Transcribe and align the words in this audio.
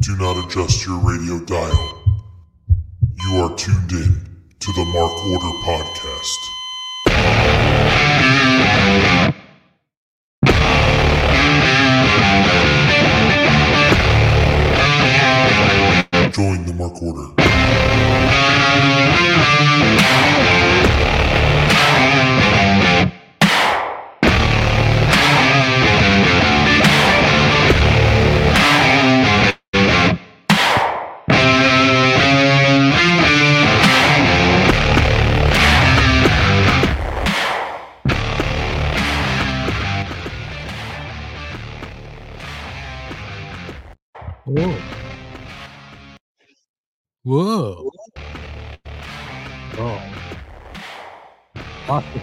Do 0.00 0.16
not 0.16 0.44
adjust 0.44 0.86
your 0.86 0.98
radio 0.98 1.40
dial. 1.44 2.02
You 3.22 3.36
are 3.36 3.56
tuned 3.56 3.92
in 3.92 4.44
to 4.60 4.72
the 4.72 4.84
Mark 4.84 5.12
Order 5.26 5.54
Podcast. 5.64 6.63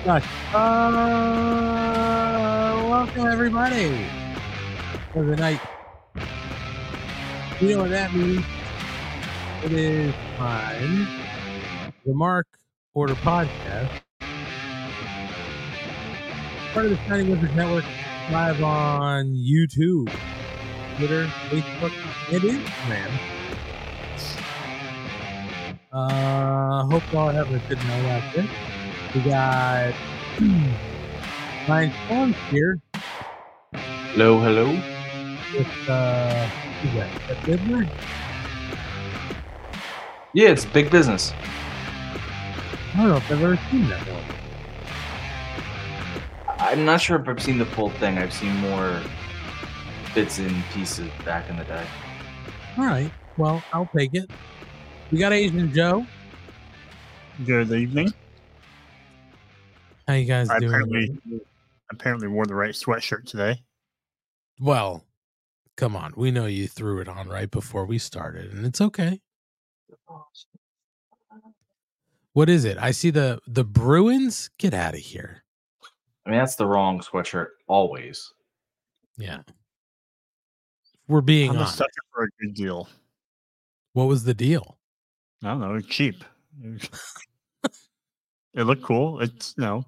Touch. 0.03 0.23
Uh, 0.51 0.57
welcome 2.89 3.27
everybody 3.27 4.07
for 5.13 5.23
the 5.23 5.35
night. 5.35 5.59
You 7.59 7.75
know 7.75 7.81
what 7.83 7.91
that 7.91 8.11
means? 8.11 8.43
It 9.63 9.73
is 9.73 10.15
time. 10.37 11.07
The 12.03 12.15
Mark 12.15 12.47
Order 12.95 13.13
Podcast. 13.13 14.01
Part 16.73 16.85
of 16.87 16.91
the 16.91 16.97
Shining 17.07 17.29
Wizards 17.29 17.53
Network 17.53 17.85
live 18.31 18.63
on 18.63 19.35
YouTube, 19.35 20.11
Twitter, 20.97 21.27
Facebook, 21.49 21.93
and 22.31 22.41
Instagram. 22.41 23.11
Uh, 25.91 26.85
hope 26.85 27.03
y'all 27.13 27.29
having 27.29 27.53
a 27.53 27.59
good 27.69 27.77
night 27.77 28.05
out 28.05 28.33
there. 28.33 28.47
We 29.13 29.21
got 29.21 29.93
Ryan 31.67 31.91
Storms 32.05 32.35
here 32.49 32.79
Hello, 34.13 34.39
hello. 34.39 34.67
with 35.53 35.89
uh, 35.89 36.45
who's 36.47 36.93
that? 36.95 37.09
That 37.27 37.37
Bidler? 37.43 37.89
Yeah, 40.33 40.49
it's 40.49 40.65
big 40.65 40.89
business. 40.91 41.33
I 42.93 42.97
don't 42.97 43.07
know 43.09 43.17
if 43.17 43.31
I've 43.31 43.41
ever 43.43 43.57
seen 43.69 43.87
that 43.89 43.99
one. 44.07 44.23
I'm 46.59 46.85
not 46.85 47.01
sure 47.01 47.19
if 47.19 47.27
I've 47.27 47.41
seen 47.41 47.57
the 47.57 47.65
full 47.65 47.89
thing. 47.89 48.17
I've 48.17 48.33
seen 48.33 48.55
more 48.57 49.01
bits 50.13 50.39
and 50.39 50.63
pieces 50.73 51.09
back 51.25 51.49
in 51.49 51.57
the 51.57 51.63
day. 51.65 51.85
All 52.77 52.85
right, 52.85 53.11
well, 53.37 53.61
I'll 53.73 53.89
take 53.95 54.13
it. 54.13 54.29
We 55.11 55.17
got 55.19 55.33
Asian 55.33 55.73
Joe. 55.73 56.05
Good 57.45 57.71
evening. 57.71 58.13
How 60.07 60.13
you 60.15 60.25
guys 60.25 60.49
I 60.49 60.59
doing? 60.59 60.71
apparently 60.73 61.19
apparently 61.91 62.27
wore 62.27 62.45
the 62.45 62.55
right 62.55 62.73
sweatshirt 62.73 63.25
today. 63.25 63.61
Well, 64.59 65.05
come 65.77 65.95
on. 65.95 66.13
We 66.15 66.31
know 66.31 66.45
you 66.45 66.67
threw 66.67 66.99
it 66.99 67.07
on 67.07 67.27
right 67.27 67.49
before 67.49 67.85
we 67.85 67.97
started, 67.97 68.51
and 68.53 68.65
it's 68.65 68.81
okay. 68.81 69.19
What 72.33 72.49
is 72.49 72.63
it? 72.65 72.77
I 72.77 72.91
see 72.91 73.09
the 73.09 73.39
the 73.47 73.63
Bruins. 73.63 74.49
Get 74.57 74.73
out 74.73 74.93
of 74.93 74.99
here. 74.99 75.43
I 76.25 76.29
mean, 76.29 76.39
that's 76.39 76.55
the 76.55 76.65
wrong 76.67 76.99
sweatshirt 77.01 77.47
always. 77.67 78.31
Yeah, 79.17 79.41
we're 81.07 81.21
being 81.21 81.49
I'm 81.51 81.57
a 81.57 81.59
honest. 81.59 81.77
sucker 81.77 81.89
for 82.13 82.23
a 82.23 82.27
good 82.39 82.53
deal. 82.53 82.87
What 83.93 84.05
was 84.07 84.23
the 84.23 84.33
deal? 84.33 84.77
I 85.43 85.47
don't 85.49 85.59
know, 85.59 85.75
it's 85.75 85.87
cheap. 85.87 86.23
It 88.53 88.63
looked 88.63 88.83
cool. 88.83 89.19
It's 89.21 89.53
you 89.57 89.63
know, 89.63 89.85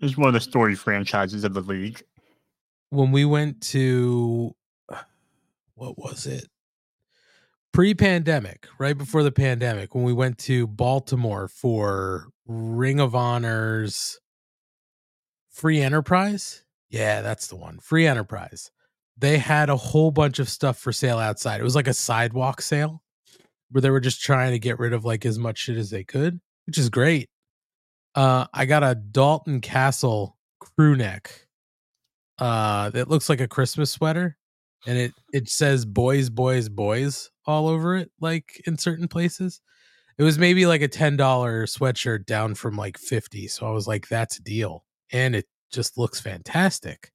it's 0.00 0.16
one 0.16 0.28
of 0.28 0.34
the 0.34 0.40
story 0.40 0.74
franchises 0.74 1.44
of 1.44 1.54
the 1.54 1.60
league. 1.60 2.02
when 2.90 3.12
we 3.12 3.24
went 3.24 3.60
to 3.62 4.54
what 5.74 5.98
was 5.98 6.26
it? 6.26 6.48
Pre-pandemic 7.72 8.66
right 8.78 8.96
before 8.96 9.22
the 9.22 9.32
pandemic 9.32 9.94
when 9.94 10.04
we 10.04 10.12
went 10.12 10.38
to 10.38 10.66
baltimore 10.66 11.46
for 11.48 12.28
ring 12.46 13.00
of 13.00 13.14
honors 13.14 14.18
free 15.50 15.80
enterprise? 15.80 16.64
Yeah 16.88 17.20
that's 17.22 17.48
the 17.48 17.56
one. 17.56 17.78
Free 17.78 18.06
enterprise. 18.06 18.70
They 19.18 19.38
had 19.38 19.70
a 19.70 19.76
whole 19.76 20.10
bunch 20.10 20.38
of 20.38 20.48
stuff 20.48 20.78
for 20.78 20.92
sale 20.92 21.18
outside. 21.18 21.60
It 21.60 21.64
was 21.64 21.74
like 21.74 21.88
a 21.88 21.94
sidewalk 21.94 22.60
sale 22.60 23.02
where 23.70 23.82
they 23.82 23.90
were 23.90 24.00
just 24.00 24.22
trying 24.22 24.52
to 24.52 24.58
get 24.58 24.78
rid 24.78 24.92
of 24.92 25.04
like 25.04 25.26
as 25.26 25.38
much 25.38 25.58
shit 25.58 25.76
as 25.76 25.90
they 25.90 26.04
could 26.04 26.40
which 26.66 26.78
is 26.78 26.88
great 26.88 27.28
uh 28.16 28.46
i 28.52 28.64
got 28.64 28.82
a 28.82 28.94
dalton 28.94 29.60
castle 29.60 30.36
crew 30.58 30.96
neck 30.96 31.46
uh 32.38 32.90
that 32.90 33.08
looks 33.08 33.28
like 33.28 33.40
a 33.40 33.48
Christmas 33.48 33.90
sweater 33.90 34.36
and 34.86 34.98
it 34.98 35.12
it 35.32 35.48
says 35.48 35.84
boys 35.84 36.30
boys 36.30 36.68
boys 36.68 37.30
all 37.46 37.68
over 37.68 37.96
it 37.96 38.10
like 38.20 38.60
in 38.66 38.76
certain 38.78 39.08
places. 39.08 39.60
It 40.18 40.22
was 40.24 40.38
maybe 40.38 40.66
like 40.66 40.82
a 40.82 40.88
$10 40.88 41.18
sweatshirt 41.18 42.26
down 42.26 42.54
from 42.54 42.76
like 42.76 42.98
50. 42.98 43.48
So 43.48 43.66
I 43.66 43.70
was 43.70 43.86
like 43.86 44.08
that's 44.08 44.38
a 44.38 44.42
deal 44.42 44.84
and 45.12 45.36
it 45.36 45.46
just 45.70 45.98
looks 45.98 46.20
fantastic. 46.20 47.12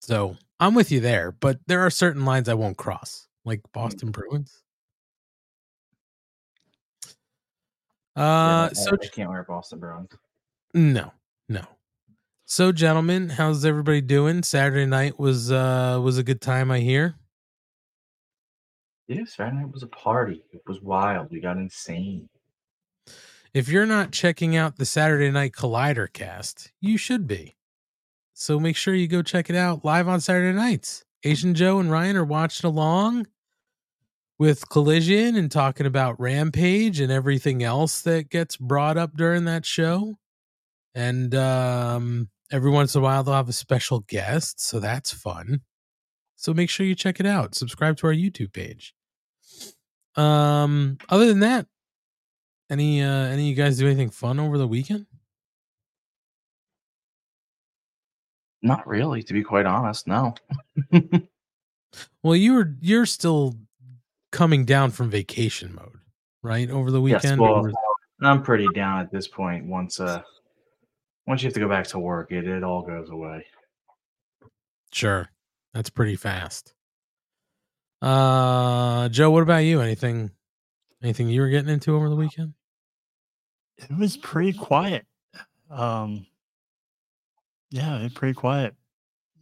So, 0.00 0.36
I'm 0.58 0.74
with 0.74 0.90
you 0.92 1.00
there, 1.00 1.32
but 1.32 1.58
there 1.66 1.80
are 1.80 1.90
certain 1.90 2.24
lines 2.24 2.48
I 2.48 2.54
won't 2.54 2.76
cross, 2.76 3.28
like 3.44 3.60
Boston 3.72 4.10
Bruins. 4.10 4.59
Uh 8.16 8.68
Yeah, 8.72 8.72
so 8.72 8.90
I, 8.92 9.04
I 9.04 9.08
can't 9.08 9.30
wear 9.30 9.44
Boston 9.44 9.78
Bruins. 9.78 10.10
no, 10.74 11.12
no. 11.48 11.62
So, 12.44 12.72
gentlemen, 12.72 13.28
how's 13.28 13.64
everybody 13.64 14.00
doing? 14.00 14.42
Saturday 14.42 14.86
night 14.86 15.18
was 15.18 15.52
uh 15.52 16.00
was 16.02 16.18
a 16.18 16.24
good 16.24 16.40
time, 16.40 16.70
I 16.70 16.80
hear. 16.80 17.14
Yeah, 19.06 19.24
Saturday 19.24 19.58
night 19.58 19.72
was 19.72 19.82
a 19.82 19.88
party. 19.88 20.42
It 20.52 20.62
was 20.66 20.80
wild. 20.80 21.30
We 21.30 21.40
got 21.40 21.56
insane. 21.56 22.28
If 23.52 23.68
you're 23.68 23.86
not 23.86 24.12
checking 24.12 24.56
out 24.56 24.76
the 24.76 24.84
Saturday 24.86 25.30
Night 25.30 25.52
Collider 25.52 26.12
cast, 26.12 26.70
you 26.80 26.96
should 26.96 27.26
be. 27.26 27.56
So 28.34 28.60
make 28.60 28.76
sure 28.76 28.94
you 28.94 29.08
go 29.08 29.22
check 29.22 29.50
it 29.50 29.56
out 29.56 29.84
live 29.84 30.06
on 30.06 30.20
Saturday 30.20 30.56
nights. 30.56 31.04
Asian 31.24 31.54
Joe 31.54 31.80
and 31.80 31.90
Ryan 31.90 32.16
are 32.16 32.24
watching 32.24 32.68
along 32.68 33.26
with 34.40 34.70
Collision 34.70 35.36
and 35.36 35.50
talking 35.50 35.84
about 35.84 36.18
Rampage 36.18 36.98
and 36.98 37.12
everything 37.12 37.62
else 37.62 38.00
that 38.00 38.30
gets 38.30 38.56
brought 38.56 38.96
up 38.96 39.14
during 39.14 39.44
that 39.44 39.66
show. 39.66 40.16
And 40.94 41.34
um, 41.34 42.30
every 42.50 42.70
once 42.70 42.94
in 42.94 43.02
a 43.02 43.04
while, 43.04 43.22
they'll 43.22 43.34
have 43.34 43.50
a 43.50 43.52
special 43.52 44.00
guest. 44.00 44.58
So 44.58 44.80
that's 44.80 45.12
fun. 45.12 45.60
So 46.36 46.54
make 46.54 46.70
sure 46.70 46.86
you 46.86 46.94
check 46.94 47.20
it 47.20 47.26
out. 47.26 47.54
Subscribe 47.54 47.98
to 47.98 48.06
our 48.06 48.14
YouTube 48.14 48.54
page. 48.54 48.94
Um, 50.16 50.96
other 51.10 51.26
than 51.26 51.40
that, 51.40 51.66
any 52.70 53.02
uh 53.02 53.26
any 53.26 53.42
of 53.42 53.48
you 53.48 53.54
guys 53.54 53.78
do 53.78 53.86
anything 53.86 54.10
fun 54.10 54.40
over 54.40 54.56
the 54.56 54.66
weekend? 54.66 55.06
Not 58.62 58.86
really, 58.86 59.22
to 59.22 59.32
be 59.34 59.42
quite 59.42 59.66
honest. 59.66 60.06
No. 60.06 60.34
Well, 62.22 62.36
you 62.36 62.54
were 62.54 62.76
you're 62.80 63.06
still 63.06 63.56
coming 64.32 64.64
down 64.64 64.90
from 64.90 65.10
vacation 65.10 65.74
mode, 65.74 65.98
right? 66.42 66.70
Over 66.70 66.90
the 66.90 67.00
weekend. 67.00 67.22
Yes, 67.24 67.32
weekend. 67.32 67.40
well, 67.40 67.66
Or- 67.66 67.72
I'm 68.22 68.42
pretty 68.42 68.66
down 68.74 69.00
at 69.00 69.10
this 69.10 69.26
point. 69.28 69.64
Once 69.66 69.98
uh, 70.00 70.20
once 71.26 71.42
you 71.42 71.46
have 71.46 71.54
to 71.54 71.60
go 71.60 71.68
back 71.68 71.86
to 71.88 71.98
work, 71.98 72.32
it 72.32 72.46
it 72.46 72.62
all 72.62 72.82
goes 72.82 73.08
away. 73.10 73.46
sure. 74.92 75.28
That's 75.72 75.88
pretty 75.90 76.16
fast. 76.16 76.74
Uh 78.02 79.08
Joe, 79.10 79.30
what 79.30 79.42
about 79.42 79.58
you? 79.58 79.80
Anything 79.80 80.30
anything 81.02 81.28
you 81.28 81.40
were 81.42 81.48
getting 81.48 81.68
into 81.70 81.94
over 81.94 82.08
the 82.08 82.16
weekend? 82.16 82.54
It 83.76 83.90
was 83.96 84.16
pretty 84.16 84.52
quiet. 84.56 85.06
Um 85.70 86.26
yeah, 87.70 87.98
it 87.98 88.14
pretty 88.14 88.34
quiet. 88.34 88.74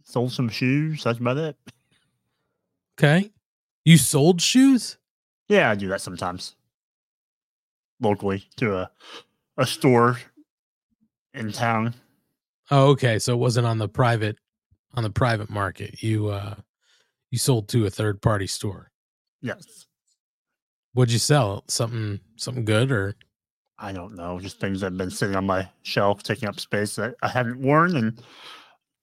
Sold 0.03 0.31
some 0.31 0.49
shoes, 0.49 1.03
that's 1.03 1.19
about 1.19 1.37
it. 1.37 1.57
Okay. 2.99 3.31
You 3.89 3.97
sold 3.97 4.39
shoes? 4.39 4.99
Yeah, 5.47 5.71
I 5.71 5.73
do 5.73 5.87
that 5.87 5.99
sometimes. 5.99 6.55
Locally 7.99 8.47
to 8.57 8.77
a 8.77 8.91
a 9.57 9.65
store 9.65 10.19
in 11.33 11.51
town. 11.51 11.95
Oh, 12.69 12.89
okay. 12.89 13.17
So 13.17 13.33
it 13.33 13.37
wasn't 13.37 13.65
on 13.65 13.79
the 13.79 13.89
private 13.89 14.37
on 14.93 15.01
the 15.01 15.09
private 15.09 15.49
market. 15.49 16.03
You 16.03 16.27
uh 16.27 16.53
you 17.31 17.39
sold 17.39 17.67
to 17.69 17.87
a 17.87 17.89
third 17.89 18.21
party 18.21 18.45
store. 18.45 18.91
Yes. 19.41 19.87
What'd 20.93 21.11
you 21.11 21.17
sell? 21.17 21.63
Something 21.67 22.19
something 22.35 22.65
good 22.65 22.91
or 22.91 23.15
I 23.79 23.91
don't 23.91 24.15
know, 24.15 24.39
just 24.39 24.59
things 24.59 24.81
that 24.81 24.91
have 24.91 24.97
been 24.97 25.09
sitting 25.09 25.35
on 25.35 25.47
my 25.47 25.67
shelf, 25.81 26.21
taking 26.21 26.47
up 26.47 26.59
space 26.59 26.95
that 26.97 27.15
I 27.23 27.27
haven't 27.27 27.59
worn, 27.59 27.95
and 27.95 28.21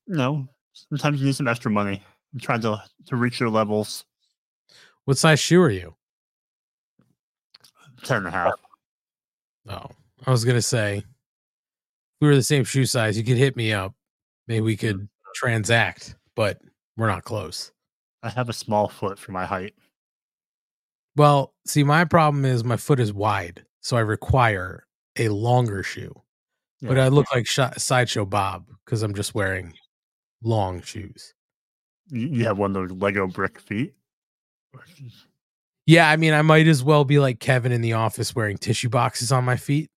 you 0.06 0.14
know, 0.14 0.46
sometimes 0.74 1.18
you 1.18 1.26
need 1.26 1.34
some 1.34 1.48
extra 1.48 1.72
money. 1.72 2.04
I'm 2.32 2.38
trying 2.38 2.60
to 2.60 2.80
to 3.06 3.16
reach 3.16 3.40
your 3.40 3.50
levels. 3.50 4.04
What 5.06 5.16
size 5.16 5.40
shoe 5.40 5.62
are 5.62 5.70
you? 5.70 5.94
Ten 8.04 8.18
and 8.18 8.26
a 8.26 8.30
half. 8.30 8.52
Oh, 9.68 9.86
I 10.26 10.30
was 10.30 10.44
gonna 10.44 10.62
say, 10.62 10.98
if 10.98 11.04
we 12.20 12.28
were 12.28 12.36
the 12.36 12.42
same 12.42 12.64
shoe 12.64 12.84
size, 12.84 13.16
you 13.16 13.24
could 13.24 13.38
hit 13.38 13.56
me 13.56 13.72
up. 13.72 13.94
Maybe 14.46 14.60
we 14.60 14.76
could 14.76 15.08
transact, 15.34 16.14
but 16.34 16.60
we're 16.96 17.08
not 17.08 17.24
close. 17.24 17.72
I 18.22 18.28
have 18.30 18.48
a 18.48 18.52
small 18.52 18.88
foot 18.88 19.18
for 19.18 19.32
my 19.32 19.44
height. 19.44 19.74
Well, 21.16 21.54
see, 21.66 21.82
my 21.82 22.04
problem 22.04 22.44
is 22.44 22.62
my 22.62 22.76
foot 22.76 23.00
is 23.00 23.12
wide, 23.12 23.64
so 23.80 23.96
I 23.96 24.00
require 24.00 24.86
a 25.18 25.30
longer 25.30 25.82
shoe. 25.82 26.14
But 26.82 26.98
I 26.98 27.08
look 27.08 27.26
like 27.34 27.46
Shi- 27.46 27.78
sideshow 27.78 28.26
Bob 28.26 28.66
because 28.84 29.02
I'm 29.02 29.14
just 29.14 29.34
wearing 29.34 29.72
long 30.42 30.82
shoes. 30.82 31.34
You, 32.10 32.28
you 32.28 32.44
have 32.44 32.58
one 32.58 32.76
of 32.76 32.88
those 32.88 32.98
Lego 32.98 33.26
brick 33.26 33.58
feet. 33.58 33.94
Yeah, 35.86 36.08
I 36.10 36.16
mean, 36.16 36.32
I 36.34 36.42
might 36.42 36.66
as 36.66 36.82
well 36.82 37.04
be 37.04 37.18
like 37.18 37.38
Kevin 37.38 37.70
in 37.72 37.80
the 37.80 37.92
office 37.92 38.34
wearing 38.34 38.58
tissue 38.58 38.88
boxes 38.88 39.30
on 39.32 39.44
my 39.44 39.56
feet. 39.56 39.90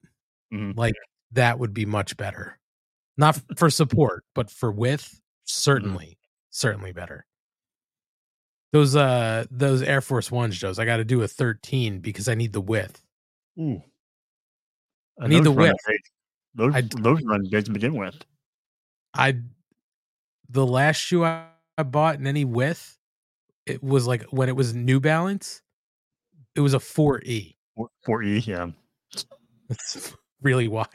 Mhm. 0.53 0.77
Like 0.77 0.93
that 1.31 1.57
would 1.59 1.73
be 1.73 1.85
much 1.85 2.15
better. 2.17 2.57
Not 3.17 3.41
for 3.57 3.69
support, 3.69 4.23
but 4.35 4.49
for 4.51 4.71
width, 4.71 5.19
certainly, 5.45 6.17
certainly 6.51 6.91
better. 6.93 7.25
Those 8.71 8.95
uh 8.95 9.45
those 9.49 9.81
Air 9.81 10.01
Force 10.01 10.29
Ones, 10.31 10.57
Joes, 10.57 10.77
I 10.77 10.85
got 10.85 10.97
to 10.97 11.03
do 11.05 11.23
a 11.23 11.27
13 11.27 11.99
because 12.01 12.27
I 12.29 12.35
need 12.35 12.53
the 12.53 12.61
width. 12.61 13.01
Ooh. 13.59 13.81
I 15.19 15.27
need 15.27 15.43
the 15.43 15.51
width. 15.51 15.75
Those 16.53 16.75
I- 16.75 16.81
those 16.81 17.23
run 17.23 17.47
big 17.49 17.65
to 17.65 17.71
begin 17.71 17.95
with. 17.95 18.15
I 19.15 19.39
the 20.49 20.65
last 20.67 20.97
shoe 20.97 21.23
I, 21.25 21.47
I 21.79 21.83
bought 21.83 22.15
in 22.19 22.27
any 22.27 22.45
width, 22.45 22.98
it 23.69 23.83
was 23.83 24.07
like 24.07 24.23
when 24.31 24.49
it 24.49 24.55
was 24.55 24.73
New 24.73 24.99
Balance, 24.99 25.61
it 26.55 26.61
was 26.61 26.73
a 26.73 26.79
4E. 26.79 27.55
Four- 27.75 27.89
Four 28.05 28.23
E, 28.23 28.39
yeah. 28.39 28.67
It's 29.69 30.13
really 30.41 30.67
wide. 30.67 30.87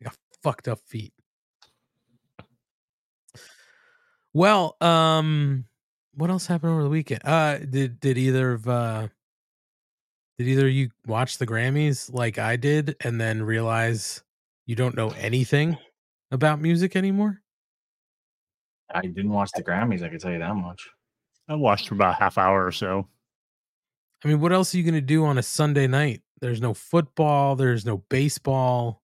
I 0.00 0.04
got 0.04 0.16
fucked 0.42 0.68
up 0.68 0.80
feet. 0.86 1.12
Well, 4.32 4.76
um, 4.80 5.64
what 6.14 6.30
else 6.30 6.46
happened 6.46 6.72
over 6.72 6.82
the 6.82 6.90
weekend? 6.90 7.22
Uh, 7.24 7.58
did 7.58 8.00
did 8.00 8.18
either 8.18 8.52
of 8.52 8.68
uh, 8.68 9.08
did 10.38 10.48
either 10.48 10.66
of 10.66 10.72
you 10.72 10.90
watch 11.06 11.38
the 11.38 11.46
Grammys 11.46 12.12
like 12.12 12.38
I 12.38 12.56
did, 12.56 12.96
and 13.00 13.18
then 13.20 13.42
realize 13.42 14.22
you 14.66 14.74
don't 14.74 14.94
know 14.94 15.10
anything 15.10 15.78
about 16.30 16.60
music 16.60 16.96
anymore? 16.96 17.40
I 18.94 19.02
didn't 19.02 19.30
watch 19.30 19.50
the 19.54 19.62
Grammys. 19.62 20.02
I 20.02 20.08
can 20.10 20.18
tell 20.18 20.32
you 20.32 20.38
that 20.38 20.54
much. 20.54 20.86
I 21.48 21.54
watched 21.54 21.88
for 21.88 21.94
about 21.94 22.14
a 22.14 22.18
half 22.18 22.38
hour 22.38 22.64
or 22.66 22.72
so. 22.72 23.06
I 24.24 24.28
mean, 24.28 24.40
what 24.40 24.52
else 24.52 24.74
are 24.74 24.78
you 24.78 24.82
gonna 24.84 25.00
do 25.00 25.24
on 25.24 25.38
a 25.38 25.42
Sunday 25.42 25.86
night? 25.86 26.22
There's 26.40 26.60
no 26.60 26.74
football. 26.74 27.56
There's 27.56 27.86
no 27.86 27.98
baseball. 28.08 29.02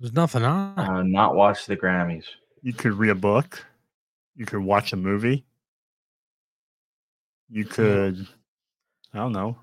There's 0.00 0.12
nothing 0.12 0.42
on. 0.42 0.78
Uh, 0.78 1.02
not 1.02 1.34
watch 1.34 1.66
the 1.66 1.76
Grammys. 1.76 2.24
You 2.62 2.72
could 2.72 2.92
read 2.94 3.10
a 3.10 3.14
book. 3.14 3.64
You 4.34 4.44
could 4.44 4.60
watch 4.60 4.92
a 4.92 4.96
movie. 4.96 5.46
You 7.48 7.64
could, 7.64 8.26
I 9.14 9.18
don't 9.18 9.32
know. 9.32 9.56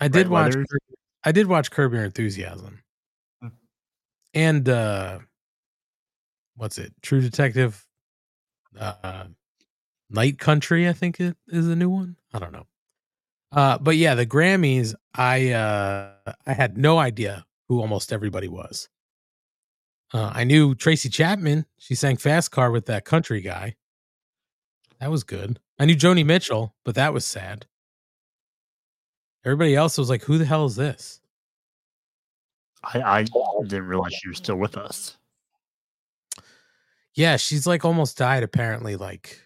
I 0.00 0.08
did 0.08 0.28
watch. 0.28 0.54
letters. 0.54 0.66
I 1.22 1.32
did 1.32 1.46
watch 1.46 1.70
Curb 1.70 1.92
Your 1.92 2.04
Enthusiasm, 2.04 2.80
Hmm. 3.40 3.48
and 4.32 4.68
uh, 4.68 5.18
what's 6.56 6.78
it? 6.78 6.92
True 7.02 7.20
Detective, 7.20 7.86
uh, 8.78 9.26
Night 10.10 10.38
Country. 10.38 10.88
I 10.88 10.92
think 10.92 11.20
it 11.20 11.36
is 11.48 11.68
a 11.68 11.76
new 11.76 11.90
one. 11.90 12.16
I 12.32 12.38
don't 12.38 12.52
know. 12.52 12.66
Uh, 13.52 13.78
but 13.78 13.96
yeah, 13.96 14.14
the 14.14 14.26
Grammys. 14.26 14.94
I 15.14 15.52
uh, 15.52 16.12
I 16.46 16.52
had 16.52 16.76
no 16.76 16.98
idea 16.98 17.46
who 17.68 17.80
almost 17.80 18.12
everybody 18.12 18.48
was. 18.48 18.88
Uh, 20.12 20.30
I 20.34 20.44
knew 20.44 20.74
Tracy 20.74 21.08
Chapman. 21.08 21.66
She 21.78 21.94
sang 21.94 22.16
Fast 22.16 22.50
Car 22.50 22.70
with 22.70 22.86
that 22.86 23.04
country 23.04 23.40
guy. 23.40 23.76
That 25.00 25.10
was 25.10 25.24
good. 25.24 25.58
I 25.78 25.86
knew 25.86 25.96
Joni 25.96 26.24
Mitchell, 26.24 26.74
but 26.84 26.94
that 26.94 27.12
was 27.12 27.24
sad. 27.24 27.66
Everybody 29.44 29.74
else 29.74 29.98
was 29.98 30.08
like, 30.08 30.22
"Who 30.24 30.38
the 30.38 30.44
hell 30.44 30.66
is 30.66 30.76
this?" 30.76 31.20
I, 32.82 33.02
I 33.02 33.22
didn't 33.22 33.86
realize 33.86 34.14
she 34.14 34.28
was 34.28 34.38
still 34.38 34.56
with 34.56 34.76
us. 34.76 35.16
Yeah, 37.14 37.36
she's 37.36 37.66
like 37.66 37.84
almost 37.84 38.18
died 38.18 38.42
apparently 38.42 38.96
like 38.96 39.40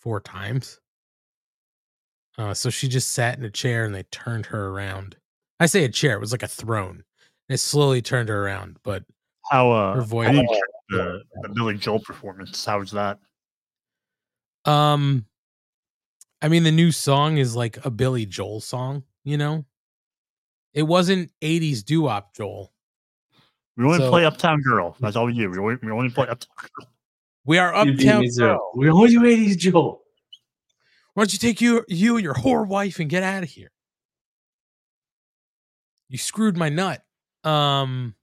four 0.00 0.20
times. 0.20 0.80
Uh, 2.38 2.54
so 2.54 2.70
she 2.70 2.88
just 2.88 3.12
sat 3.12 3.38
in 3.38 3.44
a 3.44 3.50
chair 3.50 3.84
and 3.84 3.94
they 3.94 4.04
turned 4.04 4.46
her 4.46 4.68
around. 4.68 5.16
I 5.58 5.66
say 5.66 5.84
a 5.84 5.88
chair, 5.88 6.14
it 6.16 6.20
was 6.20 6.32
like 6.32 6.42
a 6.42 6.48
throne. 6.48 7.04
They 7.48 7.56
slowly 7.56 8.00
turned 8.00 8.28
her 8.28 8.44
around, 8.44 8.78
but 8.82 9.04
How 9.50 9.70
uh, 9.70 9.94
her 9.94 10.02
voice. 10.02 10.28
I 10.28 10.46
the, 10.88 11.22
the 11.42 11.48
Billy 11.50 11.76
Joel 11.76 12.00
performance. 12.00 12.64
How 12.64 12.78
was 12.78 12.92
that? 12.92 13.18
Um, 14.64 15.26
I 16.42 16.48
mean, 16.48 16.62
the 16.64 16.72
new 16.72 16.92
song 16.92 17.38
is 17.38 17.54
like 17.54 17.84
a 17.84 17.90
Billy 17.90 18.26
Joel 18.26 18.60
song, 18.60 19.04
you 19.24 19.36
know? 19.36 19.64
It 20.72 20.84
wasn't 20.84 21.30
80s 21.42 21.84
doo 21.84 22.02
wop 22.02 22.34
Joel. 22.34 22.72
We 23.76 23.84
only 23.84 23.98
So- 23.98 24.10
play 24.10 24.24
Uptown 24.24 24.62
Girl. 24.62 24.96
That's 25.00 25.16
all 25.16 25.26
we 25.26 25.34
do. 25.34 25.50
We 25.50 25.58
only, 25.58 25.76
we 25.82 25.90
only 25.90 26.10
play 26.10 26.26
Uptown 26.28 26.56
Girl. 26.56 26.88
We 27.50 27.58
are 27.58 27.74
uptown. 27.74 28.20
me 28.20 28.30
to 28.30 28.34
it. 28.36 28.38
Girl. 28.38 28.70
We 28.76 28.88
only 28.88 29.08
do 29.10 29.22
80s 29.22 29.58
Joel. 29.58 30.02
Why 31.14 31.22
don't 31.22 31.32
you 31.32 31.38
take 31.40 31.60
you 31.60 31.84
you 31.88 32.14
and 32.14 32.22
your 32.22 32.34
whore 32.34 32.64
wife 32.64 33.00
and 33.00 33.10
get 33.10 33.24
out 33.24 33.42
of 33.42 33.48
here? 33.48 33.72
You 36.08 36.16
screwed 36.16 36.56
my 36.56 36.68
nut. 36.68 37.02
Um 37.42 38.14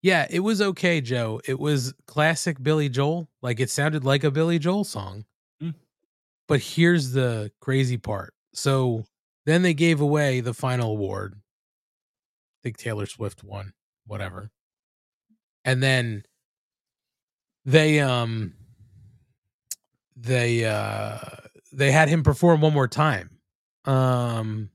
Yeah, 0.00 0.28
it 0.30 0.38
was 0.38 0.62
okay, 0.62 1.00
Joe. 1.00 1.40
It 1.44 1.58
was 1.58 1.92
classic 2.06 2.62
Billy 2.62 2.88
Joel. 2.88 3.28
Like 3.42 3.58
it 3.58 3.68
sounded 3.68 4.04
like 4.04 4.22
a 4.22 4.30
Billy 4.30 4.60
Joel 4.60 4.84
song. 4.84 5.24
Mm. 5.60 5.74
But 6.46 6.60
here's 6.60 7.10
the 7.10 7.50
crazy 7.60 7.96
part. 7.96 8.32
So 8.52 9.06
then 9.44 9.62
they 9.62 9.74
gave 9.74 10.00
away 10.00 10.38
the 10.38 10.54
final 10.54 10.92
award. 10.92 11.34
I 11.34 12.58
think 12.62 12.76
Taylor 12.76 13.06
Swift 13.06 13.42
won, 13.42 13.72
whatever. 14.06 14.52
And 15.64 15.82
then 15.82 16.22
they 17.64 18.00
um 18.00 18.54
they 20.16 20.64
uh 20.64 21.18
they 21.72 21.90
had 21.90 22.08
him 22.08 22.22
perform 22.22 22.60
one 22.60 22.72
more 22.72 22.88
time. 22.88 23.30
Um 23.84 24.70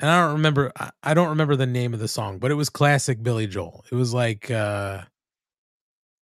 and 0.00 0.10
I 0.10 0.20
don't 0.20 0.34
remember 0.34 0.72
I, 0.78 0.90
I 1.02 1.14
don't 1.14 1.28
remember 1.30 1.56
the 1.56 1.66
name 1.66 1.94
of 1.94 2.00
the 2.00 2.08
song, 2.08 2.38
but 2.38 2.50
it 2.50 2.54
was 2.54 2.68
classic 2.70 3.22
Billy 3.22 3.46
Joel. 3.46 3.84
It 3.90 3.94
was 3.94 4.12
like 4.12 4.50
uh 4.50 5.02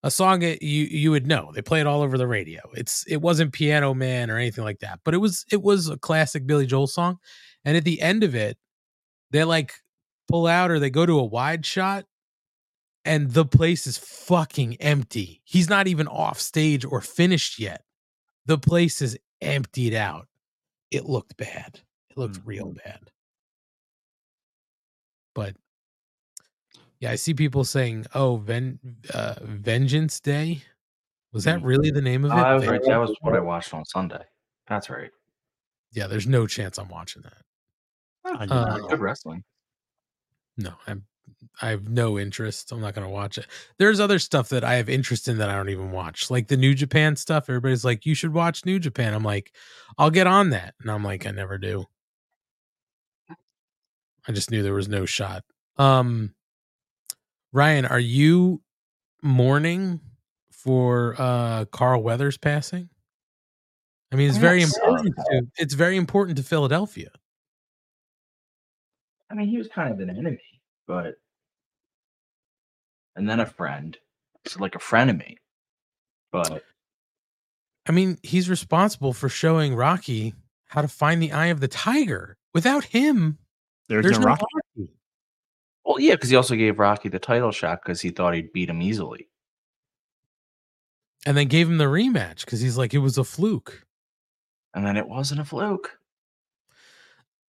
a 0.02 0.11
song 0.11 0.40
that 0.40 0.62
you 0.62 0.85
you 0.85 1.11
would 1.11 1.26
know. 1.26 1.52
They 1.54 1.62
play 1.62 1.81
it 1.81 1.87
all 1.87 2.02
over 2.02 2.19
the 2.19 2.26
radio. 2.26 2.61
It's 2.75 3.04
it 3.07 3.19
wasn't 3.19 3.52
Piano 3.52 3.95
Man 3.95 4.31
or 4.31 4.37
anything 4.37 4.64
like 4.64 4.81
that, 4.81 5.00
but 5.04 5.14
it 5.14 5.19
was 5.19 5.45
it 5.50 5.62
was 5.62 5.88
a 5.88 5.99
classic 5.99 6.47
Billy 6.47 6.66
Joel 6.66 6.87
song. 6.87 7.19
And 7.64 7.76
at 7.76 7.85
the 7.85 8.00
end 8.00 8.25
of 8.25 8.35
it, 8.35 8.59
they 9.31 9.45
like 9.45 9.75
pull 10.28 10.47
out 10.47 10.71
or 10.71 10.78
they 10.78 10.90
go 10.90 11.07
to 11.07 11.19
a 11.19 11.25
wide 11.25 11.64
shot 11.64 12.04
and 13.04 13.30
the 13.32 13.44
place 13.44 13.87
is 13.87 13.99
fucking 13.99 14.76
empty. 14.80 15.40
He's 15.44 15.68
not 15.68 15.87
even 15.88 16.06
off 16.09 16.40
stage 16.40 16.85
or 16.85 17.00
finished 17.00 17.59
yet. 17.59 17.85
The 18.47 18.59
place 18.59 19.02
is 19.02 19.18
emptied 19.40 19.94
out. 19.94 20.28
It 20.90 21.06
looked 21.06 21.37
bad. 21.37 21.80
It 22.11 22.16
looked 22.18 22.37
Mm. 22.40 22.47
real 22.47 22.73
bad. 22.85 23.11
But 25.35 25.56
yeah, 27.00 27.11
I 27.11 27.16
see 27.16 27.35
people 27.35 27.64
saying, 27.64 28.06
"Oh, 28.14 28.37
Ven- 28.37 28.78
uh, 29.12 29.37
Vengeance 29.42 30.21
Day." 30.21 30.62
Was 31.32 31.44
that 31.44 31.61
Mm. 31.61 31.64
really 31.64 31.90
the 31.90 32.02
name 32.02 32.25
of 32.25 32.32
it? 32.32 32.35
That 32.37 32.52
was 32.52 32.66
right. 32.66 32.82
That 32.85 32.99
was 32.99 33.16
what 33.23 33.35
I 33.35 33.40
watched 33.40 33.73
on 33.73 33.85
Sunday. 33.87 34.25
That's 34.68 34.90
right. 34.90 35.11
Yeah, 35.92 36.06
there's 36.06 36.26
no 36.26 36.47
chance 36.47 36.78
I'm 36.78 36.88
watching 36.88 37.23
that. 37.23 37.42
Uh. 38.25 38.78
Good 38.88 39.00
wrestling. 39.00 39.44
No, 40.56 40.78
I'm 40.87 41.06
I 41.60 41.68
have 41.70 41.88
no 41.88 42.18
interest. 42.18 42.72
I'm 42.72 42.80
not 42.80 42.94
going 42.94 43.06
to 43.06 43.12
watch 43.12 43.38
it. 43.38 43.46
There's 43.78 44.00
other 44.00 44.18
stuff 44.18 44.48
that 44.50 44.64
I 44.64 44.74
have 44.74 44.88
interest 44.88 45.28
in 45.28 45.38
that 45.38 45.48
I 45.50 45.54
don't 45.56 45.68
even 45.68 45.90
watch. 45.92 46.30
Like 46.30 46.48
the 46.48 46.56
New 46.56 46.74
Japan 46.74 47.16
stuff. 47.16 47.48
Everybody's 47.48 47.84
like, 47.84 48.06
"You 48.06 48.14
should 48.14 48.32
watch 48.32 48.64
New 48.64 48.78
Japan." 48.78 49.14
I'm 49.14 49.22
like, 49.22 49.52
"I'll 49.98 50.10
get 50.10 50.26
on 50.26 50.50
that." 50.50 50.74
And 50.80 50.90
I'm 50.90 51.04
like, 51.04 51.26
"I 51.26 51.30
never 51.30 51.58
do." 51.58 51.86
I 54.28 54.32
just 54.32 54.50
knew 54.50 54.62
there 54.62 54.72
was 54.74 54.88
no 54.88 55.04
shot. 55.06 55.44
Um 55.78 56.34
Ryan, 57.52 57.84
are 57.86 57.98
you 58.00 58.62
mourning 59.22 60.00
for 60.50 61.14
uh 61.18 61.64
Carl 61.66 62.02
Weathers 62.02 62.38
passing? 62.38 62.88
I 64.12 64.16
mean, 64.16 64.28
it's 64.28 64.36
I 64.36 64.40
mean, 64.40 64.48
very 64.48 64.62
important. 64.62 65.16
sucks. 65.16 65.28
To, 65.28 65.46
it's 65.56 65.74
very 65.74 65.96
important 65.96 66.36
to 66.36 66.42
Philadelphia. 66.44 67.10
I 69.30 69.34
mean, 69.34 69.48
he 69.48 69.56
was 69.56 69.68
kind 69.68 69.90
of 69.90 69.98
an 70.00 70.10
enemy, 70.10 70.38
but 70.92 71.14
and 73.16 73.28
then 73.28 73.40
a 73.40 73.46
friend, 73.46 73.96
so 74.46 74.61
like 74.61 74.75
a 74.75 74.78
frenemy. 74.78 75.37
But 76.30 76.62
I 77.87 77.92
mean, 77.92 78.18
he's 78.22 78.50
responsible 78.50 79.14
for 79.14 79.30
showing 79.30 79.75
Rocky 79.75 80.34
how 80.66 80.82
to 80.82 80.88
find 80.88 81.22
the 81.22 81.32
eye 81.32 81.46
of 81.46 81.61
the 81.61 81.68
tiger. 81.68 82.37
Without 82.52 82.84
him, 82.84 83.38
There's, 83.88 84.04
there's 84.04 84.18
no 84.18 84.25
no 84.25 84.30
Rocky. 84.32 84.44
Rocky. 84.54 84.92
well, 85.84 85.99
yeah, 85.99 86.14
because 86.14 86.28
he 86.28 86.37
also 86.37 86.56
gave 86.56 86.78
Rocky 86.78 87.08
the 87.08 87.18
title 87.18 87.52
shot 87.52 87.80
because 87.82 88.02
he 88.02 88.11
thought 88.11 88.34
he'd 88.34 88.52
beat 88.52 88.68
him 88.68 88.82
easily. 88.82 89.28
And 91.25 91.37
then 91.37 91.49
gave 91.49 91.68
him 91.68 91.78
the 91.78 91.84
rematch 91.84 92.44
because 92.44 92.61
he's 92.61 92.76
like, 92.76 92.92
it 92.92 92.99
was 92.99 93.16
a 93.16 93.25
fluke. 93.25 93.87
And 94.75 94.84
then 94.84 94.99
it 94.99 95.08
wasn't 95.08 95.40
a 95.40 95.44
fluke. 95.44 95.99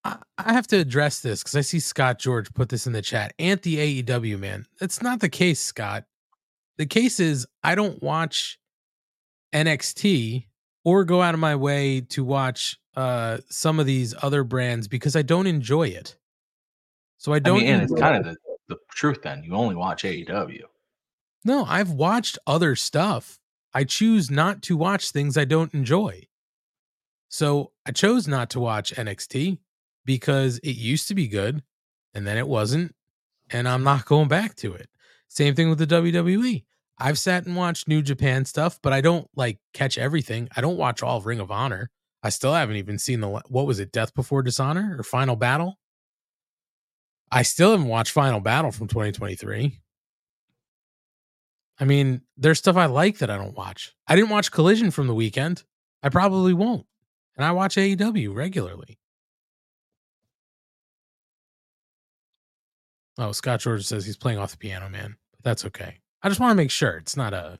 I, 0.03 0.17
I 0.38 0.53
have 0.53 0.67
to 0.67 0.77
address 0.77 1.22
this 1.22 1.41
because 1.41 1.55
I 1.55 1.62
see 1.62 1.79
Scott 1.79 2.19
George 2.19 2.53
put 2.53 2.69
this 2.69 2.88
in 2.88 2.93
the 2.93 3.01
chat. 3.01 3.33
Anti 3.39 4.03
AEW, 4.03 4.39
man. 4.39 4.65
That's 4.79 5.01
not 5.01 5.19
the 5.19 5.29
case, 5.29 5.60
Scott. 5.60 6.05
The 6.77 6.86
case 6.86 7.19
is 7.19 7.48
I 7.63 7.75
don't 7.75 8.01
watch 8.01 8.60
NXT 9.53 10.48
or 10.83 11.05
go 11.05 11.22
out 11.22 11.33
of 11.33 11.39
my 11.39 11.55
way 11.55 12.01
to 12.01 12.24
watch 12.24 12.77
uh 12.95 13.39
some 13.50 13.79
of 13.79 13.86
these 13.86 14.13
other 14.22 14.43
brands 14.43 14.88
because 14.88 15.15
I 15.15 15.22
don't 15.22 15.48
enjoy 15.48 15.88
it. 15.88 16.17
So 17.17 17.31
I 17.31 17.38
I 17.38 17.39
don't 17.39 17.60
mean, 17.60 17.67
and 17.67 17.83
it's 17.83 17.93
kind 17.93 18.17
of 18.17 18.25
the, 18.25 18.38
the 18.67 18.77
truth 18.89 19.22
then. 19.24 19.43
You 19.43 19.53
only 19.55 19.75
watch 19.75 20.03
AEW. 20.03 20.63
No, 21.45 21.65
I've 21.65 21.91
watched 21.91 22.38
other 22.48 22.75
stuff. 22.75 23.39
I 23.74 23.83
choose 23.83 24.29
not 24.29 24.62
to 24.63 24.77
watch 24.77 25.12
things 25.12 25.38
I 25.38 25.45
don't 25.45 25.74
enjoy. 25.74 26.27
So 27.29 27.72
I 27.86 27.91
chose 27.91 28.27
not 28.27 28.50
to 28.51 28.60
watch 28.60 28.93
NXT 28.93 29.57
because 30.05 30.60
it 30.60 30.75
used 30.75 31.07
to 31.07 31.15
be 31.15 31.27
good 31.27 31.63
and 32.13 32.25
then 32.27 32.38
it 32.38 32.48
wasn't. 32.48 32.95
And 33.50 33.67
I'm 33.67 33.83
not 33.83 34.05
going 34.05 34.27
back 34.27 34.55
to 34.57 34.74
it. 34.74 34.89
Same 35.27 35.55
thing 35.55 35.69
with 35.69 35.79
the 35.79 35.88
WWE. 35.88 36.63
I've 36.98 37.19
sat 37.19 37.45
and 37.45 37.55
watched 37.55 37.88
New 37.88 38.01
Japan 38.01 38.45
stuff, 38.45 38.79
but 38.81 38.93
I 38.93 39.01
don't 39.01 39.27
like 39.36 39.60
catch 39.74 39.98
everything. 39.98 40.48
I 40.55 40.62
don't 40.62 40.77
watch 40.77 41.01
all 41.01 41.17
of 41.17 41.25
Ring 41.25 41.39
of 41.39 41.51
Honor. 41.51 41.89
I 42.22 42.29
still 42.29 42.53
haven't 42.53 42.77
even 42.77 42.98
seen 42.98 43.19
the 43.19 43.27
what 43.27 43.65
was 43.65 43.79
it, 43.79 43.91
Death 43.91 44.13
Before 44.13 44.41
Dishonor 44.41 44.95
or 44.98 45.03
Final 45.03 45.36
Battle? 45.36 45.79
I 47.31 47.41
still 47.41 47.72
haven't 47.72 47.88
watched 47.88 48.12
Final 48.12 48.39
Battle 48.39 48.72
from 48.72 48.88
2023. 48.88 49.79
I 51.79 51.86
mean, 51.86 52.22
there's 52.38 52.60
stuff 52.60 52.77
I 52.77 52.86
like 52.86 53.17
that 53.17 53.31
I 53.31 53.38
don't 53.38 53.57
watch. 53.57 53.93
I 54.07 54.15
didn't 54.15 54.29
watch 54.29 54.51
Collision 54.51 54.91
from 54.91 55.07
the 55.07 55.15
weekend. 55.15 55.63
I 56.03 56.10
probably 56.10 56.53
won't. 56.53 56.86
And 57.36 57.45
I 57.45 57.51
watch 57.51 57.75
AEW 57.75 58.33
regularly. 58.33 59.00
Oh, 63.17 63.32
Scott 63.32 63.60
George 63.60 63.86
says 63.86 64.05
he's 64.05 64.17
playing 64.17 64.39
off 64.39 64.51
the 64.51 64.58
piano, 64.58 64.89
man. 64.89 65.15
But 65.32 65.43
that's 65.43 65.65
okay. 65.65 66.00
I 66.22 66.29
just 66.29 66.39
want 66.39 66.51
to 66.51 66.55
make 66.55 66.72
sure 66.72 66.98
it's 66.98 67.17
not 67.17 67.34
a 67.34 67.60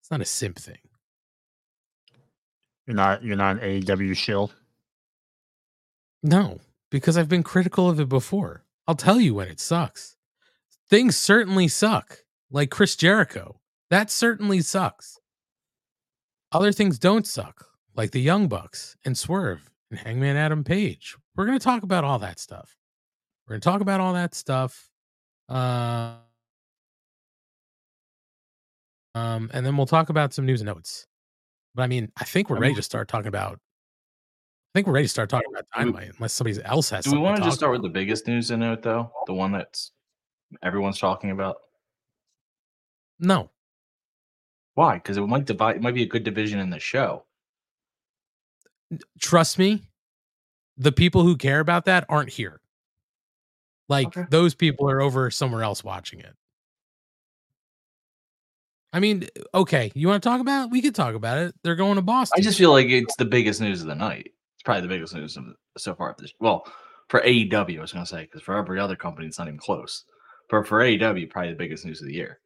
it's 0.00 0.10
not 0.10 0.20
a 0.20 0.24
simp 0.24 0.58
thing. 0.58 0.78
You're 2.86 2.96
not 2.96 3.22
you're 3.22 3.36
not 3.36 3.62
an 3.62 3.82
AEW 3.82 4.16
shill. 4.16 4.50
No, 6.22 6.60
because 6.90 7.18
I've 7.18 7.28
been 7.28 7.42
critical 7.42 7.88
of 7.88 8.00
it 8.00 8.08
before. 8.08 8.64
I'll 8.86 8.94
tell 8.94 9.20
you 9.20 9.34
when 9.34 9.48
it 9.48 9.60
sucks. 9.60 10.16
Things 10.88 11.16
certainly 11.16 11.68
suck, 11.68 12.20
like 12.50 12.70
Chris 12.70 12.96
Jericho. 12.96 13.60
That 13.90 14.10
certainly 14.10 14.62
sucks. 14.62 15.20
Other 16.50 16.72
things 16.72 16.98
don't 16.98 17.26
suck, 17.26 17.66
like 17.94 18.12
the 18.12 18.22
Young 18.22 18.48
Bucks 18.48 18.96
and 19.04 19.16
Swerve 19.18 19.70
and 19.90 20.00
Hangman 20.00 20.36
Adam 20.36 20.64
Page. 20.64 21.16
We're 21.36 21.44
going 21.44 21.58
to 21.58 21.64
talk 21.64 21.82
about 21.82 22.04
all 22.04 22.18
that 22.20 22.38
stuff. 22.38 22.77
We're 23.48 23.54
going 23.54 23.60
to 23.62 23.64
talk 23.64 23.80
about 23.80 24.00
all 24.02 24.12
that 24.12 24.34
stuff. 24.34 24.90
Uh, 25.48 26.16
um, 29.14 29.50
and 29.54 29.64
then 29.64 29.74
we'll 29.74 29.86
talk 29.86 30.10
about 30.10 30.34
some 30.34 30.44
news 30.44 30.60
and 30.60 30.66
notes. 30.66 31.06
But 31.74 31.84
I 31.84 31.86
mean, 31.86 32.12
I 32.18 32.24
think 32.24 32.50
we're 32.50 32.58
ready 32.58 32.74
to 32.74 32.82
start 32.82 33.08
talking 33.08 33.28
about. 33.28 33.54
I 33.54 34.70
think 34.74 34.86
we're 34.86 34.92
ready 34.92 35.06
to 35.06 35.10
start 35.10 35.30
talking 35.30 35.50
about 35.50 35.64
Dynamite, 35.74 36.12
unless 36.18 36.34
somebody 36.34 36.62
else 36.62 36.90
has. 36.90 37.04
To. 37.04 37.10
Do 37.10 37.16
we 37.16 37.22
want 37.22 37.38
to 37.38 37.42
just 37.42 37.56
start 37.56 37.72
with 37.72 37.80
the 37.80 37.88
biggest 37.88 38.26
news 38.26 38.48
to 38.48 38.58
note, 38.58 38.82
though? 38.82 39.10
The 39.26 39.32
one 39.32 39.52
that's 39.52 39.92
everyone's 40.62 40.98
talking 40.98 41.30
about? 41.30 41.56
No, 43.18 43.50
Why? 44.74 44.96
Because 44.96 45.16
it 45.16 45.22
might 45.22 45.46
divide. 45.46 45.76
It 45.76 45.82
might 45.82 45.94
be 45.94 46.02
a 46.02 46.06
good 46.06 46.22
division 46.22 46.58
in 46.58 46.68
the 46.68 46.78
show. 46.78 47.24
trust 49.18 49.58
me, 49.58 49.88
the 50.76 50.92
people 50.92 51.22
who 51.22 51.36
care 51.36 51.60
about 51.60 51.86
that 51.86 52.04
aren't 52.10 52.28
here. 52.28 52.60
Like 53.88 54.08
Okay. 54.08 54.24
those 54.30 54.54
people 54.54 54.88
are 54.90 55.00
over 55.00 55.30
somewhere 55.30 55.62
else 55.62 55.82
watching 55.82 56.20
it. 56.20 56.34
I 58.92 59.00
mean, 59.00 59.26
okay, 59.54 59.92
you 59.94 60.08
want 60.08 60.22
to 60.22 60.28
talk 60.28 60.40
about 60.40 60.64
it? 60.66 60.70
We 60.70 60.80
could 60.80 60.94
talk 60.94 61.14
about 61.14 61.38
it. 61.38 61.54
They're 61.62 61.76
going 61.76 61.96
to 61.96 62.02
Boston. 62.02 62.40
I 62.40 62.42
just 62.42 62.58
feel 62.58 62.70
like 62.70 62.86
it's 62.88 63.16
the 63.16 63.24
biggest 63.26 63.60
news 63.60 63.82
of 63.82 63.86
the 63.86 63.94
night. 63.94 64.30
It's 64.54 64.62
probably 64.64 64.82
the 64.82 64.88
biggest 64.88 65.14
news 65.14 65.36
of 65.36 65.44
the, 65.44 65.54
so 65.76 65.94
far. 65.94 66.14
This, 66.18 66.32
well, 66.40 66.66
for 67.08 67.20
AEW, 67.20 67.78
I 67.78 67.80
was 67.82 67.92
going 67.92 68.04
to 68.04 68.08
say 68.10 68.22
because 68.22 68.40
for 68.42 68.56
every 68.56 68.80
other 68.80 68.96
company, 68.96 69.26
it's 69.26 69.38
not 69.38 69.46
even 69.48 69.58
close. 69.58 70.04
But 70.50 70.66
for 70.66 70.78
AEW, 70.80 71.28
probably 71.28 71.50
the 71.50 71.56
biggest 71.58 71.84
news 71.84 72.00
of 72.00 72.06
the 72.08 72.14
year. 72.14 72.40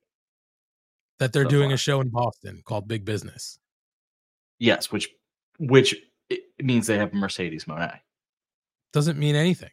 that 1.21 1.33
they're 1.33 1.45
so 1.45 1.51
doing 1.51 1.69
far. 1.71 1.75
a 1.75 1.79
show 1.79 2.01
in 2.01 2.09
Boston 2.09 2.61
called 2.65 2.89
Big 2.89 3.05
Business. 3.05 3.59
Yes, 4.59 4.91
which 4.91 5.11
which 5.59 5.95
it 6.29 6.41
means 6.61 6.87
they 6.89 6.99
have 6.99 7.15
Mercedes 7.15 7.65
Moné. 7.67 7.99
Doesn't 8.93 9.19
mean 9.19 9.37
anything. 9.37 9.71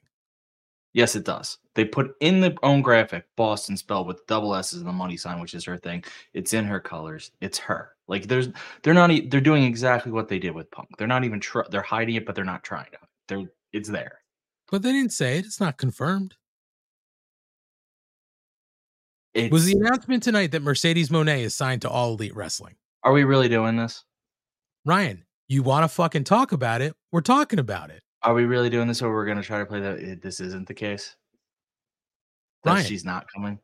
Yes, 0.93 1.15
it 1.15 1.23
does. 1.23 1.59
They 1.75 1.85
put 1.85 2.15
in 2.19 2.41
the 2.41 2.57
own 2.63 2.81
graphic 2.81 3.25
Boston 3.35 3.77
spelled 3.77 4.07
with 4.07 4.25
double 4.25 4.55
S's 4.55 4.79
and 4.79 4.87
the 4.87 4.93
money 4.93 5.17
sign, 5.17 5.39
which 5.39 5.53
is 5.53 5.63
her 5.65 5.77
thing. 5.77 6.03
It's 6.33 6.53
in 6.53 6.65
her 6.65 6.79
colors. 6.79 7.31
It's 7.41 7.59
her. 7.59 7.91
Like 8.07 8.27
there's, 8.27 8.49
they're 8.81 8.95
not. 8.95 9.11
They're 9.29 9.39
doing 9.39 9.63
exactly 9.63 10.11
what 10.11 10.27
they 10.27 10.39
did 10.39 10.55
with 10.55 10.71
Punk. 10.71 10.89
They're 10.97 11.07
not 11.07 11.23
even. 11.23 11.39
Tr- 11.39 11.69
they're 11.69 11.81
hiding 11.81 12.15
it, 12.15 12.25
but 12.25 12.33
they're 12.33 12.43
not 12.43 12.63
trying 12.63 12.91
to. 12.91 12.97
They're. 13.27 13.43
It's 13.71 13.89
there. 13.89 14.19
But 14.71 14.81
they 14.81 14.91
didn't 14.91 15.13
say 15.13 15.37
it. 15.37 15.45
It's 15.45 15.59
not 15.59 15.77
confirmed. 15.77 16.35
It's, 19.35 19.51
Was 19.51 19.65
the 19.65 19.73
announcement 19.73 20.23
tonight 20.23 20.51
that 20.51 20.63
Mercedes 20.63 21.09
Moné 21.09 21.41
is 21.41 21.53
signed 21.53 21.83
to 21.83 21.89
All 21.89 22.13
Elite 22.13 22.35
Wrestling? 22.35 22.75
Are 23.03 23.13
we 23.13 23.23
really 23.23 23.47
doing 23.47 23.75
this? 23.75 24.03
Ryan, 24.85 25.23
you 25.47 25.61
want 25.61 25.83
to 25.83 25.87
fucking 25.87 26.23
talk 26.23 26.51
about 26.51 26.81
it? 26.81 26.95
We're 27.11 27.21
talking 27.21 27.59
about 27.59 27.91
it. 27.91 28.01
Are 28.23 28.33
we 28.33 28.45
really 28.45 28.69
doing 28.69 28.87
this, 28.87 29.01
or 29.01 29.13
we're 29.13 29.25
going 29.25 29.37
to 29.37 29.43
try 29.43 29.59
to 29.59 29.65
play 29.65 29.79
that 29.79 29.99
it- 29.99 30.21
this 30.21 30.39
isn't 30.39 30.67
the 30.67 30.73
case? 30.73 31.15
That 32.63 32.71
Ryan. 32.71 32.85
she's 32.85 33.05
not 33.05 33.25
coming. 33.33 33.59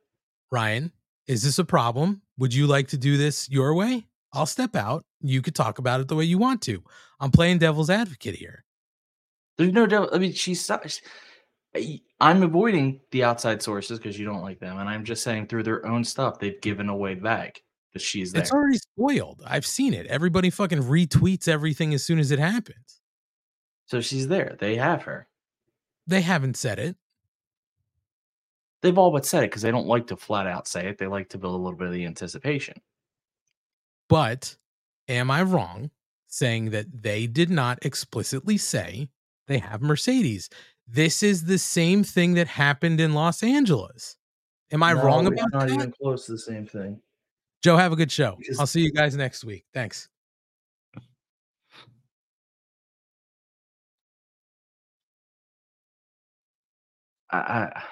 Ryan, 0.52 0.92
is 1.28 1.44
this 1.44 1.60
a 1.60 1.66
problem? 1.66 2.22
Would 2.38 2.54
you 2.54 2.66
like 2.68 2.88
to 2.90 2.98
do 2.98 3.18
this 3.18 3.50
your 3.50 3.74
way? 3.74 4.08
I'll 4.32 4.46
step 4.46 4.76
out. 4.76 5.04
You 5.22 5.42
could 5.42 5.56
talk 5.56 5.80
about 5.80 6.00
it 6.00 6.08
the 6.08 6.16
way 6.16 6.24
you 6.26 6.38
want 6.38 6.62
to. 6.64 6.84
I'm 7.20 7.32
playing 7.32 7.58
devil's 7.58 7.90
advocate 7.90 8.36
here. 8.36 8.64
There's 9.58 9.74
no 9.74 9.86
doubt. 9.86 10.10
I 10.14 10.18
mean, 10.18 10.34
she's. 10.34 10.70
I'm 12.22 12.44
avoiding 12.44 13.02
the 13.12 13.24
outside 13.24 13.62
sources 13.62 14.00
because 14.00 14.18
you 14.18 14.26
don't 14.26 14.42
like 14.42 14.60
them, 14.60 14.78
and 14.78 14.88
I'm 14.88 15.04
just 15.04 15.24
saying 15.24 15.48
through 15.48 15.64
their 15.64 15.86
own 15.86 16.04
stuff, 16.04 16.40
they've 16.40 16.60
given 16.62 16.90
away 16.90 17.16
back 17.16 17.62
that 17.94 18.02
she's 18.02 18.32
there. 18.32 18.42
It's 18.42 18.52
already 18.52 18.78
spoiled. 18.78 19.42
I've 19.46 19.66
seen 19.66 19.94
it. 19.94 20.06
Everybody 20.08 20.50
fucking 20.50 20.84
retweets 20.84 21.48
everything 21.48 21.94
as 21.94 22.06
soon 22.06 22.20
as 22.20 22.32
it 22.32 22.40
happens. 22.40 23.02
So 23.86 24.02
she's 24.02 24.28
there. 24.28 24.56
They 24.60 24.76
have 24.76 25.04
her. 25.04 25.28
They 26.08 26.22
haven't 26.22 26.58
said 26.58 26.80
it. 26.80 26.96
They've 28.82 28.98
all 28.98 29.12
but 29.12 29.26
said 29.26 29.44
it 29.44 29.50
because 29.50 29.62
they 29.62 29.72
don't 29.72 29.88
like 29.88 30.08
to 30.08 30.18
flat 30.18 30.48
out 30.48 30.68
say 30.68 30.88
it. 30.88 30.98
They 30.98 31.08
like 31.08 31.30
to 31.30 31.38
build 31.38 31.56
a 31.56 31.58
little 31.58 31.78
bit 31.78 31.88
of 31.88 31.94
the 31.94 32.06
anticipation. 32.06 32.76
But 34.10 34.56
am 35.08 35.32
I 35.32 35.42
wrong 35.42 35.90
saying 36.28 36.70
that 36.72 37.02
they 37.02 37.26
did 37.26 37.50
not 37.50 37.84
explicitly 37.84 38.58
say 38.58 39.10
they 39.48 39.58
have 39.58 39.82
Mercedes? 39.82 40.50
This 40.88 41.24
is 41.24 41.46
the 41.46 41.58
same 41.58 42.04
thing 42.04 42.36
that 42.36 42.48
happened 42.48 43.02
in 43.02 43.14
Los 43.14 43.42
Angeles. 43.42 44.18
Am 44.72 44.84
I 44.84 44.94
wrong 44.94 45.26
about 45.26 45.52
not 45.52 45.68
that? 45.68 45.74
even 45.74 45.92
close 45.92 46.28
to 46.28 46.34
the 46.34 46.38
same 46.38 46.68
thing. 46.68 47.00
Joe, 47.64 47.78
have 47.78 47.92
a 47.92 47.96
good 47.96 48.12
show. 48.12 48.38
I'll 48.60 48.68
see 48.68 48.82
you 48.82 48.92
guys 48.92 49.16
next 49.16 49.44
week. 49.44 49.66
Thanks. 49.74 50.10
I, 57.42 57.64
I, 57.64 57.84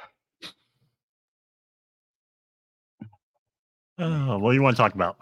Uh, 3.98 4.38
what 4.38 4.52
do 4.52 4.56
you 4.56 4.64
want 4.64 4.76
to 4.76 4.82
talk 4.82 4.96
about? 4.96 5.18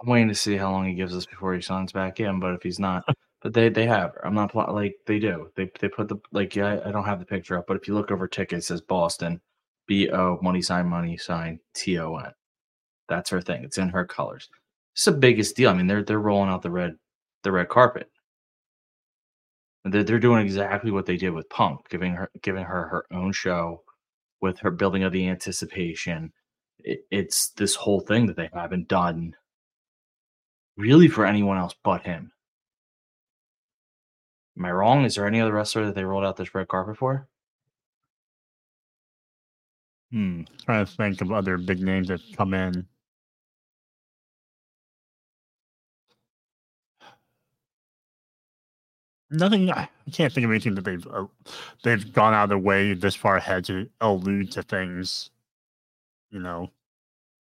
I'm 0.00 0.08
waiting 0.08 0.28
to 0.28 0.34
see 0.34 0.56
how 0.56 0.70
long 0.72 0.86
he 0.86 0.94
gives 0.94 1.14
us 1.16 1.26
before 1.26 1.54
he 1.54 1.62
signs 1.62 1.92
back 1.92 2.20
in. 2.20 2.38
But 2.40 2.54
if 2.54 2.62
he's 2.62 2.78
not, 2.78 3.04
but 3.42 3.54
they 3.54 3.68
they 3.70 3.86
have 3.86 4.12
her. 4.12 4.26
I'm 4.26 4.34
not 4.34 4.52
pl- 4.52 4.72
like 4.72 4.96
they 5.06 5.18
do. 5.18 5.50
They 5.56 5.70
they 5.80 5.88
put 5.88 6.08
the 6.08 6.18
like 6.32 6.54
yeah. 6.54 6.80
I, 6.84 6.88
I 6.88 6.92
don't 6.92 7.04
have 7.04 7.18
the 7.18 7.24
picture 7.26 7.58
up, 7.58 7.66
but 7.66 7.76
if 7.76 7.88
you 7.88 7.94
look 7.94 8.10
over 8.10 8.28
tickets, 8.28 8.66
it 8.66 8.68
says 8.68 8.80
Boston. 8.82 9.40
B 9.86 10.10
O 10.10 10.38
money 10.42 10.62
sign 10.62 10.86
money 10.88 11.16
sign 11.16 11.60
T 11.74 11.98
O 11.98 12.16
N. 12.16 12.32
That's 13.08 13.30
her 13.30 13.40
thing. 13.40 13.64
It's 13.64 13.78
in 13.78 13.88
her 13.90 14.04
colors. 14.06 14.48
It's 14.94 15.04
the 15.06 15.12
biggest 15.12 15.56
deal. 15.56 15.70
I 15.70 15.74
mean, 15.74 15.86
they're 15.86 16.04
they're 16.04 16.20
rolling 16.20 16.50
out 16.50 16.62
the 16.62 16.70
red 16.70 16.96
the 17.42 17.52
red 17.52 17.68
carpet. 17.68 18.10
They're, 19.84 20.04
they're 20.04 20.18
doing 20.18 20.44
exactly 20.44 20.90
what 20.90 21.06
they 21.06 21.16
did 21.16 21.30
with 21.30 21.50
Punk, 21.50 21.88
giving 21.90 22.14
her 22.14 22.30
giving 22.42 22.64
her 22.64 22.88
her 22.88 23.06
own 23.12 23.32
show 23.32 23.82
with 24.40 24.58
her 24.60 24.70
building 24.70 25.02
of 25.02 25.12
the 25.12 25.28
anticipation. 25.28 26.32
It, 26.78 27.00
it's 27.10 27.50
this 27.50 27.74
whole 27.74 28.00
thing 28.00 28.26
that 28.26 28.36
they 28.36 28.50
haven't 28.52 28.88
done 28.88 29.34
really 30.76 31.08
for 31.08 31.26
anyone 31.26 31.58
else 31.58 31.74
but 31.84 32.02
him. 32.02 32.32
Am 34.58 34.64
I 34.64 34.70
wrong? 34.72 35.04
Is 35.04 35.16
there 35.16 35.26
any 35.26 35.40
other 35.40 35.52
wrestler 35.52 35.86
that 35.86 35.94
they 35.94 36.04
rolled 36.04 36.24
out 36.24 36.36
this 36.36 36.54
red 36.54 36.68
carpet 36.68 36.96
for? 36.96 37.28
Hmm. 40.12 40.42
Trying 40.64 40.86
to 40.86 40.92
think 40.92 41.20
of 41.20 41.32
other 41.32 41.58
big 41.58 41.80
names 41.80 42.08
that 42.08 42.20
come 42.36 42.54
in. 42.54 42.86
Nothing. 49.30 49.70
I 49.70 49.88
can't 50.12 50.32
think 50.32 50.44
of 50.44 50.50
anything 50.50 50.74
that 50.74 50.84
they've 50.84 51.06
uh, 51.06 51.26
they've 51.82 52.12
gone 52.12 52.34
out 52.34 52.44
of 52.44 52.48
their 52.50 52.58
way 52.58 52.94
this 52.94 53.14
far 53.14 53.36
ahead 53.36 53.64
to 53.66 53.88
allude 54.00 54.52
to 54.52 54.62
things. 54.62 55.30
You 56.30 56.40
know, 56.40 56.70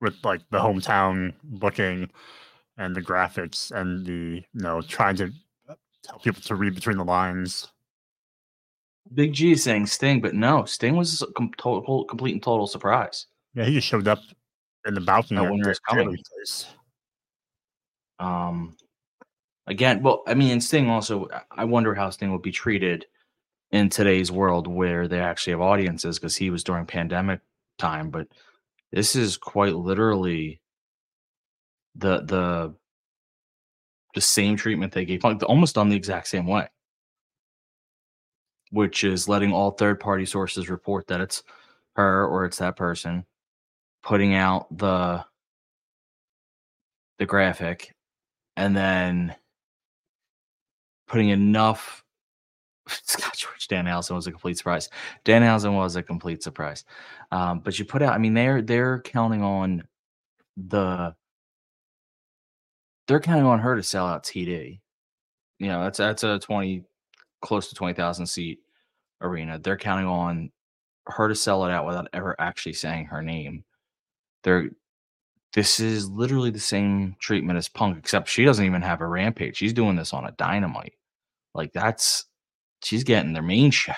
with 0.01 0.15
like 0.23 0.41
the 0.49 0.59
hometown 0.59 1.33
booking 1.43 2.09
and 2.77 2.95
the 2.95 3.01
graphics 3.01 3.71
and 3.71 4.05
the 4.05 4.43
you 4.53 4.61
know 4.61 4.81
trying 4.81 5.15
to 5.17 5.31
tell 6.03 6.19
people 6.19 6.41
to 6.41 6.55
read 6.55 6.75
between 6.75 6.97
the 6.97 7.05
lines. 7.05 7.67
Big 9.13 9.33
G 9.33 9.53
is 9.53 9.63
saying 9.63 9.85
Sting, 9.87 10.19
but 10.19 10.33
no, 10.33 10.65
Sting 10.65 10.97
was 10.97 11.21
a 11.21 11.27
com- 11.27 11.51
total, 11.57 12.03
complete 12.05 12.33
and 12.33 12.43
total 12.43 12.67
surprise. 12.67 13.27
Yeah, 13.53 13.63
he 13.65 13.73
just 13.73 13.87
showed 13.87 14.07
up 14.07 14.19
in 14.85 14.93
the 14.93 15.01
balcony 15.01 15.39
Know 15.39 15.45
at 15.45 15.51
when 15.51 15.61
it 15.61 15.63
the 15.63 15.69
was 15.69 15.79
coming. 15.79 16.17
Place. 16.35 16.65
Um, 18.19 18.75
again, 19.67 20.01
well, 20.01 20.23
I 20.27 20.33
mean, 20.33 20.51
and 20.51 20.63
Sting 20.63 20.89
also, 20.89 21.27
I 21.51 21.65
wonder 21.65 21.93
how 21.93 22.09
Sting 22.09 22.31
would 22.31 22.41
be 22.41 22.51
treated 22.51 23.05
in 23.71 23.89
today's 23.89 24.31
world 24.31 24.65
where 24.67 25.07
they 25.07 25.19
actually 25.19 25.51
have 25.51 25.61
audiences 25.61 26.17
because 26.17 26.35
he 26.35 26.49
was 26.49 26.63
during 26.63 26.85
pandemic 26.85 27.41
time, 27.77 28.09
but 28.09 28.27
this 28.91 29.15
is 29.15 29.37
quite 29.37 29.75
literally 29.75 30.61
the 31.95 32.21
the 32.21 32.73
the 34.15 34.21
same 34.21 34.55
treatment 34.55 34.93
they 34.93 35.05
gave 35.05 35.19
Punk, 35.19 35.43
almost 35.43 35.75
done 35.75 35.89
the 35.89 35.95
exact 35.95 36.27
same 36.27 36.47
way, 36.47 36.67
which 38.71 39.03
is 39.03 39.27
letting 39.27 39.51
all 39.51 39.71
third 39.71 39.99
party 39.99 40.25
sources 40.25 40.69
report 40.69 41.07
that 41.07 41.21
it's 41.21 41.43
her 41.95 42.25
or 42.25 42.45
it's 42.45 42.57
that 42.57 42.77
person, 42.77 43.25
putting 44.03 44.33
out 44.33 44.75
the 44.75 45.25
the 47.19 47.25
graphic, 47.25 47.93
and 48.55 48.75
then 48.75 49.35
putting 51.07 51.29
enough. 51.29 52.03
Scott 52.87 53.35
George 53.35 53.67
Danhausen 53.67 54.15
was 54.15 54.27
a 54.27 54.31
complete 54.31 54.57
surprise. 54.57 54.89
Dan 55.23 55.41
Danhausen 55.41 55.75
was 55.75 55.95
a 55.95 56.03
complete 56.03 56.43
surprise, 56.43 56.85
um, 57.31 57.59
but 57.59 57.77
you 57.79 57.85
put 57.85 58.01
out. 58.01 58.13
I 58.13 58.17
mean, 58.17 58.33
they're 58.33 58.61
they're 58.61 59.01
counting 59.01 59.41
on 59.41 59.83
the 60.55 61.15
they're 63.07 63.19
counting 63.19 63.45
on 63.45 63.59
her 63.59 63.75
to 63.75 63.83
sell 63.83 64.07
out 64.07 64.23
TD. 64.23 64.79
You 65.59 65.67
know, 65.67 65.83
that's 65.83 65.97
that's 65.97 66.23
a 66.23 66.39
twenty 66.39 66.83
close 67.41 67.69
to 67.69 67.75
twenty 67.75 67.93
thousand 67.93 68.27
seat 68.27 68.59
arena. 69.21 69.59
They're 69.59 69.77
counting 69.77 70.07
on 70.07 70.51
her 71.07 71.27
to 71.27 71.35
sell 71.35 71.65
it 71.65 71.71
out 71.71 71.85
without 71.85 72.07
ever 72.13 72.35
actually 72.39 72.73
saying 72.73 73.05
her 73.05 73.21
name. 73.21 73.63
They're 74.43 74.69
this 75.53 75.79
is 75.79 76.09
literally 76.09 76.51
the 76.51 76.59
same 76.59 77.15
treatment 77.19 77.57
as 77.57 77.69
Punk, 77.69 77.97
except 77.97 78.29
she 78.29 78.45
doesn't 78.45 78.65
even 78.65 78.81
have 78.81 79.01
a 79.01 79.07
rampage. 79.07 79.57
She's 79.57 79.73
doing 79.73 79.95
this 79.95 80.13
on 80.13 80.25
a 80.25 80.31
dynamite. 80.31 80.93
Like 81.57 81.73
that's 81.73 82.25
she's 82.83 83.03
getting 83.03 83.33
their 83.33 83.43
main 83.43 83.71
show. 83.83 83.93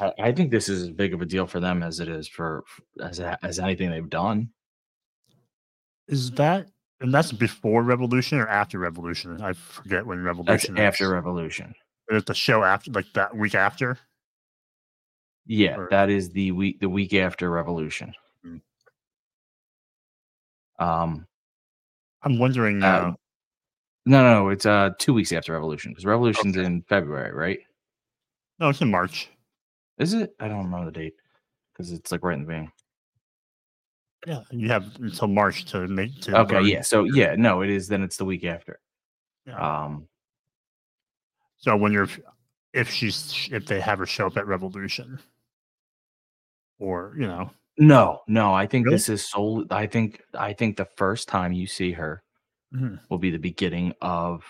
I, 0.00 0.12
I 0.20 0.32
think 0.32 0.50
this 0.50 0.68
is 0.68 0.82
as 0.82 0.90
big 0.90 1.14
of 1.14 1.22
a 1.22 1.26
deal 1.26 1.46
for 1.46 1.60
them 1.60 1.82
as 1.82 1.98
it 2.00 2.08
is 2.08 2.28
for 2.28 2.64
as 3.02 3.18
as 3.20 3.58
anything 3.58 3.90
they've 3.90 4.08
done. 4.10 4.50
Is 6.08 6.30
that 6.32 6.66
and 7.00 7.14
that's 7.14 7.30
before 7.32 7.82
Revolution 7.84 8.38
or 8.38 8.48
after 8.48 8.78
Revolution? 8.78 9.40
I 9.40 9.52
forget 9.52 10.04
when 10.06 10.22
Revolution. 10.22 10.76
is. 10.76 10.80
after 10.80 11.08
Revolution. 11.10 11.74
There's 12.08 12.24
the 12.24 12.34
show 12.34 12.64
after, 12.64 12.90
like 12.90 13.06
that 13.14 13.36
week 13.36 13.54
after. 13.54 13.98
Yeah, 15.46 15.76
Or- 15.78 15.88
that 15.90 16.10
is 16.10 16.30
the 16.30 16.50
week 16.52 16.80
the 16.80 16.88
week 16.88 17.14
after 17.14 17.48
Revolution. 17.50 18.14
Mm. 18.44 18.60
Um, 20.78 21.26
I'm 22.22 22.38
wondering. 22.38 22.82
Uh, 22.82 22.86
Uh, 22.86 23.12
no, 24.08 24.22
no, 24.22 24.42
no, 24.44 24.48
it's 24.48 24.66
uh 24.66 24.90
two 24.98 25.14
weeks 25.14 25.32
after 25.32 25.52
Revolution 25.52 25.92
because 25.92 26.04
Revolution's 26.04 26.56
Okay. 26.56 26.66
in 26.66 26.82
February, 26.82 27.32
right? 27.32 27.58
no, 28.58 28.70
it's 28.70 28.80
in 28.80 28.90
March. 28.90 29.28
Is 29.98 30.14
it? 30.14 30.34
I 30.40 30.48
don't 30.48 30.64
remember 30.64 30.86
the 30.86 30.92
date 30.98 31.14
because 31.72 31.92
it's 31.92 32.10
like 32.10 32.24
right 32.24 32.34
in 32.34 32.40
the 32.40 32.46
beginning. 32.46 32.72
Yeah, 34.26 34.40
you 34.50 34.68
have 34.68 34.96
until 35.00 35.28
March 35.28 35.64
to 35.66 35.86
make. 35.86 36.20
To 36.22 36.38
Okay, 36.40 36.54
learn. 36.56 36.66
yeah. 36.66 36.82
So 36.82 37.04
yeah, 37.04 37.36
no, 37.36 37.62
it 37.62 37.70
is. 37.70 37.86
Then 37.86 38.02
it's 38.02 38.16
the 38.16 38.24
week 38.24 38.44
after. 38.44 38.80
Yeah. 39.46 39.84
Um, 39.84 40.08
So 41.58 41.76
when 41.76 41.92
you're, 41.92 42.08
if 42.72 42.90
she's 42.90 43.48
if 43.52 43.66
they 43.66 43.80
have 43.80 43.98
her 44.00 44.06
show 44.06 44.26
up 44.26 44.36
at 44.36 44.46
Revolution, 44.46 45.20
or 46.78 47.14
you 47.16 47.26
know, 47.26 47.50
no, 47.78 48.20
no, 48.26 48.52
I 48.54 48.66
think 48.66 48.86
Really? 48.86 48.96
this 48.96 49.08
is 49.08 49.28
solely. 49.28 49.66
I 49.70 49.86
think 49.86 50.22
I 50.34 50.52
think 50.52 50.76
the 50.76 50.88
first 50.96 51.28
time 51.28 51.52
you 51.52 51.66
see 51.66 51.92
her 51.92 52.22
Mhm. 52.74 53.00
will 53.08 53.18
be 53.18 53.30
the 53.30 53.38
beginning 53.38 53.94
of 54.02 54.42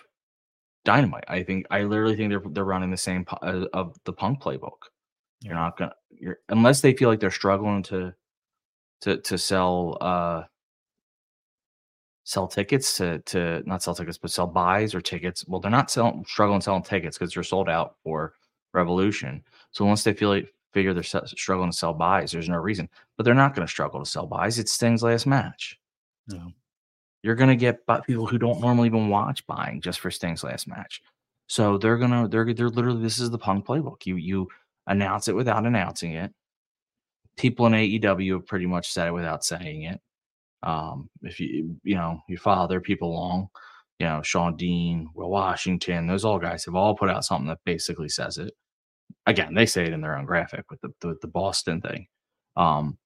Dynamite. 0.85 1.25
I 1.29 1.43
think 1.43 1.67
I 1.71 1.83
literally 1.83 2.17
think 2.17 2.31
they're 2.31 2.43
they're 2.51 2.65
running 2.65 2.91
the 2.91 2.97
same 2.97 3.25
uh, 3.43 3.67
of 3.73 3.97
the 4.05 4.13
Punk 4.13 4.41
playbook. 4.43 4.89
You're 5.43 5.55
not 5.55 5.77
gonna 5.77 5.95
you're 6.11 6.39
unless 6.49 6.81
they 6.81 6.95
feel 6.95 7.09
like 7.09 7.21
they're 7.21 7.31
struggling 7.31 7.83
to 7.85 8.15
to 9.03 9.19
to 9.19 9.39
sell 9.39 9.99
uh 10.01 10.45
sell 12.25 12.47
tickets 12.47 12.97
to 12.99 13.19
to 13.21 13.63
not 13.67 13.83
sell 13.83 13.95
tickets 13.95 14.19
but 14.19 14.31
sell 14.31 14.47
buys 14.47 14.95
or 14.95 15.01
tickets. 15.01 15.45
Well, 15.47 15.61
they're 15.61 15.71
not 15.71 15.91
selling 15.91 16.25
struggling 16.27 16.61
selling 16.61 16.83
tickets 16.83 17.19
because 17.19 17.33
they're 17.35 17.43
sold 17.43 17.69
out 17.69 17.97
for 18.05 18.35
Revolution. 18.75 19.43
So 19.73 19.85
once 19.85 20.05
they 20.05 20.13
feel 20.13 20.29
like 20.29 20.53
figure 20.75 20.93
they're 20.93 21.03
struggling 21.03 21.71
to 21.71 21.77
sell 21.77 21.95
buys, 21.95 22.33
there's 22.33 22.49
no 22.51 22.59
reason. 22.59 22.89
But 23.17 23.25
they're 23.25 23.35
not 23.35 23.55
going 23.55 23.67
to 23.67 23.71
struggle 23.71 24.01
to 24.01 24.07
sell 24.11 24.27
buys. 24.27 24.59
It's 24.59 24.73
Sting's 24.73 25.03
last 25.03 25.27
match. 25.27 25.79
No. 26.29 26.53
You're 27.23 27.35
going 27.35 27.51
to 27.51 27.57
get 27.57 27.81
people 28.07 28.27
who 28.27 28.39
don't 28.39 28.61
normally 28.61 28.87
even 28.87 29.09
watch 29.09 29.47
buying 29.47 29.81
just 29.81 30.01
for 30.01 30.11
Sting's 30.11 30.45
last 30.45 30.69
match. 30.69 31.03
So 31.49 31.79
they're 31.79 31.97
gonna 31.97 32.29
they're 32.29 32.53
they're 32.53 32.69
literally 32.69 33.03
this 33.03 33.19
is 33.19 33.31
the 33.31 33.39
Punk 33.39 33.67
playbook. 33.67 34.05
You 34.05 34.17
you 34.17 34.49
announce 34.87 35.29
it 35.29 35.35
without 35.35 35.65
announcing 35.67 36.13
it. 36.13 36.33
People 37.37 37.67
in 37.67 37.73
AEW 37.73 38.35
have 38.35 38.47
pretty 38.47 38.67
much 38.67 38.93
said 38.93 39.09
it 39.09 39.13
without 39.13 39.45
saying 39.45 39.83
it. 39.83 40.01
Um, 40.63 41.09
if 41.23 41.41
you 41.41 41.77
you 41.83 41.95
know 41.95 42.21
you 42.29 42.37
follow 42.37 42.69
their 42.69 42.83
people 42.83 43.11
along, 43.11 43.49
you 43.99 44.07
know 44.07 44.21
Sean 44.23 44.57
Dean, 44.57 45.09
Will 45.15 45.31
Washington, 45.31 46.07
those 46.07 46.25
all 46.25 46.39
guys 46.39 46.67
have 46.67 46.75
all 46.75 46.95
put 46.95 47.09
out 47.11 47.25
something 47.25 47.49
that 47.49 47.65
basically 47.65 48.11
says 48.11 48.37
it. 48.37 48.53
Again, 49.27 49.55
they 49.55 49.67
say 49.67 49.85
it 49.85 49.93
in 49.95 50.03
their 50.03 50.19
own 50.19 50.27
graphic 50.27 50.71
with 50.71 50.81
the 50.83 50.93
the, 51.01 51.17
the 51.23 51.29
Boston 51.29 51.81
thing. 51.81 52.09
Um, 52.57 52.99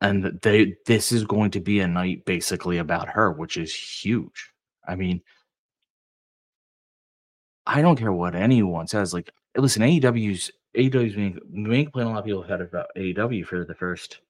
and 0.00 0.38
they 0.42 0.74
this 0.86 1.12
is 1.12 1.24
going 1.24 1.50
to 1.52 1.60
be 1.60 1.80
a 1.80 1.88
night 1.88 2.24
basically 2.24 2.78
about 2.78 3.08
her, 3.08 3.32
which 3.32 3.56
is 3.56 3.74
huge. 3.74 4.52
I 4.86 4.96
mean, 4.96 5.22
I 7.66 7.80
don't 7.82 7.96
care 7.96 8.12
what 8.12 8.34
anyone 8.34 8.86
says. 8.86 9.14
Like, 9.14 9.30
listen, 9.56 9.82
AEW's 9.82 10.50
AEW's 10.76 11.16
main, 11.16 11.38
main 11.48 11.84
complaint 11.86 12.08
a 12.08 12.12
lot 12.12 12.18
of 12.18 12.24
people 12.24 12.42
have 12.42 12.50
had 12.50 12.60
about 12.60 12.88
AEW 12.96 13.46
for 13.46 13.64
the 13.64 13.74
first 13.74 14.20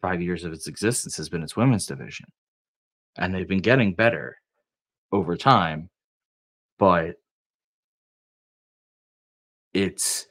five 0.00 0.22
years 0.22 0.44
of 0.44 0.52
its 0.52 0.68
existence 0.68 1.16
has 1.16 1.28
been 1.28 1.42
its 1.42 1.56
women's 1.56 1.86
division, 1.86 2.26
and 3.16 3.34
they've 3.34 3.48
been 3.48 3.60
getting 3.60 3.94
better 3.94 4.36
over 5.12 5.36
time, 5.36 5.90
but 6.78 7.16
it's 9.74 10.27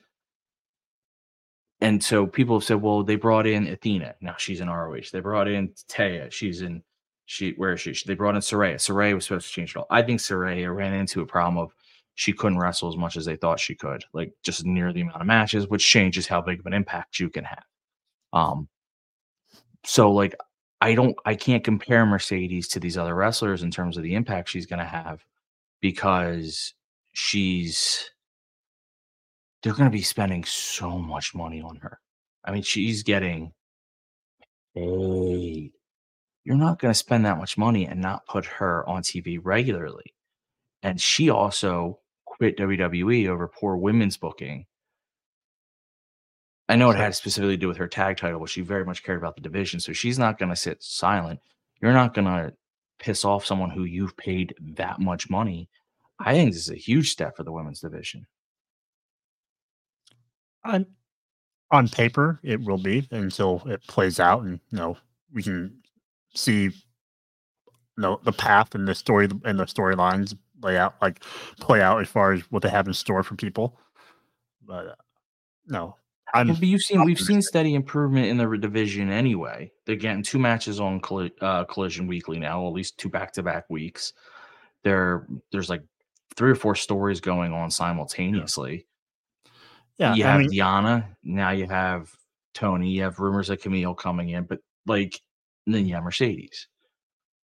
and 1.82 2.04
so 2.04 2.26
people 2.26 2.58
have 2.58 2.64
said, 2.64 2.82
well, 2.82 3.04
they 3.04 3.16
brought 3.16 3.46
in 3.46 3.68
Athena. 3.68 4.16
Now 4.22 4.36
she's 4.38 4.62
in 4.62 4.70
ROH. 4.70 5.10
They 5.14 5.20
brought 5.20 5.48
in 5.48 5.70
Taya. 5.90 6.32
She's 6.32 6.62
in 6.62 6.84
she 7.28 7.52
where 7.52 7.74
is 7.74 7.82
she? 7.82 7.96
They 8.06 8.16
brought 8.16 8.36
in 8.36 8.42
Saraya. 8.42 8.76
Saraya 8.76 9.14
was 9.14 9.26
supposed 9.26 9.48
to 9.48 9.54
change 9.54 9.72
it 9.72 9.78
all. 9.78 9.86
I 9.90 10.02
think 10.02 10.20
Saraya 10.20 10.74
ran 10.76 10.94
into 10.94 11.22
a 11.22 11.26
problem 11.26 11.58
of 11.58 11.72
she 12.16 12.34
couldn't 12.34 12.58
wrestle 12.58 12.90
as 12.90 12.98
much 12.98 13.16
as 13.16 13.26
they 13.26 13.36
thought 13.36 13.60
she 13.60 13.76
could, 13.76 14.04
like 14.14 14.32
just 14.44 14.66
near 14.66 14.92
the 14.92 15.02
amount 15.02 15.22
of 15.22 15.28
matches, 15.28 15.68
which 15.68 15.88
changes 15.88 16.26
how 16.26 16.42
big 16.42 16.60
of 16.60 16.66
an 16.66 16.74
impact 16.74 17.20
you 17.20 17.30
can 17.30 17.44
have. 17.44 17.64
Um 18.34 18.68
so 19.86 20.12
like 20.12 20.36
I 20.82 20.96
don't 20.96 21.16
I 21.26 21.36
can't 21.36 21.64
compare 21.64 22.06
Mercedes 22.06 22.68
to 22.70 22.80
these 22.80 22.98
other 22.98 23.14
wrestlers 23.14 23.62
in 23.62 23.72
terms 23.72 23.98
of 23.98 24.04
the 24.04 24.16
impact 24.16 24.50
she's 24.50 24.66
gonna 24.66 24.86
have 24.86 25.24
because 25.82 26.74
she's 27.14 28.10
they're 29.62 29.74
going 29.74 29.90
to 29.90 29.98
be 29.98 30.02
spending 30.02 30.44
so 30.44 30.98
much 30.98 31.34
money 31.34 31.62
on 31.62 31.78
her. 31.78 32.00
I 32.44 32.52
mean, 32.52 32.64
she's 32.64 33.04
getting 33.04 33.54
paid. 34.76 35.72
You're 36.44 36.56
not 36.56 36.80
going 36.80 36.94
to 36.94 36.98
spend 36.98 37.26
that 37.26 37.38
much 37.38 37.58
money 37.58 37.86
and 37.86 38.00
not 38.00 38.26
put 38.26 38.46
her 38.46 38.88
on 38.88 39.02
TV 39.02 39.40
regularly. 39.42 40.14
And 40.84 41.02
she 41.02 41.30
also 41.30 42.00
quit 42.26 42.58
WWE 42.58 43.28
over 43.28 43.48
poor 43.48 43.76
women's 43.76 44.16
booking. 44.16 44.66
I 46.70 46.76
know 46.76 46.90
it 46.90 46.98
had 46.98 47.16
specifically 47.16 47.56
to 47.56 47.62
do 47.62 47.68
with 47.68 47.78
her 47.78 47.88
tag 47.88 48.18
title, 48.18 48.40
but 48.40 48.50
she 48.50 48.62
very 48.62 48.86
much 48.86 49.04
cared 49.04 49.18
about 49.18 49.36
the 49.36 49.42
division. 49.42 49.80
So 49.80 49.94
she's 49.94 50.20
not 50.20 50.38
going 50.38 50.50
to 50.50 50.56
sit 50.56 50.84
silent. 50.84 51.40
You're 51.82 51.94
not 51.94 52.14
going 52.14 52.26
to 52.26 52.54
piss 53.00 53.26
off 53.26 53.46
someone 53.46 53.70
who 53.70 53.84
you've 53.84 54.18
paid 54.18 54.54
that 54.76 55.00
much 55.00 55.30
money. 55.30 55.70
I 56.20 56.34
think 56.34 56.52
this 56.52 56.64
is 56.64 56.70
a 56.70 56.76
huge 56.76 57.12
step 57.12 57.38
for 57.38 57.44
the 57.44 57.52
women's 57.52 57.82
division. 57.82 58.26
On 60.64 60.86
on 61.72 61.88
paper 61.88 62.40
it 62.44 62.62
will 62.62 62.78
be 62.78 63.08
until 63.12 63.62
it 63.66 63.82
plays 63.88 64.20
out 64.20 64.44
and 64.44 64.60
you 64.72 64.78
know 64.78 64.98
we 65.34 65.44
can 65.44 65.76
see 66.34 66.64
you 66.64 66.72
know 67.98 68.20
the 68.24 68.32
path 68.32 68.74
and 68.76 68.88
the 68.88 68.96
story 68.96 69.28
and 69.44 69.60
the 69.60 69.66
storylines 69.66 70.36
lay 70.62 70.78
out 70.78 70.96
like 71.02 71.24
play 71.60 71.82
out 71.82 72.02
as 72.02 72.08
far 72.08 72.34
as 72.34 72.42
what 72.52 72.64
they 72.64 72.70
have 72.70 72.88
in 72.88 72.94
store 72.94 73.24
for 73.24 73.36
people 73.36 73.78
but 74.66 74.88
uh, 74.88 74.96
no 75.68 75.96
i'm 76.34 76.48
but 76.48 76.64
you've 76.64 76.82
seen 76.82 77.04
we've 77.04 77.20
seen 77.20 77.42
steady 77.42 77.74
improvement 77.76 78.28
in 78.28 78.38
the 78.38 78.58
division 78.58 79.10
anyway. 79.10 79.72
They're 79.86 79.96
getting 79.96 80.24
two 80.24 80.40
matches 80.40 80.80
on 80.80 81.00
colli- 81.00 81.34
uh, 81.42 81.64
Collision 81.66 82.08
weekly 82.08 82.38
now, 82.40 82.68
at 82.68 82.74
least 82.74 82.98
two 82.98 83.10
back 83.10 83.32
to 83.34 83.44
back 83.44 83.70
weeks. 83.70 84.14
There, 84.84 85.26
there's 85.52 85.70
like 85.70 85.84
three 86.36 86.52
or 86.52 86.56
four 86.56 86.76
stories 86.76 87.22
going 87.22 87.54
on 87.54 87.72
simultaneously. 87.72 88.76
yeah 88.76 88.82
you 90.14 90.24
i 90.24 90.28
have 90.28 90.40
mean 90.40 90.52
Deonna, 90.52 91.06
now 91.24 91.52
you 91.52 91.66
have 91.66 92.12
Toni, 92.54 92.90
you 92.90 93.04
have 93.04 93.20
rumors 93.20 93.50
of 93.50 93.62
Camille 93.62 93.94
coming 93.94 94.30
in, 94.30 94.44
but 94.44 94.60
like 94.86 95.22
then 95.66 95.86
you 95.86 95.96
have 95.96 96.04
Mercedes. 96.04 96.68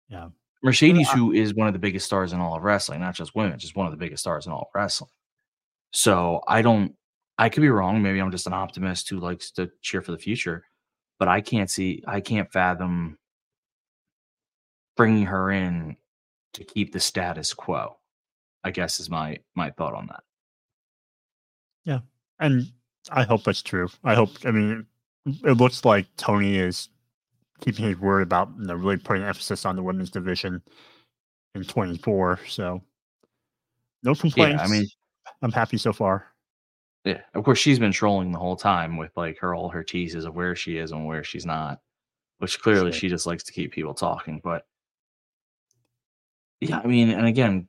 Yeah. 0.08 0.28
Mercedes, 0.62 1.10
who 1.10 1.32
is 1.32 1.54
one 1.54 1.66
of 1.66 1.74
the 1.74 1.78
biggest 1.78 2.06
stars 2.06 2.32
in 2.32 2.40
all 2.40 2.56
of 2.56 2.62
wrestling, 2.62 3.00
not 3.00 3.14
just 3.14 3.34
women, 3.34 3.58
just 3.58 3.76
one 3.76 3.86
of 3.86 3.92
the 3.92 3.98
biggest 3.98 4.22
stars 4.22 4.46
in 4.46 4.52
all 4.52 4.62
of 4.62 4.68
wrestling. 4.74 5.10
So 5.92 6.40
I 6.48 6.62
don't, 6.62 6.94
I 7.36 7.50
could 7.50 7.60
be 7.60 7.68
wrong. 7.68 8.00
Maybe 8.00 8.18
I'm 8.18 8.30
just 8.30 8.46
an 8.46 8.54
optimist 8.54 9.10
who 9.10 9.18
likes 9.18 9.50
to 9.52 9.70
cheer 9.82 10.00
for 10.00 10.12
the 10.12 10.18
future, 10.18 10.64
but 11.18 11.28
I 11.28 11.42
can't 11.42 11.70
see, 11.70 12.02
I 12.06 12.20
can't 12.20 12.50
fathom 12.50 13.18
bringing 14.96 15.26
her 15.26 15.50
in 15.50 15.96
to 16.54 16.64
keep 16.64 16.92
the 16.92 17.00
status 17.00 17.52
quo. 17.52 17.98
I 18.64 18.70
guess 18.70 18.98
is 18.98 19.10
my 19.10 19.38
my 19.54 19.70
thought 19.70 19.94
on 19.94 20.06
that. 20.06 20.22
And 22.40 22.70
i 23.10 23.22
hope 23.22 23.44
that's 23.44 23.62
true. 23.62 23.88
I 24.02 24.14
hope 24.14 24.30
i 24.44 24.50
mean 24.50 24.86
it 25.26 25.56
looks 25.56 25.84
like 25.84 26.06
tony 26.16 26.58
is 26.58 26.88
keeping 27.60 27.84
his 27.84 27.98
word 27.98 28.22
about 28.22 28.50
you 28.58 28.66
know 28.66 28.74
really 28.74 28.96
putting 28.96 29.22
emphasis 29.22 29.64
on 29.64 29.76
the 29.76 29.82
women's 29.82 30.10
division 30.10 30.62
in 31.54 31.64
24 31.64 32.40
so. 32.48 32.82
No 34.02 34.14
complaints 34.14 34.60
Yeah, 34.60 34.66
I 34.66 34.68
mean, 34.68 34.86
i'm 35.42 35.52
happy 35.52 35.78
so 35.78 35.92
far. 35.92 36.26
Yeah, 37.04 37.20
of 37.34 37.44
course 37.44 37.58
she's 37.58 37.78
been 37.78 37.92
trolling 37.92 38.32
the 38.32 38.38
whole 38.38 38.56
time 38.56 38.96
with 38.96 39.12
like 39.16 39.38
her 39.38 39.54
all 39.54 39.68
her 39.68 39.82
teases 39.82 40.24
of 40.24 40.34
where 40.34 40.56
she 40.56 40.78
is 40.78 40.90
and 40.92 41.06
where 41.06 41.22
she's 41.22 41.44
not, 41.46 41.80
which 42.38 42.60
clearly 42.60 42.92
she 42.92 43.08
just 43.08 43.26
likes 43.26 43.44
to 43.44 43.52
keep 43.52 43.72
people 43.72 43.94
talking. 43.94 44.40
But 44.42 44.66
yeah, 46.60 46.80
I 46.82 46.86
mean, 46.86 47.10
and 47.10 47.26
again, 47.26 47.68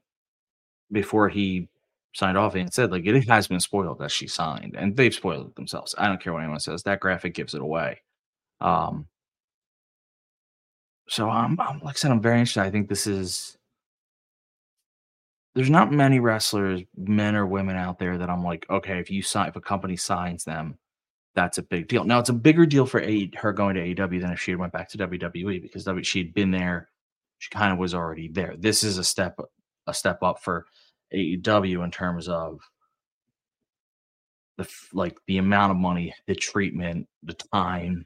before 0.91 1.27
he 1.27 1.67
signed 2.15 2.37
off, 2.37 2.55
and 2.55 2.73
said 2.73 2.91
like 2.91 3.05
it 3.05 3.27
has 3.27 3.47
been 3.47 3.59
spoiled 3.59 3.99
that 3.99 4.11
she 4.11 4.27
signed, 4.27 4.75
and 4.77 4.95
they've 4.95 5.13
spoiled 5.13 5.47
it 5.47 5.55
themselves. 5.55 5.93
I 5.97 6.07
don't 6.07 6.21
care 6.21 6.33
what 6.33 6.41
anyone 6.41 6.59
says. 6.59 6.83
That 6.83 7.01
graphic 7.01 7.35
gives 7.35 7.53
it 7.53 7.61
away. 7.61 8.01
Um. 8.61 9.07
So 11.07 11.29
I'm, 11.29 11.59
I'm 11.59 11.81
like 11.81 11.97
I 11.97 11.99
said, 11.99 12.11
I'm 12.11 12.21
very 12.21 12.39
interested. 12.39 12.63
I 12.63 12.71
think 12.71 12.89
this 12.89 13.05
is. 13.05 13.57
There's 15.53 15.69
not 15.69 15.91
many 15.91 16.19
wrestlers, 16.19 16.81
men 16.97 17.35
or 17.35 17.45
women 17.45 17.77
out 17.77 17.99
there 17.99 18.17
that 18.17 18.29
I'm 18.29 18.43
like, 18.43 18.65
okay, 18.69 18.99
if 18.99 19.09
you 19.09 19.21
sign, 19.21 19.47
if 19.47 19.55
a 19.55 19.61
company 19.61 19.95
signs 19.95 20.43
them, 20.43 20.77
that's 21.33 21.57
a 21.57 21.63
big 21.63 21.87
deal. 21.87 22.03
Now 22.03 22.19
it's 22.19 22.29
a 22.29 22.33
bigger 22.33 22.65
deal 22.65 22.85
for 22.85 23.01
a, 23.01 23.29
her 23.35 23.53
going 23.53 23.75
to 23.75 23.81
AEW 23.81 24.21
than 24.21 24.31
if 24.31 24.41
she 24.41 24.51
had 24.51 24.59
went 24.59 24.73
back 24.73 24.89
to 24.89 24.97
WWE 24.97 25.61
because 25.61 25.83
W 25.85 26.03
she'd 26.03 26.33
been 26.33 26.51
there, 26.51 26.89
she 27.39 27.49
kind 27.49 27.71
of 27.71 27.79
was 27.79 27.93
already 27.93 28.27
there. 28.29 28.55
This 28.57 28.83
is 28.83 28.97
a 28.97 29.03
step 29.03 29.39
a 29.87 29.93
step 29.93 30.23
up 30.23 30.41
for 30.41 30.65
AEW 31.15 31.83
in 31.83 31.91
terms 31.91 32.27
of 32.27 32.59
the 34.57 34.67
like 34.93 35.17
the 35.27 35.37
amount 35.37 35.71
of 35.71 35.77
money, 35.77 36.13
the 36.27 36.35
treatment, 36.35 37.07
the 37.23 37.33
time. 37.33 38.05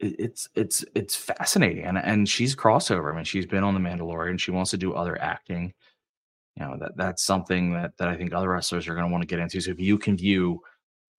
It's 0.00 0.48
it's 0.54 0.84
it's 0.94 1.14
fascinating, 1.16 1.84
and 1.84 1.98
and 1.98 2.28
she's 2.28 2.56
crossover. 2.56 3.12
I 3.12 3.16
mean, 3.16 3.24
she's 3.24 3.46
been 3.46 3.64
on 3.64 3.74
the 3.74 3.80
Mandalorian. 3.80 4.38
She 4.40 4.50
wants 4.50 4.70
to 4.72 4.76
do 4.76 4.92
other 4.92 5.20
acting. 5.20 5.72
You 6.56 6.66
know 6.66 6.76
that 6.80 6.96
that's 6.96 7.24
something 7.24 7.72
that 7.74 7.96
that 7.98 8.08
I 8.08 8.16
think 8.16 8.32
other 8.32 8.48
wrestlers 8.48 8.88
are 8.88 8.94
going 8.94 9.06
to 9.06 9.12
want 9.12 9.22
to 9.22 9.26
get 9.26 9.38
into. 9.38 9.60
So 9.60 9.70
if 9.70 9.80
you 9.80 9.98
can 9.98 10.16
view 10.16 10.60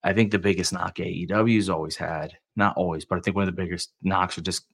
I 0.06 0.12
think 0.12 0.30
the 0.30 0.38
biggest 0.38 0.72
knock 0.72 0.96
AEW's 0.98 1.68
always 1.68 1.96
had, 1.96 2.32
not 2.54 2.76
always, 2.76 3.04
but 3.04 3.18
I 3.18 3.20
think 3.20 3.34
one 3.34 3.48
of 3.48 3.54
the 3.54 3.60
biggest 3.60 3.92
knocks 4.02 4.38
are 4.38 4.42
just 4.42 4.64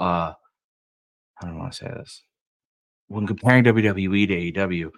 uh 0.00 0.32
I 1.40 1.46
don't 1.46 1.56
want 1.56 1.72
to 1.72 1.78
say 1.78 1.86
this. 1.86 2.20
When 3.06 3.26
comparing 3.26 3.62
WWE 3.62 4.52
to 4.54 4.60
AEW, 4.66 4.90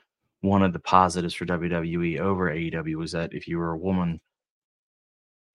one 0.45 0.63
of 0.63 0.75
the 0.75 0.79
positives 0.79 1.33
for 1.33 1.47
WWE 1.47 2.21
over 2.21 2.51
AEW 2.51 2.97
was 2.97 3.13
that 3.13 3.33
if 3.33 3.49
you 3.49 3.57
were 3.57 3.71
a 3.71 3.79
woman 3.79 4.21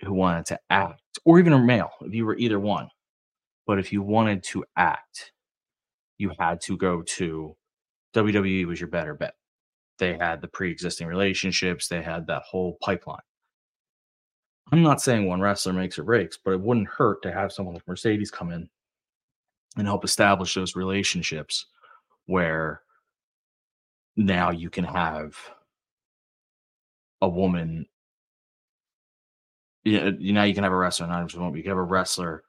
who 0.01 0.13
wanted 0.13 0.47
to 0.47 0.59
act, 0.71 1.19
or 1.25 1.37
even 1.37 1.53
a 1.53 1.59
male, 1.59 1.91
if 2.01 2.13
you 2.15 2.25
were 2.25 2.37
either 2.37 2.59
one, 2.59 2.89
but 3.67 3.77
if 3.77 3.93
you 3.93 4.01
wanted 4.01 4.41
to 4.41 4.65
act, 4.75 5.31
you 6.17 6.31
had 6.39 6.59
to 6.61 6.75
go 6.75 7.03
to 7.03 7.55
WWE 8.15 8.65
was 8.65 8.79
your 8.79 8.89
better 8.89 9.13
bet. 9.13 9.35
They 9.99 10.17
had 10.17 10.41
the 10.41 10.47
pre-existing 10.47 11.05
relationships, 11.05 11.87
they 11.87 12.01
had 12.01 12.25
that 12.25 12.41
whole 12.41 12.77
pipeline. 12.81 13.19
I'm 14.71 14.81
not 14.81 15.01
saying 15.01 15.27
one 15.27 15.39
wrestler 15.39 15.73
makes 15.73 15.99
or 15.99 16.03
breaks, 16.03 16.39
but 16.43 16.51
it 16.51 16.61
wouldn't 16.61 16.87
hurt 16.87 17.21
to 17.23 17.31
have 17.31 17.51
someone 17.51 17.75
like 17.75 17.87
Mercedes 17.87 18.31
come 18.31 18.51
in 18.51 18.67
and 19.77 19.85
help 19.85 20.03
establish 20.03 20.55
those 20.55 20.75
relationships 20.75 21.67
where 22.25 22.81
now 24.15 24.51
you 24.51 24.69
can 24.69 24.83
have 24.83 25.35
a 27.21 27.29
woman. 27.29 27.85
You 29.83 29.99
uh, 29.99 30.11
now 30.19 30.43
you 30.43 30.53
can 30.53 30.63
have 30.63 30.73
a 30.73 30.77
wrestler, 30.77 31.07
not 31.07 31.25
just 31.25 31.37
a 31.37 31.39
woman. 31.39 31.57
You 31.57 31.63
can 31.63 31.71
have 31.71 31.77
a 31.77 31.83
wrestler 31.83 32.43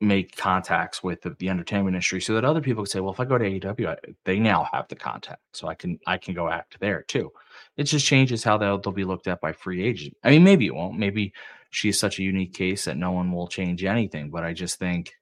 make 0.00 0.36
contacts 0.36 1.02
with 1.02 1.22
the, 1.22 1.30
the 1.38 1.48
entertainment 1.48 1.94
industry, 1.94 2.20
so 2.20 2.34
that 2.34 2.44
other 2.44 2.60
people 2.60 2.82
can 2.82 2.90
say, 2.90 3.00
"Well, 3.00 3.12
if 3.12 3.20
I 3.20 3.24
go 3.24 3.38
to 3.38 3.44
AEW, 3.44 3.88
I, 3.88 3.96
they 4.24 4.38
now 4.38 4.68
have 4.72 4.88
the 4.88 4.96
contact, 4.96 5.40
so 5.52 5.68
I 5.68 5.74
can 5.74 5.98
I 6.06 6.18
can 6.18 6.34
go 6.34 6.48
act 6.48 6.78
there 6.80 7.02
too." 7.02 7.32
It 7.76 7.84
just 7.84 8.06
changes 8.06 8.44
how 8.44 8.58
they'll 8.58 8.78
they'll 8.78 8.92
be 8.92 9.04
looked 9.04 9.28
at 9.28 9.40
by 9.40 9.52
free 9.52 9.84
agents. 9.84 10.16
I 10.24 10.30
mean, 10.30 10.44
maybe 10.44 10.66
it 10.66 10.74
won't. 10.74 10.98
Maybe 10.98 11.32
she's 11.70 11.98
such 11.98 12.18
a 12.18 12.22
unique 12.22 12.54
case 12.54 12.84
that 12.84 12.96
no 12.96 13.12
one 13.12 13.32
will 13.32 13.48
change 13.48 13.84
anything. 13.84 14.30
But 14.30 14.44
I 14.44 14.52
just 14.52 14.78
think, 14.78 15.12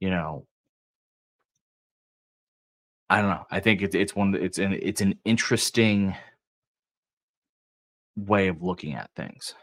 you 0.00 0.10
know, 0.10 0.46
I 3.08 3.20
don't 3.20 3.30
know. 3.30 3.46
I 3.50 3.60
think 3.60 3.82
it's 3.82 3.94
it's 3.94 4.16
one. 4.16 4.34
It's 4.34 4.58
an 4.58 4.72
it's 4.72 5.00
an 5.00 5.18
interesting 5.24 6.14
way 8.16 8.48
of 8.48 8.62
looking 8.62 8.94
at 8.94 9.10
things. 9.14 9.54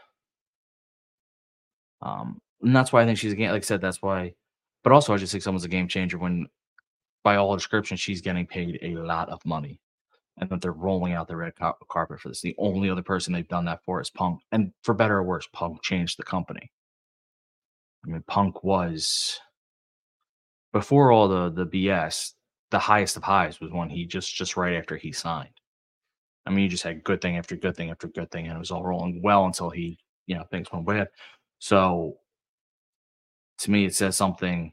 Um, 2.00 2.40
and 2.62 2.74
that's 2.74 2.92
why 2.92 3.02
I 3.02 3.06
think 3.06 3.18
she's 3.18 3.32
a 3.32 3.36
game. 3.36 3.50
Like 3.50 3.62
I 3.62 3.66
said, 3.66 3.80
that's 3.80 4.00
why. 4.00 4.34
But 4.82 4.92
also, 4.92 5.14
I 5.14 5.18
just 5.18 5.32
think 5.32 5.42
someone's 5.42 5.64
a 5.64 5.68
game 5.68 5.88
changer 5.88 6.18
when, 6.18 6.46
by 7.22 7.36
all 7.36 7.54
description, 7.56 7.96
she's 7.96 8.20
getting 8.20 8.46
paid 8.46 8.78
a 8.82 8.94
lot 8.96 9.28
of 9.30 9.44
money, 9.44 9.80
and 10.38 10.48
that 10.50 10.60
they're 10.60 10.72
rolling 10.72 11.12
out 11.12 11.28
the 11.28 11.36
red 11.36 11.56
car- 11.56 11.76
carpet 11.88 12.20
for 12.20 12.28
this. 12.28 12.42
The 12.42 12.54
only 12.58 12.90
other 12.90 13.02
person 13.02 13.32
they've 13.32 13.48
done 13.48 13.64
that 13.66 13.82
for 13.84 14.00
is 14.00 14.10
Punk, 14.10 14.40
and 14.52 14.72
for 14.82 14.94
better 14.94 15.18
or 15.18 15.22
worse, 15.22 15.48
Punk 15.52 15.82
changed 15.82 16.18
the 16.18 16.22
company. 16.22 16.70
I 18.04 18.10
mean, 18.10 18.24
Punk 18.26 18.62
was 18.62 19.40
before 20.72 21.12
all 21.12 21.28
the 21.28 21.50
the 21.50 21.66
BS. 21.66 22.32
The 22.74 22.80
highest 22.80 23.16
of 23.16 23.22
highs 23.22 23.60
was 23.60 23.70
when 23.70 23.88
he 23.88 24.04
just 24.04 24.34
just 24.34 24.56
right 24.56 24.74
after 24.74 24.96
he 24.96 25.12
signed. 25.12 25.60
I 26.44 26.50
mean, 26.50 26.64
you 26.64 26.68
just 26.68 26.82
had 26.82 27.04
good 27.04 27.20
thing 27.20 27.38
after 27.38 27.54
good 27.54 27.76
thing 27.76 27.90
after 27.92 28.08
good 28.08 28.32
thing, 28.32 28.48
and 28.48 28.56
it 28.56 28.58
was 28.58 28.72
all 28.72 28.82
rolling 28.82 29.22
well 29.22 29.44
until 29.46 29.70
he, 29.70 29.96
you 30.26 30.34
know, 30.34 30.42
things 30.50 30.72
went 30.72 30.84
bad. 30.84 31.08
So, 31.60 32.18
to 33.58 33.70
me, 33.70 33.84
it 33.84 33.94
says 33.94 34.16
something 34.16 34.72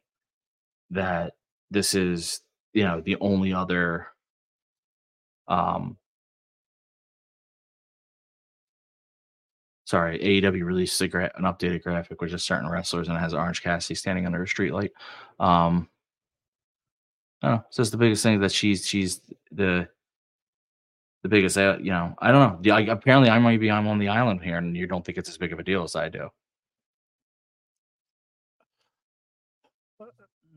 that 0.89 1.33
this 1.69 1.93
is, 1.93 2.41
you 2.73 2.85
know, 2.85 3.01
the 3.01 3.17
only 3.21 3.53
other, 3.53 4.07
um, 5.47 5.95
sorry, 9.85 10.17
AEW 10.19 10.65
released 10.65 11.07
gra- 11.11 11.31
an 11.35 11.43
updated 11.43 11.83
graphic 11.83 12.19
with 12.19 12.31
just 12.31 12.47
certain 12.47 12.67
wrestlers, 12.67 13.09
and 13.09 13.17
it 13.17 13.19
has 13.21 13.35
Orange 13.35 13.61
Cassidy 13.61 13.93
standing 13.93 14.25
under 14.25 14.41
a 14.41 14.47
streetlight. 14.47 14.89
Um, 15.39 15.87
Oh, 17.43 17.63
so 17.69 17.81
it's 17.81 17.91
the 17.91 17.97
biggest 17.97 18.23
thing 18.23 18.39
that 18.41 18.51
she's 18.51 18.85
she's 18.87 19.21
the 19.51 19.87
the 21.23 21.29
biggest. 21.29 21.57
Uh, 21.57 21.77
you 21.79 21.91
know, 21.91 22.15
I 22.19 22.31
don't 22.31 22.65
know. 22.65 22.73
I, 22.73 22.81
apparently, 22.81 23.29
I 23.29 23.39
might 23.39 23.59
be 23.59 23.71
I'm 23.71 23.87
on 23.87 23.99
the 23.99 24.09
island 24.09 24.41
here, 24.41 24.57
and 24.57 24.75
you 24.75 24.87
don't 24.87 25.03
think 25.03 25.17
it's 25.17 25.29
as 25.29 25.37
big 25.37 25.53
of 25.53 25.59
a 25.59 25.63
deal 25.63 25.83
as 25.83 25.95
I 25.95 26.09
do. 26.09 26.29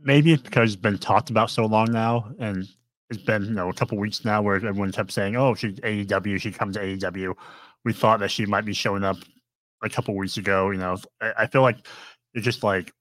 Maybe 0.03 0.33
it's 0.33 0.43
because 0.43 0.73
it's 0.75 0.83
been 0.83 0.99
talked 0.99 1.31
about 1.31 1.51
so 1.51 1.65
long 1.65 1.91
now, 1.91 2.31
and 2.39 2.69
it's 3.09 3.23
been 3.23 3.45
you 3.45 3.53
know 3.53 3.71
a 3.71 3.75
couple 3.75 3.97
weeks 3.99 4.25
now 4.25 4.43
where 4.43 4.57
everyone 4.57 4.93
kept 4.93 5.13
saying, 5.13 5.37
"Oh, 5.37 5.55
she's 5.55 5.79
AEW. 5.81 6.41
She 6.41 6.53
comes 6.53 6.77
to 6.77 6.83
AEW." 6.83 7.35
We 7.85 7.93
thought 7.95 8.21
that 8.21 8.31
she 8.31 8.45
might 8.47 8.65
be 8.67 8.75
showing 8.75 9.05
up 9.05 9.17
a 9.83 9.89
couple 9.89 10.15
weeks 10.17 10.37
ago. 10.37 10.71
You 10.71 10.79
know, 10.79 10.99
I, 11.23 11.33
I 11.41 11.47
feel 11.47 11.63
like 11.63 11.87
it's 12.35 12.45
just 12.45 12.63
like 12.63 12.93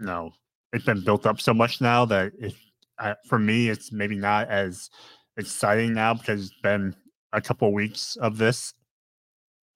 you 0.00 0.06
no, 0.06 0.12
know, 0.12 0.32
it's 0.72 0.84
been 0.84 1.04
built 1.04 1.26
up 1.26 1.40
so 1.40 1.54
much 1.54 1.80
now 1.80 2.04
that 2.06 2.32
it's 2.38 2.56
uh, 2.98 3.14
for 3.26 3.38
me 3.38 3.68
it's 3.68 3.92
maybe 3.92 4.16
not 4.16 4.48
as 4.48 4.90
exciting 5.36 5.94
now 5.94 6.14
because 6.14 6.46
it's 6.46 6.60
been 6.62 6.94
a 7.32 7.40
couple 7.40 7.72
weeks 7.72 8.16
of 8.16 8.38
this. 8.38 8.74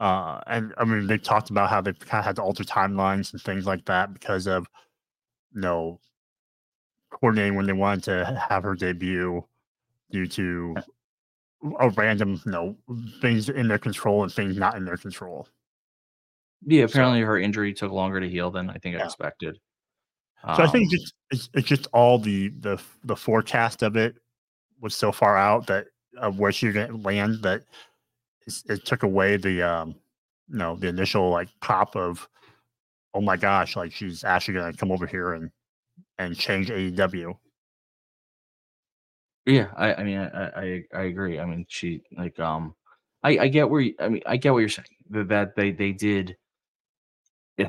Uh, 0.00 0.40
and 0.48 0.74
I 0.78 0.84
mean, 0.84 1.06
they 1.06 1.18
talked 1.18 1.50
about 1.50 1.70
how 1.70 1.80
they 1.80 1.92
kind 1.92 2.18
of 2.18 2.24
had 2.24 2.36
to 2.36 2.42
alter 2.42 2.64
timelines 2.64 3.32
and 3.32 3.40
things 3.40 3.66
like 3.66 3.84
that 3.84 4.12
because 4.12 4.48
of, 4.48 4.66
you 5.54 5.60
know, 5.60 6.00
coordinating 7.10 7.54
when 7.54 7.66
they 7.66 7.72
wanted 7.72 8.02
to 8.04 8.44
have 8.48 8.64
her 8.64 8.74
debut 8.74 9.44
due 10.10 10.26
to 10.26 10.74
a 11.78 11.90
random, 11.90 12.40
you 12.44 12.52
know, 12.52 12.76
things 13.20 13.48
in 13.48 13.68
their 13.68 13.78
control 13.78 14.24
and 14.24 14.32
things 14.32 14.56
not 14.56 14.76
in 14.76 14.84
their 14.84 14.96
control. 14.96 15.46
Yeah, 16.64 16.84
apparently 16.84 17.20
her 17.20 17.38
injury 17.38 17.74
took 17.74 17.92
longer 17.92 18.20
to 18.20 18.28
heal 18.28 18.50
than 18.50 18.70
I 18.70 18.78
think 18.78 18.96
I 18.96 19.08
Yeah. 19.40 19.52
Expected. 20.42 20.56
So 20.56 20.62
I 20.62 20.66
think 20.68 20.84
Um, 20.84 20.90
just 20.90 21.14
it's, 21.30 21.48
it's 21.54 21.68
just 21.68 21.86
all 21.92 22.18
the 22.18 22.48
the 22.60 22.80
the 23.04 23.16
forecast 23.16 23.82
of 23.82 23.96
it 23.96 24.16
was 24.80 24.94
so 24.94 25.12
far 25.12 25.36
out 25.36 25.66
that 25.68 25.86
of 26.18 26.38
where 26.38 26.52
she 26.52 26.72
going 26.72 26.90
to 26.90 26.96
land 26.96 27.42
that 27.42 27.62
it's, 28.46 28.64
it 28.68 28.84
took 28.84 29.02
away 29.02 29.36
the 29.36 29.62
um 29.62 29.94
you 30.48 30.58
know 30.58 30.76
the 30.76 30.88
initial 30.88 31.30
like 31.30 31.48
pop 31.60 31.96
of 31.96 32.28
oh 33.14 33.20
my 33.20 33.36
gosh 33.36 33.76
like 33.76 33.92
she's 33.92 34.24
actually 34.24 34.54
going 34.54 34.72
to 34.72 34.78
come 34.78 34.90
over 34.92 35.06
here 35.06 35.34
and 35.34 35.50
and 36.18 36.36
change 36.36 36.68
AEW. 36.68 37.36
Yeah, 39.46 39.68
I, 39.76 39.94
I 39.94 40.04
mean, 40.04 40.18
I, 40.18 40.44
I, 40.46 40.82
I 40.94 41.02
agree. 41.04 41.40
I 41.40 41.44
mean, 41.44 41.66
she 41.68 42.02
like, 42.16 42.38
um, 42.38 42.74
I, 43.24 43.38
I 43.38 43.48
get 43.48 43.68
where, 43.68 43.80
you, 43.80 43.94
I 43.98 44.08
mean, 44.08 44.22
I 44.24 44.36
get 44.36 44.52
what 44.52 44.60
you're 44.60 44.68
saying 44.68 44.86
that, 45.10 45.28
that 45.28 45.56
they, 45.56 45.72
they 45.72 45.92
did. 45.92 46.36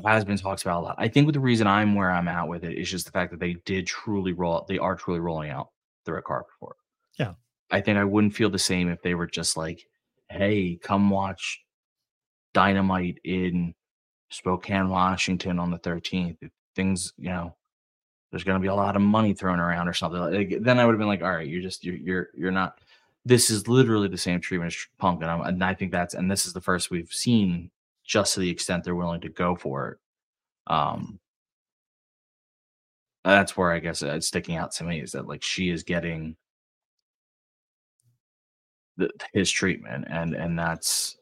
Has 0.06 0.26
been 0.26 0.38
talked 0.38 0.62
about 0.62 0.82
a 0.82 0.84
lot. 0.84 0.96
I 0.98 1.08
think 1.08 1.26
with 1.26 1.34
the 1.34 1.40
reason 1.40 1.68
I'm 1.68 1.96
where 1.96 2.12
I'm 2.12 2.28
at 2.28 2.48
with 2.48 2.64
it 2.64 2.78
is 2.78 2.90
just 2.90 3.06
the 3.06 3.12
fact 3.12 3.32
that 3.32 3.40
they 3.40 3.54
did 3.66 3.88
truly 3.88 4.34
roll. 4.34 4.66
They 4.68 4.78
are 4.78 4.96
truly 4.96 5.20
rolling 5.20 5.52
out 5.52 5.70
the 6.06 6.14
red 6.14 6.24
carpet 6.24 6.54
for 6.60 6.72
it. 6.72 7.22
Yeah. 7.22 7.34
I 7.72 7.82
think 7.82 7.98
I 7.98 8.04
wouldn't 8.04 8.36
feel 8.36 8.50
the 8.50 8.60
same 8.60 8.90
if 8.90 9.02
they 9.02 9.16
were 9.16 9.28
just 9.28 9.58
like, 9.58 9.88
"Hey, 10.30 10.80
come 10.82 11.10
watch 11.10 11.64
Dynamite 12.54 13.20
in 13.24 13.74
Spokane, 14.30 14.90
Washington 14.90 15.60
on 15.60 15.72
the 15.72 15.80
13th." 15.80 16.38
If 16.42 16.52
things, 16.76 17.14
you 17.18 17.30
know, 17.30 17.56
there's 18.32 18.44
going 18.44 18.60
to 18.60 18.62
be 18.62 18.68
a 18.68 18.76
lot 18.76 18.96
of 18.96 19.02
money 19.02 19.34
thrown 19.34 19.60
around 19.60 19.88
or 19.88 19.94
something. 19.94 20.20
Like, 20.20 20.58
then 20.62 20.80
I 20.80 20.86
would 20.86 20.94
have 20.94 21.00
been 21.00 21.08
like, 21.08 21.22
all 21.22 21.32
right, 21.32 21.48
you're 21.48 21.62
just 21.62 21.84
you're 21.84 21.96
you're 21.96 22.30
you're 22.36 22.52
not. 22.52 22.80
This 23.26 23.50
is 23.50 23.68
literally 23.68 24.08
the 24.08 24.18
same 24.18 24.42
treatment 24.42 24.74
as 24.74 24.88
Punk, 24.98 25.22
and, 25.22 25.32
I'm, 25.32 25.42
and 25.42 25.64
I 25.64 25.74
think 25.74 25.92
that's 25.92 26.14
and 26.14 26.30
this 26.30 26.46
is 26.46 26.54
the 26.54 26.60
first 26.60 26.92
we've 26.92 27.14
seen 27.14 27.70
just 28.06 28.34
to 28.34 28.40
the 28.40 28.50
extent 28.50 28.84
they're 28.84 28.96
willing 28.96 29.22
to 29.22 29.30
go 29.30 29.56
for 29.56 29.90
it. 29.90 29.98
Um, 30.72 31.20
that's 33.24 33.56
where 33.56 33.72
I 33.72 33.80
guess 33.80 34.02
it's 34.02 34.28
sticking 34.28 34.58
out 34.58 34.72
to 34.74 34.84
me 34.84 35.00
is 35.00 35.14
that 35.14 35.28
like 35.28 35.44
she 35.44 35.70
is 35.70 35.84
getting 35.84 36.36
the, 38.98 39.10
his 39.34 39.50
treatment, 39.50 40.06
and 40.10 40.36
and 40.36 40.60
that's 40.60 41.18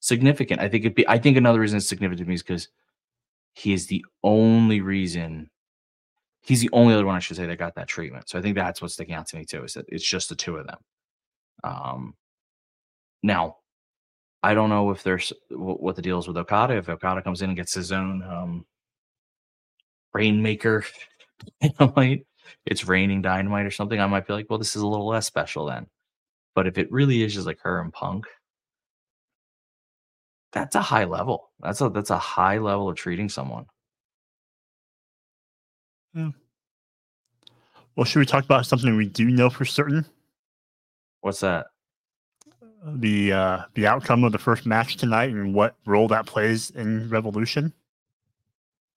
significant. 0.00 0.60
I 0.60 0.68
think 0.68 0.84
it'd 0.84 0.94
be. 0.96 1.08
I 1.08 1.18
think 1.18 1.36
another 1.36 1.60
reason 1.60 1.76
it's 1.76 1.88
significant 1.88 2.26
to 2.26 2.28
me 2.28 2.34
is 2.34 2.42
because 2.42 2.68
he 3.54 3.72
is 3.72 3.86
the 3.86 4.04
only 4.22 4.80
reason 4.80 5.50
he's 6.46 6.60
the 6.60 6.70
only 6.72 6.94
other 6.94 7.04
one 7.04 7.16
I 7.16 7.18
should 7.18 7.36
say 7.36 7.46
that 7.46 7.58
got 7.58 7.74
that 7.74 7.88
treatment. 7.88 8.28
So 8.28 8.38
I 8.38 8.42
think 8.42 8.54
that's 8.54 8.80
what's 8.80 8.94
sticking 8.94 9.14
out 9.14 9.26
to 9.28 9.36
me 9.36 9.44
too 9.44 9.64
is 9.64 9.74
that 9.74 9.86
it's 9.88 10.08
just 10.08 10.28
the 10.28 10.36
two 10.36 10.56
of 10.56 10.66
them. 10.66 10.78
Um, 11.64 12.14
now, 13.22 13.56
I 14.46 14.54
don't 14.54 14.68
know 14.68 14.92
if 14.92 15.02
there's 15.02 15.32
what 15.50 15.96
the 15.96 16.02
deal 16.02 16.20
is 16.20 16.28
with 16.28 16.36
Okada. 16.36 16.76
If 16.76 16.88
Okada 16.88 17.20
comes 17.20 17.42
in 17.42 17.50
and 17.50 17.56
gets 17.56 17.74
his 17.74 17.90
own 17.90 18.22
um, 18.22 18.64
rainmaker 20.14 20.84
dynamite, 21.60 22.24
it's 22.64 22.86
raining 22.86 23.22
dynamite 23.22 23.66
or 23.66 23.72
something. 23.72 23.98
I 23.98 24.06
might 24.06 24.24
be 24.24 24.34
like, 24.34 24.46
well, 24.48 24.60
this 24.60 24.76
is 24.76 24.82
a 24.82 24.86
little 24.86 25.08
less 25.08 25.26
special 25.26 25.66
then. 25.66 25.88
But 26.54 26.68
if 26.68 26.78
it 26.78 26.92
really 26.92 27.24
is 27.24 27.34
just 27.34 27.44
like 27.44 27.58
her 27.62 27.80
and 27.80 27.92
Punk, 27.92 28.26
that's 30.52 30.76
a 30.76 30.80
high 30.80 31.06
level. 31.06 31.50
That's 31.58 31.80
a 31.80 31.88
that's 31.88 32.10
a 32.10 32.18
high 32.18 32.58
level 32.58 32.88
of 32.88 32.94
treating 32.94 33.28
someone. 33.28 33.66
Yeah. 36.14 36.30
Well, 37.96 38.04
should 38.04 38.20
we 38.20 38.26
talk 38.26 38.44
about 38.44 38.64
something 38.64 38.96
we 38.96 39.08
do 39.08 39.24
know 39.24 39.50
for 39.50 39.64
certain? 39.64 40.06
What's 41.20 41.40
that? 41.40 41.66
The 42.84 43.32
uh 43.32 43.62
the 43.74 43.86
outcome 43.86 44.24
of 44.24 44.32
the 44.32 44.38
first 44.38 44.66
match 44.66 44.96
tonight 44.96 45.30
and 45.30 45.54
what 45.54 45.76
role 45.86 46.08
that 46.08 46.26
plays 46.26 46.70
in 46.70 47.08
Revolution. 47.08 47.72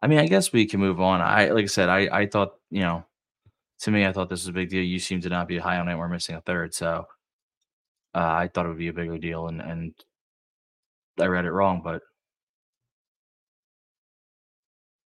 I 0.02 0.08
mean, 0.08 0.20
I 0.20 0.28
guess 0.28 0.54
we 0.54 0.66
can 0.66 0.80
move 0.80 1.02
on. 1.02 1.22
I 1.22 1.50
like 1.50 1.64
I 1.64 1.68
said, 1.68 1.90
I 1.90 2.08
I 2.12 2.26
thought 2.28 2.54
you 2.70 2.82
know, 2.82 3.04
to 3.80 3.92
me, 3.92 4.06
I 4.06 4.12
thought 4.12 4.30
this 4.30 4.42
was 4.42 4.48
a 4.50 4.54
big 4.54 4.70
deal. 4.70 4.84
You 4.84 5.00
seem 5.00 5.22
to 5.22 5.30
not 5.30 5.48
be 5.48 5.58
high 5.58 5.78
on 5.80 5.88
it. 5.88 5.98
We're 5.98 6.08
missing 6.08 6.36
a 6.36 6.42
third, 6.42 6.74
so 6.74 7.06
uh, 8.14 8.20
I 8.20 8.48
thought 8.48 8.66
it 8.66 8.70
would 8.70 8.78
be 8.78 8.90
a 8.90 8.94
bigger 8.94 9.18
deal, 9.18 9.48
and 9.48 9.62
and 9.62 9.94
I 11.20 11.26
read 11.26 11.46
it 11.46 11.52
wrong. 11.52 11.82
But 11.84 12.02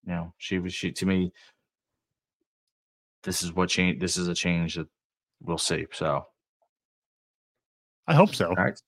you 0.06 0.14
know, 0.14 0.34
she 0.38 0.60
was 0.60 0.74
she 0.74 0.92
to 0.92 1.06
me. 1.06 1.32
This 3.24 3.44
is 3.44 3.54
what 3.54 3.70
change. 3.70 4.00
This 4.00 4.18
is 4.18 4.28
a 4.28 4.34
change 4.36 4.76
that 4.76 4.88
we'll 5.42 5.58
see. 5.58 5.86
So 5.92 6.26
I 8.10 8.16
hope 8.16 8.34
so. 8.34 8.54
right. 8.54 8.80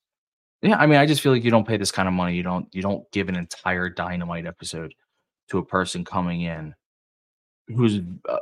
Yeah, 0.62 0.76
I 0.76 0.86
mean, 0.86 0.98
I 0.98 1.06
just 1.06 1.22
feel 1.22 1.32
like 1.32 1.44
you 1.44 1.50
don't 1.50 1.66
pay 1.66 1.76
this 1.76 1.90
kind 1.90 2.06
of 2.06 2.14
money. 2.14 2.36
You 2.36 2.42
don't. 2.42 2.68
You 2.72 2.82
don't 2.82 3.10
give 3.12 3.28
an 3.28 3.36
entire 3.36 3.88
dynamite 3.88 4.46
episode 4.46 4.94
to 5.48 5.58
a 5.58 5.64
person 5.64 6.04
coming 6.04 6.42
in 6.42 6.74
who's 7.68 8.00
uh, 8.28 8.38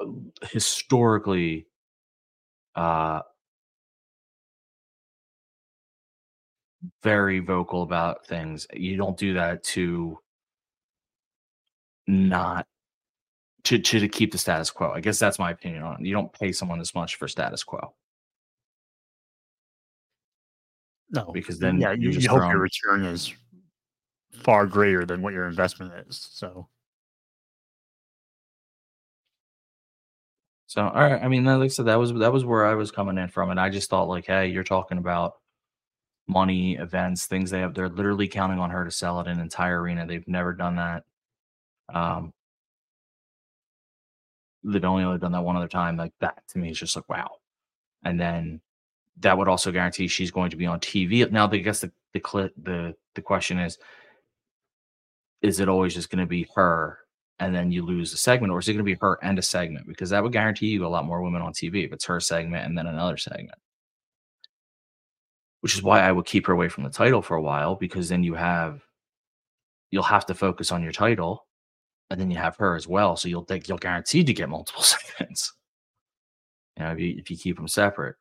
historically 0.51 1.67
uh 2.77 3.21
very 7.03 7.41
vocal 7.41 7.83
about 7.83 8.27
things. 8.27 8.67
You 8.73 8.97
don't 8.97 9.17
do 9.17 9.35
that 9.35 9.63
to 9.65 10.19
not 12.07 12.67
to 13.65 13.79
to, 13.79 14.01
to 14.01 14.09
keep 14.09 14.33
the 14.33 14.39
status 14.39 14.71
quo. 14.71 14.91
I 14.91 15.01
guess 15.01 15.19
that's 15.19 15.39
my 15.39 15.51
opinion 15.51 15.83
on 15.83 16.01
it. 16.01 16.07
You 16.07 16.15
don't 16.15 16.33
pay 16.33 16.53
someone 16.53 16.79
this 16.79 16.95
much 16.95 17.17
for 17.17 17.29
status 17.29 17.65
quo 17.65 17.95
No, 21.11 21.31
because 21.33 21.59
then 21.59 21.81
yeah, 21.81 21.93
you're 21.93 22.13
you, 22.13 22.29
hope 22.29 22.39
throwing- 22.39 22.51
your 22.53 22.61
return 22.61 23.05
is 23.05 23.33
far 24.33 24.67
greater 24.67 25.05
than 25.05 25.23
what 25.23 25.33
your 25.33 25.47
investment 25.49 25.93
is. 26.09 26.29
So 26.33 26.69
So, 30.71 30.83
all 30.83 30.93
right. 31.03 31.21
I 31.21 31.27
mean, 31.27 31.45
like 31.45 31.65
I 31.65 31.67
said, 31.67 31.87
that 31.87 31.97
was 31.99 32.13
that 32.13 32.33
was 32.33 32.45
where 32.45 32.65
I 32.65 32.75
was 32.75 32.93
coming 32.93 33.19
in 33.19 33.27
from, 33.27 33.51
and 33.51 33.59
I 33.59 33.71
just 33.71 33.91
thought, 33.91 34.09
like, 34.09 34.27
hey, 34.27 34.47
you're 34.47 34.63
talking 34.63 34.99
about 34.99 35.39
money, 36.29 36.77
events, 36.77 37.27
things 37.27 37.51
they 37.51 37.59
have. 37.59 37.75
They're 37.75 37.89
literally 37.89 38.29
counting 38.29 38.61
on 38.61 38.71
her 38.71 38.85
to 38.85 38.91
sell 38.93 39.19
it 39.21 39.27
an 39.27 39.41
entire 39.41 39.81
arena. 39.83 40.07
They've 40.07 40.27
never 40.29 40.53
done 40.55 40.77
that. 40.77 41.05
Um, 41.93 42.33
they've 44.63 44.85
only 44.85 45.03
ever 45.03 45.19
done 45.19 45.33
that 45.33 45.43
one 45.43 45.57
other 45.57 45.67
time. 45.67 45.97
Like 45.97 46.13
that 46.21 46.43
to 46.51 46.59
me 46.59 46.71
is 46.71 46.79
just 46.79 46.95
like 46.95 47.09
wow. 47.09 47.39
And 48.05 48.21
then 48.21 48.61
that 49.21 49.37
would 49.37 49.49
also 49.49 49.71
guarantee 49.71 50.09
she's 50.09 50.31
going 50.31 50.51
to 50.51 50.57
be 50.57 50.67
on 50.67 50.81
TV. 50.81 51.31
Now, 51.31 51.49
I 51.51 51.59
guess 51.59 51.81
the 51.81 51.93
the 52.13 52.51
the 52.63 52.95
the 53.15 53.23
question 53.23 53.59
is, 53.59 53.79
is 55.43 55.61
it 55.61 55.69
always 55.69 55.95
just 55.95 56.11
going 56.11 56.21
to 56.21 56.27
be 56.27 56.49
her 56.55 56.99
and 57.41 57.55
then 57.55 57.73
you 57.73 57.83
lose 57.83 58.13
a 58.13 58.19
segment, 58.19 58.53
or 58.53 58.59
is 58.59 58.69
it 58.69 58.75
going 58.75 58.85
to 58.85 58.93
be 58.93 58.99
her 59.01 59.19
and 59.23 59.39
a 59.39 59.43
segment? 59.43 59.87
Because 59.89 60.11
that 60.11 60.23
would 60.23 60.33
guarantee 60.33 60.69
you 60.69 60.87
a 60.87 60.89
lot 60.89 61.07
more 61.07 61.23
women 61.23 61.41
on 61.41 61.55
TV 61.55 61.87
if 61.87 61.93
it's 61.93 62.05
her 62.05 62.21
segment 62.21 62.67
and 62.67 62.77
then 62.77 62.87
another 62.87 63.17
segment. 63.17 63.59
Which 65.63 65.75
is 65.75 65.83
why 65.83 66.01
I 66.01 66.13
would 66.13 66.27
keep 66.27 66.47
her 66.47 66.53
away 66.53 66.69
from 66.69 66.85
the 66.85 66.91
title 66.91 67.23
for 67.23 67.37
a 67.37 67.43
while, 67.43 67.77
because 67.77 68.09
then 68.11 68.23
you 68.23 68.35
have 68.35 68.83
you'll 69.91 70.03
have 70.03 70.27
to 70.27 70.35
focus 70.35 70.71
on 70.71 70.83
your 70.83 70.93
title, 70.93 71.47
and 72.11 72.21
then 72.21 72.31
you 72.31 72.37
have 72.37 72.57
her 72.59 72.77
as 72.77 72.87
well. 72.87 73.17
So 73.17 73.29
you'll 73.29 73.45
think 73.45 73.69
you'll 73.69 73.79
guaranteed 73.79 74.27
to 74.27 74.35
get 74.35 74.49
multiple 74.51 74.83
segments. 74.83 75.53
You 76.77 76.85
know, 76.85 76.93
if 76.93 77.01
you 77.01 77.15
if 77.19 77.31
you 77.31 77.39
keep 77.39 77.57
them 77.57 77.69
separate. 77.69 78.17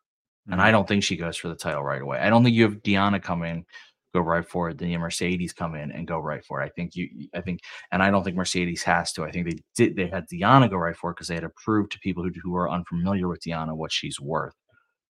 And 0.52 0.62
I 0.62 0.66
mm-hmm. 0.66 0.74
don't 0.74 0.88
think 0.88 1.04
she 1.04 1.18
goes 1.18 1.38
for 1.38 1.50
the 1.50 1.56
title 1.56 1.84
right 1.84 2.02
away. 2.02 2.20
I 2.20 2.30
don't 2.30 2.44
think 2.44 2.56
you 2.56 2.64
have 2.64 2.84
Deonna 2.84 3.22
come 3.22 3.44
in, 3.44 3.66
go 4.14 4.22
right 4.22 4.48
for 4.48 4.70
it. 4.70 4.78
Then 4.78 4.90
you 4.90 4.96
have 4.96 5.02
Mercedes 5.02 5.54
come 5.54 5.76
in 5.76 5.92
and 5.92 6.08
go 6.08 6.20
right 6.20 6.44
for 6.46 6.62
it. 6.62 6.66
I 6.66 6.70
think 6.70 6.96
you, 6.96 7.30
I 7.36 7.42
think, 7.42 7.62
and 7.92 8.04
I 8.04 8.12
don't 8.12 8.24
think 8.24 8.36
Mercedes 8.38 8.84
has 8.84 9.14
to. 9.14 9.24
I 9.26 9.32
think 9.32 9.48
they 9.50 9.60
did. 9.76 9.96
They 9.96 10.08
had 10.08 10.26
Deonna 10.34 10.70
go 10.70 10.78
right 10.78 10.96
for 10.98 11.12
it 11.12 11.16
because 11.16 11.28
they 11.30 11.36
had 11.36 11.44
to 11.44 11.52
prove 11.64 11.90
to 11.90 12.00
people 12.00 12.24
who 12.24 12.32
who 12.44 12.56
are 12.56 12.70
unfamiliar 12.72 13.28
with 13.28 13.42
Deonna 13.42 13.76
what 13.76 13.92
she's 13.92 14.20
worth, 14.20 14.56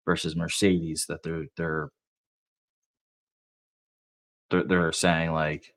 versus 0.06 0.36
Mercedes 0.36 1.06
that 1.10 1.23
they're 1.23 1.45
they're 1.58 1.89
they're, 4.52 4.63
they're 4.63 4.91
saying 4.93 5.34
like, 5.34 5.73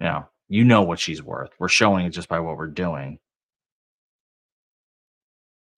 you 0.00 0.06
know, 0.06 0.26
you 0.48 0.64
know 0.64 0.82
what 0.82 1.00
she's 1.00 1.22
worth. 1.22 1.50
We're 1.58 1.68
showing 1.68 2.06
it 2.06 2.10
just 2.10 2.28
by 2.28 2.40
what 2.40 2.56
we're 2.56 2.68
doing. 2.68 3.18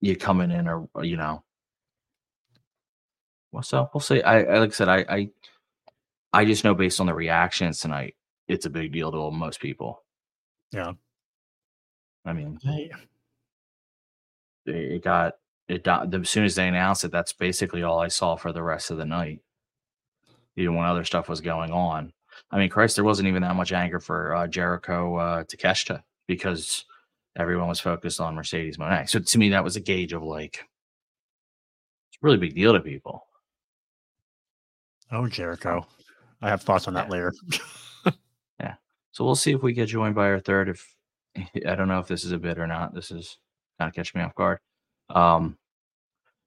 you 0.05 0.17
coming 0.17 0.51
in 0.51 0.69
or, 0.69 0.89
you 1.03 1.17
know. 1.17 1.43
Well, 3.55 3.63
so 3.63 3.89
we'll 3.95 4.01
see. 4.01 4.21
I, 4.21 4.41
I 4.43 4.59
like 4.59 4.71
I 4.71 4.73
said, 4.73 4.89
I, 4.89 5.05
I 5.09 5.29
I 6.33 6.45
just 6.45 6.65
know 6.65 6.75
based 6.75 6.99
on 6.99 7.07
the 7.07 7.15
reactions 7.15 7.79
tonight, 7.79 8.17
it's 8.49 8.67
a 8.67 8.71
big 8.71 8.91
deal 8.93 9.13
to 9.13 9.31
most 9.31 9.61
people. 9.61 10.03
Yeah. 10.73 10.95
I 12.25 12.33
mean, 12.33 12.59
I- 12.67 12.91
it 14.67 15.05
got 15.05 15.35
it 15.69 15.87
as 15.87 16.29
soon 16.29 16.45
as 16.45 16.57
they 16.57 16.67
announced 16.67 17.05
it, 17.05 17.13
that's 17.13 17.33
basically 17.33 17.85
all 17.85 18.01
I 18.01 18.09
saw 18.09 18.35
for 18.35 18.53
the 18.53 18.63
rest 18.63 18.91
of 18.91 18.97
the 18.97 19.05
night. 19.05 19.41
Even 20.57 20.75
when 20.75 20.87
other 20.87 21.05
stuff 21.05 21.29
was 21.29 21.41
going 21.41 21.71
on. 21.71 22.13
I 22.51 22.59
mean, 22.59 22.71
Christ, 22.71 22.97
there 22.97 23.05
wasn't 23.05 23.29
even 23.29 23.43
that 23.43 23.55
much 23.55 23.73
anger 23.73 24.01
for 24.01 24.35
uh, 24.35 24.47
Jericho 24.49 25.17
uh, 25.17 25.45
Takeshita 25.45 26.03
because 26.27 26.87
everyone 27.37 27.69
was 27.69 27.79
focused 27.79 28.21
on 28.21 28.35
Mercedes 28.35 28.79
Moné. 28.79 29.09
So 29.09 29.21
to 29.21 29.39
me, 29.39 29.51
that 29.51 29.63
was 29.63 29.77
a 29.77 29.81
gauge 29.81 30.13
of 30.13 30.23
like, 30.25 30.57
it's 32.09 32.19
a 32.21 32.27
really 32.27 32.37
big 32.39 32.55
deal 32.57 32.73
to 32.73 32.81
people. 32.81 33.27
Oh, 35.15 35.29
Jericho. 35.29 35.87
I 36.43 36.49
have 36.49 36.63
thoughts 36.63 36.89
on 36.89 36.95
that 36.95 37.07
Yeah. 37.07 37.13
later. 37.13 37.33
Yeah. 38.61 38.75
So 39.13 39.25
we'll 39.25 39.35
see 39.35 39.53
if 39.53 39.63
we 39.63 39.73
get 39.73 39.87
joined 39.87 40.15
by 40.15 40.27
our 40.29 40.39
third. 40.41 40.69
If 40.69 40.95
I 41.67 41.75
don't 41.75 41.89
know 41.89 41.99
if 41.99 42.07
this 42.07 42.25
is 42.25 42.33
a 42.33 42.39
bit 42.39 42.59
or 42.59 42.67
not. 42.67 42.95
This 42.95 43.11
is 43.11 43.39
kind 43.79 43.89
of 43.89 43.95
catching 43.95 44.21
me 44.21 44.25
off 44.25 44.35
guard. 44.35 44.59
Um, 45.11 45.59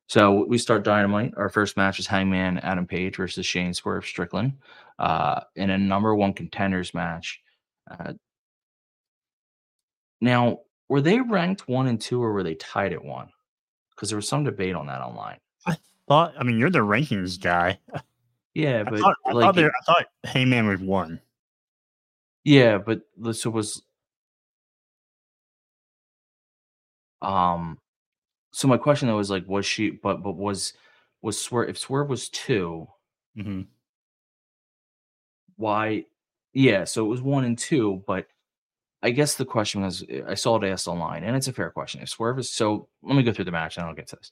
so 0.08 0.46
we 0.46 0.58
start 0.58 0.84
Dynamite. 0.84 1.34
Our 1.36 1.50
first 1.50 1.76
match 1.76 2.00
is 2.00 2.08
Hangman 2.08 2.60
Adam 2.60 2.88
Page 2.88 3.18
versus 3.18 3.46
Shane 3.46 3.74
Swerve 3.74 4.06
Strickland 4.06 4.54
uh, 5.00 5.42
in 5.58 5.70
a 5.70 5.78
number 5.78 6.16
one 6.16 6.34
contenders 6.34 6.94
match. 6.94 7.42
Uh, 7.92 8.14
now, 10.22 10.60
were 10.90 11.02
they 11.02 11.20
ranked 11.20 11.68
one 11.68 11.88
and 11.88 12.00
two, 12.00 12.24
or 12.24 12.32
were 12.32 12.44
they 12.44 12.56
tied 12.56 12.94
at 12.94 13.04
one? 13.04 13.30
Because 13.96 14.10
there 14.10 14.16
was 14.18 14.28
some 14.30 14.44
debate 14.46 14.76
on 14.76 14.88
that 14.88 15.02
online. 15.02 15.38
I 15.66 15.76
thought, 16.08 16.34
I 16.40 16.44
mean, 16.44 16.58
you're 16.58 16.70
the 16.70 16.80
rankings 16.80 17.40
guy. 17.42 17.80
Yeah, 18.58 18.80
I 18.80 18.90
but 18.90 19.00
thought, 19.00 19.16
I, 19.24 19.32
like, 19.34 19.56
thought 19.56 19.64
I 19.66 19.86
thought 19.86 20.06
Heyman 20.26 20.68
was 20.68 20.80
one. 20.80 21.22
Yeah, 22.44 22.80
but 22.80 23.02
this 23.16 23.46
was 23.46 23.84
um 27.22 27.78
so 28.52 28.68
my 28.68 28.78
question 28.78 29.08
though 29.10 29.20
is 29.20 29.30
like 29.30 29.48
was 29.48 29.68
she 29.68 29.92
but 29.92 30.24
but 30.24 30.38
was 30.38 30.74
was 31.22 31.40
Swerve 31.40 31.70
if 31.70 31.78
Swerve 31.78 32.10
was 32.10 32.30
two, 32.30 32.88
mm-hmm. 33.38 33.62
why 35.58 36.06
yeah, 36.54 36.84
so 36.86 37.06
it 37.06 37.10
was 37.10 37.22
one 37.22 37.46
and 37.46 37.60
two, 37.60 38.04
but 38.08 38.26
I 39.04 39.12
guess 39.12 39.36
the 39.36 39.46
question 39.46 39.84
was 39.84 40.04
I 40.28 40.34
saw 40.34 40.60
it 40.60 40.68
asked 40.68 40.88
online, 40.88 41.24
and 41.24 41.36
it's 41.36 41.48
a 41.48 41.54
fair 41.54 41.70
question. 41.70 42.02
If 42.02 42.10
Swerve 42.10 42.40
is 42.40 42.50
so 42.50 42.90
let 43.04 43.16
me 43.16 43.22
go 43.22 43.32
through 43.32 43.46
the 43.46 43.52
match 43.52 43.78
and 43.78 43.86
I'll 43.86 43.94
get 43.94 44.08
to 44.08 44.16
this. 44.16 44.32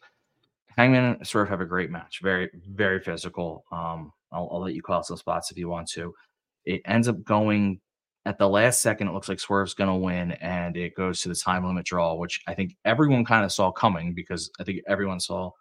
Hangman 0.77 1.15
and 1.15 1.27
Swerve 1.27 1.49
have 1.49 1.61
a 1.61 1.65
great 1.65 1.89
match, 1.89 2.19
very, 2.21 2.49
very 2.69 2.99
physical. 2.99 3.63
Um, 3.71 4.11
I'll, 4.31 4.49
I'll 4.51 4.61
let 4.61 4.73
you 4.73 4.81
call 4.81 5.03
some 5.03 5.17
spots 5.17 5.51
if 5.51 5.57
you 5.57 5.69
want 5.69 5.89
to. 5.91 6.13
It 6.65 6.81
ends 6.85 7.07
up 7.07 7.23
going 7.23 7.79
at 8.25 8.37
the 8.37 8.49
last 8.49 8.81
second. 8.81 9.07
It 9.07 9.13
looks 9.13 9.29
like 9.29 9.39
Swerve's 9.39 9.73
going 9.73 9.89
to 9.89 9.95
win, 9.95 10.31
and 10.33 10.75
it 10.75 10.95
goes 10.95 11.21
to 11.21 11.29
the 11.29 11.35
time 11.35 11.65
limit 11.65 11.85
draw, 11.85 12.15
which 12.15 12.41
I 12.47 12.53
think 12.53 12.75
everyone 12.83 13.23
kind 13.23 13.45
of 13.45 13.51
saw 13.51 13.71
coming 13.71 14.13
because 14.13 14.51
I 14.59 14.63
think 14.63 14.81
everyone 14.87 15.19
saw 15.19 15.51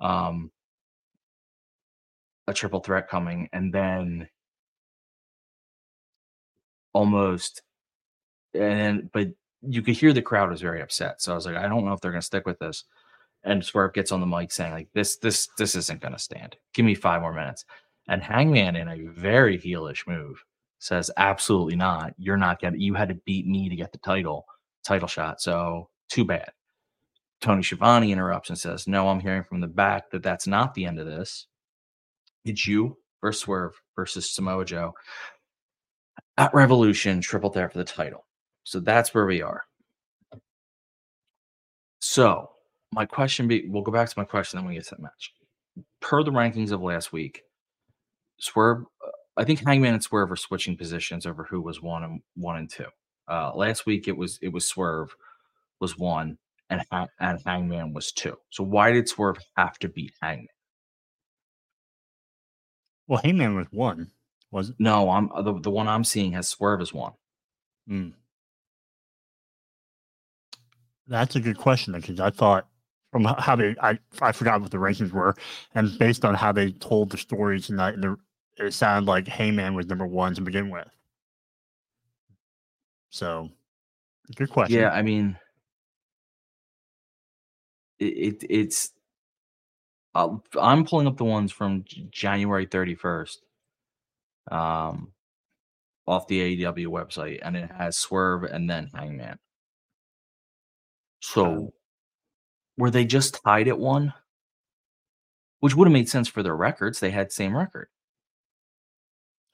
um, 0.00 0.50
a 2.46 2.52
triple 2.52 2.80
threat 2.80 3.08
coming, 3.08 3.48
and 3.52 3.72
then 3.72 4.28
almost, 6.92 7.62
and 8.52 8.80
then 8.80 9.10
but 9.12 9.28
you 9.62 9.82
could 9.82 9.94
hear 9.94 10.12
the 10.12 10.20
crowd 10.22 10.50
was 10.50 10.60
very 10.60 10.82
upset. 10.82 11.22
So 11.22 11.32
I 11.32 11.34
was 11.34 11.46
like, 11.46 11.56
I 11.56 11.68
don't 11.68 11.84
know 11.84 11.92
if 11.92 12.00
they're 12.00 12.10
going 12.10 12.20
to 12.20 12.26
stick 12.26 12.46
with 12.46 12.58
this 12.58 12.84
and 13.44 13.64
Swerve 13.64 13.94
gets 13.94 14.12
on 14.12 14.20
the 14.20 14.26
mic 14.26 14.52
saying 14.52 14.72
like 14.72 14.88
this 14.94 15.16
this 15.18 15.48
this 15.58 15.74
isn't 15.74 16.00
going 16.00 16.12
to 16.12 16.18
stand. 16.18 16.56
Give 16.74 16.84
me 16.84 16.94
5 16.94 17.22
more 17.22 17.32
minutes. 17.32 17.64
And 18.08 18.22
Hangman 18.22 18.76
in 18.76 18.88
a 18.88 19.08
very 19.08 19.58
heelish 19.58 20.06
move 20.06 20.44
says 20.78 21.10
absolutely 21.16 21.76
not. 21.76 22.14
You're 22.18 22.36
not 22.36 22.60
going 22.60 22.74
to 22.74 22.82
you 22.82 22.94
had 22.94 23.08
to 23.08 23.14
beat 23.26 23.46
me 23.46 23.68
to 23.68 23.76
get 23.76 23.92
the 23.92 23.98
title 23.98 24.46
title 24.84 25.08
shot. 25.08 25.40
So 25.40 25.88
too 26.08 26.24
bad. 26.24 26.52
Tony 27.40 27.62
Schiavone 27.62 28.12
interrupts 28.12 28.50
and 28.50 28.58
says, 28.58 28.86
"No, 28.86 29.08
I'm 29.08 29.20
hearing 29.20 29.44
from 29.44 29.60
the 29.60 29.66
back 29.66 30.10
that 30.10 30.22
that's 30.22 30.46
not 30.46 30.74
the 30.74 30.84
end 30.84 30.98
of 30.98 31.06
this. 31.06 31.46
It's 32.44 32.66
you 32.66 32.98
versus 33.22 33.42
Swerve 33.42 33.80
versus 33.96 34.30
Samoa 34.30 34.64
Joe 34.64 34.94
at 36.36 36.54
Revolution, 36.54 37.20
triple 37.20 37.50
threat 37.50 37.72
for 37.72 37.78
the 37.78 37.84
title. 37.84 38.26
So 38.64 38.80
that's 38.80 39.14
where 39.14 39.26
we 39.26 39.42
are. 39.42 39.62
So 42.00 42.50
my 42.92 43.06
question 43.06 43.48
be 43.48 43.66
we'll 43.68 43.82
go 43.82 43.92
back 43.92 44.08
to 44.08 44.18
my 44.18 44.24
question 44.24 44.58
then 44.58 44.66
we 44.66 44.74
get 44.74 44.84
to 44.84 44.90
that 44.90 45.02
match. 45.02 45.32
Per 46.00 46.22
the 46.22 46.32
rankings 46.32 46.72
of 46.72 46.82
last 46.82 47.12
week, 47.12 47.42
Swerve 48.38 48.84
I 49.36 49.44
think 49.44 49.64
Hangman 49.66 49.94
and 49.94 50.02
Swerve 50.02 50.32
are 50.32 50.36
switching 50.36 50.76
positions 50.76 51.26
over 51.26 51.44
who 51.44 51.60
was 51.60 51.80
one 51.82 52.04
and 52.04 52.22
one 52.34 52.56
and 52.56 52.70
two. 52.70 52.86
Uh 53.28 53.52
last 53.54 53.86
week 53.86 54.08
it 54.08 54.16
was 54.16 54.38
it 54.42 54.48
was 54.48 54.66
Swerve 54.66 55.14
was 55.80 55.98
one 55.98 56.38
and 56.70 56.82
Ha- 56.92 57.08
and 57.20 57.40
Hangman 57.46 57.92
was 57.92 58.12
two. 58.12 58.36
So 58.50 58.64
why 58.64 58.92
did 58.92 59.08
Swerve 59.08 59.38
have 59.56 59.78
to 59.80 59.88
beat 59.88 60.12
Hangman? 60.22 60.48
Well, 63.08 63.20
Hangman 63.22 63.56
was 63.56 63.66
one. 63.70 64.10
Was 64.52 64.70
it? 64.70 64.76
No, 64.78 65.10
I'm 65.10 65.30
the, 65.44 65.60
the 65.60 65.70
one 65.70 65.88
I'm 65.88 66.04
seeing 66.04 66.32
has 66.32 66.48
Swerve 66.48 66.80
as 66.80 66.92
one. 66.92 67.12
Mm. 67.88 68.14
That's 71.08 71.36
a 71.36 71.40
good 71.40 71.58
question 71.58 71.92
because 71.94 72.20
I 72.20 72.30
thought 72.30 72.68
from 73.12 73.24
how 73.24 73.56
they, 73.56 73.74
I, 73.80 73.98
I 74.22 74.32
forgot 74.32 74.60
what 74.60 74.70
the 74.70 74.78
rankings 74.78 75.12
were, 75.12 75.34
and 75.74 75.98
based 75.98 76.24
on 76.24 76.34
how 76.34 76.52
they 76.52 76.72
told 76.72 77.10
the 77.10 77.18
stories 77.18 77.66
tonight, 77.66 78.00
the, 78.00 78.16
it 78.58 78.72
sounded 78.72 79.08
like 79.08 79.24
Heyman 79.26 79.74
was 79.74 79.86
number 79.86 80.06
one 80.06 80.34
to 80.34 80.40
begin 80.40 80.70
with. 80.70 80.88
So, 83.10 83.50
good 84.36 84.50
question. 84.50 84.78
Yeah, 84.78 84.90
I 84.90 85.02
mean, 85.02 85.36
it, 87.98 88.04
it 88.04 88.46
it's. 88.48 88.92
Uh, 90.14 90.36
I'm 90.60 90.84
pulling 90.84 91.06
up 91.06 91.16
the 91.16 91.24
ones 91.24 91.52
from 91.52 91.84
January 92.10 92.66
31st, 92.66 93.36
um, 94.50 95.12
off 96.06 96.26
the 96.26 96.56
AEW 96.56 96.86
website, 96.86 97.38
and 97.42 97.56
it 97.56 97.70
has 97.70 97.96
Swerve 97.96 98.44
and 98.44 98.68
then 98.68 98.90
Hangman. 98.92 99.38
So, 101.20 101.72
were 102.80 102.90
they 102.90 103.04
just 103.04 103.40
tied 103.44 103.68
at 103.68 103.78
one? 103.78 104.12
Which 105.60 105.76
would 105.76 105.86
have 105.86 105.92
made 105.92 106.08
sense 106.08 106.26
for 106.28 106.42
their 106.42 106.56
records. 106.56 106.98
They 107.00 107.10
had 107.10 107.30
same 107.30 107.56
record. 107.56 107.88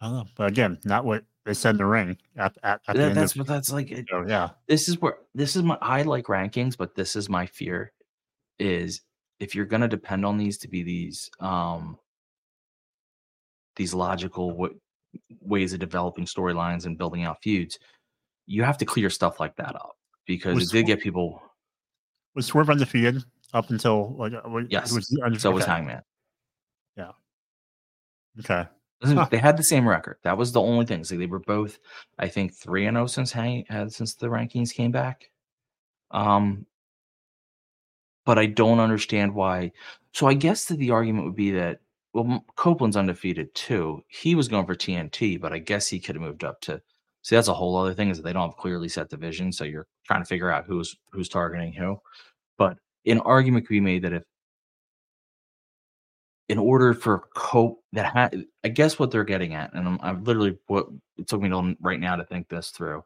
I 0.00 0.06
don't 0.06 0.14
know, 0.14 0.24
but 0.36 0.48
again, 0.48 0.78
not 0.84 1.04
what 1.04 1.24
they 1.44 1.54
said 1.54 1.70
in 1.70 1.76
the 1.78 1.86
ring 1.86 2.16
at 2.36 2.56
at, 2.62 2.80
at 2.86 2.94
the 2.94 3.02
That- 3.02 3.08
end 3.08 3.16
that's 3.16 3.36
what 3.36 3.46
that's 3.46 3.72
like. 3.72 3.90
it- 3.90 4.06
So 4.08 4.24
yeah, 4.26 4.50
this 4.68 4.88
is 4.88 5.00
where 5.00 5.18
this 5.34 5.56
is 5.56 5.62
my 5.62 5.78
I 5.80 6.02
like 6.02 6.26
rankings, 6.26 6.76
but 6.76 6.94
this 6.94 7.16
is 7.16 7.28
my 7.28 7.46
fear 7.46 7.92
is 8.58 9.00
if 9.40 9.54
you're 9.54 9.66
gonna 9.66 9.88
depend 9.88 10.24
on 10.24 10.38
these 10.38 10.58
to 10.58 10.68
be 10.68 10.82
these 10.82 11.30
um 11.40 11.98
these 13.76 13.92
logical 13.94 14.50
w- 14.52 14.80
ways 15.40 15.72
of 15.72 15.80
developing 15.80 16.24
storylines 16.24 16.86
and 16.86 16.96
building 16.98 17.24
out 17.24 17.42
feuds, 17.42 17.78
you 18.46 18.62
have 18.62 18.78
to 18.78 18.84
clear 18.86 19.10
stuff 19.10 19.40
like 19.40 19.56
that 19.56 19.74
up 19.74 19.96
because 20.26 20.62
it 20.62 20.70
did 20.72 20.86
get 20.86 21.00
people. 21.00 21.42
Was 22.36 22.46
Swerve 22.46 22.70
undefeated 22.70 23.24
up 23.52 23.70
until 23.70 24.14
like 24.16 24.32
uh, 24.32 24.58
Yes, 24.68 24.92
Was 24.92 25.08
he 25.08 25.20
undefe- 25.20 25.40
So 25.40 25.50
was 25.50 25.64
okay, 25.64 25.98
Yeah. 26.96 27.10
Okay, 28.40 28.68
Huh. 29.02 29.26
They 29.30 29.38
had 29.38 29.56
the 29.56 29.64
same 29.64 29.88
record. 29.88 30.18
That 30.22 30.38
was 30.38 30.52
the 30.52 30.60
only 30.60 30.86
thing. 30.86 31.04
So 31.04 31.16
they 31.16 31.26
were 31.26 31.40
both, 31.40 31.78
I 32.18 32.28
think, 32.28 32.54
three 32.54 32.86
and 32.86 32.96
zero 32.96 33.06
since 33.06 33.32
Hang 33.32 33.64
had 33.68 33.92
since 33.92 34.14
the 34.14 34.28
rankings 34.28 34.72
came 34.72 34.90
back. 34.90 35.30
Um, 36.10 36.66
but 38.24 38.38
I 38.38 38.46
don't 38.46 38.80
understand 38.80 39.34
why. 39.34 39.72
So 40.12 40.26
I 40.26 40.34
guess 40.34 40.66
that 40.66 40.78
the 40.78 40.90
argument 40.90 41.26
would 41.26 41.36
be 41.36 41.50
that 41.52 41.80
well, 42.14 42.44
Copeland's 42.56 42.96
undefeated 42.96 43.54
too. 43.54 44.02
He 44.08 44.34
was 44.34 44.48
going 44.48 44.64
for 44.66 44.74
TNT, 44.74 45.38
but 45.38 45.52
I 45.52 45.58
guess 45.58 45.86
he 45.88 46.00
could 46.00 46.16
have 46.16 46.22
moved 46.22 46.44
up 46.44 46.60
to. 46.62 46.80
See, 47.26 47.34
that's 47.34 47.48
a 47.48 47.54
whole 47.54 47.76
other 47.76 47.92
thing 47.92 48.08
is 48.08 48.18
that 48.18 48.22
they 48.22 48.32
don't 48.32 48.50
have 48.50 48.56
clearly 48.56 48.88
set 48.88 49.10
division, 49.10 49.50
so 49.50 49.64
you're 49.64 49.88
trying 50.06 50.22
to 50.22 50.26
figure 50.28 50.48
out 50.48 50.64
who's 50.64 50.94
who's 51.10 51.28
targeting 51.28 51.72
who. 51.72 52.00
But 52.56 52.78
an 53.04 53.18
argument 53.18 53.66
could 53.66 53.74
be 53.74 53.80
made 53.80 54.02
that 54.02 54.12
if 54.12 54.22
in 56.48 56.56
order 56.56 56.94
for 56.94 57.24
cope 57.34 57.82
that 57.94 58.06
ha- 58.06 58.30
I 58.62 58.68
guess 58.68 59.00
what 59.00 59.10
they're 59.10 59.24
getting 59.24 59.54
at, 59.54 59.74
and 59.74 59.88
I'm, 59.88 59.98
I'm 60.02 60.22
literally 60.22 60.56
what 60.68 60.86
it 61.16 61.26
took 61.26 61.40
me 61.42 61.48
to 61.48 61.76
right 61.80 61.98
now 61.98 62.14
to 62.14 62.24
think 62.24 62.48
this 62.48 62.70
through. 62.70 63.02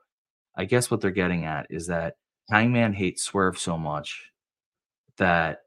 I 0.55 0.67
guess 0.67 0.91
what 0.91 1.01
they're 1.01 1.11
getting 1.13 1.47
at 1.47 1.67
is 1.71 1.87
that 1.87 2.17
Hangman 2.51 2.93
hates 2.93 3.23
Swerve 3.25 3.59
so 3.59 3.79
much 3.79 4.33
that 5.17 5.61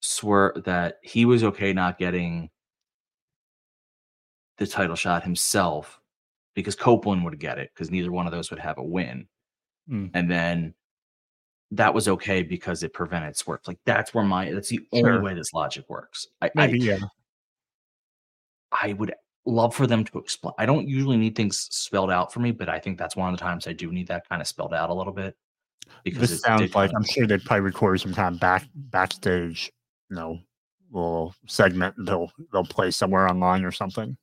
Swerve 0.00 0.64
that 0.64 0.98
he 1.04 1.24
was 1.24 1.44
okay 1.44 1.72
not 1.72 1.98
getting 1.98 2.50
the 4.58 4.66
title 4.66 4.96
shot 4.96 5.22
himself 5.22 6.00
because 6.54 6.76
Copeland 6.76 7.24
would 7.24 7.38
get 7.38 7.58
it 7.58 7.70
because 7.74 7.90
neither 7.90 8.12
one 8.12 8.26
of 8.26 8.32
those 8.32 8.50
would 8.50 8.60
have 8.60 8.78
a 8.78 8.82
win. 8.82 9.26
Mm. 9.90 10.10
And 10.14 10.30
then 10.30 10.74
that 11.72 11.92
was 11.92 12.08
okay 12.08 12.42
because 12.42 12.82
it 12.82 12.92
prevented 12.92 13.36
Swerve. 13.36 13.60
Like 13.66 13.78
that's 13.84 14.14
where 14.14 14.24
my 14.24 14.50
that's 14.52 14.68
the 14.68 14.86
only 14.92 15.18
way 15.18 15.34
this 15.34 15.52
logic 15.52 15.84
works. 15.88 16.26
I, 16.40 16.50
I 16.56 16.66
yeah. 16.66 16.98
I 18.82 18.92
would 18.94 19.14
love 19.46 19.74
for 19.74 19.86
them 19.86 20.04
to 20.04 20.18
explain. 20.18 20.54
I 20.58 20.66
don't 20.66 20.88
usually 20.88 21.16
need 21.16 21.36
things 21.36 21.68
spelled 21.70 22.10
out 22.10 22.32
for 22.32 22.40
me, 22.40 22.50
but 22.50 22.68
I 22.68 22.78
think 22.78 22.98
that's 22.98 23.16
one 23.16 23.32
of 23.32 23.38
the 23.38 23.42
times 23.42 23.66
I 23.66 23.72
do 23.72 23.92
need 23.92 24.08
that 24.08 24.28
kind 24.28 24.40
of 24.40 24.48
spelled 24.48 24.74
out 24.74 24.90
a 24.90 24.94
little 24.94 25.12
bit. 25.12 25.36
This 26.04 26.30
it 26.30 26.38
sounds 26.38 26.74
like 26.74 26.90
I'm 26.96 27.04
sure 27.04 27.26
they'd 27.26 27.44
probably 27.44 27.60
record 27.60 28.00
some 28.00 28.14
kind 28.14 28.34
of 28.34 28.40
back 28.40 28.66
backstage, 28.74 29.70
you 30.10 30.16
know, 30.16 30.38
little 30.90 31.34
segment 31.46 31.94
they'll 32.06 32.30
they'll 32.52 32.64
play 32.64 32.90
somewhere 32.90 33.28
online 33.28 33.64
or 33.64 33.72
something. 33.72 34.16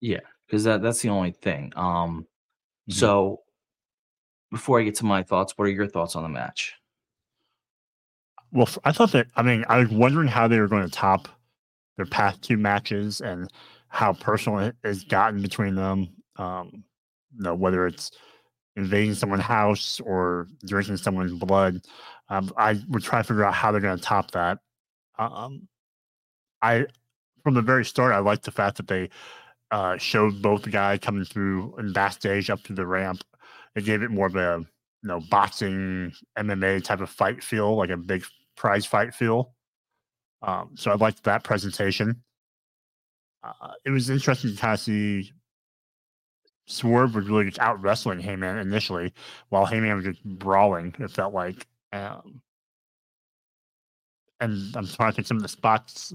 Because 0.00 0.64
that 0.64 0.82
that's 0.82 1.00
the 1.02 1.08
only 1.10 1.32
thing. 1.32 1.72
Um, 1.76 2.26
Mhm. 2.88 2.94
so 2.94 3.42
before 4.50 4.80
I 4.80 4.84
get 4.84 4.94
to 4.96 5.04
my 5.04 5.22
thoughts, 5.22 5.56
what 5.56 5.66
are 5.66 5.70
your 5.70 5.86
thoughts 5.86 6.16
on 6.16 6.22
the 6.22 6.28
match? 6.28 6.74
Well, 8.52 8.68
I 8.84 8.92
thought 8.92 9.12
that. 9.12 9.28
I 9.36 9.42
mean, 9.42 9.64
I 9.68 9.78
was 9.78 9.88
wondering 9.90 10.28
how 10.28 10.48
they 10.48 10.58
were 10.58 10.68
going 10.68 10.84
to 10.84 10.90
top 10.90 11.28
their 11.96 12.06
past 12.06 12.42
two 12.42 12.56
matches 12.56 13.20
and 13.20 13.50
how 13.88 14.12
personal 14.14 14.58
it 14.60 14.76
has 14.84 15.04
gotten 15.04 15.42
between 15.42 15.74
them. 15.74 16.08
Um, 16.36 16.84
you 17.36 17.42
know, 17.44 17.54
whether 17.54 17.86
it's 17.86 18.10
invading 18.76 19.14
someone's 19.14 19.42
house 19.42 20.00
or 20.00 20.48
drinking 20.66 20.96
someone's 20.96 21.32
blood. 21.34 21.82
Um, 22.28 22.52
I 22.56 22.80
would 22.88 23.02
try 23.02 23.20
to 23.20 23.24
figure 23.24 23.44
out 23.44 23.54
how 23.54 23.72
they're 23.72 23.80
going 23.80 23.98
to 23.98 24.02
top 24.02 24.30
that. 24.32 24.58
Um, 25.18 25.68
I, 26.62 26.86
from 27.42 27.54
the 27.54 27.62
very 27.62 27.84
start, 27.84 28.12
I 28.12 28.18
liked 28.18 28.44
the 28.44 28.50
fact 28.52 28.76
that 28.78 28.88
they 28.88 29.10
uh, 29.70 29.96
showed 29.96 30.42
both 30.42 30.62
the 30.62 30.70
guy 30.70 30.98
coming 30.98 31.24
through 31.24 31.74
and 31.78 31.94
backstage 31.94 32.50
up 32.50 32.62
to 32.64 32.72
the 32.72 32.86
ramp. 32.86 33.22
It 33.76 33.84
gave 33.84 34.02
it 34.02 34.10
more 34.10 34.26
of 34.26 34.36
a 34.36 34.64
you 35.02 35.08
know 35.08 35.20
boxing 35.30 36.12
MMA 36.38 36.82
type 36.82 37.00
of 37.00 37.10
fight 37.10 37.42
feel, 37.42 37.76
like 37.76 37.90
a 37.90 37.96
big 37.96 38.24
prize 38.56 38.84
fight 38.86 39.14
feel. 39.14 39.54
Um, 40.42 40.70
so 40.74 40.90
I 40.90 40.94
liked 40.94 41.24
that 41.24 41.44
presentation. 41.44 42.22
Uh, 43.42 43.72
it 43.84 43.90
was 43.90 44.10
interesting 44.10 44.54
to 44.54 44.56
kind 44.56 44.74
of 44.74 44.80
see 44.80 45.32
Swerve 46.66 47.14
was 47.14 47.28
really 47.28 47.46
just 47.46 47.58
out 47.58 47.80
wrestling 47.82 48.20
Heyman 48.20 48.60
initially, 48.60 49.12
while 49.48 49.66
Heyman 49.66 49.96
was 49.96 50.04
just 50.04 50.24
brawling. 50.24 50.94
It 50.98 51.10
felt 51.10 51.34
like, 51.34 51.66
um, 51.92 52.40
and 54.40 54.74
I'm 54.76 54.86
trying 54.86 55.10
to 55.10 55.16
think 55.16 55.26
some 55.26 55.36
of 55.36 55.42
the 55.42 55.48
spots. 55.48 56.14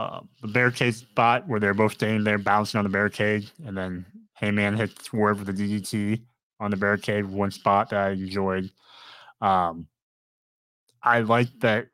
Uh, 0.00 0.20
the 0.40 0.48
barricade 0.48 0.94
spot 0.94 1.46
where 1.46 1.60
they're 1.60 1.74
both 1.74 1.92
standing 1.92 2.24
there 2.24 2.38
bouncing 2.38 2.78
on 2.78 2.84
the 2.84 2.88
barricade, 2.88 3.50
and 3.66 3.76
then 3.76 4.06
Heyman 4.40 4.74
hit 4.74 4.98
Swerve 5.02 5.44
with 5.44 5.54
the 5.54 5.62
DDT 5.62 6.22
on 6.58 6.70
the 6.70 6.76
barricade. 6.78 7.26
One 7.26 7.50
spot 7.50 7.90
that 7.90 8.00
I 8.00 8.10
enjoyed. 8.12 8.70
Um, 9.42 9.88
I 11.02 11.20
liked 11.20 11.60
that 11.60 11.88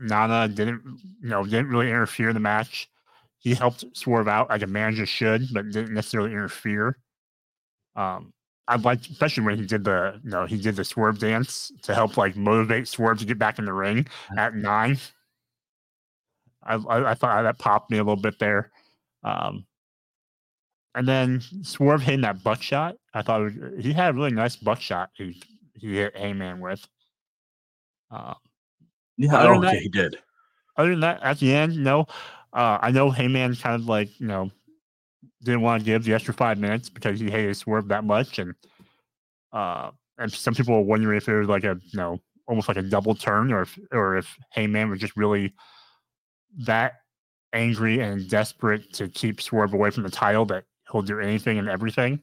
Nana 0.00 0.48
didn't, 0.48 0.82
you 1.22 1.28
know, 1.28 1.44
didn't 1.44 1.68
really 1.68 1.90
interfere 1.90 2.30
in 2.30 2.34
the 2.34 2.40
match. 2.40 2.90
He 3.38 3.54
helped 3.54 3.84
Swerve 3.92 4.26
out 4.26 4.50
like 4.50 4.62
a 4.62 4.66
manager 4.66 5.06
should, 5.06 5.46
but 5.54 5.70
didn't 5.70 5.94
necessarily 5.94 6.32
interfere. 6.32 6.98
Um, 7.94 8.32
I 8.66 8.76
liked, 8.76 9.08
especially 9.10 9.44
when 9.44 9.58
he 9.58 9.64
did 9.64 9.84
the, 9.84 10.20
you 10.24 10.30
know, 10.30 10.44
he 10.44 10.58
did 10.58 10.74
the 10.74 10.84
Swerve 10.84 11.20
dance 11.20 11.70
to 11.82 11.94
help 11.94 12.16
like 12.16 12.34
motivate 12.34 12.88
Swerve 12.88 13.20
to 13.20 13.24
get 13.24 13.38
back 13.38 13.60
in 13.60 13.64
the 13.64 13.72
ring 13.72 14.08
at 14.36 14.56
nine. 14.56 14.98
I, 16.66 16.74
I, 16.74 17.10
I 17.10 17.14
thought 17.14 17.42
that 17.42 17.58
popped 17.58 17.90
me 17.90 17.98
a 17.98 18.04
little 18.04 18.20
bit 18.20 18.38
there. 18.38 18.70
Um, 19.24 19.66
and 20.94 21.06
then 21.06 21.42
Swerve 21.62 22.02
hitting 22.02 22.22
that 22.22 22.42
buckshot. 22.42 22.96
I 23.14 23.22
thought 23.22 23.42
it 23.42 23.60
was, 23.60 23.84
he 23.84 23.92
had 23.92 24.10
a 24.10 24.12
really 24.16 24.30
nice 24.32 24.56
buckshot. 24.56 25.10
He 25.14 25.42
he 25.74 25.96
hit 25.96 26.14
Heyman 26.14 26.60
with. 26.60 26.86
Uh, 28.10 28.34
Yeah, 29.18 29.36
Other 29.36 29.54
oh, 29.54 29.60
that- 29.60 29.74
yeah, 29.74 29.80
he 29.80 29.88
did. 29.88 30.18
other 30.76 30.90
than 30.90 31.00
that, 31.00 31.22
at 31.22 31.38
the 31.38 31.52
end, 31.54 31.76
no. 31.76 32.06
Uh, 32.52 32.78
I 32.80 32.90
know 32.90 33.10
Heyman 33.10 33.60
kind 33.60 33.74
of 33.74 33.86
like 33.86 34.18
you 34.20 34.26
know 34.26 34.50
didn't 35.42 35.60
want 35.60 35.82
to 35.82 35.84
give 35.84 36.04
the 36.04 36.14
extra 36.14 36.32
five 36.32 36.58
minutes 36.58 36.88
because 36.88 37.20
he 37.20 37.30
hated 37.30 37.56
Swerve 37.56 37.88
that 37.88 38.04
much, 38.04 38.38
and 38.38 38.54
uh, 39.52 39.90
and 40.18 40.32
some 40.32 40.54
people 40.54 40.74
were 40.74 40.80
wondering 40.80 41.18
if 41.18 41.28
it 41.28 41.38
was 41.38 41.48
like 41.48 41.64
a 41.64 41.78
you 41.92 41.98
know 41.98 42.18
almost 42.48 42.68
like 42.68 42.76
a 42.78 42.82
double 42.82 43.14
turn, 43.14 43.52
or 43.52 43.62
if 43.62 43.78
or 43.92 44.16
if 44.16 44.34
Heyman 44.56 44.88
was 44.88 45.00
just 45.00 45.16
really 45.16 45.52
that 46.58 46.94
angry 47.52 48.00
and 48.00 48.28
desperate 48.28 48.92
to 48.94 49.08
keep 49.08 49.40
Swerve 49.40 49.74
away 49.74 49.90
from 49.90 50.02
the 50.02 50.10
title 50.10 50.44
that 50.46 50.64
he'll 50.90 51.02
do 51.02 51.20
anything 51.20 51.58
and 51.58 51.68
everything. 51.68 52.20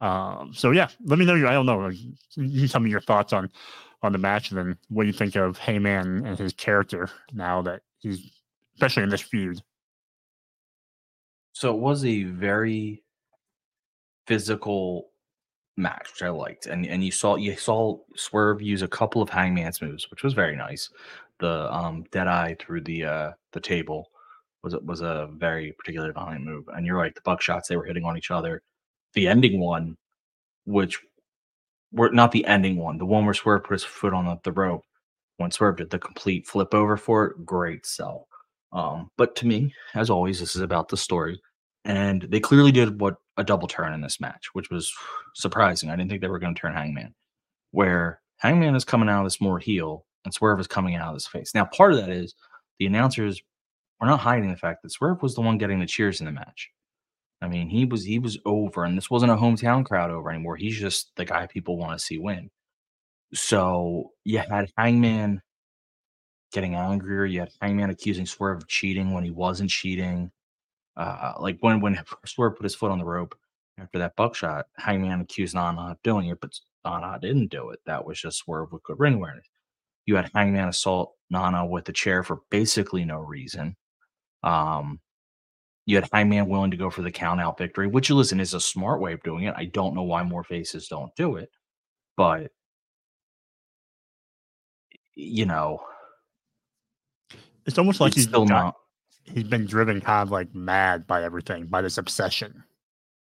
Um, 0.00 0.52
so 0.54 0.70
yeah, 0.70 0.88
let 1.04 1.18
me 1.18 1.26
know 1.26 1.34
your. 1.34 1.48
I 1.48 1.52
don't 1.52 1.66
know. 1.66 1.90
You 2.36 2.68
tell 2.68 2.80
me 2.80 2.90
your 2.90 3.02
thoughts 3.02 3.32
on 3.32 3.50
on 4.02 4.12
the 4.12 4.18
match, 4.18 4.50
and 4.50 4.58
then 4.58 4.78
what 4.88 5.02
do 5.02 5.08
you 5.08 5.12
think 5.12 5.36
of 5.36 5.58
Heyman 5.58 6.26
and 6.26 6.38
his 6.38 6.54
character 6.54 7.10
now 7.32 7.60
that 7.62 7.82
he's, 7.98 8.30
especially 8.74 9.02
in 9.02 9.10
this 9.10 9.20
feud. 9.20 9.60
So 11.52 11.74
it 11.74 11.80
was 11.80 12.04
a 12.04 12.24
very 12.24 13.02
physical 14.26 15.10
match, 15.76 16.08
which 16.12 16.22
I 16.22 16.30
liked, 16.30 16.66
and 16.66 16.86
and 16.86 17.04
you 17.04 17.10
saw 17.10 17.36
you 17.36 17.56
saw 17.56 17.98
Swerve 18.16 18.62
use 18.62 18.80
a 18.80 18.88
couple 18.88 19.20
of 19.20 19.28
Hangman's 19.28 19.82
moves, 19.82 20.10
which 20.10 20.22
was 20.22 20.32
very 20.32 20.56
nice. 20.56 20.88
The 21.40 21.72
um 21.72 22.04
dead 22.12 22.28
eye 22.28 22.56
through 22.60 22.82
the 22.82 23.04
uh 23.04 23.30
the 23.52 23.60
table 23.60 24.10
was 24.62 24.74
was 24.84 25.00
a 25.00 25.28
very 25.32 25.72
particularly 25.72 26.12
violent 26.12 26.44
move, 26.44 26.64
and 26.68 26.86
you're 26.86 26.98
right. 26.98 27.14
The 27.14 27.22
buckshots 27.22 27.66
they 27.68 27.76
were 27.76 27.84
hitting 27.84 28.04
on 28.04 28.16
each 28.16 28.30
other. 28.30 28.62
The 29.14 29.28
ending 29.28 29.60
one, 29.60 29.96
which 30.66 31.00
were 31.92 32.10
not 32.10 32.32
the 32.32 32.44
ending 32.46 32.76
one, 32.76 32.98
the 32.98 33.06
one 33.06 33.24
where 33.24 33.34
Swerve 33.34 33.64
put 33.64 33.72
his 33.72 33.84
foot 33.84 34.14
on 34.14 34.26
the, 34.26 34.38
the 34.44 34.52
rope 34.52 34.84
when 35.38 35.50
Swerve 35.50 35.76
did 35.76 35.90
the 35.90 35.98
complete 35.98 36.46
flip 36.46 36.74
over 36.74 36.96
for 36.96 37.26
it, 37.26 37.46
great 37.46 37.86
sell. 37.86 38.28
Um, 38.72 39.10
but 39.16 39.34
to 39.36 39.46
me, 39.46 39.74
as 39.94 40.10
always, 40.10 40.38
this 40.38 40.54
is 40.54 40.62
about 40.62 40.88
the 40.88 40.96
story. 40.96 41.40
And 41.86 42.22
they 42.22 42.40
clearly 42.40 42.70
did 42.72 43.00
what 43.00 43.16
a 43.38 43.42
double 43.42 43.66
turn 43.66 43.94
in 43.94 44.02
this 44.02 44.20
match, 44.20 44.50
which 44.52 44.70
was 44.70 44.92
surprising. 45.34 45.88
I 45.88 45.96
didn't 45.96 46.10
think 46.10 46.20
they 46.20 46.28
were 46.28 46.38
going 46.38 46.54
to 46.54 46.60
turn 46.60 46.74
Hangman, 46.74 47.14
where 47.70 48.20
Hangman 48.36 48.76
is 48.76 48.84
coming 48.84 49.08
out 49.08 49.20
of 49.20 49.26
this 49.26 49.40
more 49.40 49.58
heel 49.58 50.04
and 50.24 50.34
Swerve 50.34 50.60
is 50.60 50.66
coming 50.66 50.94
out 50.94 51.08
of 51.08 51.14
his 51.14 51.26
face. 51.26 51.54
Now, 51.54 51.64
part 51.64 51.92
of 51.92 51.98
that 51.98 52.10
is 52.10 52.34
the 52.78 52.86
announcers 52.86 53.40
were 54.00 54.06
not 54.06 54.20
hiding 54.20 54.50
the 54.50 54.56
fact 54.56 54.82
that 54.82 54.92
Swerve 54.92 55.22
was 55.22 55.34
the 55.34 55.40
one 55.40 55.58
getting 55.58 55.80
the 55.80 55.86
cheers 55.86 56.20
in 56.20 56.26
the 56.26 56.32
match. 56.32 56.70
I 57.42 57.48
mean, 57.48 57.68
he 57.68 57.84
was 57.84 58.04
he 58.04 58.18
was 58.18 58.38
over, 58.44 58.84
and 58.84 58.96
this 58.96 59.10
wasn't 59.10 59.32
a 59.32 59.36
hometown 59.36 59.84
crowd 59.84 60.10
over 60.10 60.30
anymore. 60.30 60.56
He's 60.56 60.78
just 60.78 61.12
the 61.16 61.24
guy 61.24 61.46
people 61.46 61.78
want 61.78 61.98
to 61.98 62.04
see 62.04 62.18
win. 62.18 62.50
So 63.32 64.12
you 64.24 64.38
had 64.38 64.70
Hangman 64.76 65.40
getting 66.52 66.74
angrier. 66.74 67.24
You 67.24 67.40
had 67.40 67.50
Hangman 67.62 67.90
accusing 67.90 68.26
Swerve 68.26 68.58
of 68.58 68.68
cheating 68.68 69.12
when 69.12 69.24
he 69.24 69.30
wasn't 69.30 69.70
cheating. 69.70 70.30
Uh, 70.96 71.34
like 71.40 71.58
when 71.60 71.80
when 71.80 72.02
Swerve 72.26 72.56
put 72.56 72.64
his 72.64 72.74
foot 72.74 72.90
on 72.90 72.98
the 72.98 73.04
rope 73.04 73.34
after 73.78 73.98
that 73.98 74.16
buckshot, 74.16 74.66
Hangman 74.76 75.20
accused 75.20 75.54
Nana 75.54 75.92
of 75.92 76.02
doing 76.02 76.28
it, 76.28 76.40
but 76.40 76.58
Nana 76.84 77.18
didn't 77.20 77.50
do 77.50 77.70
it. 77.70 77.80
That 77.86 78.04
was 78.04 78.20
just 78.20 78.38
Swerve 78.38 78.72
with 78.72 78.82
good 78.82 78.98
ring 78.98 79.14
awareness. 79.14 79.46
You 80.10 80.16
had 80.16 80.28
Hangman 80.34 80.68
assault 80.68 81.14
Nana 81.30 81.64
with 81.64 81.88
a 81.88 81.92
chair 81.92 82.24
for 82.24 82.40
basically 82.50 83.04
no 83.04 83.18
reason. 83.20 83.76
Um, 84.42 84.98
you 85.86 85.94
had 85.96 86.08
Hangman 86.12 86.48
willing 86.48 86.72
to 86.72 86.76
go 86.76 86.90
for 86.90 87.02
the 87.02 87.12
count 87.12 87.40
out 87.40 87.56
victory, 87.56 87.86
which 87.86 88.10
listen 88.10 88.40
is 88.40 88.52
a 88.52 88.60
smart 88.60 89.00
way 89.00 89.12
of 89.12 89.22
doing 89.22 89.44
it. 89.44 89.54
I 89.56 89.66
don't 89.66 89.94
know 89.94 90.02
why 90.02 90.24
more 90.24 90.42
faces 90.42 90.88
don't 90.88 91.14
do 91.14 91.36
it, 91.36 91.48
but 92.16 92.50
you 95.14 95.46
know, 95.46 95.78
It's 97.66 97.78
almost 97.78 98.00
like 98.00 98.16
it's 98.16 98.16
he's 98.16 98.24
still 98.24 98.44
not. 98.44 98.74
he's 99.24 99.44
been 99.44 99.66
driven 99.66 100.00
kind 100.00 100.22
of 100.26 100.30
like 100.32 100.54
mad 100.54 101.06
by 101.06 101.22
everything, 101.22 101.66
by 101.66 101.82
this 101.82 101.98
obsession. 101.98 102.64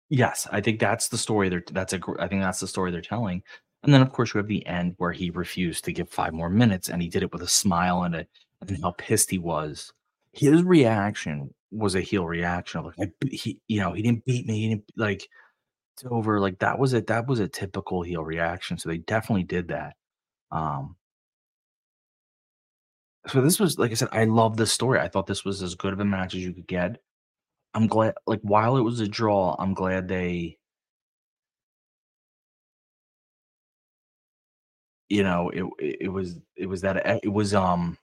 Yes, 0.09 0.47
I 0.51 0.61
think 0.61 0.79
that's 0.79 1.09
the 1.09 1.17
story. 1.17 1.49
They're 1.49 1.63
that's 1.71 1.93
a. 1.93 1.99
I 2.19 2.27
think 2.27 2.41
that's 2.41 2.59
the 2.61 2.67
story 2.67 2.91
they're 2.91 3.01
telling. 3.01 3.43
And 3.83 3.93
then 3.93 4.01
of 4.01 4.11
course 4.11 4.33
you 4.33 4.39
have 4.39 4.47
the 4.47 4.65
end 4.65 4.95
where 4.97 5.11
he 5.11 5.29
refused 5.29 5.85
to 5.85 5.93
give 5.93 6.09
five 6.09 6.33
more 6.33 6.49
minutes, 6.49 6.89
and 6.89 7.01
he 7.01 7.09
did 7.09 7.23
it 7.23 7.31
with 7.31 7.41
a 7.41 7.47
smile 7.47 8.03
and 8.03 8.15
a 8.15 8.27
and 8.67 8.81
how 8.81 8.91
pissed 8.91 9.29
he 9.29 9.37
was. 9.37 9.93
His 10.33 10.63
reaction 10.63 11.53
was 11.71 11.95
a 11.95 12.01
heel 12.01 12.25
reaction 12.25 12.91
like, 12.97 13.11
he, 13.29 13.59
you 13.67 13.79
know, 13.79 13.93
he 13.93 14.01
didn't 14.01 14.25
beat 14.25 14.47
me. 14.47 14.59
He 14.61 14.69
didn't 14.69 14.91
like 14.95 15.27
it's 15.95 16.05
over. 16.09 16.39
Like 16.39 16.59
that 16.59 16.79
was 16.79 16.93
it. 16.93 17.07
That 17.07 17.27
was 17.27 17.39
a 17.39 17.47
typical 17.47 18.01
heel 18.03 18.23
reaction. 18.23 18.77
So 18.77 18.89
they 18.89 18.97
definitely 18.97 19.43
did 19.43 19.69
that. 19.69 19.95
Um. 20.51 20.95
So 23.27 23.41
this 23.41 23.59
was 23.59 23.77
like 23.77 23.91
I 23.91 23.95
said. 23.95 24.09
I 24.11 24.25
love 24.25 24.57
this 24.57 24.71
story. 24.71 24.99
I 24.99 25.07
thought 25.09 25.27
this 25.27 25.45
was 25.45 25.61
as 25.61 25.75
good 25.75 25.93
of 25.93 25.99
a 25.99 26.05
match 26.05 26.35
as 26.35 26.41
you 26.41 26.53
could 26.53 26.67
get. 26.67 26.97
I'm 27.73 27.87
glad, 27.87 28.15
like, 28.25 28.39
while 28.41 28.77
it 28.77 28.81
was 28.81 28.99
a 29.01 29.07
draw, 29.07 29.55
I'm 29.59 29.73
glad 29.75 30.07
they, 30.07 30.56
you 35.09 35.23
know, 35.23 35.49
it 35.49 35.65
it 35.79 36.07
was 36.09 36.37
it 36.55 36.67
was 36.67 36.81
that 36.81 37.05
uh, 37.05 37.19
it 37.23 37.29
was 37.29 37.53
um 37.53 37.97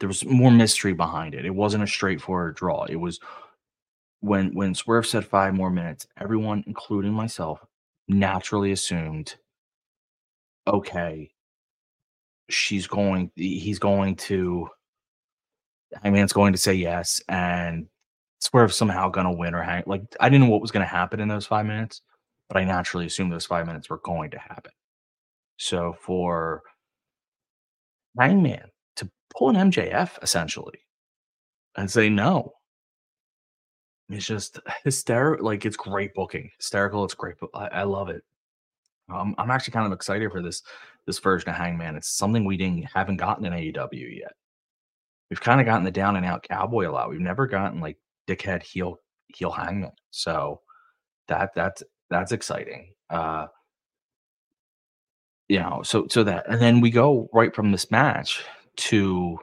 there 0.00 0.08
was 0.08 0.24
more 0.24 0.50
mystery 0.50 0.92
behind 0.94 1.34
it. 1.34 1.44
It 1.44 1.54
wasn't 1.54 1.84
a 1.84 1.86
straightforward 1.86 2.56
draw. 2.56 2.84
It 2.84 2.96
was 2.96 3.20
when 4.20 4.54
when 4.54 4.74
Swerve 4.74 5.06
said 5.06 5.24
five 5.24 5.54
more 5.54 5.70
minutes, 5.70 6.06
everyone, 6.18 6.64
including 6.66 7.12
myself, 7.12 7.60
naturally 8.08 8.72
assumed 8.72 9.36
okay, 10.66 11.30
she's 12.48 12.86
going, 12.86 13.30
he's 13.34 13.78
going 13.78 14.16
to, 14.16 14.68
Hangman's 16.02 16.32
going 16.32 16.52
to 16.52 16.58
say 16.58 16.74
yes, 16.74 17.20
and 17.28 17.86
Swerve 18.40 18.72
somehow 18.72 19.08
going 19.08 19.26
to 19.26 19.32
win 19.32 19.54
or 19.54 19.62
hang. 19.62 19.82
Like, 19.86 20.02
I 20.20 20.28
didn't 20.28 20.46
know 20.46 20.50
what 20.50 20.62
was 20.62 20.70
going 20.70 20.84
to 20.84 20.90
happen 20.90 21.20
in 21.20 21.28
those 21.28 21.46
five 21.46 21.66
minutes, 21.66 22.02
but 22.48 22.56
I 22.56 22.64
naturally 22.64 23.06
assumed 23.06 23.32
those 23.32 23.46
five 23.46 23.66
minutes 23.66 23.90
were 23.90 23.98
going 23.98 24.30
to 24.30 24.38
happen. 24.38 24.72
So 25.62 25.94
for 26.00 26.64
Hangman 28.18 28.68
to 28.96 29.08
pull 29.32 29.50
an 29.50 29.70
MJF 29.70 30.20
essentially 30.20 30.80
and 31.76 31.88
say 31.88 32.08
no, 32.08 32.54
it's 34.08 34.26
just 34.26 34.58
hysterical. 34.82 35.46
Like 35.46 35.64
it's 35.64 35.76
great 35.76 36.14
booking, 36.14 36.50
hysterical. 36.56 37.04
It's 37.04 37.14
great. 37.14 37.36
I, 37.54 37.68
I 37.68 37.82
love 37.84 38.08
it. 38.08 38.24
Um, 39.08 39.36
I'm 39.38 39.52
actually 39.52 39.74
kind 39.74 39.86
of 39.86 39.92
excited 39.92 40.32
for 40.32 40.42
this 40.42 40.64
this 41.06 41.20
version 41.20 41.50
of 41.50 41.54
Hangman. 41.54 41.94
It's 41.94 42.08
something 42.08 42.44
we 42.44 42.56
didn't 42.56 42.82
haven't 42.92 43.18
gotten 43.18 43.44
in 43.44 43.52
AEW 43.52 44.18
yet. 44.18 44.32
We've 45.30 45.40
kind 45.40 45.60
of 45.60 45.66
gotten 45.66 45.84
the 45.84 45.92
down 45.92 46.16
and 46.16 46.26
out 46.26 46.42
cowboy 46.42 46.88
a 46.88 46.90
lot. 46.90 47.08
We've 47.08 47.20
never 47.20 47.46
gotten 47.46 47.80
like 47.80 47.98
dickhead 48.26 48.64
heel 48.64 48.98
heel 49.28 49.52
Hangman. 49.52 49.92
So 50.10 50.60
that 51.28 51.54
that's 51.54 51.84
that's 52.10 52.32
exciting. 52.32 52.94
Uh, 53.08 53.46
you 55.48 55.58
know, 55.58 55.82
so 55.84 56.06
so 56.08 56.24
that 56.24 56.44
and 56.48 56.60
then 56.60 56.80
we 56.80 56.90
go 56.90 57.28
right 57.32 57.54
from 57.54 57.72
this 57.72 57.90
match 57.90 58.44
to 58.76 59.38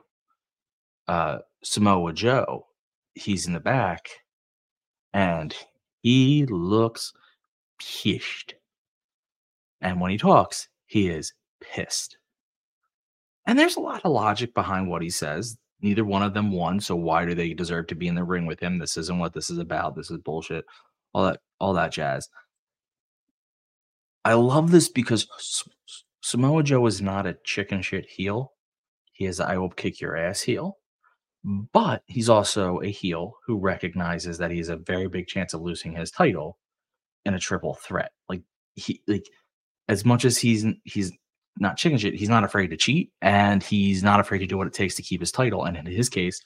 uh 1.07 1.39
Samoa 1.63 2.13
Joe. 2.13 2.65
He's 3.13 3.47
in 3.47 3.53
the 3.53 3.59
back 3.59 4.09
and 5.13 5.55
he 6.01 6.45
looks 6.45 7.13
pissed. 7.79 8.55
And 9.81 9.99
when 9.99 10.11
he 10.11 10.17
talks, 10.17 10.67
he 10.85 11.09
is 11.09 11.33
pissed. 11.61 12.17
And 13.45 13.57
there's 13.57 13.77
a 13.77 13.81
lot 13.81 14.01
of 14.05 14.11
logic 14.11 14.53
behind 14.53 14.89
what 14.89 15.01
he 15.01 15.09
says. 15.09 15.57
Neither 15.81 16.03
one 16.03 16.23
of 16.23 16.33
them 16.33 16.51
won, 16.51 16.79
so 16.79 16.95
why 16.95 17.25
do 17.25 17.33
they 17.33 17.53
deserve 17.53 17.87
to 17.87 17.95
be 17.95 18.07
in 18.07 18.15
the 18.15 18.23
ring 18.23 18.45
with 18.45 18.59
him? 18.59 18.77
This 18.77 18.97
isn't 18.97 19.17
what 19.17 19.33
this 19.33 19.49
is 19.49 19.57
about. 19.59 19.95
This 19.95 20.11
is 20.11 20.17
bullshit. 20.17 20.65
All 21.13 21.23
that 21.23 21.39
all 21.59 21.73
that 21.73 21.91
jazz. 21.91 22.29
I 24.26 24.34
love 24.34 24.72
this 24.72 24.89
because 24.89 25.28
Samoa 26.22 26.63
Joe 26.63 26.86
is 26.86 27.01
not 27.01 27.26
a 27.26 27.38
chicken 27.43 27.82
shit 27.82 28.05
heel. 28.09 28.53
He 29.13 29.26
is 29.26 29.39
I 29.39 29.57
will 29.57 29.70
kick 29.70 30.01
your 30.01 30.17
ass 30.17 30.41
heel. 30.41 30.78
But 31.43 32.03
he's 32.05 32.30
also 32.30 32.82
a 32.82 32.91
heel 32.91 33.34
who 33.47 33.59
recognizes 33.59 34.38
that 34.39 34.51
he 34.51 34.57
has 34.57 34.70
a 34.70 34.76
very 34.76 35.07
big 35.07 35.28
chance 35.28 35.53
of 35.53 35.61
losing 35.61 35.93
his 35.93 36.11
title 36.11 36.57
in 37.26 37.34
a 37.34 37.39
triple 37.39 37.76
threat. 37.76 38.11
Like 38.28 38.41
he 38.76 39.01
like 39.07 39.26
as 39.88 40.03
much 40.03 40.26
as 40.26 40.38
he's 40.38 40.65
he's 40.84 41.11
not 41.57 41.78
chicken 41.78 41.97
shit, 41.97 42.13
he's 42.13 42.30
not 42.30 42.43
afraid 42.43 42.67
to 42.67 42.78
cheat 42.78 43.11
and 43.22 43.63
he's 43.63 44.03
not 44.03 44.20
afraid 44.20 44.39
to 44.39 44.47
do 44.47 44.57
what 44.57 44.67
it 44.67 44.74
takes 44.74 44.95
to 44.95 45.01
keep 45.01 45.22
his 45.22 45.32
title. 45.32 45.63
And 45.63 45.78
in 45.78 45.86
his 45.86 46.09
case, 46.09 46.41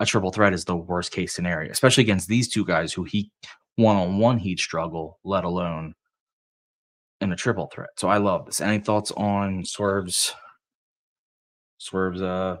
a 0.00 0.06
triple 0.06 0.32
threat 0.32 0.52
is 0.52 0.64
the 0.64 0.76
worst 0.76 1.10
case 1.10 1.34
scenario, 1.34 1.70
especially 1.70 2.04
against 2.04 2.28
these 2.28 2.48
two 2.48 2.64
guys 2.64 2.92
who 2.92 3.04
he 3.04 3.30
one 3.76 3.96
on 3.96 4.18
one 4.18 4.38
he'd 4.38 4.60
struggle, 4.60 5.18
let 5.24 5.44
alone 5.44 5.94
in 7.20 7.32
a 7.32 7.36
triple 7.36 7.68
threat. 7.72 7.90
So 7.96 8.08
I 8.08 8.18
love 8.18 8.46
this. 8.46 8.60
Any 8.60 8.78
thoughts 8.78 9.10
on 9.12 9.64
Swerve's 9.64 10.34
Swerve's 11.78 12.22
uh 12.22 12.58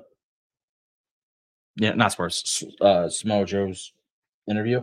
yeah, 1.76 1.94
not 1.94 2.12
Swerve's 2.12 2.64
uh 2.80 3.08
Samoa 3.08 3.44
Joe's 3.44 3.92
interview? 4.48 4.82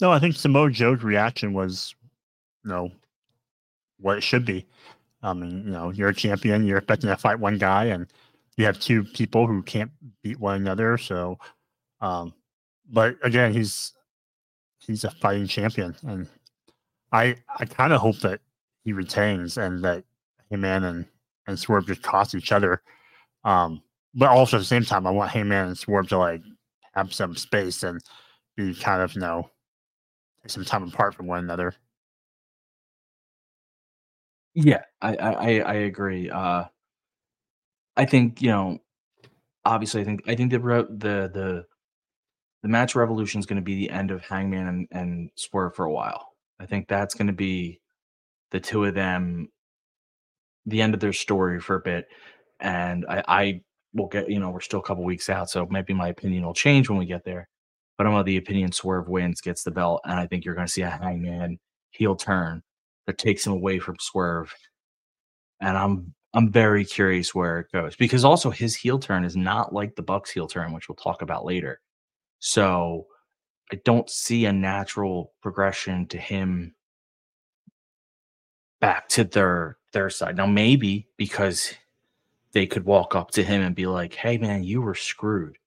No, 0.00 0.10
I 0.10 0.18
think 0.18 0.36
Samoa 0.36 0.70
Joe's 0.70 1.02
reaction 1.02 1.52
was, 1.52 1.94
you 2.64 2.70
know, 2.70 2.90
what 3.98 4.18
it 4.18 4.22
should 4.22 4.44
be. 4.44 4.66
I 5.22 5.32
mean, 5.32 5.64
you 5.64 5.72
know, 5.72 5.90
you're 5.90 6.10
a 6.10 6.14
champion, 6.14 6.66
you're 6.66 6.78
expecting 6.78 7.08
to 7.08 7.16
fight 7.16 7.38
one 7.38 7.56
guy, 7.56 7.86
and 7.86 8.06
you 8.56 8.66
have 8.66 8.78
two 8.78 9.04
people 9.04 9.46
who 9.46 9.62
can't 9.62 9.90
beat 10.22 10.38
one 10.38 10.56
another. 10.56 10.98
So, 10.98 11.38
um, 12.00 12.34
but 12.90 13.16
again, 13.22 13.52
he's 13.52 13.92
he's 14.78 15.04
a 15.04 15.10
fighting 15.10 15.46
champion, 15.46 15.96
and 16.02 16.28
I 17.14 17.36
I 17.58 17.66
kind 17.66 17.94
of 17.94 18.02
hope 18.02 18.18
that 18.20 18.40
he 18.84 18.92
retains 18.92 19.58
and 19.58 19.84
that 19.84 20.04
Heyman 20.52 20.84
and 20.84 21.06
and 21.46 21.58
Swerve 21.58 21.86
just 21.86 22.02
cost 22.02 22.34
each 22.34 22.52
other. 22.52 22.82
Um, 23.44 23.82
but 24.14 24.28
also 24.30 24.56
at 24.58 24.60
the 24.60 24.66
same 24.66 24.84
time, 24.84 25.06
I 25.06 25.12
want 25.12 25.32
Heyman 25.32 25.68
and 25.68 25.78
Swerve 25.78 26.08
to 26.10 26.18
like 26.18 26.42
have 26.94 27.14
some 27.14 27.36
space 27.36 27.84
and 27.84 28.02
be 28.56 28.74
kind 28.74 29.02
of 29.02 29.14
you 29.14 29.22
know 29.22 29.50
some 30.46 30.64
time 30.64 30.84
apart 30.84 31.14
from 31.14 31.28
one 31.28 31.40
another. 31.40 31.74
Yeah, 34.54 34.82
I 35.02 35.16
I 35.16 35.58
I 35.60 35.74
agree. 35.74 36.30
Uh, 36.30 36.64
I 37.96 38.04
think 38.04 38.42
you 38.42 38.48
know, 38.50 38.78
obviously, 39.64 40.02
I 40.02 40.04
think 40.04 40.22
I 40.28 40.34
think 40.36 40.52
the 40.52 40.58
the 40.58 41.30
the 41.32 41.66
the 42.62 42.68
match 42.68 42.94
revolution 42.96 43.40
is 43.40 43.46
going 43.46 43.56
to 43.58 43.62
be 43.62 43.76
the 43.76 43.90
end 43.90 44.10
of 44.10 44.22
Hangman 44.22 44.68
and, 44.68 44.88
and 44.92 45.30
Swerve 45.36 45.74
for 45.76 45.84
a 45.86 45.92
while. 45.92 46.33
I 46.60 46.66
think 46.66 46.88
that's 46.88 47.14
going 47.14 47.26
to 47.26 47.32
be 47.32 47.80
the 48.50 48.60
two 48.60 48.84
of 48.84 48.94
them, 48.94 49.48
the 50.66 50.80
end 50.82 50.94
of 50.94 51.00
their 51.00 51.12
story 51.12 51.60
for 51.60 51.76
a 51.76 51.80
bit. 51.80 52.06
And 52.60 53.04
I, 53.08 53.22
I 53.26 53.60
will 53.92 54.08
get, 54.08 54.30
you 54.30 54.38
know, 54.38 54.50
we're 54.50 54.60
still 54.60 54.80
a 54.80 54.84
couple 54.84 55.04
weeks 55.04 55.28
out, 55.28 55.50
so 55.50 55.66
maybe 55.70 55.92
my 55.94 56.08
opinion 56.08 56.44
will 56.44 56.54
change 56.54 56.88
when 56.88 56.98
we 56.98 57.06
get 57.06 57.24
there. 57.24 57.48
But 57.96 58.06
I'm 58.06 58.14
of 58.14 58.26
the 58.26 58.36
opinion 58.36 58.72
Swerve 58.72 59.08
wins, 59.08 59.40
gets 59.40 59.62
the 59.62 59.70
belt, 59.70 60.00
and 60.04 60.18
I 60.18 60.26
think 60.26 60.44
you're 60.44 60.54
going 60.54 60.66
to 60.66 60.72
see 60.72 60.82
a 60.82 60.90
Hangman 60.90 61.58
heel 61.90 62.16
turn 62.16 62.62
that 63.06 63.18
takes 63.18 63.46
him 63.46 63.52
away 63.52 63.78
from 63.78 63.96
Swerve. 64.00 64.52
And 65.60 65.76
I'm 65.76 66.14
I'm 66.34 66.50
very 66.50 66.84
curious 66.84 67.34
where 67.34 67.60
it 67.60 67.72
goes 67.72 67.94
because 67.94 68.24
also 68.24 68.50
his 68.50 68.74
heel 68.74 68.98
turn 68.98 69.24
is 69.24 69.36
not 69.36 69.72
like 69.72 69.94
the 69.94 70.02
Bucks 70.02 70.32
heel 70.32 70.48
turn, 70.48 70.72
which 70.72 70.88
we'll 70.88 70.96
talk 70.96 71.22
about 71.22 71.44
later. 71.44 71.80
So 72.40 73.06
I 73.72 73.76
don't 73.84 74.08
see 74.10 74.44
a 74.46 74.52
natural 74.52 75.32
progression 75.42 76.06
to 76.08 76.18
him 76.18 76.74
back 78.80 79.08
to 79.10 79.24
their 79.24 79.78
their 79.92 80.10
side. 80.10 80.36
Now 80.36 80.46
maybe 80.46 81.08
because 81.16 81.72
they 82.52 82.66
could 82.66 82.84
walk 82.84 83.14
up 83.14 83.30
to 83.32 83.42
him 83.42 83.62
and 83.62 83.74
be 83.74 83.86
like, 83.86 84.14
"Hey 84.14 84.38
man, 84.38 84.64
you 84.64 84.82
were 84.82 84.94
screwed." 84.94 85.58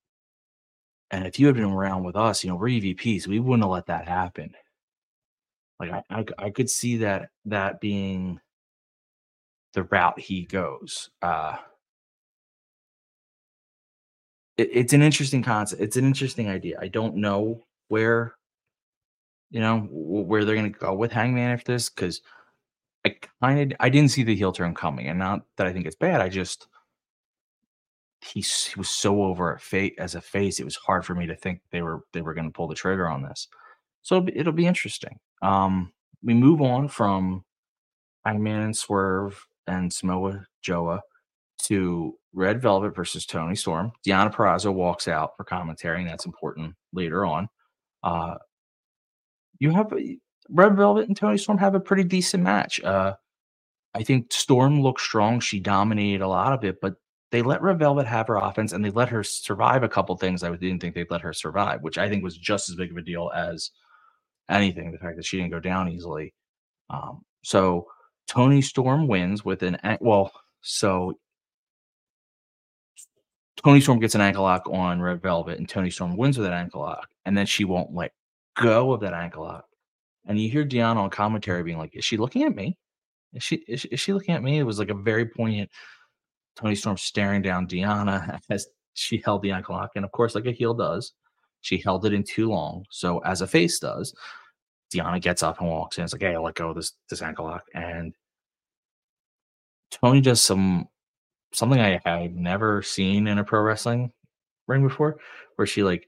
And 1.12 1.26
if 1.26 1.40
you 1.40 1.48
had 1.48 1.56
been 1.56 1.66
around 1.66 2.04
with 2.04 2.16
us, 2.16 2.44
you 2.44 2.50
know, 2.50 2.58
we're 2.58 2.68
EVPs, 2.70 3.28
we 3.28 3.40
wouldn't 3.40 3.64
have 3.64 3.72
let 3.72 3.86
that 3.88 4.08
happen. 4.08 4.54
Like 5.80 5.92
I, 5.92 6.04
I, 6.10 6.26
I 6.38 6.50
could 6.50 6.70
see 6.70 6.98
that 6.98 7.30
that 7.46 7.80
being 7.80 8.40
the 9.74 9.84
route 9.84 10.20
he 10.20 10.44
goes. 10.46 11.10
Uh 11.22 11.58
it, 14.58 14.70
it's 14.74 14.94
an 14.94 15.02
interesting 15.02 15.44
concept. 15.44 15.82
It's 15.82 15.98
an 15.98 16.06
interesting 16.06 16.50
idea. 16.50 16.78
I 16.82 16.88
don't 16.88 17.16
know 17.18 17.67
where, 17.88 18.36
you 19.50 19.60
know, 19.60 19.88
where 19.90 20.46
they're 20.46 20.56
going 20.56 20.72
to 20.72 20.80
go 20.80 20.94
with 20.94 21.12
Hangman 21.12 21.52
after 21.52 21.74
this 21.74 21.90
because 21.90 22.22
I 23.06 23.16
kind 23.42 23.72
of 23.72 23.78
I 23.80 23.90
didn't 23.90 24.12
see 24.12 24.24
the 24.24 24.36
heel 24.36 24.52
turn 24.52 24.76
coming, 24.76 25.08
and 25.08 25.20
not 25.20 25.42
that 25.58 25.68
I 25.68 25.74
think 25.74 25.86
it's 25.86 25.96
bad. 25.96 26.22
I 26.22 26.30
just 26.30 26.68
he, 28.22 28.42
he 28.42 28.78
was 28.78 28.90
so 28.90 29.24
over 29.24 29.54
a 29.54 29.60
face 29.60 29.94
as 29.98 30.16
a 30.16 30.22
face. 30.22 30.60
It 30.60 30.66
was 30.66 30.76
hard 30.76 31.06
for 31.06 31.16
me 31.16 31.28
to 31.28 31.36
think 31.36 31.62
they 31.72 31.82
were 31.82 32.02
they 32.14 32.22
were 32.22 32.34
going 32.34 32.48
to 32.48 32.54
pull 32.54 32.68
the 32.68 32.76
trigger 32.76 33.08
on 33.08 33.24
this. 33.24 33.48
So 34.02 34.26
it'll 34.34 34.54
be 34.54 34.68
interesting. 34.68 35.20
Um, 35.42 35.94
we 36.24 36.34
move 36.34 36.62
on 36.62 36.88
from 36.88 37.44
Hangman 38.26 38.62
and 38.62 38.78
Swerve 38.78 39.46
and 39.68 39.92
Samoa 39.92 40.46
Joe 40.62 41.00
to 41.64 42.18
Red 42.34 42.62
Velvet 42.62 42.96
versus 42.96 43.26
Toni 43.26 43.56
Storm. 43.56 43.92
Deonna 44.06 44.34
Purrazzo 44.34 44.74
walks 44.74 45.08
out 45.08 45.36
for 45.38 45.44
commentary, 45.44 46.02
and 46.02 46.10
that's 46.10 46.26
important 46.26 46.76
later 46.94 47.26
on. 47.26 47.50
Uh, 48.04 48.36
you 49.60 49.72
have 49.72 49.94
Red 50.50 50.76
Velvet 50.76 51.08
and 51.08 51.18
Toni 51.18 51.38
Storm 51.38 51.58
have 51.58 51.76
a 51.76 51.80
pretty 51.80 52.04
decent 52.04 52.44
match. 52.44 52.82
Uh, 52.84 53.16
I 53.94 54.04
think 54.04 54.32
Storm 54.32 54.82
looked 54.82 55.02
strong. 55.02 55.40
She 55.40 55.60
dominated 55.60 56.22
a 56.22 56.28
lot 56.28 56.54
of 56.54 56.64
it, 56.64 56.80
but 56.82 56.96
they 57.32 57.42
let 57.42 57.62
Red 57.62 57.80
Velvet 57.80 58.08
have 58.08 58.28
her 58.28 58.38
offense 58.38 58.72
and 58.72 58.84
they 58.84 58.92
let 58.92 59.10
her 59.10 59.24
survive 59.24 59.84
a 59.84 59.90
couple 59.90 60.16
things 60.16 60.44
I 60.44 60.56
didn't 60.56 60.80
think 60.80 60.96
they'd 60.96 61.12
let 61.12 61.22
her 61.22 61.34
survive, 61.34 61.82
which 61.82 61.98
I 61.98 62.08
think 62.08 62.24
was 62.24 62.38
just 62.38 62.70
as 62.70 62.76
big 62.76 62.92
of 62.92 62.98
a 62.98 63.02
deal 63.02 63.32
as 63.36 63.72
anything. 64.50 64.92
The 64.92 64.98
fact 64.98 65.18
that 65.18 65.26
she 65.26 65.38
didn't 65.38 65.52
go 65.52 65.60
down 65.60 65.90
easily. 65.90 66.34
Um, 66.90 67.26
so 67.44 67.88
Toni 68.28 68.62
Storm 68.62 69.08
wins 69.08 69.44
with 69.44 69.64
an 69.64 69.78
well. 70.00 70.32
So 70.62 71.20
Toni 73.64 73.82
Storm 73.82 74.00
gets 74.00 74.16
an 74.16 74.22
ankle 74.22 74.44
lock 74.44 74.68
on 74.70 75.02
Red 75.02 75.22
Velvet, 75.22 75.58
and 75.58 75.68
Toni 75.68 75.90
Storm 75.90 76.16
wins 76.16 76.38
with 76.38 76.48
that 76.48 76.54
ankle 76.54 76.82
lock, 76.82 77.10
and 77.26 77.36
then 77.36 77.46
she 77.46 77.66
won't 77.66 77.94
let 77.94 78.12
go 78.56 78.94
of 78.94 79.02
that 79.02 79.14
ankle 79.14 79.44
lock. 79.44 79.66
And 80.26 80.40
you 80.40 80.50
hear 80.50 80.66
Deonna 80.66 80.98
on 80.98 81.10
commentary 81.10 81.64
being 81.64 81.78
like, 81.78 81.96
"Is 81.96 82.06
she 82.06 82.18
looking 82.18 82.44
at 82.44 82.56
me? 82.56 82.78
Is 83.34 83.44
she 83.44 83.58
is 83.68 83.82
she, 83.82 83.88
is 83.90 84.00
she 84.00 84.14
looking 84.14 84.36
at 84.36 84.44
me?" 84.44 84.60
It 84.60 84.64
was 84.64 84.80
like 84.80 84.90
a 84.90 84.94
very 84.94 85.26
poignant 85.26 85.72
Toni 86.56 86.76
Storm 86.76 86.98
staring 86.98 87.42
down 87.42 87.68
Deonna 87.68 88.40
as 88.50 88.68
she 88.94 89.22
held 89.24 89.42
the 89.42 89.52
ankle 89.52 89.76
lock, 89.76 89.92
and 89.96 90.06
of 90.06 90.12
course, 90.12 90.36
like 90.36 90.46
a 90.46 90.52
heel 90.52 90.74
does, 90.74 91.14
she 91.62 91.78
held 91.78 92.06
it 92.06 92.14
in 92.14 92.24
too 92.24 92.50
long. 92.50 92.86
So 92.92 93.20
as 93.20 93.42
a 93.42 93.48
face 93.48 93.80
does, 93.80 94.14
Deonna 94.94 95.22
gets 95.22 95.44
up 95.44 95.60
and 95.62 95.70
walks 95.70 95.98
in. 95.98 96.04
It's 96.04 96.14
like, 96.14 96.22
"Hey, 96.22 96.36
I'll 96.36 96.44
let 96.44 96.56
go 96.56 96.70
of 96.70 96.76
this 96.76 96.94
this 97.10 97.22
ankle 97.22 97.46
lock," 97.46 97.64
and 97.74 98.14
Toni 99.92 100.22
does 100.22 100.42
some 100.42 100.88
something 101.54 101.80
I 101.80 102.00
have 102.06 102.32
never 102.34 102.82
seen 102.82 103.28
in 103.28 103.38
a 103.40 103.44
pro 103.44 103.62
wrestling 103.62 104.12
ring 104.68 104.88
before, 104.88 105.18
where 105.56 105.68
she 105.68 105.84
like 105.84 106.08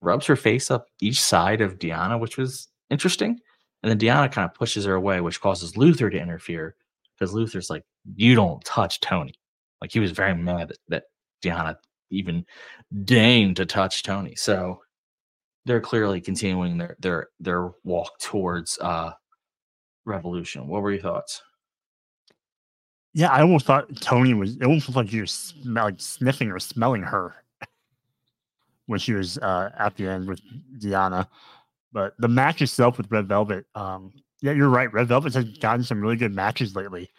rubs 0.00 0.26
her 0.26 0.36
face 0.36 0.70
up 0.70 0.86
each 1.00 1.20
side 1.20 1.60
of 1.60 1.78
Deonna, 1.78 2.18
which 2.18 2.36
was 2.36 2.68
interesting. 2.90 3.38
And 3.82 3.90
then 3.90 3.98
Deonna 3.98 4.30
kind 4.30 4.48
of 4.48 4.54
pushes 4.54 4.84
her 4.84 4.94
away, 4.94 5.20
which 5.20 5.40
causes 5.40 5.76
Luther 5.76 6.10
to 6.10 6.20
interfere 6.20 6.76
because 7.18 7.32
Luther's 7.32 7.70
like, 7.70 7.84
"You 8.16 8.34
don't 8.34 8.64
touch 8.64 9.00
Toni." 9.00 9.34
Like 9.80 9.92
he 9.92 10.00
was 10.00 10.12
very 10.12 10.34
mad 10.34 10.68
that, 10.68 10.78
that 10.88 11.04
Deonna 11.42 11.76
even 12.10 12.44
deigned 13.04 13.56
to 13.56 13.66
touch 13.66 14.02
Toni. 14.02 14.36
So 14.36 14.82
they're 15.66 15.80
clearly 15.80 16.20
continuing 16.20 16.78
their 16.78 16.96
their 17.00 17.28
their 17.40 17.70
walk 17.84 18.18
towards 18.20 18.78
uh 18.80 19.12
revolution. 20.04 20.68
What 20.68 20.82
were 20.82 20.92
your 20.92 21.02
thoughts? 21.02 21.42
Yeah, 23.14 23.30
I 23.30 23.42
almost 23.42 23.66
thought 23.66 23.94
Toni 24.00 24.34
was. 24.34 24.56
It 24.56 24.64
almost 24.64 24.88
looked 24.88 24.96
like 24.96 25.12
you 25.12 25.22
were 25.22 25.26
smell, 25.26 25.84
like 25.84 26.00
sniffing 26.00 26.50
or 26.50 26.58
smelling 26.58 27.02
her 27.02 27.34
when 28.86 28.98
she 28.98 29.12
was 29.12 29.38
uh, 29.38 29.70
at 29.78 29.96
the 29.96 30.08
end 30.08 30.28
with 30.28 30.40
Deonna. 30.78 31.26
But 31.92 32.14
the 32.18 32.28
match 32.28 32.62
itself 32.62 32.96
with 32.96 33.10
Red 33.10 33.28
Velvet, 33.28 33.66
um, 33.74 34.12
yeah, 34.40 34.52
you're 34.52 34.70
right. 34.70 34.92
Red 34.92 35.08
Velvet 35.08 35.34
has 35.34 35.44
gotten 35.58 35.84
some 35.84 36.00
really 36.00 36.16
good 36.16 36.34
matches 36.34 36.74
lately, 36.74 37.10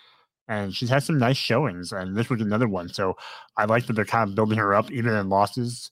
and 0.48 0.76
she's 0.76 0.90
had 0.90 1.04
some 1.04 1.20
nice 1.20 1.38
showings. 1.38 1.92
And 1.92 2.18
this 2.18 2.30
was 2.30 2.42
another 2.42 2.68
one. 2.68 2.90
So 2.90 3.16
I 3.56 3.66
like 3.66 3.86
that 3.88 3.94
they're 3.94 4.06
kind 4.06 4.30
of 4.30 4.36
building 4.36 4.58
her 4.58 4.74
up, 4.74 4.92
even 4.92 5.14
in 5.14 5.30
losses. 5.30 5.92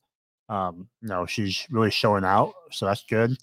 Um, 0.49 0.89
you 1.02 1.10
know, 1.10 1.26
she's 1.28 1.68
really 1.70 1.91
showing 1.91 2.26
out, 2.26 2.54
so 2.72 2.88
that's 2.88 3.06
good. 3.06 3.38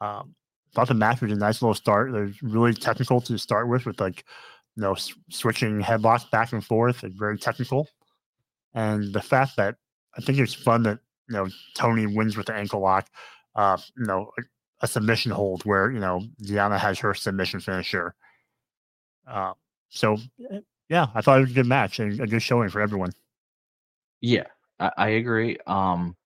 Um, 0.00 0.34
thought 0.74 0.88
the 0.88 0.94
match 0.94 1.20
was 1.20 1.32
a 1.32 1.36
nice 1.36 1.60
little 1.62 1.74
start. 1.74 2.12
Was 2.12 2.42
really 2.42 2.74
technical 2.74 3.20
to 3.22 3.38
start 3.38 3.68
with, 3.68 3.84
with 3.86 4.00
like 4.00 4.24
you 4.76 4.82
know, 4.82 4.92
s- 4.92 5.12
switching 5.30 5.80
headlocks 5.80 6.30
back 6.30 6.52
and 6.52 6.64
forth 6.64 7.02
and 7.02 7.14
very 7.14 7.38
technical. 7.38 7.88
And 8.74 9.12
the 9.12 9.20
fact 9.20 9.56
that 9.56 9.76
I 10.16 10.20
think 10.20 10.38
it's 10.38 10.54
fun 10.54 10.82
that, 10.84 10.98
you 11.28 11.36
know, 11.36 11.48
Toni 11.74 12.06
wins 12.06 12.36
with 12.36 12.46
the 12.46 12.54
ankle 12.54 12.80
lock, 12.80 13.08
uh, 13.54 13.76
you 13.96 14.06
know, 14.06 14.30
a, 14.38 14.42
a 14.82 14.86
submission 14.86 15.30
hold 15.30 15.64
where, 15.64 15.90
you 15.90 16.00
know, 16.00 16.22
Deonna 16.42 16.78
has 16.78 16.98
her 17.00 17.14
submission 17.14 17.60
finisher. 17.60 18.14
Uh, 19.26 19.52
so, 19.88 20.16
eh, 20.50 20.60
yeah, 20.88 21.06
I 21.14 21.20
thought 21.20 21.38
it 21.38 21.42
was 21.42 21.50
a 21.50 21.54
good 21.54 21.66
match 21.66 22.00
and 22.00 22.20
a 22.20 22.26
good 22.26 22.42
showing 22.42 22.68
for 22.68 22.80
everyone. 22.80 23.12
Yeah, 24.20 24.44
I, 24.78 24.90
I 24.96 25.08
agree. 25.08 25.58
Um, 25.66 26.16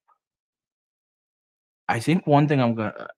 I 1.88 2.00
think 2.00 2.26
one 2.26 2.48
thing 2.48 2.60
I'm 2.60 2.74
gonna. 2.74 3.08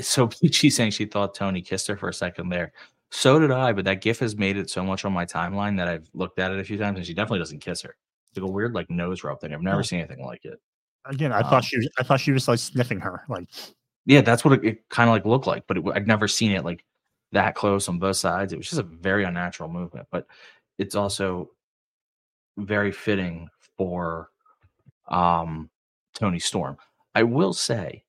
So 0.00 0.30
she's 0.52 0.76
saying 0.76 0.92
she 0.92 1.06
thought 1.06 1.34
Toni 1.34 1.62
kissed 1.62 1.86
her 1.88 1.96
for 1.96 2.08
a 2.08 2.14
second 2.14 2.50
there. 2.50 2.72
So 3.10 3.38
did 3.38 3.50
I, 3.50 3.72
but 3.72 3.84
that 3.86 4.00
GIF 4.02 4.18
has 4.20 4.36
made 4.36 4.56
it 4.56 4.68
so 4.70 4.82
much 4.84 5.04
on 5.04 5.12
my 5.12 5.24
timeline 5.24 5.76
that 5.78 5.88
I've 5.88 6.08
looked 6.12 6.38
at 6.38 6.50
it 6.52 6.60
a 6.60 6.64
few 6.64 6.76
times, 6.76 6.98
and 6.98 7.06
she 7.06 7.14
definitely 7.14 7.38
doesn't 7.38 7.60
kiss 7.60 7.80
her. 7.82 7.96
It's 8.30 8.38
like 8.38 8.48
a 8.48 8.52
weird 8.52 8.74
like 8.74 8.90
nose 8.90 9.24
rub 9.24 9.40
thing. 9.40 9.54
I've 9.54 9.62
never 9.62 9.82
seen 9.82 10.00
anything 10.00 10.24
like 10.24 10.44
it. 10.44 10.60
Again, 11.06 11.32
I 11.32 11.40
Um, 11.40 11.44
thought 11.44 11.64
she 11.64 11.78
was, 11.78 11.88
I 11.98 12.02
thought 12.02 12.20
she 12.20 12.32
was 12.32 12.46
like 12.48 12.58
sniffing 12.58 13.00
her. 13.00 13.24
Like, 13.28 13.48
Yeah, 14.04 14.20
that's 14.20 14.44
what 14.44 14.54
it, 14.54 14.64
it 14.64 14.88
kind 14.90 15.08
of 15.08 15.14
like 15.14 15.24
looked 15.24 15.46
like, 15.46 15.66
but 15.66 15.78
it, 15.78 15.84
I'd 15.94 16.06
never 16.06 16.28
seen 16.28 16.52
it 16.52 16.64
like 16.64 16.84
that 17.32 17.54
close 17.54 17.88
on 17.88 17.98
both 17.98 18.16
sides. 18.16 18.52
It 18.52 18.56
was 18.58 18.68
just 18.68 18.80
a 18.80 18.84
very 18.84 19.24
unnatural 19.24 19.70
movement, 19.70 20.06
but 20.10 20.26
it's 20.78 20.94
also 20.94 21.50
very 22.58 22.92
fitting 22.92 23.48
for 23.76 24.30
um 25.08 25.70
Toni 26.14 26.38
Storm. 26.40 26.76
I 27.14 27.22
will 27.22 27.52
say, 27.54 28.04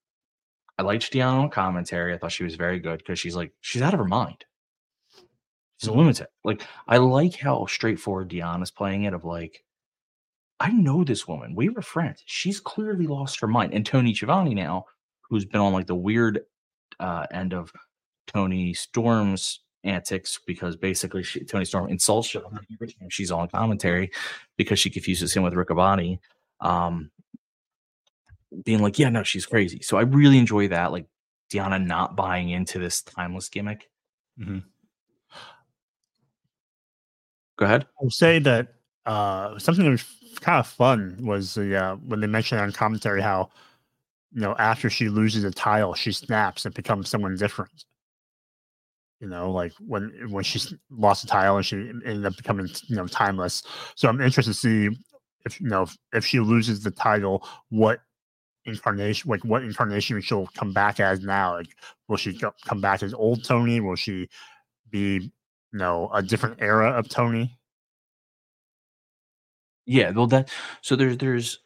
I 0.78 0.84
liked 0.84 1.12
Deonna 1.12 1.44
on 1.44 1.50
commentary. 1.50 2.14
I 2.14 2.18
thought 2.18 2.32
she 2.32 2.44
was 2.44 2.56
very 2.56 2.80
good 2.80 3.00
because 3.00 3.20
she's 3.20 3.36
like 3.36 3.54
she's 3.62 3.82
out 3.82 3.94
of 3.94 4.00
her 4.00 4.06
mind. 4.06 4.46
She's 5.80 5.88
a 5.88 5.94
lunatic. 5.94 6.28
Like 6.44 6.64
I 6.88 6.98
like 6.98 7.36
how 7.36 7.66
straightforward 7.66 8.30
Deonna's 8.30 8.72
playing 8.72 9.04
it. 9.04 9.14
Of 9.14 9.24
like, 9.24 9.64
I 10.60 10.72
know 10.72 11.04
this 11.04 11.28
woman. 11.28 11.56
We 11.56 11.70
were 11.70 11.82
friends. 11.82 12.22
She's 12.26 12.60
clearly 12.60 13.08
lost 13.08 13.40
her 13.40 13.48
mind. 13.48 13.74
And 13.74 13.86
Tony 13.86 14.14
Schiavone 14.14 14.54
now, 14.54 14.86
who's 15.22 15.46
been 15.46 15.62
on 15.62 15.72
like 15.72 15.88
the 15.88 15.96
weird 15.96 16.42
uh, 17.00 17.26
end 17.32 17.54
of 17.54 17.72
Toni 18.28 18.74
Storm's 18.74 19.62
antics 19.86 20.38
because 20.46 20.76
basically 20.76 21.24
she, 21.24 21.46
Toni 21.46 21.64
Storm 21.64 21.90
insults 21.90 22.30
her 22.34 22.42
every 22.74 22.88
time 22.90 23.10
she's 23.10 23.32
on 23.32 23.48
commentary 23.48 24.12
because 24.58 24.80
she 24.80 24.90
confuses 24.90 25.34
him 25.34 25.44
with 25.44 25.54
Riccaboni. 25.54 26.20
Um, 26.60 27.10
being 28.66 28.80
like, 28.82 29.00
yeah, 29.00 29.10
no, 29.10 29.24
she's 29.24 29.46
crazy. 29.46 29.82
So 29.82 29.98
I 29.98 30.02
really 30.02 30.38
enjoy 30.38 30.68
that. 30.68 30.92
Like 30.92 31.06
Deonna 31.50 31.82
not 31.82 32.18
buying 32.18 32.50
into 32.50 32.80
this 32.80 33.02
timeless 33.02 33.48
gimmick. 33.48 33.90
Mhm. 34.38 34.64
Go 37.60 37.66
ahead. 37.66 37.86
I'll 38.02 38.10
say 38.10 38.40
that 38.40 38.70
uh, 39.06 39.60
something 39.60 39.84
that 39.84 39.92
was 39.92 40.06
kind 40.40 40.60
of 40.62 40.68
fun 40.68 41.18
was 41.20 41.56
the 41.56 41.76
uh, 41.76 41.96
when 41.98 42.22
they 42.22 42.28
mentioned 42.28 42.62
on 42.62 42.72
commentary 42.72 43.22
how 43.22 43.50
you 44.32 44.40
know 44.40 44.56
after 44.58 44.90
she 44.90 45.10
loses 45.10 45.44
a 45.44 45.52
title, 45.52 45.94
she 45.94 46.14
snaps 46.14 46.64
and 46.64 46.74
becomes 46.74 47.10
someone 47.10 47.36
different. 47.36 47.84
You 49.20 49.28
know, 49.28 49.52
like 49.52 49.74
when 49.86 50.30
when 50.30 50.46
she 50.46 50.62
lost 50.90 51.24
the 51.24 51.28
title 51.28 51.58
and 51.58 51.66
she 51.66 51.76
ended 51.76 52.26
up 52.26 52.38
becoming 52.38 52.70
you 52.88 52.96
know 52.96 53.08
timeless. 53.08 53.64
So 53.96 54.08
I'm 54.08 54.22
interested 54.22 54.54
to 54.54 54.58
see 54.58 54.98
if 55.46 55.60
you 55.60 55.68
know 55.68 55.82
if, 55.82 55.98
if 56.14 56.26
she 56.26 56.40
loses 56.40 56.82
the 56.82 56.92
title, 56.92 57.46
what 57.68 58.00
incarnation, 58.64 59.30
like 59.30 59.44
what 59.44 59.64
incarnation 59.64 60.22
she'll 60.22 60.48
come 60.56 60.72
back 60.72 61.02
as 61.02 61.20
now. 61.20 61.56
Like, 61.56 61.76
will 62.08 62.16
she 62.16 62.40
come 62.66 62.80
back 62.80 63.04
as 63.04 63.14
old 63.14 63.44
Toni? 63.44 63.82
Will 63.82 63.98
she 63.98 64.30
be 64.90 65.30
know 65.74 66.10
a 66.14 66.22
different 66.22 66.62
era 66.62 66.92
of 66.92 67.10
Toni? 67.10 67.58
Yeah, 69.86 70.12
well 70.12 70.28
that 70.28 70.50
so 70.82 70.96
there's 70.96 71.18
there's 71.18 71.60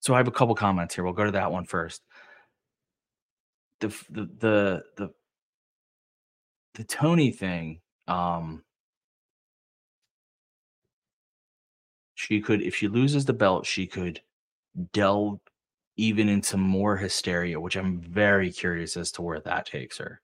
so 0.00 0.14
I 0.14 0.18
have 0.18 0.28
a 0.28 0.32
couple 0.32 0.54
comments 0.54 0.94
here. 0.94 1.04
We'll 1.04 1.12
go 1.12 1.24
to 1.24 1.32
that 1.32 1.50
one 1.52 1.64
first. 1.66 2.02
The 3.80 3.88
the 4.10 4.24
the 4.38 4.84
the, 4.96 5.10
the 6.74 6.84
Toni 6.84 7.30
thing, 7.32 7.80
um 8.06 8.62
she 12.14 12.40
could 12.40 12.62
if 12.62 12.74
she 12.74 12.88
loses 12.88 13.24
the 13.26 13.32
belt, 13.32 13.66
she 13.66 13.86
could 13.86 14.20
delve 14.92 15.40
even 15.96 16.28
into 16.28 16.56
more 16.56 16.96
hysteria, 16.96 17.60
which 17.60 17.76
I'm 17.76 18.00
very 18.00 18.52
curious 18.52 18.96
as 18.96 19.12
to 19.12 19.22
where 19.22 19.40
that 19.40 19.66
takes 19.66 19.98
her. 19.98 20.20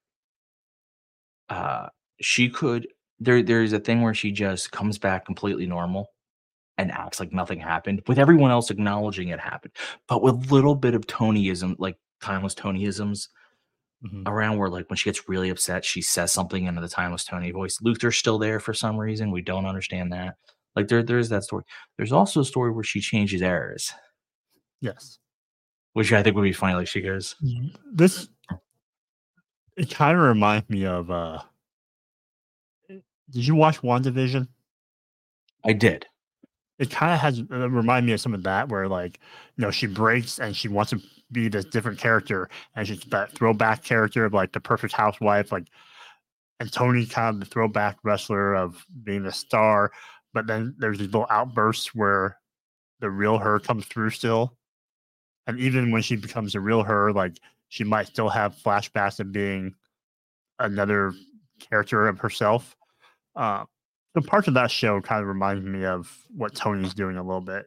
Uh 1.52 1.88
she 2.20 2.48
could 2.48 2.86
there 3.20 3.42
there's 3.42 3.72
a 3.72 3.78
thing 3.80 4.00
where 4.02 4.14
she 4.14 4.30
just 4.32 4.72
comes 4.72 4.96
back 4.98 5.24
completely 5.26 5.66
normal 5.66 6.06
and 6.78 6.90
acts 6.90 7.20
like 7.20 7.32
nothing 7.32 7.60
happened 7.60 8.00
with 8.06 8.18
everyone 8.18 8.50
else 8.50 8.70
acknowledging 8.70 9.28
it 9.28 9.38
happened 9.40 9.72
but 10.08 10.22
with 10.22 10.50
little 10.50 10.74
bit 10.74 10.94
of 10.94 11.06
tonyism 11.06 11.74
like 11.78 11.96
timeless 12.20 12.54
tonyisms 12.54 13.28
Mhm. 14.04 14.26
around 14.26 14.58
where 14.58 14.68
like 14.70 14.88
when 14.90 14.96
she 14.96 15.08
gets 15.10 15.28
really 15.28 15.50
upset 15.50 15.84
she 15.84 16.00
says 16.02 16.32
something 16.32 16.64
into 16.66 16.80
the 16.80 16.88
timeless 16.88 17.24
tony 17.24 17.50
voice 17.52 17.78
luther's 17.82 18.16
still 18.16 18.38
there 18.38 18.58
for 18.60 18.74
some 18.74 18.96
reason 18.96 19.30
we 19.30 19.42
don't 19.42 19.66
understand 19.66 20.12
that 20.12 20.36
like 20.74 20.88
there 20.88 21.02
there's 21.04 21.28
that 21.28 21.44
story 21.44 21.64
there's 21.96 22.12
also 22.12 22.40
a 22.40 22.44
story 22.44 22.72
where 22.72 22.82
she 22.84 23.00
changes 23.00 23.42
errors 23.42 23.92
Yes. 24.80 25.18
which 25.92 26.12
i 26.12 26.22
think 26.22 26.34
would 26.36 26.42
be 26.42 26.52
funny 26.52 26.74
like 26.74 26.88
she 26.88 27.00
goes 27.00 27.36
This 27.92 28.28
it 29.76 29.90
kind 29.90 30.16
of 30.16 30.22
reminds 30.24 30.68
me 30.68 30.84
of 30.86 31.10
uh 31.10 31.40
did 32.88 33.46
you 33.46 33.54
watch 33.54 33.80
WandaVision? 33.80 34.46
i 35.64 35.72
did 35.72 36.06
It 36.78 36.90
kind 36.90 37.12
of 37.12 37.20
has 37.20 37.38
it 37.38 37.48
remind 37.50 38.06
me 38.06 38.12
of 38.12 38.20
some 38.20 38.34
of 38.34 38.42
that 38.42 38.68
where 38.68 38.88
like, 38.88 39.20
you 39.56 39.62
know, 39.62 39.70
she 39.70 39.86
breaks 39.86 40.38
and 40.38 40.54
she 40.54 40.68
wants 40.68 40.90
to 40.90 41.00
be 41.30 41.48
this 41.48 41.64
different 41.64 41.98
character 41.98 42.50
and 42.74 42.86
she's 42.86 43.00
that 43.04 43.32
throwback 43.32 43.82
character 43.84 44.24
of 44.24 44.34
like 44.34 44.52
the 44.52 44.60
perfect 44.60 44.92
housewife, 44.92 45.50
like 45.52 45.68
and 46.60 46.72
Toni 46.72 47.06
kind 47.06 47.34
of 47.34 47.40
the 47.40 47.46
throwback 47.46 47.98
wrestler 48.04 48.54
of 48.54 48.86
being 49.02 49.26
a 49.26 49.32
star, 49.32 49.90
but 50.32 50.46
then 50.46 50.74
there's 50.78 50.98
these 50.98 51.08
little 51.08 51.26
outbursts 51.30 51.94
where 51.94 52.38
the 53.00 53.10
real 53.10 53.38
her 53.38 53.58
comes 53.58 53.84
through 53.86 54.10
still. 54.10 54.56
And 55.46 55.58
even 55.58 55.90
when 55.90 56.02
she 56.02 56.14
becomes 56.14 56.54
a 56.54 56.60
real 56.60 56.84
her, 56.84 57.12
like 57.12 57.38
she 57.72 57.84
might 57.84 58.06
still 58.06 58.28
have 58.28 58.54
flashbacks 58.54 59.18
of 59.18 59.32
being 59.32 59.74
another 60.58 61.14
character 61.58 62.06
of 62.06 62.18
herself. 62.18 62.76
Uh, 63.34 63.64
the 64.14 64.20
parts 64.20 64.46
of 64.46 64.52
that 64.52 64.70
show 64.70 65.00
kind 65.00 65.22
of 65.22 65.26
reminds 65.26 65.64
me 65.64 65.86
of 65.86 66.14
what 66.36 66.54
Toni's 66.54 66.92
doing 66.92 67.16
a 67.16 67.22
little 67.22 67.40
bit. 67.40 67.64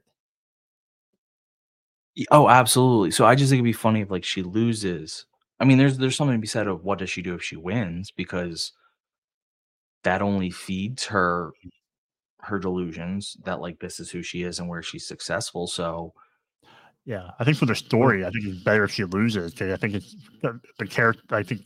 Oh, 2.30 2.48
absolutely. 2.48 3.10
So 3.10 3.26
I 3.26 3.34
just 3.34 3.50
think 3.50 3.58
it'd 3.58 3.66
be 3.66 3.74
funny 3.74 4.02
if 4.02 4.12
like 4.12 4.24
she 4.24 4.44
loses. 4.44 5.26
I 5.60 5.66
mean, 5.66 5.80
there's 5.80 5.98
there's 5.98 6.16
something 6.16 6.38
to 6.38 6.40
be 6.40 6.46
said 6.46 6.68
of 6.68 6.84
what 6.84 7.00
does 7.00 7.10
she 7.10 7.24
do 7.24 7.34
if 7.34 7.42
she 7.42 7.56
wins 7.56 8.12
because 8.12 8.74
that 10.04 10.22
only 10.22 10.52
feeds 10.52 11.06
her 11.06 11.52
her 12.42 12.60
delusions 12.60 13.38
that 13.44 13.60
like 13.60 13.80
this 13.80 14.00
is 14.00 14.12
who 14.12 14.22
she 14.22 14.44
is 14.44 14.60
and 14.60 14.70
where 14.70 14.84
she's 14.84 15.08
successful. 15.08 15.66
So 15.66 16.14
Yeah, 17.06 17.32
I 17.40 17.44
think 17.44 17.58
for 17.58 17.66
the 17.68 17.76
story, 17.76 18.26
I 18.26 18.32
think 18.32 18.46
it's 18.46 18.64
better 18.64 18.84
if 18.84 18.92
she 18.92 19.04
loses 19.04 19.52
because 19.54 19.72
I 19.72 19.78
think 19.78 19.94
it's 19.94 20.16
the, 20.42 20.60
the 20.80 20.88
character. 20.88 21.22
I 21.30 21.44
think 21.44 21.62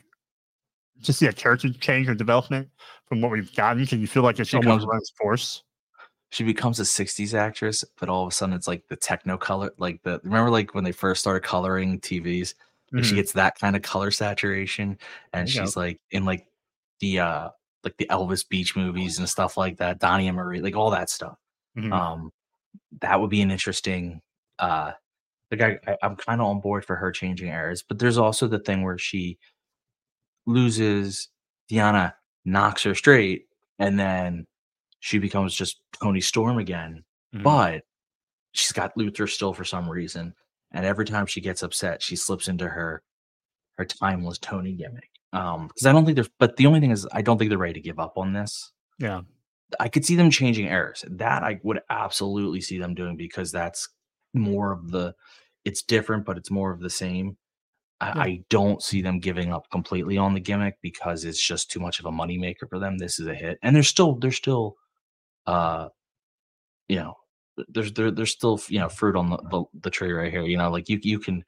to 1.03 1.13
see 1.13 1.27
a 1.27 1.33
character 1.33 1.69
change 1.71 2.09
or 2.09 2.15
development 2.15 2.69
from 3.07 3.21
what 3.21 3.31
we've 3.31 3.53
gotten? 3.55 3.85
Can 3.87 4.01
you 4.01 4.07
feel 4.07 4.23
like 4.23 4.37
it's 4.39 4.49
She 4.49 4.57
almost 4.57 4.87
force? 5.17 5.63
she 6.31 6.43
becomes 6.43 6.79
a 6.79 6.83
60s 6.83 7.33
actress 7.33 7.83
but 7.99 8.07
all 8.07 8.21
of 8.21 8.27
a 8.27 8.31
sudden 8.31 8.53
it's 8.53 8.67
like 8.67 8.83
the 8.87 8.95
Technicolor 8.97 9.71
like 9.79 9.99
the 10.03 10.19
remember 10.23 10.51
like 10.51 10.75
when 10.75 10.83
they 10.83 10.91
first 10.91 11.21
started 11.21 11.41
coloring 11.41 11.99
tvs 12.01 12.53
like 12.91 13.03
she 13.03 13.15
gets 13.15 13.31
that 13.31 13.57
kind 13.57 13.75
of 13.75 13.81
color 13.81 14.11
saturation 14.11 14.95
and 15.33 15.47
go. 15.47 15.51
she's 15.51 15.75
like 15.75 15.99
in 16.11 16.25
like 16.25 16.45
the 16.99 17.19
uh 17.19 17.49
like 17.83 17.97
the 17.97 18.05
elvis 18.11 18.47
beach 18.47 18.75
movies 18.75 19.17
and 19.17 19.27
stuff 19.27 19.57
like 19.57 19.77
that 19.77 19.97
donnie 19.97 20.27
and 20.27 20.37
marie 20.37 20.61
like 20.61 20.75
all 20.75 20.91
that 20.91 21.09
stuff 21.09 21.35
Mhm. 21.75 21.91
um 21.91 22.31
that 23.01 23.19
would 23.19 23.31
be 23.31 23.41
an 23.41 23.49
interesting 23.49 24.21
uh 24.59 24.91
like 25.51 25.61
I, 25.61 25.77
I 25.91 25.97
i'm 26.03 26.15
kind 26.15 26.41
of 26.41 26.47
on 26.47 26.59
board 26.61 26.85
for 26.85 26.95
her 26.95 27.11
changing 27.11 27.49
eras 27.49 27.83
but 27.87 27.99
there's 27.99 28.17
also 28.17 28.47
the 28.47 28.59
thing 28.59 28.83
where 28.83 28.97
she 28.97 29.37
loses 30.45 31.29
deonna 31.71 32.13
knocks 32.45 32.83
her 32.83 32.95
straight 32.95 33.43
and 33.77 33.99
then 33.99 34.45
she 34.99 35.19
becomes 35.19 35.53
just 35.53 35.81
toni 36.01 36.21
storm 36.21 36.57
again 36.57 37.03
Mhm. 37.35 37.43
but 37.43 37.83
she's 38.53 38.71
got 38.71 38.95
luther 38.97 39.27
still 39.27 39.53
for 39.53 39.63
some 39.63 39.87
reason 39.87 40.33
and 40.71 40.85
every 40.85 41.05
time 41.05 41.25
she 41.27 41.41
gets 41.41 41.61
upset 41.61 42.01
she 42.01 42.15
slips 42.15 42.47
into 42.47 42.67
her 42.67 43.03
her 43.77 43.85
timeless 43.85 44.39
tony 44.39 44.73
gimmick 44.73 45.09
um 45.33 45.67
because 45.67 45.85
i 45.85 45.91
don't 45.91 46.05
think 46.05 46.15
there's 46.15 46.29
but 46.39 46.55
the 46.57 46.65
only 46.65 46.79
thing 46.79 46.89
is 46.91 47.07
i 47.11 47.21
don't 47.21 47.37
think 47.37 47.49
they're 47.49 47.57
ready 47.59 47.73
to 47.73 47.81
give 47.81 47.99
up 47.99 48.17
on 48.17 48.33
this 48.33 48.71
yeah. 48.97 49.21
I 49.79 49.87
could 49.87 50.03
see 50.03 50.15
them 50.15 50.31
changing 50.31 50.67
errors. 50.67 51.05
That 51.07 51.43
I 51.43 51.59
would 51.63 51.79
absolutely 51.91 52.59
see 52.59 52.79
them 52.79 52.95
doing 52.95 53.15
because 53.15 53.51
that's 53.51 53.87
more 54.33 54.71
of 54.71 54.91
the 54.91 55.15
it's 55.65 55.83
different, 55.83 56.25
but 56.25 56.37
it's 56.37 56.51
more 56.51 56.71
of 56.71 56.79
the 56.79 56.89
same. 56.89 57.37
I, 58.01 58.07
Yeah. 58.07 58.21
I 58.21 58.43
don't 58.49 58.81
see 58.81 59.01
them 59.01 59.19
giving 59.19 59.51
up 59.53 59.69
completely 59.71 60.17
on 60.17 60.33
the 60.33 60.39
gimmick 60.39 60.77
because 60.81 61.25
it's 61.25 61.45
just 61.45 61.69
too 61.69 61.79
much 61.79 61.99
of 61.99 62.05
a 62.05 62.11
moneymaker 62.11 62.69
for 62.69 62.79
them. 62.79 62.97
This 62.97 63.19
is 63.19 63.27
a 63.27 63.35
hit. 63.35 63.59
And 63.61 63.75
there's 63.75 63.87
still 63.89 64.15
there's 64.15 64.37
still 64.37 64.77
uh 65.47 65.89
you 66.87 66.97
know 66.97 67.15
there's 67.67 67.91
there, 67.93 68.11
there's 68.11 68.31
still 68.31 68.59
you 68.69 68.79
know 68.79 68.89
fruit 68.89 69.15
on 69.15 69.29
the, 69.31 69.37
the, 69.49 69.63
the 69.81 69.89
tree 69.89 70.11
right 70.13 70.31
here. 70.31 70.43
You 70.43 70.57
know, 70.57 70.71
like 70.71 70.89
you 70.89 70.99
you 71.03 71.19
can 71.19 71.43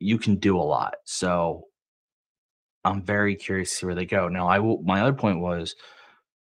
you 0.00 0.18
can 0.18 0.36
do 0.36 0.58
a 0.58 0.62
lot. 0.62 0.94
So 1.04 1.64
I'm 2.84 3.02
very 3.02 3.34
curious 3.34 3.70
to 3.70 3.76
see 3.76 3.86
where 3.86 3.94
they 3.94 4.06
go. 4.06 4.28
Now, 4.28 4.46
I 4.46 4.58
will. 4.58 4.82
My 4.82 5.00
other 5.00 5.14
point 5.14 5.40
was, 5.40 5.74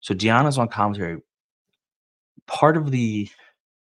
so 0.00 0.14
Deonna's 0.14 0.58
on 0.58 0.68
commentary. 0.68 1.20
Part 2.46 2.76
of 2.76 2.90
the 2.90 3.28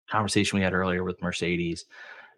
conversation 0.09 0.57
we 0.57 0.63
had 0.63 0.73
earlier 0.73 1.03
with 1.03 1.21
Mercedes, 1.21 1.85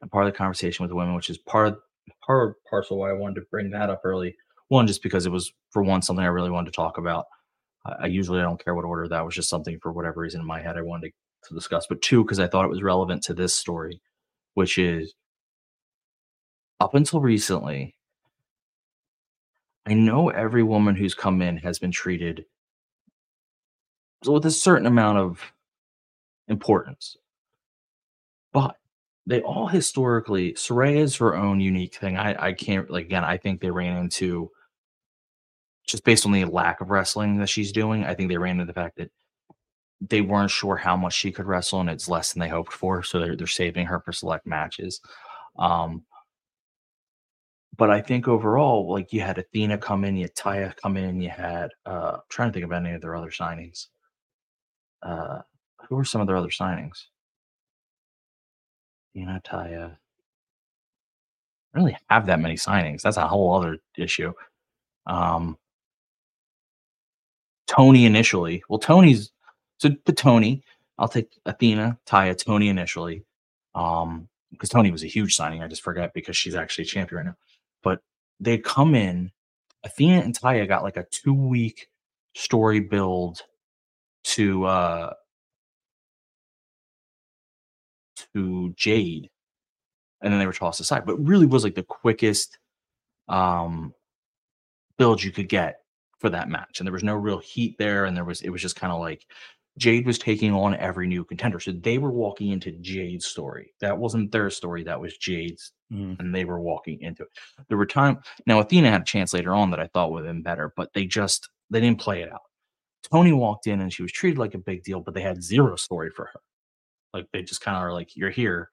and 0.01 0.11
part 0.11 0.25
of 0.25 0.33
the 0.33 0.37
conversation 0.37 0.83
with 0.83 0.89
the 0.89 0.95
women, 0.95 1.15
which 1.15 1.29
is 1.29 1.37
part 1.37 1.67
of 1.67 1.79
part 2.25 2.49
of 2.49 2.55
parcel 2.69 2.97
why 2.97 3.09
I 3.09 3.13
wanted 3.13 3.35
to 3.35 3.47
bring 3.51 3.69
that 3.71 3.89
up 3.89 4.01
early. 4.03 4.35
One, 4.67 4.87
just 4.87 5.03
because 5.03 5.25
it 5.25 5.31
was 5.31 5.51
for 5.71 5.81
one 5.83 6.01
something 6.01 6.23
I 6.23 6.29
really 6.29 6.51
wanted 6.51 6.71
to 6.71 6.75
talk 6.75 6.97
about. 6.97 7.25
I, 7.85 7.91
I 8.03 8.05
usually 8.07 8.39
don't 8.39 8.63
care 8.63 8.75
what 8.75 8.85
order 8.85 9.07
that 9.07 9.25
was, 9.25 9.35
just 9.35 9.49
something 9.49 9.79
for 9.79 9.91
whatever 9.91 10.21
reason 10.21 10.41
in 10.41 10.47
my 10.47 10.61
head 10.61 10.77
I 10.77 10.81
wanted 10.81 11.09
to, 11.09 11.49
to 11.49 11.55
discuss. 11.55 11.87
But 11.87 12.01
two, 12.01 12.23
because 12.23 12.39
I 12.39 12.47
thought 12.47 12.65
it 12.65 12.69
was 12.69 12.83
relevant 12.83 13.23
to 13.23 13.33
this 13.33 13.53
story, 13.53 14.01
which 14.53 14.77
is 14.77 15.13
up 16.79 16.93
until 16.93 17.19
recently, 17.19 17.95
I 19.85 19.93
know 19.93 20.29
every 20.29 20.63
woman 20.63 20.95
who's 20.95 21.15
come 21.15 21.41
in 21.41 21.57
has 21.57 21.79
been 21.79 21.91
treated 21.91 22.45
with 24.25 24.45
a 24.45 24.51
certain 24.51 24.85
amount 24.85 25.17
of 25.17 25.41
importance. 26.47 27.17
But 28.53 28.75
they 29.25 29.41
all 29.41 29.67
historically, 29.67 30.53
Soraya 30.53 30.97
is 30.97 31.15
her 31.17 31.35
own 31.35 31.59
unique 31.59 31.95
thing. 31.95 32.17
I, 32.17 32.47
I 32.47 32.53
can't, 32.53 32.89
like, 32.89 33.05
again, 33.05 33.23
I 33.23 33.37
think 33.37 33.61
they 33.61 33.71
ran 33.71 33.97
into 33.97 34.49
just 35.87 36.03
based 36.03 36.25
on 36.25 36.31
the 36.31 36.45
lack 36.45 36.81
of 36.81 36.89
wrestling 36.89 37.37
that 37.37 37.49
she's 37.49 37.71
doing. 37.71 38.05
I 38.05 38.13
think 38.13 38.29
they 38.29 38.37
ran 38.37 38.59
into 38.59 38.65
the 38.65 38.73
fact 38.73 38.97
that 38.97 39.11
they 40.01 40.21
weren't 40.21 40.51
sure 40.51 40.77
how 40.77 40.95
much 40.95 41.13
she 41.13 41.31
could 41.31 41.45
wrestle 41.45 41.81
and 41.81 41.89
it's 41.89 42.07
less 42.07 42.33
than 42.33 42.39
they 42.39 42.47
hoped 42.47 42.73
for. 42.73 43.03
So 43.03 43.19
they're, 43.19 43.35
they're 43.35 43.47
saving 43.47 43.85
her 43.87 43.99
for 43.99 44.13
select 44.13 44.47
matches. 44.47 45.01
Um, 45.57 46.03
but 47.79 47.89
I 47.89 48.01
think 48.01 48.27
overall, 48.27 48.91
like 48.91 49.13
you 49.13 49.21
had 49.21 49.37
Athena 49.37 49.77
come 49.77 50.03
in, 50.03 50.17
you 50.17 50.23
had 50.23 50.35
Taya 50.35 50.75
come 50.75 50.97
in, 50.97 51.21
you 51.21 51.29
had 51.29 51.69
uh 51.85 52.13
I'm 52.15 52.21
trying 52.29 52.49
to 52.49 52.53
think 52.53 52.65
of 52.65 52.73
any 52.73 52.91
of 52.91 53.01
their 53.01 53.15
other 53.15 53.31
signings. 53.31 53.87
Uh 55.01 55.39
who 55.87 55.95
were 55.95 56.03
some 56.03 56.21
of 56.21 56.27
their 56.27 56.35
other 56.35 56.49
signings? 56.49 57.05
Athena, 59.15 59.41
Taya. 59.45 59.97
I 61.73 61.77
really 61.79 61.97
have 62.09 62.25
that 62.27 62.39
many 62.39 62.55
signings. 62.55 63.01
That's 63.01 63.17
a 63.17 63.27
whole 63.27 63.53
other 63.55 63.77
issue. 63.97 64.33
Um 65.07 65.57
Toni 67.67 68.05
initially. 68.05 68.63
Well, 68.67 68.79
Toni's 68.79 69.31
so 69.77 69.91
put 70.03 70.17
Toni. 70.17 70.63
I'll 70.97 71.07
take 71.07 71.39
Athena, 71.45 71.97
Taya, 72.05 72.35
Toni 72.35 72.67
initially. 72.67 73.23
Um, 73.75 74.27
because 74.51 74.69
Toni 74.69 74.91
was 74.91 75.03
a 75.03 75.07
huge 75.07 75.35
signing. 75.35 75.61
I 75.61 75.67
just 75.67 75.83
forget 75.83 76.13
because 76.13 76.35
she's 76.35 76.55
actually 76.55 76.85
a 76.85 76.87
champion 76.87 77.17
right 77.17 77.25
now. 77.27 77.35
But 77.83 78.01
they 78.39 78.57
come 78.57 78.95
in, 78.95 79.31
Athena 79.83 80.21
and 80.21 80.37
Taya 80.37 80.67
got 80.67 80.83
like 80.83 80.97
a 80.97 81.05
two 81.11 81.33
week 81.33 81.87
story 82.35 82.79
build 82.79 83.41
to 84.23 84.65
uh 84.65 85.13
to 88.35 88.73
Jade. 88.75 89.29
And 90.21 90.31
then 90.33 90.39
they 90.39 90.45
were 90.45 90.53
tossed 90.53 90.79
aside. 90.81 91.05
But 91.05 91.17
really 91.17 91.45
was 91.45 91.63
like 91.63 91.75
the 91.75 91.83
quickest 91.83 92.57
um 93.27 93.93
build 94.97 95.23
you 95.23 95.31
could 95.31 95.49
get 95.49 95.81
for 96.19 96.29
that 96.29 96.49
match. 96.49 96.79
And 96.79 96.87
there 96.87 96.93
was 96.93 97.03
no 97.03 97.15
real 97.15 97.39
heat 97.39 97.77
there. 97.77 98.05
And 98.05 98.15
there 98.17 98.25
was 98.25 98.41
it 98.41 98.49
was 98.49 98.61
just 98.61 98.75
kind 98.75 98.91
of 98.93 98.99
like 98.99 99.25
Jade 99.77 100.05
was 100.05 100.19
taking 100.19 100.53
on 100.53 100.75
every 100.75 101.07
new 101.07 101.23
contender. 101.23 101.59
So 101.59 101.71
they 101.71 101.97
were 101.99 102.11
walking 102.11 102.49
into 102.49 102.71
Jade's 102.73 103.25
story. 103.25 103.73
That 103.79 103.97
wasn't 103.97 104.31
their 104.31 104.49
story, 104.49 104.83
that 104.83 104.99
was 104.99 105.17
Jade's 105.17 105.71
Mhm. 105.91 106.19
and 106.19 106.35
they 106.35 106.45
were 106.45 106.59
walking 106.59 107.01
into 107.01 107.23
it. 107.23 107.29
There 107.67 107.77
were 107.77 107.85
time 107.85 108.19
now 108.45 108.59
Athena 108.59 108.91
had 108.91 109.01
a 109.01 109.05
chance 109.05 109.33
later 109.33 109.53
on 109.55 109.71
that 109.71 109.79
I 109.79 109.87
thought 109.87 110.11
would 110.11 110.25
have 110.25 110.33
been 110.35 110.43
better, 110.43 110.71
but 110.75 110.91
they 110.93 111.05
just 111.05 111.49
they 111.71 111.79
didn't 111.81 111.99
play 112.01 112.21
it 112.21 112.31
out. 112.31 112.41
Toni 113.11 113.31
walked 113.31 113.67
in 113.67 113.79
and 113.81 113.91
she 113.93 114.01
was 114.03 114.11
treated 114.11 114.37
like 114.37 114.53
a 114.53 114.57
big 114.59 114.83
deal, 114.83 114.99
but 114.99 115.13
they 115.13 115.21
had 115.21 115.41
zero 115.41 115.75
story 115.77 116.09
for 116.11 116.25
her. 116.25 116.41
Like 117.13 117.27
they 117.31 117.41
just 117.41 117.61
kind 117.61 117.77
of 117.77 117.83
are 117.83 117.93
like, 117.93 118.15
you're 118.15 118.29
here, 118.29 118.71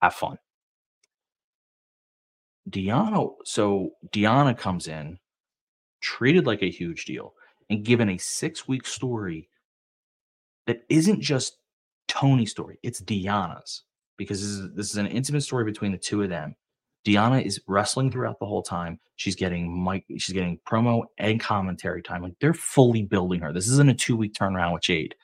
have 0.00 0.14
fun. 0.14 0.38
Deonna, 2.70 3.34
so 3.44 3.90
Deonna 4.12 4.56
comes 4.56 4.86
in, 4.86 5.18
treated 6.00 6.46
like 6.46 6.62
a 6.62 6.70
huge 6.70 7.04
deal, 7.04 7.34
and 7.70 7.84
given 7.84 8.08
a 8.10 8.18
six 8.18 8.68
week 8.68 8.86
story 8.86 9.48
that 10.66 10.82
isn't 10.88 11.20
just 11.20 11.58
Toni's 12.08 12.50
story, 12.50 12.78
it's 12.82 13.00
Deonna's 13.00 13.82
because 14.16 14.40
this 14.40 14.50
is 14.50 14.74
this 14.74 14.90
is 14.90 14.96
an 14.96 15.06
intimate 15.06 15.42
story 15.42 15.64
between 15.64 15.92
the 15.92 15.98
two 15.98 16.22
of 16.22 16.28
them. 16.28 16.54
Deonna 17.04 17.44
is 17.44 17.60
wrestling 17.66 18.10
throughout 18.12 18.38
the 18.38 18.46
whole 18.46 18.62
time. 18.62 19.00
She's 19.16 19.34
getting 19.34 19.82
mic, 19.82 20.04
she's 20.18 20.34
getting 20.34 20.58
promo 20.68 21.04
and 21.18 21.40
commentary 21.40 22.02
time. 22.02 22.22
Like 22.22 22.34
they're 22.40 22.54
fully 22.54 23.02
building 23.02 23.40
her. 23.40 23.52
This 23.52 23.68
isn't 23.68 23.90
a 23.90 23.94
two 23.94 24.16
week 24.16 24.34
turnaround 24.34 24.72
with 24.72 24.82
Jade. 24.82 25.14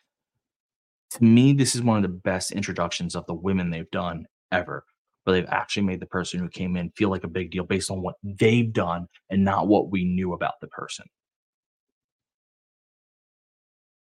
To 1.13 1.25
me, 1.25 1.53
this 1.53 1.75
is 1.75 1.83
one 1.83 1.97
of 1.97 2.03
the 2.03 2.09
best 2.09 2.53
introductions 2.53 3.17
of 3.17 3.27
the 3.27 3.35
women 3.35 3.71
they've 3.71 3.91
done 3.91 4.27
ever, 4.53 4.85
where 5.25 5.35
they've 5.35 5.49
actually 5.51 5.85
made 5.85 6.01
the 6.01 6.07
person 6.07 6.41
who 6.41 6.49
came 6.49 6.77
in 6.77 6.91
feel 6.91 7.09
like 7.09 7.25
a 7.25 7.29
big 7.29 7.51
deal 7.51 7.65
based 7.65 7.91
on 7.91 8.03
what 8.03 8.17
they've 8.23 8.73
done 8.73 9.07
and 9.31 9.45
not 9.45 9.69
what 9.69 9.91
we 9.91 10.05
knew 10.05 10.35
about 10.35 10.61
the 10.61 10.69
person. 10.69 11.07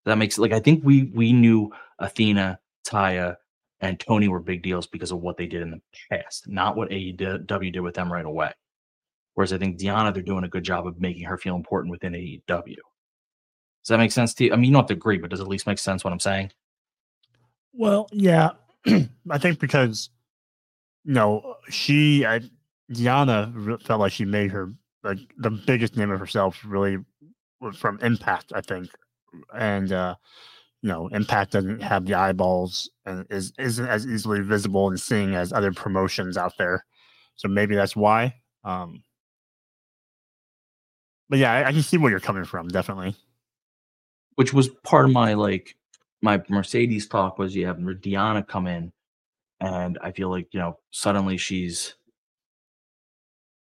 That 0.04 0.18
makes 0.18 0.38
like 0.38 0.52
I 0.52 0.60
think 0.60 0.84
we 0.84 1.04
we 1.14 1.32
knew 1.32 1.72
Athena, 1.98 2.58
Taya, 2.86 3.36
and 3.80 3.98
Toni 4.00 4.28
were 4.28 4.40
big 4.40 4.62
deals 4.62 4.86
because 4.86 5.12
of 5.12 5.20
what 5.20 5.36
they 5.36 5.46
did 5.46 5.62
in 5.62 5.70
the 5.70 5.80
past, 6.10 6.48
not 6.48 6.76
what 6.76 6.90
AEW 6.90 7.72
did 7.72 7.80
with 7.80 7.94
them 7.94 8.12
right 8.12 8.24
away. 8.24 8.52
Whereas 9.34 9.52
I 9.52 9.58
think 9.58 9.78
Deonna, 9.78 10.12
they're 10.12 10.22
doing 10.22 10.44
a 10.44 10.48
good 10.48 10.64
job 10.64 10.86
of 10.86 11.00
making 11.00 11.24
her 11.24 11.38
feel 11.38 11.56
important 11.56 11.90
within 11.90 12.12
AEW. 12.12 12.76
Does 12.76 13.88
that 13.88 13.98
make 13.98 14.12
sense 14.12 14.34
to 14.34 14.44
you? 14.44 14.52
I 14.52 14.56
mean, 14.56 14.66
you 14.66 14.72
don't 14.72 14.82
have 14.82 14.88
to 14.88 14.94
agree, 14.94 15.18
but 15.18 15.30
does 15.30 15.40
it 15.40 15.44
at 15.44 15.48
least 15.48 15.66
make 15.66 15.78
sense 15.78 16.04
what 16.04 16.12
I'm 16.12 16.20
saying? 16.20 16.52
Well, 17.72 18.08
yeah, 18.12 18.50
I 19.30 19.38
think 19.38 19.58
because 19.58 20.10
you 21.04 21.14
know 21.14 21.56
she, 21.68 22.26
I, 22.26 22.40
Deonna 22.90 23.82
felt 23.82 24.00
like 24.00 24.12
she 24.12 24.24
made 24.24 24.50
her 24.50 24.72
like 25.02 25.18
the 25.38 25.50
biggest 25.50 25.96
name 25.96 26.10
of 26.10 26.20
herself 26.20 26.60
really 26.64 26.98
from 27.74 27.98
Impact, 28.00 28.52
I 28.54 28.60
think, 28.60 28.90
and 29.54 29.90
uh, 29.92 30.16
you 30.82 30.88
know 30.88 31.08
Impact 31.08 31.52
doesn't 31.52 31.82
have 31.82 32.06
the 32.06 32.14
eyeballs 32.14 32.90
and 33.06 33.26
is 33.30 33.52
isn't 33.58 33.86
as 33.86 34.06
easily 34.06 34.40
visible 34.40 34.88
and 34.88 35.00
seeing 35.00 35.34
as 35.34 35.52
other 35.52 35.72
promotions 35.72 36.36
out 36.36 36.58
there, 36.58 36.84
so 37.36 37.48
maybe 37.48 37.74
that's 37.74 37.96
why. 37.96 38.34
Um, 38.64 39.02
but 41.28 41.38
yeah, 41.38 41.52
I, 41.52 41.68
I 41.68 41.72
can 41.72 41.82
see 41.82 41.96
where 41.96 42.10
you're 42.10 42.20
coming 42.20 42.44
from, 42.44 42.68
definitely. 42.68 43.16
Which 44.36 44.52
was 44.52 44.68
part 44.82 45.04
of 45.06 45.12
my 45.12 45.34
like 45.34 45.76
my 46.22 46.40
Mercedes 46.48 47.08
talk 47.08 47.38
was 47.38 47.54
you 47.54 47.66
have 47.66 47.78
Deonna 47.78 48.46
come 48.46 48.66
in, 48.66 48.92
and 49.60 49.98
I 50.02 50.12
feel 50.12 50.30
like 50.30 50.48
you 50.52 50.60
know 50.60 50.78
suddenly 50.90 51.36
she's 51.36 51.94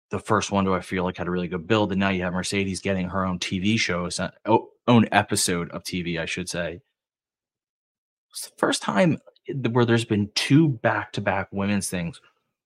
the 0.09 0.19
first 0.19 0.51
one 0.51 0.65
do 0.65 0.73
I 0.73 0.81
feel 0.81 1.03
like 1.03 1.17
had 1.17 1.27
a 1.27 1.31
really 1.31 1.47
good 1.47 1.67
build, 1.67 1.91
and 1.91 1.99
now 1.99 2.09
you 2.09 2.23
have 2.23 2.33
Mercedes 2.33 2.81
getting 2.81 3.09
her 3.09 3.25
own 3.25 3.39
TV 3.39 3.77
show, 3.79 4.09
oh, 4.45 4.69
own 4.87 5.07
episode 5.11 5.69
of 5.71 5.83
TV, 5.83 6.19
I 6.19 6.25
should 6.25 6.49
say. 6.49 6.81
It's 8.31 8.49
the 8.49 8.55
first 8.57 8.81
time 8.81 9.19
eh, 9.49 9.69
where 9.69 9.85
there's 9.85 10.05
been 10.05 10.29
two 10.35 10.69
back-to-back 10.69 11.49
women's 11.51 11.89
things, 11.89 12.21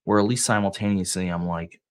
where 0.06 0.20
at 0.20 0.26
least 0.26 0.46
simultaneously 0.46 1.28
I'm 1.30 1.48
like, 1.48 1.82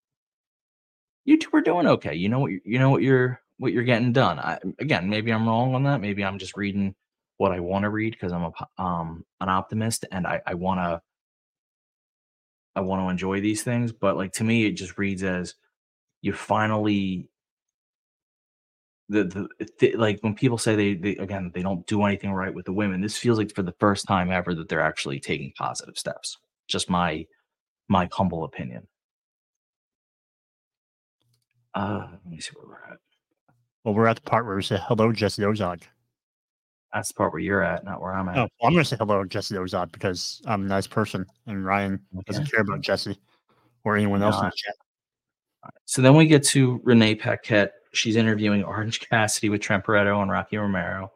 you 1.25 1.39
two 1.39 1.51
are 1.55 1.61
doing 1.61 1.87
okay. 1.87 2.15
You 2.15 2.29
know 2.29 2.41
what 2.41 2.53
you 2.65 2.79
know 2.79 2.91
what 2.91 3.03
you're 3.03 3.41
what 3.59 3.73
you're 3.73 3.85
getting 3.85 4.13
done. 4.13 4.39
I, 4.39 4.59
again, 4.79 5.11
maybe 5.11 5.33
I'm 5.33 5.47
wrong 5.47 5.75
on 5.75 5.85
that. 5.85 6.01
Maybe 6.01 6.25
I'm 6.25 6.39
just 6.39 6.57
reading 6.57 6.95
what 7.41 7.53
I 7.53 7.61
want 7.61 7.85
to 7.85 7.89
read 7.89 8.13
because 8.13 8.33
I'm 8.35 8.43
a 8.43 8.83
um 8.83 9.25
an 9.41 9.49
optimist 9.49 10.05
and 10.13 10.27
I 10.27 10.43
I 10.47 10.53
want 10.53 10.79
to 10.81 11.01
I 12.77 12.83
want 12.83 13.01
to 13.03 13.09
enjoy 13.09 13.41
these 13.41 13.63
things. 13.63 13.93
But 13.93 14.19
like 14.19 14.33
to 14.33 14.45
me, 14.45 14.67
it 14.67 14.73
just 14.73 14.99
reads 14.99 15.23
as 15.23 15.55
you 16.21 16.35
finally 16.35 17.31
the, 19.09 19.49
the, 19.79 19.97
like 19.97 20.19
when 20.21 20.35
people 20.35 20.59
say 20.59 20.77
they, 20.77 20.95
they 20.95 21.17
again 21.17 21.51
they 21.55 21.63
don't 21.63 21.87
do 21.87 22.05
anything 22.05 22.31
right 22.31 22.53
with 22.53 22.67
the 22.67 22.73
women 22.73 23.01
this 23.01 23.17
feels 23.17 23.39
like 23.39 23.53
for 23.55 23.63
the 23.63 23.75
first 23.81 24.07
time 24.07 24.31
ever 24.31 24.55
that 24.55 24.69
they're 24.69 24.83
actually 24.83 25.19
taking 25.19 25.51
positive 25.57 25.97
steps. 25.97 26.37
Just 26.69 26.91
my 26.91 27.25
my 27.89 28.07
humble 28.13 28.45
opinion. 28.45 28.87
Uh 31.73 32.07
let 32.13 32.27
me 32.27 32.39
see 32.39 32.53
where 32.55 32.67
we're 32.69 32.93
at. 32.93 32.99
Well 33.83 33.95
we're 33.95 34.09
at 34.09 34.17
the 34.17 34.31
part 34.31 34.45
where 34.45 34.57
we 34.57 34.63
say 34.63 34.79
hello 34.79 35.11
jesse 35.11 35.41
ozog 35.41 35.85
that's 36.93 37.09
the 37.09 37.15
part 37.15 37.33
where 37.33 37.41
you're 37.41 37.63
at 37.63 37.85
not 37.85 38.01
where 38.01 38.15
i'm 38.15 38.29
at 38.29 38.37
oh, 38.37 38.41
well, 38.41 38.69
i'm 38.69 38.73
going 38.73 38.85
to 38.85 38.89
say 38.89 38.97
hello 38.97 39.25
jesse 39.25 39.55
ozog 39.55 39.91
because 39.93 40.43
i'm 40.47 40.65
a 40.65 40.69
nice 40.69 40.87
person 40.87 41.25
and 41.47 41.65
ryan 41.65 42.01
okay. 42.15 42.23
doesn't 42.27 42.51
care 42.51 42.61
about 42.61 42.81
jesse 42.81 43.19
or 43.85 43.97
anyone 43.97 44.23
else 44.23 44.37
in 44.39 44.45
the 44.45 44.53
chat 44.55 44.75
so 45.85 46.03
then 46.03 46.17
we 46.17 46.27
get 46.27 46.43
to 46.43 46.81
renee 46.85 47.15
paquette 47.15 47.73
she's 47.93 48.17
interviewing 48.17 48.65
Orange 48.65 49.01
Cassidy 49.01 49.49
with 49.49 49.61
Trent 49.61 49.85
and 49.87 50.31
Rocky 50.31 50.57
Romero, 50.57 51.13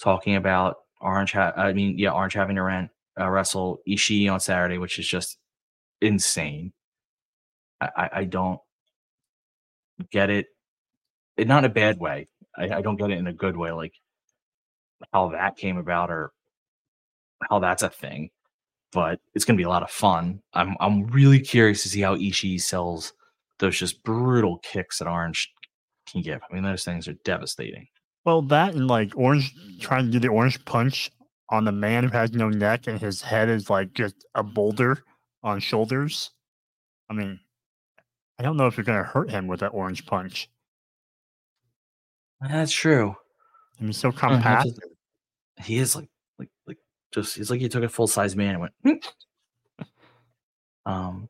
talking 0.00 0.36
about 0.36 0.76
Orange. 1.00 1.32
Ha- 1.32 1.52
I 1.56 1.72
mean, 1.72 1.98
yeah, 1.98 2.10
Orange 2.10 2.34
having 2.34 2.56
to 2.56 2.62
rent 2.62 2.90
uh, 3.18 3.28
wrestle 3.28 3.80
Ishii 3.88 4.32
on 4.32 4.40
Saturday, 4.40 4.78
which 4.78 4.98
is 4.98 5.06
just 5.06 5.38
insane. 6.00 6.72
I, 7.80 7.88
I, 7.96 8.10
I 8.12 8.24
don't 8.24 8.60
get 10.10 10.30
it. 10.30 10.46
it. 11.36 11.46
Not 11.46 11.64
in 11.64 11.70
a 11.70 11.74
bad 11.74 11.98
way. 11.98 12.28
I, 12.56 12.76
I 12.76 12.82
don't 12.82 12.96
get 12.96 13.10
it 13.10 13.18
in 13.18 13.26
a 13.26 13.32
good 13.32 13.56
way, 13.56 13.72
like 13.72 13.94
how 15.12 15.30
that 15.30 15.56
came 15.56 15.76
about 15.76 16.10
or 16.10 16.32
how 17.50 17.58
that's 17.58 17.82
a 17.82 17.90
thing. 17.90 18.30
But 18.92 19.20
it's 19.34 19.44
going 19.44 19.56
to 19.56 19.60
be 19.60 19.66
a 19.66 19.68
lot 19.68 19.82
of 19.82 19.90
fun. 19.90 20.40
I'm 20.52 20.76
I'm 20.80 21.06
really 21.08 21.40
curious 21.40 21.82
to 21.82 21.88
see 21.88 22.00
how 22.00 22.16
Ishii 22.16 22.60
sells 22.60 23.12
those 23.58 23.78
just 23.78 24.02
brutal 24.04 24.58
kicks 24.58 24.98
that 24.98 25.08
Orange 25.08 25.52
can 26.10 26.22
give. 26.22 26.40
I 26.48 26.54
mean, 26.54 26.62
those 26.62 26.84
things 26.84 27.08
are 27.08 27.14
devastating. 27.24 27.88
Well, 28.24 28.42
that 28.42 28.74
and 28.74 28.88
like 28.88 29.12
orange 29.16 29.54
trying 29.80 30.06
to 30.06 30.12
do 30.12 30.18
the 30.18 30.28
orange 30.28 30.64
punch 30.64 31.10
on 31.50 31.64
the 31.64 31.72
man 31.72 32.04
who 32.04 32.10
has 32.10 32.32
no 32.32 32.48
neck 32.48 32.86
and 32.86 32.98
his 32.98 33.20
head 33.20 33.48
is 33.48 33.68
like 33.68 33.92
just 33.92 34.24
a 34.34 34.42
boulder 34.42 35.02
on 35.42 35.60
shoulders. 35.60 36.30
I 37.10 37.14
mean, 37.14 37.38
I 38.38 38.42
don't 38.42 38.56
know 38.56 38.66
if 38.66 38.76
you're 38.76 38.84
going 38.84 39.02
to 39.02 39.08
hurt 39.08 39.30
him 39.30 39.46
with 39.46 39.60
that 39.60 39.68
orange 39.68 40.06
punch. 40.06 40.48
That's 42.40 42.72
true. 42.72 43.14
I 43.78 43.82
mean, 43.82 43.92
so 43.92 44.08
mm-hmm. 44.08 44.18
compact. 44.18 44.68
He 45.62 45.78
is 45.78 45.94
like, 45.94 46.08
like, 46.38 46.50
like, 46.66 46.78
just, 47.12 47.36
he's 47.36 47.50
like 47.50 47.60
he 47.60 47.68
took 47.68 47.84
a 47.84 47.88
full 47.88 48.06
size 48.06 48.34
man 48.34 48.56
and 48.56 48.60
went, 48.60 49.06
um, 50.86 51.28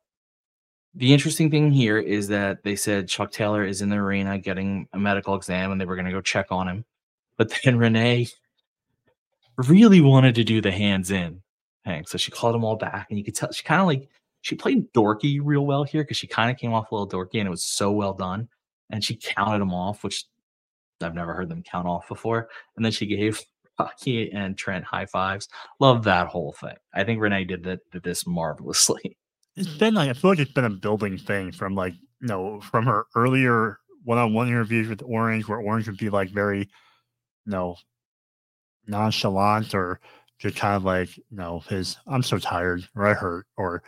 the 0.94 1.12
interesting 1.12 1.50
thing 1.50 1.72
here 1.72 1.98
is 1.98 2.28
that 2.28 2.62
they 2.62 2.76
said 2.76 3.08
Chuck 3.08 3.32
Taylor 3.32 3.64
is 3.64 3.82
in 3.82 3.88
the 3.88 3.96
arena 3.96 4.38
getting 4.38 4.88
a 4.92 4.98
medical 4.98 5.34
exam 5.34 5.72
and 5.72 5.80
they 5.80 5.84
were 5.84 5.96
going 5.96 6.06
to 6.06 6.12
go 6.12 6.20
check 6.20 6.46
on 6.50 6.68
him. 6.68 6.84
But 7.36 7.52
then 7.64 7.76
Renee 7.76 8.28
really 9.56 10.00
wanted 10.00 10.34
to 10.36 10.44
do 10.44 10.60
the 10.60 10.70
hands 10.70 11.10
in 11.10 11.42
thing. 11.84 12.04
So 12.06 12.18
she 12.18 12.30
called 12.30 12.54
them 12.54 12.64
all 12.64 12.76
back 12.76 13.08
and 13.10 13.18
you 13.18 13.24
could 13.24 13.34
tell 13.34 13.52
she 13.52 13.64
kind 13.64 13.80
of 13.80 13.86
like 13.86 14.08
she 14.40 14.54
played 14.54 14.92
dorky 14.92 15.40
real 15.42 15.66
well 15.66 15.84
here 15.84 16.02
because 16.02 16.16
she 16.16 16.26
kind 16.26 16.50
of 16.50 16.56
came 16.56 16.72
off 16.72 16.90
a 16.90 16.94
little 16.94 17.08
dorky 17.08 17.38
and 17.40 17.46
it 17.46 17.50
was 17.50 17.64
so 17.64 17.90
well 17.90 18.14
done. 18.14 18.48
And 18.90 19.02
she 19.02 19.16
counted 19.16 19.60
them 19.60 19.72
off, 19.72 20.04
which 20.04 20.26
I've 21.00 21.14
never 21.14 21.34
heard 21.34 21.48
them 21.48 21.62
count 21.62 21.88
off 21.88 22.08
before. 22.08 22.48
And 22.76 22.84
then 22.84 22.92
she 22.92 23.06
gave 23.06 23.42
Rocky 23.78 24.30
and 24.32 24.56
Trent 24.56 24.84
high 24.84 25.06
fives. 25.06 25.48
Love 25.80 26.04
that 26.04 26.28
whole 26.28 26.52
thing. 26.52 26.76
I 26.94 27.04
think 27.04 27.20
Renee 27.20 27.44
did 27.44 27.64
that 27.64 27.80
did 27.90 28.02
this 28.02 28.26
marvelously. 28.26 29.16
It's 29.56 29.68
been 29.68 29.94
like 29.94 30.10
I 30.10 30.14
feel 30.14 30.32
like 30.32 30.40
it's 30.40 30.50
been 30.50 30.64
a 30.64 30.70
building 30.70 31.16
thing 31.16 31.52
from 31.52 31.76
like 31.76 31.94
you 32.20 32.26
know 32.26 32.60
from 32.60 32.86
her 32.86 33.06
earlier 33.14 33.78
one-on-one 34.02 34.48
interviews 34.48 34.88
with 34.88 35.00
Orange, 35.04 35.46
where 35.46 35.60
Orange 35.60 35.86
would 35.86 35.96
be 35.96 36.10
like 36.10 36.30
very, 36.30 36.58
you 36.58 36.66
know, 37.46 37.76
nonchalant 38.86 39.74
or 39.74 40.00
just 40.38 40.56
kind 40.56 40.74
of 40.74 40.84
like 40.84 41.16
you 41.16 41.22
know 41.30 41.60
his 41.68 41.96
I'm 42.06 42.22
so 42.22 42.38
tired 42.38 42.86
or 42.94 43.06
I 43.06 43.14
hurt 43.14 43.46
or 43.56 43.82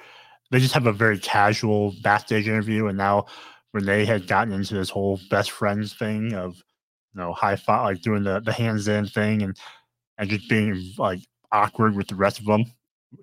they 0.51 0.61
just 0.61 0.75
have 0.75 0.87
a 0.87 0.93
very 0.93 1.19
casual 1.19 1.95
backstage 2.03 2.47
interview 2.49 2.87
and 2.87 2.97
now 2.97 3.27
Renee 3.73 4.05
had 4.05 4.27
gotten 4.27 4.55
into 4.55 4.75
this 4.75 4.89
whole 4.89 5.21
best 5.29 5.51
friends 5.51 5.93
thing 5.93 6.33
of 6.33 6.63
you 7.17 7.23
know 7.23 7.33
high 7.33 7.57
five 7.57 7.85
like 7.85 8.03
doing 8.03 8.23
the 8.23 8.41
the 8.41 8.53
hands 8.53 8.89
in 8.89 9.07
thing 9.07 9.43
and 9.43 9.57
and 10.19 10.29
just 10.29 10.49
being 10.49 10.93
like 10.99 11.21
awkward 11.51 11.97
with 11.97 12.09
the 12.09 12.15
rest 12.15 12.39
of 12.39 12.45
them 12.45 12.65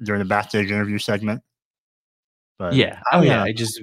during 0.04 0.20
the 0.20 0.26
backstage 0.26 0.72
interview 0.72 0.98
segment. 0.98 1.42
But 2.58 2.74
yeah, 2.74 3.00
oh 3.12 3.22
yeah, 3.22 3.44
I 3.44 3.54
just 3.54 3.80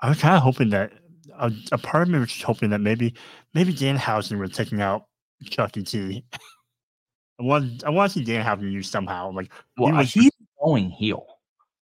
I 0.00 0.08
was 0.08 0.20
kind 0.20 0.36
of 0.36 0.42
hoping 0.42 0.70
that 0.70 0.92
a, 1.36 1.52
a, 1.72 1.78
part 1.78 2.04
of 2.04 2.08
me 2.08 2.18
was 2.18 2.28
just 2.28 2.42
hoping 2.42 2.70
that 2.70 2.80
maybe 2.80 3.14
maybe 3.54 3.72
Danhausen 3.72 4.38
was 4.38 4.52
taking 4.52 4.80
out 4.80 5.06
Chucky 5.44 5.82
T. 5.82 6.24
I 7.40 7.42
want 7.42 7.84
I 7.84 7.90
want 7.90 8.12
to 8.12 8.18
see 8.18 8.24
Danhausen 8.24 8.70
used 8.70 8.90
somehow. 8.90 9.32
Like 9.32 9.50
well, 9.76 9.92
he 9.92 9.98
was, 9.98 10.12
he's 10.12 10.32
going 10.62 10.90
heel 10.90 11.26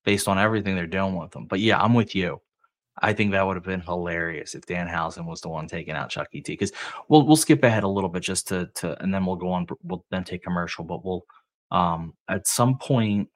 based 0.04 0.28
on 0.28 0.38
everything 0.38 0.74
they're 0.74 0.86
doing 0.86 1.16
with 1.16 1.34
him. 1.34 1.46
But 1.46 1.60
yeah, 1.60 1.80
I'm 1.80 1.94
with 1.94 2.14
you. 2.14 2.40
I 3.02 3.12
think 3.12 3.32
that 3.32 3.46
would 3.46 3.56
have 3.56 3.64
been 3.64 3.80
hilarious 3.80 4.54
if 4.54 4.62
Danhausen 4.62 5.26
was 5.26 5.40
the 5.40 5.48
one 5.48 5.66
taking 5.66 5.94
out 5.94 6.10
Chucky 6.10 6.40
T. 6.40 6.52
Because 6.52 6.72
we'll 7.08 7.26
we'll 7.26 7.36
skip 7.36 7.62
ahead 7.62 7.84
a 7.84 7.88
little 7.88 8.08
bit 8.08 8.22
just 8.22 8.48
to 8.48 8.70
to 8.76 9.00
and 9.02 9.12
then 9.12 9.26
we'll 9.26 9.36
go 9.36 9.52
on. 9.52 9.66
We'll 9.82 10.04
then 10.10 10.24
take 10.24 10.42
commercial, 10.42 10.84
but 10.84 11.04
we'll 11.04 11.24
um 11.70 12.14
at 12.28 12.46
some 12.46 12.78
point 12.78 13.28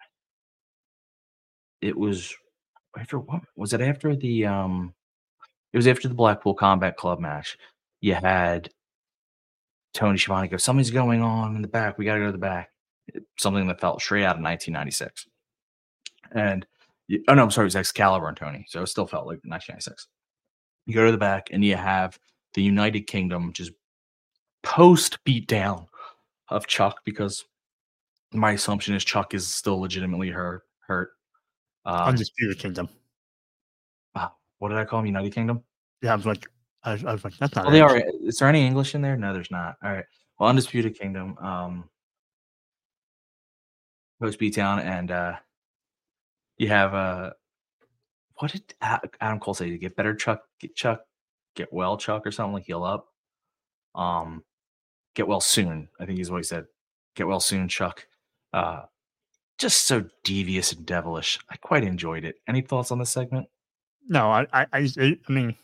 it 1.80 1.96
was 1.96 2.34
after 2.98 3.18
what 3.18 3.42
was 3.56 3.72
it 3.72 3.80
after 3.80 4.14
the 4.16 4.46
um 4.46 4.94
it 5.72 5.76
was 5.76 5.86
after 5.86 6.08
the 6.08 6.14
Blackpool 6.14 6.54
Combat 6.54 6.96
Club 6.96 7.20
match. 7.20 7.56
You 8.00 8.14
had 8.14 8.70
Tony 9.92 10.18
Schiavone 10.18 10.48
go, 10.48 10.56
something's 10.56 10.90
going 10.90 11.22
on 11.22 11.56
in 11.56 11.62
the 11.62 11.68
back. 11.68 11.98
We 11.98 12.04
got 12.04 12.14
to 12.14 12.20
go 12.20 12.26
to 12.26 12.32
the 12.32 12.38
back. 12.38 12.70
Something 13.38 13.66
that 13.66 13.80
felt 13.80 14.00
straight 14.00 14.24
out 14.24 14.36
of 14.36 14.42
1996. 14.42 15.26
And 16.32 16.66
oh 17.28 17.34
no, 17.34 17.42
I'm 17.42 17.50
sorry, 17.50 17.64
it 17.64 17.66
was 17.66 17.76
Excalibur 17.76 18.28
and 18.28 18.36
Tony. 18.36 18.64
So 18.68 18.82
it 18.82 18.86
still 18.86 19.06
felt 19.06 19.26
like 19.26 19.40
1996. 19.44 20.06
You 20.86 20.94
go 20.94 21.06
to 21.06 21.12
the 21.12 21.18
back 21.18 21.48
and 21.52 21.64
you 21.64 21.76
have 21.76 22.18
the 22.54 22.62
United 22.62 23.02
Kingdom 23.02 23.52
just 23.52 23.72
post 24.62 25.22
beat 25.24 25.46
down 25.46 25.86
of 26.48 26.66
Chuck 26.66 27.00
because 27.04 27.44
my 28.32 28.52
assumption 28.52 28.94
is 28.94 29.04
Chuck 29.04 29.34
is 29.34 29.46
still 29.46 29.80
legitimately 29.80 30.30
hurt. 30.30 30.62
Hurt. 30.80 31.10
Um, 31.84 32.08
Undisputed 32.08 32.58
Kingdom. 32.58 32.88
Wow. 34.14 34.32
What 34.58 34.68
did 34.70 34.78
I 34.78 34.84
call 34.84 35.00
him? 35.00 35.06
United 35.06 35.34
Kingdom? 35.34 35.62
Yeah, 36.02 36.12
I 36.12 36.16
was 36.16 36.26
like, 36.26 36.46
I, 36.82 36.92
I 36.92 37.12
was 37.12 37.24
like, 37.24 37.36
that's 37.38 37.54
not. 37.54 37.66
Oh, 37.66 37.70
they 37.70 37.80
are. 37.80 38.02
Is 38.24 38.38
there 38.38 38.48
any 38.48 38.66
English 38.66 38.94
in 38.94 39.02
there? 39.02 39.16
No, 39.16 39.32
there's 39.32 39.50
not. 39.50 39.76
All 39.82 39.92
right. 39.92 40.04
Well, 40.38 40.48
Undisputed 40.48 40.98
Kingdom. 40.98 41.36
Um, 41.38 41.88
Post 44.20 44.38
Beatdown, 44.38 44.84
and 44.84 45.10
uh, 45.10 45.36
you 46.60 46.68
have 46.68 46.92
uh, 46.92 47.30
what 48.36 48.52
did 48.52 48.74
Adam 48.82 49.40
Cole 49.40 49.54
say? 49.54 49.70
To 49.70 49.78
get 49.78 49.96
better, 49.96 50.14
Chuck. 50.14 50.42
Get 50.60 50.76
Chuck. 50.76 51.00
Get 51.56 51.72
well, 51.72 51.96
Chuck, 51.96 52.26
or 52.26 52.30
something 52.30 52.52
like 52.52 52.64
heal 52.64 52.84
up. 52.84 53.08
Um, 53.94 54.44
get 55.14 55.26
well 55.26 55.40
soon. 55.40 55.88
I 55.98 56.04
think 56.04 56.18
he's 56.18 56.30
what 56.30 56.36
he 56.36 56.44
said. 56.44 56.66
Get 57.16 57.26
well 57.26 57.40
soon, 57.40 57.66
Chuck. 57.66 58.06
Uh, 58.52 58.82
just 59.56 59.86
so 59.86 60.04
devious 60.22 60.72
and 60.72 60.84
devilish. 60.84 61.38
I 61.48 61.56
quite 61.56 61.82
enjoyed 61.82 62.26
it. 62.26 62.36
Any 62.46 62.60
thoughts 62.60 62.90
on 62.90 62.98
this 62.98 63.10
segment? 63.10 63.48
No, 64.06 64.30
I, 64.30 64.46
I, 64.52 64.66
I, 64.74 64.88
I 64.98 65.32
mean, 65.32 65.56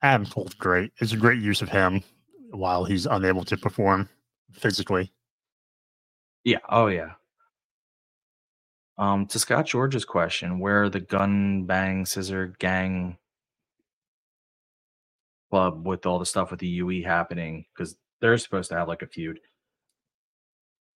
Adam 0.00 0.26
Cole's 0.26 0.54
great. 0.54 0.92
It's 1.00 1.12
a 1.12 1.16
great 1.16 1.42
use 1.42 1.60
of 1.60 1.68
him 1.68 2.04
while 2.50 2.84
he's 2.84 3.06
unable 3.06 3.44
to 3.46 3.56
perform 3.56 4.08
physically. 4.52 5.12
Yeah. 6.44 6.58
Oh, 6.68 6.86
yeah. 6.86 7.14
Um, 9.00 9.24
to 9.28 9.38
Scott 9.38 9.64
George's 9.64 10.04
question, 10.04 10.60
where 10.60 10.90
the 10.90 11.00
gun 11.00 11.64
bang 11.64 12.04
scissor 12.04 12.54
gang 12.58 13.16
club 15.50 15.86
with 15.86 16.04
all 16.04 16.18
the 16.18 16.26
stuff 16.26 16.50
with 16.50 16.60
the 16.60 16.68
UE 16.68 17.02
happening 17.02 17.64
because 17.74 17.96
they're 18.20 18.36
supposed 18.36 18.68
to 18.68 18.76
have 18.76 18.88
like 18.88 19.00
a 19.00 19.06
feud. 19.06 19.40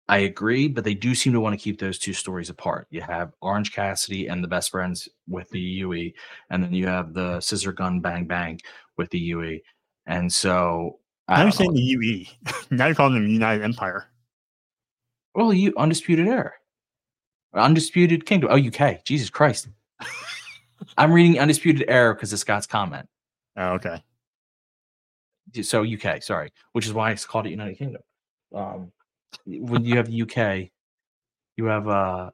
I 0.06 0.18
agree, 0.18 0.68
but 0.68 0.84
they 0.84 0.92
do 0.92 1.14
seem 1.14 1.32
to 1.32 1.40
want 1.40 1.58
to 1.58 1.62
keep 1.62 1.80
those 1.80 1.98
two 1.98 2.12
stories 2.12 2.50
apart. 2.50 2.86
You 2.90 3.00
have 3.00 3.32
Orange 3.40 3.72
Cassidy 3.72 4.26
and 4.26 4.44
the 4.44 4.48
best 4.48 4.70
friends 4.70 5.08
with 5.26 5.48
the 5.48 5.60
UE, 5.60 6.12
and 6.50 6.62
then 6.62 6.74
you 6.74 6.86
have 6.86 7.14
the 7.14 7.40
Scissor 7.40 7.72
Gun 7.72 8.00
Bang 8.00 8.26
Bang 8.26 8.60
with 8.98 9.08
the 9.10 9.18
UE. 9.18 9.60
And 10.06 10.30
so 10.30 10.98
I 11.26 11.42
I'm 11.42 11.50
saying 11.50 11.72
the 11.72 11.80
UE. 11.80 12.26
now 12.70 12.84
you're 12.84 12.94
calling 12.94 13.14
them 13.14 13.26
United 13.26 13.64
Empire. 13.64 14.10
well, 15.34 15.54
you 15.54 15.72
Undisputed 15.78 16.28
Era, 16.28 16.52
Undisputed 17.54 18.26
Kingdom. 18.26 18.50
Oh, 18.52 18.58
UK. 18.58 19.04
Jesus 19.04 19.30
Christ. 19.30 19.68
I'm 20.96 21.12
reading 21.12 21.38
Undisputed 21.38 21.84
Era 21.88 22.14
because 22.14 22.32
of 22.32 22.38
Scott's 22.38 22.66
comment. 22.66 23.08
Oh, 23.56 23.74
okay. 23.74 24.02
so 25.62 25.84
UK, 25.84 26.22
sorry, 26.22 26.52
which 26.72 26.86
is 26.86 26.92
why 26.92 27.10
it's 27.12 27.24
called 27.24 27.46
it 27.46 27.50
United 27.50 27.78
Kingdom. 27.78 28.02
Um, 28.54 28.92
when 29.46 29.84
you 29.84 29.96
have 29.96 30.06
the 30.06 30.22
UK, 30.22 30.70
you 31.56 31.66
have 31.66 31.88
uh, 31.88 32.30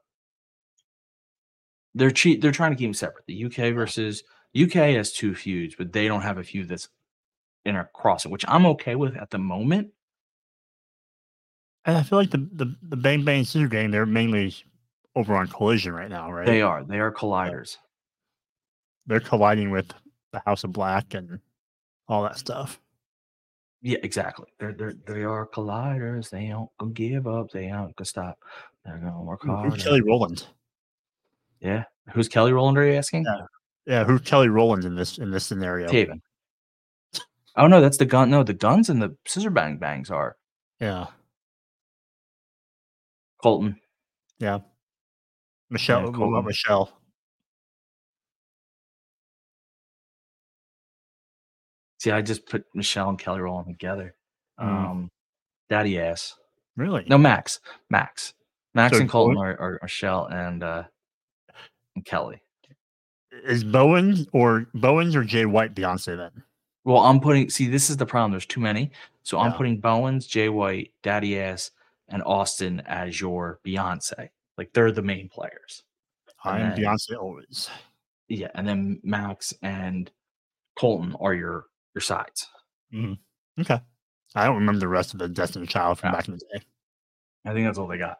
they're 1.94 2.10
cheat. 2.10 2.40
They're 2.40 2.52
trying 2.52 2.72
to 2.72 2.76
keep 2.76 2.88
them 2.88 2.94
separate. 2.94 3.26
The 3.26 3.44
UK 3.44 3.74
versus 3.74 4.22
UK 4.58 4.94
has 4.94 5.12
two 5.12 5.34
feuds, 5.34 5.74
but 5.76 5.92
they 5.92 6.08
don't 6.08 6.22
have 6.22 6.38
a 6.38 6.44
feud 6.44 6.68
that's 6.68 6.88
intercrossing, 7.66 8.30
which 8.30 8.44
I'm 8.48 8.66
okay 8.66 8.94
with 8.94 9.16
at 9.16 9.30
the 9.30 9.38
moment. 9.38 9.90
And 11.84 11.96
I 11.96 12.02
feel 12.02 12.18
like 12.18 12.30
the 12.30 12.48
the, 12.52 12.74
the 12.82 12.96
Bang 12.96 13.24
Bang 13.24 13.44
Scissor 13.44 13.68
Gang, 13.68 13.90
they're 13.90 14.06
mainly 14.06 14.54
over 15.16 15.34
on 15.34 15.48
Collision 15.48 15.92
right 15.92 16.08
now, 16.10 16.30
right? 16.30 16.46
They 16.46 16.62
are. 16.62 16.84
They 16.84 16.98
are 16.98 17.12
colliders. 17.12 17.76
They're 19.06 19.20
colliding 19.20 19.70
with 19.70 19.92
the 20.32 20.40
House 20.46 20.64
of 20.64 20.72
Black 20.72 21.14
and 21.14 21.40
all 22.08 22.22
that 22.22 22.38
stuff. 22.38 22.80
Yeah, 23.82 23.98
exactly. 24.02 24.46
They're 24.58 24.72
they're 24.72 24.94
they 25.06 25.22
are 25.24 25.46
colliders. 25.46 26.30
They 26.30 26.48
don't 26.48 26.94
give 26.94 27.26
up. 27.26 27.50
They 27.50 27.68
gonna 27.68 27.92
stop. 28.02 28.38
They're 28.84 28.98
gonna 28.98 29.22
work 29.22 29.42
hard. 29.44 29.72
Who's 29.72 29.82
Kelly 29.82 30.02
Rowland? 30.02 30.46
Yeah. 31.60 31.84
Who's 32.12 32.28
Kelly 32.28 32.52
Rowland? 32.52 32.78
Are 32.78 32.86
you 32.86 32.94
asking? 32.94 33.24
Yeah. 33.24 33.46
Yeah, 33.86 34.04
who's 34.04 34.20
Kelly 34.20 34.48
Rowland 34.48 34.84
in 34.84 34.94
this 34.94 35.18
in 35.18 35.30
this 35.30 35.46
scenario? 35.46 35.88
Taven. 35.88 36.20
Oh 37.56 37.66
no, 37.66 37.80
that's 37.80 37.96
the 37.96 38.04
gun. 38.06 38.30
No, 38.30 38.42
the 38.42 38.52
guns 38.54 38.90
and 38.90 39.00
the 39.02 39.16
scissor 39.26 39.50
bang 39.50 39.78
bangs 39.78 40.10
are 40.10 40.36
Yeah. 40.78 41.06
Colton. 43.42 43.80
Michelle. 45.70 46.02
what 46.02 46.08
about 46.10 46.18
Colton. 46.18 46.44
Michelle? 46.46 46.92
See, 51.98 52.10
I 52.10 52.22
just 52.22 52.46
put 52.46 52.64
Michelle 52.74 53.10
and 53.10 53.18
Kelly 53.18 53.40
Rowland 53.40 53.66
together. 53.68 54.14
Mm. 54.58 54.66
Um, 54.66 55.10
daddy 55.68 56.00
ass. 56.00 56.34
Really? 56.76 57.04
No, 57.08 57.18
Max. 57.18 57.60
Max. 57.90 58.32
Max 58.74 58.94
So 58.96 59.00
and 59.02 59.10
Colton 59.10 59.34
Bowen- 59.34 59.46
are, 59.46 59.52
are, 59.60 59.72
are 59.74 59.78
Michelle 59.82 60.26
and 60.26 60.62
uh 60.62 60.84
and 61.96 62.04
Kelly. 62.04 62.40
Is 63.44 63.64
Bowen 63.64 64.26
or 64.32 64.66
Bowens 64.74 65.14
or 65.16 65.24
Jay 65.24 65.44
White 65.44 65.74
Beyonce 65.74 66.16
then? 66.16 66.42
Well, 66.84 66.98
I'm 66.98 67.20
putting. 67.20 67.50
See, 67.50 67.66
this 67.68 67.90
is 67.90 67.96
the 67.96 68.06
problem. 68.06 68.30
There's 68.32 68.46
too 68.46 68.60
many, 68.60 68.90
so 69.22 69.38
I'm 69.38 69.50
Yeah. 69.52 69.56
putting 69.56 69.80
Bowens, 69.80 70.26
Jay 70.26 70.48
White, 70.48 70.92
Daddy 71.02 71.38
Ass, 71.38 71.70
and 72.08 72.22
Austin 72.24 72.80
as 72.86 73.20
your 73.20 73.60
Beyonce. 73.66 74.30
Like 74.60 74.74
they're 74.74 74.92
the 74.92 75.00
main 75.00 75.30
players. 75.30 75.84
I'm 76.44 76.76
Beyonce 76.76 77.16
always. 77.18 77.70
Yeah, 78.28 78.48
and 78.54 78.68
then 78.68 79.00
Max 79.02 79.54
and 79.62 80.10
Colton 80.78 81.16
are 81.18 81.32
your 81.32 81.64
your 81.94 82.02
sides. 82.02 82.46
Okay. 83.58 83.80
I 84.34 84.44
don't 84.44 84.56
remember 84.56 84.78
the 84.80 84.86
rest 84.86 85.14
of 85.14 85.18
the 85.18 85.30
Destiny 85.30 85.66
Child 85.66 85.98
from 85.98 86.08
Yeah. 86.08 86.12
back 86.16 86.28
in 86.28 86.34
the 86.34 86.40
day. 86.52 86.62
I 87.46 87.54
think 87.54 87.66
that's 87.66 87.78
all 87.78 87.86
they 87.86 87.96
got. 87.96 88.18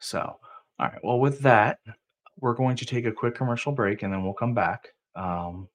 So, 0.00 0.20
all 0.20 0.38
right. 0.86 0.98
Well, 1.02 1.18
with 1.18 1.40
that, 1.40 1.78
we're 2.38 2.52
going 2.52 2.76
to 2.76 2.84
take 2.84 3.06
a 3.06 3.12
quick 3.12 3.34
commercial 3.34 3.72
break 3.72 4.02
and 4.02 4.12
then 4.12 4.22
we'll 4.22 4.34
come 4.34 4.52
back. 4.52 4.88
Um, 5.16 5.66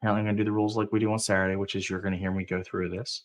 apparently, 0.00 0.20
I'm 0.20 0.24
going 0.24 0.38
to 0.38 0.42
do 0.42 0.44
the 0.48 0.52
rules 0.52 0.74
like 0.74 0.90
we 0.90 1.00
do 1.00 1.12
on 1.12 1.18
Saturday, 1.18 1.56
which 1.56 1.76
is 1.76 1.90
you're 1.90 2.00
going 2.00 2.14
to 2.14 2.18
hear 2.18 2.32
me 2.32 2.46
go 2.46 2.62
through 2.62 2.88
this. 2.88 3.24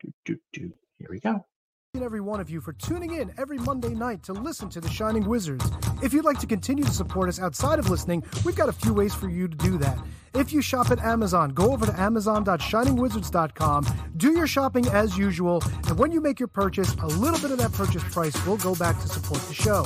Do, 0.00 0.12
do, 0.26 0.38
do. 0.52 0.72
Here 0.98 1.08
we 1.10 1.20
go. 1.20 1.46
And 1.94 2.02
every 2.02 2.22
one 2.22 2.40
of 2.40 2.48
you 2.48 2.58
for 2.58 2.72
tuning 2.72 3.12
in 3.12 3.30
every 3.36 3.58
Monday 3.58 3.94
night 3.94 4.22
to 4.22 4.32
listen 4.32 4.70
to 4.70 4.80
The 4.80 4.88
Shining 4.88 5.28
Wizards. 5.28 5.70
If 6.02 6.14
you'd 6.14 6.24
like 6.24 6.38
to 6.38 6.46
continue 6.46 6.84
to 6.84 6.90
support 6.90 7.28
us 7.28 7.38
outside 7.38 7.78
of 7.78 7.90
listening, 7.90 8.24
we've 8.46 8.56
got 8.56 8.70
a 8.70 8.72
few 8.72 8.94
ways 8.94 9.14
for 9.14 9.28
you 9.28 9.46
to 9.46 9.54
do 9.54 9.76
that. 9.76 9.98
If 10.32 10.54
you 10.54 10.62
shop 10.62 10.90
at 10.90 11.00
Amazon, 11.00 11.50
go 11.50 11.70
over 11.70 11.84
to 11.84 12.00
amazon.shiningwizards.com, 12.00 13.86
do 14.16 14.32
your 14.32 14.46
shopping 14.46 14.86
as 14.88 15.18
usual, 15.18 15.62
and 15.86 15.98
when 15.98 16.12
you 16.12 16.22
make 16.22 16.40
your 16.40 16.46
purchase, 16.46 16.94
a 16.94 17.06
little 17.06 17.38
bit 17.38 17.50
of 17.50 17.58
that 17.58 17.74
purchase 17.74 18.04
price 18.04 18.46
will 18.46 18.56
go 18.56 18.74
back 18.74 18.98
to 19.02 19.08
support 19.08 19.42
the 19.42 19.52
show. 19.52 19.84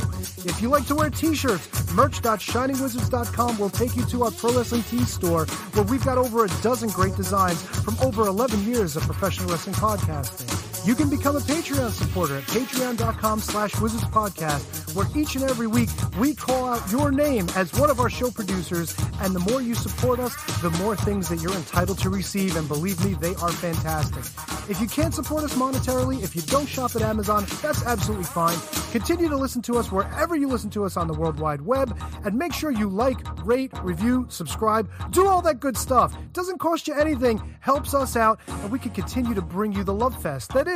If 0.48 0.62
you 0.62 0.68
like 0.68 0.86
to 0.86 0.94
wear 0.94 1.10
t-shirts, 1.10 1.92
merch.shiningwizards.com 1.92 3.58
will 3.58 3.70
take 3.70 3.96
you 3.96 4.06
to 4.06 4.22
our 4.22 4.30
Pro 4.30 4.52
Wrestling 4.52 4.84
Tee 4.84 5.02
store, 5.02 5.46
where 5.46 5.84
we've 5.84 6.04
got 6.04 6.18
over 6.18 6.44
a 6.44 6.48
dozen 6.62 6.88
great 6.90 7.16
designs 7.16 7.60
from 7.62 7.98
over 7.98 8.28
11 8.28 8.64
years 8.64 8.94
of 8.94 9.02
professional 9.02 9.50
wrestling 9.50 9.74
podcasting. 9.74 10.65
You 10.86 10.94
can 10.94 11.10
become 11.10 11.34
a 11.34 11.40
Patreon 11.40 11.90
supporter 11.90 12.36
at 12.36 12.44
patreon.com 12.44 13.40
slash 13.40 13.80
wizards 13.80 14.04
podcast, 14.04 14.94
where 14.94 15.08
each 15.16 15.34
and 15.34 15.42
every 15.42 15.66
week 15.66 15.88
we 16.16 16.32
call 16.32 16.68
out 16.68 16.92
your 16.92 17.10
name 17.10 17.48
as 17.56 17.72
one 17.74 17.90
of 17.90 17.98
our 17.98 18.08
show 18.08 18.30
producers, 18.30 18.96
and 19.20 19.34
the 19.34 19.40
more 19.40 19.60
you 19.60 19.74
support 19.74 20.20
us, 20.20 20.32
the 20.62 20.70
more 20.82 20.94
things 20.94 21.28
that 21.28 21.42
you're 21.42 21.52
entitled 21.54 21.98
to 21.98 22.08
receive, 22.08 22.54
and 22.54 22.68
believe 22.68 23.04
me, 23.04 23.14
they 23.14 23.34
are 23.34 23.50
fantastic. 23.50 24.22
If 24.70 24.80
you 24.80 24.86
can't 24.86 25.12
support 25.12 25.42
us 25.42 25.54
monetarily, 25.54 26.22
if 26.22 26.36
you 26.36 26.42
don't 26.42 26.68
shop 26.68 26.94
at 26.94 27.02
Amazon, 27.02 27.46
that's 27.62 27.84
absolutely 27.84 28.24
fine. 28.24 28.56
Continue 28.92 29.28
to 29.28 29.36
listen 29.36 29.62
to 29.62 29.78
us 29.78 29.90
wherever 29.90 30.36
you 30.36 30.46
listen 30.46 30.70
to 30.70 30.84
us 30.84 30.96
on 30.96 31.08
the 31.08 31.14
World 31.14 31.40
Wide 31.40 31.62
Web, 31.62 31.98
and 32.24 32.38
make 32.38 32.52
sure 32.52 32.70
you 32.70 32.88
like, 32.88 33.18
rate, 33.44 33.72
review, 33.82 34.24
subscribe, 34.28 34.88
do 35.10 35.26
all 35.26 35.42
that 35.42 35.58
good 35.58 35.76
stuff. 35.76 36.16
Doesn't 36.32 36.58
cost 36.58 36.86
you 36.86 36.94
anything, 36.94 37.42
helps 37.58 37.92
us 37.92 38.14
out, 38.14 38.38
and 38.46 38.70
we 38.70 38.78
can 38.78 38.92
continue 38.92 39.34
to 39.34 39.42
bring 39.42 39.72
you 39.72 39.82
the 39.82 39.92
love 39.92 40.20
fest 40.22 40.52
that 40.52 40.68
is 40.68 40.75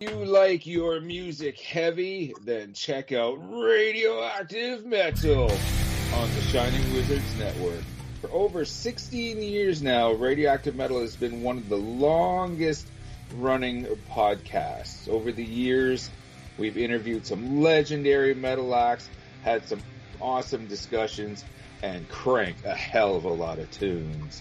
You 0.00 0.24
like 0.24 0.66
your 0.66 0.98
music 1.02 1.60
heavy, 1.60 2.32
then 2.42 2.72
check 2.72 3.12
out 3.12 3.34
Radioactive 3.52 4.86
Metal 4.86 5.42
on 6.14 6.34
the 6.34 6.40
Shining 6.40 6.94
Wizards 6.94 7.38
Network. 7.38 7.82
For 8.22 8.30
over 8.32 8.64
16 8.64 9.42
years 9.42 9.82
now, 9.82 10.12
Radioactive 10.12 10.74
Metal 10.74 11.02
has 11.02 11.16
been 11.16 11.42
one 11.42 11.58
of 11.58 11.68
the 11.68 11.76
longest 11.76 12.86
running 13.36 13.84
podcasts. 14.10 15.06
Over 15.06 15.32
the 15.32 15.44
years, 15.44 16.08
we've 16.56 16.78
interviewed 16.78 17.26
some 17.26 17.60
legendary 17.60 18.32
metal 18.32 18.74
acts, 18.74 19.06
had 19.42 19.68
some 19.68 19.82
awesome 20.18 20.66
discussions, 20.66 21.44
and 21.82 22.08
cranked 22.08 22.64
a 22.64 22.74
hell 22.74 23.16
of 23.16 23.24
a 23.24 23.28
lot 23.28 23.58
of 23.58 23.70
tunes. 23.70 24.40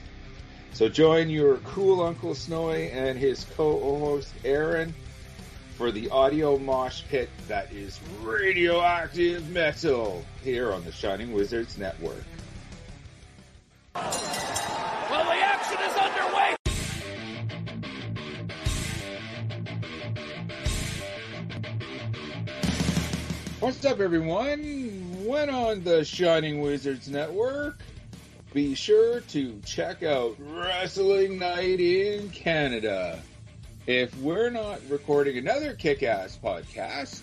So 0.72 0.88
join 0.88 1.30
your 1.30 1.58
cool 1.58 2.02
Uncle 2.02 2.34
Snowy 2.34 2.92
and 2.92 3.20
his 3.20 3.44
co-host 3.58 4.34
Aaron 4.46 4.94
for 5.80 5.92
the 5.94 6.10
audio 6.10 6.58
mosh 6.58 7.04
pit 7.08 7.30
that 7.48 7.72
is 7.72 8.02
radioactive 8.22 9.50
metal 9.50 10.26
here 10.44 10.74
on 10.74 10.84
the 10.84 10.92
Shining 10.92 11.32
Wizards 11.32 11.78
Network. 11.78 12.26
Well, 13.96 14.04
the 14.04 15.40
action 15.42 15.78
is 15.88 15.96
underway. 15.96 16.58
What's 23.62 23.86
up, 23.86 24.02
everyone? 24.02 25.24
When 25.26 25.50
on 25.50 25.86
the 25.86 26.04
Shining 26.04 26.60
Wizards 26.60 27.08
Network, 27.08 27.80
be 28.54 28.76
sure 28.76 29.22
to 29.22 29.62
check 29.66 30.04
out 30.04 30.36
Wrestling 30.40 31.40
Night 31.40 31.80
in 31.80 32.30
Canada. 32.32 33.22
If 33.90 34.16
we're 34.20 34.52
not 34.52 34.82
recording 34.88 35.40
another 35.40 35.74
kick 35.74 36.04
ass 36.04 36.38
podcast, 36.44 37.22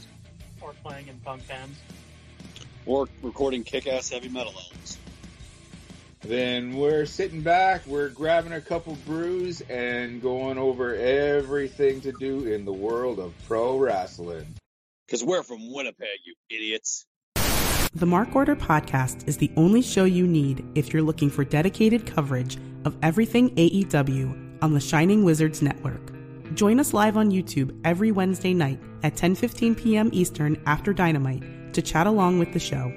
Or 0.61 0.73
playing 0.83 1.07
in 1.07 1.17
punk 1.21 1.47
bands. 1.47 1.79
Or 2.87 3.07
recording 3.23 3.62
kick 3.62 3.87
ass 3.87 4.09
heavy 4.09 4.29
metal 4.29 4.53
albums. 4.53 4.99
then 6.23 6.77
we're 6.77 7.07
sitting 7.07 7.43
back, 7.43 7.87
we're 7.87 8.09
grabbing 8.09 8.53
a 8.53 8.61
couple 8.61 8.97
brews, 9.07 9.61
and 9.61 10.21
going 10.21 10.59
over 10.59 10.97
everything 10.97 12.01
to 12.01 12.11
do 12.11 12.53
in 12.53 12.64
the 12.64 12.73
world 12.73 13.21
of 13.21 13.33
pro 13.47 13.79
wrestling. 13.79 14.53
Because 15.07 15.23
we're 15.23 15.45
from 15.45 15.73
Winnipeg, 15.73 16.19
you 16.25 16.35
idiots. 16.51 17.07
The 17.95 18.07
Mark 18.07 18.35
Order 18.35 18.57
Podcast 18.57 19.29
is 19.29 19.37
the 19.37 19.53
only 19.57 19.83
show 19.83 20.03
you 20.03 20.27
need 20.27 20.64
if 20.75 20.93
you're 20.93 21.05
looking 21.05 21.31
for 21.31 21.45
dedicated 21.45 22.09
coverage 22.09 22.59
of 22.85 22.97
everything 23.05 23.55
AEW 23.55 24.59
on 24.62 24.75
the 24.75 24.81
Shining 24.81 25.23
Wizards 25.23 25.62
Network. 25.62 26.16
Join 26.55 26.80
us 26.80 26.94
live 26.94 27.16
on 27.16 27.30
YouTube 27.30 27.78
every 27.84 28.12
Wednesday 28.12 28.55
night 28.55 28.80
at 29.03 29.14
10:15 29.14 29.76
p.m. 29.76 30.11
Eastern 30.12 30.61
after 30.66 30.92
Dynamite 30.92 31.42
to 31.74 31.82
chat 31.82 32.07
along 32.07 32.38
with 32.38 32.53
the 32.53 32.59
show. 32.59 32.92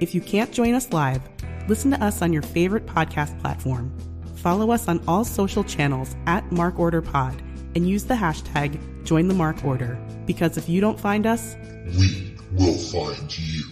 If 0.00 0.14
you 0.14 0.20
can't 0.20 0.52
join 0.52 0.74
us 0.74 0.92
live, 0.92 1.22
listen 1.68 1.90
to 1.90 2.02
us 2.02 2.22
on 2.22 2.32
your 2.32 2.42
favorite 2.42 2.86
podcast 2.86 3.38
platform. 3.40 3.92
Follow 4.36 4.70
us 4.70 4.88
on 4.88 5.02
all 5.06 5.24
social 5.24 5.62
channels 5.62 6.16
at 6.26 6.50
Mark 6.50 6.78
Order 6.78 7.02
Pod 7.02 7.40
and 7.74 7.88
use 7.88 8.04
the 8.04 8.14
hashtag 8.14 8.80
Join 9.04 9.28
the 9.28 9.34
Mark 9.34 9.64
Order 9.64 9.98
because 10.26 10.56
if 10.56 10.68
you 10.68 10.80
don't 10.80 10.98
find 10.98 11.26
us, 11.26 11.56
We 11.98 12.36
will 12.52 12.78
find 12.78 13.38
you. 13.38 13.64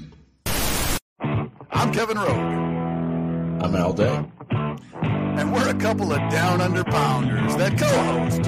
I'm 1.71 1.93
Kevin 1.93 2.19
Rowe. 2.19 3.59
I'm 3.63 3.75
Al 3.77 3.93
Day. 3.93 4.25
And 5.41 5.55
we're 5.55 5.71
a 5.71 5.75
couple 5.75 6.13
of 6.13 6.19
down 6.31 6.61
under 6.61 6.85
pounders 6.85 7.57
that 7.57 7.79
co 7.79 7.87
host 7.87 8.41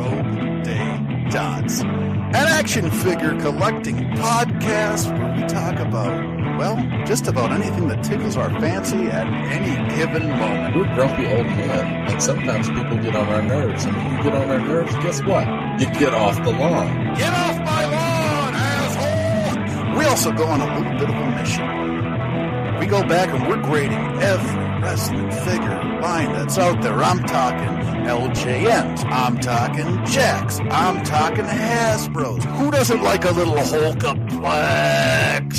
Rogue 0.00 0.64
Day 0.64 1.28
Dots, 1.30 1.82
an 1.82 2.34
action 2.34 2.90
figure 2.90 3.40
collecting 3.40 3.98
podcast 4.16 5.16
where 5.16 5.32
we 5.40 5.46
talk 5.46 5.78
about, 5.78 6.10
well, 6.58 7.06
just 7.06 7.28
about 7.28 7.52
anything 7.52 7.86
that 7.86 8.02
tickles 8.02 8.36
our 8.36 8.50
fancy 8.58 9.06
at 9.06 9.28
any 9.28 9.96
given 9.96 10.28
moment. 10.28 10.74
We're 10.74 10.92
grumpy 10.96 11.26
old 11.26 11.46
men, 11.46 12.10
and 12.10 12.20
sometimes 12.20 12.68
people 12.68 12.98
get 12.98 13.14
on 13.14 13.28
our 13.28 13.42
nerves. 13.42 13.84
And 13.84 13.96
when 13.96 14.16
you 14.16 14.22
get 14.24 14.34
on 14.34 14.50
our 14.50 14.58
nerves, 14.58 14.92
guess 14.94 15.22
what? 15.22 15.46
You 15.78 15.86
get 16.00 16.12
off 16.12 16.34
the 16.42 16.50
lawn. 16.50 17.14
Get 17.14 17.32
off 17.32 17.58
my 17.60 17.84
lawn, 17.84 18.54
asshole! 18.56 19.98
We 20.00 20.04
also 20.04 20.32
go 20.32 20.46
on 20.46 20.60
a 20.60 20.78
little 20.80 20.98
bit 20.98 21.08
of 21.08 21.14
a 21.14 21.30
mission. 21.40 22.80
We 22.80 22.86
go 22.86 23.06
back 23.06 23.28
and 23.28 23.46
we're 23.46 23.62
grading 23.62 24.20
every 24.20 24.69
wrestling 24.80 25.30
figure 25.30 26.00
line 26.00 26.32
that's 26.32 26.58
out 26.58 26.80
there. 26.82 27.02
I'm 27.02 27.18
talking 27.24 27.68
LJNs. 28.06 29.04
I'm 29.04 29.38
talking 29.38 30.04
Jacks. 30.06 30.58
I'm 30.60 31.04
talking 31.04 31.44
Hasbros. 31.44 32.42
Who 32.42 32.70
doesn't 32.70 33.02
like 33.02 33.24
a 33.24 33.30
little 33.30 33.54
Hulkaplex? 33.54 35.50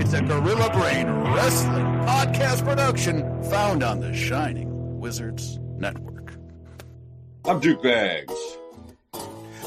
It's 0.00 0.12
a 0.12 0.22
Gorilla 0.22 0.70
Brain 0.72 1.08
Wrestling 1.08 1.86
podcast 2.06 2.64
production 2.64 3.42
found 3.44 3.82
on 3.82 4.00
the 4.00 4.14
Shining 4.14 4.98
Wizards 4.98 5.58
Network. 5.76 6.34
I'm 7.44 7.60
Duke 7.60 7.82
Bags. 7.82 8.34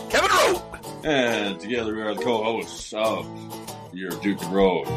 Kevin 0.10 0.30
Rowe! 0.30 0.62
And 1.04 1.60
together 1.60 1.96
we 1.96 2.02
are 2.02 2.14
the 2.14 2.22
co-hosts 2.22 2.94
of 2.94 3.26
Your 3.94 4.12
Duke 4.22 4.42
and 4.44 4.54
Road. 4.54 4.88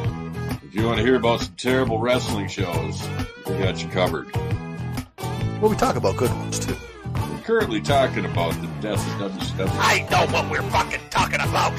If 0.75 0.81
you 0.81 0.87
want 0.89 0.99
to 0.99 1.05
hear 1.05 1.15
about 1.15 1.41
some 1.41 1.55
terrible 1.55 2.01
wrestling 2.01 2.49
shows, 2.49 3.01
we 3.47 3.59
got 3.59 3.81
you 3.81 3.89
covered. 3.91 4.35
Well, 5.61 5.71
we 5.71 5.77
talk 5.77 5.95
about 5.95 6.17
good 6.17 6.33
ones 6.33 6.59
too. 6.59 6.75
We're 7.15 7.43
currently 7.43 7.81
talking 7.81 8.25
about 8.25 8.55
the 8.55 8.67
death 8.81 9.23
of 9.23 9.31
WCW. 9.31 9.69
I 9.71 10.01
know 10.11 10.27
what 10.33 10.51
we're 10.51 10.69
fucking 10.71 10.99
talking 11.11 11.39
about. 11.39 11.79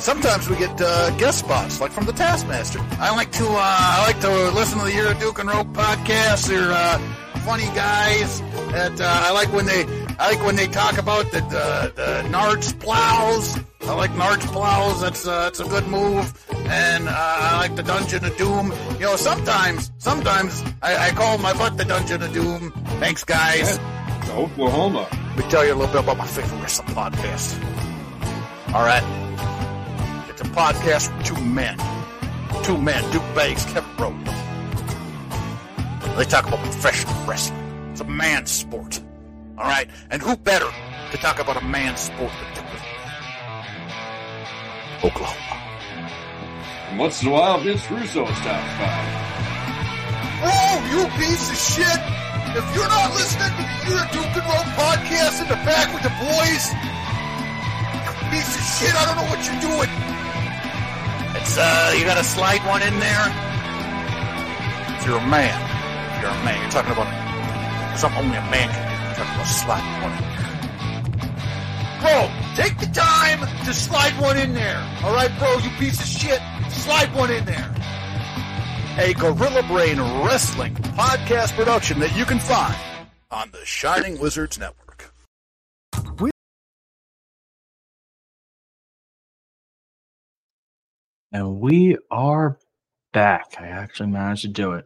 Sometimes 0.00 0.50
we 0.50 0.56
get 0.56 0.80
uh, 0.80 1.10
guest 1.16 1.38
spots, 1.38 1.80
like 1.80 1.92
from 1.92 2.06
the 2.06 2.12
Taskmaster. 2.12 2.80
I 2.98 3.14
like 3.14 3.30
to 3.30 3.46
uh, 3.46 3.60
I 3.60 4.02
like 4.04 4.18
to 4.22 4.50
listen 4.50 4.80
to 4.80 4.84
the 4.84 4.92
Year 4.92 5.12
of 5.12 5.20
Duke 5.20 5.38
and 5.38 5.48
Rope 5.48 5.68
podcast. 5.68 6.48
They're 6.48 6.72
uh, 6.72 6.98
funny 7.44 7.66
guys. 7.66 8.40
That 8.72 9.00
uh, 9.00 9.04
I 9.06 9.30
like 9.30 9.52
when 9.52 9.66
they 9.66 9.84
I 10.18 10.30
like 10.34 10.44
when 10.46 10.56
they 10.56 10.66
talk 10.66 10.98
about 10.98 11.30
the 11.32 11.40
the, 11.40 11.92
the 11.96 12.28
Nards 12.28 12.78
plows. 12.78 13.58
I 13.82 13.94
like 13.94 14.10
Nards 14.12 14.46
plows. 14.52 15.00
That's 15.00 15.26
uh, 15.26 15.44
that's 15.44 15.60
a 15.60 15.64
good 15.64 15.86
move. 15.88 16.32
And 16.66 17.08
uh, 17.08 17.12
I 17.14 17.58
like 17.58 17.76
the 17.76 17.82
Dungeon 17.82 18.24
of 18.24 18.36
Doom. 18.36 18.72
You 18.94 19.06
know, 19.06 19.16
sometimes 19.16 19.90
sometimes 19.98 20.62
I, 20.82 21.08
I 21.08 21.10
call 21.10 21.38
my 21.38 21.52
butt 21.52 21.76
the 21.76 21.84
Dungeon 21.84 22.22
of 22.22 22.32
Doom. 22.32 22.72
Thanks, 23.00 23.24
guys. 23.24 23.78
Oklahoma. 24.30 25.08
Let 25.10 25.36
me 25.36 25.50
tell 25.50 25.66
you 25.66 25.74
a 25.74 25.76
little 25.76 25.92
bit 25.92 26.02
about 26.04 26.16
my 26.16 26.26
favorite 26.26 26.60
wrestling 26.60 26.88
podcast. 26.88 27.58
All 28.74 28.84
right. 28.84 29.02
It's 30.30 30.40
a 30.40 30.44
podcast 30.44 31.14
with 31.16 31.26
two 31.26 31.40
men. 31.44 31.76
Two 32.62 32.78
men, 32.78 33.02
Duke 33.10 33.22
Bags, 33.34 33.64
Kevin 33.66 33.96
Rowe. 33.98 34.16
They 36.16 36.24
talk 36.24 36.46
about 36.46 36.60
professional 36.60 37.14
wrestling. 37.26 37.58
It's 37.90 38.00
a 38.00 38.04
man's 38.04 38.50
sport. 38.50 39.01
All 39.62 39.68
right? 39.68 39.86
And 40.10 40.20
who 40.20 40.36
better 40.36 40.66
to 41.12 41.16
talk 41.18 41.38
about 41.38 41.56
a 41.56 41.64
man's 41.64 42.00
sport 42.00 42.32
than 42.34 42.50
Duke? 42.54 42.66
Oklahoma. 45.06 46.98
Once 46.98 47.22
in 47.22 47.28
a 47.28 47.30
while, 47.30 47.58
Vince 47.60 47.88
Russo 47.88 48.26
stops 48.26 48.72
by. 48.74 48.90
Oh, 50.42 50.74
you 50.90 51.06
piece 51.14 51.46
of 51.46 51.56
shit! 51.56 52.00
If 52.58 52.66
you're 52.74 52.90
not 52.90 53.14
listening 53.14 53.54
to 53.54 53.62
the 53.62 53.78
Year 53.86 54.02
Duke 54.10 54.34
and 54.34 54.46
Rope 54.50 54.70
podcast 54.74 55.42
in 55.42 55.48
the 55.48 55.60
back 55.62 55.94
with 55.94 56.02
the 56.02 56.14
boys, 56.18 56.64
you 58.02 58.12
piece 58.34 58.52
of 58.58 58.64
shit, 58.66 58.94
I 58.98 59.06
don't 59.06 59.16
know 59.22 59.30
what 59.30 59.40
you're 59.46 59.62
doing. 59.62 59.90
It's, 61.38 61.54
uh, 61.56 61.94
you 61.96 62.04
gotta 62.04 62.24
slide 62.24 62.66
one 62.66 62.82
in 62.82 62.98
there. 62.98 63.26
If 64.98 65.06
you're 65.06 65.22
a 65.22 65.30
man, 65.30 65.54
if 65.54 66.22
you're 66.22 66.34
a 66.34 66.44
man, 66.44 66.60
you're 66.60 66.70
talking 66.74 66.90
about 66.90 67.06
something 67.96 68.24
only 68.26 68.36
a 68.36 68.50
man 68.50 68.68
can 68.68 68.91
talking 69.22 69.34
about 69.34 69.46
sliding 69.46 70.02
one. 70.02 70.18
Bro, 72.00 72.30
take 72.56 72.78
the 72.78 72.86
time 72.92 73.40
to 73.64 73.72
slide 73.72 74.20
one 74.20 74.36
in 74.36 74.54
there. 74.54 74.78
All 75.04 75.14
right, 75.14 75.30
bro, 75.38 75.58
you 75.58 75.70
piece 75.78 76.00
of 76.00 76.06
shit. 76.06 76.40
Slide 76.70 77.14
one 77.14 77.30
in 77.30 77.44
there. 77.44 77.74
A 78.98 79.14
Gorilla 79.14 79.62
Brain 79.68 79.98
Wrestling 80.24 80.74
podcast 80.74 81.54
production 81.54 82.00
that 82.00 82.16
you 82.16 82.24
can 82.24 82.38
find 82.38 82.76
on 83.30 83.50
the 83.52 83.64
Shining 83.64 84.20
Wizards 84.20 84.58
Network. 84.58 85.12
And 91.34 91.60
we 91.60 91.96
are 92.10 92.58
back. 93.14 93.54
I 93.58 93.68
actually 93.68 94.10
managed 94.10 94.42
to 94.42 94.48
do 94.48 94.72
it. 94.72 94.84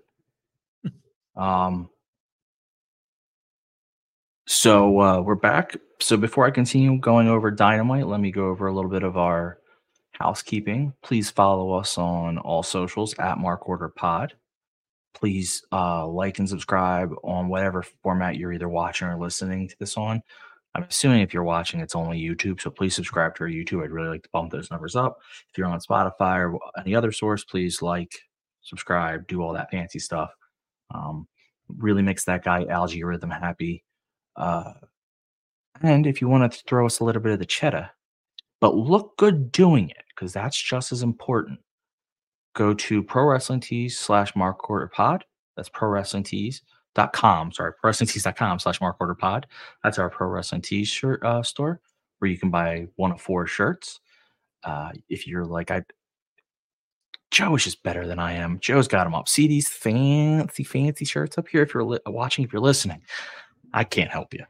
um 1.36 1.88
so 4.46 5.00
uh 5.00 5.20
we're 5.20 5.34
back. 5.34 5.76
So 6.00 6.16
before 6.16 6.46
I 6.46 6.50
continue 6.50 6.98
going 6.98 7.28
over 7.28 7.50
Dynamite, 7.50 8.06
let 8.06 8.20
me 8.20 8.30
go 8.30 8.46
over 8.48 8.66
a 8.66 8.74
little 8.74 8.90
bit 8.90 9.02
of 9.02 9.16
our 9.16 9.58
housekeeping. 10.12 10.92
Please 11.02 11.30
follow 11.30 11.72
us 11.72 11.98
on 11.98 12.38
all 12.38 12.62
socials 12.62 13.14
at 13.18 13.38
Mark 13.38 13.68
Order 13.68 13.88
Pod. 13.88 14.34
Please 15.14 15.64
uh, 15.72 16.06
like 16.06 16.38
and 16.38 16.48
subscribe 16.48 17.10
on 17.24 17.48
whatever 17.48 17.82
format 18.02 18.36
you're 18.36 18.52
either 18.52 18.68
watching 18.68 19.08
or 19.08 19.18
listening 19.18 19.68
to 19.68 19.76
this 19.78 19.96
on. 19.96 20.22
I'm 20.74 20.82
assuming 20.82 21.22
if 21.22 21.32
you're 21.32 21.42
watching, 21.42 21.80
it's 21.80 21.96
only 21.96 22.20
YouTube. 22.20 22.60
So 22.60 22.68
please 22.68 22.94
subscribe 22.94 23.34
to 23.36 23.44
our 23.44 23.48
YouTube. 23.48 23.82
I'd 23.82 23.90
really 23.90 24.10
like 24.10 24.24
to 24.24 24.28
bump 24.34 24.52
those 24.52 24.70
numbers 24.70 24.94
up. 24.94 25.16
If 25.50 25.56
you're 25.56 25.66
on 25.66 25.80
Spotify 25.80 26.38
or 26.38 26.58
any 26.78 26.94
other 26.94 27.12
source, 27.12 27.44
please 27.44 27.80
like, 27.80 28.12
subscribe, 28.60 29.26
do 29.26 29.40
all 29.40 29.54
that 29.54 29.70
fancy 29.70 29.98
stuff. 29.98 30.30
Um, 30.94 31.26
really 31.68 32.02
makes 32.02 32.24
that 32.24 32.44
guy 32.44 32.66
algorithm 32.66 33.30
happy. 33.30 33.85
Uh, 34.36 34.72
and 35.82 36.06
if 36.06 36.20
you 36.20 36.28
want 36.28 36.52
to 36.52 36.62
throw 36.66 36.86
us 36.86 37.00
a 37.00 37.04
little 37.04 37.22
bit 37.22 37.32
of 37.32 37.38
the 37.38 37.46
cheddar, 37.46 37.90
but 38.60 38.74
look 38.74 39.16
good 39.16 39.52
doing 39.52 39.90
it, 39.90 40.04
because 40.08 40.32
that's 40.32 40.60
just 40.60 40.92
as 40.92 41.02
important. 41.02 41.58
Go 42.54 42.72
to 42.72 43.02
pro 43.02 43.24
wrestling 43.24 43.60
tees 43.60 43.98
slash 43.98 44.34
mark 44.34 44.70
order 44.70 44.88
pod. 44.88 45.24
That's 45.56 45.68
pro 45.68 45.88
wrestling 45.88 46.22
tees 46.22 46.62
dot 46.94 47.12
com. 47.12 47.52
Sorry, 47.52 47.72
pro 47.74 47.88
wrestling 47.88 48.08
tees.com 48.08 48.58
slash 48.58 48.80
mark 48.80 48.96
order 48.98 49.14
pod. 49.14 49.46
That's 49.84 49.98
our 49.98 50.08
pro 50.08 50.28
wrestling 50.28 50.62
tees 50.62 50.88
shirt 50.88 51.22
uh, 51.22 51.42
store 51.42 51.80
where 52.18 52.30
you 52.30 52.38
can 52.38 52.50
buy 52.50 52.86
one 52.96 53.12
of 53.12 53.20
four 53.20 53.46
shirts. 53.46 54.00
Uh, 54.64 54.92
if 55.10 55.26
you're 55.26 55.44
like, 55.44 55.70
I, 55.70 55.82
Joe 57.30 57.54
is 57.54 57.64
just 57.64 57.82
better 57.82 58.06
than 58.06 58.18
I 58.18 58.32
am. 58.32 58.58
Joe's 58.60 58.88
got 58.88 59.04
them 59.04 59.14
up. 59.14 59.28
See 59.28 59.46
these 59.46 59.68
fancy, 59.68 60.64
fancy 60.64 61.04
shirts 61.04 61.36
up 61.36 61.48
here. 61.48 61.62
If 61.62 61.74
you're 61.74 61.84
li- 61.84 61.98
watching, 62.06 62.44
if 62.44 62.52
you're 62.54 62.62
listening, 62.62 63.02
I 63.76 63.84
can't 63.84 64.10
help 64.10 64.32
you. 64.32 64.42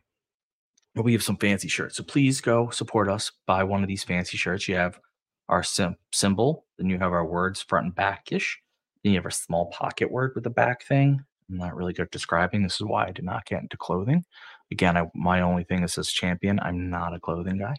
But 0.95 1.05
we 1.05 1.13
have 1.13 1.23
some 1.23 1.37
fancy 1.37 1.69
shirts. 1.69 1.97
So 1.97 2.05
please 2.05 2.41
go 2.41 2.71
support 2.71 3.09
us. 3.09 3.33
Buy 3.47 3.65
one 3.65 3.83
of 3.83 3.89
these 3.89 4.05
fancy 4.05 4.37
shirts. 4.37 4.69
You 4.69 4.77
have 4.77 5.01
our 5.49 5.65
sim- 5.65 5.97
symbol, 6.13 6.65
then 6.79 6.89
you 6.89 6.99
have 6.99 7.13
our 7.13 7.27
words 7.27 7.61
front 7.61 7.87
and 7.87 7.95
back 7.95 8.31
ish. 8.31 8.59
Then 9.03 9.13
you 9.13 9.19
have 9.19 9.27
a 9.27 9.33
small 9.33 9.67
pocket 9.67 10.11
word 10.11 10.33
with 10.35 10.45
the 10.45 10.51
back 10.51 10.85
thing. 10.85 11.25
I'm 11.51 11.57
not 11.57 11.75
really 11.77 11.93
good 11.93 12.05
at 12.05 12.11
describing. 12.13 12.63
This 12.63 12.77
is 12.77 12.87
why 12.87 13.07
I 13.07 13.11
did 13.11 13.25
not 13.25 13.45
get 13.47 13.63
into 13.63 13.77
clothing. 13.77 14.25
Again, 14.71 14.97
I, 14.97 15.11
my 15.15 15.41
only 15.41 15.65
thing 15.65 15.83
is 15.83 15.95
says 15.95 16.11
champion. 16.11 16.61
I'm 16.61 16.89
not 16.89 17.15
a 17.15 17.21
clothing 17.21 17.59
guy. 17.59 17.77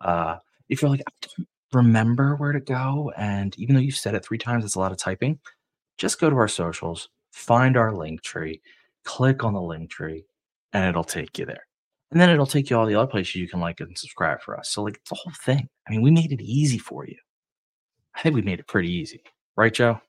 Uh, 0.00 0.36
if 0.68 0.82
you're 0.82 0.90
like, 0.90 1.02
I 1.06 1.26
don't 1.36 1.48
remember 1.72 2.34
where 2.36 2.52
to 2.52 2.60
go, 2.60 3.12
and 3.16 3.56
even 3.58 3.74
though 3.74 3.80
you've 3.80 3.96
said 3.96 4.14
it 4.14 4.24
three 4.24 4.38
times, 4.38 4.64
it's 4.64 4.74
a 4.74 4.80
lot 4.80 4.92
of 4.92 4.98
typing. 4.98 5.38
Just 5.98 6.20
go 6.20 6.30
to 6.30 6.36
our 6.36 6.48
socials, 6.48 7.08
find 7.32 7.76
our 7.76 7.92
link 7.92 8.22
tree, 8.22 8.60
click 9.04 9.44
on 9.44 9.54
the 9.54 9.60
link 9.60 9.90
tree, 9.90 10.24
and 10.72 10.88
it'll 10.88 11.04
take 11.04 11.38
you 11.38 11.46
there. 11.46 11.66
And 12.10 12.20
then 12.20 12.30
it'll 12.30 12.46
take 12.46 12.70
you 12.70 12.76
all 12.76 12.86
the 12.86 12.96
other 12.96 13.10
places 13.10 13.36
you 13.36 13.48
can 13.48 13.60
like 13.60 13.80
and 13.80 13.96
subscribe 13.96 14.40
for 14.42 14.58
us. 14.58 14.70
So 14.70 14.82
like 14.82 15.00
the 15.08 15.14
whole 15.14 15.32
thing. 15.44 15.68
I 15.86 15.92
mean, 15.92 16.02
we 16.02 16.10
made 16.10 16.32
it 16.32 16.40
easy 16.40 16.78
for 16.78 17.06
you. 17.06 17.16
I 18.14 18.22
think 18.22 18.34
we 18.34 18.42
made 18.42 18.58
it 18.58 18.66
pretty 18.66 18.92
easy, 18.92 19.22
right, 19.56 19.72
Joe? 19.72 20.00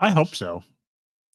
I 0.00 0.10
hope 0.10 0.34
so. 0.34 0.62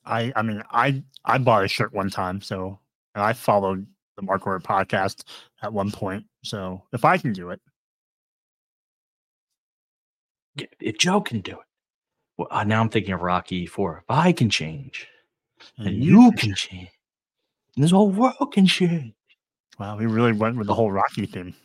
I 0.06 0.34
I 0.36 0.42
mean 0.42 0.64
I 0.72 1.04
I 1.26 1.38
bought 1.38 1.66
a 1.66 1.68
shirt 1.68 1.94
one 1.94 2.10
time, 2.10 2.42
so 2.42 2.80
and 3.14 3.24
I 3.24 3.34
followed 3.34 3.86
the 4.16 4.24
Mark 4.24 4.48
Order 4.48 4.64
podcast 4.64 5.24
at 5.62 5.72
one 5.72 5.92
point. 5.92 6.26
So 6.44 6.84
if 6.94 7.06
I 7.06 7.18
can 7.18 7.32
do 7.34 7.52
it, 7.52 7.62
If 10.80 10.98
Joe 10.98 11.22
can 11.22 11.42
do 11.42 11.54
it, 11.54 11.66
well, 12.38 12.48
uh, 12.52 12.64
now 12.64 12.82
I'm 12.82 12.90
thinking 12.90 13.14
of 13.14 13.22
Rocky 13.22 13.66
Four. 13.66 14.00
If 14.00 14.06
I 14.10 14.32
can 14.32 14.50
change, 14.50 15.08
and 15.78 16.04
you 16.04 16.32
can 16.38 16.56
change, 16.56 16.90
and 17.76 17.84
this 17.84 17.92
whole 17.92 18.10
world 18.10 18.52
can 18.54 18.66
change. 18.66 19.14
wow, 19.80 19.98
we 19.98 20.06
really 20.06 20.34
went 20.34 20.58
with 20.58 20.68
the 20.68 20.74
whole 20.76 20.92
Rocky 20.92 21.26
theme 21.26 21.56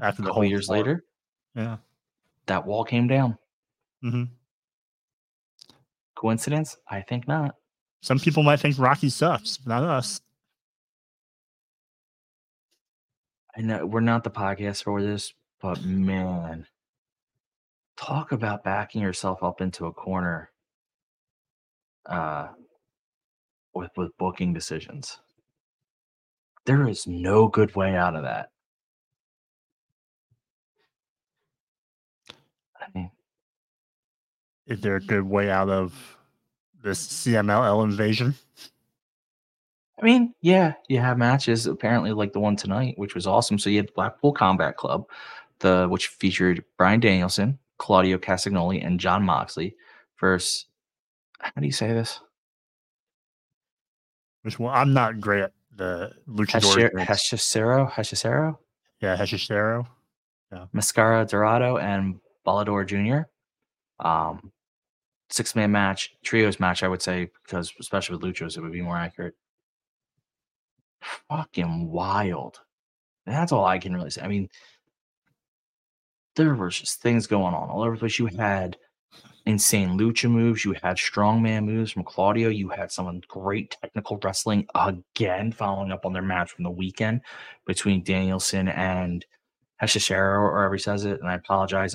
after 0.00 0.22
the 0.22 0.28
couple 0.28 0.34
whole 0.34 0.44
years 0.44 0.68
war. 0.68 0.76
later, 0.78 1.04
Yeah. 1.54 1.76
that 2.46 2.66
wall 2.66 2.84
came 2.84 3.06
down. 3.08 3.36
hmm 4.00 4.24
Coincidence? 6.14 6.76
I 6.88 7.00
think 7.02 7.26
not. 7.26 7.56
Some 8.00 8.18
people 8.18 8.42
might 8.42 8.60
think 8.60 8.78
Rocky 8.78 9.08
sucks, 9.08 9.56
but 9.58 9.80
not 9.80 9.82
us. 9.88 10.20
I 13.56 13.60
know 13.60 13.86
we're 13.86 14.00
not 14.00 14.24
the 14.24 14.30
podcast 14.30 14.82
for 14.84 15.02
this, 15.02 15.32
but 15.60 15.82
man, 15.84 16.66
talk 17.96 18.32
about 18.32 18.64
backing 18.64 19.02
yourself 19.02 19.42
up 19.42 19.60
into 19.60 19.86
a 19.86 19.92
corner 19.92 20.50
uh 22.06 22.48
with 23.74 23.90
with 23.96 24.16
booking 24.18 24.52
decisions. 24.52 25.18
There 26.64 26.88
is 26.88 27.06
no 27.06 27.48
good 27.48 27.74
way 27.74 27.96
out 27.96 28.14
of 28.14 28.22
that. 28.22 28.50
I 32.80 32.86
mean, 32.94 33.10
Is 34.66 34.80
there 34.80 34.96
a 34.96 35.00
good 35.00 35.24
way 35.24 35.50
out 35.50 35.68
of 35.68 36.16
this 36.82 37.06
CMLL 37.06 37.84
invasion? 37.84 38.34
I 40.00 40.04
mean, 40.04 40.34
yeah, 40.40 40.74
you 40.88 40.98
have 40.98 41.18
matches 41.18 41.66
apparently 41.66 42.12
like 42.12 42.32
the 42.32 42.40
one 42.40 42.56
tonight, 42.56 42.94
which 42.96 43.14
was 43.14 43.26
awesome. 43.26 43.58
So 43.58 43.70
you 43.70 43.78
had 43.78 43.94
Blackpool 43.94 44.32
Combat 44.32 44.76
Club, 44.76 45.06
the 45.60 45.86
which 45.88 46.08
featured 46.08 46.64
Bryan 46.76 47.00
Danielson, 47.00 47.58
Claudio 47.78 48.18
Castagnoli, 48.18 48.84
and 48.84 48.98
Jon 48.98 49.24
Moxley 49.24 49.76
versus 50.18 50.66
how 51.38 51.60
do 51.60 51.66
you 51.66 51.72
say 51.72 51.88
this? 51.92 52.20
Which 54.42 54.58
one? 54.58 54.74
I'm 54.74 54.92
not 54.92 55.20
great 55.20 55.42
at 55.42 55.52
the 55.74 56.12
luchador. 56.28 56.90
Hechicero, 56.92 57.90
Hechicero, 57.90 58.58
yeah, 59.00 59.16
Hechicero. 59.16 59.86
Mascara 60.72 61.24
Dorada, 61.24 61.76
and 61.76 62.20
Volador 62.46 62.86
Jr. 62.86 64.06
Um, 64.06 64.52
six 65.30 65.54
man 65.54 65.72
match, 65.72 66.14
trios 66.22 66.60
match, 66.60 66.82
I 66.82 66.88
would 66.88 67.02
say, 67.02 67.30
because 67.42 67.72
especially 67.80 68.16
with 68.16 68.24
Luchos, 68.24 68.56
it 68.56 68.60
would 68.60 68.72
be 68.72 68.82
more 68.82 68.96
accurate. 68.96 69.34
Fucking 71.28 71.90
wild. 71.90 72.60
That's 73.26 73.52
all 73.52 73.64
I 73.64 73.78
can 73.78 73.94
really 73.94 74.10
say. 74.10 74.22
I 74.22 74.28
mean, 74.28 74.48
there 76.36 76.54
was 76.54 76.78
just 76.78 77.00
things 77.00 77.26
going 77.26 77.54
on 77.54 77.70
all 77.70 77.82
over 77.82 77.94
the 77.94 78.00
place. 78.00 78.18
You 78.18 78.26
had 78.26 78.76
insane 79.46 79.98
lucha 79.98 80.30
moves. 80.30 80.64
You 80.64 80.74
had 80.82 80.96
strongman 80.96 81.64
moves 81.64 81.92
from 81.92 82.04
Claudio. 82.04 82.48
You 82.48 82.68
had 82.68 82.92
some 82.92 83.20
great 83.28 83.76
technical 83.82 84.18
wrestling 84.22 84.66
again, 84.74 85.52
following 85.52 85.92
up 85.92 86.06
on 86.06 86.12
their 86.12 86.22
match 86.22 86.52
from 86.52 86.64
the 86.64 86.70
weekend 86.70 87.22
between 87.66 88.02
Danielson 88.04 88.68
and 88.68 89.24
Heshishero, 89.82 90.38
or 90.38 90.58
however 90.58 90.74
he 90.76 90.80
says 90.80 91.04
it. 91.04 91.20
And 91.20 91.28
I 91.28 91.34
apologize. 91.34 91.94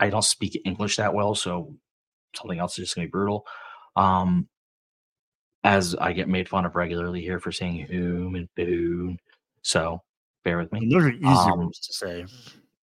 I 0.00 0.10
don't 0.10 0.24
speak 0.24 0.60
English 0.64 0.96
that 0.96 1.12
well, 1.14 1.34
so 1.34 1.74
something 2.34 2.58
else 2.58 2.78
is 2.78 2.84
just 2.86 2.94
gonna 2.94 3.06
be 3.06 3.10
brutal. 3.10 3.46
Um, 3.96 4.48
as 5.64 5.94
I 5.96 6.12
get 6.12 6.28
made 6.28 6.48
fun 6.48 6.64
of 6.64 6.76
regularly 6.76 7.20
here 7.20 7.40
for 7.40 7.52
saying 7.52 7.80
whom 7.86 8.36
and 8.36 8.48
boon. 8.54 9.18
So 9.62 10.00
bear 10.44 10.56
with 10.58 10.72
me. 10.72 10.88
Those 10.90 11.04
are 11.04 11.10
easy 11.10 11.24
Um, 11.26 11.58
ones 11.58 11.78
to 11.80 11.92
say. 11.92 12.24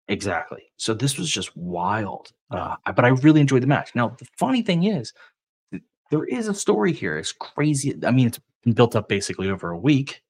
Exactly. 0.07 0.61
So 0.77 0.93
this 0.93 1.17
was 1.17 1.29
just 1.29 1.55
wild. 1.57 2.31
Uh, 2.51 2.75
but 2.95 3.05
I 3.05 3.09
really 3.09 3.41
enjoyed 3.41 3.63
the 3.63 3.67
match. 3.67 3.95
Now, 3.95 4.09
the 4.09 4.27
funny 4.37 4.61
thing 4.61 4.83
is, 4.83 5.13
th- 5.71 5.83
there 6.11 6.25
is 6.25 6.47
a 6.47 6.53
story 6.53 6.93
here. 6.93 7.17
It's 7.17 7.31
crazy. 7.31 7.95
I 8.05 8.11
mean, 8.11 8.27
it's 8.27 8.39
been 8.63 8.73
built 8.73 8.95
up 8.95 9.09
basically 9.09 9.49
over 9.49 9.71
a 9.71 9.77
week. 9.77 10.21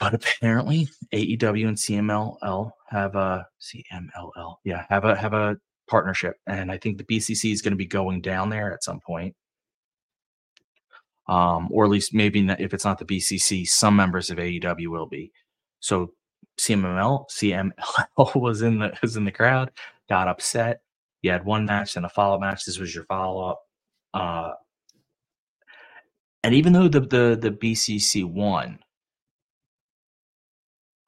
But 0.00 0.14
apparently, 0.14 0.88
AEW 1.12 1.68
and 1.68 1.76
CMLL 1.76 2.70
have 2.88 3.16
a 3.16 3.46
CMLL, 3.60 4.56
yeah, 4.64 4.84
have 4.88 5.04
a 5.04 5.16
have 5.16 5.34
a 5.34 5.56
partnership, 5.88 6.36
and 6.46 6.70
I 6.70 6.78
think 6.78 6.98
the 6.98 7.04
BCC 7.04 7.52
is 7.52 7.62
going 7.62 7.72
to 7.72 7.76
be 7.76 7.86
going 7.86 8.20
down 8.20 8.48
there 8.48 8.72
at 8.72 8.84
some 8.84 9.00
point, 9.00 9.34
um, 11.26 11.68
or 11.70 11.84
at 11.84 11.90
least 11.90 12.14
maybe 12.14 12.46
if 12.58 12.72
it's 12.72 12.84
not 12.84 12.98
the 12.98 13.04
BCC, 13.04 13.66
some 13.68 13.96
members 13.96 14.30
of 14.30 14.38
AEW 14.38 14.88
will 14.88 15.06
be. 15.06 15.32
So 15.80 16.12
CMLL 16.58 17.28
CMLL 17.30 18.34
was 18.40 18.62
in 18.62 18.78
the 18.78 18.96
was 19.02 19.16
in 19.16 19.24
the 19.24 19.32
crowd, 19.32 19.70
got 20.08 20.28
upset. 20.28 20.82
You 21.22 21.30
had 21.30 21.44
one 21.44 21.66
match 21.66 21.96
and 21.96 22.06
a 22.06 22.08
follow 22.08 22.36
up 22.36 22.40
match. 22.40 22.64
This 22.64 22.78
was 22.78 22.94
your 22.94 23.04
follow 23.04 23.50
up. 23.50 23.62
Uh, 24.14 24.52
and 26.44 26.54
even 26.54 26.72
though 26.72 26.88
the 26.88 27.00
the 27.00 27.38
the 27.40 27.50
BCC 27.50 28.24
won, 28.24 28.78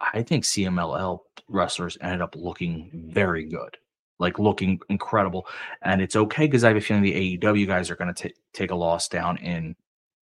I 0.01 0.23
think 0.23 0.45
CMLL 0.45 1.21
wrestlers 1.49 1.99
ended 2.01 2.23
up 2.23 2.35
looking 2.37 2.91
very 3.13 3.45
good, 3.45 3.77
like 4.19 4.39
looking 4.39 4.81
incredible. 4.89 5.47
And 5.83 6.01
it's 6.01 6.17
okay 6.17 6.47
because 6.47 6.65
I 6.65 6.69
have 6.69 6.77
a 6.77 6.81
feeling 6.81 7.03
the 7.03 7.39
AEW 7.39 7.67
guys 7.67 7.91
are 7.91 7.97
going 7.97 8.15
to 8.15 8.33
take 8.53 8.71
a 8.71 8.75
loss 8.75 9.09
down 9.09 9.37
in 9.39 9.77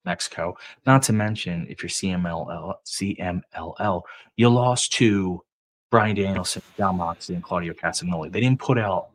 Mexico. 0.06 0.58
Not 0.86 1.04
to 1.04 1.14
mention, 1.14 1.68
if 1.70 1.82
you're 1.84 1.90
CMLL, 1.90 2.76
CMLL, 2.86 4.02
you 4.38 4.50
lost 4.50 4.94
to 4.94 5.42
Bryan 5.90 6.16
Danielson, 6.16 6.62
Jon 6.78 6.98
Moxley, 6.98 7.36
and 7.36 7.44
Claudio 7.44 7.74
Castagnoli. 7.74 8.32
They 8.32 8.40
didn't 8.40 8.60
put 8.60 8.78
out 8.78 9.10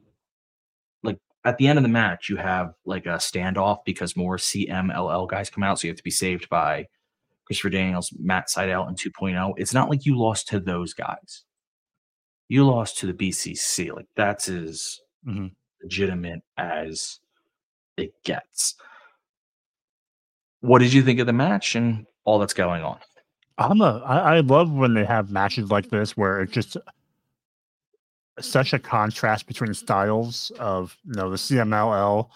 like 1.02 1.18
at 1.44 1.56
the 1.58 1.66
end 1.68 1.78
of 1.78 1.82
the 1.82 1.88
match, 1.88 2.28
you 2.28 2.36
have 2.36 2.74
like 2.84 3.06
a 3.06 3.16
standoff 3.16 3.78
because 3.84 4.16
more 4.16 4.36
CMLL 4.36 5.28
guys 5.28 5.50
come 5.50 5.62
out, 5.64 5.78
so 5.78 5.86
you 5.86 5.90
have 5.90 5.96
to 5.98 6.02
be 6.04 6.10
saved 6.10 6.48
by 6.48 6.86
Christopher 7.46 7.70
Daniels, 7.70 8.12
Matt 8.18 8.48
Sydal, 8.48 8.88
and 8.88 8.96
2.0. 8.98 9.54
It's 9.56 9.72
not 9.72 9.88
like 9.88 10.04
you 10.04 10.18
lost 10.18 10.48
to 10.48 10.60
those 10.60 10.92
guys. 10.92 11.44
You 12.48 12.66
lost 12.66 12.98
to 12.98 13.06
the 13.06 13.14
BCC. 13.14 13.90
Like 13.94 14.06
that's 14.16 14.48
as 14.48 15.00
Mhm. 15.26 15.52
legitimate 15.82 16.42
as 16.56 17.20
it 17.96 18.12
gets. 18.24 18.74
What 20.60 20.80
did 20.80 20.92
you 20.92 21.02
think 21.02 21.20
of 21.20 21.26
the 21.26 21.32
match 21.32 21.74
and 21.74 22.06
all 22.24 22.38
that's 22.38 22.54
going 22.54 22.82
on? 22.82 22.98
I'm 23.58 23.80
a, 23.80 24.02
I, 24.04 24.36
I 24.36 24.40
love 24.40 24.70
when 24.70 24.94
they 24.94 25.04
have 25.04 25.30
matches 25.30 25.70
like 25.70 25.88
this 25.88 26.16
where 26.16 26.40
it's 26.42 26.52
just 26.52 26.76
such 28.40 28.72
a 28.72 28.78
contrast 28.78 29.46
between 29.46 29.72
styles 29.72 30.52
of 30.58 30.96
you 31.04 31.14
know 31.14 31.30
the 31.30 31.36
CMLL, 31.36 32.28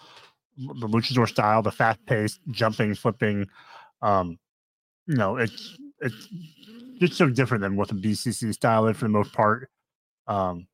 the 0.57 0.89
luchador 0.89 1.29
style, 1.29 1.63
the 1.63 1.71
fast 1.71 2.05
paced 2.07 2.41
jumping, 2.51 2.95
flipping. 2.95 3.47
Um, 4.01 4.39
you 5.07 5.17
know, 5.17 5.37
it's 5.37 5.77
it's 6.01 6.29
just 7.01 7.15
so 7.15 7.29
different 7.29 7.63
than 7.63 7.77
what 7.77 7.89
the 7.89 7.95
BCC 7.95 8.55
style 8.55 8.87
is 8.87 8.97
for 8.97 9.05
the 9.05 9.11
most 9.11 9.33
part. 9.33 9.69
Um, 10.27 10.67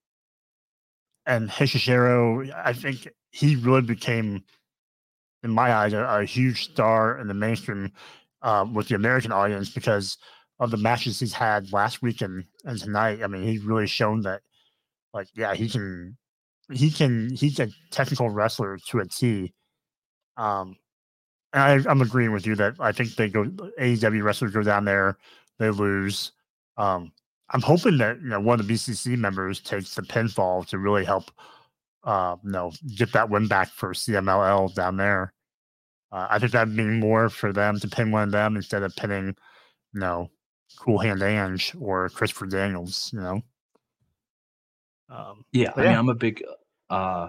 and 1.27 1.51
Hishishiro, 1.51 2.53
I 2.55 2.73
think 2.73 3.09
he 3.31 3.57
really 3.57 3.83
became, 3.83 4.45
in 5.47 5.55
my 5.55 5.73
eyes, 5.73 5.93
a, 5.93 6.03
a 6.03 6.25
huge 6.25 6.65
star 6.65 7.19
in 7.19 7.29
the 7.29 7.35
mainstream 7.35 7.93
um, 8.43 8.75
with 8.75 8.89
the 8.89 8.97
American 8.97 9.33
audience 9.33 9.71
because 9.71 10.19
of 10.59 10.71
the 10.71 10.77
matches 10.77 11.21
he's 11.21 11.33
had 11.33 11.73
last 11.73 12.03
week 12.03 12.21
and, 12.21 12.45
tonight. 12.81 13.23
I 13.23 13.29
mean, 13.29 13.45
he's 13.45 13.63
really 13.63 13.87
shown 13.87 14.23
that, 14.23 14.43
like, 15.15 15.29
yeah, 15.35 15.55
he 15.55 15.69
can, 15.69 16.17
he 16.73 16.91
can, 16.91 17.31
he's 17.35 17.61
a 17.61 17.69
technical 17.91 18.29
wrestler 18.29 18.77
to 18.89 18.99
a 18.99 19.07
T. 19.07 19.55
Um, 20.37 20.77
and 21.53 21.63
I, 21.63 21.91
I'm 21.91 22.03
agreeing 22.03 22.33
with 22.33 22.45
you 22.45 22.57
that 22.57 22.75
I 22.81 22.91
think 22.93 23.15
they 23.15 23.29
go 23.29 23.45
AEW 23.45 24.23
wrestlers 24.23 24.53
go 24.53 24.63
down 24.63 24.85
there, 24.85 25.17
they 25.59 25.71
lose. 25.71 26.33
Um, 26.77 27.13
I'm 27.51 27.63
hoping 27.63 27.99
that 27.99 28.21
you 28.21 28.29
know 28.29 28.41
one 28.41 28.59
of 28.59 28.67
the 28.67 28.75
BCC 28.75 29.17
members 29.17 29.61
takes 29.61 29.95
the 29.95 30.03
pinfall 30.03 30.67
to 30.67 30.79
really 30.79 31.05
help, 31.05 31.31
uh, 32.05 32.37
you 32.43 32.51
know, 32.51 32.73
get 32.97 33.13
that 33.13 33.31
win 33.31 33.47
back 33.47 33.69
for 33.69 33.95
CMLL 33.95 34.75
down 34.75 34.97
there. 34.97 35.33
Uh, 36.13 36.27
I 36.31 36.39
think 36.39 36.53
that'd 36.53 36.75
mean 36.75 37.01
more 37.01 37.29
for 37.29 37.53
them 37.53 37.79
to 37.81 37.89
pin 37.89 38.11
one 38.11 38.25
of 38.25 38.33
them 38.33 38.57
instead 38.57 38.83
of 38.83 38.95
pinning, 38.97 39.35
you 39.93 40.01
know, 40.01 40.31
Cool 40.79 40.99
Hand 40.99 41.23
Ange 41.23 41.75
or 41.81 42.09
Christopher 42.09 42.47
Daniels. 42.47 43.11
You 43.13 43.21
know. 43.21 43.43
Um, 45.09 45.45
Yeah, 45.53 45.73
but 45.75 45.87
I 45.87 45.91
mean, 45.91 45.99
I'm 45.99 46.09
a 46.09 46.15
big. 46.15 46.43
uh 46.91 47.29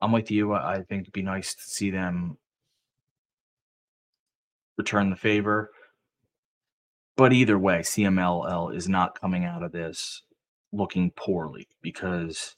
I'm 0.00 0.12
with 0.12 0.30
you. 0.30 0.52
I 0.52 0.74
I 0.74 0.82
think 0.82 1.02
it'd 1.02 1.12
be 1.12 1.22
nice 1.22 1.54
to 1.54 1.62
see 1.62 1.90
them 1.90 2.38
return 4.76 5.10
the 5.10 5.16
favor. 5.16 5.70
But 7.16 7.32
either 7.32 7.58
way, 7.58 7.80
CMLL 7.80 8.74
is 8.74 8.88
not 8.88 9.20
coming 9.20 9.44
out 9.44 9.64
of 9.64 9.72
this 9.72 10.22
looking 10.72 11.10
poorly 11.16 11.66
because 11.82 12.54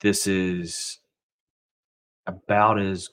this 0.00 0.26
is 0.26 0.98
about 2.26 2.80
as 2.80 3.08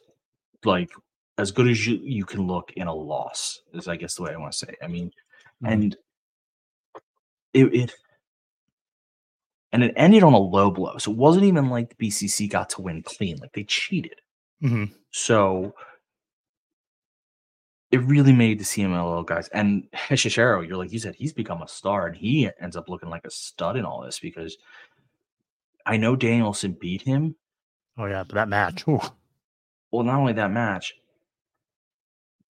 like 0.66 0.90
as 1.38 1.52
good 1.52 1.68
as 1.68 1.86
you 1.88 2.00
you 2.04 2.26
can 2.26 2.46
look 2.48 2.72
in 2.76 2.88
a 2.88 2.94
loss 2.94 3.62
is 3.74 3.88
I 3.88 3.96
guess 3.96 4.16
the 4.16 4.24
way 4.24 4.34
I 4.34 4.38
want 4.38 4.52
to 4.54 4.58
say. 4.60 4.68
it. 4.70 4.78
I 4.84 4.88
mean, 4.88 5.12
Mhm. 5.64 5.72
and 5.72 5.98
it, 7.54 7.74
it 7.76 7.94
and 9.72 9.84
it 9.84 9.94
ended 9.96 10.24
on 10.24 10.34
a 10.34 10.38
low 10.38 10.70
blow. 10.72 10.98
So 10.98 11.12
it 11.12 11.18
wasn't 11.18 11.46
even 11.46 11.70
like 11.70 11.90
the 11.90 11.96
BCC 12.08 12.48
got 12.50 12.70
to 12.72 12.82
win 12.82 13.02
clean. 13.04 13.38
Like 13.38 13.54
they 13.54 13.64
cheated. 13.64 14.22
mhm. 14.62 14.94
So 15.12 15.74
it 17.92 18.02
really 18.02 18.34
made 18.34 18.60
the 18.60 18.64
CMLL 18.64 19.24
guys 19.26 19.48
and 19.50 19.88
Shishiro, 19.94 20.68
you're 20.68 20.78
like 20.78 20.92
you 20.92 21.00
said, 21.00 21.16
he's 21.16 21.34
become 21.34 21.62
a 21.62 21.68
star 21.68 22.08
and 22.08 22.16
he 22.16 22.50
ends 22.60 22.76
up 22.76 22.90
looking 22.90 23.10
like 23.10 23.26
a 23.26 23.32
stud 23.32 23.78
in 23.78 23.86
all 23.86 24.02
this 24.02 24.20
because 24.20 24.58
I 25.86 25.98
know 25.98 26.16
Danielson 26.16 26.74
beat 26.80 27.02
him. 27.02 27.36
Oh 27.98 28.06
yeah, 28.06 28.24
but 28.24 28.36
that 28.36 28.50
match. 28.50 28.86
Whew. 28.88 29.02
Well, 29.92 30.04
not 30.04 30.18
only 30.20 30.34
that 30.34 30.50
match, 30.52 30.96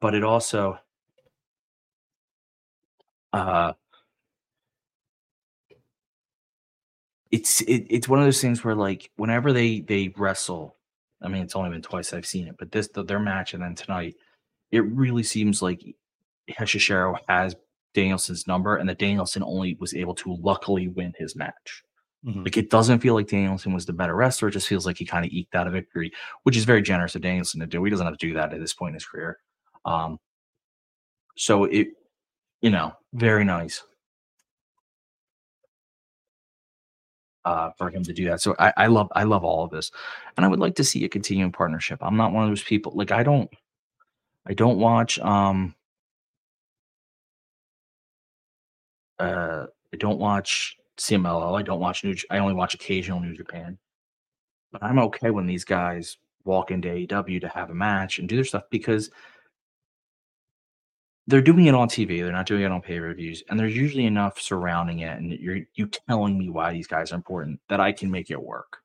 but 0.02 0.14
it 0.14 0.24
also 0.24 0.76
uh 3.32 3.72
it's 7.30 7.62
it, 7.62 7.86
it's 7.88 8.08
one 8.08 8.18
of 8.18 8.26
those 8.26 8.40
things 8.42 8.62
where 8.62 8.74
like 8.74 9.10
whenever 9.16 9.52
they 9.54 9.80
they 9.80 10.12
wrestle 10.18 10.76
i 11.22 11.28
mean 11.28 11.42
it's 11.42 11.56
only 11.56 11.70
been 11.70 11.80
twice 11.80 12.12
i've 12.12 12.26
seen 12.26 12.46
it 12.48 12.56
but 12.58 12.70
this 12.72 12.88
their 13.06 13.20
match 13.20 13.54
and 13.54 13.62
then 13.62 13.74
tonight 13.74 14.14
it 14.70 14.80
really 14.80 15.22
seems 15.22 15.62
like 15.62 15.80
Heshishiro 16.50 17.16
has 17.28 17.54
danielson's 17.94 18.46
number 18.46 18.76
and 18.76 18.88
that 18.88 18.98
danielson 18.98 19.42
only 19.42 19.76
was 19.80 19.94
able 19.94 20.14
to 20.16 20.34
luckily 20.40 20.88
win 20.88 21.14
his 21.16 21.34
match 21.34 21.84
Mhm. 22.24 22.44
like 22.44 22.56
it 22.56 22.70
doesn't 22.70 23.00
feel 23.00 23.14
like 23.14 23.26
danielson 23.26 23.72
was 23.72 23.84
the 23.84 23.92
better 23.92 24.14
wrestler 24.14 24.46
it 24.46 24.52
just 24.52 24.68
feels 24.68 24.86
like 24.86 24.96
he 24.96 25.04
kind 25.04 25.24
of 25.24 25.32
eked 25.32 25.56
out 25.56 25.66
a 25.66 25.70
victory 25.70 26.12
which 26.44 26.56
is 26.56 26.64
very 26.64 26.80
generous 26.80 27.16
of 27.16 27.22
danielson 27.22 27.58
to 27.60 27.66
do 27.66 27.82
he 27.82 27.90
doesn't 27.90 28.06
have 28.06 28.16
to 28.16 28.26
do 28.28 28.34
that 28.34 28.52
at 28.52 28.60
this 28.60 28.72
point 28.74 28.90
in 28.90 28.94
his 28.94 29.04
career 29.04 29.38
um 29.84 30.18
so 31.36 31.64
it 31.64 31.88
you 32.60 32.70
know 32.70 32.92
very 33.12 33.44
nice 33.44 33.82
uh, 37.44 37.70
for 37.76 37.90
him 37.90 38.02
to 38.04 38.12
do 38.12 38.26
that. 38.26 38.40
So 38.40 38.54
I, 38.58 38.72
I 38.76 38.86
love 38.86 39.08
I 39.14 39.24
love 39.24 39.44
all 39.44 39.64
of 39.64 39.70
this, 39.70 39.90
and 40.36 40.44
I 40.46 40.48
would 40.48 40.60
like 40.60 40.74
to 40.76 40.84
see 40.84 41.04
a 41.04 41.08
continuing 41.08 41.52
partnership. 41.52 41.98
I'm 42.02 42.16
not 42.16 42.32
one 42.32 42.44
of 42.44 42.50
those 42.50 42.62
people 42.62 42.92
like 42.94 43.10
I 43.10 43.22
don't 43.22 43.50
I 44.46 44.54
don't 44.54 44.78
watch 44.78 45.18
um 45.20 45.74
uh 49.18 49.66
I 49.92 49.96
don't 49.96 50.18
watch 50.18 50.76
CMLL. 50.98 51.58
I 51.58 51.62
don't 51.62 51.80
watch 51.80 52.04
New. 52.04 52.14
I 52.30 52.38
only 52.38 52.54
watch 52.54 52.74
occasional 52.74 53.20
New 53.20 53.36
Japan, 53.36 53.78
but 54.70 54.82
I'm 54.82 54.98
okay 55.00 55.30
when 55.30 55.46
these 55.46 55.64
guys 55.64 56.18
walk 56.44 56.70
into 56.70 56.88
AEW 56.88 57.40
to 57.40 57.48
have 57.48 57.70
a 57.70 57.74
match 57.74 58.18
and 58.18 58.28
do 58.28 58.36
their 58.36 58.44
stuff 58.44 58.64
because 58.70 59.10
they're 61.26 61.40
doing 61.40 61.66
it 61.66 61.74
on 61.74 61.88
TV. 61.88 62.20
They're 62.22 62.32
not 62.32 62.46
doing 62.46 62.62
it 62.62 62.72
on 62.72 62.82
pay 62.82 62.98
per 62.98 63.14
views, 63.14 63.42
and 63.48 63.58
there's 63.58 63.76
usually 63.76 64.06
enough 64.06 64.40
surrounding 64.40 65.00
it, 65.00 65.18
and 65.18 65.32
you're 65.32 65.60
you 65.74 65.88
telling 66.08 66.38
me 66.38 66.50
why 66.50 66.72
these 66.72 66.86
guys 66.86 67.12
are 67.12 67.16
important 67.16 67.60
that 67.68 67.80
I 67.80 67.92
can 67.92 68.10
make 68.10 68.30
it 68.30 68.42
work. 68.42 68.78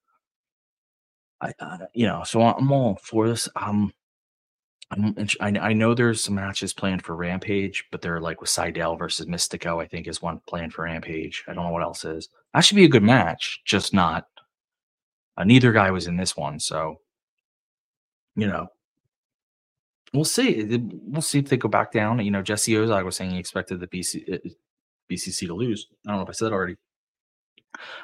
I, 1.41 1.53
uh, 1.59 1.77
you 1.93 2.07
know, 2.07 2.23
so 2.23 2.41
I'm 2.41 2.71
all 2.71 2.99
for 3.01 3.27
this. 3.27 3.49
Um, 3.55 3.93
I'm, 4.91 5.15
I, 5.41 5.47
I 5.59 5.73
know 5.73 5.93
there's 5.93 6.23
some 6.23 6.35
matches 6.35 6.73
planned 6.73 7.03
for 7.03 7.15
Rampage, 7.15 7.85
but 7.91 8.01
they're 8.01 8.21
like 8.21 8.39
with 8.39 8.49
Sydal 8.49 8.97
versus 8.97 9.25
Mystico. 9.25 9.81
I 9.83 9.87
think 9.87 10.07
is 10.07 10.21
one 10.21 10.41
planned 10.47 10.73
for 10.73 10.85
Rampage. 10.85 11.43
I 11.47 11.53
don't 11.53 11.65
know 11.65 11.71
what 11.71 11.83
else 11.83 12.05
is. 12.05 12.29
That 12.53 12.61
should 12.61 12.75
be 12.75 12.85
a 12.85 12.89
good 12.89 13.03
match, 13.03 13.61
just 13.65 13.93
not. 13.93 14.27
Uh, 15.37 15.43
neither 15.43 15.71
guy 15.71 15.91
was 15.91 16.07
in 16.07 16.17
this 16.17 16.37
one, 16.37 16.59
so 16.59 16.99
you 18.35 18.47
know, 18.47 18.67
we'll 20.13 20.25
see. 20.25 20.77
We'll 21.05 21.21
see 21.21 21.39
if 21.39 21.49
they 21.49 21.57
go 21.57 21.69
back 21.69 21.91
down. 21.91 22.19
You 22.19 22.31
know, 22.31 22.41
Jesse 22.41 22.73
Ozog 22.73 23.05
was 23.05 23.15
saying 23.15 23.31
he 23.31 23.39
expected 23.39 23.79
the 23.79 23.87
BC, 23.87 24.33
uh, 24.33 24.49
BCC 25.11 25.47
to 25.47 25.53
lose. 25.53 25.87
I 26.05 26.11
don't 26.11 26.17
know 26.17 26.23
if 26.23 26.29
I 26.29 26.33
said 26.33 26.45
that 26.45 26.53
already. 26.53 26.75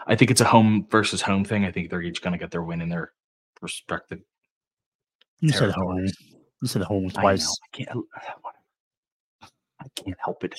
I 0.07 0.15
think 0.15 0.31
it's 0.31 0.41
a 0.41 0.45
home 0.45 0.87
versus 0.89 1.21
home 1.21 1.45
thing. 1.45 1.65
I 1.65 1.71
think 1.71 1.89
they're 1.89 2.01
each 2.01 2.21
going 2.21 2.33
to 2.33 2.37
get 2.37 2.51
their 2.51 2.63
win 2.63 2.81
in 2.81 2.89
their 2.89 3.11
respective. 3.61 4.19
You 5.39 5.49
said 5.49 5.71
home. 5.71 6.05
You 6.61 6.67
said 6.67 6.83
home 6.83 7.07
I 7.15 7.21
twice. 7.21 7.45
know. 7.45 7.53
I 7.63 7.77
can't. 7.77 8.05
I 9.81 9.87
can't 9.95 10.17
help 10.23 10.43
it. 10.45 10.55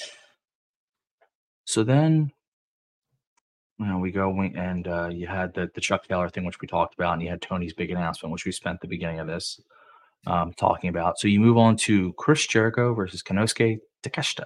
So 1.65 1.83
then, 1.83 2.31
you 3.79 3.87
know, 3.87 3.97
we 3.97 4.11
go 4.12 4.39
and 4.39 4.87
uh, 4.87 5.09
you 5.09 5.27
had 5.27 5.55
the 5.55 5.71
the 5.75 5.81
Chuck 5.81 6.07
Taylor 6.07 6.29
thing, 6.29 6.45
which 6.45 6.61
we 6.61 6.69
talked 6.69 6.95
about, 6.95 7.15
and 7.15 7.23
you 7.23 7.31
had 7.31 7.41
Tony's 7.41 7.73
big 7.73 7.91
announcement, 7.91 8.33
which 8.33 8.45
we 8.45 8.53
spent 8.53 8.81
the 8.81 8.89
beginning 8.89 9.21
of 9.21 9.27
this 9.27 9.61
um, 10.27 10.53
talking 10.55 10.91
about. 10.91 11.19
So 11.19 11.29
you 11.29 11.41
move 11.41 11.59
on 11.59 11.77
to 11.79 12.13
Chris 12.15 12.47
Jericho 12.47 12.95
versus 12.95 13.23
Konosuke 13.23 13.79
Takeshita, 14.03 14.45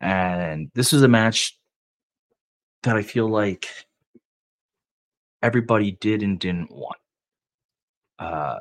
and 0.00 0.70
this 0.74 0.92
is 0.92 1.02
a 1.02 1.08
match 1.08 1.58
that 2.82 2.96
I 2.96 3.02
feel 3.02 3.28
like 3.28 3.68
everybody 5.42 5.92
did 5.92 6.22
and 6.22 6.38
didn't 6.38 6.70
want. 6.70 6.98
Uh, 8.18 8.58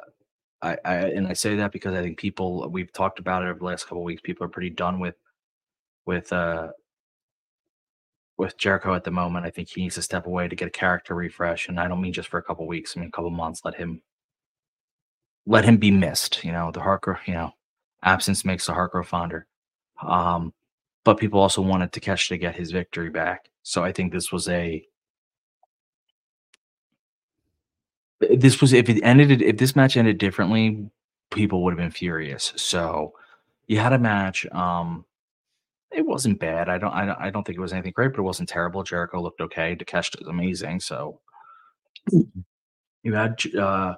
I, 0.61 0.77
I 0.85 0.95
and 0.95 1.27
I 1.27 1.33
say 1.33 1.55
that 1.55 1.71
because 1.71 1.93
I 1.93 2.01
think 2.01 2.17
people 2.17 2.69
we've 2.69 2.91
talked 2.91 3.19
about 3.19 3.43
it 3.43 3.49
over 3.49 3.59
the 3.59 3.65
last 3.65 3.83
couple 3.85 4.03
weeks. 4.03 4.21
People 4.21 4.45
are 4.45 4.49
pretty 4.49 4.69
done 4.71 4.99
with 4.99 5.15
with 6.05 6.31
uh 6.33 6.69
with 8.37 8.57
Jericho 8.57 8.93
at 8.93 9.03
the 9.03 9.11
moment. 9.11 9.45
I 9.45 9.49
think 9.49 9.69
he 9.69 9.81
needs 9.81 9.95
to 9.95 10.01
step 10.01 10.25
away 10.25 10.47
to 10.47 10.55
get 10.55 10.67
a 10.67 10.71
character 10.71 11.15
refresh, 11.15 11.69
and 11.69 11.79
I 11.79 11.87
don't 11.87 12.01
mean 12.01 12.13
just 12.13 12.29
for 12.29 12.37
a 12.37 12.43
couple 12.43 12.67
weeks. 12.67 12.95
I 12.95 12.99
mean 12.99 13.09
a 13.09 13.11
couple 13.11 13.29
months. 13.29 13.61
Let 13.63 13.75
him 13.75 14.01
let 15.47 15.65
him 15.65 15.77
be 15.77 15.89
missed. 15.89 16.43
You 16.43 16.51
know 16.51 16.71
the 16.71 16.81
Harker. 16.81 17.19
You 17.25 17.33
know 17.33 17.53
absence 18.03 18.45
makes 18.45 18.67
the 18.67 18.73
heart 18.73 18.91
grow 18.91 19.03
fonder. 19.03 19.47
Um, 20.01 20.53
but 21.03 21.17
people 21.17 21.39
also 21.39 21.61
wanted 21.61 21.91
Takeshi 21.91 22.35
to 22.35 22.37
get 22.37 22.55
his 22.55 22.71
victory 22.71 23.09
back. 23.09 23.49
So 23.63 23.83
I 23.83 23.91
think 23.91 24.11
this 24.11 24.31
was 24.31 24.47
a 24.49 24.85
this 28.19 28.61
was 28.61 28.73
if 28.73 28.89
it 28.89 29.01
ended 29.03 29.41
if 29.41 29.57
this 29.57 29.75
match 29.75 29.95
ended 29.95 30.17
differently, 30.17 30.89
people 31.31 31.63
would 31.63 31.71
have 31.71 31.77
been 31.77 31.91
furious. 31.91 32.53
So 32.55 33.13
you 33.67 33.79
had 33.79 33.93
a 33.93 33.99
match. 33.99 34.45
Um, 34.47 35.05
it 35.91 36.05
wasn't 36.05 36.39
bad. 36.39 36.67
I 36.69 36.77
don't. 36.77 36.93
I 36.93 37.05
don't. 37.05 37.19
I 37.19 37.29
don't 37.29 37.45
think 37.45 37.57
it 37.57 37.61
was 37.61 37.73
anything 37.73 37.93
great, 37.95 38.11
but 38.11 38.19
it 38.19 38.23
wasn't 38.23 38.49
terrible. 38.49 38.83
Jericho 38.83 39.21
looked 39.21 39.41
okay. 39.41 39.75
Takeshita 39.75 40.19
was 40.19 40.27
amazing. 40.27 40.79
So 40.81 41.19
you 43.03 43.13
had 43.13 43.37
uh, 43.57 43.95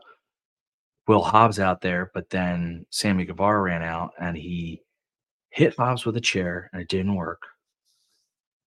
Will 1.09 1.23
Hobbs 1.23 1.59
out 1.59 1.81
there, 1.81 2.11
but 2.13 2.29
then 2.29 2.85
Sammy 2.91 3.25
Guevara 3.25 3.63
ran 3.63 3.81
out 3.81 4.11
and 4.21 4.37
he 4.37 4.83
hit 5.49 5.75
Hobbs 5.75 6.05
with 6.05 6.15
a 6.17 6.21
chair, 6.21 6.69
and 6.71 6.83
it 6.83 6.87
didn't 6.87 7.15
work. 7.15 7.41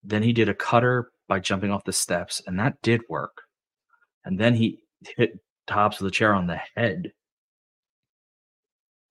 Then 0.02 0.24
he 0.24 0.32
did 0.32 0.48
a 0.48 0.55
cutter 0.55 1.12
by 1.28 1.39
jumping 1.39 1.70
off 1.70 1.85
the 1.85 1.93
steps, 1.93 2.43
and 2.44 2.59
that 2.59 2.82
did 2.82 3.02
work. 3.09 3.43
And 4.24 4.40
then 4.40 4.55
he 4.55 4.81
hit 5.16 5.39
Hobbs 5.70 6.01
with 6.01 6.09
a 6.09 6.10
chair 6.10 6.35
on 6.35 6.48
the 6.48 6.60
head, 6.74 7.12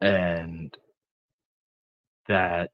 and 0.02 0.78
that 2.28 2.72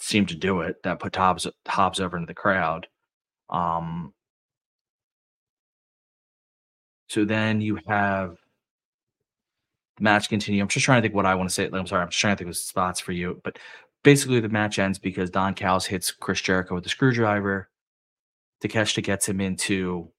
seemed 0.00 0.30
to 0.30 0.36
do 0.36 0.62
it. 0.62 0.82
That 0.82 0.98
put 0.98 1.14
Hobbs 1.14 1.46
Hobbs 1.68 2.00
over 2.00 2.16
into 2.16 2.26
the 2.26 2.34
crowd. 2.34 2.88
Um, 3.50 4.14
so 7.08 7.24
then 7.24 7.60
you 7.60 7.78
have 7.86 8.39
match 10.00 10.28
continue. 10.28 10.62
I'm 10.62 10.68
just 10.68 10.84
trying 10.84 11.00
to 11.00 11.06
think 11.06 11.14
what 11.14 11.26
I 11.26 11.34
want 11.34 11.48
to 11.48 11.54
say. 11.54 11.68
I'm 11.72 11.86
sorry, 11.86 12.02
I'm 12.02 12.08
just 12.08 12.20
trying 12.20 12.36
to 12.36 12.38
think 12.38 12.50
of 12.50 12.56
spots 12.56 13.00
for 13.00 13.12
you. 13.12 13.40
But 13.44 13.58
basically, 14.02 14.40
the 14.40 14.48
match 14.48 14.78
ends 14.78 14.98
because 14.98 15.30
Don 15.30 15.54
Callis 15.54 15.86
hits 15.86 16.10
Chris 16.10 16.40
Jericho 16.40 16.74
with 16.74 16.84
the 16.84 16.90
screwdriver. 16.90 17.68
Takeshita 18.62 19.02
gets 19.02 19.28
him 19.28 19.40
into 19.40 20.10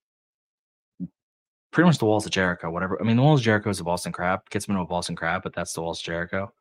pretty 1.72 1.88
much 1.88 1.98
the 1.98 2.06
walls 2.06 2.26
of 2.26 2.32
Jericho. 2.32 2.70
Whatever. 2.70 3.00
I 3.02 3.06
mean, 3.06 3.18
the 3.18 3.24
walls 3.24 3.40
of 3.40 3.46
Jericho 3.46 3.70
is 3.70 3.80
a 3.80 3.84
Boston 3.84 4.12
Crab. 4.12 4.50
Gets 4.50 4.68
him 4.68 4.74
into 4.74 4.84
a 4.84 4.88
Boston 4.88 5.16
Crab, 5.16 5.44
but 5.44 5.54
that's 5.54 5.74
the 5.74 5.82
walls 5.82 6.00
of 6.00 6.06
Jericho. 6.06 6.54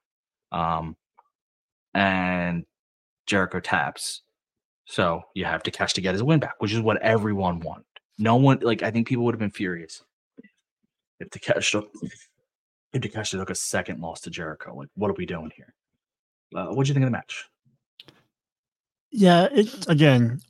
Um, 0.53 0.97
and 1.95 2.65
Jericho 3.27 3.61
taps. 3.61 4.23
So 4.87 5.23
you 5.35 5.45
have 5.45 5.63
to 5.65 5.71
catch 5.71 5.95
to 5.95 6.01
get 6.01 6.15
his 6.15 6.23
win 6.23 6.41
back, 6.41 6.55
which 6.59 6.73
is 6.73 6.81
what 6.81 7.01
everyone 7.03 7.61
wanted. 7.61 7.85
No 8.19 8.37
one 8.37 8.59
like 8.61 8.83
I 8.83 8.91
think 8.91 9.07
people 9.07 9.25
would 9.25 9.35
have 9.35 9.41
been 9.41 9.51
furious 9.51 10.03
if 11.21 11.31
the 11.31 11.39
catch 11.39 11.75
the 12.93 13.01
took 13.01 13.51
a 13.51 13.55
second 13.55 14.01
loss 14.01 14.21
to 14.23 14.31
Jericho. 14.31 14.75
Like, 14.75 14.89
what 14.95 15.11
are 15.11 15.15
we 15.15 15.27
doing 15.27 15.53
here? 15.55 15.75
Uh, 16.55 16.69
what 16.69 16.85
do 16.85 16.89
you 16.89 16.95
think 16.95 17.05
of 17.05 17.09
the 17.09 17.17
match? 17.17 17.47
Yeah, 19.13 19.49
it 19.53 19.89
again, 19.89 20.41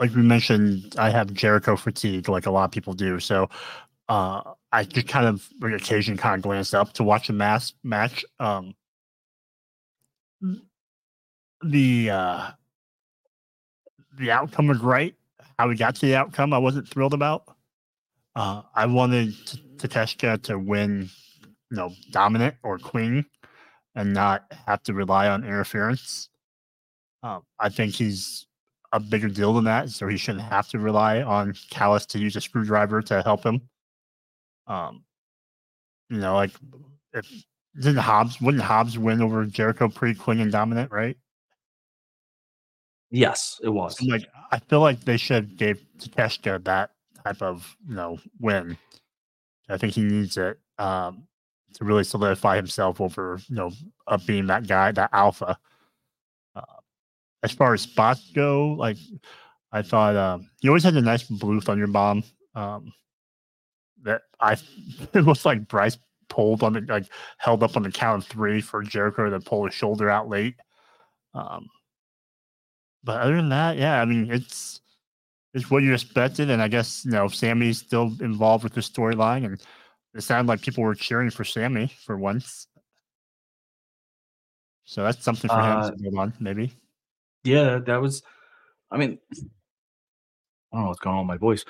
like 0.00 0.14
we 0.14 0.22
mentioned, 0.22 0.94
I 0.98 1.10
have 1.10 1.32
Jericho 1.32 1.76
fatigue, 1.76 2.28
like 2.28 2.46
a 2.46 2.50
lot 2.50 2.64
of 2.64 2.70
people 2.70 2.94
do. 2.94 3.20
So 3.20 3.48
uh 4.08 4.42
I 4.72 4.84
just 4.84 5.08
kind 5.08 5.26
of 5.26 5.48
on 5.62 5.74
occasion 5.74 6.16
kind 6.16 6.36
of 6.36 6.42
glanced 6.42 6.74
up 6.74 6.92
to 6.94 7.04
watch 7.04 7.28
a 7.28 7.32
mass 7.32 7.72
match. 7.82 8.24
Um 8.38 8.74
the 11.62 12.10
uh 12.10 12.50
the 14.18 14.30
outcome 14.30 14.68
was 14.68 14.78
right. 14.78 15.14
How 15.58 15.68
we 15.68 15.76
got 15.76 15.94
to 15.96 16.06
the 16.06 16.16
outcome, 16.16 16.52
I 16.52 16.58
wasn't 16.58 16.88
thrilled 16.88 17.14
about. 17.14 17.44
Uh, 18.34 18.62
I 18.74 18.86
wanted 18.86 19.34
T- 19.46 19.62
to 19.78 20.58
win, 20.58 21.08
you 21.70 21.76
know, 21.76 21.92
dominant 22.10 22.54
or 22.62 22.78
queen 22.78 23.24
and 23.94 24.12
not 24.12 24.44
have 24.66 24.82
to 24.84 24.94
rely 24.94 25.28
on 25.28 25.44
interference. 25.44 26.28
Um, 27.22 27.42
I 27.58 27.68
think 27.68 27.94
he's 27.94 28.46
a 28.92 29.00
bigger 29.00 29.28
deal 29.28 29.54
than 29.54 29.64
that, 29.64 29.90
so 29.90 30.06
he 30.06 30.16
shouldn't 30.16 30.44
have 30.44 30.68
to 30.68 30.78
rely 30.78 31.22
on 31.22 31.54
Callis 31.70 32.06
to 32.06 32.18
use 32.18 32.36
a 32.36 32.40
screwdriver 32.40 33.02
to 33.02 33.22
help 33.22 33.44
him. 33.44 33.60
Um, 34.66 35.04
you 36.08 36.18
know, 36.18 36.34
like 36.34 36.52
if 37.12 37.26
didn't 37.74 37.96
Hobbs 37.96 38.40
wouldn't 38.40 38.62
Hobbs 38.62 38.98
win 38.98 39.20
over 39.20 39.44
Jericho 39.44 39.88
pretty 39.88 40.18
clean 40.18 40.40
and 40.40 40.52
dominant, 40.52 40.90
right? 40.92 41.16
Yes, 43.10 43.60
it 43.62 43.68
was. 43.68 43.96
I'm 44.00 44.08
like 44.08 44.26
I 44.52 44.58
feel 44.58 44.80
like 44.80 45.00
they 45.00 45.16
should 45.16 45.56
give 45.56 45.82
Takeshita 45.98 46.64
that 46.64 46.90
type 47.24 47.42
of 47.42 47.76
you 47.88 47.94
know 47.94 48.18
win. 48.40 48.76
I 49.68 49.78
think 49.78 49.94
he 49.94 50.02
needs 50.02 50.36
it 50.36 50.58
um, 50.78 51.26
to 51.76 51.84
really 51.84 52.04
solidify 52.04 52.56
himself 52.56 53.00
over 53.00 53.38
you 53.48 53.56
know 53.56 53.70
of 54.06 54.26
being 54.26 54.46
that 54.46 54.66
guy, 54.66 54.92
that 54.92 55.10
alpha. 55.12 55.58
Uh, 56.54 56.62
as 57.42 57.52
far 57.52 57.74
as 57.74 57.82
spots 57.82 58.30
go, 58.34 58.68
like 58.78 58.96
I 59.72 59.82
thought 59.82 60.16
um, 60.16 60.50
he 60.60 60.68
always 60.68 60.84
had 60.84 60.96
a 60.96 61.02
nice 61.02 61.22
blue 61.22 61.60
thunder 61.60 61.86
bomb. 61.86 62.24
Um, 62.54 62.92
that 64.02 64.22
I 64.40 64.52
it 65.14 65.22
looks 65.22 65.44
like 65.44 65.68
Bryce 65.68 65.98
pulled 66.28 66.62
on 66.62 66.72
the 66.72 66.80
like 66.80 67.06
held 67.38 67.62
up 67.62 67.76
on 67.76 67.82
the 67.82 67.90
count 67.90 68.22
of 68.22 68.28
three 68.28 68.60
for 68.60 68.82
Jericho 68.82 69.28
to 69.28 69.40
pull 69.40 69.64
his 69.66 69.74
shoulder 69.74 70.10
out 70.10 70.28
late. 70.28 70.56
Um, 71.34 71.68
but 73.04 73.20
other 73.20 73.36
than 73.36 73.50
that, 73.50 73.76
yeah, 73.76 74.00
I 74.00 74.04
mean 74.04 74.30
it's 74.30 74.80
it's 75.54 75.70
what 75.70 75.82
you 75.82 75.94
expected, 75.94 76.50
and 76.50 76.62
I 76.62 76.68
guess 76.68 77.04
you 77.04 77.12
know 77.12 77.28
Sammy's 77.28 77.78
still 77.78 78.14
involved 78.20 78.64
with 78.64 78.74
the 78.74 78.80
storyline, 78.80 79.44
and 79.44 79.62
it 80.16 80.22
sounded 80.22 80.48
like 80.48 80.62
people 80.62 80.82
were 80.84 80.94
cheering 80.94 81.30
for 81.30 81.44
Sammy 81.44 81.92
for 82.04 82.16
once. 82.16 82.66
So 84.84 85.02
that's 85.02 85.22
something 85.24 85.48
for 85.48 85.56
Uh, 85.56 85.88
him 85.88 85.96
to 85.96 86.02
build 86.02 86.18
on, 86.18 86.32
maybe. 86.40 86.72
Yeah, 87.44 87.78
that 87.86 88.00
was. 88.00 88.22
I 88.90 88.96
mean, 88.98 89.18
I 89.32 89.36
don't 90.72 90.82
know 90.82 90.88
what's 90.88 91.00
going 91.00 91.16
on 91.16 91.26
with 91.26 91.34
my 91.34 91.38
voice. 91.38 91.64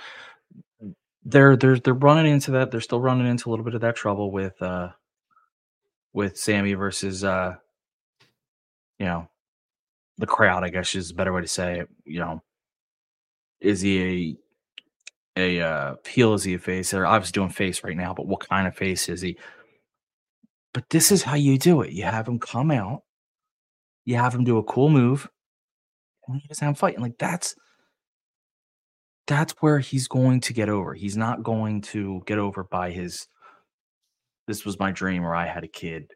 They're 1.24 1.56
they're 1.56 1.78
they're 1.78 1.94
running 1.94 2.32
into 2.32 2.52
that. 2.52 2.70
They're 2.70 2.80
still 2.80 3.00
running 3.00 3.26
into 3.26 3.48
a 3.48 3.50
little 3.50 3.64
bit 3.64 3.74
of 3.74 3.80
that 3.80 3.96
trouble 3.96 4.30
with 4.30 4.60
uh 4.62 4.90
with 6.12 6.38
Sammy 6.38 6.74
versus 6.74 7.24
uh 7.24 7.56
you 8.98 9.06
know 9.06 9.28
the 10.18 10.26
crowd. 10.26 10.62
I 10.62 10.68
guess 10.68 10.94
is 10.94 11.10
a 11.10 11.14
better 11.14 11.32
way 11.32 11.40
to 11.40 11.48
say 11.48 11.80
it. 11.80 11.88
You 12.04 12.20
know, 12.20 12.42
is 13.60 13.80
he 13.80 14.02
a 14.02 14.36
a 15.36 15.60
uh, 15.60 15.94
heel? 16.06 16.34
Is 16.34 16.44
he 16.44 16.54
a 16.54 16.58
face? 16.58 16.90
They're 16.90 17.06
obviously 17.06 17.32
doing 17.32 17.50
face 17.50 17.84
right 17.84 17.96
now, 17.96 18.14
but 18.14 18.26
what 18.26 18.48
kind 18.48 18.66
of 18.66 18.76
face 18.76 19.08
is 19.08 19.20
he? 19.20 19.36
But 20.72 20.88
this 20.90 21.10
is 21.10 21.22
how 21.22 21.34
you 21.36 21.58
do 21.58 21.82
it. 21.82 21.92
You 21.92 22.04
have 22.04 22.28
him 22.28 22.38
come 22.38 22.70
out. 22.70 23.02
You 24.04 24.16
have 24.16 24.34
him 24.34 24.44
do 24.44 24.58
a 24.58 24.64
cool 24.64 24.88
move, 24.88 25.28
and 26.28 26.36
you 26.40 26.48
just 26.48 26.60
have 26.60 26.68
him 26.68 26.74
fight. 26.74 26.94
And 26.94 27.02
like 27.02 27.18
that's 27.18 27.56
that's 29.26 29.54
where 29.60 29.78
he's 29.80 30.06
going 30.06 30.40
to 30.42 30.52
get 30.52 30.68
over. 30.68 30.94
He's 30.94 31.16
not 31.16 31.42
going 31.42 31.80
to 31.82 32.22
get 32.26 32.38
over 32.38 32.64
by 32.64 32.90
his 32.90 33.26
this 34.46 34.64
was 34.64 34.78
my 34.78 34.92
dream 34.92 35.24
or 35.24 35.34
I 35.34 35.46
had 35.46 35.64
a 35.64 35.68
kid 35.68 36.12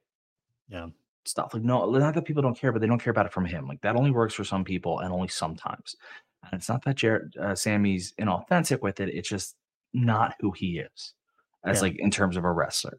Yeah. 0.69 0.87
stuff. 1.25 1.53
Like 1.53 1.65
no, 1.65 1.91
not 1.91 2.15
that 2.15 2.25
people 2.25 2.43
don't 2.43 2.57
care, 2.57 2.71
but 2.71 2.81
they 2.81 2.87
don't 2.87 3.01
care 3.03 3.11
about 3.11 3.27
it 3.27 3.33
from 3.33 3.45
him. 3.45 3.67
Like 3.67 3.81
that 3.81 3.97
only 3.97 4.13
works 4.13 4.35
for 4.35 4.45
some 4.45 4.63
people 4.63 5.01
and 5.01 5.13
only 5.13 5.27
sometimes. 5.29 5.97
And 6.45 6.59
it's 6.59 6.69
not 6.69 6.85
that 6.85 6.97
Jared, 6.97 7.37
uh, 7.37 7.55
Sammy's 7.55 8.13
inauthentic 8.21 8.81
with 8.83 9.01
it. 9.01 9.09
It's 9.11 9.29
just 9.29 9.57
not 9.93 10.35
who 10.41 10.53
he 10.53 10.79
is 10.79 11.15
as 11.65 11.77
Yeah. 11.79 11.83
like 11.83 11.99
in 11.99 12.11
terms 12.11 12.37
of 12.37 12.45
a 12.45 12.51
wrestler. 12.53 12.99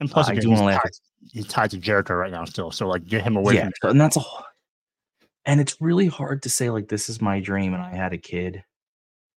And 0.00 0.10
plus, 0.10 0.28
I 0.28 0.32
again, 0.32 0.42
do 0.42 0.50
he's, 0.50 0.58
want 0.60 0.70
to 0.70 0.74
laugh. 0.74 0.82
tied, 0.82 0.92
he's 1.32 1.46
tied 1.46 1.70
to 1.70 1.78
Jericho 1.78 2.14
right 2.14 2.30
now 2.32 2.44
still. 2.44 2.70
So 2.70 2.88
like, 2.88 3.04
get 3.06 3.22
him 3.22 3.36
away 3.36 3.54
yeah, 3.54 3.70
from. 3.80 3.90
and 3.92 4.00
that's 4.00 4.16
a 4.16 4.20
and 5.44 5.60
it's 5.60 5.76
really 5.80 6.06
hard 6.06 6.42
to 6.42 6.50
say 6.50 6.70
like 6.70 6.88
this 6.88 7.08
is 7.08 7.20
my 7.20 7.40
dream 7.40 7.74
and 7.74 7.82
I 7.82 7.94
had 7.94 8.12
a 8.12 8.18
kid 8.18 8.62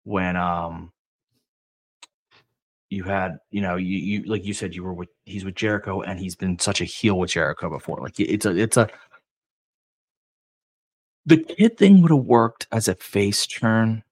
when 0.03 0.35
um 0.35 0.91
you 2.89 3.03
had 3.03 3.37
you 3.51 3.61
know 3.61 3.75
you 3.75 3.97
you 3.97 4.23
like 4.23 4.45
you 4.45 4.53
said 4.53 4.75
you 4.75 4.83
were 4.83 4.93
with 4.93 5.09
he's 5.25 5.45
with 5.45 5.55
Jericho 5.55 6.01
and 6.01 6.19
he's 6.19 6.35
been 6.35 6.59
such 6.59 6.81
a 6.81 6.85
heel 6.85 7.17
with 7.17 7.31
Jericho 7.31 7.69
before 7.69 7.99
like 8.01 8.19
it's 8.19 8.45
a 8.45 8.55
it's 8.55 8.77
a 8.77 8.87
the 11.25 11.37
kid 11.37 11.77
thing 11.77 12.01
would 12.01 12.11
have 12.11 12.25
worked 12.25 12.67
as 12.71 12.87
a 12.87 12.95
face 12.95 13.45
turn 13.47 14.03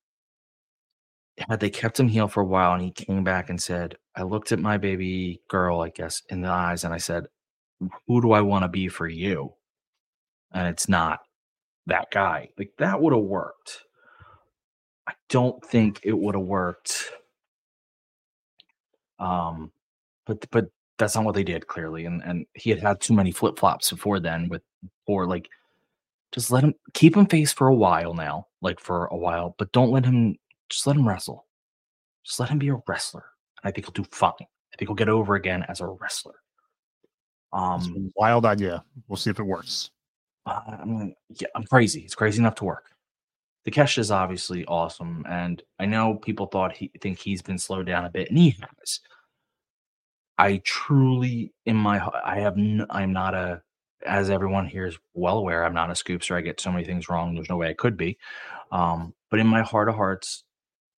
had 1.49 1.59
they 1.59 1.69
kept 1.69 1.99
him 1.99 2.07
heel 2.07 2.27
for 2.27 2.41
a 2.41 2.45
while 2.45 2.73
and 2.73 2.83
he 2.83 2.91
came 2.91 3.23
back 3.23 3.49
and 3.49 3.61
said 3.61 3.95
I 4.15 4.23
looked 4.23 4.51
at 4.51 4.59
my 4.59 4.77
baby 4.77 5.41
girl 5.49 5.81
I 5.81 5.89
guess 5.89 6.21
in 6.29 6.41
the 6.41 6.49
eyes 6.49 6.83
and 6.83 6.93
I 6.93 6.97
said 6.97 7.25
who 8.07 8.21
do 8.21 8.31
I 8.31 8.41
want 8.41 8.63
to 8.63 8.69
be 8.69 8.87
for 8.87 9.07
you 9.07 9.53
and 10.53 10.67
it's 10.67 10.87
not 10.87 11.21
that 11.87 12.11
guy. 12.11 12.49
Like 12.57 12.71
that 12.77 13.01
would 13.01 13.13
have 13.13 13.23
worked. 13.23 13.83
I 15.07 15.13
don't 15.29 15.63
think 15.65 15.99
it 16.03 16.17
would 16.17 16.35
have 16.35 16.43
worked. 16.43 17.11
Um, 19.19 19.71
but 20.25 20.45
but 20.51 20.65
that's 20.97 21.15
not 21.15 21.25
what 21.25 21.35
they 21.35 21.43
did 21.43 21.67
clearly, 21.67 22.05
and 22.05 22.21
and 22.23 22.45
he 22.53 22.69
had 22.69 22.79
had 22.79 23.01
too 23.01 23.13
many 23.13 23.31
flip 23.31 23.57
flops 23.59 23.89
before 23.91 24.19
then 24.19 24.49
with 24.49 24.61
or 25.07 25.25
like 25.27 25.49
just 26.31 26.51
let 26.51 26.63
him 26.63 26.73
keep 26.93 27.15
him 27.15 27.25
face 27.25 27.51
for 27.51 27.67
a 27.67 27.75
while 27.75 28.13
now, 28.13 28.47
like 28.61 28.79
for 28.79 29.05
a 29.07 29.17
while, 29.17 29.55
but 29.57 29.71
don't 29.71 29.91
let 29.91 30.05
him 30.05 30.37
just 30.69 30.87
let 30.87 30.95
him 30.95 31.07
wrestle. 31.07 31.45
Just 32.25 32.39
let 32.39 32.49
him 32.49 32.59
be 32.59 32.69
a 32.69 32.79
wrestler. 32.87 33.25
And 33.61 33.69
I 33.69 33.71
think 33.71 33.85
he'll 33.85 34.03
do 34.03 34.09
fine. 34.11 34.31
I 34.39 34.77
think 34.77 34.89
he'll 34.89 34.95
get 34.95 35.09
over 35.09 35.35
again 35.35 35.65
as 35.67 35.81
a 35.81 35.87
wrestler. 35.87 36.35
Um, 37.53 38.11
wild 38.15 38.45
idea. 38.45 38.83
We'll 39.07 39.17
see 39.17 39.29
if 39.29 39.39
it 39.39 39.43
works. 39.43 39.91
I 40.45 40.83
mean, 40.85 41.13
yeah, 41.29 41.49
I'm 41.55 41.65
crazy. 41.65 42.01
It's 42.01 42.15
crazy 42.15 42.39
enough 42.39 42.55
to 42.55 42.65
work. 42.65 42.85
Takeshi 43.65 44.01
is 44.01 44.09
obviously 44.09 44.65
awesome, 44.65 45.23
and 45.29 45.61
I 45.77 45.85
know 45.85 46.15
people 46.15 46.47
thought 46.47 46.75
he 46.75 46.91
think 46.99 47.19
he's 47.19 47.43
been 47.43 47.59
slowed 47.59 47.85
down 47.85 48.05
a 48.05 48.09
bit, 48.09 48.29
and 48.29 48.37
he 48.37 48.57
has. 48.59 49.01
I 50.39 50.61
truly, 50.63 51.53
in 51.67 51.75
my, 51.75 51.99
heart, 51.99 52.15
I 52.25 52.39
have, 52.39 52.57
n- 52.57 52.87
I'm 52.89 53.13
not 53.13 53.35
a, 53.35 53.61
as 54.05 54.29
everyone 54.29 54.65
here 54.65 54.85
is 54.85 54.97
well 55.13 55.37
aware, 55.37 55.65
I'm 55.65 55.73
not 55.73 55.89
a 55.89 55.93
scoopster. 55.93 56.35
I 56.35 56.41
get 56.41 56.59
so 56.59 56.71
many 56.71 56.85
things 56.85 57.09
wrong. 57.09 57.33
There's 57.33 57.49
no 57.49 57.57
way 57.57 57.69
I 57.69 57.73
could 57.73 57.97
be. 57.97 58.17
Um, 58.71 59.13
but 59.29 59.39
in 59.39 59.47
my 59.47 59.61
heart 59.61 59.89
of 59.89 59.95
hearts, 59.95 60.43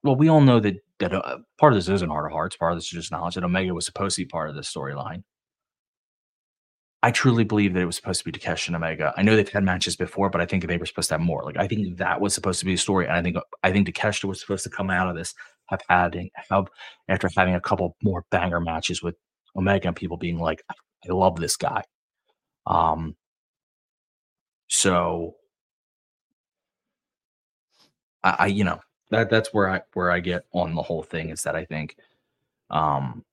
well, 0.03 0.15
we 0.15 0.27
all 0.27 0.41
know 0.41 0.59
that 0.59 0.75
that 0.99 1.13
uh, 1.13 1.39
part 1.59 1.73
of 1.73 1.77
this 1.77 1.89
isn't 1.89 2.09
heart 2.09 2.25
of 2.25 2.31
hearts. 2.31 2.55
Part 2.55 2.73
of 2.73 2.77
this 2.77 2.85
is 2.85 2.91
just 2.91 3.11
knowledge 3.11 3.35
that 3.35 3.43
Omega 3.43 3.73
was 3.73 3.85
supposed 3.85 4.15
to 4.15 4.21
be 4.21 4.27
part 4.27 4.49
of 4.49 4.55
this 4.55 4.71
storyline. 4.73 5.23
I 7.01 7.11
truly 7.11 7.43
believe 7.43 7.73
that 7.73 7.81
it 7.81 7.85
was 7.85 7.97
supposed 7.97 8.19
to 8.19 8.25
be 8.25 8.31
Takeshi 8.31 8.69
and 8.69 8.77
Omega. 8.77 9.13
I 9.17 9.23
know 9.23 9.35
they've 9.35 9.49
had 9.49 9.63
matches 9.63 9.97
before, 9.97 10.29
but 10.29 10.39
I 10.39 10.45
think 10.45 10.65
they 10.65 10.77
were 10.77 10.85
supposed 10.85 11.09
to 11.09 11.15
have 11.15 11.21
more. 11.21 11.43
Like 11.43 11.57
I 11.57 11.67
think 11.67 11.97
that 11.97 12.21
was 12.21 12.33
supposed 12.33 12.59
to 12.59 12.65
be 12.65 12.75
a 12.75 12.77
story, 12.77 13.05
and 13.05 13.15
I 13.15 13.21
think 13.21 13.37
I 13.63 13.71
think 13.71 13.87
Takeshi 13.87 14.27
was 14.27 14.39
supposed 14.39 14.63
to 14.63 14.69
come 14.69 14.89
out 14.89 15.09
of 15.09 15.15
this 15.15 15.33
have 15.67 15.81
had 15.89 16.17
have 16.49 16.67
after 17.09 17.29
having 17.35 17.55
a 17.55 17.61
couple 17.61 17.95
more 18.03 18.25
banger 18.31 18.61
matches 18.61 19.01
with 19.01 19.15
Omega 19.55 19.87
and 19.87 19.95
people 19.95 20.17
being 20.17 20.39
like, 20.39 20.63
I 20.71 21.13
love 21.13 21.35
this 21.37 21.57
guy. 21.57 21.83
Um. 22.65 23.15
So 24.67 25.35
I, 28.23 28.35
I 28.39 28.45
you 28.47 28.63
know 28.63 28.79
that 29.11 29.29
that's 29.29 29.53
where 29.53 29.69
I 29.69 29.81
where 29.93 30.11
I 30.11 30.19
get 30.19 30.45
on 30.53 30.75
the 30.75 30.81
whole 30.81 31.03
thing 31.03 31.29
is 31.29 31.43
that 31.43 31.55
I 31.55 31.65
think 31.65 31.97
um 32.69 33.23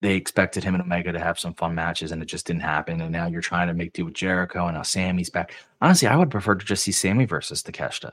they 0.00 0.16
expected 0.16 0.64
him 0.64 0.74
and 0.74 0.82
Omega 0.82 1.12
to 1.12 1.18
have 1.20 1.38
some 1.38 1.54
fun 1.54 1.74
matches 1.76 2.10
and 2.10 2.20
it 2.20 2.26
just 2.26 2.44
didn't 2.46 2.62
happen. 2.62 3.00
And 3.00 3.12
now 3.12 3.28
you're 3.28 3.40
trying 3.40 3.68
to 3.68 3.74
make 3.74 3.92
do 3.92 4.04
with 4.04 4.14
Jericho 4.14 4.66
and 4.66 4.76
now 4.76 4.82
Sammy's 4.82 5.30
back. 5.30 5.54
Honestly, 5.80 6.08
I 6.08 6.16
would 6.16 6.30
prefer 6.30 6.56
to 6.56 6.64
just 6.66 6.82
see 6.82 6.90
Sammy 6.92 7.24
versus 7.24 7.62
Takeshita. 7.62 8.12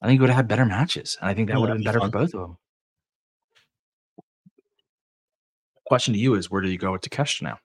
I 0.00 0.06
think 0.06 0.18
it 0.18 0.20
would 0.22 0.30
have 0.30 0.36
had 0.36 0.48
better 0.48 0.64
matches. 0.64 1.18
And 1.20 1.28
I 1.28 1.34
think 1.34 1.48
that 1.48 1.54
Yeah, 1.54 1.58
would 1.60 1.68
have 1.70 1.78
been 1.78 1.82
be 1.82 1.84
better 1.84 2.00
for 2.00 2.08
both 2.08 2.34
of 2.34 2.40
them. 2.40 2.58
Question 5.90 6.14
to 6.14 6.20
you 6.20 6.34
is 6.34 6.52
where 6.52 6.62
do 6.62 6.70
you 6.70 6.78
go 6.78 6.92
with 6.92 7.00
Takeshita 7.00 7.42
now? 7.42 7.58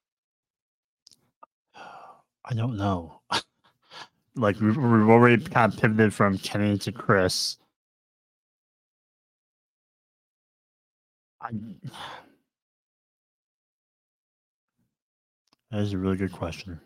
I 2.44 2.56
don't 2.56 2.76
know. 2.76 3.22
like 4.36 4.60
we've, 4.60 4.76
we've 4.76 5.10
already 5.10 5.44
kind 5.44 5.72
of 5.72 5.80
pivoted 5.80 6.12
from 6.12 6.40
Kenny 6.40 6.76
to 6.80 6.92
Chris. 6.92 7.58
I, 11.40 11.52
that 15.70 15.82
is 15.82 15.94
a 15.94 15.98
really 16.00 16.18
good 16.18 16.32
question. 16.32 16.82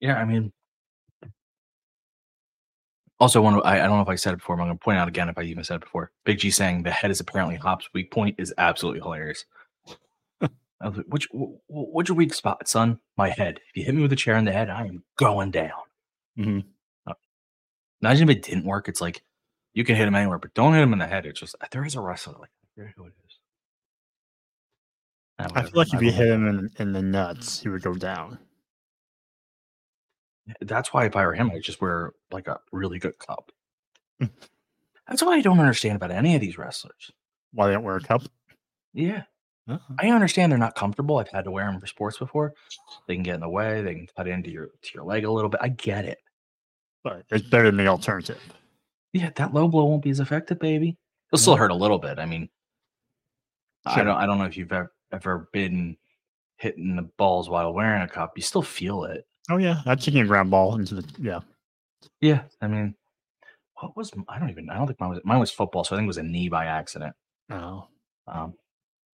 Yeah, 0.00 0.18
I 0.18 0.26
mean, 0.26 0.52
also 3.20 3.40
one. 3.40 3.60
I, 3.62 3.76
I 3.80 3.86
don't 3.86 3.96
know 3.96 4.02
if 4.02 4.08
I 4.08 4.14
said 4.14 4.32
it 4.34 4.38
before, 4.38 4.56
but 4.56 4.62
I'm 4.62 4.68
going 4.68 4.78
to 4.78 4.84
point 4.84 4.98
out 4.98 5.08
again 5.08 5.28
if 5.28 5.38
I 5.38 5.42
even 5.42 5.64
said 5.64 5.76
it 5.76 5.80
before. 5.82 6.10
Big 6.24 6.38
G 6.38 6.50
saying 6.50 6.82
the 6.82 6.90
head 6.90 7.10
is 7.10 7.20
apparently 7.20 7.56
Hobbs' 7.56 7.88
weak 7.94 8.10
point 8.10 8.36
is 8.38 8.52
absolutely 8.58 9.00
hilarious. 9.00 9.44
I 10.80 10.88
like, 10.88 11.06
which 11.08 11.26
wh- 11.32 11.58
wh- 11.66 11.92
what's 11.92 12.08
your 12.08 12.16
weak 12.16 12.32
spot, 12.32 12.68
son? 12.68 13.00
My 13.16 13.30
head. 13.30 13.58
If 13.70 13.76
you 13.76 13.84
hit 13.84 13.94
me 13.94 14.02
with 14.02 14.12
a 14.12 14.16
chair 14.16 14.36
in 14.36 14.44
the 14.44 14.52
head, 14.52 14.70
I 14.70 14.82
am 14.86 15.02
going 15.16 15.50
down. 15.50 15.72
Mhm. 16.38 16.64
Uh, 17.06 17.14
Imagine 18.00 18.30
if 18.30 18.36
it 18.36 18.42
didn't 18.44 18.64
work. 18.64 18.88
It's 18.88 19.00
like 19.00 19.22
you 19.74 19.84
can 19.84 19.96
hit 19.96 20.06
him 20.06 20.14
anywhere, 20.14 20.38
but 20.38 20.54
don't 20.54 20.74
hit 20.74 20.82
him 20.82 20.92
in 20.92 21.00
the 21.00 21.06
head. 21.08 21.26
It's 21.26 21.40
just 21.40 21.56
there 21.72 21.84
is 21.84 21.96
a 21.96 22.00
wrestler 22.00 22.34
like 22.38 22.50
I 22.50 22.66
forget 22.76 22.94
who 22.96 23.06
it 23.06 23.12
is. 23.26 23.38
Ah, 25.40 25.48
I 25.54 25.62
feel 25.62 25.70
like 25.74 25.92
if 25.94 26.00
you 26.02 26.12
hit 26.12 26.28
him 26.28 26.46
in, 26.46 26.70
in 26.78 26.92
the 26.92 27.02
nuts, 27.02 27.60
he 27.60 27.68
would 27.68 27.82
go 27.82 27.94
down. 27.94 28.38
That's 30.60 30.92
why 30.92 31.06
if 31.06 31.16
I 31.16 31.26
were 31.26 31.34
him, 31.34 31.50
I'd 31.52 31.62
just 31.62 31.80
wear 31.80 32.12
like 32.30 32.48
a 32.48 32.60
really 32.72 32.98
good 32.98 33.18
cup. 33.18 33.52
That's 35.08 35.22
what 35.22 35.34
I 35.34 35.40
don't 35.40 35.60
understand 35.60 35.96
about 35.96 36.10
any 36.10 36.34
of 36.34 36.40
these 36.40 36.58
wrestlers. 36.58 37.10
Why 37.52 37.66
they 37.66 37.72
don't 37.74 37.84
wear 37.84 37.96
a 37.96 38.00
cup? 38.00 38.22
Yeah. 38.92 39.22
Uh-huh. 39.68 39.94
I 39.98 40.08
understand 40.10 40.50
they're 40.50 40.58
not 40.58 40.74
comfortable. 40.74 41.18
I've 41.18 41.28
had 41.28 41.44
to 41.44 41.50
wear 41.50 41.66
them 41.66 41.80
for 41.80 41.86
sports 41.86 42.18
before. 42.18 42.54
They 43.06 43.14
can 43.14 43.22
get 43.22 43.34
in 43.34 43.40
the 43.40 43.48
way. 43.48 43.82
They 43.82 43.94
can 43.94 44.08
cut 44.16 44.26
into 44.26 44.50
your 44.50 44.66
to 44.66 44.90
your 44.94 45.04
leg 45.04 45.24
a 45.24 45.30
little 45.30 45.50
bit. 45.50 45.60
I 45.62 45.68
get 45.68 46.04
it. 46.04 46.18
But 47.04 47.24
it's 47.30 47.46
better 47.46 47.66
than 47.66 47.76
the 47.76 47.86
alternative. 47.86 48.40
Yeah, 49.12 49.30
that 49.36 49.52
low 49.52 49.68
blow 49.68 49.84
won't 49.84 50.02
be 50.02 50.10
as 50.10 50.20
effective, 50.20 50.58
baby. 50.58 50.96
It'll 51.30 51.40
still 51.40 51.56
hurt 51.56 51.70
a 51.70 51.74
little 51.74 51.98
bit. 51.98 52.18
I 52.18 52.24
mean, 52.24 52.48
I 53.84 54.02
don't 54.02 54.16
I 54.16 54.26
don't 54.26 54.38
know 54.38 54.44
if 54.44 54.56
you've 54.56 54.72
ever 54.72 54.92
ever 55.12 55.48
been 55.52 55.96
hitting 56.56 56.96
the 56.96 57.02
balls 57.02 57.48
while 57.48 57.72
wearing 57.72 58.02
a 58.02 58.08
cup. 58.08 58.32
You 58.36 58.42
still 58.42 58.62
feel 58.62 59.04
it. 59.04 59.26
Oh 59.50 59.56
yeah, 59.56 59.80
that's 59.84 60.04
taking 60.04 60.20
a 60.20 60.26
ground 60.26 60.50
ball 60.50 60.76
into 60.76 60.94
the 60.94 61.04
yeah. 61.18 61.40
Yeah. 62.20 62.42
I 62.60 62.68
mean, 62.68 62.94
what 63.80 63.96
was 63.96 64.12
I 64.28 64.38
don't 64.38 64.50
even 64.50 64.68
I 64.70 64.76
don't 64.76 64.86
think 64.86 65.00
mine 65.00 65.10
was 65.10 65.20
mine 65.24 65.38
was 65.38 65.50
football, 65.50 65.84
so 65.84 65.94
I 65.94 65.98
think 65.98 66.06
it 66.06 66.08
was 66.08 66.18
a 66.18 66.22
knee 66.22 66.48
by 66.48 66.66
accident. 66.66 67.14
Oh. 67.50 67.86
Um, 68.26 68.54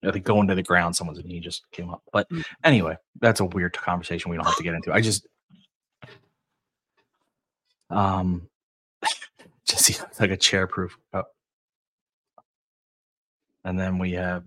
I 0.02 0.10
think 0.10 0.24
going 0.24 0.48
to 0.48 0.54
the 0.54 0.62
ground, 0.62 0.96
someone's 0.96 1.24
knee 1.24 1.40
just 1.40 1.70
came 1.70 1.90
up. 1.90 2.02
But 2.12 2.28
anyway, 2.62 2.96
that's 3.20 3.40
a 3.40 3.44
weird 3.44 3.72
conversation 3.74 4.30
we 4.30 4.36
don't 4.36 4.46
have 4.46 4.56
to 4.56 4.62
get 4.62 4.74
into. 4.74 4.92
I 4.92 5.00
just, 5.00 5.26
um, 7.90 8.48
just 9.66 9.84
see 9.84 9.96
like 10.20 10.30
a 10.30 10.36
chair 10.36 10.66
proof 10.66 10.98
cup. 11.12 11.28
And 13.64 13.78
then 13.78 13.98
we 13.98 14.12
have 14.12 14.44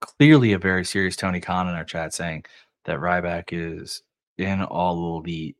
clearly 0.00 0.52
a 0.52 0.58
very 0.58 0.84
serious 0.84 1.14
Tony 1.16 1.40
Khan 1.40 1.68
in 1.68 1.74
our 1.74 1.84
chat 1.84 2.12
saying 2.12 2.44
that 2.86 2.98
Ryback 2.98 3.50
is 3.52 4.02
in 4.38 4.62
all 4.62 5.18
elite. 5.18 5.56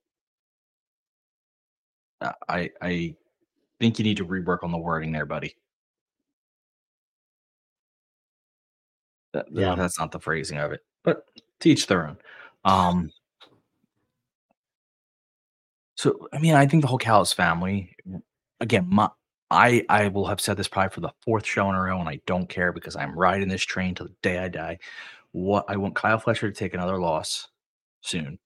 I 2.49 2.71
I 2.81 3.17
think 3.81 3.99
you 3.99 4.05
need 4.05 4.19
to 4.19 4.25
rework 4.27 4.59
on 4.63 4.71
the 4.71 4.79
wording 4.79 5.13
there, 5.13 5.27
buddy. 5.27 5.57
That, 9.33 9.47
Yeah. 9.51 9.75
that's 9.75 9.99
not 9.99 10.13
the 10.13 10.21
phrasing 10.21 10.59
of 10.59 10.73
it, 10.73 10.85
but 11.03 11.25
teach 11.59 11.87
their 11.87 12.07
own. 12.09 12.19
Um, 12.65 13.11
so 15.97 16.29
I 16.33 16.39
mean, 16.39 16.55
I 16.55 16.67
think 16.67 16.83
the 16.83 16.89
whole 16.89 16.99
Callis 16.99 17.33
family, 17.33 17.95
again, 18.61 18.87
my, 18.89 19.09
I 19.51 19.85
I 19.89 20.09
will 20.09 20.27
have 20.27 20.41
said 20.41 20.57
this 20.57 20.69
probably 20.69 20.91
for 20.91 21.01
the 21.01 21.13
fourth 21.23 21.47
show 21.47 21.69
in 21.69 21.75
a 21.75 21.81
row, 21.81 21.99
and 22.01 22.09
I 22.09 22.21
don't 22.27 22.49
care 22.49 22.73
because 22.73 22.97
I'm 22.97 23.19
riding 23.19 23.49
this 23.49 23.63
train 23.65 23.95
till 23.95 24.07
the 24.07 24.15
day 24.23 24.39
I 24.39 24.49
die. 24.49 24.79
What 25.33 25.65
I 25.69 25.77
want 25.77 25.95
Kyle 25.95 26.19
Fletcher 26.19 26.51
to 26.51 26.57
take 26.57 26.75
another 26.75 26.99
loss 26.99 27.49
soon 28.03 28.39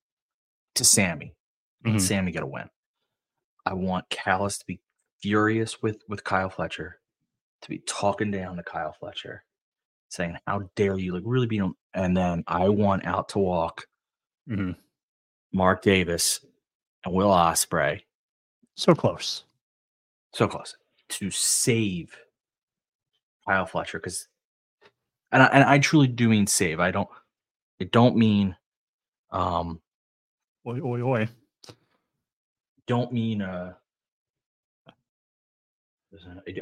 to 0.77 0.85
Sammy. 0.85 1.35
Mhm. 1.85 2.01
Sammy 2.01 2.33
get 2.33 2.43
a 2.43 2.47
win. 2.47 2.69
I 3.65 3.75
want 3.75 4.09
Callis 4.11 4.59
to 4.59 4.65
be 4.67 4.81
furious 5.21 5.83
with 5.83 6.03
with 6.09 6.23
Kyle 6.25 6.51
Fletcher, 6.51 7.01
to 7.63 7.69
be 7.69 7.79
talking 7.81 8.31
down 8.31 8.57
to 8.57 8.63
Kyle 8.63 8.93
Fletcher, 8.93 9.45
saying, 10.09 10.39
"How 10.47 10.71
dare 10.77 10.99
you!" 10.99 11.13
Like 11.13 11.23
really 11.27 11.47
being. 11.47 11.75
And 11.95 12.17
then 12.17 12.45
I 12.47 12.69
want 12.69 13.05
out 13.07 13.29
to 13.31 13.39
walk 13.39 13.87
Mhm. 14.49 14.77
Mark 15.53 15.83
Davis 15.83 16.45
and 17.05 17.15
Will 17.15 17.31
Ospreay, 17.31 18.05
So 18.77 18.95
close. 18.95 19.45
so 20.33 20.47
close 20.47 20.77
to 21.09 21.31
save 21.31 22.17
Kyle 23.47 23.65
Fletcher 23.67 23.99
because, 23.99 24.29
and 25.33 25.43
I, 25.43 25.47
and 25.47 25.65
I 25.65 25.79
truly 25.79 26.09
do 26.09 26.29
mean 26.29 26.47
save. 26.47 26.79
I 26.81 26.91
don't, 26.91 27.09
I 27.81 27.85
don't 27.85 28.17
mean, 28.17 28.57
um, 29.31 29.81
Oi, 30.67 30.81
oi, 30.81 31.01
oi. 31.03 31.29
don't 32.87 33.13
mean 33.13 33.43
uh 33.43 33.73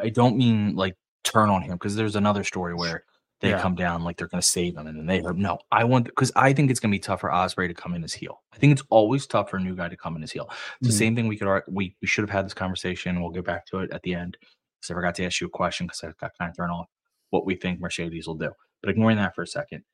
I- 0.02 0.08
don't 0.08 0.36
mean 0.36 0.74
like 0.74 0.94
turn 1.22 1.48
on 1.50 1.62
him 1.62 1.72
because 1.72 1.94
there's 1.96 2.16
another 2.16 2.44
story 2.44 2.74
where 2.74 3.04
they 3.40 3.50
Yeah. 3.50 3.60
come 3.60 3.74
down 3.74 4.02
like 4.04 4.16
they're 4.16 4.28
going 4.28 4.40
to 4.40 4.46
save 4.46 4.76
him 4.76 4.86
and 4.86 4.98
then 4.98 5.06
they 5.06 5.20
heard 5.20 5.36
no 5.38 5.58
I 5.70 5.84
want 5.84 6.06
because 6.06 6.32
I 6.34 6.52
think 6.54 6.70
it's 6.70 6.80
going 6.80 6.90
to 6.90 6.94
be 6.94 6.98
tough 7.00 7.20
for 7.20 7.30
Ospreay 7.30 7.68
to 7.68 7.74
come 7.74 7.94
in 7.94 8.02
as 8.04 8.14
heel 8.14 8.42
I 8.52 8.56
think 8.58 8.72
it's 8.72 8.82
always 8.90 9.26
tough 9.26 9.50
for 9.50 9.58
a 9.58 9.60
new 9.60 9.74
guy 9.76 9.88
to 9.88 9.96
come 9.96 10.16
in 10.16 10.22
as 10.22 10.32
heel 10.32 10.48
it's 10.80 10.88
the 10.88 10.94
Mhm. 10.94 10.98
same 10.98 11.16
thing 11.16 11.28
we 11.28 11.36
could 11.36 11.62
we 11.68 11.94
we 12.00 12.06
should 12.08 12.22
have 12.22 12.30
had 12.30 12.46
this 12.46 12.54
conversation 12.54 13.20
we'll 13.20 13.30
get 13.30 13.44
back 13.44 13.66
to 13.66 13.80
it 13.80 13.90
at 13.92 14.02
the 14.02 14.14
end 14.14 14.36
because 14.80 14.90
I 14.90 14.94
forgot 14.94 15.14
to 15.16 15.24
ask 15.26 15.40
you 15.40 15.46
a 15.46 15.50
question 15.50 15.86
because 15.86 16.02
I 16.02 16.12
got 16.20 16.36
kind 16.38 16.50
of 16.50 16.56
thrown 16.56 16.70
off 16.70 16.88
what 17.30 17.44
we 17.46 17.54
think 17.54 17.80
Mercedes 17.80 18.26
will 18.26 18.34
do 18.36 18.50
but 18.82 18.90
ignoring 18.90 19.16
that 19.18 19.34
for 19.34 19.42
a 19.42 19.46
second 19.46 19.84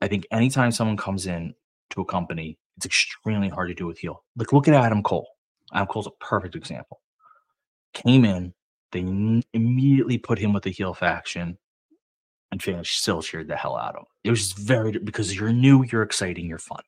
I 0.00 0.08
think 0.08 0.26
anytime 0.32 0.72
someone 0.72 0.96
comes 0.96 1.26
in 1.26 1.54
to 1.90 2.00
a 2.02 2.04
company, 2.04 2.58
it's 2.78 2.86
extremely 2.86 3.48
hard 3.48 3.68
to 3.68 3.74
do 3.74 3.86
with 3.86 3.98
heel. 3.98 4.22
Like, 4.36 4.52
look 4.52 4.68
at 4.68 4.74
Adam 4.74 5.02
Cole. 5.02 5.28
Adam 5.74 5.88
Cole's 5.88 6.06
a 6.06 6.24
perfect 6.24 6.54
example. 6.54 7.00
Came 7.92 8.24
in, 8.24 8.54
they 8.92 9.00
n- 9.00 9.42
immediately 9.52 10.16
put 10.16 10.38
him 10.38 10.52
with 10.52 10.62
the 10.62 10.70
heel 10.70 10.94
faction, 10.94 11.58
and 12.52 12.62
fans 12.62 12.88
still 12.88 13.20
cheered 13.20 13.48
the 13.48 13.56
hell 13.56 13.76
out 13.76 13.96
of 13.96 14.02
him. 14.02 14.06
It 14.22 14.30
was 14.30 14.40
just 14.40 14.58
very 14.58 14.92
because 14.92 15.34
you're 15.34 15.52
new, 15.52 15.84
you're 15.90 16.02
exciting, 16.02 16.46
you're 16.46 16.58
fun, 16.58 16.82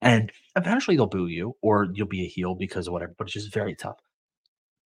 and 0.00 0.32
eventually 0.56 0.96
they'll 0.96 1.06
boo 1.06 1.26
you 1.26 1.54
or 1.60 1.88
you'll 1.92 2.06
be 2.08 2.24
a 2.24 2.28
heel 2.28 2.54
because 2.54 2.86
of 2.86 2.94
whatever. 2.94 3.14
But 3.18 3.24
it's 3.24 3.34
just 3.34 3.52
very 3.52 3.74
tough. 3.74 3.98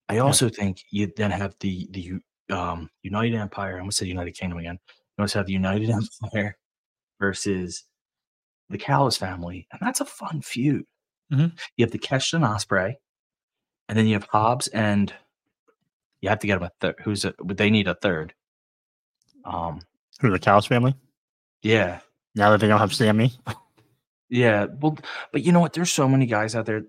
I 0.09 0.19
also 0.19 0.49
think 0.49 0.83
you 0.91 1.13
then 1.17 1.31
have 1.31 1.55
the 1.61 1.89
the 1.93 2.15
um, 2.55 2.91
United 3.03 3.37
Empire. 3.37 3.77
I'm 3.77 3.85
gonna 3.85 3.93
say 3.93 4.07
United 4.07 4.33
Kingdom 4.33 4.59
again. 4.59 4.81
You 5.17 5.23
also 5.23 5.39
have 5.39 5.47
the 5.47 5.53
United 5.53 5.91
Empire 6.23 6.59
versus 7.21 7.85
the 8.73 8.79
Callis 8.79 9.17
family, 9.17 9.67
and 9.71 9.81
that's 9.81 10.01
a 10.01 10.05
fun 10.05 10.43
feud. 10.43 10.85
Mhm. 11.33 11.59
You 11.77 11.85
have 11.85 11.93
the 11.93 11.99
Keston 11.99 12.43
Ospreay, 12.43 12.95
and 13.89 13.97
then 13.99 14.07
you 14.07 14.15
have 14.15 14.25
Hobbs 14.25 14.69
and 14.69 15.13
You 16.21 16.29
have 16.29 16.39
to 16.39 16.47
get 16.47 16.59
him 16.59 16.63
a 16.63 16.71
third. 16.81 16.95
Who's 17.03 17.25
a? 17.25 17.35
They 17.45 17.69
need 17.71 17.89
a 17.89 17.95
third. 17.97 18.33
Um. 19.45 19.81
Who 20.21 20.31
the 20.31 20.39
Callis 20.39 20.67
family? 20.67 20.95
Yeah. 21.63 21.99
Now 22.37 22.51
that 22.51 22.61
they 22.61 22.69
don't 22.69 22.79
have 22.79 22.95
Sammy. 22.95 23.33
Yeah. 24.29 24.67
Well, 24.81 24.97
but 25.33 25.43
you 25.43 25.51
know 25.53 25.59
what? 25.61 25.73
There's 25.73 25.93
so 25.93 26.09
many 26.09 26.27
guys 26.27 26.55
out 26.55 26.65
there, 26.67 26.85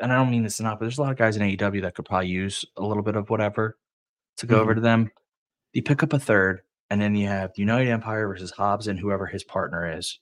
and 0.00 0.12
I 0.12 0.16
don't 0.16 0.30
mean 0.30 0.42
this 0.42 0.58
not, 0.60 0.78
but 0.78 0.86
there's 0.86 0.96
a 0.98 1.02
lot 1.02 1.12
of 1.12 1.18
guys 1.18 1.36
in 1.36 1.42
AEW 1.42 1.82
that 1.82 1.94
could 1.94 2.06
probably 2.06 2.28
use 2.28 2.64
a 2.76 2.82
little 2.82 3.02
bit 3.02 3.14
of 3.14 3.28
whatever 3.30 3.76
to 4.38 4.46
go 4.46 4.58
over 4.58 4.72
Mhm. 4.72 4.76
to 4.76 4.80
them. 4.80 5.10
You 5.74 5.82
pick 5.82 6.02
up 6.02 6.12
a 6.14 6.18
third, 6.18 6.62
and 6.90 6.98
then 7.00 7.14
you 7.14 7.28
have 7.28 7.52
United 7.56 7.90
Empire 7.90 8.26
versus 8.26 8.52
Hobbs 8.52 8.88
and 8.88 8.98
whoever 8.98 9.26
his 9.26 9.44
partner 9.44 9.98
is 9.98 10.18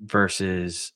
versus 0.00 0.92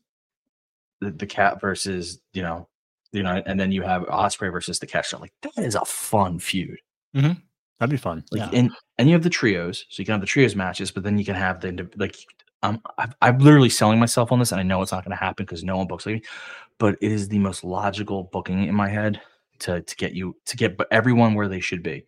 the, 1.01 1.11
the 1.11 1.27
cat 1.27 1.61
versus 1.61 2.21
you 2.33 2.43
know 2.43 2.69
you 3.13 3.23
know 3.23 3.43
and 3.47 3.59
then 3.59 3.73
you 3.73 3.83
have 3.83 4.03
Ospreay 4.03 4.53
versus 4.53 4.79
the 4.79 4.87
catch 4.87 5.13
like 5.15 5.33
that 5.43 5.59
is 5.59 5.75
a 5.75 5.85
fun 5.85 6.39
feud 6.39 6.79
Mm-hmm. 7.17 7.33
That'd 7.79 7.91
be 7.91 7.97
fun. 7.97 8.25
like 8.31 8.53
yeah. 8.53 8.59
and 8.59 8.71
and 8.99 9.09
you 9.09 9.15
have 9.15 9.23
the 9.23 9.31
trios 9.31 9.87
so 9.89 10.01
you 10.01 10.05
can 10.05 10.13
have 10.13 10.21
the 10.21 10.27
trios 10.27 10.55
matches 10.55 10.91
but 10.91 11.03
then 11.03 11.19
you 11.19 11.25
can 11.25 11.35
have 11.35 11.61
the 11.61 11.89
like 11.97 12.17
um, 12.63 12.81
I've, 12.99 13.15
I'm 13.23 13.39
literally 13.39 13.71
selling 13.71 13.99
myself 13.99 14.31
on 14.31 14.39
this 14.39 14.53
and 14.53 14.61
I 14.61 14.65
know 14.65 14.83
it's 14.83 14.93
not 14.93 15.03
going 15.03 15.17
to 15.17 15.25
happen 15.25 15.47
because 15.47 15.65
no 15.65 15.79
one 15.79 15.87
books 15.87 16.05
like 16.07 16.17
me 16.17 16.23
but 16.79 16.97
it 17.01 17.11
is 17.11 17.27
the 17.27 17.39
most 17.39 17.65
logical 17.65 18.25
booking 18.25 18.65
in 18.65 18.75
my 18.75 18.89
head 18.89 19.21
to 19.61 19.81
to 19.81 19.97
get 19.97 20.13
you 20.13 20.37
to 20.47 20.57
get 20.57 20.77
but 20.77 20.87
everyone 20.91 21.35
where 21.35 21.49
they 21.49 21.61
should 21.61 21.83
be 21.83 22.05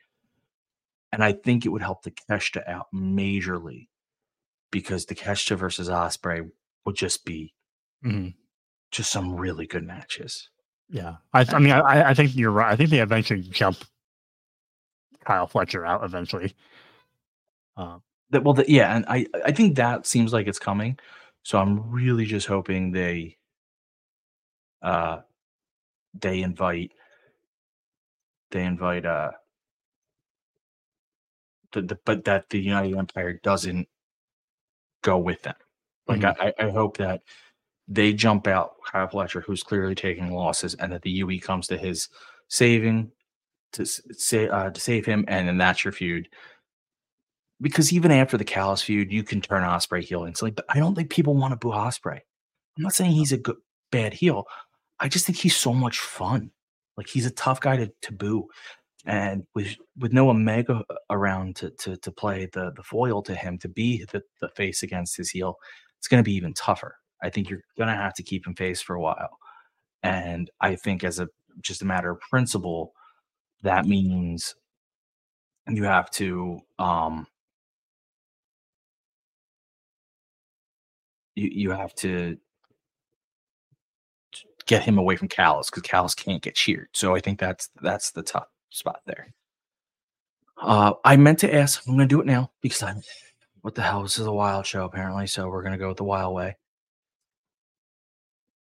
and 1.13 1.25
I 1.25 1.33
think 1.33 1.65
it 1.65 1.71
would 1.71 1.83
help 1.83 2.05
Takeshita 2.05 2.69
out 2.69 2.87
majorly 2.95 3.89
because 4.73 5.07
Takeshita 5.07 5.57
versus 5.57 5.89
Ospreay 5.89 6.51
would 6.85 6.97
just 6.97 7.25
be 7.25 7.55
Mhm. 8.05 8.35
just 8.91 9.13
some 9.13 9.37
really 9.37 9.67
good 9.69 9.85
matches. 9.85 10.49
Yeah, 10.89 11.19
I, 11.33 11.47
I 11.49 11.59
mean, 11.61 11.73
I, 11.73 12.11
I 12.11 12.15
think 12.15 12.35
you're 12.35 12.51
right. 12.51 12.73
I 12.73 12.77
think 12.77 12.91
they 12.91 12.99
eventually 13.01 13.43
jump 13.43 13.79
Kyle 15.25 15.47
Fletcher 15.47 15.87
out 15.87 16.03
eventually. 16.05 16.55
Um, 17.77 18.03
That 18.31 18.43
well, 18.45 18.55
the, 18.55 18.65
yeah, 18.69 18.97
and 18.97 19.05
I 19.09 19.27
I 19.45 19.53
think 19.53 19.77
that 19.77 20.05
seems 20.07 20.33
like 20.33 20.47
it's 20.49 20.59
coming. 20.59 20.99
So 21.45 21.59
I'm 21.59 21.91
really 21.91 22.25
just 22.27 22.47
hoping 22.47 22.91
they 22.93 23.39
uh 24.83 25.21
they 26.15 26.43
invite 26.43 26.93
they 28.51 28.65
invite 28.65 29.07
uh 29.07 29.31
the, 31.73 31.83
the 31.83 31.99
but 32.05 32.25
that 32.25 32.51
the 32.51 32.61
United 32.61 32.97
Empire 32.99 33.41
doesn't 33.43 33.89
go 35.03 35.19
with 35.19 35.43
them. 35.43 35.55
Like 36.09 36.21
Mhm. 36.21 36.37
I, 36.41 36.67
I 36.67 36.71
hope 36.71 36.97
that 36.99 37.23
they 37.89 38.13
jump 38.13 38.47
out 38.47 38.77
Kyle 38.91 39.09
Fletcher, 39.09 39.41
who's 39.41 39.63
clearly 39.63 39.95
taking 39.95 40.33
losses, 40.33 40.75
and 40.75 40.93
that 40.93 41.03
the 41.03 41.11
UE 41.11 41.41
comes 41.41 41.67
to 41.69 41.77
his 41.77 42.09
saving 42.49 43.13
to 43.73 43.85
say 43.87 44.49
uh, 44.49 44.71
to 44.71 44.81
save 44.81 45.07
him, 45.07 45.25
and 45.29 45.49
then 45.49 45.59
that's 45.59 45.85
your 45.85 45.93
feud. 45.93 46.29
Because 47.61 47.93
even 47.93 48.11
after 48.11 48.37
the 48.37 48.45
Callis 48.45 48.83
feud, 48.83 49.13
you 49.13 49.23
can 49.23 49.41
turn 49.41 49.63
Ospreay 49.63 50.03
heel 50.03 50.25
instantly, 50.25 50.51
but 50.51 50.65
I 50.69 50.79
don't 50.79 50.95
think 50.95 51.11
people 51.11 51.35
want 51.35 51.53
to 51.53 51.57
boo 51.57 51.71
Ospreay. 51.73 52.21
I'm 52.77 52.83
not 52.83 52.95
saying 52.95 53.13
he's 53.13 53.33
a 53.33 53.39
good 53.39 53.57
bad 53.93 54.13
heel. 54.13 54.47
I 54.99 55.09
just 55.09 55.27
think 55.27 55.39
he's 55.39 55.57
so 55.57 55.73
much 55.73 55.99
fun. 56.01 56.51
Like 56.97 57.09
he's 57.09 57.27
a 57.27 57.31
tough 57.31 57.61
guy 57.61 57.77
to, 57.77 57.93
to 58.03 58.13
boo. 58.13 58.49
And 59.05 59.45
with 59.55 59.77
with 59.99 60.13
no 60.13 60.31
Omega 60.31 60.85
around 61.11 61.57
to 61.57 61.71
to 61.71 61.97
to 61.97 62.13
play 62.13 62.47
the 62.53 62.73
the 62.77 62.83
foil 62.85 63.23
to 63.23 63.35
him 63.35 63.59
to 63.59 63.69
be 63.69 64.05
the, 64.13 64.23
the 64.41 64.49
face 64.51 64.83
against 64.85 65.17
his 65.17 65.31
heel, 65.31 65.57
it's 65.99 66.09
gonna 66.09 66.23
be 66.23 66.35
even 66.35 66.55
tougher. 66.55 66.97
I 67.23 67.31
think 67.31 67.51
you're 67.51 67.65
gonna 67.79 67.97
have 67.97 68.15
to 68.15 68.23
keep 68.23 68.47
him 68.47 68.55
face 68.55 68.81
for 68.81 68.95
a 68.95 69.01
while. 69.01 69.39
And 70.03 70.51
I 70.61 70.77
think 70.77 71.05
as 71.05 71.21
a 71.21 71.29
just 71.61 71.83
a 71.83 71.87
matter 71.87 72.11
of 72.11 72.21
principle, 72.21 72.95
that 73.63 73.87
means 73.87 74.55
you 75.69 75.85
have 75.85 76.11
to 76.13 76.61
um 76.79 77.27
you 81.35 81.49
you 81.53 81.71
have 81.71 81.95
to 81.97 82.37
get 84.67 84.83
him 84.85 84.99
away 84.99 85.17
from 85.17 85.29
Callis 85.29 85.71
because 85.71 85.83
Callis 85.83 86.15
can't 86.15 86.43
get 86.43 86.55
cheered. 86.55 86.89
So 86.93 87.15
I 87.15 87.21
think 87.21 87.39
that's 87.41 87.69
that's 87.83 88.13
the 88.13 88.23
tough 88.23 88.47
spot 88.73 89.01
there. 89.07 89.33
Uh, 90.61 90.95
I 91.05 91.17
meant 91.17 91.39
to 91.41 91.55
ask. 91.55 91.83
I'm 91.87 91.97
going 91.97 92.09
to 92.09 92.13
do 92.13 92.21
it 92.21 92.27
now 92.27 92.51
because 92.61 92.83
I'm. 92.83 93.03
What 93.63 93.75
the 93.77 93.83
hell? 93.83 94.03
This 94.03 94.19
is 94.19 94.27
a 94.27 94.33
wild 94.33 94.67
show 94.67 94.85
apparently, 94.85 95.27
so 95.27 95.49
we're 95.49 95.63
going 95.63 95.73
to 95.73 95.79
go 95.79 95.89
with 95.89 95.97
the 95.97 96.05
wild 96.05 96.35
way. 96.35 96.57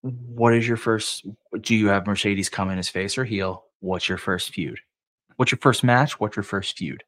What 0.02 0.54
is 0.54 0.68
your 0.68 0.78
first? 0.78 1.26
Do 1.62 1.76
you 1.76 1.88
have 1.88 2.08
Mercedes 2.08 2.50
come 2.50 2.70
in 2.70 2.80
as 2.80 2.90
face 2.90 3.18
or 3.18 3.24
heel? 3.24 3.66
What's 3.80 4.10
your 4.10 4.18
first 4.18 4.50
feud? 4.54 4.80
What's 5.38 5.52
your 5.52 5.60
first 5.60 5.84
match? 5.84 6.20
What's 6.20 6.36
your 6.36 6.44
first 6.44 6.78
feud? 6.78 7.04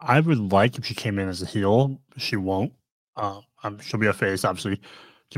I 0.00 0.20
would 0.20 0.52
like 0.52 0.78
if 0.78 0.86
she 0.86 0.94
came 0.94 1.18
in 1.18 1.28
as 1.28 1.42
a 1.42 1.46
heel. 1.46 2.00
She 2.16 2.36
won't. 2.36 2.72
Um, 3.16 3.42
she'll 3.82 4.00
be 4.00 4.06
a 4.06 4.12
face, 4.12 4.44
obviously. 4.44 4.80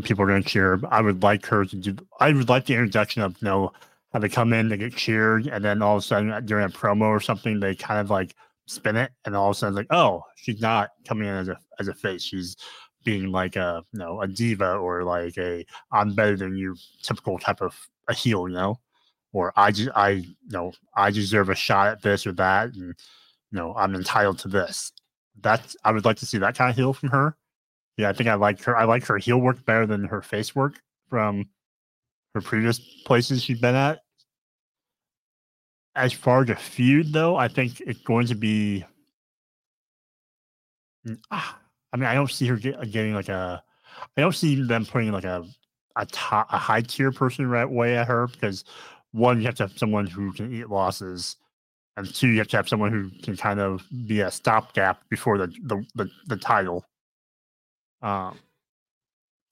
People 0.02 0.24
are 0.24 0.28
going 0.28 0.42
to 0.42 0.48
cheer. 0.48 0.80
I 0.90 1.02
would 1.02 1.22
like 1.22 1.44
her 1.46 1.64
to 1.64 1.76
do. 1.76 1.96
I 2.20 2.32
would 2.32 2.48
like 2.48 2.66
the 2.66 2.74
introduction 2.74 3.22
of 3.22 3.40
know 3.42 3.72
how 4.12 4.18
they 4.18 4.28
come 4.28 4.52
in, 4.52 4.68
they 4.68 4.76
get 4.76 4.94
cheered, 4.94 5.46
and 5.46 5.64
then 5.64 5.82
all 5.82 5.96
of 5.96 6.02
a 6.02 6.06
sudden 6.06 6.30
uh, 6.30 6.40
during 6.40 6.66
a 6.66 6.68
promo 6.68 7.06
or 7.08 7.20
something, 7.20 7.60
they 7.60 7.74
kind 7.74 8.00
of 8.00 8.10
like 8.10 8.34
spin 8.66 8.96
it, 8.96 9.12
and 9.24 9.34
all 9.34 9.50
of 9.50 9.56
a 9.56 9.58
sudden 9.58 9.74
like, 9.74 9.86
oh, 9.90 10.22
she's 10.36 10.60
not 10.60 10.90
coming 11.06 11.28
in 11.28 11.34
as 11.34 11.48
a 11.48 11.56
as 11.80 11.88
a 11.88 11.94
face. 11.94 12.22
She's 12.22 12.56
being 13.04 13.32
like 13.32 13.56
a 13.56 13.82
you 13.92 13.98
know 13.98 14.20
a 14.20 14.28
diva 14.28 14.74
or 14.74 15.04
like 15.04 15.36
a 15.38 15.64
I'm 15.92 16.14
better 16.14 16.36
than 16.36 16.56
you 16.56 16.76
typical 17.02 17.38
type 17.38 17.60
of 17.60 17.74
a 18.08 18.14
heel, 18.14 18.48
you 18.48 18.54
know, 18.54 18.78
or 19.32 19.52
I 19.56 19.72
just 19.72 19.90
I 19.96 20.10
you 20.10 20.34
know 20.50 20.72
I 20.96 21.10
deserve 21.10 21.48
a 21.48 21.54
shot 21.54 21.88
at 21.88 22.02
this 22.02 22.26
or 22.26 22.32
that, 22.32 22.74
and 22.74 22.94
you 23.50 23.58
know 23.58 23.74
I'm 23.76 23.94
entitled 23.94 24.38
to 24.40 24.48
this. 24.48 24.92
That's 25.40 25.76
I 25.84 25.92
would 25.92 26.04
like 26.04 26.18
to 26.18 26.26
see 26.26 26.38
that 26.38 26.56
kind 26.56 26.70
of 26.70 26.76
heel 26.76 26.92
from 26.92 27.10
her. 27.10 27.36
Yeah, 27.96 28.08
I 28.10 28.12
think 28.12 28.28
I 28.28 28.34
like 28.34 28.62
her. 28.64 28.76
I 28.76 28.84
like 28.84 29.04
her 29.06 29.18
heel 29.18 29.38
work 29.38 29.64
better 29.64 29.86
than 29.86 30.04
her 30.04 30.22
face 30.22 30.54
work 30.54 30.80
from 31.08 31.46
her 32.34 32.40
previous 32.40 32.78
places 33.04 33.42
she's 33.42 33.60
been 33.60 33.74
at. 33.74 34.01
As 35.94 36.12
far 36.12 36.42
as 36.42 36.50
a 36.50 36.56
feud, 36.56 37.12
though, 37.14 37.36
I 37.36 37.48
think 37.48 37.80
it's 37.80 38.00
going 38.02 38.26
to 38.26 38.34
be. 38.34 38.84
Mm, 41.06 41.18
ah, 41.30 41.58
I 41.92 41.96
mean, 41.96 42.06
I 42.06 42.14
don't 42.14 42.30
see 42.30 42.46
her 42.46 42.56
get, 42.56 42.80
getting 42.90 43.14
like 43.14 43.28
a. 43.28 43.62
I 44.16 44.20
don't 44.20 44.34
see 44.34 44.62
them 44.62 44.86
putting 44.86 45.12
like 45.12 45.24
a 45.24 45.44
a 45.96 46.06
top, 46.06 46.48
a 46.52 46.58
high 46.58 46.80
tier 46.82 47.12
person 47.12 47.46
right 47.48 47.68
way 47.68 47.96
at 47.96 48.08
her 48.08 48.26
because 48.28 48.64
one, 49.12 49.38
you 49.40 49.46
have 49.46 49.54
to 49.56 49.64
have 49.64 49.78
someone 49.78 50.06
who 50.06 50.32
can 50.32 50.52
eat 50.52 50.70
losses, 50.70 51.36
and 51.96 52.12
two, 52.14 52.28
you 52.28 52.38
have 52.38 52.48
to 52.48 52.56
have 52.58 52.68
someone 52.68 52.92
who 52.92 53.10
can 53.22 53.36
kind 53.36 53.60
of 53.60 53.86
be 54.06 54.20
a 54.22 54.30
stopgap 54.30 55.02
before 55.10 55.38
the 55.38 55.48
the 55.64 55.84
the, 55.96 56.10
the 56.28 56.36
title. 56.36 56.84
Um, 58.02 58.38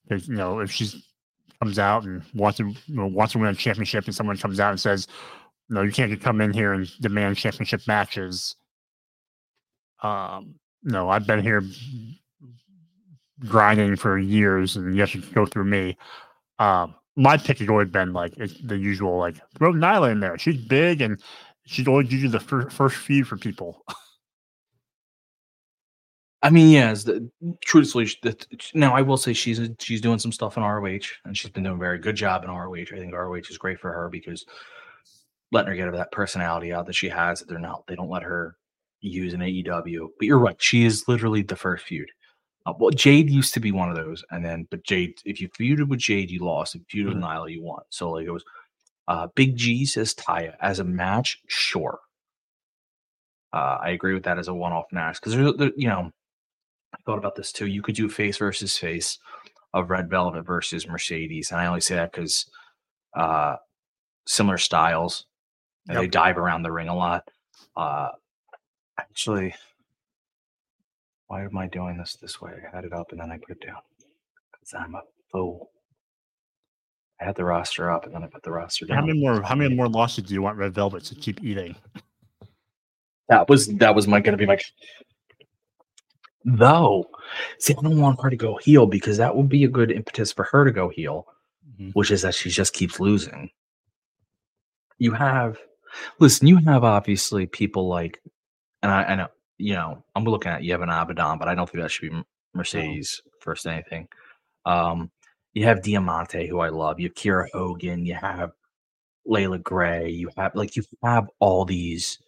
'cause, 0.09 0.29
you 0.29 0.35
know, 0.37 0.61
if 0.61 0.71
she 0.71 1.03
comes 1.61 1.79
out 1.79 2.05
and 2.05 2.23
wants 2.35 2.59
to 2.59 2.69
you 2.69 2.77
know, 2.89 3.07
wants 3.07 3.33
to 3.33 3.39
win 3.39 3.51
a 3.51 3.55
championship, 3.55 4.07
and 4.07 4.15
someone 4.15 4.37
comes 4.37 4.61
out 4.61 4.71
and 4.71 4.81
says, 4.81 5.07
"No, 5.70 5.82
you 5.82 5.92
can't 5.92 6.10
just 6.10 6.22
come 6.22 6.40
in 6.40 6.52
here 6.52 6.72
and 6.72 6.90
demand 7.01 7.36
championship 7.36 7.82
matches." 7.86 8.56
Um, 10.02 10.55
no, 10.82 11.09
I've 11.10 11.26
been 11.26 11.42
here 11.42 11.62
grinding 13.47 13.97
for 13.97 14.18
years, 14.18 14.76
and 14.76 14.94
you 14.94 15.01
have 15.01 15.12
to 15.12 15.20
go 15.32 15.47
through 15.47 15.64
me. 15.64 15.97
Um, 16.59 16.94
my 17.16 17.36
pick 17.36 17.59
has 17.59 17.68
always 17.68 17.88
been 17.88 18.12
like 18.12 18.34
the 18.34 18.76
usual, 18.78 19.18
like 19.18 19.36
throw 19.59 19.72
Nyla 19.72 20.12
in 20.12 20.20
there. 20.20 20.38
She's 20.38 20.56
big, 20.56 21.01
and 21.01 21.22
she's 21.66 21.88
always 21.88 22.10
usually 22.12 22.32
the 22.32 22.40
fir- 22.40 22.70
first 22.70 22.97
feed 22.97 23.26
for 23.26 23.36
people. 23.36 23.84
I 26.42 26.48
mean, 26.48 26.70
yes. 26.70 27.05
The, 27.05 27.30
truthfully, 27.62 28.09
the, 28.22 28.34
now 28.72 28.94
I 28.94 29.02
will 29.02 29.18
say 29.18 29.34
she's 29.34 29.60
she's 29.78 30.01
doing 30.01 30.18
some 30.18 30.32
stuff 30.32 30.56
in 30.56 30.62
ROH, 30.62 30.98
and 31.24 31.36
she's 31.36 31.51
been 31.51 31.64
doing 31.64 31.76
a 31.76 31.78
very 31.78 31.98
good 31.98 32.16
job 32.16 32.44
in 32.44 32.51
ROH. 32.51 32.74
I 32.92 32.98
think 32.98 33.12
ROH 33.12 33.34
is 33.51 33.59
great 33.59 33.78
for 33.78 33.92
her 33.92 34.09
because 34.09 34.47
letting 35.52 35.70
her 35.70 35.77
get 35.77 35.93
that 35.93 36.12
personality 36.12 36.72
out 36.72 36.86
that 36.86 36.94
she 36.94 37.09
has. 37.09 37.40
That 37.40 37.48
they're 37.48 37.59
not 37.59 37.86
they 37.86 37.97
don't 37.97 38.10
let 38.10 38.22
her 38.22 38.56
use 39.01 39.35
an 39.35 39.40
AEW. 39.40 40.09
But 40.18 40.27
you're 40.27 40.39
right, 40.39 40.60
she 40.60 40.85
is 40.85 41.09
literally 41.09 41.43
the 41.43 41.56
first 41.56 41.85
feud. 41.86 42.10
Uh, 42.66 42.74
well, 42.78 42.90
Jade 42.90 43.31
used 43.31 43.55
to 43.55 43.60
be 43.60 43.72
one 43.72 43.90
of 43.90 43.97
those, 43.97 44.22
and 44.31 44.44
then 44.44 44.66
but 44.70 44.85
Jade, 44.85 45.20
if 45.24 45.40
you 45.40 45.48
feuded 45.48 45.89
with 45.89 46.01
Jade, 46.01 46.31
you 46.31 46.40
lost. 46.40 46.74
If 46.74 46.82
you 46.93 47.05
feuded 47.05 47.14
with 47.14 47.22
Nyla, 47.22 47.51
you 47.51 47.62
won. 47.62 47.82
So 47.90 48.10
like 48.10 48.27
it 48.27 48.31
was. 48.31 48.44
Uh, 49.09 49.27
Big 49.35 49.56
G 49.56 49.85
says 49.86 50.14
Taya 50.14 50.55
as 50.60 50.78
a 50.78 50.85
match, 50.85 51.40
sure. 51.48 51.98
Uh, 53.52 53.78
I 53.82 53.90
agree 53.90 54.14
with 54.14 54.22
that 54.22 54.39
as 54.39 54.47
a 54.47 54.55
one-off 54.55 54.85
match 54.93 55.16
because 55.20 55.35
there's, 55.35 55.56
there, 55.56 55.72
you 55.77 55.89
know, 55.89 56.12
I 56.94 56.98
thought 57.05 57.18
about 57.18 57.35
this 57.35 57.51
too. 57.51 57.66
You 57.66 57.82
could 57.82 57.97
do 57.97 58.09
face 58.09 58.36
versus 58.36 58.78
face 58.78 59.18
of 59.74 59.90
Red 59.90 60.09
Velvet 60.09 60.43
versus 60.43 60.86
Mercedes, 60.86 61.51
and 61.51 61.60
I 61.60 61.66
only 61.66 61.81
say 61.81 61.97
that 61.97 62.12
because 62.12 62.48
uh, 63.16 63.56
similar 64.27 64.59
styles. 64.59 65.27
And 65.89 65.98
They 65.98 66.07
dive 66.07 66.39
around 66.39 66.62
the 66.62 66.73
ring 66.73 66.89
a 66.89 66.94
lot. 66.94 67.28
Uh, 67.77 68.09
actually, 68.98 69.55
why 71.27 71.44
am 71.44 71.57
I 71.57 71.69
doing 71.69 71.97
this 71.97 72.16
this 72.20 72.40
way? 72.40 72.52
I 72.52 72.74
had 72.74 72.85
it 72.85 72.93
up 72.93 73.12
and 73.12 73.20
then 73.20 73.31
I 73.31 73.39
put 73.39 73.57
it 73.57 73.66
down 73.66 73.81
because 74.52 74.74
I'm 74.74 74.94
a 74.94 75.02
fool. 75.32 75.70
I 77.20 77.24
had 77.24 77.36
the 77.36 77.44
roster 77.44 77.90
up 77.90 78.05
and 78.05 78.15
then 78.15 78.23
I 78.24 78.27
put 78.28 78.43
the 78.43 78.51
roster 78.51 78.86
down. 78.86 78.98
How 78.98 79.07
many 79.07 79.20
more? 79.20 79.43
How 79.43 79.55
many 79.55 79.74
more 79.74 79.89
losses 79.89 80.24
do 80.24 80.35
you 80.35 80.43
want 80.43 80.57
Red 80.59 80.74
Velvet 80.74 81.05
to 81.05 81.15
keep 81.15 81.43
eating? 81.43 81.77
That 83.28 83.48
was 83.48 83.69
that 83.77 83.94
was 83.94 84.07
my 84.09 84.20
going 84.20 84.32
to 84.32 84.39
be 84.39 84.47
my. 84.47 84.59
Though, 86.44 87.05
see, 87.59 87.74
I 87.78 87.82
don't 87.82 88.01
want 88.01 88.20
her 88.23 88.31
to 88.31 88.36
go 88.36 88.57
heel 88.57 88.86
because 88.86 89.19
that 89.19 89.36
would 89.36 89.48
be 89.48 89.65
a 89.65 89.69
good 89.69 89.93
impetus 89.93 90.32
for 90.32 90.44
her 90.44 90.65
to 90.65 90.70
go 90.73 90.89
heel, 90.89 91.27
Mhm. 91.78 91.93
which 91.94 92.11
is 92.11 92.23
that 92.23 92.35
she 92.35 92.48
just 92.48 92.73
keeps 92.73 92.98
losing. 92.98 93.51
You 94.98 95.12
have, 95.12 95.59
listen, 96.19 96.47
you 96.47 96.57
have 96.67 96.85
obviously 96.85 97.47
people 97.47 97.89
like, 97.89 98.21
and 98.83 98.91
I, 98.93 99.03
I 99.05 99.15
know, 99.15 99.29
you 99.59 99.75
know, 99.75 100.03
I'm 100.15 100.25
looking 100.25 100.53
at 100.53 100.62
you 100.62 100.73
have 100.73 100.83
an 100.83 100.89
Abaddon, 100.89 101.39
but 101.39 101.49
I 101.49 101.55
don't 101.55 101.69
think 101.69 101.83
that 101.83 101.91
should 101.91 102.11
be 102.11 102.23
Mercedes 102.55 103.21
first 103.41 103.67
anything. 103.67 104.09
Um, 104.67 105.11
you 105.53 105.65
have 105.65 105.83
Diamante, 105.83 106.47
who 106.47 106.61
I 106.61 106.69
love. 106.69 107.01
You 107.01 107.09
have 107.09 107.15
Kiera 107.15 107.49
Hogan. 107.53 108.07
You 108.07 108.15
have 108.15 108.53
Leila 109.27 109.59
Grey. 109.59 110.09
You 110.11 110.31
have 110.37 110.55
like 110.55 110.77
you 110.77 110.83
have 111.03 111.29
all 111.41 111.65
these 111.65 112.19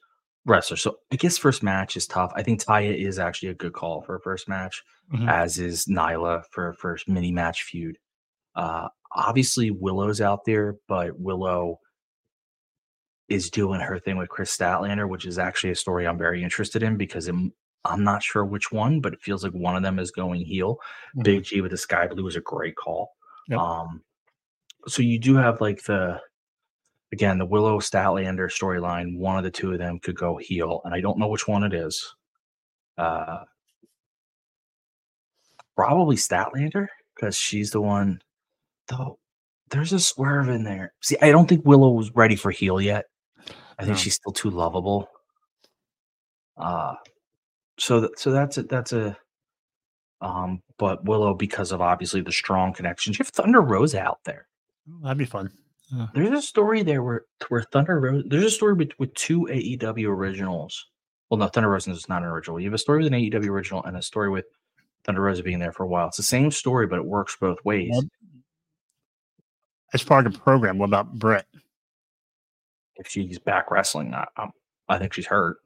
wrestlers. 0.44 0.82
So 0.82 0.96
I 1.12 1.16
guess 1.16 1.38
first 1.38 1.62
match 1.62 1.96
is 1.96 2.06
tough. 2.06 2.32
I 2.34 2.42
think 2.42 2.62
Taya 2.62 2.94
is 2.94 3.18
actually 3.18 3.50
a 3.50 3.54
good 3.54 3.72
call 3.72 4.02
for 4.02 4.16
a 4.16 4.20
first 4.20 4.48
match, 4.48 4.82
Mhm. 5.12 5.30
as 5.30 5.58
is 5.58 5.86
Nyla 5.86 6.42
for 6.50 6.68
a 6.68 6.74
first 6.74 7.08
mini 7.08 7.30
match 7.30 7.62
feud. 7.62 7.96
Uh, 8.56 8.88
obviously 9.14 9.70
Willow's 9.70 10.20
out 10.20 10.44
there, 10.44 10.76
but 10.88 11.18
Willow 11.18 11.78
is 13.28 13.50
doing 13.50 13.80
her 13.80 13.98
thing 13.98 14.18
with 14.18 14.28
Kris 14.28 14.56
Statlander, 14.56 15.08
which 15.08 15.24
is 15.26 15.38
actually 15.38 15.70
a 15.70 15.76
story 15.76 16.06
I'm 16.06 16.18
very 16.18 16.42
interested 16.42 16.82
in 16.82 16.96
because 16.96 17.28
I'm, 17.28 17.52
I'm 17.84 18.04
not 18.04 18.22
sure 18.22 18.44
which 18.44 18.70
one, 18.72 19.00
but 19.00 19.12
it 19.14 19.22
feels 19.22 19.42
like 19.42 19.52
one 19.52 19.76
of 19.76 19.82
them 19.82 19.98
is 19.98 20.10
going 20.10 20.44
heel. 20.44 20.78
Mhm. 21.16 21.24
Big 21.24 21.44
G 21.44 21.60
with 21.60 21.70
the 21.70 21.78
Skye 21.78 22.06
Blue 22.08 22.26
is 22.26 22.36
a 22.36 22.40
great 22.40 22.76
call. 22.76 23.10
Yep. 23.48 23.58
Um, 23.58 24.02
so 24.86 25.02
you 25.02 25.18
do 25.18 25.36
have 25.36 25.60
like 25.60 25.82
the 25.84 26.20
again 27.12 27.38
the 27.38 27.46
Willow 27.46 27.78
Statlander 27.78 28.48
storyline. 28.50 29.16
One 29.16 29.36
of 29.36 29.44
the 29.44 29.50
two 29.50 29.72
of 29.72 29.78
them 29.78 29.98
could 30.00 30.16
go 30.16 30.36
heel, 30.36 30.80
and 30.84 30.94
I 30.94 31.00
don't 31.00 31.18
know 31.18 31.28
which 31.28 31.48
one 31.48 31.64
it 31.64 31.74
is. 31.74 32.14
Uh, 32.98 33.44
probably 35.76 36.16
Statlander 36.16 36.86
because 37.14 37.36
she's 37.36 37.70
the 37.70 37.80
one. 37.80 38.20
Though 38.88 39.18
there's 39.70 39.92
a 39.92 40.00
swerve 40.00 40.48
in 40.48 40.64
there. 40.64 40.92
See, 41.00 41.16
I 41.22 41.30
don't 41.30 41.48
think 41.48 41.64
Willow 41.64 41.92
was 41.92 42.10
ready 42.14 42.36
for 42.36 42.50
heel 42.50 42.80
yet. 42.80 43.06
I 43.78 43.82
think 43.84 43.96
No. 43.96 44.02
she's 44.02 44.14
still 44.14 44.32
too 44.32 44.50
lovable. 44.50 45.08
Uh 46.56 46.94
so 47.78 48.00
th- 48.00 48.12
so 48.16 48.30
that's 48.30 48.58
a 48.58 48.62
that's 48.64 48.92
a 48.92 49.16
um 50.20 50.60
but 50.78 51.04
Willow 51.04 51.34
because 51.34 51.72
of 51.72 51.80
obviously 51.80 52.20
the 52.20 52.32
strong 52.32 52.72
connections. 52.72 53.18
You 53.18 53.24
have 53.24 53.30
Thunder 53.30 53.60
Rosa 53.60 54.00
out 54.00 54.20
there. 54.24 54.46
That'd 55.02 55.18
be 55.18 55.24
fun. 55.24 55.50
Yeah. 55.90 56.06
There's 56.14 56.30
a 56.38 56.42
story 56.42 56.82
there 56.82 57.02
where 57.02 57.24
where 57.48 57.62
Thunder 57.72 57.98
Rosa. 58.00 58.28
There's 58.28 58.44
a 58.44 58.50
story 58.50 58.74
with, 58.74 58.90
with 58.98 59.12
two 59.14 59.42
AEW 59.50 60.08
originals. 60.08 60.86
Well, 61.30 61.38
no, 61.38 61.48
Thunder 61.48 61.70
Rosa 61.70 61.90
is 61.90 62.08
not 62.08 62.22
an 62.22 62.28
original. 62.28 62.60
You 62.60 62.66
have 62.66 62.74
a 62.74 62.78
story 62.78 63.02
with 63.02 63.12
an 63.12 63.18
AEW 63.18 63.48
original 63.48 63.82
and 63.84 63.96
a 63.96 64.02
story 64.02 64.28
with 64.30 64.44
Thunder 65.04 65.22
Rosa 65.22 65.42
being 65.42 65.58
there 65.58 65.72
for 65.72 65.84
a 65.84 65.88
while. 65.88 66.08
It's 66.08 66.18
the 66.18 66.22
same 66.22 66.50
story, 66.50 66.86
but 66.86 66.98
it 66.98 67.04
works 67.04 67.36
both 67.40 67.58
ways. 67.64 67.98
As 69.94 70.02
part 70.02 70.26
of 70.26 70.32
the 70.34 70.38
program, 70.38 70.78
what 70.78 70.86
about 70.86 71.12
Britt? 71.18 71.46
If 73.04 73.08
she's 73.08 73.38
back 73.38 73.70
wrestling, 73.70 74.14
I, 74.14 74.26
I'm, 74.36 74.50
I 74.88 74.98
think 74.98 75.12
she's 75.12 75.26
hurt. 75.26 75.56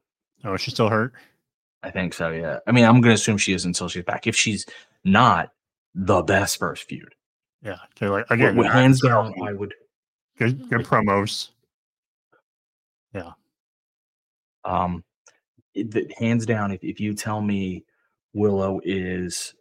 Oh, 0.43 0.57
she's 0.57 0.73
still 0.73 0.89
hurt? 0.89 1.13
I 1.83 1.91
think 1.91 2.13
so. 2.13 2.29
Yeah. 2.31 2.59
I 2.65 2.71
mean, 2.71 2.85
I'm 2.85 3.01
going 3.01 3.11
to 3.15 3.19
assume 3.21 3.37
she 3.37 3.53
is 3.53 3.65
until 3.65 3.87
she's 3.87 4.03
back. 4.03 4.25
If 4.25 4.35
she's 4.35 4.65
not, 5.03 5.51
the 5.93 6.21
best 6.23 6.57
first 6.57 6.83
feud. 6.83 7.13
Yeah. 7.61 7.77
They're 7.99 8.09
like 8.09 8.25
again, 8.31 8.55
with 8.55 8.67
hands 8.67 9.01
down, 9.01 9.33
I 9.43 9.53
would. 9.53 9.73
good 10.37 10.69
good 10.69 10.85
promos. 10.85 11.49
Yeah. 13.13 13.31
Um, 14.65 15.03
it- 15.73 15.91
the- 15.91 16.11
hands 16.17 16.45
down, 16.45 16.71
if, 16.71 16.83
if 16.83 16.99
you 16.99 17.13
tell 17.13 17.41
me 17.41 17.85
Willow 18.33 18.81
is 18.83 19.53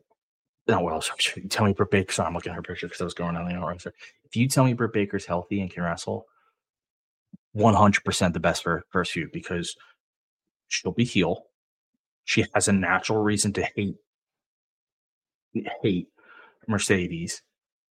not 0.67 0.83
Willow, 0.83 1.01
sorry, 1.21 1.43
tell 1.49 1.67
me 1.67 1.73
Britt 1.75 1.91
Baker. 1.91 2.13
Sorry, 2.13 2.27
I'm 2.29 2.35
looking 2.35 2.51
at 2.51 2.57
her 2.57 2.63
picture 2.63 2.87
because 2.87 3.01
I 3.01 3.05
was 3.05 3.15
going 3.15 3.37
on 3.37 3.47
the 3.47 3.55
outrunner. 3.55 3.93
If 4.25 4.35
you 4.37 4.49
tell 4.49 4.65
me 4.65 4.73
Britt 4.73 4.93
Baker's 4.93 5.27
healthy 5.27 5.61
and 5.61 5.71
can 5.71 5.83
wrestle, 5.85 6.27
100% 7.57 8.33
the 8.33 8.41
best 8.41 8.63
for 8.63 8.85
first 8.91 9.13
feud 9.13 9.31
because 9.33 9.75
she'll 10.69 10.93
be 10.93 11.05
heel. 11.05 11.45
She 12.25 12.45
has 12.55 12.69
a 12.69 12.73
natural 12.73 13.23
reason 13.23 13.53
to 13.55 13.67
hate 13.77 13.97
hate 15.83 16.09
Mercedes. 16.69 17.43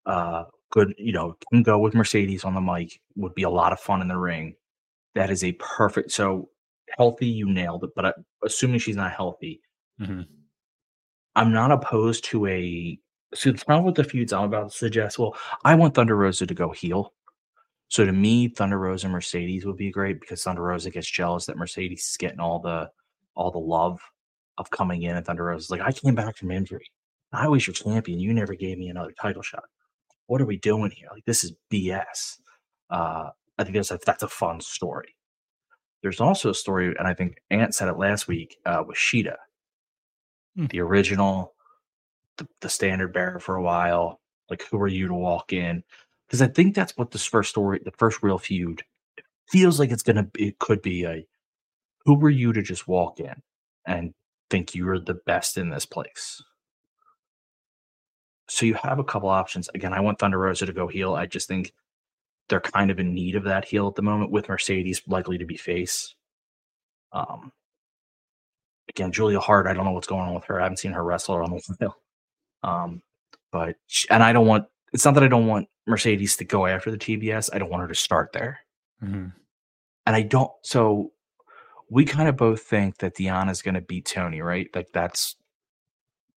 Uh, 0.07 0.45
good, 0.71 0.95
you 0.99 1.13
know, 1.13 1.37
can 1.51 1.63
go 1.63 1.79
with 1.79 1.95
Mercedes 1.95 2.45
on 2.45 2.55
the 2.55 2.61
mic 2.61 2.99
would 3.17 3.35
be 3.35 3.43
a 3.45 3.51
lot 3.51 3.73
of 3.73 3.81
fun 3.81 4.01
in 4.03 4.09
the 4.09 4.17
ring. 4.17 4.55
That 5.15 5.31
is 5.31 5.45
a 5.45 5.53
perfect. 5.53 6.11
So 6.11 6.49
healthy, 6.97 7.27
you 7.27 7.49
nailed 7.49 7.85
it. 7.85 7.91
But 7.95 8.07
I, 8.07 8.13
assuming 8.45 8.81
she's 8.81 8.97
not 8.97 9.13
healthy, 9.13 9.61
Mhm. 10.01 10.27
I'm 11.37 11.53
not 11.53 11.71
opposed 11.71 12.25
to 12.27 12.47
a. 12.47 12.99
See, 13.35 13.51
the 13.51 13.65
problem 13.65 13.87
with 13.87 13.95
the 13.95 14.05
feuds 14.05 14.33
I'm 14.33 14.45
about 14.45 14.71
to 14.73 14.77
suggest. 14.77 15.19
Well, 15.19 15.37
I 15.65 15.75
want 15.75 15.95
Thunder 15.95 16.17
Rosa 16.17 16.47
to 16.47 16.55
go 16.55 16.71
heel. 16.71 17.15
So 17.93 18.07
to 18.07 18.13
me, 18.13 18.49
Thunder 18.49 18.79
Rosa 18.79 19.05
and 19.05 19.13
Mercedes 19.13 19.67
would 19.67 19.77
be 19.77 19.91
great 19.91 20.19
because 20.19 20.43
Thunder 20.43 20.63
Rosa 20.63 20.89
gets 20.89 21.11
jealous 21.11 21.45
that 21.45 21.59
Mercedes 21.59 22.09
is 22.09 22.17
getting 22.17 22.41
all 22.41 22.59
the 22.59 22.91
all 23.35 23.51
the 23.51 23.59
love 23.59 24.01
of 24.57 24.71
coming 24.71 25.03
in, 25.03 25.15
and 25.15 25.27
Thunder 25.27 25.45
Rosa's 25.45 25.71
like, 25.71 25.83
I 25.83 25.93
came 25.93 26.15
back 26.15 26.39
from 26.39 26.51
injury. 26.51 26.87
I 27.35 27.49
was 27.49 27.67
your 27.67 27.75
champion. 27.75 28.19
You 28.19 28.33
never 28.33 28.55
gave 28.55 28.79
me 28.79 28.89
another 28.89 29.13
title 29.21 29.43
shot. 29.43 29.65
What 30.25 30.41
are 30.41 30.47
we 30.47 30.57
doing 30.57 30.91
here? 30.91 31.09
Like 31.13 31.27
this 31.27 31.45
is 31.45 31.53
BS. 31.71 32.39
Uh, 32.89 33.29
I 33.59 33.65
think 33.65 33.75
that's 33.75 33.91
a, 33.91 33.99
that's 34.07 34.23
a 34.23 34.29
fun 34.29 34.63
story. 34.63 35.15
There's 36.01 36.19
also 36.23 36.49
a 36.49 36.55
story, 36.55 36.95
and 36.99 37.07
I 37.07 37.13
think 37.13 37.43
Ant 37.51 37.75
said 37.75 37.89
it 37.89 37.99
last 37.99 38.27
week 38.27 38.57
uh, 38.65 38.85
with 38.87 38.97
Shida, 38.97 39.37
the 40.71 40.81
original, 40.81 41.53
the, 42.39 42.49
the 42.63 42.71
standard 42.71 43.13
bearer 43.13 43.39
for 43.39 43.57
a 43.57 43.63
while. 43.63 44.19
Like, 44.49 44.65
who 44.71 44.81
are 44.81 44.89
you 44.89 45.09
to 45.09 45.15
walk 45.15 45.53
in? 45.53 45.85
Because 46.33 46.41
I 46.41 46.49
think 46.49 46.75
that's 46.75 46.97
what 46.97 47.11
this 47.11 47.27
first 47.27 47.51
story, 47.51 47.79
the 47.85 47.91
first 47.99 48.23
real 48.23 48.39
feud, 48.39 48.83
feels 49.51 49.79
like 49.79 49.91
it's 49.91 50.03
gonna. 50.03 50.23
be 50.23 50.49
It 50.49 50.59
could 50.59 50.81
be 50.81 51.05
a, 51.05 51.27
who 52.07 52.15
were 52.15 52.31
you 52.31 52.55
to 52.55 52.63
just 52.63 52.89
walk 52.89 53.21
in 53.21 53.35
and 53.85 54.15
think 54.49 54.75
you're 54.75 54.99
the 54.99 55.21
best 55.27 55.59
in 55.59 55.69
this 55.69 55.85
place? 55.85 56.43
So 58.49 58.65
you 58.65 58.73
have 58.73 58.99
a 58.99 59.05
couple 59.05 59.29
options. 59.29 59.69
Again, 59.75 59.93
I 59.93 60.01
want 60.01 60.19
Thunder 60.19 60.39
Rosa 60.39 60.65
to 60.65 60.73
go 60.73 60.89
heel. 60.89 61.15
I 61.15 61.27
just 61.27 61.49
think 61.49 61.75
they're 62.49 62.61
kind 62.61 62.91
of 62.91 62.99
in 62.99 63.13
need 63.13 63.37
of 63.37 63.45
that 63.45 63.67
heel 63.67 63.87
at 63.87 63.95
the 63.95 64.01
moment 64.01 64.31
with 64.31 64.49
Mercedes 64.49 65.03
likely 65.07 65.37
to 65.37 65.45
be 65.45 65.59
face. 65.59 66.15
Um, 67.13 67.53
again, 68.89 69.13
Julia 69.13 69.39
Hart, 69.39 69.67
I 69.67 69.75
don't 69.75 69.85
know 69.85 69.93
what's 69.93 70.07
going 70.07 70.23
on 70.23 70.35
with 70.35 70.45
her. 70.45 70.59
I 70.59 70.63
haven't 70.63 70.79
seen 70.79 70.93
her 70.93 71.05
wrestle 71.05 71.35
on 71.35 71.51
the 71.51 71.77
while. 71.79 71.97
Um, 72.63 73.03
but 73.51 73.77
and 74.09 74.23
I 74.23 74.33
don't 74.33 74.47
want. 74.47 74.65
It's 74.95 75.05
not 75.05 75.13
that 75.15 75.25
I 75.25 75.29
don't 75.29 75.47
want 75.47 75.69
Mercedes 75.87 76.37
to 76.37 76.45
go 76.45 76.67
after 76.67 76.91
the 76.91 76.99
TBS. 76.99 77.51
I 77.53 77.59
don't 77.59 77.71
want 77.71 77.83
her 77.83 77.89
to 77.89 77.95
start 77.95 78.33
there. 78.33 78.61
Mhm. 79.03 79.33
And 80.07 80.17
I 80.17 80.23
don't. 80.23 80.51
So 80.63 81.13
we 81.89 82.05
kind 82.05 82.29
of 82.29 82.37
both 82.37 82.63
think 82.63 82.99
that 82.99 83.15
Deonna's 83.17 83.63
going 83.63 83.75
to 83.75 83.81
beat 83.81 84.07
Toni, 84.07 84.41
right? 84.41 84.69
Like 84.75 84.89
that's 84.93 85.37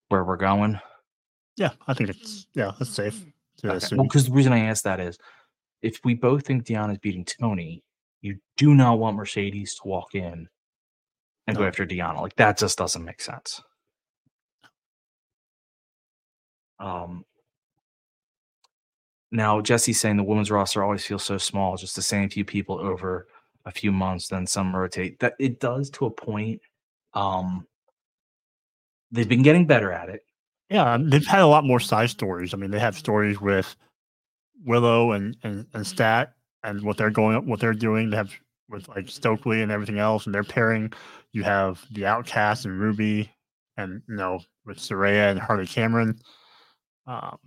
where 0.09 0.23
we're 0.23 0.37
going. 0.37 0.79
Yeah, 1.57 1.71
I 1.87 1.93
think 1.93 2.09
it's 2.09 2.47
yeah, 2.53 2.71
that's 2.79 2.91
safe. 2.91 3.23
to 3.57 3.71
Okay. 3.73 3.95
Well, 3.95 4.05
because 4.05 4.25
the 4.25 4.31
reason 4.33 4.51
I 4.53 4.65
asked 4.65 4.83
that 4.85 4.99
is 4.99 5.17
if 5.81 5.99
we 6.03 6.15
both 6.15 6.45
think 6.45 6.65
Deonna's 6.65 6.97
beating 6.97 7.25
Toni, 7.25 7.83
you 8.21 8.39
do 8.57 8.73
not 8.73 8.97
want 8.99 9.15
Mercedes 9.17 9.75
to 9.75 9.87
walk 9.87 10.15
in 10.15 10.47
and 11.45 11.57
go 11.57 11.65
after 11.65 11.85
Deonna. 11.85 12.21
Like 12.21 12.35
that 12.37 12.57
just 12.57 12.77
doesn't 12.77 13.03
make 13.03 13.21
sense. 13.21 13.61
Um 16.79 17.25
now 19.33 19.59
Jesse's 19.61 19.99
saying 19.99 20.17
the 20.17 20.23
women's 20.23 20.51
roster 20.51 20.83
always 20.83 21.05
feels 21.05 21.23
so 21.23 21.37
small, 21.37 21.75
just 21.75 21.95
the 21.95 22.01
same 22.01 22.29
few 22.29 22.45
people 22.45 22.79
over 22.79 23.27
a 23.65 23.71
few 23.71 23.91
months, 23.91 24.27
then 24.27 24.45
some 24.45 24.75
rotate. 24.75 25.19
That 25.19 25.33
it 25.39 25.59
does 25.59 25.89
to 25.91 26.05
a 26.05 26.11
point. 26.11 26.61
Um 27.13 27.67
they've 29.11 29.27
been 29.27 29.43
getting 29.43 29.65
better 29.65 29.91
at 29.91 30.09
it. 30.09 30.21
Yeah, 30.69 30.97
they've 30.99 31.25
had 31.25 31.41
a 31.41 31.47
lot 31.47 31.65
more 31.65 31.79
side 31.79 32.09
stories. 32.09 32.53
I 32.53 32.57
mean, 32.57 32.71
they 32.71 32.79
have 32.79 32.97
stories 32.97 33.41
with 33.41 33.75
Willow 34.65 35.11
and 35.11 35.35
and, 35.43 35.65
and 35.73 35.85
Stat 35.85 36.33
and 36.63 36.81
what 36.83 36.97
they're 36.97 37.09
going 37.09 37.47
what 37.47 37.59
they're 37.59 37.73
doing. 37.73 38.11
They 38.11 38.17
have 38.17 38.31
with 38.69 38.87
like 38.87 39.09
Stokely 39.09 39.61
and 39.61 39.71
everything 39.71 39.99
else, 39.99 40.25
and 40.25 40.33
they're 40.33 40.43
pairing. 40.43 40.93
You 41.31 41.43
have 41.43 41.83
the 41.91 42.05
Outcast 42.05 42.65
and 42.65 42.79
Ruby, 42.79 43.31
and 43.77 44.01
you 44.07 44.15
know 44.15 44.39
with 44.65 44.77
Saraya 44.77 45.31
and 45.31 45.39
Harley 45.39 45.67
Cameron. 45.67 46.19
Um, 47.07 47.37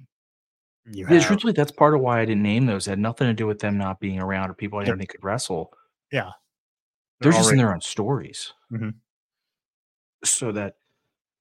you 0.90 1.06
Yeah, 1.08 1.14
have 1.14 1.26
truthfully, 1.26 1.52
that's 1.52 1.72
part 1.72 1.94
of 1.94 2.00
why 2.00 2.20
I 2.20 2.24
didn't 2.24 2.42
name 2.42 2.66
those. 2.66 2.86
It 2.86 2.90
had 2.90 2.98
nothing 2.98 3.26
to 3.26 3.34
do 3.34 3.46
with 3.46 3.58
them 3.58 3.76
not 3.78 4.00
being 4.00 4.20
around 4.20 4.50
or 4.50 4.54
people 4.54 4.78
I 4.78 4.82
Yep. 4.82 4.86
didn't 4.86 4.98
think 5.00 5.10
could 5.10 5.24
wrestle. 5.24 5.72
yeah, 6.12 6.30
They're, 7.20 7.32
just 7.32 7.40
in 7.40 7.44
already- 7.46 7.58
their 7.62 7.74
own 7.74 7.80
stories. 7.80 8.52
Mhm. 8.72 8.94
So 10.24 10.52
that, 10.52 10.76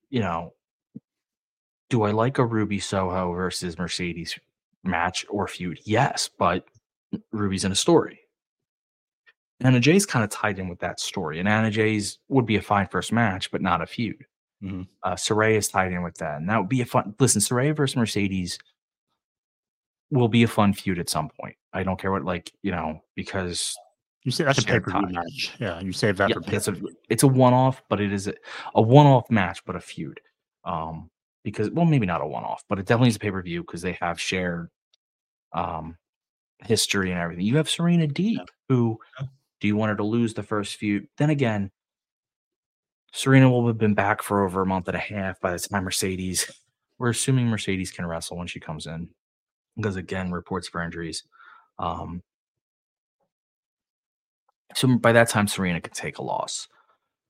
you 0.10 0.20
know, 0.22 0.54
do 1.90 2.04
I 2.04 2.12
like 2.12 2.38
a 2.40 2.46
Ruby 2.46 2.80
Soho 2.80 3.32
versus 3.34 3.78
Mercedes 3.78 4.38
match 4.84 5.26
or 5.30 5.48
feud? 5.48 5.80
Yes, 5.86 6.30
but 6.40 6.68
Ruby's 7.32 7.64
in 7.64 7.72
a 7.72 7.76
story. 7.76 8.20
Anna 9.62 9.80
Jay's 9.80 10.06
kind 10.06 10.24
of 10.24 10.30
tied 10.32 10.60
in 10.60 10.68
with 10.68 10.80
that 10.80 11.00
story, 11.00 11.40
and 11.40 11.48
Anna 11.48 11.72
Jay's 11.72 12.20
would 12.28 12.46
be 12.46 12.58
a 12.58 12.62
fine 12.62 12.88
first 12.88 13.12
match, 13.14 13.52
but 13.52 13.62
not 13.62 13.82
a 13.82 13.86
feud. 13.86 14.26
Mhm. 14.62 14.88
Uh, 15.04 15.14
Saraya 15.14 15.58
is 15.58 15.68
tied 15.70 15.92
in 15.94 16.02
with 16.04 16.16
that, 16.18 16.38
and 16.38 16.50
that 16.50 16.58
would 16.58 16.70
be 16.70 16.82
a 16.82 16.86
fun. 16.86 17.16
Listen, 17.20 17.40
Saraya 17.42 17.76
versus 17.76 17.96
Mercedes 17.96 18.58
will 20.12 20.28
be 20.28 20.44
a 20.44 20.48
fun 20.48 20.74
feud 20.74 21.00
at 21.00 21.10
some 21.10 21.30
point. 21.40 21.56
I 21.74 21.84
don't 21.84 22.00
care 22.00 22.12
what, 22.12 22.24
like 22.24 22.52
you 22.62 22.72
know, 22.72 23.02
because 23.16 23.76
You 24.24 24.32
say 24.32 24.44
that's 24.44 24.60
a 24.60 24.64
pay 24.64 24.80
per 24.80 24.92
view 24.92 25.08
match. 25.10 25.56
Yeah, 25.60 25.80
you 25.82 25.92
save 25.92 26.18
that 26.18 26.30
Yeah, 26.30 26.36
for 26.36 26.42
pay 26.42 26.52
that's 26.52 26.68
a, 26.68 26.76
it's 27.10 27.24
a 27.24 27.28
one 27.28 27.54
off, 27.54 27.82
but 27.90 28.00
it 28.02 28.14
is 28.14 28.28
a, 28.28 28.34
a 28.76 28.82
one 28.82 29.06
off 29.06 29.30
match, 29.30 29.64
but 29.66 29.76
a 29.76 29.82
feud. 29.82 30.20
Um, 30.64 31.10
because 31.44 31.70
well, 31.70 31.86
maybe 31.86 32.06
not 32.06 32.22
a 32.22 32.28
one 32.28 32.44
off, 32.44 32.64
but 32.68 32.80
it 32.80 32.86
definitely 32.86 33.10
is 33.10 33.18
a 33.18 33.20
pay 33.20 33.32
per 33.32 33.42
view 33.42 33.62
because 33.62 33.82
they 33.82 33.98
have 34.02 34.20
shared 34.20 34.70
um 35.54 35.98
history 36.64 37.12
and 37.12 37.20
everything. 37.20 37.46
You 37.46 37.58
have 37.58 37.70
Serena 37.70 38.08
Deeb, 38.08 38.48
who 38.70 38.98
do 39.60 39.68
you 39.68 39.76
want 39.76 39.90
her 39.90 39.96
to 39.98 40.04
lose 40.04 40.34
the 40.34 40.44
first 40.44 40.76
feud? 40.78 41.08
Then 41.18 41.30
again, 41.30 41.72
Serena 43.14 43.50
will 43.50 43.68
have 43.68 43.78
been 43.78 43.94
back 43.94 44.22
for 44.22 44.44
over 44.44 44.62
a 44.62 44.66
month 44.66 44.88
and 44.88 44.98
a 44.98 45.00
half 45.00 45.40
by 45.40 45.52
the 45.52 45.60
time 45.60 45.84
Mercedes. 45.84 46.52
We're 46.98 47.10
assuming 47.10 47.48
Mercedes 47.48 47.92
can 47.92 48.06
wrestle 48.06 48.38
when 48.38 48.48
she 48.48 48.60
comes 48.60 48.88
in, 48.88 49.10
because 49.76 49.96
again, 49.96 50.32
reports 50.32 50.68
for 50.68 50.82
injuries. 50.82 51.24
Um, 51.80 52.24
so 54.74 54.98
by 54.98 55.12
that 55.14 55.30
time, 55.30 55.48
Serena 55.48 55.82
could 55.82 55.94
take 55.94 56.18
a 56.18 56.24
loss 56.24 56.68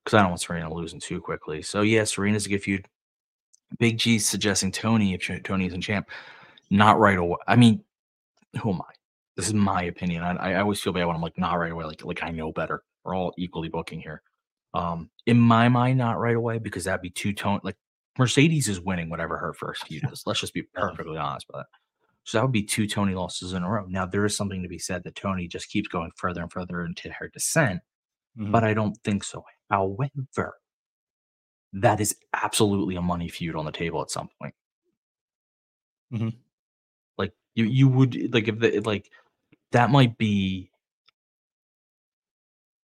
because 0.03 0.17
I 0.17 0.21
don't 0.21 0.31
want 0.31 0.41
Serena 0.41 0.73
losing 0.73 0.99
too 0.99 1.21
quickly. 1.21 1.61
So 1.61 1.81
yeah, 1.81 2.03
Serena's 2.03 2.45
a 2.45 2.49
good 2.49 2.63
feud. 2.63 2.87
Big 3.79 3.97
G 3.97 4.19
suggesting 4.19 4.71
Toni 4.71 5.13
if 5.13 5.43
Toni 5.43 5.65
isn't 5.67 5.81
champ, 5.81 6.09
not 6.69 6.99
right 6.99 7.17
away. 7.17 7.37
I 7.47 7.55
mean, 7.55 7.83
who 8.61 8.71
am 8.71 8.81
I? 8.81 8.93
This 9.35 9.47
is 9.47 9.53
my 9.53 9.83
opinion. 9.83 10.23
I, 10.23 10.53
I 10.53 10.61
always 10.61 10.79
feel 10.79 10.93
bad 10.93 11.05
when 11.05 11.15
I'm 11.15 11.21
like 11.21 11.37
not 11.37 11.55
right 11.55 11.71
away, 11.71 11.85
like 11.85 12.05
like 12.05 12.23
I 12.23 12.29
know 12.29 12.51
better. 12.51 12.83
We're 13.03 13.15
all 13.15 13.33
equally 13.37 13.69
booking 13.69 13.99
here. 13.99 14.21
Um, 14.73 15.09
in 15.25 15.39
my 15.39 15.69
mind, 15.69 15.97
not 15.97 16.19
right 16.19 16.35
away 16.35 16.59
because 16.59 16.85
that'd 16.85 17.01
be 17.01 17.09
too 17.09 17.33
tone. 17.33 17.59
Like 17.63 17.77
Mercedes 18.17 18.67
is 18.67 18.79
winning 18.79 19.09
whatever 19.09 19.37
her 19.37 19.53
first 19.53 19.87
feud 19.87 20.03
is. 20.11 20.23
Let's 20.25 20.39
just 20.39 20.53
be 20.53 20.63
perfectly 20.63 21.17
honest 21.17 21.47
about 21.49 21.61
it. 21.61 21.67
So 22.25 22.37
that 22.37 22.43
would 22.43 22.51
be 22.51 22.63
two 22.63 22.87
Toni 22.87 23.13
losses 23.15 23.53
in 23.53 23.63
a 23.63 23.69
row. 23.69 23.85
Now 23.87 24.05
there 24.05 24.25
is 24.25 24.35
something 24.35 24.63
to 24.63 24.69
be 24.69 24.79
said 24.79 25.03
that 25.03 25.15
Toni 25.15 25.47
just 25.47 25.69
keeps 25.69 25.87
going 25.87 26.11
further 26.17 26.41
and 26.41 26.51
further 26.51 26.83
into 26.85 27.11
her 27.11 27.29
descent, 27.29 27.81
but 28.51 28.63
I 28.63 28.73
don't 28.73 28.97
think 29.03 29.23
so. 29.23 29.45
However, 29.69 30.59
that 31.73 31.99
is 32.01 32.15
absolutely 32.33 32.95
a 32.95 33.01
money 33.01 33.27
feud 33.29 33.55
on 33.55 33.65
the 33.65 33.71
table 33.71 34.01
at 34.01 34.09
some 34.11 34.29
point. 34.41 34.55
Mhm. 36.13 36.35
Like 37.17 37.33
you, 37.55 37.65
you 37.65 37.87
would 37.89 38.33
like 38.33 38.47
if 38.47 38.59
the 38.59 38.79
like 38.81 39.11
that 39.71 39.91
might 39.91 40.17
be 40.17 40.71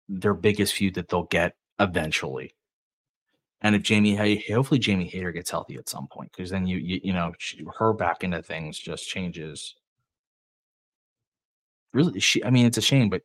their 0.10 0.34
biggest 0.34 0.74
feud 0.74 0.96
that 0.96 1.10
they'll 1.10 1.24
get 1.24 1.56
eventually. 1.80 2.55
And 3.66 3.76
if 3.76 3.82
Jamie, 3.82 4.16
hopefully 4.48 4.80
Jamie 4.80 5.08
Hayter 5.08 5.32
gets 5.32 5.50
healthy 5.50 5.76
at 5.78 5.90
some 5.90 6.06
point, 6.06 6.32
because 6.32 6.52
then 6.52 6.68
you, 6.68 6.78
you, 6.78 7.02
you 7.06 7.14
know, 7.14 7.34
she, 7.40 7.66
her 7.80 7.94
back 7.94 8.24
into 8.24 8.40
things 8.44 8.78
just 8.78 9.10
changes. 9.10 9.74
Really, 11.92 12.20
she. 12.20 12.44
I 12.44 12.52
mean, 12.52 12.68
it's 12.68 12.78
a 12.78 12.82
shame, 12.82 13.10
but 13.10 13.24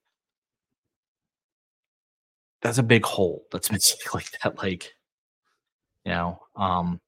that's 2.62 2.78
a 2.78 2.82
big 2.82 3.04
hole 3.04 3.44
that's 3.52 3.70
missing 3.72 3.98
like 4.14 4.30
that. 4.42 4.56
Like, 4.56 4.94
you 6.06 6.12
know, 6.12 6.40
um, 6.56 7.02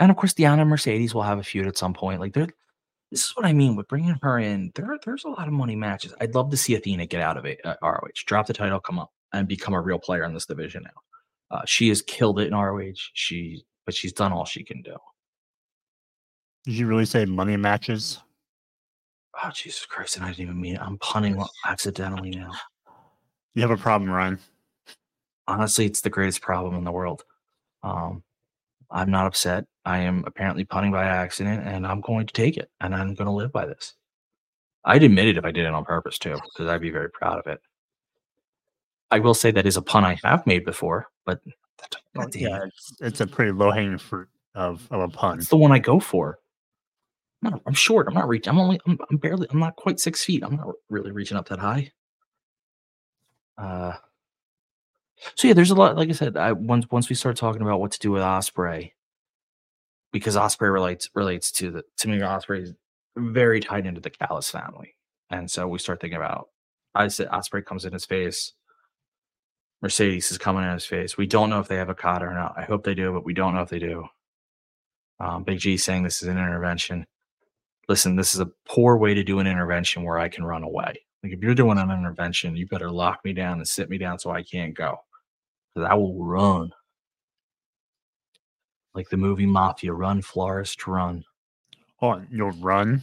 and 0.00 0.10
of 0.10 0.16
course, 0.16 0.32
Deonna 0.32 0.66
Mercedes 0.66 1.12
will 1.12 1.20
have 1.20 1.38
a 1.38 1.42
feud 1.42 1.66
at 1.66 1.76
some 1.76 1.92
point. 1.92 2.20
Like, 2.20 2.32
this 2.32 2.48
is 3.12 3.32
what 3.34 3.44
I 3.44 3.52
mean 3.52 3.76
with 3.76 3.86
bringing 3.88 4.16
her 4.22 4.38
in. 4.38 4.72
There, 4.74 4.96
there's 5.04 5.24
a 5.24 5.28
lot 5.28 5.46
of 5.46 5.52
money 5.52 5.76
matches. 5.76 6.14
I'd 6.22 6.34
love 6.34 6.50
to 6.52 6.56
see 6.56 6.74
Athena 6.74 7.04
get 7.04 7.20
out 7.20 7.36
of 7.36 7.44
it. 7.44 7.60
Uh, 7.62 7.74
ROH, 7.82 8.24
drop 8.24 8.46
the 8.46 8.54
title, 8.54 8.80
come 8.80 8.98
up, 8.98 9.10
and 9.34 9.46
become 9.46 9.74
a 9.74 9.80
real 9.82 9.98
player 9.98 10.24
in 10.24 10.32
this 10.32 10.46
division 10.46 10.84
now. 10.84 11.02
Uh, 11.50 11.62
she 11.66 11.88
has 11.88 12.02
killed 12.02 12.40
it 12.40 12.48
in 12.48 12.54
ROH. 12.54 12.92
She, 13.12 13.64
but 13.84 13.94
she's 13.94 14.12
done 14.12 14.32
all 14.32 14.44
she 14.44 14.64
can 14.64 14.82
do. 14.82 14.96
Did 16.64 16.74
you 16.74 16.86
really 16.86 17.04
say 17.04 17.24
money 17.24 17.56
matches? 17.56 18.20
Oh 19.42 19.50
Jesus 19.50 19.84
Christ! 19.84 20.16
And 20.16 20.24
I 20.24 20.28
didn't 20.28 20.44
even 20.44 20.60
mean 20.60 20.76
it. 20.76 20.80
I'm 20.80 20.96
punning 20.98 21.42
accidentally 21.66 22.30
now. 22.30 22.52
You 23.54 23.62
have 23.62 23.70
a 23.70 23.76
problem, 23.76 24.10
Ryan. 24.10 24.38
honestly, 25.46 25.86
it's 25.86 26.00
the 26.00 26.10
greatest 26.10 26.40
problem 26.40 26.74
in 26.76 26.84
the 26.84 26.92
world. 26.92 27.24
Um, 27.82 28.22
I'm 28.90 29.10
not 29.10 29.26
upset. 29.26 29.66
I 29.84 29.98
am 29.98 30.24
apparently 30.26 30.64
punning 30.64 30.92
by 30.92 31.04
accident, 31.04 31.66
and 31.66 31.86
I'm 31.86 32.00
going 32.00 32.26
to 32.26 32.32
take 32.32 32.56
it, 32.56 32.70
and 32.80 32.94
I'm 32.94 33.14
going 33.14 33.26
to 33.26 33.32
live 33.32 33.52
by 33.52 33.66
this. 33.66 33.94
I'd 34.84 35.02
admit 35.02 35.28
it 35.28 35.38
if 35.38 35.44
I 35.44 35.50
did 35.50 35.66
it 35.66 35.74
on 35.74 35.84
purpose 35.84 36.18
too, 36.18 36.34
because 36.34 36.68
I'd 36.68 36.80
be 36.80 36.90
very 36.90 37.10
proud 37.10 37.38
of 37.38 37.46
it. 37.46 37.60
I 39.10 39.18
will 39.18 39.34
say 39.34 39.50
that 39.50 39.66
is 39.66 39.76
a 39.76 39.82
pun 39.82 40.04
I 40.04 40.18
have 40.24 40.46
made 40.46 40.64
before, 40.64 41.08
but 41.24 41.40
yeah, 42.34 42.64
it's, 42.64 42.92
it's 43.00 43.20
a 43.20 43.26
pretty 43.26 43.52
low 43.52 43.70
hanging 43.70 43.98
fruit 43.98 44.28
of, 44.54 44.86
of 44.90 45.00
a 45.00 45.08
pun. 45.08 45.38
it's 45.38 45.48
the 45.48 45.56
one 45.56 45.72
I 45.72 45.78
go 45.78 45.98
for. 45.98 46.38
I'm, 47.42 47.50
not, 47.50 47.62
I'm 47.66 47.74
short. 47.74 48.06
I'm 48.08 48.14
not 48.14 48.28
reaching. 48.28 48.50
I'm 48.50 48.58
only. 48.58 48.80
I'm, 48.86 48.98
I'm 49.10 49.16
barely. 49.16 49.46
I'm 49.50 49.58
not 49.58 49.76
quite 49.76 50.00
six 50.00 50.24
feet. 50.24 50.42
I'm 50.42 50.56
not 50.56 50.68
really 50.88 51.12
reaching 51.12 51.36
up 51.36 51.48
that 51.48 51.58
high. 51.58 51.92
Uh. 53.58 53.94
So 55.36 55.48
yeah, 55.48 55.54
there's 55.54 55.70
a 55.70 55.74
lot. 55.74 55.96
Like 55.96 56.08
I 56.08 56.12
said, 56.12 56.36
I 56.36 56.52
once 56.52 56.86
once 56.90 57.08
we 57.08 57.14
start 57.14 57.36
talking 57.36 57.62
about 57.62 57.80
what 57.80 57.92
to 57.92 57.98
do 57.98 58.10
with 58.10 58.22
Ospreay, 58.22 58.92
because 60.12 60.36
Ospreay 60.36 60.72
relates 60.72 61.10
relates 61.14 61.52
to 61.52 61.70
the 61.70 61.84
to 61.98 62.08
me. 62.08 62.18
Ospreay 62.18 62.62
is 62.62 62.74
very 63.16 63.60
tied 63.60 63.86
into 63.86 64.00
the 64.00 64.10
Callis 64.10 64.50
family, 64.50 64.96
and 65.30 65.50
so 65.50 65.68
we 65.68 65.78
start 65.78 66.00
thinking 66.00 66.16
about. 66.16 66.48
I 66.94 67.08
said 67.08 67.28
Ospreay 67.28 67.64
comes 67.64 67.84
in 67.84 67.92
his 67.92 68.06
face. 68.06 68.52
Mercedes 69.84 70.30
is 70.30 70.38
coming 70.38 70.64
in 70.64 70.72
his 70.72 70.86
face. 70.86 71.18
We 71.18 71.26
don't 71.26 71.50
know 71.50 71.60
if 71.60 71.68
they 71.68 71.76
have 71.76 71.90
a 71.90 71.94
cot 71.94 72.22
or 72.22 72.32
not. 72.32 72.54
I 72.56 72.62
hope 72.62 72.84
they 72.84 72.94
do, 72.94 73.12
but 73.12 73.26
we 73.26 73.34
don't 73.34 73.54
know 73.54 73.60
if 73.60 73.68
they 73.68 73.78
do. 73.78 74.06
Um, 75.20 75.44
Big 75.44 75.58
G 75.58 75.76
saying 75.76 76.02
this 76.02 76.22
is 76.22 76.28
an 76.28 76.38
intervention. 76.38 77.06
Listen, 77.86 78.16
this 78.16 78.32
is 78.32 78.40
a 78.40 78.50
poor 78.66 78.96
way 78.96 79.12
to 79.12 79.22
do 79.22 79.40
an 79.40 79.46
intervention 79.46 80.02
where 80.02 80.18
I 80.18 80.30
can 80.30 80.42
run 80.42 80.62
away. 80.62 81.04
Like 81.22 81.34
if 81.34 81.42
you're 81.42 81.54
doing 81.54 81.76
an 81.76 81.90
intervention, 81.90 82.56
you 82.56 82.66
better 82.66 82.90
lock 82.90 83.22
me 83.26 83.34
down 83.34 83.58
and 83.58 83.68
sit 83.68 83.90
me 83.90 83.98
down 83.98 84.18
so 84.18 84.30
I 84.30 84.42
can't 84.42 84.72
go. 84.72 84.96
Because 85.74 85.86
I 85.90 85.92
will 85.92 86.14
run. 86.24 86.72
Like 88.94 89.10
the 89.10 89.18
movie 89.18 89.44
Mafia, 89.44 89.92
run, 89.92 90.22
Florist, 90.22 90.86
run. 90.86 91.24
Oh, 92.00 92.22
you'll 92.30 92.52
run. 92.52 93.02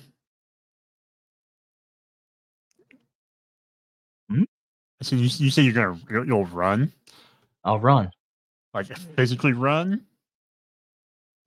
So 5.01 5.15
you, 5.15 5.23
you 5.23 5.49
say 5.51 5.63
you're 5.63 5.73
gonna 5.73 5.99
you'll, 6.09 6.25
you'll 6.27 6.45
run, 6.45 6.91
I'll 7.63 7.79
run. 7.79 8.11
like 8.73 8.85
physically 9.15 9.53
run. 9.53 10.05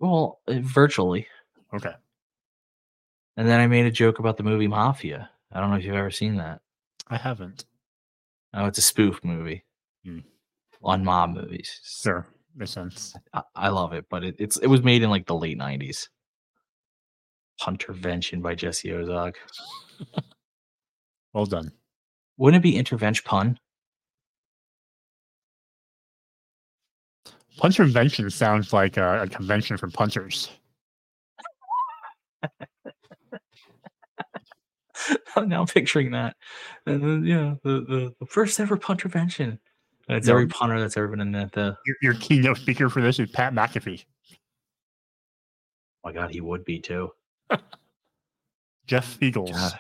Well, 0.01 0.41
uh, 0.49 0.55
virtually. 0.61 1.27
Okay. 1.73 1.93
And 3.37 3.49
then 3.49 3.61
I 3.61 3.67
made 3.67 3.87
a 3.87 3.91
joke 3.91 4.19
about 4.19 4.37
the 4.37 4.43
movie 4.43 4.67
Mafia. 4.69 5.31
I 5.53 5.61
don't 5.61 5.71
know 5.71 5.77
if 5.77 5.85
you've 5.85 5.95
ever 5.95 6.11
seen 6.11 6.37
that. 6.37 6.61
I 7.09 7.17
haven't. 7.17 7.65
Oh, 8.55 8.67
it's 8.67 8.79
a 8.79 8.83
spoof 8.83 9.23
movie 9.25 9.65
Hmm. 10.05 10.21
on 10.83 11.05
mob 11.05 11.31
movies. 11.35 11.81
Sure, 11.85 12.27
makes 12.55 12.71
sense. 12.73 13.15
I, 13.33 13.43
I 13.55 13.69
love 13.69 13.93
it, 13.93 14.05
but 14.11 14.25
it, 14.25 14.37
it's 14.39 14.57
it 14.59 14.67
was 14.67 14.83
made 14.83 15.03
in 15.03 15.11
like 15.11 15.27
the 15.27 15.35
late 15.35 15.59
'90s. 15.59 16.09
Puntervention 17.61 18.43
by 18.43 18.55
Jesse 18.55 18.89
Ozog. 18.89 19.35
Well 21.33 21.47
done. 21.47 21.73
Wouldn't 22.37 22.61
it 22.61 22.63
be 22.63 22.77
intervention 22.77 23.23
pun? 23.25 23.59
Puntervention 27.59 28.33
sounds 28.33 28.73
like 28.73 28.97
a, 28.97 29.23
a 29.23 29.29
convention 29.29 29.77
for 29.77 29.89
punters. 29.89 30.51
now 35.37 35.61
I'm 35.61 35.67
picturing 35.67 36.11
that. 36.11 36.37
And 36.87 37.03
then, 37.03 37.25
yeah, 37.25 37.55
the, 37.63 37.85
the, 37.89 38.15
the 38.19 38.27
first 38.27 38.59
ever 38.59 38.77
puntervention. 38.77 39.59
And 40.09 40.19
it's 40.19 40.29
every 40.29 40.49
punter 40.49 40.81
that's 40.81 40.97
ever 40.97 41.09
been 41.09 41.21
in 41.21 41.33
the, 41.33 41.49
the 41.53 41.77
Your, 41.87 41.97
your 42.03 42.15
keynote 42.15 42.59
speaker 42.59 42.91
for 42.91 43.01
this 43.01 43.19
is 43.19 43.31
Pat 43.31 43.55
McAfee. 43.55 44.05
oh 44.33 44.37
my 46.05 46.13
god, 46.13 46.31
he 46.33 46.41
would 46.41 46.65
be 46.65 46.81
too. 46.81 47.11
Jeff 48.87 49.19
Feagles. 49.19 49.53
God. 49.53 49.79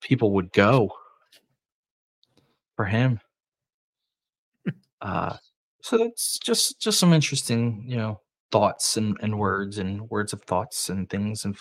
People 0.00 0.32
would 0.32 0.52
go 0.52 0.92
for 2.76 2.84
him. 2.84 3.20
Uh 5.00 5.36
so 5.82 5.98
that's 5.98 6.38
just 6.38 6.80
just 6.80 6.98
some 7.00 7.12
interesting, 7.12 7.84
you 7.88 7.96
know, 7.96 8.20
thoughts 8.52 8.96
and, 8.96 9.16
and 9.20 9.38
words 9.38 9.78
and 9.78 10.08
words 10.10 10.32
of 10.32 10.42
thoughts 10.42 10.88
and 10.88 11.10
things 11.10 11.44
and 11.44 11.56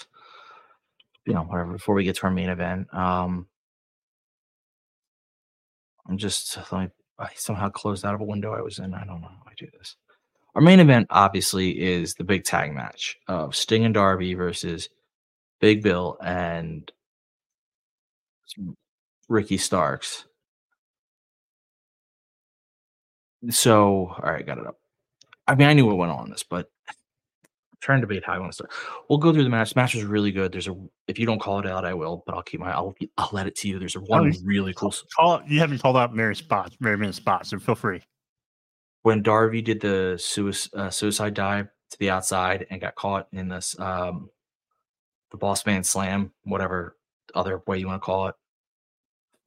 you 1.25 1.33
know, 1.33 1.43
whatever 1.43 1.73
before 1.73 1.95
we 1.95 2.03
get 2.03 2.15
to 2.17 2.23
our 2.23 2.31
main 2.31 2.49
event. 2.49 2.93
Um 2.93 3.47
I'm 6.07 6.17
just 6.17 6.57
like 6.71 6.91
I 7.19 7.29
somehow 7.35 7.69
closed 7.69 8.05
out 8.05 8.15
of 8.15 8.21
a 8.21 8.25
window 8.25 8.53
I 8.53 8.61
was 8.61 8.79
in. 8.79 8.93
I 8.93 9.05
don't 9.05 9.21
know 9.21 9.27
how 9.27 9.43
I 9.47 9.53
do 9.57 9.67
this. 9.77 9.95
Our 10.55 10.61
main 10.61 10.79
event 10.79 11.07
obviously 11.09 11.79
is 11.81 12.15
the 12.15 12.23
big 12.23 12.43
tag 12.43 12.73
match 12.73 13.17
of 13.27 13.55
Sting 13.55 13.85
and 13.85 13.93
Darby 13.93 14.33
versus 14.33 14.89
Big 15.61 15.81
Bill 15.81 16.17
and 16.21 16.91
Ricky 19.29 19.57
Starks. 19.57 20.25
So, 23.49 24.07
all 24.09 24.31
right, 24.31 24.45
got 24.45 24.57
it 24.59 24.67
up. 24.67 24.77
I 25.47 25.55
mean, 25.55 25.67
I 25.67 25.73
knew 25.73 25.85
what 25.85 25.97
went 25.97 26.11
on 26.11 26.25
in 26.25 26.31
this, 26.31 26.43
but 26.43 26.69
I'm 26.87 27.77
trying 27.81 28.01
to 28.01 28.07
debate 28.07 28.23
how 28.25 28.33
I 28.33 28.39
want 28.39 28.51
to 28.51 28.55
start. 28.55 28.71
We'll 29.09 29.17
go 29.19 29.33
through 29.33 29.43
the 29.43 29.49
match. 29.49 29.73
The 29.73 29.79
match 29.79 29.95
was 29.95 30.03
really 30.03 30.31
good. 30.31 30.51
There's 30.51 30.67
a 30.67 30.75
if 31.07 31.17
you 31.17 31.25
don't 31.25 31.39
call 31.41 31.59
it 31.59 31.65
out, 31.65 31.83
I 31.85 31.93
will, 31.93 32.23
but 32.25 32.35
I'll 32.35 32.43
keep 32.43 32.59
my 32.59 32.71
I'll 32.71 32.93
I'll 33.17 33.29
let 33.31 33.47
it 33.47 33.55
to 33.57 33.67
you. 33.67 33.79
There's 33.79 33.95
a 33.95 33.99
one 34.01 34.25
least 34.25 34.43
really 34.45 34.73
cool 34.73 34.89
s- 34.89 35.03
Call 35.17 35.41
you 35.47 35.59
haven't 35.59 35.79
called 35.79 35.97
out 35.97 36.13
Mary 36.15 36.35
spots, 36.35 36.75
Mary 36.79 36.97
minute 36.97 37.15
spots, 37.15 37.49
so 37.49 37.59
feel 37.59 37.75
free. 37.75 38.01
when 39.01 39.23
Darby 39.23 39.61
did 39.63 39.81
the 39.81 40.15
suicide, 40.19 40.69
uh, 40.79 40.89
suicide 40.91 41.33
dive 41.33 41.67
to 41.89 41.97
the 41.99 42.11
outside 42.11 42.67
and 42.69 42.79
got 42.79 42.95
caught 42.95 43.27
in 43.33 43.49
this 43.49 43.77
um 43.79 44.29
the 45.31 45.37
boss 45.37 45.65
man 45.65 45.83
slam, 45.83 46.31
whatever 46.43 46.97
other 47.33 47.63
way 47.65 47.79
you 47.79 47.87
want 47.87 48.01
to 48.01 48.05
call 48.05 48.27
it. 48.27 48.35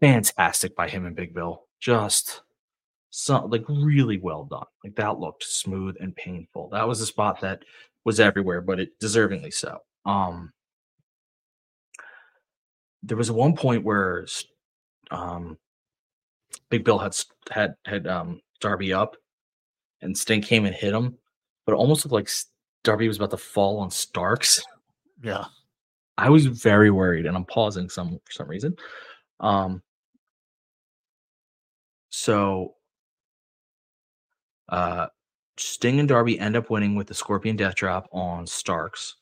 Fantastic 0.00 0.74
by 0.74 0.88
him 0.88 1.06
and 1.06 1.14
Big 1.14 1.34
Bill. 1.34 1.66
Just 1.80 2.42
so 3.16 3.46
like 3.46 3.64
really 3.68 4.18
well 4.18 4.44
done. 4.44 4.66
Like 4.82 4.96
that 4.96 5.20
looked 5.20 5.44
smooth 5.44 5.94
and 6.00 6.16
painful. 6.16 6.68
That 6.70 6.88
was 6.88 7.00
a 7.00 7.06
spot 7.06 7.40
that 7.42 7.62
was 8.04 8.18
everywhere, 8.18 8.60
but 8.60 8.80
it 8.80 8.98
deservingly 9.00 9.54
so. 9.54 9.78
Um 10.04 10.52
there 13.04 13.16
was 13.16 13.30
one 13.30 13.54
point 13.54 13.84
where 13.84 14.26
um 15.12 15.56
Big 16.70 16.82
Bill 16.84 16.98
had 16.98 17.16
had 17.52 17.76
had 17.84 18.08
um 18.08 18.40
Darby 18.60 18.92
up 18.92 19.16
and 20.02 20.18
Sting 20.18 20.42
came 20.42 20.64
and 20.64 20.74
hit 20.74 20.92
him, 20.92 21.16
but 21.66 21.72
it 21.74 21.76
almost 21.76 22.04
looked 22.04 22.14
like 22.14 22.30
Darby 22.82 23.06
was 23.06 23.18
about 23.18 23.30
to 23.30 23.36
fall 23.36 23.78
on 23.78 23.90
Starks. 23.90 24.60
Yeah. 25.22 25.44
I 26.18 26.28
was 26.28 26.44
very 26.44 26.90
worried, 26.90 27.24
and 27.24 27.34
I'm 27.34 27.46
pausing 27.46 27.88
some 27.88 28.20
for 28.26 28.32
some 28.32 28.46
reason. 28.46 28.76
Um, 29.40 29.82
so, 32.10 32.73
uh, 34.68 35.06
Sting 35.56 36.00
and 36.00 36.08
Darby 36.08 36.38
end 36.38 36.56
up 36.56 36.70
winning 36.70 36.94
with 36.94 37.06
the 37.06 37.14
Scorpion 37.14 37.56
Death 37.56 37.76
Drop 37.76 38.08
on 38.12 38.46
Starks. 38.46 39.16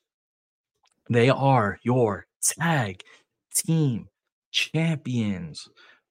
They 1.11 1.29
are 1.29 1.79
your 1.83 2.27
tag 2.43 3.03
team 3.55 4.09
champions. 4.51 5.69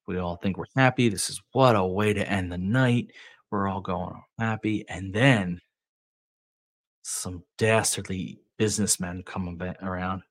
We 0.08 0.18
all 0.18 0.36
think 0.36 0.58
we're 0.58 0.66
happy. 0.76 1.10
This 1.10 1.30
is 1.30 1.42
what 1.54 1.76
a 1.76 1.86
way 1.86 2.14
to 2.14 2.30
end 2.30 2.52
the 2.52 2.58
night. 2.58 3.12
We're 3.50 3.68
all 3.68 3.82
going 3.82 4.22
happy, 4.40 4.86
and 4.88 5.14
then 5.14 5.60
some 7.04 7.44
dastardly 7.58 8.40
businessmen 8.58 9.24
come 9.26 9.60
around. 9.82 10.22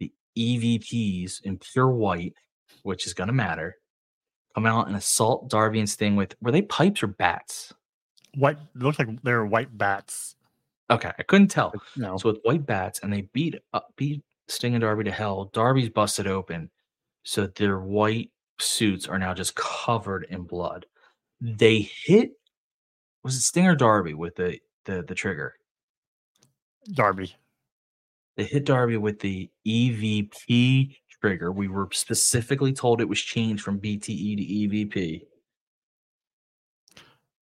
The 0.00 0.12
EVPs 0.36 1.42
in 1.42 1.58
pure 1.58 1.90
white, 1.90 2.34
which 2.82 3.06
is 3.06 3.14
going 3.14 3.28
to 3.28 3.34
matter, 3.34 3.76
come 4.54 4.66
out 4.66 4.88
and 4.88 4.96
assault 4.96 5.48
Darby 5.48 5.78
and 5.78 5.88
Sting 5.88 6.16
with 6.16 6.34
were 6.40 6.52
they 6.52 6.62
pipes 6.62 7.02
or 7.02 7.08
bats? 7.08 7.72
White 8.36 8.58
looks 8.74 8.98
like 8.98 9.08
they're 9.22 9.44
white 9.44 9.76
bats. 9.76 10.36
Okay, 10.90 11.12
I 11.18 11.22
couldn't 11.22 11.48
tell. 11.48 11.72
No. 11.96 12.18
So 12.18 12.30
with 12.30 12.40
white 12.42 12.66
bats, 12.66 13.00
and 13.02 13.12
they 13.12 13.22
beat 13.32 13.56
up, 13.72 13.92
beat 13.96 14.22
Sting 14.48 14.74
and 14.74 14.82
Darby 14.82 15.04
to 15.04 15.10
hell. 15.10 15.50
Darby's 15.52 15.88
busted 15.88 16.26
open, 16.26 16.70
so 17.22 17.46
their 17.46 17.80
white 17.80 18.30
suits 18.60 19.08
are 19.08 19.18
now 19.18 19.34
just 19.34 19.54
covered 19.54 20.26
in 20.30 20.42
blood. 20.42 20.86
They 21.40 21.90
hit 22.04 22.32
was 23.24 23.36
it 23.36 23.40
Sting 23.40 23.66
or 23.66 23.74
Darby 23.74 24.14
with 24.14 24.36
the 24.36 24.58
the 24.84 25.02
the 25.02 25.14
trigger? 25.14 25.54
Darby. 26.92 27.34
They 28.36 28.44
hit 28.44 28.64
Darby 28.64 28.96
with 28.96 29.20
the 29.20 29.50
EVP 29.66 30.96
trigger. 31.22 31.52
We 31.52 31.68
were 31.68 31.88
specifically 31.92 32.72
told 32.72 33.00
it 33.00 33.08
was 33.08 33.20
changed 33.20 33.62
from 33.62 33.80
BTE 33.80 34.00
to 34.36 34.96
EVP. 34.98 35.22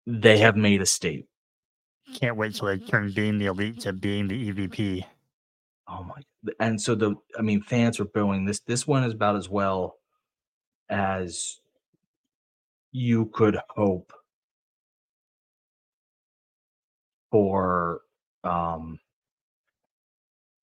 They 0.07 0.39
have 0.39 0.57
made 0.57 0.82
a 0.82 0.86
state. 0.86 1.27
Can't 2.15 2.36
wait 2.36 2.55
till 2.55 2.66
they 2.69 2.78
turn 2.78 3.12
being 3.12 3.39
the 3.39 3.47
elite 3.47 3.81
to 3.81 3.93
being 3.93 4.28
the 4.28 4.52
EVP. 4.52 5.05
Oh 5.89 6.05
my! 6.05 6.52
And 6.59 6.81
so 6.81 6.94
the 6.94 7.15
I 7.39 7.43
mean, 7.43 7.62
fans 7.62 7.98
were 7.98 8.07
booing 8.07 8.44
this. 8.44 8.61
This 8.61 8.86
one 8.86 9.05
is 9.05 9.15
about 9.15 9.36
as 9.36 9.48
well 9.48 9.97
as 10.89 11.61
you 12.93 13.27
could 13.27 13.59
hope 13.69 14.12
for 17.31 18.01
um 18.43 18.98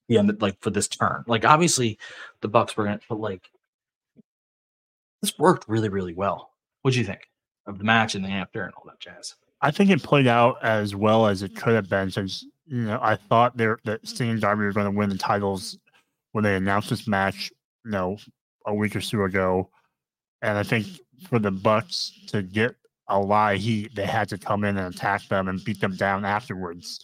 the 0.07 0.17
end 0.17 0.41
like 0.41 0.59
for 0.61 0.69
this 0.69 0.87
turn. 0.87 1.23
Like 1.27 1.45
obviously 1.45 1.97
the 2.41 2.47
Bucks 2.47 2.75
were 2.75 2.85
gonna 2.85 2.99
but 3.09 3.19
like 3.19 3.49
this 5.21 5.37
worked 5.37 5.67
really, 5.67 5.89
really 5.89 6.13
well. 6.13 6.51
What'd 6.81 6.97
you 6.97 7.05
think 7.05 7.29
of 7.65 7.77
the 7.77 7.83
match 7.83 8.15
and 8.15 8.23
the 8.23 8.29
after 8.29 8.63
and 8.63 8.73
all 8.75 8.83
that 8.85 8.99
jazz? 8.99 9.35
I 9.61 9.71
think 9.71 9.89
it 9.89 10.03
played 10.03 10.27
out 10.27 10.63
as 10.63 10.95
well 10.95 11.25
as 11.25 11.41
it 11.41 11.55
could 11.55 11.73
have 11.73 11.89
been 11.89 12.11
since 12.11 12.45
you 12.67 12.83
know 12.83 12.99
I 13.01 13.15
thought 13.15 13.57
there 13.57 13.79
that 13.85 14.07
Sting 14.07 14.29
and 14.29 14.41
Darby 14.41 14.63
were 14.63 14.73
going 14.73 14.91
to 14.91 14.97
win 14.97 15.09
the 15.09 15.17
titles 15.17 15.77
when 16.31 16.43
they 16.43 16.55
announced 16.55 16.89
this 16.89 17.07
match, 17.07 17.51
you 17.85 17.91
know, 17.91 18.17
a 18.65 18.73
week 18.73 18.95
or 18.95 19.01
so 19.01 19.23
ago. 19.23 19.69
And 20.41 20.57
I 20.57 20.63
think 20.63 20.87
for 21.27 21.39
the 21.39 21.51
Bucks 21.51 22.11
to 22.27 22.43
get 22.43 22.75
a 23.09 23.19
lot 23.19 23.55
of 23.55 23.61
heat, 23.61 23.95
they 23.95 24.05
had 24.05 24.29
to 24.29 24.37
come 24.37 24.63
in 24.63 24.77
and 24.77 24.93
attack 24.93 25.27
them 25.29 25.47
and 25.47 25.63
beat 25.63 25.81
them 25.81 25.95
down 25.95 26.25
afterwards 26.25 27.03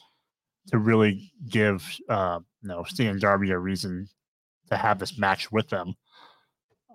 to 0.68 0.78
really 0.78 1.32
give 1.50 1.84
uh 2.10 2.40
you 2.64 2.70
know 2.70 2.84
Sting 2.88 3.08
and 3.08 3.22
Darby 3.22 3.52
a 3.52 3.60
reason 3.60 4.08
to 4.70 4.78
have 4.78 5.00
this 5.00 5.18
match 5.18 5.52
with 5.52 5.70
them. 5.70 5.94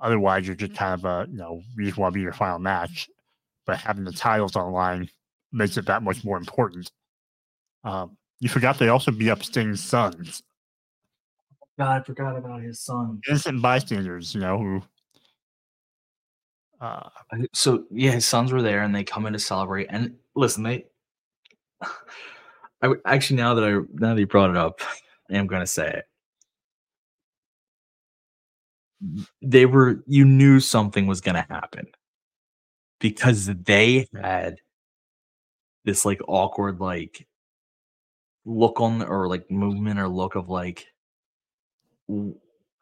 Otherwise, 0.01 0.47
you're 0.47 0.57
just 0.57 0.75
kind 0.75 0.95
of 0.95 1.05
a 1.05 1.31
you 1.31 1.39
know 1.39 1.63
you 1.77 1.87
just 1.87 1.99
want 1.99 2.13
to 2.13 2.17
be 2.17 2.23
your 2.23 2.33
final 2.33 2.59
match, 2.59 3.09
but 3.67 3.79
having 3.79 4.05
the 4.05 4.13
titles 4.13 4.57
on 4.57 4.67
the 4.67 4.73
line 4.73 5.09
makes 5.53 5.77
it 5.77 5.87
that 5.87 6.03
much 6.03 6.25
more 6.25 6.37
important. 6.37 6.91
Um, 7.85 8.17
you 8.41 8.49
forgot 8.49 8.79
they 8.79 8.89
also 8.89 9.11
beat 9.11 9.31
up 9.31 9.43
Sting's 9.43 9.83
sons, 9.83 10.43
God, 11.79 12.01
I 12.01 12.05
forgot 12.05 12.37
about 12.37 12.61
his 12.61 12.81
son. 12.81 13.21
innocent 13.29 13.63
bystanders, 13.63 14.35
you 14.35 14.41
know 14.41 14.59
who. 14.59 14.83
Uh, 16.81 17.09
So 17.53 17.85
yeah, 17.91 18.13
his 18.13 18.27
sons 18.27 18.53
were 18.53 18.63
there 18.63 18.83
and 18.83 18.95
they 18.95 19.05
come 19.05 19.27
in 19.27 19.33
to 19.33 19.39
celebrate. 19.39 19.87
And 19.91 20.17
listen, 20.35 20.65
they 20.65 20.87
I 22.83 22.89
would 22.89 23.01
actually 23.07 23.37
now 23.37 23.55
that 23.55 23.65
I 23.65 23.71
now 23.95 24.15
that 24.15 24.21
you 24.21 24.27
brought 24.27 24.51
it 24.51 24.57
up, 24.57 24.81
Am 25.31 25.47
gonna 25.47 25.67
say 25.67 25.89
it. 25.89 26.05
They 29.43 29.67
were 29.67 30.03
you 30.07 30.25
knew 30.25 30.61
something 30.61 31.07
was 31.07 31.21
gonna 31.21 31.47
happen 31.49 31.87
because 33.01 33.47
they 33.47 34.07
had 34.21 34.57
this 35.85 36.05
like 36.05 36.21
awkward 36.27 36.81
like 36.81 37.27
look 38.45 38.81
on 38.81 39.03
or 39.03 39.29
like 39.29 39.51
movement 39.51 40.01
or 40.01 40.09
look 40.09 40.35
of 40.35 40.49
like 40.49 40.87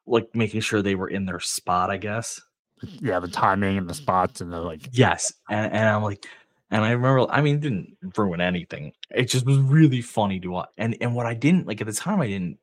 like 0.06 0.28
making 0.34 0.60
sure 0.60 0.82
they 0.82 0.94
were 0.94 1.08
in 1.08 1.26
their 1.26 1.40
spot, 1.40 1.90
I 1.90 1.96
guess. 1.96 2.40
yeah, 2.82 3.18
the 3.20 3.28
timing 3.28 3.78
and 3.78 3.88
the 3.88 3.94
spots 3.94 4.40
and 4.40 4.52
the 4.52 4.60
like. 4.60 4.88
Yes, 4.92 5.32
and, 5.50 5.72
and 5.72 5.88
I'm 5.88 6.02
like, 6.02 6.26
and 6.70 6.84
I 6.84 6.90
remember, 6.92 7.26
I 7.30 7.40
mean, 7.42 7.56
it 7.56 7.60
didn't 7.60 7.96
ruin 8.16 8.40
anything. 8.40 8.92
It 9.10 9.24
just 9.26 9.46
was 9.46 9.58
really 9.58 10.02
funny 10.02 10.40
to 10.40 10.48
watch. 10.48 10.68
And 10.76 10.96
and 11.00 11.14
what 11.14 11.26
I 11.26 11.34
didn't 11.34 11.66
like 11.66 11.80
at 11.80 11.86
the 11.86 11.92
time, 11.92 12.20
I 12.20 12.26
didn't. 12.26 12.58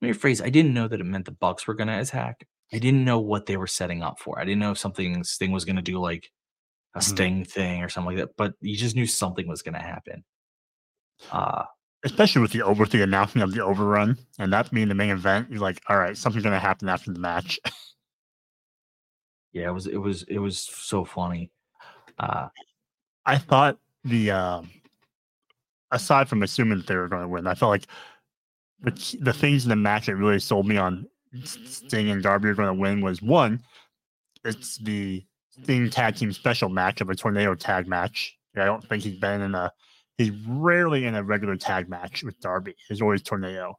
Let 0.00 0.08
me 0.08 0.14
rephrase. 0.14 0.42
I 0.44 0.50
didn't 0.50 0.74
know 0.74 0.86
that 0.88 1.00
it 1.00 1.04
meant 1.04 1.24
the 1.24 1.32
Bucks 1.32 1.66
were 1.66 1.74
going 1.74 1.88
to 1.88 1.98
attack. 1.98 2.46
I 2.72 2.78
didn't 2.78 3.04
know 3.04 3.18
what 3.18 3.46
they 3.46 3.56
were 3.56 3.66
setting 3.66 4.02
up 4.02 4.20
for. 4.20 4.38
I 4.38 4.44
didn't 4.44 4.60
know 4.60 4.70
if 4.72 4.78
something 4.78 5.24
Sting 5.24 5.50
was 5.52 5.64
going 5.64 5.76
to 5.76 5.82
do 5.82 5.98
like 5.98 6.30
a 6.94 7.00
Mhm. 7.00 7.02
Sting 7.02 7.44
thing 7.44 7.82
or 7.82 7.88
something 7.88 8.16
like 8.16 8.24
that. 8.24 8.36
But 8.36 8.54
you 8.60 8.76
just 8.76 8.94
knew 8.94 9.06
something 9.06 9.46
was 9.48 9.62
going 9.62 9.74
to 9.74 9.80
happen. 9.80 10.24
Uh 11.32 11.64
Especially 12.04 12.40
with 12.42 12.52
the 12.52 12.62
over 12.62 12.82
with 12.84 12.92
the 12.92 13.02
announcement 13.02 13.42
of 13.42 13.52
the 13.52 13.64
overrun 13.64 14.16
and 14.38 14.52
that 14.52 14.70
being 14.70 14.86
the 14.88 14.94
main 14.94 15.10
event, 15.10 15.50
you're 15.50 15.58
like, 15.60 15.82
all 15.88 15.98
right, 15.98 16.16
something's 16.16 16.44
gonna 16.44 16.60
happen 16.60 16.88
after 16.88 17.12
the 17.12 17.18
match. 17.18 17.58
yeah, 19.52 19.68
it 19.68 19.72
was 19.72 19.86
it 19.88 19.96
was 19.96 20.22
it 20.24 20.38
was 20.38 20.58
so 20.58 21.04
funny. 21.04 21.50
Uh 22.18 22.48
I 23.28 23.36
thought 23.36 23.78
the 24.04 24.30
um 24.30 24.70
aside 25.90 26.28
from 26.28 26.42
assuming 26.42 26.78
that 26.78 26.86
they 26.86 26.96
were 26.96 27.08
going 27.08 27.22
to 27.22 27.28
win, 27.28 27.46
I 27.46 27.54
felt 27.54 27.70
like 27.70 27.86
the 28.80 29.16
the 29.20 29.34
things 29.34 29.64
in 29.64 29.68
the 29.68 29.76
match 29.76 30.06
that 30.06 30.16
really 30.16 30.40
sold 30.40 30.66
me 30.66 30.78
on 30.78 31.06
Sting 31.44 32.10
and 32.10 32.22
Darby 32.22 32.48
are 32.48 32.54
going 32.54 32.74
to 32.74 32.80
win 32.80 33.02
was 33.02 33.20
one, 33.20 33.62
it's 34.44 34.78
the 34.78 35.24
Sting 35.50 35.90
tag 35.90 36.16
team 36.16 36.32
special 36.32 36.70
match 36.70 37.02
of 37.02 37.10
a 37.10 37.14
tornado 37.14 37.54
tag 37.54 37.86
match. 37.86 38.34
I 38.56 38.64
don't 38.64 38.82
think 38.88 39.02
he's 39.02 39.18
been 39.18 39.42
in 39.42 39.54
a 39.54 39.70
he's 40.16 40.32
rarely 40.46 41.04
in 41.04 41.14
a 41.14 41.22
regular 41.22 41.56
tag 41.56 41.86
match 41.88 42.24
with 42.24 42.40
Darby. 42.40 42.76
He's 42.88 43.02
always 43.02 43.22
tornado. 43.22 43.74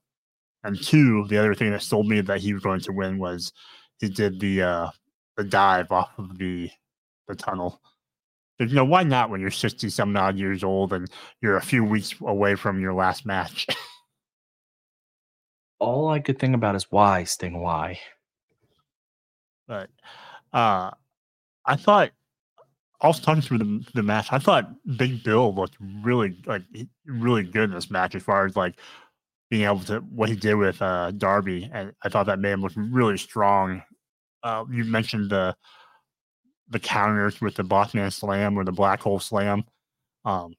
And 0.64 0.80
two, 0.80 1.26
the 1.28 1.40
other 1.40 1.56
thing 1.56 1.72
that 1.72 1.82
sold 1.82 2.08
me 2.08 2.22
that 2.22 2.40
he 2.40 2.54
was 2.54 2.62
going 2.62 2.82
to 2.82 2.92
win 2.92 3.18
was 3.18 3.52
he 4.00 4.10
did 4.10 4.40
the 4.40 4.62
uh 4.62 4.90
the 5.38 5.44
dive 5.44 5.92
off 5.92 6.12
of 6.20 6.38
the 6.38 6.70
the 7.28 7.36
tunnel. 7.36 7.82
You 8.60 8.68
know, 8.68 8.86
why 8.86 9.04
not 9.04 9.30
when 9.30 9.40
you're 9.40 9.52
60 9.52 9.90
some 9.90 10.16
odd 10.18 10.38
years 10.38 10.64
old 10.64 10.92
and 10.92 11.10
you're 11.42 11.56
a 11.56 11.62
few 11.62 11.84
weeks 11.84 12.14
away 12.22 12.56
from 12.56 12.82
your 12.82 12.94
last 12.94 13.26
match? 13.26 13.66
all 15.80 16.10
I 16.10 16.20
could 16.20 16.40
think 16.40 16.56
about 16.56 16.76
is 16.76 16.88
why 16.90 17.24
Sting. 17.24 17.60
Why? 17.60 18.00
But 19.68 19.90
uh, 20.52 20.92
I 21.66 21.76
thought 21.76 22.12
also 23.02 23.22
talking 23.24 23.42
through 23.42 23.60
the 23.60 23.86
the 23.94 24.04
match, 24.04 24.28
I 24.32 24.40
thought 24.40 24.70
Big 24.98 25.24
Bill 25.24 25.54
looked 25.54 25.78
really 26.04 26.38
like 26.46 26.64
really 27.06 27.44
good 27.44 27.70
in 27.70 27.72
this 27.72 27.90
match 27.90 28.16
as 28.16 28.24
far 28.24 28.46
as 28.46 28.56
like 28.56 28.76
being 29.50 29.64
able 29.64 29.80
to 29.82 30.00
what 30.00 30.30
he 30.30 30.36
did 30.36 30.56
with 30.56 30.82
uh 30.82 31.12
Darby, 31.12 31.70
and 31.72 31.94
I 32.04 32.10
thought 32.10 32.26
that 32.26 32.40
made 32.40 32.52
him 32.52 32.62
look 32.62 32.74
really 32.76 33.18
strong. 33.18 33.84
Uh, 34.44 34.66
you 34.72 34.86
mentioned 34.86 35.30
the 35.30 35.56
the 36.70 36.80
counters 36.80 37.42
with 37.42 37.56
the 37.56 37.64
Bossman 37.64 38.12
Slam 38.12 38.58
or 38.58 38.64
the 38.64 38.72
Black 38.72 39.02
Hole 39.02 39.20
Slam. 39.20 39.64
Um, 40.26 40.56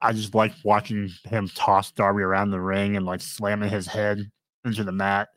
I 0.00 0.12
just 0.12 0.34
like 0.34 0.52
watching 0.64 1.10
him 1.24 1.48
toss 1.48 1.92
Darby 1.92 2.22
around 2.22 2.50
the 2.50 2.60
ring 2.60 2.96
and 2.96 3.06
like 3.06 3.20
slamming 3.20 3.70
his 3.70 3.86
head 3.86 4.30
into 4.64 4.84
the 4.84 4.92
mat. 4.92 5.28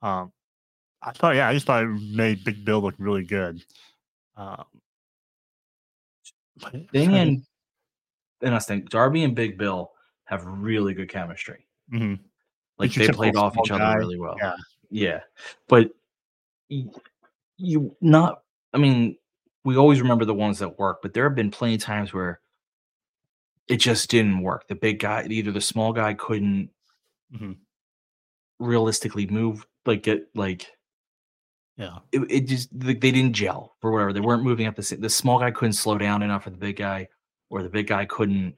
Um, 0.00 0.32
I 1.02 1.12
thought, 1.12 1.34
yeah, 1.34 1.48
I 1.48 1.54
just 1.54 1.66
thought 1.66 1.84
it 1.84 1.86
made 1.86 2.44
Big 2.44 2.64
Bill 2.64 2.80
look 2.80 2.94
really 2.98 3.24
good. 3.24 3.64
Um, 4.36 4.64
Sting 6.58 7.14
and 7.14 7.42
and 8.40 8.54
I 8.54 8.58
think 8.58 8.90
Darby 8.90 9.24
and 9.24 9.34
Big 9.34 9.58
Bill 9.58 9.92
have 10.24 10.44
really 10.44 10.94
good 10.94 11.08
chemistry. 11.08 11.66
Mhm. 11.92 12.20
Like 12.78 12.92
they 12.92 13.08
played 13.08 13.36
off 13.36 13.56
each 13.56 13.70
other 13.70 13.98
really 13.98 14.18
well. 14.18 14.36
Yeah. 14.38 14.54
Yeah. 14.90 15.20
But 15.68 15.92
you 16.68 17.96
not 18.00 18.42
I 18.72 18.78
mean, 18.78 19.16
we 19.64 19.76
always 19.76 20.00
remember 20.00 20.24
the 20.24 20.34
ones 20.34 20.58
that 20.58 20.78
work, 20.78 21.00
but 21.02 21.14
there 21.14 21.24
have 21.24 21.34
been 21.36 21.50
plenty 21.50 21.74
of 21.76 21.80
times 21.82 22.12
where 22.12 22.40
it 23.68 23.76
just 23.78 24.10
didn't 24.10 24.42
work. 24.42 24.66
The 24.68 24.74
big 24.74 24.98
guy, 24.98 25.24
either 25.28 25.52
the 25.52 25.60
small 25.60 25.92
guy 25.92 26.14
couldn't 26.14 26.70
Mhm. 27.32 27.58
realistically 28.58 29.26
move, 29.26 29.66
like 29.86 30.02
get 30.02 30.28
like 30.34 30.66
Yeah. 31.76 32.00
it, 32.12 32.20
it 32.30 32.40
just 32.48 32.68
they 32.78 32.94
didn't 32.94 33.32
gel 33.34 33.76
or 33.82 33.92
whatever. 33.92 34.12
They 34.12 34.20
weren't 34.20 34.42
moving 34.42 34.66
up 34.66 34.76
the 34.76 34.82
sa- 34.82 34.96
the 34.98 35.08
small 35.10 35.38
guy 35.38 35.50
couldn't 35.50 35.72
slow 35.74 35.96
down 35.98 36.22
enough 36.22 36.44
for 36.44 36.50
the 36.50 36.56
big 36.58 36.76
guy, 36.76 37.08
or 37.50 37.62
the 37.62 37.70
big 37.70 37.86
guy 37.86 38.04
couldn't, 38.04 38.56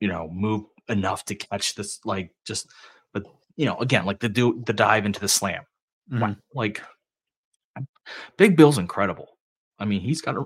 you 0.00 0.08
know, 0.08 0.28
move 0.30 0.64
enough 0.88 1.24
to 1.26 1.34
catch 1.34 1.74
this. 1.74 1.98
Like 2.04 2.32
just, 2.46 2.68
but 3.12 3.24
you 3.56 3.64
know, 3.66 3.76
again, 3.78 4.04
like 4.04 4.20
the 4.20 4.28
do 4.28 4.62
the 4.66 4.72
dive 4.72 5.06
into 5.06 5.20
the 5.20 5.28
slam, 5.28 5.64
Mhm. 6.12 6.38
like 6.54 6.82
Big 8.36 8.56
Bill's 8.56 8.78
incredible. 8.78 9.35
I 9.78 9.84
mean, 9.84 10.00
he's 10.00 10.20
got 10.22 10.36
a. 10.36 10.44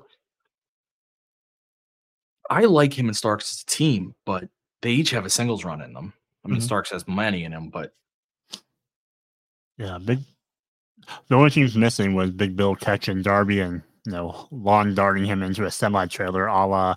I 2.49 2.65
like 2.65 2.99
him 2.99 3.07
and 3.09 3.17
Starks 3.17 3.53
as 3.53 3.63
a 3.63 3.67
team, 3.67 4.15
but 4.27 4.49
they 4.83 4.91
each 4.91 5.11
have 5.11 5.25
a 5.25 5.31
singles 5.31 5.65
run 5.65 5.81
in 5.83 5.93
them. 5.93 6.13
I 6.45 6.49
mean, 6.49 6.61
Mhm. 6.61 6.65
Starks 6.65 6.91
has 6.91 7.07
many 7.07 7.45
in 7.45 7.53
him, 7.53 7.69
but 7.71 7.95
Yeah, 9.79 9.99
big. 9.99 10.21
The 11.29 11.35
only 11.37 11.51
thing 11.51 11.63
he's 11.65 11.77
missing 11.77 12.15
was 12.15 12.31
Big 12.31 12.57
Bill 12.57 12.77
catching 12.77 13.23
Darby 13.23 13.61
and 13.61 13.83
you 14.07 14.13
know 14.13 14.49
lawn 14.51 14.95
darting 14.95 15.25
him 15.25 15.43
into 15.43 15.65
a 15.65 15.71
semi 15.71 16.07
trailer, 16.07 16.47
a 16.47 16.67
la 16.67 16.97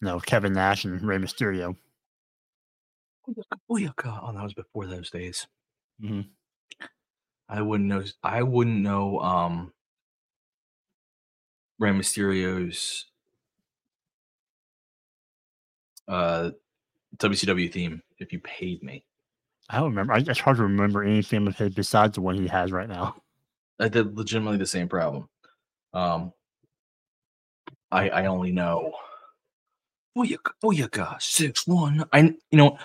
you 0.00 0.06
know 0.06 0.20
Kevin 0.20 0.52
Nash 0.54 0.84
and 0.84 1.02
Rey 1.02 1.18
Mysterio. 1.18 1.76
Booyaka. 3.70 4.20
Oh, 4.22 4.32
that 4.32 4.42
was 4.42 4.54
before 4.54 4.86
those 4.86 5.10
days. 5.10 5.46
Mhm. 6.02 6.30
I 7.48 7.62
wouldn't 7.62 7.88
know. 7.88 8.04
I 8.22 8.42
wouldn't 8.42 8.78
know. 8.82 9.20
Um, 9.20 9.72
Rey 11.78 11.90
Mysterio's 11.90 13.06
uh 16.08 16.50
WCW 17.18 17.72
theme 17.72 18.02
if 18.18 18.32
you 18.32 18.40
paid 18.40 18.82
me. 18.82 19.04
I 19.70 19.78
don't 19.78 19.90
remember. 19.90 20.14
I, 20.14 20.18
it's 20.18 20.40
hard 20.40 20.56
to 20.56 20.62
remember 20.62 21.02
anything 21.02 21.46
of 21.46 21.56
his 21.56 21.74
besides 21.74 22.14
the 22.14 22.20
one 22.20 22.36
he 22.36 22.46
has 22.48 22.72
right 22.72 22.88
now. 22.88 23.16
I 23.80 23.88
did 23.88 24.16
legitimately 24.16 24.58
the 24.58 24.66
same 24.66 24.88
problem. 24.88 25.28
Um, 25.92 26.32
I 27.90 28.08
I 28.10 28.26
only 28.26 28.52
know. 28.52 28.92
oh 30.16 30.22
Booyaka, 30.22 30.50
booyaka, 30.62 31.20
six 31.22 31.66
one. 31.66 32.04
I 32.12 32.20
you 32.50 32.58
know 32.58 32.78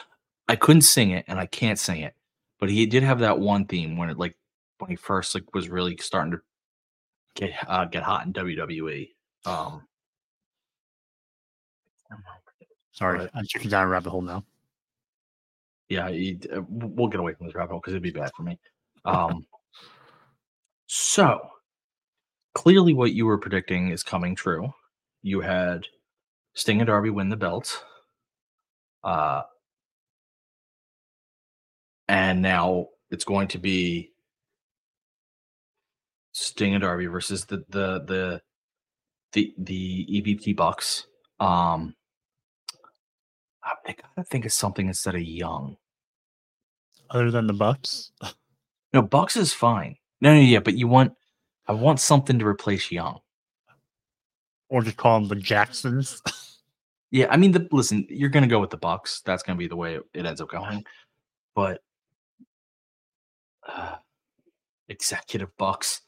I 0.47 0.55
couldn't 0.55 0.81
sing 0.81 1.11
it 1.11 1.25
and 1.27 1.39
I 1.39 1.45
can't 1.45 1.79
sing 1.79 2.01
it, 2.01 2.13
but 2.59 2.69
he 2.69 2.85
did 2.85 3.03
have 3.03 3.19
that 3.19 3.39
one 3.39 3.65
theme 3.65 3.97
when 3.97 4.09
it 4.09 4.17
like 4.17 4.35
when 4.79 4.89
he 4.89 4.95
first 4.95 5.33
like 5.33 5.53
was 5.53 5.69
really 5.69 5.97
starting 5.97 6.33
to 6.33 6.41
get 7.35 7.51
uh, 7.67 7.85
get 7.85 8.03
hot 8.03 8.25
in 8.25 8.33
WWE. 8.33 9.09
Um, 9.45 9.87
Sorry, 12.91 13.19
Right. 13.19 13.29
I'm 13.33 13.45
checking 13.45 13.71
down 13.71 13.85
a 13.85 13.89
rabbit 13.89 14.11
hole 14.11 14.21
now. 14.21 14.45
yeah, 15.89 16.09
he, 16.09 16.39
uh, 16.55 16.61
we'll 16.69 17.07
get 17.07 17.19
away 17.19 17.33
from 17.33 17.47
this 17.47 17.55
rabbit 17.55 17.71
hole 17.71 17.79
because 17.79 17.93
it'd 17.93 18.03
be 18.03 18.11
bad 18.11 18.31
for 18.35 18.43
me. 18.43 18.59
Um, 19.03 19.45
so 20.85 21.41
clearly, 22.53 22.93
what 22.93 23.13
you 23.13 23.25
were 23.25 23.37
predicting 23.39 23.89
is 23.89 24.03
coming 24.03 24.35
true. 24.35 24.71
You 25.23 25.41
had 25.41 25.87
Sting 26.53 26.81
and 26.81 26.87
Darby 26.87 27.09
win 27.09 27.29
the 27.29 27.35
belts, 27.35 27.81
uh, 29.03 29.41
and 32.07 32.41
now 32.43 32.89
it's 33.09 33.25
going 33.25 33.47
to 33.49 33.57
be 33.57 34.12
Sting 36.33 36.73
and 36.75 36.81
Darby 36.81 37.05
versus 37.05 37.45
the 37.45 37.63
the 37.69 38.03
the 38.05 38.41
the 39.31 39.53
the 39.57 40.05
EVP 40.21 40.55
Bucks. 40.55 41.07
Um, 41.39 41.95
I 43.63 43.93
gotta 43.93 44.25
think 44.27 44.45
of 44.45 44.51
something 44.53 44.87
instead 44.87 45.15
of 45.15 45.21
Young. 45.21 45.77
Other 47.09 47.31
than 47.31 47.47
the 47.47 47.53
Bucks, 47.53 48.11
No, 48.93 49.01
Bucks 49.01 49.37
is 49.37 49.53
fine. 49.53 49.95
No, 50.21 50.33
no, 50.33 50.39
yeah, 50.39 50.59
but 50.59 50.75
you 50.75 50.87
want 50.87 51.13
I 51.67 51.73
want 51.73 51.99
something 51.99 52.37
to 52.39 52.45
replace 52.45 52.91
Young. 52.91 53.19
or 54.69 54.81
just 54.81 54.97
call 54.97 55.19
them 55.19 55.29
the 55.29 55.35
Jacksons. 55.35 56.21
Yeah, 57.15 57.27
I 57.29 57.37
mean, 57.37 57.51
the 57.51 57.67
listen, 57.71 58.07
you're 58.09 58.29
gonna 58.31 58.47
go 58.47 58.59
with 58.59 58.71
the 58.71 58.77
Bucks. 58.77 59.21
That's 59.23 59.43
gonna 59.43 59.59
be 59.59 59.67
the 59.67 59.75
way 59.75 59.97
it, 59.97 60.03
it 60.15 60.25
ends 60.25 60.41
up 60.41 60.49
going. 60.49 60.83
But 61.55 61.83
uh, 63.69 63.97
executive 64.89 65.55
Bucks. 65.57 66.01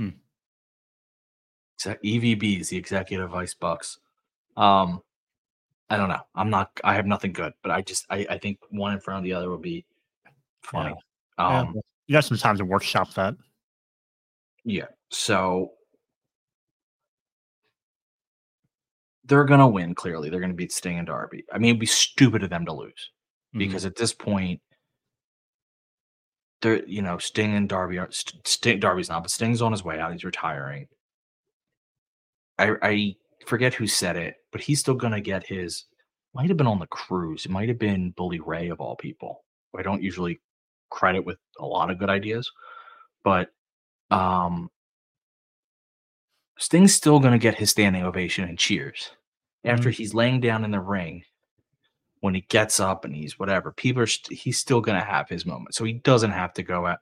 Hmm. 0.00 0.08
Is 1.84 2.68
the 2.68 2.76
executive 2.76 3.30
vice 3.30 3.54
Bucks. 3.54 3.98
Um, 4.56 5.02
I 5.90 5.96
don't 5.96 6.08
know. 6.08 6.20
I'm 6.34 6.48
not. 6.48 6.70
I 6.82 6.94
have 6.94 7.06
nothing 7.06 7.32
good, 7.32 7.52
but 7.62 7.70
I 7.70 7.82
just 7.82 8.06
I, 8.08 8.26
I 8.30 8.38
think 8.38 8.58
one 8.70 8.94
in 8.94 9.00
front 9.00 9.18
of 9.18 9.24
the 9.24 9.34
other 9.34 9.50
would 9.50 9.60
be 9.60 9.84
funny. 10.62 10.94
Yeah, 11.38 11.60
Um, 11.60 11.80
you 12.06 12.14
got 12.14 12.24
some 12.24 12.38
time 12.38 12.56
to 12.56 12.64
workshop 12.64 13.12
that. 13.14 13.34
Yeah. 14.64 14.86
So 15.10 15.72
they're 19.24 19.44
gonna 19.44 19.68
win. 19.68 19.94
Clearly, 19.94 20.30
they're 20.30 20.40
gonna 20.40 20.54
beat 20.54 20.72
Sting 20.72 20.98
and 20.98 21.06
Darby. 21.06 21.44
I 21.52 21.58
mean, 21.58 21.70
it'd 21.70 21.80
be 21.80 21.86
stupid 21.86 22.42
of 22.42 22.50
them 22.50 22.64
to 22.66 22.72
lose 22.72 23.10
because 23.52 23.84
at 23.84 23.96
this 23.96 24.14
point, 24.14 24.60
you 26.64 27.02
know 27.02 27.18
Sting 27.18 27.54
and 27.54 27.68
Darby 27.68 27.98
are 27.98 28.08
Sting. 28.10 28.80
Darby's 28.80 29.08
not, 29.08 29.22
but 29.22 29.30
Sting's 29.30 29.62
on 29.62 29.72
his 29.72 29.84
way 29.84 29.98
out. 29.98 30.12
He's 30.12 30.24
retiring. 30.24 30.88
I 32.58 32.72
I 32.82 33.14
forget 33.46 33.74
who 33.74 33.86
said 33.86 34.16
it, 34.16 34.36
but 34.52 34.60
he's 34.60 34.80
still 34.80 34.94
gonna 34.94 35.20
get 35.20 35.46
his. 35.46 35.86
Might 36.34 36.48
have 36.48 36.56
been 36.56 36.66
on 36.66 36.78
the 36.78 36.86
cruise. 36.86 37.44
It 37.44 37.50
might 37.50 37.68
have 37.68 37.78
been 37.78 38.12
Bully 38.16 38.40
Ray 38.40 38.68
of 38.68 38.80
all 38.80 38.96
people. 38.96 39.44
I 39.76 39.82
don't 39.82 40.02
usually 40.02 40.40
credit 40.90 41.24
with 41.24 41.38
a 41.58 41.66
lot 41.66 41.90
of 41.90 41.98
good 41.98 42.10
ideas, 42.10 42.50
but 43.24 43.48
um 44.10 44.70
Sting's 46.58 46.94
still 46.94 47.20
going 47.20 47.32
to 47.32 47.38
get 47.38 47.58
his 47.58 47.70
standing 47.70 48.02
ovation 48.02 48.46
and 48.46 48.58
cheers 48.58 49.10
after 49.64 49.88
he's 49.88 50.12
laying 50.12 50.40
down 50.40 50.62
in 50.62 50.70
the 50.70 50.80
ring. 50.80 51.22
When 52.20 52.34
he 52.34 52.42
gets 52.42 52.80
up 52.80 53.04
and 53.04 53.14
he's 53.14 53.38
whatever, 53.38 53.72
people 53.72 54.02
are 54.02 54.06
st- 54.06 54.38
he's 54.38 54.58
still 54.58 54.80
going 54.80 54.98
to 54.98 55.04
have 55.04 55.28
his 55.28 55.46
moment. 55.46 55.74
So 55.74 55.84
he 55.84 55.94
doesn't 55.94 56.32
have 56.32 56.52
to 56.54 56.62
go 56.62 56.86
at 56.86 56.98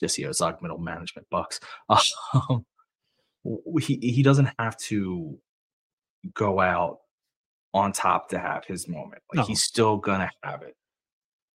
Jesse 0.00 0.22
Ozog 0.22 0.62
middle 0.62 0.78
management 0.78 1.26
bucks. 1.30 1.60
Um, 1.88 2.64
he 3.80 3.96
he 4.00 4.22
doesn't 4.22 4.48
have 4.58 4.76
to 4.78 5.38
go 6.34 6.60
out 6.60 6.98
on 7.74 7.92
top 7.92 8.28
to 8.30 8.38
have 8.38 8.64
his 8.64 8.86
moment. 8.88 9.20
Like 9.34 9.38
No. 9.38 9.44
he's 9.44 9.64
still 9.64 9.96
gonna 9.96 10.30
have 10.42 10.62
it. 10.62 10.76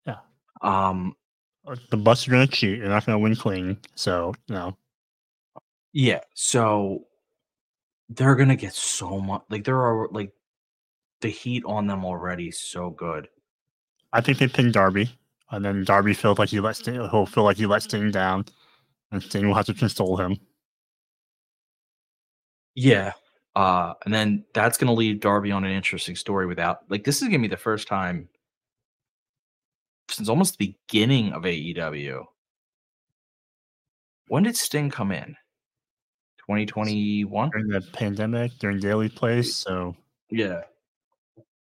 Yeah. 0.05 0.17
Um. 0.61 1.15
The 1.91 1.97
Bucks 1.97 2.29
are 2.29 2.31
going 2.31 2.47
to 2.47 2.53
cheat. 2.53 2.79
They're 2.81 2.89
not 2.89 3.05
going 3.07 3.15
to 3.15 3.19
win 3.21 3.35
clean. 3.35 3.77
So, 3.97 4.33
no. 4.49 4.77
Yeah. 5.93 6.21
So 6.35 7.07
they're 8.09 8.37
gonna 8.37 8.55
get 8.55 8.73
so 8.73 9.19
much. 9.19 9.43
Like 9.51 9.65
there 9.65 9.81
are 9.81 10.07
like 10.13 10.31
the 11.27 11.33
heat 11.33 11.65
on 11.67 11.89
them 11.89 12.05
already. 12.05 12.51
So 12.53 12.91
good. 12.91 13.29
I 14.13 14.21
think 14.21 14.39
they 14.39 14.47
pin 14.47 14.71
Darby, 14.71 15.11
and 15.51 15.65
then 15.65 15.85
Darby 15.85 16.15
feels 16.15 16.39
like 16.39 16.51
he 16.51 16.61
let 16.61 16.77
Sting. 16.77 16.95
He'll 16.95 17.27
feel 17.27 17.43
like 17.43 17.57
he 17.57 17.67
let 17.67 17.83
Sting 17.83 18.13
down, 18.13 18.45
and 19.11 19.21
Sting 19.21 19.49
will 19.49 19.55
have 19.55 19.67
to 19.67 19.75
console 19.75 20.17
him. 20.17 20.39
Yeah. 22.77 23.13
Uh, 23.57 23.95
and 24.05 24.15
then 24.15 24.45
that's 24.55 24.79
gonna 24.79 24.93
leave 24.93 25.21
Darby 25.21 25.51
on 25.51 25.65
an 25.65 25.73
interesting 25.73 26.15
story 26.15 26.47
without 26.47 26.81
like 26.91 27.05
this 27.05 27.23
is 27.23 27.29
gonna 27.29 27.41
be 27.41 27.49
the 27.49 27.57
first 27.57 27.89
time 27.89 28.29
since 30.11 30.29
almost 30.29 30.59
the 30.59 30.77
beginning 30.89 31.33
of 31.33 31.43
AEW. 31.43 32.25
When 34.29 34.43
did 34.45 34.57
Sting 34.57 34.91
come 34.91 35.11
in? 35.11 35.37
2021? 36.47 37.51
During 37.51 37.69
the 37.69 37.81
pandemic, 37.93 38.53
during 38.61 38.79
Daily 38.79 39.09
Place. 39.09 39.57
So 39.57 39.97
Yeah. 40.31 40.63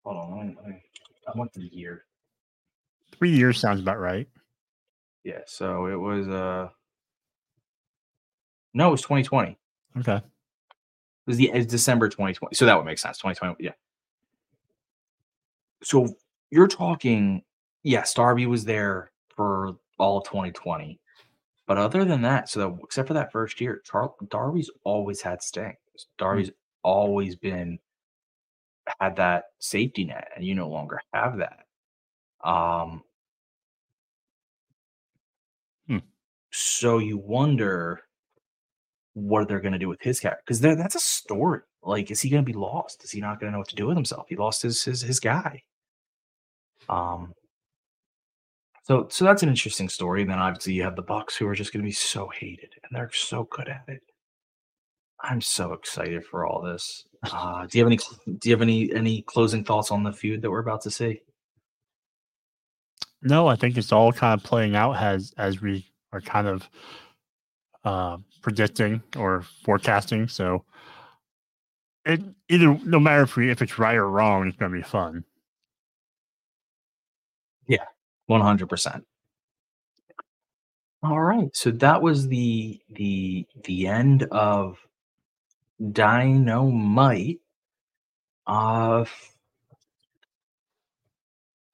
Hold 0.04 0.18
on. 0.18 0.38
Let 0.38 0.48
me, 0.48 0.56
let 0.58 0.68
me, 0.70 0.82
I 1.28 1.38
want 1.38 1.54
the 1.54 1.62
year. 1.62 2.06
three 3.12 3.32
years 3.32 3.60
sounds 3.60 3.80
about 3.80 4.00
right. 4.00 4.28
Yeah. 5.24 5.40
So 5.46 5.86
it 5.86 5.96
was, 5.96 6.28
uh, 6.28 6.70
no, 8.74 8.90
it 8.90 8.92
was 8.92 9.02
2020. 9.02 9.58
Okay. 10.00 10.16
It 10.16 10.24
was 11.28 11.38
the 11.38 11.50
it's 11.54 11.68
December 11.68 12.10
2020. 12.10 12.56
So 12.56 12.66
that 12.66 12.76
would 12.76 12.86
make 12.86 13.00
sense. 13.00 13.18
2020. 13.18 13.56
Yeah. 13.64 13.72
So 15.84 16.16
you're 16.52 16.68
talking, 16.68 17.44
yeah, 17.84 18.04
Darby 18.16 18.46
was 18.48 18.66
there 18.66 19.12
for 19.36 19.78
all 19.98 20.18
of 20.18 20.26
2020. 20.26 21.00
But 21.66 21.78
other 21.78 22.04
than 22.04 22.22
that, 22.24 22.50
so 22.50 22.60
that, 22.60 22.80
except 22.84 23.08
for 23.08 23.14
that 23.14 23.32
first 23.32 23.62
year, 23.62 23.82
Char- 23.86 24.14
Darby's 24.30 24.70
always 24.84 25.22
had 25.22 25.42
Sting. 25.42 25.78
Darby's 26.18 26.52
always 26.84 27.36
been 27.38 27.80
had 29.00 29.16
that 29.18 29.46
safety 29.60 30.06
net, 30.06 30.30
and 30.36 30.46
you 30.46 30.56
no 30.56 30.70
longer 30.70 31.00
have 31.14 31.38
that. 31.38 31.66
Um, 32.48 33.04
Hmm. 35.88 36.00
so 36.52 36.98
you 37.00 37.18
wonder 37.18 38.02
what 39.14 39.48
they're 39.48 39.60
going 39.60 39.74
to 39.74 39.80
do 39.80 39.90
with 39.90 40.02
his 40.02 40.20
character 40.20 40.42
because 40.46 40.60
that's 40.62 40.96
a 40.96 41.00
story. 41.00 41.62
Like, 41.84 42.12
is 42.12 42.22
he 42.22 42.30
going 42.30 42.44
to 42.44 42.52
be 42.52 42.58
lost? 42.58 43.04
Is 43.04 43.12
he 43.12 43.22
not 43.22 43.40
going 43.40 43.48
to 43.50 43.54
know 43.54 43.60
what 43.60 43.70
to 43.70 43.76
do 43.76 43.88
with 43.88 43.98
himself? 43.98 44.28
He 44.30 44.36
lost 44.36 44.62
his 44.64 44.84
his 44.84 45.02
his 45.02 45.20
guy. 45.20 45.64
Um. 46.90 47.34
So 48.84 49.08
so 49.10 49.26
that's 49.26 49.44
an 49.44 49.50
interesting 49.50 49.90
story. 49.90 50.22
And 50.22 50.32
then 50.32 50.40
obviously 50.40 50.74
you 50.74 50.84
have 50.84 50.96
the 50.96 51.02
Bucks 51.02 51.36
who 51.36 51.48
are 51.48 51.56
just 51.56 51.74
going 51.74 51.84
to 51.84 51.88
be 51.88 51.92
so 51.92 52.30
hated, 52.30 52.74
and 52.84 52.96
they're 52.96 53.12
so 53.12 53.44
good 53.46 53.68
at 53.70 53.84
it. 53.88 54.02
I'm 55.24 55.42
so 55.42 55.74
excited 55.74 56.26
for 56.26 56.46
all 56.46 56.62
this. 56.62 57.06
Uh, 57.32 57.66
do 57.66 57.78
you 57.78 57.84
have 57.84 57.92
any 57.92 58.00
do 58.40 58.50
you 58.50 58.54
have 58.54 58.62
any 58.62 58.94
any 58.94 59.22
closing 59.22 59.64
thoughts 59.64 59.92
on 59.92 60.04
the 60.04 60.12
feud 60.12 60.42
that 60.42 60.52
we're 60.52 60.60
about 60.60 60.82
to 60.82 60.92
see? 60.92 61.22
No, 63.22 63.48
I 63.48 63.56
think 63.56 63.78
it's 63.78 63.94
all 63.94 64.12
kind 64.12 64.40
of 64.40 64.46
playing 64.46 64.76
out 64.76 64.98
as 64.98 65.34
as 65.38 65.62
we 65.62 65.90
are 66.12 66.20
kind 66.20 66.48
of 66.48 66.70
uh, 67.86 68.18
predicting 68.42 69.02
or 69.16 69.46
forecasting. 69.64 70.28
So 70.28 70.66
it 72.06 72.22
either 72.50 72.78
no 72.84 73.00
matter 73.00 73.24
if 73.24 73.38
we 73.38 73.50
if 73.50 73.62
it's 73.62 73.80
right 73.80 73.96
or 73.96 74.10
wrong, 74.10 74.48
it's 74.48 74.58
gonna 74.58 74.76
be 74.76 74.82
fun. 74.82 75.24
Yeah, 77.68 77.86
one 78.26 78.42
hundred 78.42 78.68
percent. 78.68 79.06
All 81.02 81.22
right, 81.22 81.50
so 81.56 81.72
that 81.72 82.02
was 82.02 82.28
the 82.28 82.82
the 82.90 83.46
the 83.64 83.88
end 83.88 84.24
of 84.32 84.78
Dynamite. 85.92 87.40
Uh, 88.46 89.06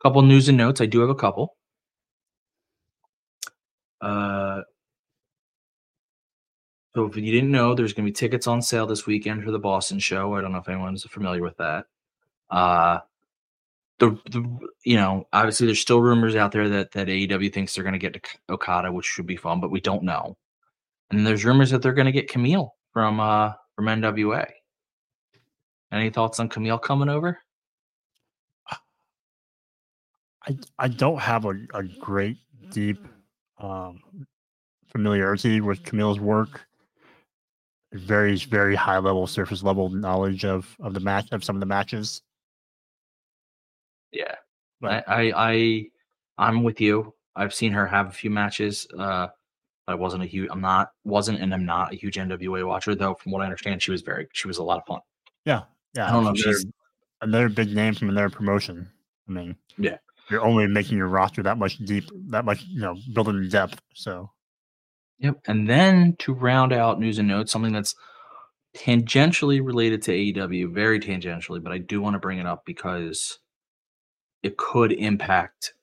couple 0.02 0.22
news 0.22 0.48
and 0.50 0.58
notes. 0.58 0.82
I 0.82 0.86
do 0.86 1.02
have 1.02 1.10
a 1.10 1.16
couple. 1.16 1.56
Uh, 4.02 4.62
so 6.96 7.06
if 7.06 7.16
you 7.16 7.32
didn't 7.32 7.52
know, 7.52 7.76
there's 7.76 7.94
going 7.94 8.06
to 8.06 8.12
be 8.12 8.16
tickets 8.16 8.48
on 8.48 8.62
sale 8.62 8.88
this 8.88 9.06
weekend 9.06 9.44
for 9.44 9.52
the 9.52 9.60
Boston 9.60 10.00
show. 10.00 10.36
I 10.36 10.42
don't 10.42 10.52
know 10.52 10.60
if 10.60 10.70
anyone's 10.70 11.04
familiar 11.04 11.42
with 11.42 11.58
that. 11.58 11.86
Uh, 12.50 13.00
the, 14.00 14.12
the 14.32 14.60
you 14.86 14.96
know 14.96 15.28
obviously 15.34 15.66
there's 15.66 15.82
still 15.82 16.02
rumors 16.02 16.36
out 16.36 16.52
there 16.52 16.70
that 16.70 16.92
that 16.94 17.08
AEW 17.08 17.54
thinks 17.54 17.76
they're 17.76 17.84
going 17.84 17.94
to 17.94 18.00
get 18.00 18.14
to 18.14 18.22
Okada, 18.50 18.92
which 18.92 19.06
should 19.06 19.28
be 19.28 19.36
fun, 19.36 19.60
but 19.60 19.72
we 19.72 19.82
don't 19.82 20.04
know. 20.04 20.38
And 21.12 21.28
there's 21.28 21.46
rumors 21.46 21.72
that 21.72 21.82
they're 21.82 21.94
going 21.94 22.06
to 22.06 22.12
get 22.12 22.30
Kamille 22.30 22.70
from 22.94 23.20
uh 23.20 23.54
from 23.80 23.86
NWA. 23.86 24.46
Any 25.94 26.10
thoughts 26.10 26.42
on 26.42 26.50
Kamille 26.50 26.82
coming 26.82 27.08
over? 27.08 27.40
I 30.46 30.58
I 30.78 30.90
don't 30.90 31.18
have 31.20 31.46
a, 31.46 31.54
a 31.74 31.84
great 31.84 32.36
deep 32.72 32.98
um, 33.58 34.02
familiarity 34.90 35.62
with 35.62 35.82
Kamille's 35.84 36.20
work. 36.20 36.68
Very 37.94 38.36
very 38.36 38.76
high 38.76 38.98
level 38.98 39.26
surface 39.28 39.64
level 39.64 39.88
knowledge 39.88 40.44
of 40.44 40.76
of 40.82 40.94
the 40.94 41.00
match 41.00 41.32
of 41.32 41.46
some 41.46 41.56
of 41.56 41.62
the 41.62 41.66
matches. 41.66 42.22
Yeah, 44.12 44.36
But- 44.82 45.08
I, 45.08 45.30
I 45.30 45.52
I 45.52 45.86
I'm 46.38 46.64
with 46.64 46.82
you. 46.82 47.14
I've 47.34 47.54
seen 47.54 47.72
her 47.72 47.88
have 47.88 48.08
a 48.08 48.12
few 48.12 48.30
matches. 48.30 48.88
Uh, 48.98 49.28
I 49.90 49.96
wasn't 49.96 50.24
a 50.24 50.26
huge. 50.26 50.50
I'm 50.52 50.62
not 50.62 50.92
wasn't 51.04 51.40
and 51.40 51.54
I'm 51.54 51.66
not 51.66 51.94
a 51.94 51.96
huge 51.96 52.16
NWA 52.18 52.66
watcher 52.68 52.96
though. 52.96 53.16
From 53.16 53.32
what 53.32 53.42
I 53.42 53.46
understand, 53.46 53.82
she 53.82 53.92
was 53.92 54.02
very 54.02 54.28
she 54.34 54.48
was 54.48 54.58
a 54.58 54.64
lot 54.64 54.78
of 54.80 54.86
fun. 54.86 55.00
Yeah, 55.46 55.64
yeah. 55.96 56.08
I 56.08 56.12
don't 56.12 56.24
know 56.24 56.30
another, 56.30 56.38
she's- 56.54 56.66
another 57.22 57.50
big 57.50 57.74
name 57.76 57.94
from 57.96 58.10
another 58.10 58.30
promotion. 58.30 58.90
I 59.28 59.32
mean, 59.32 59.56
Yeah. 59.78 59.98
you're 60.30 60.44
only 60.46 60.68
making 60.68 60.98
your 60.98 61.08
roster 61.08 61.44
that 61.44 61.58
much 61.58 61.78
deep, 61.78 62.06
that 62.30 62.46
much 62.46 62.64
you 62.68 62.82
know, 62.82 62.96
building 63.14 63.48
depth. 63.50 63.80
So 63.94 64.32
Yep. 65.20 65.42
And 65.48 65.70
then 65.70 66.16
to 66.20 66.34
round 66.34 66.72
out 66.72 67.00
news 67.00 67.18
and 67.20 67.28
notes, 67.28 67.52
something 67.52 67.74
that's 67.74 67.94
tangentially 68.78 69.64
related 69.64 70.02
to 70.04 70.12
AEW, 70.12 70.74
very 70.74 71.00
tangentially, 71.00 71.62
but 71.62 71.72
I 71.74 71.78
do 71.78 72.02
want 72.02 72.14
to 72.14 72.20
bring 72.20 72.40
it 72.40 72.46
up 72.46 72.66
because 72.66 73.40
it 74.44 74.56
could 74.58 74.92
impact. 74.94 75.74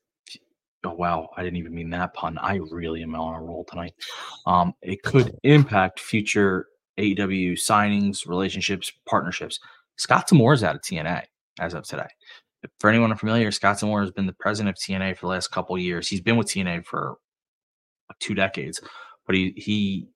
Oh 0.87 0.95
wow, 0.95 1.29
I 1.37 1.43
didn't 1.43 1.59
even 1.59 1.75
mean 1.75 1.91
that 1.91 2.15
pun. 2.15 2.39
I 2.39 2.61
really 2.71 3.03
am 3.03 3.17
on 3.17 3.35
a 3.35 3.43
roll 3.43 3.65
tonight. 3.65 3.95
Um, 4.47 4.75
it 4.81 5.03
could 5.03 5.37
impact 5.43 5.99
future 5.99 6.67
AEW 7.01 7.55
signings, 7.55 8.29
relationships, 8.29 8.93
partnerships. 9.05 9.59
Scott 9.97 10.29
D'Amore 10.29 10.53
is 10.53 10.63
out 10.63 10.77
of 10.77 10.83
TNA 10.83 11.25
as 11.59 11.75
of 11.75 11.85
today. 11.85 12.07
For 12.79 12.89
anyone 12.89 13.11
unfamiliar, 13.11 13.51
Scott 13.51 13.81
D'Amore 13.81 14.03
has 14.03 14.13
been 14.13 14.27
the 14.27 14.33
president 14.35 14.77
of 14.77 14.81
TNA 14.81 15.17
for 15.17 15.27
the 15.27 15.31
last 15.31 15.49
couple 15.49 15.75
of 15.75 15.83
years. 15.83 16.07
He's 16.07 16.21
been 16.21 16.37
with 16.37 16.47
TNA 16.47 16.87
for 16.87 17.17
two 18.21 18.35
decades, 18.35 18.81
but 19.27 19.35
he 19.35 19.53
he 19.57 20.07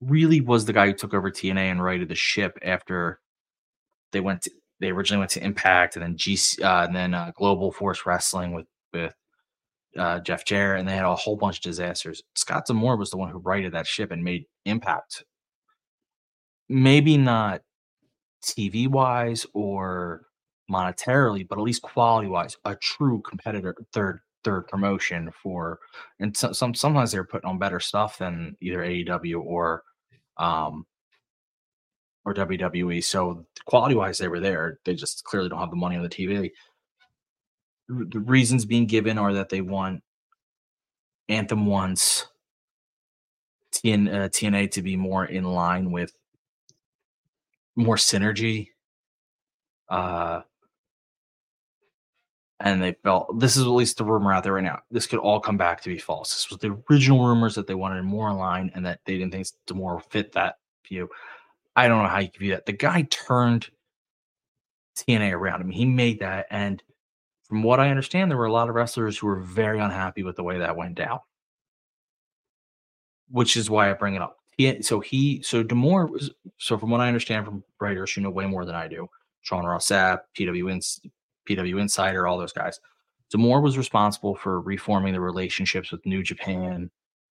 really 0.00 0.40
was 0.40 0.64
the 0.64 0.72
guy 0.72 0.86
who 0.86 0.94
took 0.94 1.12
over 1.12 1.30
TNA 1.30 1.70
and 1.70 1.84
righted 1.84 2.08
the 2.08 2.14
ship 2.14 2.58
after 2.62 3.20
they 4.12 4.20
went. 4.20 4.42
To, 4.42 4.50
they 4.80 4.90
originally 4.90 5.18
went 5.18 5.30
to 5.32 5.44
Impact 5.44 5.96
and 5.96 6.02
then 6.02 6.16
GC 6.16 6.62
uh, 6.62 6.86
and 6.86 6.96
then 6.96 7.12
uh, 7.12 7.32
Global 7.36 7.70
Force 7.70 8.06
Wrestling 8.06 8.52
with 8.52 8.66
with 8.94 9.14
uh, 9.98 10.20
Jeff 10.20 10.44
Jarrett, 10.44 10.80
and 10.80 10.88
they 10.88 10.94
had 10.96 11.04
a 11.04 11.14
whole 11.14 11.36
bunch 11.36 11.58
of 11.58 11.62
disasters. 11.62 12.22
Scott 12.34 12.66
D'Amore 12.66 12.96
was 12.96 13.10
the 13.10 13.16
one 13.16 13.30
who 13.30 13.38
righted 13.38 13.72
that 13.72 13.86
ship 13.86 14.10
and 14.10 14.22
made 14.24 14.46
Impact. 14.64 15.24
Maybe 16.68 17.18
not 17.18 17.60
TV 18.42 18.88
wise 18.88 19.46
or 19.52 20.22
monetarily, 20.70 21.46
but 21.46 21.58
at 21.58 21.64
least 21.64 21.82
quality 21.82 22.28
wise, 22.28 22.56
a 22.64 22.74
true 22.76 23.20
competitor, 23.22 23.74
third 23.92 24.20
third 24.44 24.68
promotion 24.68 25.30
for. 25.42 25.78
And 26.20 26.36
so, 26.36 26.52
some 26.52 26.74
sometimes 26.74 27.12
they're 27.12 27.24
putting 27.24 27.48
on 27.48 27.58
better 27.58 27.80
stuff 27.80 28.18
than 28.18 28.56
either 28.60 28.78
AEW 28.78 29.42
or 29.42 29.82
um 30.38 30.86
or 32.24 32.34
WWE. 32.34 33.02
So 33.04 33.44
quality 33.66 33.94
wise, 33.94 34.18
they 34.18 34.28
were 34.28 34.40
there. 34.40 34.78
They 34.84 34.94
just 34.94 35.24
clearly 35.24 35.48
don't 35.48 35.60
have 35.60 35.70
the 35.70 35.76
money 35.76 35.96
on 35.96 36.02
the 36.02 36.08
TV. 36.08 36.50
The 37.88 38.20
reasons 38.20 38.64
being 38.64 38.86
given 38.86 39.18
are 39.18 39.34
that 39.34 39.50
they 39.50 39.60
want 39.60 40.02
Anthem 41.28 41.66
wants 41.66 42.26
TN, 43.72 44.08
uh, 44.08 44.28
TNA 44.28 44.70
to 44.72 44.82
be 44.82 44.96
more 44.96 45.24
in 45.24 45.44
line 45.44 45.90
with 45.90 46.12
more 47.76 47.96
synergy. 47.96 48.68
Uh, 49.88 50.42
and 52.60 52.82
they 52.82 52.92
felt 53.02 53.38
this 53.38 53.56
is 53.56 53.62
at 53.64 53.68
least 53.68 53.98
the 53.98 54.04
rumor 54.04 54.32
out 54.32 54.44
there 54.44 54.54
right 54.54 54.64
now. 54.64 54.80
This 54.90 55.06
could 55.06 55.18
all 55.18 55.40
come 55.40 55.56
back 55.56 55.82
to 55.82 55.88
be 55.88 55.98
false. 55.98 56.30
This 56.30 56.50
was 56.50 56.58
the 56.60 56.80
original 56.90 57.26
rumors 57.26 57.54
that 57.56 57.66
they 57.66 57.74
wanted 57.74 58.02
more 58.04 58.30
in 58.30 58.38
line 58.38 58.70
and 58.74 58.86
that 58.86 59.00
they 59.04 59.18
didn't 59.18 59.32
think 59.32 59.46
D'Amore 59.66 60.00
fit 60.00 60.32
that 60.32 60.58
view. 60.88 61.08
I 61.76 61.88
don't 61.88 62.02
know 62.02 62.08
how 62.08 62.20
you 62.20 62.30
view 62.38 62.52
that. 62.52 62.66
The 62.66 62.72
guy 62.72 63.02
turned 63.10 63.68
TNA 64.96 65.32
around. 65.32 65.60
I 65.60 65.64
mean, 65.64 65.76
he 65.76 65.84
made 65.84 66.20
that, 66.20 66.46
and 66.50 66.82
from 67.44 67.62
what 67.62 67.80
I 67.80 67.90
understand, 67.90 68.30
there 68.30 68.38
were 68.38 68.46
a 68.46 68.52
lot 68.52 68.68
of 68.68 68.74
wrestlers 68.74 69.18
who 69.18 69.26
were 69.26 69.40
very 69.40 69.78
unhappy 69.78 70.22
with 70.22 70.36
the 70.36 70.42
way 70.42 70.58
that 70.58 70.76
went 70.76 70.94
down. 70.94 71.20
Which 73.30 73.56
is 73.56 73.70
why 73.70 73.90
I 73.90 73.94
bring 73.94 74.14
it 74.14 74.22
up. 74.22 74.38
He, 74.56 74.82
so 74.82 75.00
he, 75.00 75.42
so 75.42 75.62
D'Amore 75.62 76.06
was, 76.06 76.30
so 76.58 76.78
from 76.78 76.90
what 76.90 77.00
I 77.00 77.08
understand 77.08 77.44
from 77.44 77.64
writers 77.80 78.12
who 78.12 78.20
know 78.20 78.30
way 78.30 78.46
more 78.46 78.64
than 78.64 78.74
I 78.74 78.88
do, 78.88 79.08
Sean 79.42 79.64
Ross 79.64 79.88
Sapp, 79.88 80.20
PW, 80.38 80.70
Ins, 80.70 81.00
PW 81.48 81.80
Insider, 81.80 82.26
all 82.26 82.38
those 82.38 82.52
guys. 82.52 82.80
D'Amore 83.30 83.60
was 83.60 83.76
responsible 83.76 84.36
for 84.36 84.60
reforming 84.60 85.12
the 85.12 85.20
relationships 85.20 85.90
with 85.90 86.06
New 86.06 86.22
Japan, 86.22 86.90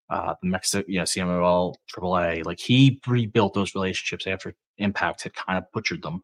uh, 0.10 0.34
the 0.42 0.48
Mexico, 0.48 0.84
you 0.88 0.98
know, 0.98 1.04
CMLL, 1.04 1.76
AAA. 1.96 2.46
Like 2.46 2.60
he 2.60 3.00
rebuilt 3.08 3.54
those 3.54 3.76
relationships 3.76 4.28
after 4.28 4.56
Impact 4.78 5.24
had 5.24 5.34
kind 5.36 5.58
of 5.58 5.72
butchered 5.72 6.02
them. 6.02 6.24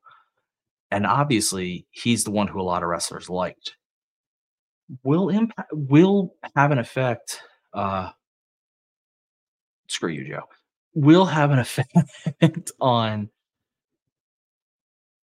And 0.92 1.06
obviously, 1.06 1.86
he's 1.92 2.24
the 2.24 2.32
one 2.32 2.48
who 2.48 2.62
a 2.62 2.64
lot 2.64 2.84
of 2.84 2.90
wrestlers 2.90 3.30
liked. 3.30 3.76
will 5.04 5.30
impact 5.30 5.70
will 5.74 6.34
have 6.56 6.72
an 6.72 6.80
effect. 6.80 7.42
Uh, 7.74 8.10
screw 9.88 10.10
you, 10.10 10.28
Joe. 10.28 10.44
Will 10.94 11.26
have 11.26 11.52
an 11.52 11.60
effect 11.60 12.72
on 12.80 13.30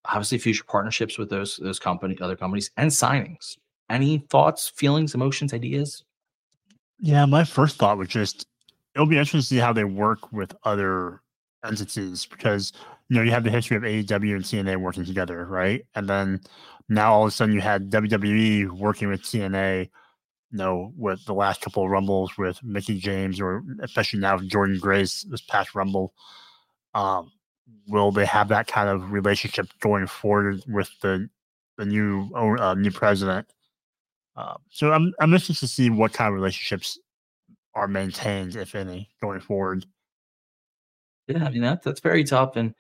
obviously 0.07 0.39
future 0.39 0.65
partnerships 0.65 1.19
with 1.19 1.31
those 1.31 1.57
those 1.63 1.79
company 1.79 2.17
other 2.21 2.37
companies 2.37 2.71
and 2.77 2.91
signings. 2.91 3.57
Any 3.91 4.19
thoughts, 4.31 4.69
feelings, 4.69 5.15
emotions, 5.15 5.53
ideas? 5.53 6.05
Yeah, 6.99 7.27
my 7.27 7.45
first 7.45 7.77
thought 7.77 7.99
was 7.99 8.09
just 8.09 8.47
it'll 8.95 9.07
be 9.07 9.17
interesting 9.17 9.41
to 9.41 9.47
see 9.47 9.57
how 9.59 9.73
they 9.73 9.85
work 9.85 10.33
with 10.33 10.55
other 10.65 11.21
entities 11.65 12.27
because 12.27 12.73
you 13.09 13.17
know 13.17 13.23
you 13.23 13.31
have 13.31 13.45
the 13.45 13.51
history 13.51 13.77
of 13.77 13.83
AEW 13.83 14.37
and 14.37 14.45
TNA 14.45 14.77
working 14.81 15.05
together, 15.05 15.45
right? 15.47 15.85
And 15.95 16.09
then 16.09 16.41
now 16.89 17.13
all 17.13 17.23
of 17.25 17.29
a 17.29 17.31
sudden 17.31 17.55
you 17.55 17.61
had 17.61 17.91
WWE 17.91 18.71
working 18.71 19.09
with 19.09 19.23
TNA, 19.23 19.85
you 20.51 20.59
know, 20.59 20.93
with 20.97 21.25
the 21.27 21.35
last 21.35 21.61
couple 21.61 21.85
of 21.85 21.91
rumbles 21.91 22.37
with 22.39 22.63
Mickie 22.63 22.99
James 22.99 23.41
or 23.41 23.63
especially 23.83 24.21
now 24.21 24.39
Jordynne 24.39 24.81
Grace 24.81 25.23
this 25.29 25.43
past 25.43 25.75
rumble. 25.75 26.15
Um, 26.95 27.33
will 27.89 28.13
they 28.13 28.27
have 28.27 28.49
that 28.49 28.67
kind 28.67 28.89
of 28.89 29.13
relationship 29.13 29.69
going 29.81 30.07
forward 30.07 30.63
with 30.67 30.91
the 31.03 31.29
the 31.77 31.85
new 31.85 32.31
uh, 32.35 32.75
new 32.75 32.91
president? 32.91 33.53
Uh, 34.37 34.55
so 34.71 34.93
I'm 34.93 35.13
I'm 35.21 35.33
interested 35.33 35.57
to 35.59 35.69
see 35.69 35.91
what 35.91 36.13
kind 36.13 36.29
of 36.29 36.35
relationships 36.35 36.99
are 37.75 37.89
maintained, 37.89 38.57
if 38.57 38.75
any, 38.75 39.11
going 39.21 39.41
forward. 39.41 39.87
Yeah, 41.27 41.45
I 41.45 41.51
mean 41.51 41.63
that's 41.63 41.85
that's 41.85 42.01
very 42.01 42.25
tough, 42.25 42.57
and 42.57 42.75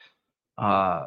uh, 0.59 1.07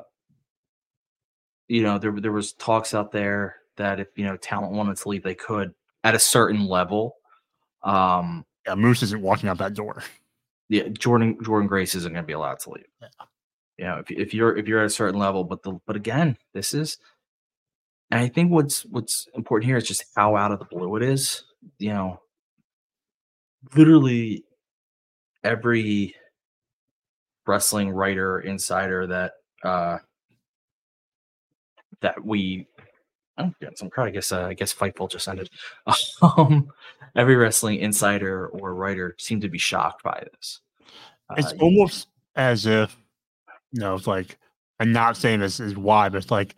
you 1.68 1.84
know 1.84 1.98
there 1.98 2.12
there 2.12 2.32
was 2.32 2.54
talks 2.54 2.94
out 2.94 3.12
there 3.12 3.58
that 3.78 4.00
if 4.00 4.08
you 4.16 4.26
know 4.26 4.38
talent 4.38 4.74
wanted 4.74 4.98
to 4.98 5.10
leave, 5.10 5.24
they 5.24 5.36
could 5.36 5.74
at 6.04 6.16
a 6.16 6.20
certain 6.20 6.66
level. 6.66 7.16
Um, 7.84 8.46
yeah, 8.66 8.76
Moose 8.76 9.04
isn't 9.04 9.22
walking 9.22 9.50
out 9.50 9.58
that 9.60 9.74
door. 9.74 10.04
Yeah, 10.70 10.84
Jordynne 10.84 11.38
Jordynne 11.38 11.70
Grace 11.70 11.96
isn't 11.96 12.12
going 12.12 12.24
to 12.24 12.28
be 12.28 12.34
allowed 12.34 12.60
to 12.60 12.72
leave. 12.72 12.86
Yeah. 13.02 13.08
You 13.78 13.86
know, 13.86 13.98
if 14.00 14.12
if 14.12 14.34
you're 14.34 14.58
if 14.58 14.68
you're 14.68 14.82
at 14.82 14.86
a 14.86 14.90
certain 14.90 15.20
level, 15.20 15.46
but 15.46 15.64
the 15.64 15.80
but 15.86 15.96
again, 15.96 16.38
this 16.54 16.74
is, 16.74 16.98
and 18.12 18.20
I 18.20 18.28
think 18.28 18.52
what's 18.52 18.86
what's 18.86 19.28
important 19.34 19.68
here 19.68 19.78
is 19.78 19.88
just 19.88 20.04
how 20.16 20.36
out 20.36 20.52
of 20.52 20.60
the 20.60 20.66
blue 20.66 20.96
it 20.98 21.04
is. 21.04 21.44
You 21.80 21.94
know, 21.94 22.22
literally 23.76 24.44
every 25.44 26.16
wrestling 27.46 27.90
writer 27.92 28.40
insider 28.42 29.08
that 29.08 29.34
uh 29.64 29.98
that 32.02 32.24
we 32.24 32.68
I'm 33.38 33.56
getting 33.62 33.76
some 33.76 33.90
crowd. 33.90 34.08
I 34.08 34.12
guess 34.12 34.32
uh, 34.32 34.46
I 34.46 34.54
guess 34.54 34.74
Fightful 34.74 35.10
just 35.10 35.28
ended. 35.28 35.50
Um, 36.22 36.72
every 37.16 37.36
wrestling 37.36 37.80
insider 37.80 38.48
or 38.48 38.74
writer 38.74 39.16
seemed 39.20 39.44
to 39.44 39.50
be 39.50 39.60
shocked 39.60 40.04
by 40.04 40.24
this. 40.32 40.62
Uh, 41.30 41.36
it's 41.38 41.54
almost 41.54 42.08
as 42.36 42.66
if 42.66 42.98
you 43.72 43.82
know, 43.82 43.96
it's 43.96 44.08
like 44.08 44.38
I'm 44.80 44.92
not 44.92 45.18
saying 45.18 45.40
this 45.40 45.60
is 45.60 45.78
why, 45.78 46.10
but 46.10 46.18
it's 46.18 46.32
like 46.32 46.56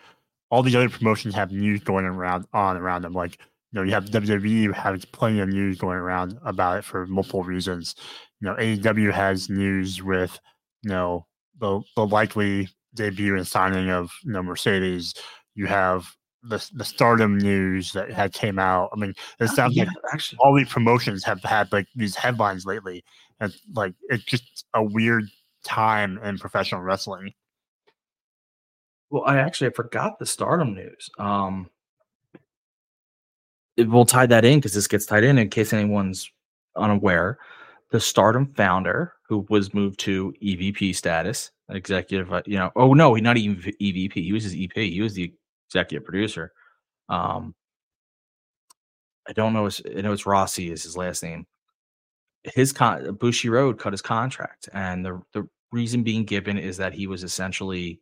all 0.50 0.64
these 0.64 0.76
other 0.76 0.90
promotions 0.90 1.36
have 1.36 1.52
news 1.52 1.82
going 1.82 2.06
around 2.06 2.46
on 2.54 2.78
around 2.78 3.02
them. 3.02 3.14
Like 3.14 3.38
you 3.72 3.80
know, 3.80 3.84
you 3.84 3.92
have 3.92 4.06
WWE 4.06 4.74
having 4.74 5.02
plenty 5.12 5.40
of 5.40 5.50
news 5.50 5.78
going 5.78 5.98
around 5.98 6.40
about 6.44 6.78
it 6.78 6.86
for 6.86 7.06
multiple 7.06 7.44
reasons. 7.44 7.96
You 8.40 8.48
know, 8.48 8.56
AEW 8.56 9.12
has 9.12 9.50
news 9.50 10.02
with 10.02 10.40
you 10.84 10.90
know 10.92 11.26
the 11.60 11.82
the 11.96 12.06
likely 12.06 12.70
debut 12.96 13.36
and 13.36 13.48
signing 13.48 13.90
of 13.90 14.12
you 14.24 14.32
know 14.32 14.44
Mercedes. 14.44 15.14
You 15.56 15.68
have 15.68 16.16
the 16.44 16.66
the 16.74 16.86
Stardom 16.86 17.38
news 17.38 17.92
that 17.94 18.12
had 18.12 18.34
came 18.34 18.60
out. 18.60 18.90
I 18.94 18.96
mean, 18.98 19.12
it 19.12 19.16
Oh, 19.42 19.46
sounds 19.48 19.76
yeah, 19.76 19.86
like 19.86 19.96
actually. 20.14 20.38
all 20.42 20.56
these 20.56 20.70
promotions 20.70 21.24
have 21.24 21.42
had 21.44 21.72
like 21.72 21.88
these 21.96 22.16
headlines 22.16 22.66
lately, 22.66 23.04
and 23.40 23.54
like 23.74 23.94
it's 24.10 24.24
just 24.24 24.66
a 24.74 24.84
weird 24.84 25.26
time 25.64 26.18
in 26.24 26.38
professional 26.38 26.82
wrestling. 26.82 27.34
Well, 29.10 29.24
I 29.26 29.38
actually 29.38 29.68
I 29.68 29.74
forgot 29.74 30.20
the 30.20 30.26
Stardom 30.26 30.74
news. 30.74 31.10
Um, 31.18 31.70
it, 33.76 33.90
we'll 33.90 34.06
tie 34.06 34.26
that 34.28 34.46
in 34.46 34.60
because 34.60 34.74
this 34.74 34.88
gets 34.88 35.06
tied 35.06 35.24
in 35.24 35.38
in 35.38 35.50
case 35.50 35.74
anyone's 35.74 36.30
unaware. 36.76 37.40
The 37.92 38.00
Stardom 38.00 38.54
founder, 38.54 39.14
who 39.30 39.46
was 39.50 39.76
moved 39.76 40.00
to 40.00 40.34
EVP 40.44 40.96
status, 40.96 41.52
executive, 41.70 42.34
uh, 42.34 42.42
you 42.48 42.58
know, 42.58 42.72
oh 42.76 42.94
no, 42.96 43.14
he 43.14 43.22
not 43.22 43.38
even 43.38 43.58
EVP. 43.80 44.14
He 44.14 44.34
was 44.34 44.44
his 44.44 44.56
EP. 44.56 44.76
He 44.76 45.02
was 45.02 45.14
the 45.14 45.32
executive 45.70 46.04
producer. 46.04 46.52
Um, 47.10 47.54
I 49.28 49.34
don't 49.34 49.54
know. 49.54 49.70
I 49.96 50.02
know 50.02 50.12
it's 50.12 50.24
Rossy 50.24 50.72
is 50.72 50.82
his 50.82 50.98
last 50.98 51.22
name. 51.22 51.46
His 52.44 52.74
con 52.74 53.04
Bushiroad 53.18 53.78
cut 53.78 53.94
his 53.94 54.02
contract, 54.02 54.68
and 54.74 55.06
the 55.06 55.22
the 55.34 55.48
reason 55.72 56.02
being 56.02 56.26
given 56.26 56.58
is 56.58 56.78
that 56.78 56.94
he 56.94 57.06
was 57.06 57.24
essentially 57.24 58.02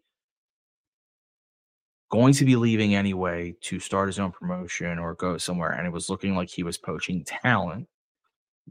going 2.10 2.32
to 2.32 2.46
be 2.46 2.56
leaving 2.56 2.96
anyway 2.96 3.54
to 3.60 3.82
start 3.82 4.08
his 4.08 4.18
own 4.18 4.32
promotion 4.32 4.98
or 4.98 5.14
go 5.16 5.38
somewhere, 5.38 5.72
and 5.72 5.86
it 5.86 5.92
was 5.92 6.10
looking 6.10 6.38
like 6.38 6.50
he 6.50 6.64
was 6.64 6.78
poaching 6.78 7.26
talent, 7.26 7.86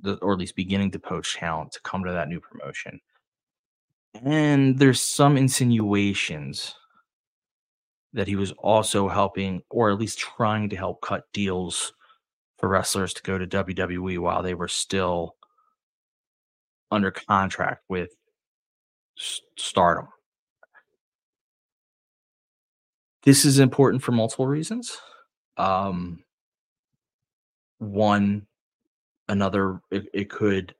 the, 0.00 0.14
or 0.16 0.32
at 0.32 0.38
least 0.38 0.56
beginning 0.56 0.90
to 0.92 0.98
poach 0.98 1.36
talent 1.36 1.72
to 1.72 1.80
come 1.80 2.04
to 2.04 2.12
that 2.12 2.28
new 2.28 2.40
promotion. 2.40 3.00
And 4.24 4.78
there's 4.78 5.02
some 5.02 5.36
insinuations 5.36 6.74
that 8.12 8.28
he 8.28 8.36
was 8.36 8.52
also 8.52 9.08
helping, 9.08 9.62
or 9.68 9.90
at 9.90 9.98
least 9.98 10.18
trying 10.18 10.70
to 10.70 10.76
help 10.76 11.02
cut 11.02 11.24
deals 11.32 11.92
for 12.58 12.68
wrestlers 12.68 13.12
to 13.14 13.22
go 13.22 13.36
to 13.36 13.46
WWE 13.46 14.18
while 14.18 14.42
they 14.42 14.54
were 14.54 14.68
still 14.68 15.36
under 16.90 17.10
contract 17.10 17.82
with 17.88 18.10
Stardom. 19.16 20.08
This 23.22 23.44
is 23.44 23.58
important 23.58 24.02
for 24.02 24.12
multiple 24.12 24.46
reasons. 24.46 24.96
Um, 25.56 26.22
one, 27.78 28.46
another, 29.28 29.80
it, 29.90 30.06
it 30.14 30.30
could 30.30 30.74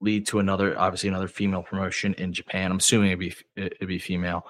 lead 0.00 0.26
to 0.26 0.38
another, 0.38 0.78
obviously, 0.78 1.08
another 1.08 1.28
female 1.28 1.62
promotion 1.62 2.14
in 2.14 2.32
Japan. 2.32 2.70
I'm 2.70 2.78
assuming 2.78 3.08
it'd 3.10 3.18
be 3.20 3.34
it- 3.56 3.72
it'd 3.74 3.88
be 3.88 3.98
female. 3.98 4.46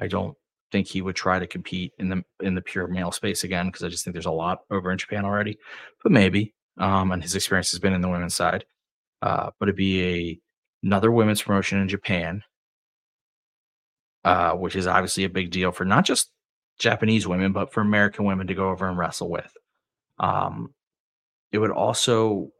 I 0.00 0.06
don't 0.06 0.36
think 0.72 0.86
he 0.88 1.02
would 1.02 1.16
try 1.16 1.38
to 1.38 1.46
compete 1.46 1.92
in 1.98 2.08
the 2.08 2.24
in 2.40 2.54
the 2.54 2.62
pure 2.62 2.86
male 2.88 3.12
space 3.12 3.44
again 3.44 3.66
because 3.66 3.82
I 3.84 3.88
just 3.88 4.04
think 4.04 4.14
there's 4.14 4.26
a 4.26 4.30
lot 4.30 4.60
over 4.70 4.90
in 4.90 4.98
Japan 4.98 5.24
already. 5.24 5.58
But 6.02 6.12
maybe, 6.12 6.54
um, 6.78 7.12
and 7.12 7.22
his 7.22 7.34
experience 7.34 7.70
has 7.72 7.80
been 7.80 7.92
in 7.92 8.00
the 8.00 8.08
women's 8.08 8.34
side. 8.34 8.64
Uh, 9.22 9.50
but 9.58 9.68
it'd 9.68 9.76
be 9.76 10.02
a 10.02 10.40
another 10.82 11.10
women's 11.10 11.42
promotion 11.42 11.80
in 11.80 11.88
Japan, 11.88 12.42
uh, 14.24 14.52
which 14.52 14.76
is 14.76 14.86
obviously 14.86 15.24
a 15.24 15.28
big 15.28 15.50
deal 15.50 15.72
for 15.72 15.84
not 15.84 16.04
just 16.04 16.30
Japanese 16.78 17.26
women, 17.26 17.52
but 17.52 17.72
for 17.72 17.80
American 17.80 18.24
women 18.24 18.46
to 18.48 18.54
go 18.54 18.70
over 18.70 18.86
and 18.88 18.98
wrestle 18.98 19.30
with. 19.30 19.52
Um, 20.18 20.74
it 21.54 21.58
would 21.58 21.70
also 21.70 22.50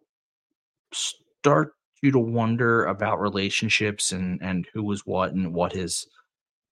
start 0.93 1.73
you 2.01 2.13
to 2.13 2.19
wonder 2.21 2.85
about 2.85 3.21
relationships 3.21 4.13
and 4.13 4.41
and 4.41 4.69
who 4.73 4.85
was 4.85 5.05
what 5.05 5.33
and 5.33 5.53
what 5.53 5.73
his 5.73 6.07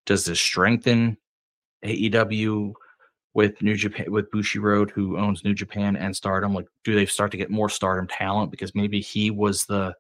does 0.07 0.25
this 0.25 0.41
strengthen 0.41 1.17
AEW 1.85 2.75
with 3.35 3.61
New 3.61 3.75
Japan 3.75 4.13
with 4.13 4.31
Bushiroad, 4.31 4.91
who 4.91 5.19
owns 5.19 5.43
New 5.43 5.53
Japan 5.53 5.97
and 5.97 6.15
Stardom? 6.15 6.55
Like, 6.55 6.69
do 6.85 6.95
they 6.95 7.07
start 7.07 7.33
to 7.33 7.37
get 7.37 7.51
more 7.51 7.69
Stardom 7.69 8.07
talent 8.07 8.53
because 8.53 8.73
maybe 8.73 9.01
he 9.01 9.33
was 9.33 9.65
the 9.65 9.93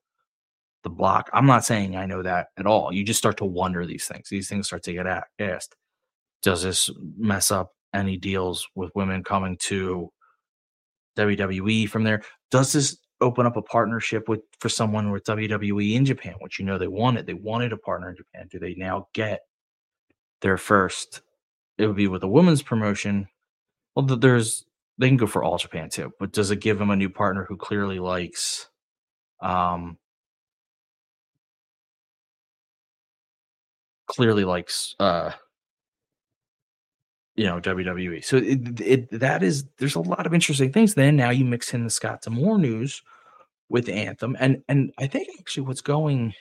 the 0.84 0.90
block? 0.90 1.28
I'm 1.32 1.46
not 1.46 1.64
saying 1.64 1.96
I 1.96 2.06
know 2.06 2.22
that 2.22 2.48
at 2.56 2.66
all. 2.66 2.92
You 2.92 3.02
just 3.02 3.18
start 3.18 3.36
to 3.38 3.44
wonder 3.44 3.84
these 3.84 4.06
things. 4.06 4.28
These 4.28 4.48
things 4.48 4.68
start 4.68 4.84
to 4.84 4.92
get 4.92 5.24
asked. 5.40 5.74
Does 6.40 6.62
this 6.62 6.88
mess 7.18 7.50
up 7.50 7.72
any 7.92 8.16
deals 8.16 8.64
with 8.76 8.94
women 8.94 9.24
coming 9.24 9.56
to 9.62 10.12
WWE 11.16 11.88
from 11.88 12.04
there? 12.04 12.22
Does 12.50 12.72
this 12.72 12.96
open 13.20 13.46
up 13.46 13.56
a 13.56 13.62
partnership 13.62 14.28
with 14.28 14.40
for 14.60 14.68
someone 14.68 15.10
with 15.10 15.24
WWE 15.24 15.94
in 15.94 16.04
Japan, 16.04 16.34
which 16.40 16.58
you 16.58 16.64
know 16.64 16.78
they 16.78 16.88
wanted? 16.88 17.26
They 17.26 17.34
wanted 17.34 17.72
a 17.72 17.76
partner 17.76 18.10
in 18.10 18.16
Japan. 18.16 18.48
Do 18.50 18.58
they 18.58 18.74
now 18.74 19.08
get 19.14 19.40
their 20.40 20.58
first? 20.58 21.22
It 21.78 21.86
would 21.86 21.96
be 21.96 22.08
with 22.08 22.22
a 22.22 22.28
women's 22.28 22.62
promotion. 22.62 23.28
Well, 23.94 24.06
there's 24.06 24.64
they 24.98 25.08
can 25.08 25.16
go 25.16 25.26
for 25.26 25.42
all 25.42 25.58
Japan 25.58 25.88
too, 25.90 26.12
but 26.18 26.32
does 26.32 26.50
it 26.50 26.60
give 26.60 26.78
them 26.78 26.90
a 26.90 26.96
new 26.96 27.10
partner 27.10 27.44
who 27.48 27.56
clearly 27.56 27.98
likes 27.98 28.68
um 29.40 29.98
clearly 34.06 34.44
likes 34.44 34.94
uh 35.00 35.32
you 37.36 37.44
know 37.44 37.60
WWE. 37.60 38.24
So 38.24 38.36
it, 38.36 38.80
it 38.80 39.20
that 39.20 39.42
is 39.42 39.64
there's 39.78 39.94
a 39.94 40.00
lot 40.00 40.26
of 40.26 40.34
interesting 40.34 40.72
things. 40.72 40.94
Then 40.94 41.16
now 41.16 41.30
you 41.30 41.44
mix 41.44 41.74
in 41.74 41.84
the 41.84 41.90
Scott 41.90 42.22
D'Amore 42.22 42.58
news 42.58 43.02
with 43.68 43.88
Anthem, 43.88 44.36
and 44.38 44.62
and 44.68 44.92
I 44.98 45.06
think 45.06 45.28
actually 45.38 45.64
what's 45.64 45.80
going 45.80 46.34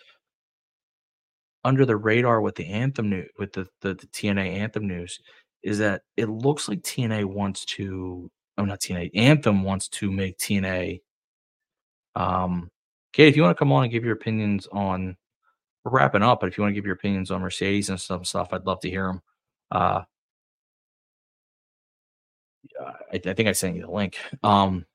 under 1.63 1.85
the 1.85 1.95
radar 1.95 2.41
with 2.41 2.55
the 2.55 2.68
Anthem 2.68 3.09
news 3.09 3.30
with 3.38 3.53
the, 3.53 3.68
the 3.81 3.93
the 3.93 4.07
TNA 4.07 4.55
Anthem 4.57 4.88
news 4.88 5.19
is 5.63 5.77
that 5.77 6.01
it 6.18 6.27
looks 6.27 6.68
like 6.68 6.81
TNA 6.81 7.26
wants 7.26 7.65
to 7.65 8.30
I'm 8.57 8.68
not 8.68 8.80
TNA. 8.80 9.11
Anthem 9.15 9.63
wants 9.63 9.88
to 9.89 10.11
make 10.11 10.38
TNA. 10.38 11.01
Um, 12.15 12.69
Kate, 13.13 13.27
if 13.27 13.35
you 13.35 13.43
want 13.43 13.55
to 13.55 13.59
come 13.59 13.72
on 13.72 13.84
and 13.84 13.91
give 13.91 14.03
your 14.03 14.13
opinions 14.13 14.68
on, 14.72 15.15
we're 15.84 15.91
wrapping 15.91 16.22
up, 16.22 16.39
but 16.39 16.47
if 16.47 16.57
you 16.57 16.63
want 16.63 16.72
to 16.72 16.76
give 16.76 16.85
your 16.85 16.95
opinions 16.95 17.31
on 17.31 17.41
Mercedes 17.41 17.89
and 17.89 17.99
some 17.99 18.26
stuff, 18.26 18.49
I'd 18.51 18.65
love 18.65 18.81
to 18.81 18.89
hear 18.89 19.07
them. 19.07 19.22
Uh, 19.72 20.01
I, 23.14 23.22
I 23.26 23.34
think 23.34 23.50
I 23.50 23.54
sent 23.54 23.76
you 23.76 23.84
the 23.84 23.92
link. 23.92 24.18
Um, 24.44 24.86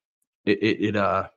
it, 0.44 0.62
it, 0.62 0.84
it 0.88 0.96
uh, 0.96 1.28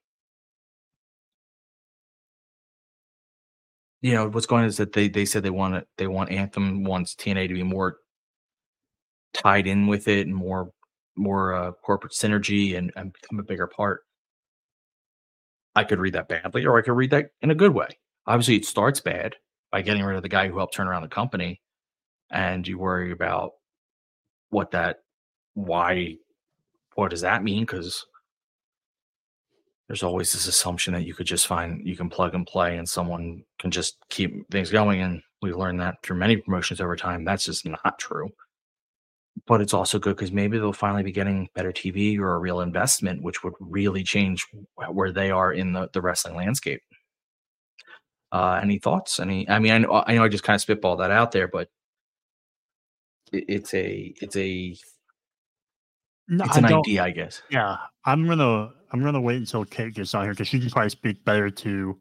you 4.01 4.13
know, 4.13 4.29
what's 4.29 4.45
going 4.45 4.63
on 4.63 4.67
is 4.67 4.77
that 4.77 4.93
they 4.93 5.09
they 5.09 5.25
said 5.25 5.43
they 5.43 5.49
want 5.49 5.75
it, 5.75 5.87
they 5.97 6.07
want 6.07 6.31
Anthem 6.31 6.83
wants 6.83 7.15
TNA 7.15 7.47
to 7.47 7.53
be 7.53 7.63
more 7.63 7.97
tied 9.33 9.67
in 9.67 9.87
with 9.87 10.07
it 10.07 10.27
and 10.27 10.35
more 10.35 10.71
more 11.15 11.53
uh, 11.53 11.71
corporate 11.83 12.13
synergy 12.13 12.77
and, 12.77 12.91
and 12.95 13.13
become 13.13 13.39
a 13.39 13.43
bigger 13.43 13.67
part. 13.67 14.01
I 15.75 15.83
could 15.83 15.99
read 15.99 16.13
that 16.13 16.29
badly, 16.29 16.65
or 16.65 16.77
I 16.77 16.81
could 16.81 16.93
read 16.93 17.11
that 17.11 17.31
in 17.41 17.51
a 17.51 17.55
good 17.55 17.73
way. 17.73 17.89
Obviously, 18.25 18.55
it 18.55 18.65
starts 18.65 18.99
bad 19.01 19.35
by 19.71 19.81
getting 19.81 20.03
rid 20.03 20.17
of 20.17 20.23
the 20.23 20.29
guy 20.29 20.47
who 20.47 20.57
helped 20.57 20.73
turn 20.73 20.87
around 20.87 21.03
the 21.03 21.09
company, 21.09 21.61
and 22.31 22.67
you 22.67 22.77
worry 22.77 23.11
about 23.11 23.51
what 24.49 24.71
that, 24.71 24.97
why, 25.65 26.15
what 26.95 27.11
does 27.11 27.21
that 27.21 27.43
mean? 27.43 27.63
Because 27.63 28.05
there's 29.87 30.03
always 30.03 30.31
this 30.31 30.47
assumption 30.47 30.93
that 30.93 31.05
you 31.05 31.13
could 31.13 31.25
just 31.25 31.47
find 31.47 31.85
you 31.85 31.97
can 31.97 32.09
plug 32.09 32.35
and 32.35 32.45
play 32.45 32.77
and 32.77 32.87
someone 32.87 33.43
can 33.59 33.71
just 33.71 33.97
keep 34.09 34.49
things 34.51 34.69
going. 34.69 35.01
And 35.01 35.21
we've 35.41 35.55
learned 35.57 35.79
that 35.79 35.95
through 36.03 36.17
many 36.17 36.37
promotions 36.37 36.79
over 36.79 36.95
time. 36.95 37.25
That's 37.25 37.45
just 37.45 37.65
not 37.65 37.97
true. 37.97 38.29
But 39.47 39.61
it's 39.61 39.73
also 39.73 39.97
good 39.97 40.15
because 40.15 40.31
maybe 40.31 40.59
they'll 40.59 40.73
finally 40.73 41.03
be 41.03 41.11
getting 41.11 41.49
better 41.55 41.71
TV 41.71 42.19
or 42.19 42.35
a 42.35 42.39
real 42.39 42.61
investment, 42.61 43.23
which 43.23 43.43
would 43.43 43.53
really 43.59 44.03
change 44.03 44.45
where 44.75 45.11
they 45.11 45.31
are 45.31 45.53
in 45.53 45.73
the, 45.73 45.89
the 45.93 46.01
wrestling 46.01 46.35
landscape. 46.35 46.81
Uh, 48.31 48.59
any 48.61 48.77
thoughts? 48.77 49.19
Any? 49.19 49.49
I 49.49 49.57
mean, 49.57 49.71
I 49.71 49.77
know 49.79 50.03
I 50.05 50.13
know 50.13 50.23
I 50.23 50.27
just 50.27 50.43
kind 50.43 50.55
of 50.55 50.61
spitball 50.61 50.97
that 50.97 51.09
out 51.09 51.31
there, 51.31 51.47
but 51.47 51.67
it, 53.31 53.45
it's 53.47 53.73
a 53.73 54.13
it's 54.21 54.35
a 54.35 54.75
No, 56.29 56.45
it's 56.45 56.55
I 56.55 56.59
an 56.59 56.65
don't- 56.69 56.79
idea, 56.79 57.03
I 57.03 57.09
guess. 57.11 57.41
Yeah, 57.49 57.77
I'm 58.05 58.27
gonna 58.27 58.71
I'm 58.91 59.01
gonna 59.03 59.19
wait 59.21 59.37
until 59.37 59.65
Kate 59.65 59.93
gets 59.93 60.13
on 60.13 60.23
here 60.23 60.33
because 60.33 60.47
she 60.47 60.59
can 60.59 60.69
probably 60.69 60.89
speak 60.89 61.23
better 61.25 61.49
to 61.49 61.97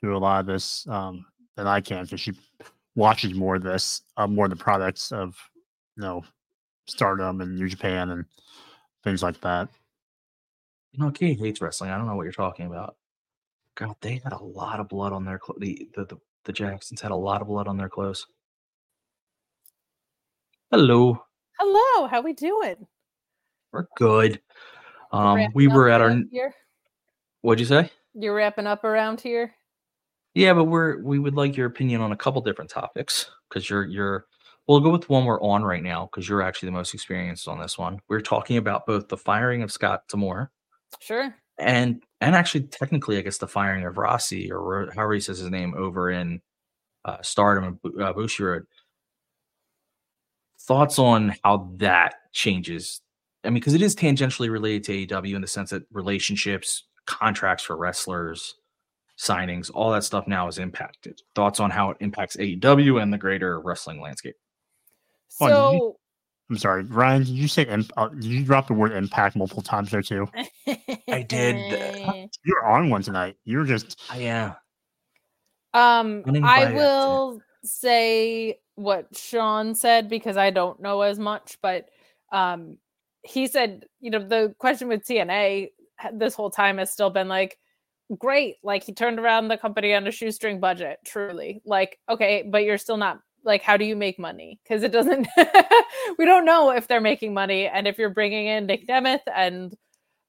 to 0.00 0.16
a 0.16 0.18
lot 0.18 0.40
of 0.40 0.46
this 0.46 0.86
um, 0.88 1.26
than 1.56 1.66
I 1.66 1.80
can 1.82 2.04
because 2.04 2.20
she 2.20 2.32
watches 2.94 3.34
more 3.34 3.56
of 3.56 3.62
this, 3.62 4.02
uh, 4.16 4.26
more 4.26 4.46
of 4.46 4.50
the 4.50 4.56
products 4.56 5.12
of 5.12 5.36
you 5.96 6.02
know 6.02 6.24
Stardom 6.86 7.40
and 7.42 7.56
New 7.56 7.68
Japan 7.68 8.10
and 8.10 8.24
things 9.04 9.22
like 9.22 9.40
that. 9.42 9.68
You 10.92 11.04
know, 11.04 11.10
Kate 11.10 11.38
hates 11.38 11.60
wrestling. 11.60 11.90
I 11.90 11.98
don't 11.98 12.06
know 12.06 12.16
what 12.16 12.24
you're 12.24 12.32
talking 12.32 12.66
about. 12.66 12.96
God, 13.76 13.94
they 14.00 14.20
had 14.24 14.32
a 14.32 14.42
lot 14.42 14.80
of 14.80 14.88
blood 14.88 15.12
on 15.12 15.24
their 15.24 15.38
clothes. 15.38 15.58
The, 15.60 15.88
the 15.94 16.04
the 16.06 16.16
the 16.44 16.52
Jacksons 16.52 17.00
had 17.02 17.10
a 17.10 17.16
lot 17.16 17.42
of 17.42 17.48
blood 17.48 17.68
on 17.68 17.76
their 17.76 17.90
clothes. 17.90 18.26
Hello, 20.70 21.22
Hello, 21.58 22.06
how 22.06 22.22
we 22.22 22.32
doing? 22.32 22.86
We're 23.72 23.86
good. 23.96 24.40
Um, 25.12 25.48
we 25.54 25.68
were 25.68 25.88
at 25.88 26.00
our. 26.00 26.22
here? 26.30 26.54
What'd 27.42 27.60
you 27.60 27.66
say? 27.66 27.90
You're 28.14 28.34
wrapping 28.34 28.66
up 28.66 28.84
around 28.84 29.20
here. 29.20 29.54
Yeah, 30.34 30.52
but 30.54 30.64
we're 30.64 31.02
we 31.02 31.18
would 31.18 31.34
like 31.34 31.56
your 31.56 31.66
opinion 31.66 32.00
on 32.00 32.12
a 32.12 32.16
couple 32.16 32.40
different 32.42 32.70
topics 32.70 33.30
because 33.48 33.68
you're 33.68 33.84
you're. 33.86 34.26
We'll 34.68 34.80
go 34.80 34.90
with 34.90 35.02
the 35.02 35.12
one 35.12 35.24
we're 35.24 35.40
on 35.42 35.64
right 35.64 35.82
now 35.82 36.06
because 36.06 36.28
you're 36.28 36.42
actually 36.42 36.68
the 36.68 36.72
most 36.76 36.94
experienced 36.94 37.48
on 37.48 37.58
this 37.58 37.76
one. 37.76 37.98
We're 38.08 38.20
talking 38.20 38.56
about 38.56 38.86
both 38.86 39.08
the 39.08 39.16
firing 39.16 39.62
of 39.62 39.72
Scott 39.72 40.02
D'Amore 40.08 40.52
Sure. 41.00 41.34
and 41.58 42.02
and 42.20 42.34
actually 42.36 42.62
technically 42.64 43.16
i 43.16 43.20
guess 43.20 43.38
the 43.38 43.46
firing 43.48 43.84
of 43.84 43.96
rossy 43.96 44.50
or 44.52 44.90
however 44.94 45.14
he 45.14 45.20
says 45.20 45.38
his 45.38 45.50
name 45.50 45.74
over 45.76 46.10
in 46.10 46.40
uh, 47.04 47.16
stardom 47.22 47.78
and 47.82 48.02
uh, 48.02 48.12
bushiroad 48.12 48.62
thoughts 50.60 50.98
on 50.98 51.34
how 51.42 51.70
that 51.76 52.14
changes 52.32 53.00
i 53.44 53.48
mean 53.48 53.54
because 53.54 53.74
it 53.74 53.82
is 53.82 53.94
tangentially 53.96 54.50
related 54.50 54.84
to 54.84 54.92
aew 54.92 55.34
in 55.34 55.40
the 55.40 55.46
sense 55.46 55.70
that 55.70 55.82
relationships 55.92 56.84
contracts 57.06 57.64
for 57.64 57.76
wrestlers 57.76 58.54
signings 59.18 59.70
all 59.74 59.90
that 59.92 60.04
stuff 60.04 60.26
now 60.26 60.48
is 60.48 60.58
impacted 60.58 61.20
thoughts 61.34 61.60
on 61.60 61.70
how 61.70 61.90
it 61.90 61.96
impacts 62.00 62.36
aew 62.36 63.02
and 63.02 63.12
the 63.12 63.18
greater 63.18 63.60
wrestling 63.60 64.00
landscape 64.00 64.36
Oh, 65.40 65.46
did 65.48 65.54
you- 65.74 65.78
So 65.78 65.96
I'm 66.50 66.58
sorry, 66.58 66.82
Ryan. 66.82 67.20
Did 67.22 67.28
you 67.28 67.46
say 67.46 67.62
imp- 67.62 67.92
uh, 67.96 68.08
did 68.08 68.24
you 68.24 68.44
drop 68.44 68.66
the 68.66 68.74
word 68.74 68.90
impact 68.90 69.36
multiple 69.36 69.62
times 69.62 69.92
there 69.92 70.02
too? 70.02 70.26
i 70.66 71.22
did 71.22 72.28
You're 72.44 72.66
on 72.66 72.90
one 72.90 73.02
tonight. 73.02 73.36
You're 73.44 73.64
just 73.64 74.00
yeah. 74.16 74.54
Um, 75.72 76.24
I 76.42 76.72
will 76.74 77.40
say 77.62 78.58
what 78.74 79.16
Sean 79.16 79.76
said 79.76 80.08
because 80.08 80.36
I 80.36 80.50
don't 80.50 80.80
know 80.80 81.02
as 81.02 81.20
much, 81.20 81.56
but 81.62 81.88
um, 82.32 82.78
he 83.22 83.46
said, 83.46 83.84
you 84.00 84.10
know, 84.10 84.26
the 84.26 84.54
question 84.58 84.88
with 84.88 85.04
TNA 85.04 85.68
this 86.14 86.34
whole 86.34 86.50
time 86.50 86.78
has 86.78 86.90
still 86.90 87.10
been 87.10 87.28
like, 87.28 87.58
great, 88.18 88.56
like 88.62 88.82
he 88.82 88.92
turned 88.92 89.18
around 89.18 89.48
the 89.48 89.58
company 89.58 89.94
on 89.94 90.06
a 90.06 90.10
shoestring 90.10 90.60
budget, 90.60 90.98
truly. 91.04 91.60
Like, 91.64 91.98
okay, 92.08 92.48
but 92.50 92.64
you're 92.64 92.78
still 92.78 92.96
not 92.96 93.20
like, 93.44 93.62
how 93.62 93.76
do 93.76 93.84
you 93.84 93.96
make 93.96 94.18
money? 94.18 94.58
Because 94.62 94.82
it 94.82 94.92
doesn't, 94.92 95.28
we 96.18 96.24
don't 96.24 96.44
know 96.44 96.70
if 96.70 96.88
they're 96.88 97.00
making 97.00 97.34
money, 97.34 97.66
and 97.66 97.86
if 97.86 97.98
you're 97.98 98.10
bringing 98.10 98.46
in 98.46 98.66
Nick 98.66 98.86
Nemeth 98.86 99.20
and 99.34 99.76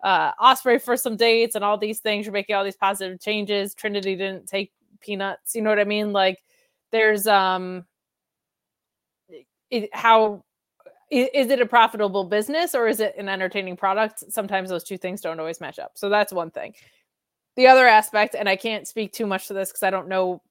uh 0.03 0.31
Ospreay 0.41 0.81
for 0.81 0.97
some 0.97 1.15
dates 1.15 1.55
and 1.55 1.63
all 1.63 1.77
these 1.77 1.99
things. 1.99 2.25
You're 2.25 2.33
making 2.33 2.55
all 2.55 2.63
these 2.63 2.75
positive 2.75 3.19
changes. 3.19 3.75
Trinity 3.75 4.15
didn't 4.15 4.47
take 4.47 4.71
peanuts. 4.99 5.55
You 5.55 5.61
know 5.61 5.69
what 5.69 5.79
I 5.79 5.83
mean? 5.83 6.11
Like 6.11 6.39
there's 6.91 7.27
um 7.27 7.85
it, 9.69 9.89
how 9.93 10.43
is 11.11 11.49
it 11.49 11.61
a 11.61 11.65
profitable 11.65 12.23
business 12.23 12.73
or 12.73 12.87
is 12.87 12.99
it 12.99 13.15
an 13.17 13.27
entertaining 13.27 13.75
product? 13.75 14.23
Sometimes 14.31 14.69
those 14.69 14.83
two 14.83 14.97
things 14.97 15.21
don't 15.21 15.39
always 15.39 15.59
match 15.59 15.77
up. 15.77 15.91
So 15.95 16.09
that's 16.09 16.31
one 16.31 16.51
thing. 16.51 16.73
The 17.57 17.67
other 17.67 17.85
aspect, 17.85 18.33
and 18.33 18.47
I 18.47 18.55
can't 18.55 18.87
speak 18.87 19.11
too 19.11 19.27
much 19.27 19.47
to 19.47 19.53
this 19.53 19.69
because 19.69 19.83
I 19.83 19.89
don't 19.89 20.07
know 20.07 20.41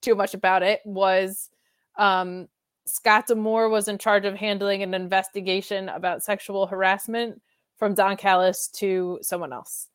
too 0.00 0.16
much 0.16 0.34
about 0.34 0.62
it, 0.62 0.80
was 0.84 1.50
um 1.96 2.48
Scott 2.84 3.28
D'Amore 3.28 3.68
was 3.68 3.86
in 3.86 3.96
charge 3.96 4.24
of 4.24 4.34
handling 4.34 4.82
an 4.82 4.92
investigation 4.92 5.88
about 5.88 6.24
sexual 6.24 6.66
harassment 6.66 7.40
from 7.78 7.94
Don 7.94 8.16
Callis 8.16 8.66
to 8.74 9.20
someone 9.22 9.52
else. 9.52 9.88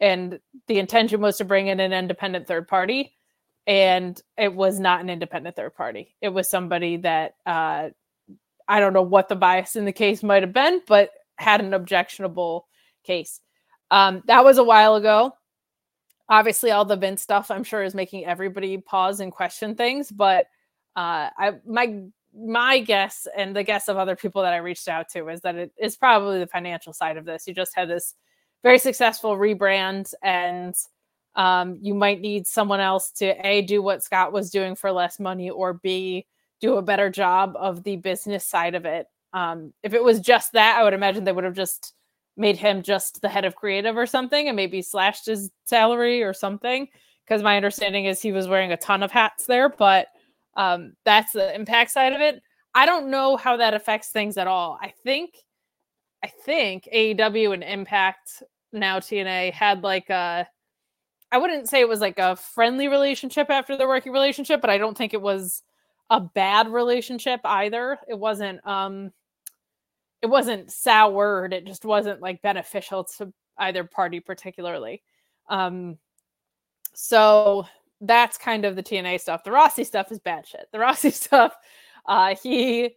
And 0.00 0.40
the 0.66 0.80
intention 0.80 1.20
was 1.20 1.38
to 1.38 1.44
bring 1.44 1.68
in 1.68 1.78
an 1.78 1.92
independent 1.92 2.48
third 2.48 2.66
party. 2.66 3.16
And 3.68 4.20
it 4.36 4.52
was 4.52 4.80
not 4.80 5.00
an 5.00 5.10
independent 5.10 5.54
third 5.54 5.74
party. 5.74 6.16
It 6.20 6.30
was 6.30 6.50
somebody 6.50 6.96
that 6.98 7.36
uh, 7.46 7.90
I 8.68 8.80
don't 8.80 8.92
know 8.92 9.02
what 9.02 9.28
the 9.28 9.36
bias 9.36 9.76
in 9.76 9.84
the 9.84 9.92
case 9.92 10.22
might 10.22 10.42
have 10.42 10.52
been, 10.52 10.80
but 10.86 11.10
had 11.36 11.60
an 11.60 11.74
objectionable 11.74 12.66
case. 13.04 13.40
Um, 13.90 14.22
that 14.26 14.44
was 14.44 14.58
a 14.58 14.64
while 14.64 14.96
ago. 14.96 15.32
Obviously, 16.28 16.70
all 16.70 16.84
the 16.84 16.96
Vince 16.96 17.22
stuff 17.22 17.50
I'm 17.50 17.64
sure 17.64 17.82
is 17.82 17.94
making 17.94 18.24
everybody 18.24 18.78
pause 18.78 19.20
and 19.20 19.30
question 19.30 19.74
things, 19.74 20.10
but 20.10 20.46
uh, 20.96 21.28
I 21.36 21.52
my 21.66 22.00
my 22.36 22.80
guess 22.80 23.28
and 23.36 23.54
the 23.54 23.62
guess 23.62 23.88
of 23.88 23.96
other 23.96 24.16
people 24.16 24.42
that 24.42 24.54
I 24.54 24.56
reached 24.58 24.88
out 24.88 25.08
to 25.10 25.28
is 25.28 25.40
that 25.42 25.54
it 25.54 25.72
is 25.78 25.96
probably 25.96 26.38
the 26.40 26.46
financial 26.46 26.92
side 26.92 27.16
of 27.16 27.24
this. 27.24 27.46
You 27.46 27.54
just 27.54 27.76
had 27.76 27.88
this 27.88 28.14
very 28.62 28.78
successful 28.78 29.36
rebrand, 29.36 30.14
and 30.22 30.74
um, 31.36 31.78
you 31.82 31.94
might 31.94 32.20
need 32.20 32.46
someone 32.46 32.80
else 32.80 33.10
to 33.12 33.26
a 33.46 33.62
do 33.62 33.82
what 33.82 34.02
Scott 34.02 34.32
was 34.32 34.50
doing 34.50 34.74
for 34.74 34.90
less 34.90 35.20
money, 35.20 35.50
or 35.50 35.74
b 35.74 36.26
do 36.64 36.76
a 36.78 36.82
better 36.82 37.10
job 37.10 37.54
of 37.58 37.82
the 37.82 37.96
business 37.96 38.46
side 38.46 38.74
of 38.74 38.86
it. 38.86 39.06
Um, 39.34 39.74
if 39.82 39.92
it 39.92 40.02
was 40.02 40.18
just 40.18 40.52
that, 40.52 40.78
I 40.78 40.82
would 40.82 40.94
imagine 40.94 41.24
they 41.24 41.32
would 41.32 41.44
have 41.44 41.54
just 41.54 41.92
made 42.38 42.56
him 42.56 42.82
just 42.82 43.20
the 43.20 43.28
head 43.28 43.44
of 43.44 43.54
creative 43.54 43.98
or 43.98 44.06
something, 44.06 44.48
and 44.48 44.56
maybe 44.56 44.80
slashed 44.80 45.26
his 45.26 45.50
salary 45.66 46.22
or 46.22 46.32
something. 46.32 46.88
Because 47.22 47.42
my 47.42 47.56
understanding 47.56 48.06
is 48.06 48.22
he 48.22 48.32
was 48.32 48.48
wearing 48.48 48.72
a 48.72 48.78
ton 48.78 49.02
of 49.02 49.10
hats 49.12 49.44
there, 49.44 49.68
but 49.68 50.06
um, 50.56 50.94
that's 51.04 51.32
the 51.32 51.54
impact 51.54 51.90
side 51.90 52.14
of 52.14 52.22
it. 52.22 52.42
I 52.74 52.86
don't 52.86 53.10
know 53.10 53.36
how 53.36 53.58
that 53.58 53.74
affects 53.74 54.08
things 54.08 54.38
at 54.38 54.46
all. 54.46 54.78
I 54.80 54.94
think, 55.04 55.34
I 56.22 56.28
think 56.28 56.88
AEW 56.94 57.52
and 57.52 57.62
Impact 57.62 58.42
now 58.72 59.00
TNA 59.00 59.52
had 59.52 59.82
like 59.82 60.08
a, 60.08 60.48
I 61.30 61.38
wouldn't 61.38 61.68
say 61.68 61.80
it 61.80 61.88
was 61.88 62.00
like 62.00 62.18
a 62.18 62.36
friendly 62.36 62.88
relationship 62.88 63.50
after 63.50 63.76
the 63.76 63.86
working 63.86 64.12
relationship, 64.12 64.62
but 64.62 64.70
I 64.70 64.78
don't 64.78 64.96
think 64.96 65.12
it 65.12 65.20
was 65.20 65.62
a 66.10 66.20
bad 66.20 66.68
relationship 66.68 67.40
either. 67.44 67.98
It 68.08 68.18
wasn't, 68.18 68.66
um, 68.66 69.12
it 70.22 70.26
wasn't 70.26 70.70
soured. 70.70 71.52
It 71.52 71.66
just 71.66 71.84
wasn't 71.84 72.20
like 72.20 72.42
beneficial 72.42 73.04
to 73.18 73.32
either 73.58 73.84
party 73.84 74.20
particularly. 74.20 75.02
Um, 75.48 75.98
so 76.94 77.66
that's 78.00 78.38
kind 78.38 78.64
of 78.64 78.76
the 78.76 78.82
TNA 78.82 79.20
stuff. 79.20 79.44
The 79.44 79.50
Rossy 79.50 79.84
stuff 79.84 80.12
is 80.12 80.18
bad 80.18 80.46
shit. 80.46 80.68
The 80.72 80.78
Rossy 80.80 81.12
stuff, 81.12 81.54
uh, 82.06 82.34
he 82.42 82.96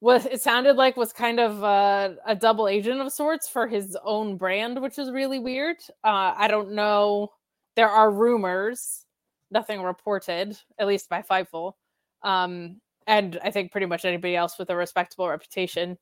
was 0.00 0.24
it 0.26 0.40
sounded 0.40 0.76
like 0.76 0.96
was 0.96 1.12
kind 1.12 1.38
of 1.38 1.62
uh, 1.62 2.10
a 2.26 2.34
double 2.34 2.68
agent 2.68 3.00
of 3.00 3.12
sorts 3.12 3.48
for 3.48 3.68
his 3.68 3.96
own 4.02 4.36
brand, 4.36 4.80
which 4.80 4.98
is 4.98 5.10
really 5.10 5.38
weird. 5.38 5.76
Uh, 6.04 6.34
I 6.36 6.48
don't 6.48 6.72
know. 6.72 7.32
There 7.76 7.88
are 7.88 8.10
rumors, 8.10 9.04
nothing 9.50 9.82
reported, 9.82 10.56
at 10.78 10.86
least 10.86 11.08
by 11.08 11.22
Fightful, 11.22 11.74
um, 12.22 12.80
and 13.06 13.38
I 13.42 13.50
think 13.50 13.72
pretty 13.72 13.86
much 13.86 14.04
anybody 14.04 14.36
else 14.36 14.58
with 14.58 14.70
a 14.70 14.76
respectable 14.76 15.28
reputation. 15.28 15.98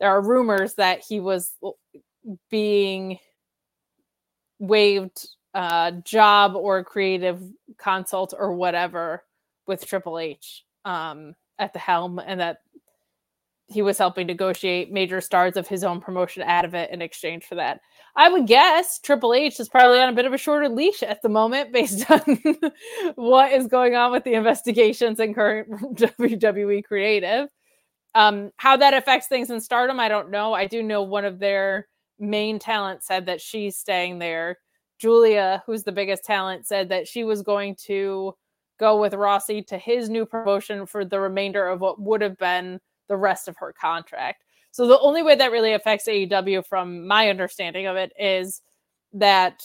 There 0.00 0.10
are 0.10 0.20
rumors 0.20 0.74
that 0.74 1.02
he 1.06 1.20
was 1.20 1.52
being 2.50 3.18
waived 4.58 5.26
uh, 5.54 5.90
job 6.04 6.54
or 6.56 6.82
creative 6.84 7.42
consult 7.78 8.32
or 8.36 8.54
whatever 8.54 9.24
with 9.66 9.86
Triple 9.86 10.18
H 10.18 10.64
um, 10.84 11.34
at 11.58 11.72
the 11.72 11.78
helm, 11.78 12.18
and 12.18 12.40
that 12.40 12.58
he 13.66 13.82
was 13.82 13.98
helping 13.98 14.26
negotiate 14.26 14.92
major 14.92 15.20
stars 15.20 15.56
of 15.56 15.66
his 15.68 15.84
own 15.84 16.00
promotion 16.00 16.42
out 16.42 16.64
of 16.64 16.74
it 16.74 16.90
in 16.90 17.02
exchange 17.02 17.44
for 17.44 17.54
that. 17.56 17.80
I 18.14 18.28
would 18.28 18.46
guess 18.46 18.98
Triple 18.98 19.32
H 19.32 19.58
is 19.58 19.68
probably 19.68 19.98
on 19.98 20.10
a 20.10 20.14
bit 20.14 20.26
of 20.26 20.34
a 20.34 20.38
shorter 20.38 20.68
leash 20.68 21.02
at 21.02 21.22
the 21.22 21.28
moment 21.28 21.72
based 21.72 22.10
on 22.10 22.20
what 23.14 23.52
is 23.52 23.66
going 23.66 23.94
on 23.94 24.12
with 24.12 24.24
the 24.24 24.34
investigations 24.34 25.18
and 25.18 25.34
current 25.34 25.70
WWE 25.96 26.84
creative. 26.84 27.48
Um, 28.14 28.50
how 28.58 28.76
that 28.76 28.92
affects 28.92 29.26
things 29.28 29.48
in 29.50 29.60
stardom, 29.60 29.98
I 29.98 30.08
don't 30.08 30.30
know. 30.30 30.52
I 30.52 30.66
do 30.66 30.82
know 30.82 31.02
one 31.02 31.24
of 31.24 31.38
their 31.38 31.88
main 32.18 32.58
talent 32.58 33.02
said 33.02 33.26
that 33.26 33.40
she's 33.40 33.76
staying 33.76 34.18
there. 34.18 34.58
Julia, 34.98 35.62
who's 35.66 35.82
the 35.82 35.92
biggest 35.92 36.24
talent, 36.24 36.66
said 36.66 36.90
that 36.90 37.08
she 37.08 37.24
was 37.24 37.42
going 37.42 37.74
to 37.86 38.34
go 38.78 39.00
with 39.00 39.14
Rossy 39.14 39.62
to 39.62 39.78
his 39.78 40.10
new 40.10 40.26
promotion 40.26 40.84
for 40.86 41.04
the 41.04 41.18
remainder 41.18 41.66
of 41.66 41.80
what 41.80 42.00
would 42.00 42.20
have 42.20 42.36
been 42.36 42.78
the 43.08 43.16
rest 43.16 43.48
of 43.48 43.56
her 43.56 43.72
contract. 43.72 44.44
So 44.72 44.86
the 44.86 44.98
only 44.98 45.22
way 45.22 45.34
that 45.34 45.52
really 45.52 45.74
affects 45.74 46.08
AEW, 46.08 46.66
from 46.66 47.06
my 47.06 47.28
understanding 47.28 47.86
of 47.86 47.96
it, 47.96 48.12
is 48.18 48.62
that 49.12 49.62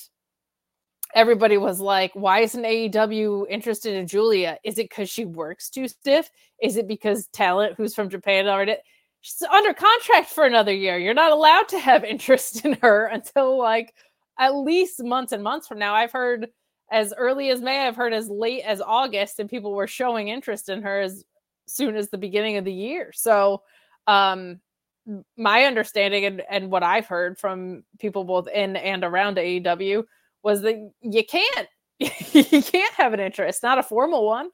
everybody 1.15 1.57
was 1.57 1.79
like, 1.79 2.11
why 2.13 2.39
isn't 2.39 2.63
AEW 2.63 3.45
interested 3.49 3.95
in 3.95 4.05
Julia? 4.05 4.57
Is 4.65 4.77
it 4.77 4.89
because 4.89 5.09
she 5.09 5.25
works 5.25 5.69
too 5.69 5.88
stiff? 5.88 6.29
Is 6.61 6.75
it 6.75 6.88
because 6.88 7.27
talent 7.27 7.75
who's 7.77 7.95
from 7.95 8.09
Japan 8.09 8.47
already? 8.47 8.75
She's 9.21 9.41
under 9.43 9.73
contract 9.73 10.29
for 10.29 10.45
another 10.45 10.73
year. 10.73 10.97
You're 10.97 11.13
not 11.13 11.31
allowed 11.31 11.69
to 11.69 11.79
have 11.79 12.03
interest 12.03 12.65
in 12.65 12.73
her 12.81 13.07
until 13.07 13.57
like 13.57 13.93
at 14.38 14.55
least 14.55 15.03
months 15.03 15.31
and 15.31 15.43
months 15.43 15.67
from 15.67 15.79
now. 15.79 15.95
I've 15.95 16.11
heard 16.11 16.49
as 16.91 17.13
early 17.17 17.49
as 17.49 17.61
May, 17.61 17.85
I've 17.85 17.95
heard 17.95 18.13
as 18.13 18.29
late 18.29 18.63
as 18.63 18.81
August, 18.81 19.39
and 19.39 19.49
people 19.49 19.73
were 19.73 19.88
showing 19.88 20.27
interest 20.29 20.69
in 20.69 20.81
her 20.84 20.99
as 20.99 21.23
soon 21.65 21.95
as 21.95 22.09
the 22.09 22.17
beginning 22.17 22.57
of 22.57 22.65
the 22.65 22.73
year. 22.73 23.11
So, 23.13 23.63
um, 24.05 24.61
my 25.38 25.63
understanding 25.63 26.25
and, 26.25 26.43
and 26.49 26.71
what 26.71 26.84
I've 26.84 27.07
heard 27.07 27.39
from 27.39 27.84
people 27.99 28.23
both 28.23 28.47
in 28.47 28.75
and 28.75 29.03
around 29.03 29.38
AEW 29.38 30.03
was 30.43 30.61
that 30.61 30.75
you 31.01 31.23
can't 31.25 31.67
you 31.99 32.61
can't 32.61 32.93
have 32.93 33.13
an 33.13 33.19
interest, 33.19 33.63
not 33.63 33.79
a 33.79 33.84
formal 33.84 34.25
one. 34.25 34.49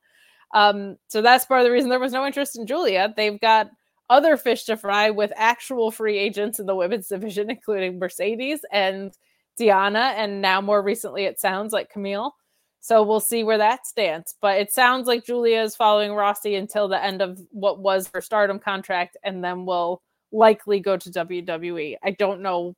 Um, 0.54 0.98
so 1.08 1.22
that's 1.22 1.46
part 1.46 1.62
of 1.62 1.66
the 1.66 1.72
reason 1.72 1.90
there 1.90 2.00
was 2.00 2.14
no 2.14 2.26
interest 2.26 2.58
in 2.58 2.66
Julia. 2.68 3.14
They've 3.16 3.40
got 3.40 3.70
other 4.10 4.38
fish 4.38 4.64
to 4.66 4.78
fry 4.78 5.10
with 5.10 5.34
actual 5.36 5.92
free 5.92 6.18
agents 6.18 6.60
in 6.60 6.68
the 6.68 6.76
women's 6.76 7.08
division, 7.10 7.50
including 7.50 8.00
Mercedes 8.00 8.62
and 8.72 9.14
Deonna, 9.60 10.14
and 10.16 10.42
now 10.42 10.62
more 10.62 10.82
recently 10.82 11.26
it 11.26 11.40
sounds 11.40 11.74
like 11.74 11.92
Kamille. 11.92 12.32
So 12.80 13.02
we'll 13.02 13.22
see 13.22 13.44
where 13.44 13.58
that 13.58 13.88
stands. 13.88 14.36
But 14.42 14.60
it 14.60 14.72
sounds 14.72 15.08
like 15.08 15.26
Julia 15.26 15.62
is 15.62 15.76
following 15.76 16.12
Rossy 16.12 16.58
until 16.58 16.88
the 16.88 17.02
end 17.02 17.22
of 17.22 17.40
what 17.52 17.80
was 17.80 18.10
her 18.14 18.22
stardom 18.22 18.60
contract, 18.60 19.18
and 19.24 19.44
then 19.44 19.66
will 19.66 20.02
likely 20.34 20.80
go 20.80 20.98
to 20.98 21.10
WWE. 21.10 21.96
I 22.04 22.12
don't 22.12 22.42
know 22.42 22.76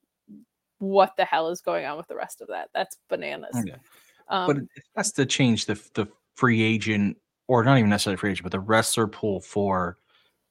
what 0.80 1.15
the 1.18 1.26
hell 1.26 1.49
is 1.49 1.61
going 1.61 1.86
on 1.86 1.98
with 1.98 2.07
the 2.07 2.15
rest 2.15 2.41
of 2.41 2.49
that. 2.49 2.69
That's 2.73 2.98
bananas. 3.10 3.56
Okay. 3.57 3.77
Um, 4.27 4.48
but 4.48 4.57
it 4.57 4.68
has 4.95 5.11
to 5.14 5.26
change 5.26 5.65
the 5.65 5.76
the 5.94 6.07
free 6.36 6.61
agent, 6.61 7.18
or 7.48 7.64
not 7.64 7.77
even 7.77 7.90
necessarily 7.90 8.18
free 8.18 8.32
agent, 8.32 8.44
but 8.44 8.52
the 8.52 8.60
wrestler 8.60 9.07
pool 9.07 9.40
for 9.40 9.98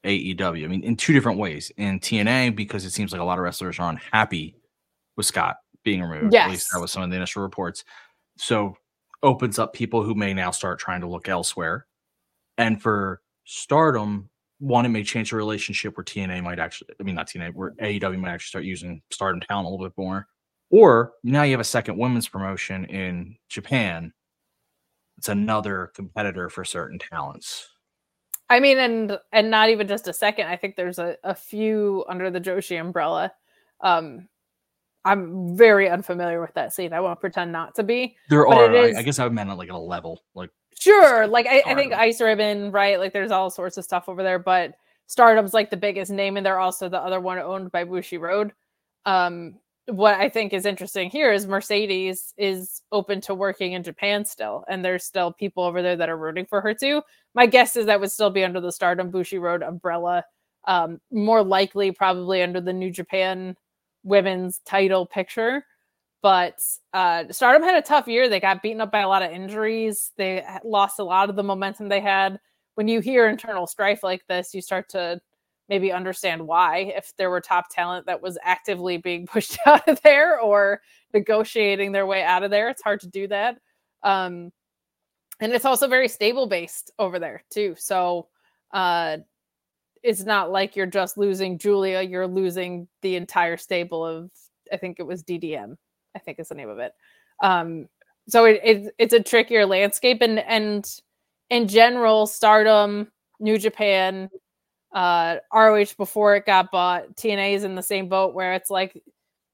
AEW. 0.04 0.64
I 0.64 0.68
mean, 0.68 0.82
in 0.82 0.96
two 0.96 1.12
different 1.12 1.38
ways. 1.38 1.72
In 1.76 1.98
TNA, 2.00 2.54
because 2.54 2.84
it 2.84 2.90
seems 2.90 3.12
like 3.12 3.20
a 3.20 3.24
lot 3.24 3.38
of 3.38 3.44
wrestlers 3.44 3.78
are 3.78 3.90
unhappy 3.90 4.56
with 5.16 5.26
Scott 5.26 5.56
being 5.82 6.02
removed. 6.02 6.32
Yes. 6.32 6.44
At 6.44 6.50
least 6.50 6.68
that 6.72 6.80
was 6.80 6.92
some 6.92 7.02
of 7.02 7.10
the 7.10 7.16
initial 7.16 7.42
reports. 7.42 7.84
So 8.36 8.76
opens 9.22 9.58
up 9.58 9.72
people 9.72 10.02
who 10.02 10.14
may 10.14 10.34
now 10.34 10.50
start 10.50 10.78
trying 10.78 11.00
to 11.00 11.08
look 11.08 11.28
elsewhere. 11.28 11.86
And 12.58 12.80
for 12.80 13.22
Stardom, 13.44 14.28
one, 14.64 14.86
it 14.86 14.88
may 14.88 15.02
change 15.02 15.30
the 15.30 15.36
relationship 15.36 15.96
where 15.96 16.04
TNA 16.04 16.42
might 16.42 16.58
actually, 16.58 16.88
I 16.98 17.02
mean, 17.02 17.14
not 17.14 17.28
TNA, 17.28 17.54
where 17.54 17.72
AEW 17.72 18.18
might 18.18 18.30
actually 18.30 18.48
start 18.48 18.64
using 18.64 19.02
Stardom 19.10 19.40
talent 19.40 19.66
a 19.66 19.68
little 19.68 19.86
bit 19.86 19.96
more. 19.98 20.26
Or 20.70 21.12
now 21.22 21.42
you 21.42 21.52
have 21.52 21.60
a 21.60 21.64
second 21.64 21.98
women's 21.98 22.28
promotion 22.28 22.86
in 22.86 23.36
Japan. 23.50 24.12
It's 25.18 25.28
another 25.28 25.92
competitor 25.94 26.48
for 26.48 26.64
certain 26.64 26.98
talents. 26.98 27.68
I 28.48 28.60
mean, 28.60 28.78
and 28.78 29.18
and 29.32 29.50
not 29.50 29.68
even 29.68 29.86
just 29.86 30.08
a 30.08 30.12
second. 30.12 30.48
I 30.48 30.56
think 30.56 30.76
there's 30.76 30.98
a, 30.98 31.16
a 31.24 31.34
few 31.34 32.04
under 32.08 32.30
the 32.30 32.40
Joshi 32.40 32.80
umbrella. 32.80 33.32
Um, 33.80 34.28
I'm 35.04 35.56
very 35.56 35.88
unfamiliar 35.88 36.40
with 36.40 36.54
that 36.54 36.72
scene. 36.72 36.92
I 36.92 37.00
won't 37.00 37.20
pretend 37.20 37.52
not 37.52 37.74
to 37.76 37.82
be. 37.82 38.16
There 38.30 38.46
are, 38.46 38.74
I, 38.74 38.94
I, 38.98 39.02
guess 39.02 39.18
I 39.18 39.28
meant 39.28 39.54
like 39.56 39.68
at 39.68 39.74
a 39.74 39.78
level, 39.78 40.22
like 40.34 40.50
sure, 40.84 41.26
like 41.26 41.46
I, 41.46 41.62
I, 41.66 41.74
think 41.74 41.92
Ice 41.92 42.20
Ribbon, 42.20 42.70
right? 42.70 42.98
Like 42.98 43.12
there's 43.12 43.30
all 43.30 43.50
sorts 43.50 43.76
of 43.76 43.84
stuff 43.84 44.08
over 44.08 44.22
there, 44.22 44.38
but 44.38 44.74
Stardom's 45.06 45.54
like 45.54 45.70
the 45.70 45.76
biggest 45.76 46.10
name, 46.10 46.36
and 46.36 46.44
they're 46.44 46.60
also 46.60 46.88
the 46.88 47.00
other 47.00 47.20
one 47.20 47.38
owned 47.38 47.72
by 47.72 47.84
Bushiroad. 47.84 48.52
Um, 49.06 49.56
what 49.86 50.14
I 50.14 50.28
think 50.28 50.52
is 50.52 50.64
interesting 50.64 51.10
here 51.10 51.32
is 51.32 51.46
Mercedes 51.46 52.32
is 52.38 52.82
open 52.90 53.20
to 53.22 53.34
working 53.34 53.72
in 53.72 53.82
Japan 53.82 54.24
still, 54.24 54.64
and 54.68 54.84
there's 54.84 55.04
still 55.04 55.32
people 55.32 55.64
over 55.64 55.82
there 55.82 55.96
that 55.96 56.08
are 56.08 56.16
rooting 56.16 56.46
for 56.46 56.60
her 56.60 56.72
too. 56.74 57.02
My 57.34 57.46
guess 57.46 57.76
is 57.76 57.86
that 57.86 58.00
would 58.00 58.12
still 58.12 58.30
be 58.30 58.44
under 58.44 58.60
the 58.60 58.72
Stardom 58.72 59.10
Bushiroad 59.10 59.66
umbrella. 59.66 60.24
Um, 60.66 61.00
more 61.10 61.42
likely, 61.42 61.92
probably 61.92 62.42
under 62.42 62.60
the 62.60 62.72
New 62.72 62.90
Japan 62.90 63.56
women's 64.02 64.60
title 64.60 65.06
picture. 65.06 65.64
But 66.24 66.66
uh, 66.94 67.24
Stardom 67.30 67.62
had 67.62 67.74
a 67.76 67.86
tough 67.86 68.08
year. 68.08 68.30
They 68.30 68.40
got 68.40 68.62
beaten 68.62 68.80
up 68.80 68.90
by 68.90 69.00
a 69.00 69.08
lot 69.08 69.22
of 69.22 69.30
injuries. 69.30 70.10
They 70.16 70.42
lost 70.64 70.98
a 70.98 71.04
lot 71.04 71.28
of 71.28 71.36
the 71.36 71.42
momentum 71.42 71.90
they 71.90 72.00
had. 72.00 72.40
When 72.76 72.88
you 72.88 73.00
hear 73.00 73.28
internal 73.28 73.66
strife 73.66 74.02
like 74.02 74.26
this, 74.26 74.54
you 74.54 74.62
start 74.62 74.88
to 74.88 75.20
maybe 75.68 75.92
understand 75.92 76.40
why. 76.46 76.94
If 76.96 77.12
there 77.18 77.28
were 77.28 77.42
top 77.42 77.66
talent 77.70 78.06
that 78.06 78.22
was 78.22 78.38
actively 78.42 78.96
being 78.96 79.26
pushed 79.30 79.58
out 79.66 79.86
of 79.86 80.00
there 80.00 80.40
or 80.40 80.80
negotiating 81.12 81.92
their 81.92 82.06
way 82.06 82.22
out 82.22 82.42
of 82.42 82.50
there, 82.50 82.70
it's 82.70 82.82
hard 82.82 83.00
to 83.00 83.08
do 83.08 83.28
that. 83.28 83.58
Um, 84.02 84.50
and 85.40 85.52
it's 85.52 85.66
also 85.66 85.88
very 85.88 86.08
stable 86.08 86.46
based 86.46 86.90
over 86.98 87.18
there 87.18 87.44
too. 87.50 87.74
So 87.76 88.28
uh, 88.72 89.18
it's 90.02 90.22
not 90.22 90.50
like 90.50 90.74
you're 90.74 90.86
just 90.86 91.18
losing 91.18 91.58
Julia, 91.58 92.00
you're 92.00 92.26
losing 92.26 92.88
the 93.02 93.16
entire 93.16 93.58
stable 93.58 94.06
of 94.06 94.30
I 94.72 94.78
think 94.78 94.96
it 94.98 95.06
was 95.06 95.22
DDM. 95.22 95.76
I 96.14 96.18
think 96.18 96.38
is 96.38 96.48
the 96.48 96.54
name 96.54 96.68
of 96.68 96.78
it. 96.78 96.92
Um, 97.42 97.88
so 98.28 98.44
it, 98.44 98.60
it 98.64 98.94
it's 98.98 99.14
a 99.14 99.22
trickier 99.22 99.66
landscape 99.66 100.22
and 100.22 100.38
and 100.40 100.88
in 101.50 101.68
general, 101.68 102.26
Stardom, 102.26 103.10
New 103.38 103.58
Japan, 103.58 104.30
uh, 104.94 105.36
ROH 105.52 105.94
before 105.96 106.36
it 106.36 106.46
got 106.46 106.70
bought, 106.70 107.16
TNA 107.16 107.54
is 107.54 107.64
in 107.64 107.74
the 107.74 107.82
same 107.82 108.08
boat 108.08 108.34
where 108.34 108.54
it's 108.54 108.70
like 108.70 109.02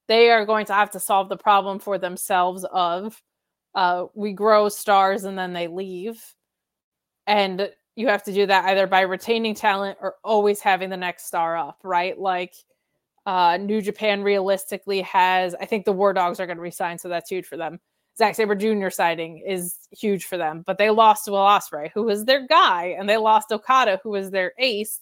they 0.07 0.31
are 0.31 0.45
going 0.45 0.67
to 0.67 0.73
have 0.73 0.91
to 0.93 1.01
solve 1.01 1.29
the 1.29 1.37
problem 1.37 1.79
for 1.79 1.99
themselves 1.99 2.65
of 2.73 3.21
uh, 3.75 4.07
we 4.15 4.33
grow 4.33 4.69
stars 4.69 5.25
and 5.25 5.39
then 5.39 5.53
they 5.53 5.67
leave. 5.67 6.23
And 7.27 7.71
you 7.97 8.09
have 8.09 8.23
to 8.25 8.33
do 8.33 8.47
that 8.47 8.65
either 8.67 8.87
by 8.87 9.03
retaining 9.03 9.55
talent 9.55 9.99
or 10.01 10.17
always 10.25 10.61
having 10.61 10.91
the 10.91 10.97
next 10.97 11.27
star 11.27 11.57
up, 11.57 11.79
right? 11.83 12.19
Like 12.19 12.55
uh 13.31 13.57
New 13.59 13.81
Japan 13.81 14.25
realistically 14.25 15.03
has 15.03 15.55
I 15.55 15.65
think 15.65 15.85
the 15.85 15.93
War 15.93 16.13
Dogs 16.13 16.41
are 16.41 16.47
going 16.47 16.57
to 16.57 16.63
resign, 16.63 16.99
so 16.99 17.09
that's 17.09 17.31
huge 17.31 17.47
for 17.47 17.57
them. 17.57 17.79
Zack 18.19 18.35
Sabre 18.35 18.57
Jr. 18.57 18.91
signing 18.91 19.39
is 19.47 19.79
huge 19.93 20.25
for 20.25 20.37
them, 20.37 20.65
but 20.67 20.79
they 20.79 20.91
lost 20.91 21.29
Will 21.29 21.37
Ospreay, 21.37 21.91
who 21.95 22.03
was 22.03 22.25
their 22.25 22.45
guy, 22.47 22.97
and 22.99 23.09
they 23.09 23.17
lost 23.17 23.53
Okada, 23.53 24.01
who 24.03 24.11
was 24.11 24.33
their 24.33 24.53
ace. 24.59 24.99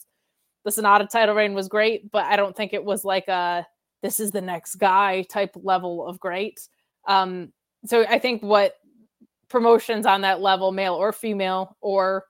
The 0.64 0.70
Sanada 0.70 1.08
title 1.08 1.34
reign 1.34 1.54
was 1.54 1.68
great, 1.68 2.10
but 2.10 2.26
I 2.26 2.36
don't 2.36 2.54
think 2.54 2.74
it 2.74 2.84
was 2.84 3.04
like 3.04 3.28
a 3.28 3.66
this 4.02 4.20
is 4.20 4.30
the 4.30 4.42
next 4.42 4.74
guy 4.74 5.22
type 5.22 5.56
level 5.56 6.06
of 6.06 6.20
great. 6.20 6.60
Um, 7.06 7.52
so 7.86 8.04
I 8.06 8.18
think 8.18 8.42
what 8.42 8.74
promotions 9.48 10.04
on 10.04 10.20
that 10.20 10.42
level, 10.42 10.70
male 10.70 10.94
or 10.94 11.14
female, 11.14 11.78
or 11.80 12.26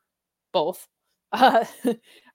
both 0.53 0.87
uh, 1.33 1.65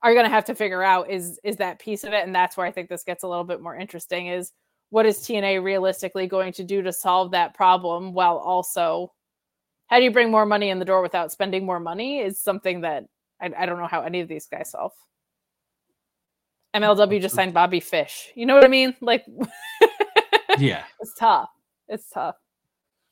are 0.03 0.13
going 0.13 0.25
to 0.25 0.29
have 0.29 0.45
to 0.45 0.53
figure 0.55 0.83
out 0.83 1.09
is 1.09 1.39
is 1.43 1.57
that 1.57 1.79
piece 1.79 2.03
of 2.03 2.13
it 2.13 2.25
and 2.25 2.35
that's 2.35 2.55
where 2.57 2.65
i 2.67 2.71
think 2.71 2.89
this 2.89 3.03
gets 3.03 3.23
a 3.23 3.27
little 3.27 3.43
bit 3.43 3.61
more 3.61 3.75
interesting 3.75 4.27
is 4.27 4.51
what 4.89 5.05
is 5.05 5.19
tna 5.19 5.63
realistically 5.63 6.27
going 6.27 6.53
to 6.53 6.63
do 6.63 6.81
to 6.81 6.91
solve 6.93 7.31
that 7.31 7.53
problem 7.55 8.13
while 8.13 8.37
also 8.37 9.11
how 9.87 9.97
do 9.97 10.03
you 10.03 10.11
bring 10.11 10.29
more 10.29 10.45
money 10.45 10.69
in 10.69 10.79
the 10.79 10.85
door 10.85 11.01
without 11.01 11.31
spending 11.31 11.65
more 11.65 11.79
money 11.79 12.19
is 12.19 12.39
something 12.39 12.81
that 12.81 13.05
i, 13.41 13.49
I 13.57 13.65
don't 13.65 13.79
know 13.79 13.87
how 13.87 14.01
any 14.01 14.19
of 14.19 14.27
these 14.27 14.45
guys 14.47 14.71
solve 14.71 14.91
MLW 16.75 17.21
just 17.21 17.35
signed 17.35 17.53
Bobby 17.53 17.79
Fish. 17.79 18.31
You 18.33 18.47
know 18.47 18.55
what 18.55 18.65
I 18.65 18.67
mean? 18.67 18.95
Like, 18.99 19.23
Yeah. 20.57 20.83
it's 20.99 21.13
tough. 21.13 21.49
It's 21.87 22.09
tough. 22.09 22.35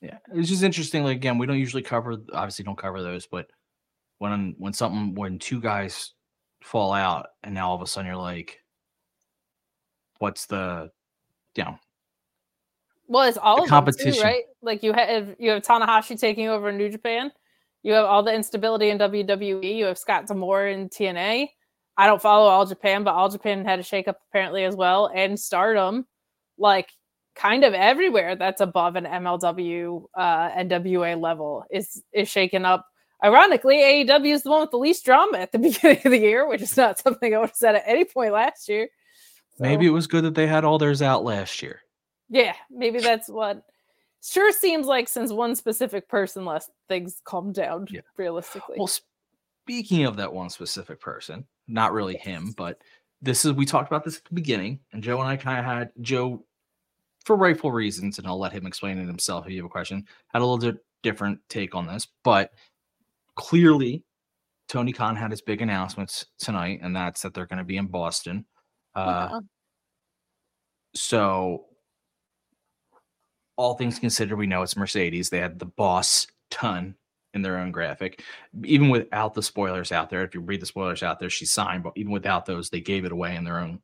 Yeah, 0.00 0.18
it's 0.34 0.48
just 0.48 0.64
interesting. 0.64 1.04
Like 1.04 1.16
again, 1.16 1.38
we 1.38 1.46
don't 1.46 1.60
usually 1.60 1.82
cover, 1.82 2.16
obviously, 2.32 2.64
don't 2.64 2.76
cover 2.76 3.02
those, 3.02 3.28
but 3.28 3.46
when 4.18 4.56
when 4.58 4.72
something 4.72 5.14
when 5.14 5.38
two 5.38 5.60
guys 5.60 6.12
fall 6.62 6.92
out, 6.92 7.28
and 7.42 7.54
now 7.54 7.68
all 7.70 7.76
of 7.76 7.82
a 7.82 7.86
sudden 7.86 8.06
you're 8.06 8.16
like, 8.16 8.60
what's 10.18 10.46
the, 10.46 10.90
you 11.56 11.64
know, 11.64 11.78
Well, 13.08 13.28
it's 13.28 13.38
all 13.38 13.56
them 13.56 13.64
too, 13.66 13.70
competition. 13.70 14.22
right? 14.22 14.44
Like 14.62 14.82
you 14.82 14.92
have 14.92 15.34
you 15.38 15.50
have 15.50 15.62
Tanahashi 15.62 16.18
taking 16.18 16.48
over 16.48 16.68
in 16.68 16.76
New 16.78 16.88
Japan. 16.88 17.32
You 17.82 17.92
have 17.94 18.04
all 18.04 18.22
the 18.22 18.32
instability 18.32 18.90
in 18.90 18.98
WWE. 18.98 19.76
You 19.76 19.86
have 19.86 19.98
Scott 19.98 20.26
D'Amore 20.26 20.68
in 20.68 20.88
TNA. 20.88 21.48
I 21.96 22.06
don't 22.06 22.22
follow 22.22 22.46
All 22.48 22.64
Japan, 22.64 23.04
but 23.04 23.14
All 23.14 23.28
Japan 23.28 23.64
had 23.64 23.78
a 23.80 23.82
shakeup 23.82 24.14
apparently 24.30 24.64
as 24.64 24.76
well, 24.76 25.10
and 25.14 25.38
Stardom, 25.38 26.06
like 26.58 26.90
kind 27.34 27.64
of 27.64 27.74
everywhere 27.74 28.36
that's 28.36 28.60
above 28.60 28.94
an 28.96 29.04
MLW 29.04 30.04
uh, 30.14 30.50
NWA 30.50 31.20
level 31.20 31.64
is 31.70 32.02
is 32.12 32.28
shaken 32.28 32.64
up. 32.64 32.86
Ironically, 33.24 33.76
AEW 33.76 34.32
is 34.32 34.42
the 34.42 34.50
one 34.50 34.60
with 34.62 34.70
the 34.70 34.78
least 34.78 35.04
drama 35.04 35.38
at 35.38 35.52
the 35.52 35.58
beginning 35.60 36.02
of 36.04 36.10
the 36.10 36.18
year, 36.18 36.46
which 36.48 36.62
is 36.62 36.76
not 36.76 36.98
something 36.98 37.34
I 37.34 37.38
would 37.38 37.50
have 37.50 37.56
said 37.56 37.76
at 37.76 37.84
any 37.86 38.04
point 38.04 38.32
last 38.32 38.68
year. 38.68 38.88
maybe 39.58 39.86
it 39.86 39.90
was 39.90 40.06
good 40.06 40.24
that 40.24 40.34
they 40.34 40.46
had 40.46 40.64
all 40.64 40.78
theirs 40.78 41.02
out 41.02 41.24
last 41.24 41.62
year. 41.62 41.80
Yeah, 42.28 42.54
maybe 42.70 43.00
that's 43.00 43.28
what. 43.28 43.62
Sure 44.24 44.52
seems 44.52 44.86
like 44.86 45.08
since 45.08 45.32
one 45.32 45.56
specific 45.56 46.08
person 46.08 46.44
left, 46.44 46.70
things 46.88 47.20
calmed 47.24 47.54
down 47.54 47.88
yeah. 47.90 48.02
realistically. 48.16 48.76
Well, 48.78 48.86
speaking 48.86 50.04
of 50.04 50.16
that 50.16 50.32
one 50.32 50.48
specific 50.48 51.00
person, 51.00 51.44
not 51.66 51.92
really 51.92 52.16
him, 52.16 52.54
but 52.56 52.78
this 53.20 53.44
is 53.44 53.52
we 53.52 53.66
talked 53.66 53.90
about 53.90 54.04
this 54.04 54.18
at 54.18 54.24
the 54.24 54.34
beginning, 54.34 54.78
and 54.92 55.02
Joe 55.02 55.20
and 55.20 55.28
I 55.28 55.36
kind 55.36 55.58
of 55.58 55.64
had 55.64 55.90
Joe, 56.00 56.44
for 57.24 57.36
rightful 57.36 57.72
reasons, 57.72 58.18
and 58.18 58.26
I'll 58.26 58.38
let 58.38 58.52
him 58.52 58.66
explain 58.66 58.98
it 58.98 59.06
himself 59.06 59.44
if 59.44 59.52
you 59.52 59.58
have 59.58 59.66
a 59.66 59.68
question, 59.68 60.06
had 60.28 60.40
a 60.40 60.46
little 60.46 60.72
bit 60.72 60.84
different 61.02 61.40
take 61.48 61.74
on 61.74 61.86
this, 61.86 62.06
but 62.22 62.52
clearly 63.36 64.04
Tony 64.68 64.92
Khan 64.92 65.16
had 65.16 65.30
his 65.30 65.42
big 65.42 65.60
announcements 65.62 66.26
tonight, 66.38 66.80
and 66.82 66.94
that's 66.94 67.22
that 67.22 67.34
they're 67.34 67.46
going 67.46 67.58
to 67.58 67.64
be 67.64 67.76
in 67.76 67.86
Boston. 67.86 68.44
Uh, 68.94 68.98
Uh-huh. 69.00 69.40
so 70.94 71.66
all 73.56 73.74
things 73.74 73.98
considered, 73.98 74.36
we 74.36 74.46
know 74.46 74.62
it's 74.62 74.76
Mercedes. 74.76 75.28
They 75.30 75.38
had 75.38 75.58
the 75.58 75.66
boss 75.66 76.26
ton 76.50 76.94
in 77.34 77.42
their 77.42 77.58
own 77.58 77.70
graphic. 77.70 78.22
Even 78.64 78.88
without 78.90 79.34
the 79.34 79.42
spoilers 79.42 79.92
out 79.92 80.10
there, 80.10 80.22
if 80.24 80.34
you 80.34 80.40
read 80.40 80.60
the 80.60 80.66
spoilers 80.66 81.02
out 81.02 81.18
there, 81.18 81.30
she 81.30 81.46
signed, 81.46 81.82
but 81.82 81.92
even 81.96 82.12
without 82.12 82.44
those, 82.46 82.70
they 82.70 82.80
gave 82.80 83.04
it 83.04 83.12
away 83.12 83.36
in 83.36 83.44
their 83.44 83.58
own 83.58 83.80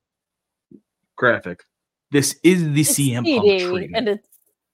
graphic. 1.16 1.62
This 2.10 2.38
is 2.42 2.62
the 2.72 2.80
It's 2.80 2.98
CM 2.98 3.24
Punk 3.36 3.60
treatment. 3.60 3.96
and 3.96 4.08
it's 4.08 4.28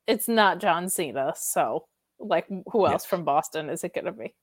it's 0.06 0.28
not 0.28 0.60
John 0.60 0.88
Cena, 0.88 1.32
so 1.36 1.86
like 2.20 2.46
who 2.70 2.86
else 2.86 3.04
from 3.04 3.24
Boston 3.24 3.68
is 3.70 3.82
it 3.84 3.94
gonna 3.94 4.12
be? 4.12 4.34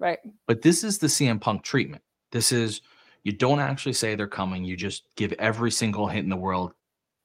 Right. 0.00 0.18
But 0.48 0.62
this 0.62 0.82
is 0.82 0.98
the 0.98 1.06
CM 1.06 1.40
Punk 1.40 1.62
treatment. 1.62 2.02
This 2.32 2.50
is 2.52 2.80
you 3.22 3.32
don't 3.32 3.60
actually 3.60 3.92
say 3.92 4.14
they're 4.14 4.26
coming. 4.26 4.64
You 4.64 4.76
just 4.76 5.04
give 5.16 5.32
every 5.34 5.70
single 5.70 6.08
hint 6.08 6.24
in 6.24 6.30
the 6.30 6.36
world 6.36 6.72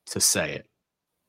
to 0.08 0.20
say 0.20 0.56
it. 0.56 0.68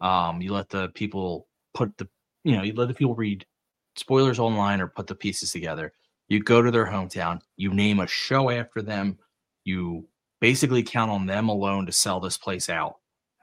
Um, 0.04 0.42
you 0.42 0.52
let 0.52 0.68
the 0.68 0.88
people 0.88 1.46
put 1.72 1.96
the 1.96 2.08
you 2.44 2.56
know 2.56 2.62
you 2.62 2.74
let 2.74 2.88
the 2.88 2.94
people 2.94 3.14
read 3.14 3.46
spoilers 3.94 4.38
online 4.40 4.80
or 4.80 4.88
put 4.88 5.06
the 5.06 5.14
pieces 5.14 5.52
together. 5.52 5.92
You 6.28 6.42
go 6.42 6.60
to 6.60 6.72
their 6.72 6.86
hometown. 6.86 7.40
You 7.56 7.72
name 7.72 8.00
a 8.00 8.08
show 8.08 8.50
after 8.50 8.82
them. 8.82 9.18
You 9.64 10.08
basically 10.40 10.82
count 10.82 11.10
on 11.12 11.26
them 11.26 11.48
alone 11.48 11.86
to 11.86 11.92
sell 11.92 12.18
this 12.18 12.36
place 12.36 12.68
out 12.68 12.96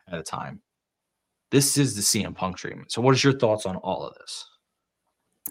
at 0.10 0.20
a 0.20 0.24
time. 0.24 0.62
This 1.52 1.78
is 1.78 1.96
the 1.96 2.02
CM 2.02 2.36
Punk 2.36 2.58
treatment. 2.58 2.92
So, 2.92 3.02
what 3.02 3.16
is 3.16 3.24
your 3.24 3.38
thoughts 3.38 3.66
on 3.66 3.78
all 3.78 4.06
of 4.06 4.16
this? 4.16 4.46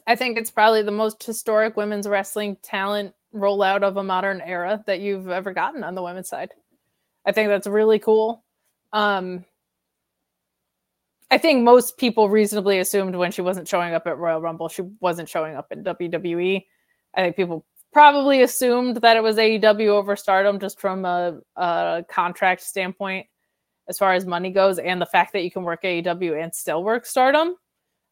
I 0.07 0.17
think 0.17 0.39
it's 0.39 0.51
probably 0.51 0.83
the 0.83 0.91
most 0.91 1.23
historic 1.23 1.77
women's 1.77 2.09
wrestling 2.09 2.57
talent 2.63 3.15
rollout 3.35 3.83
of 3.83 3.97
a 3.97 4.03
modern 4.03 4.41
era 4.41 4.83
that 4.87 5.01
you've 5.01 5.29
ever 5.29 5.53
gotten 5.53 5.85
on 5.85 5.95
the 5.95 6.03
women's 6.03 6.29
side. 6.29 6.53
I 7.25 7.33
think 7.33 7.49
that's 7.49 7.67
really 7.67 7.99
cool. 7.99 8.45
Um, 8.93 9.45
I 11.31 11.39
think 11.39 11.63
most 11.63 11.97
people 11.97 12.29
reasonably 12.29 12.79
assumed 12.79 13.17
when 13.17 13.33
she 13.33 13.41
wasn't 13.41 13.69
showing 13.69 13.95
up 13.95 14.07
at 14.07 14.19
Royal 14.19 14.41
Rumble, 14.41 14.69
she 14.69 14.83
wasn't 15.01 15.29
showing 15.29 15.57
up 15.57 15.73
in 15.73 15.83
WWE. 15.83 16.65
I 17.15 17.23
think 17.23 17.37
people 17.37 17.65
probably 17.93 18.43
assumed 18.43 18.97
that 18.99 19.17
it 19.17 19.23
was 19.23 19.37
AEW 19.37 19.89
over 19.89 20.17
Stardom 20.17 20.59
just 20.59 20.81
from 20.81 21.05
a, 21.05 21.39
a 21.57 22.05
contract 22.11 22.63
standpoint, 22.63 23.27
as 23.89 23.99
far 23.99 24.13
as 24.13 24.27
money 24.27 24.51
goes, 24.51 24.79
and 24.79 25.01
the 25.01 25.07
fact 25.07 25.33
that 25.33 25.43
you 25.43 25.51
can 25.51 25.63
work 25.63 25.83
AEW 25.83 26.43
and 26.43 26.55
still 26.55 26.83
work 26.83 27.07
Stardom. 27.07 27.57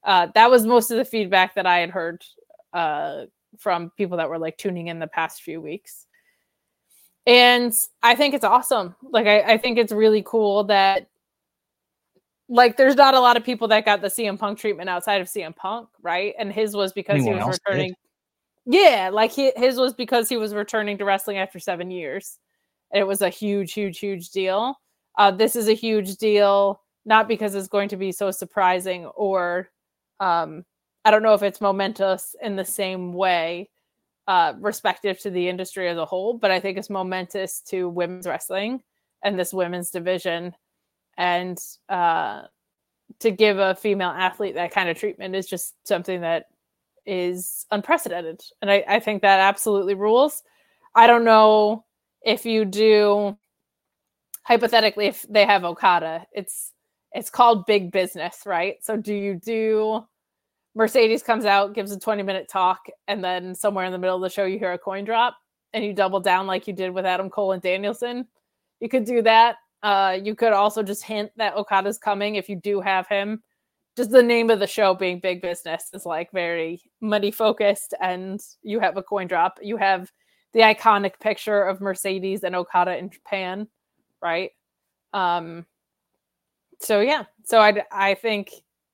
Uh, 0.04 0.28
that 0.34 0.50
was 0.50 0.66
most 0.66 0.90
of 0.90 0.96
the 0.96 1.04
feedback 1.04 1.54
that 1.54 1.66
I 1.66 1.78
had 1.78 1.90
heard 1.90 2.24
uh, 2.72 3.24
from 3.58 3.90
people 3.96 4.16
that 4.18 4.28
were 4.28 4.38
like 4.38 4.56
tuning 4.56 4.88
in 4.88 4.98
the 4.98 5.06
past 5.06 5.42
few 5.42 5.60
weeks. 5.60 6.06
And 7.26 7.72
I 8.02 8.14
think 8.14 8.34
it's 8.34 8.44
awesome. 8.44 8.94
Like, 9.02 9.26
I, 9.26 9.40
I 9.52 9.58
think 9.58 9.78
it's 9.78 9.92
really 9.92 10.22
cool 10.24 10.64
that, 10.64 11.08
like, 12.48 12.76
there's 12.76 12.96
not 12.96 13.14
a 13.14 13.20
lot 13.20 13.36
of 13.36 13.44
people 13.44 13.68
that 13.68 13.84
got 13.84 14.00
the 14.00 14.08
CM 14.08 14.38
Punk 14.38 14.58
treatment 14.58 14.88
outside 14.88 15.20
of 15.20 15.28
CM 15.28 15.54
Punk, 15.54 15.88
right? 16.02 16.34
And 16.38 16.52
his 16.52 16.74
was 16.74 16.92
because 16.92 17.20
Anyone 17.20 17.34
he 17.34 17.38
was 17.38 17.46
else 17.46 17.58
did? 17.66 17.72
returning. 17.72 17.94
Yeah, 18.66 19.10
like 19.12 19.30
he, 19.32 19.52
his 19.56 19.78
was 19.78 19.94
because 19.94 20.28
he 20.28 20.36
was 20.36 20.54
returning 20.54 20.98
to 20.98 21.04
wrestling 21.04 21.38
after 21.38 21.58
seven 21.58 21.90
years. 21.90 22.38
It 22.92 23.06
was 23.06 23.22
a 23.22 23.28
huge, 23.28 23.72
huge, 23.72 23.98
huge 23.98 24.30
deal. 24.30 24.76
Uh, 25.16 25.30
this 25.30 25.56
is 25.56 25.68
a 25.68 25.74
huge 25.74 26.16
deal, 26.16 26.80
not 27.04 27.28
because 27.28 27.54
it's 27.54 27.68
going 27.68 27.88
to 27.90 27.96
be 27.96 28.12
so 28.12 28.30
surprising 28.30 29.06
or 29.06 29.70
um, 30.20 30.65
I 31.05 31.10
don't 31.10 31.23
know 31.23 31.34
if 31.34 31.42
it's 31.42 31.60
momentous 31.60 32.36
in 32.42 32.57
the 32.57 32.65
same 32.65 33.12
way, 33.12 33.70
uh, 34.28 34.52
respective 34.60 35.18
to 35.20 35.31
the 35.31 35.49
industry 35.49 35.89
as 35.89 35.97
a 35.97 36.05
whole, 36.05 36.34
but 36.34 36.50
I 36.50 36.60
think 36.60 36.78
it's 36.78 36.90
momentous 36.90 37.60
to 37.68 37.89
women's 37.89 38.26
wrestling 38.26 38.82
and 39.24 39.39
this 39.39 39.52
women's 39.52 39.90
division. 39.90 40.55
And 41.16 41.58
uh, 41.89 42.42
to 43.20 43.31
give 43.31 43.58
a 43.58 43.74
female 43.74 44.10
athlete 44.10 44.55
that 44.55 44.73
kind 44.73 44.89
of 44.89 44.99
treatment 44.99 45.34
is 45.34 45.47
just 45.47 45.74
something 45.86 46.20
that 46.20 46.47
is 47.07 47.66
unprecedented. 47.70 48.42
And 48.62 48.70
I, 48.70 48.84
I 48.86 49.00
think 49.00 49.23
that 49.23 49.40
absolutely 49.40 49.94
rules. 49.94 50.42
I 50.94 51.07
don't 51.07 51.24
know 51.24 51.84
if 52.23 52.44
you 52.44 52.65
do 52.65 53.36
hypothetically 54.42 55.07
if 55.07 55.24
they 55.28 55.44
have 55.44 55.65
Okada, 55.65 56.26
it's 56.32 56.73
it's 57.12 57.30
called 57.30 57.66
big 57.66 57.90
business, 57.90 58.42
right? 58.47 58.76
So 58.82 58.97
do 58.97 59.14
you 59.14 59.34
do 59.34 60.05
Mercedes 60.74 61.22
comes 61.22 61.44
out, 61.44 61.74
gives 61.74 61.90
a 61.92 61.98
20 61.98 62.22
minute 62.22 62.48
talk, 62.48 62.86
and 63.08 63.22
then 63.22 63.55
somewhere 63.55 63.84
in 63.84 63.92
the 63.92 63.98
middle 63.98 64.16
of 64.16 64.22
the 64.22 64.28
show 64.28 64.44
you 64.44 64.58
hear 64.58 64.72
a 64.72 64.78
coin 64.78 65.05
drop 65.05 65.36
and 65.72 65.84
you 65.84 65.92
double 65.92 66.20
down 66.20 66.47
like 66.47 66.66
you 66.66 66.72
did 66.72 66.90
with 66.90 67.06
Adam 67.06 67.28
Cole 67.28 67.52
and 67.52 67.62
Danielson? 67.62 68.26
You 68.80 68.89
could 68.89 69.05
do 69.05 69.22
that. 69.22 69.56
Uh, 69.82 70.18
you 70.22 70.34
could 70.34 70.52
also 70.52 70.82
just 70.82 71.02
hint 71.02 71.30
that 71.36 71.55
Okada's 71.56 71.98
coming 71.98 72.36
if 72.36 72.48
you 72.48 72.56
do 72.56 72.80
have 72.80 73.08
him. 73.08 73.42
Just 73.97 74.10
the 74.10 74.22
name 74.22 74.50
of 74.50 74.60
the 74.60 74.66
show 74.66 74.94
being 74.94 75.18
big 75.18 75.42
business 75.42 75.90
is 75.92 76.06
like 76.06 76.30
very 76.32 76.80
money 77.00 77.30
focused, 77.30 77.94
and 78.00 78.40
you 78.62 78.78
have 78.78 78.97
a 78.97 79.02
coin 79.02 79.26
drop. 79.26 79.58
You 79.60 79.76
have 79.78 80.10
the 80.52 80.60
iconic 80.60 81.18
picture 81.20 81.62
of 81.64 81.80
Mercedes 81.80 82.44
and 82.44 82.55
Okada 82.55 82.97
in 82.97 83.10
Japan, 83.10 83.68
right? 84.22 84.50
Um, 85.12 85.66
so 86.81 87.00
yeah, 87.00 87.25
so 87.44 87.60
I 87.60 87.83
I 87.92 88.15
think 88.15 88.50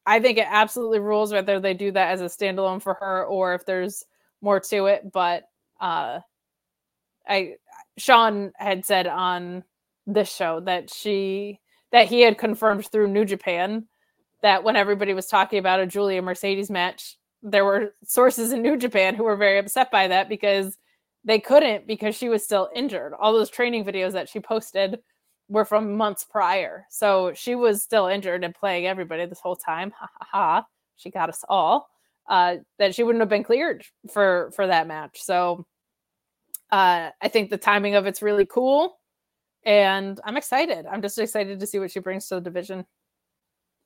I 0.06 0.20
think 0.20 0.38
it 0.38 0.46
absolutely 0.48 1.00
rules 1.00 1.32
whether 1.32 1.60
they 1.60 1.74
do 1.74 1.90
that 1.92 2.12
as 2.12 2.20
a 2.20 2.24
standalone 2.26 2.82
for 2.82 2.94
her 2.94 3.24
or 3.24 3.54
if 3.54 3.66
there's 3.66 4.04
more 4.40 4.60
to 4.60 4.86
it. 4.86 5.10
But 5.12 5.48
uh, 5.80 6.20
I 7.28 7.54
Sean 7.98 8.52
had 8.56 8.84
said 8.84 9.06
on 9.06 9.64
this 10.06 10.32
show 10.32 10.60
that 10.60 10.92
she 10.92 11.60
that 11.92 12.08
he 12.08 12.20
had 12.20 12.38
confirmed 12.38 12.86
through 12.86 13.08
New 13.08 13.24
Japan 13.24 13.86
that 14.42 14.64
when 14.64 14.76
everybody 14.76 15.14
was 15.14 15.26
talking 15.26 15.58
about 15.58 15.80
a 15.80 15.86
Julia 15.86 16.22
Mercedes 16.22 16.70
match, 16.70 17.16
there 17.42 17.64
were 17.64 17.94
sources 18.04 18.52
in 18.52 18.62
New 18.62 18.76
Japan 18.76 19.14
who 19.14 19.24
were 19.24 19.36
very 19.36 19.58
upset 19.58 19.90
by 19.90 20.08
that 20.08 20.28
because 20.28 20.76
they 21.24 21.40
couldn't 21.40 21.86
because 21.86 22.14
she 22.14 22.28
was 22.28 22.44
still 22.44 22.68
injured. 22.74 23.12
All 23.18 23.32
those 23.32 23.50
training 23.50 23.84
videos 23.84 24.12
that 24.12 24.28
she 24.28 24.40
posted 24.40 25.00
were 25.48 25.64
from 25.64 25.96
months 25.96 26.24
prior. 26.24 26.86
So 26.90 27.32
she 27.34 27.54
was 27.54 27.82
still 27.82 28.06
injured 28.06 28.44
and 28.44 28.54
playing 28.54 28.86
everybody 28.86 29.26
this 29.26 29.40
whole 29.40 29.56
time. 29.56 29.92
Ha 29.92 30.08
ha 30.12 30.26
ha. 30.30 30.66
She 30.96 31.10
got 31.10 31.28
us 31.28 31.44
all. 31.48 31.88
Uh, 32.28 32.56
that 32.78 32.94
she 32.94 33.04
wouldn't 33.04 33.22
have 33.22 33.28
been 33.28 33.44
cleared 33.44 33.84
for 34.12 34.50
for 34.56 34.66
that 34.66 34.88
match. 34.88 35.22
So 35.22 35.64
uh, 36.72 37.10
I 37.22 37.28
think 37.28 37.50
the 37.50 37.56
timing 37.56 37.94
of 37.94 38.06
it's 38.06 38.20
really 38.20 38.46
cool, 38.46 38.98
and 39.64 40.20
I'm 40.24 40.36
excited. 40.36 40.86
I'm 40.86 41.02
just 41.02 41.18
excited 41.20 41.60
to 41.60 41.66
see 41.66 41.78
what 41.78 41.92
she 41.92 42.00
brings 42.00 42.26
to 42.28 42.36
the 42.36 42.40
division, 42.40 42.84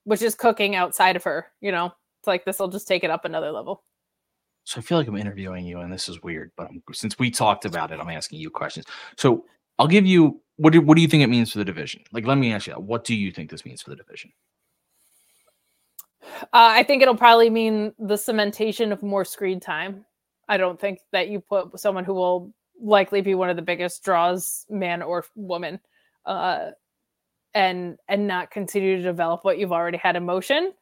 which 0.05 0.23
is 0.23 0.35
cooking 0.35 0.75
outside 0.75 1.17
of 1.17 1.25
her. 1.25 1.49
You 1.61 1.71
know, 1.71 1.93
it's 2.21 2.27
like 2.27 2.47
this 2.47 2.59
will 2.59 2.69
just 2.69 2.89
take 2.89 3.05
it 3.05 3.11
up 3.11 3.27
another 3.27 3.53
level. 3.53 3.83
So 4.65 4.79
I 4.79 4.83
feel 4.83 4.97
like 4.97 5.09
I'm 5.09 5.17
interviewing 5.17 5.67
you, 5.67 5.81
and 5.81 5.93
this 5.93 6.09
is 6.09 6.23
weird. 6.23 6.51
But 6.57 6.69
I'm, 6.69 6.83
since 6.93 7.19
we 7.19 7.31
talked 7.31 7.67
about 7.67 7.93
it, 7.93 8.01
I'm 8.01 8.09
asking 8.09 8.41
you 8.41 8.49
questions. 8.49 8.87
So 9.19 9.45
I'll 9.79 9.87
give 9.87 10.07
you 10.07 10.41
what 10.61 10.75
do 10.75 10.81
what 10.83 10.97
do 10.97 11.01
you 11.01 11.09
think 11.09 11.23
it 11.23 11.29
means 11.29 11.51
for 11.51 11.59
the 11.59 11.65
division? 11.65 12.03
Like, 12.13 12.27
let 12.27 12.37
me 12.37 12.53
ask 12.53 12.67
you 12.67 12.75
that. 12.75 12.83
What 12.83 13.05
do 13.05 13.15
you 13.15 13.33
think 13.33 13.49
this 13.51 13.65
means 13.65 13.81
for 13.81 13.89
the 13.89 13.97
division? 13.97 14.31
Uh, 16.23 16.47
I 16.53 16.83
think 16.83 17.01
it'll 17.01 17.17
probably 17.17 17.49
mean 17.49 17.95
the 17.99 18.17
cementation 18.17 18.93
of 18.93 19.03
more 19.03 19.25
screen 19.25 19.59
time. 19.59 20.05
I 20.51 20.59
don't 20.59 20.79
think 20.79 21.01
that 21.13 21.29
you 21.29 21.41
put 21.41 21.81
someone 21.81 22.05
who 22.05 22.13
will 22.13 22.53
likely 22.79 23.23
be 23.23 23.35
one 23.35 23.49
of 23.49 23.57
the 23.57 23.63
biggest 23.63 24.05
draws, 24.05 24.67
man 24.69 25.01
or 25.01 25.25
woman, 25.35 25.81
uh, 26.27 26.73
and 27.55 27.97
and 28.09 28.27
not 28.27 28.51
continue 28.51 28.99
to 28.99 29.03
develop 29.03 29.45
what 29.45 29.59
you've 29.59 29.73
already 29.73 29.97
had 29.97 30.15
in 30.15 30.27
motion. 30.27 30.75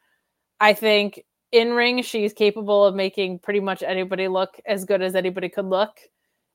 I 0.59 0.73
think 0.73 1.23
in 1.53 1.71
ring 1.71 2.03
she's 2.03 2.33
capable 2.33 2.85
of 2.85 2.97
making 2.97 3.39
pretty 3.39 3.61
much 3.61 3.85
anybody 3.85 4.27
look 4.27 4.59
as 4.67 4.85
good 4.85 5.03
as 5.03 5.15
anybody 5.15 5.49
could 5.49 5.67
look. 5.67 6.01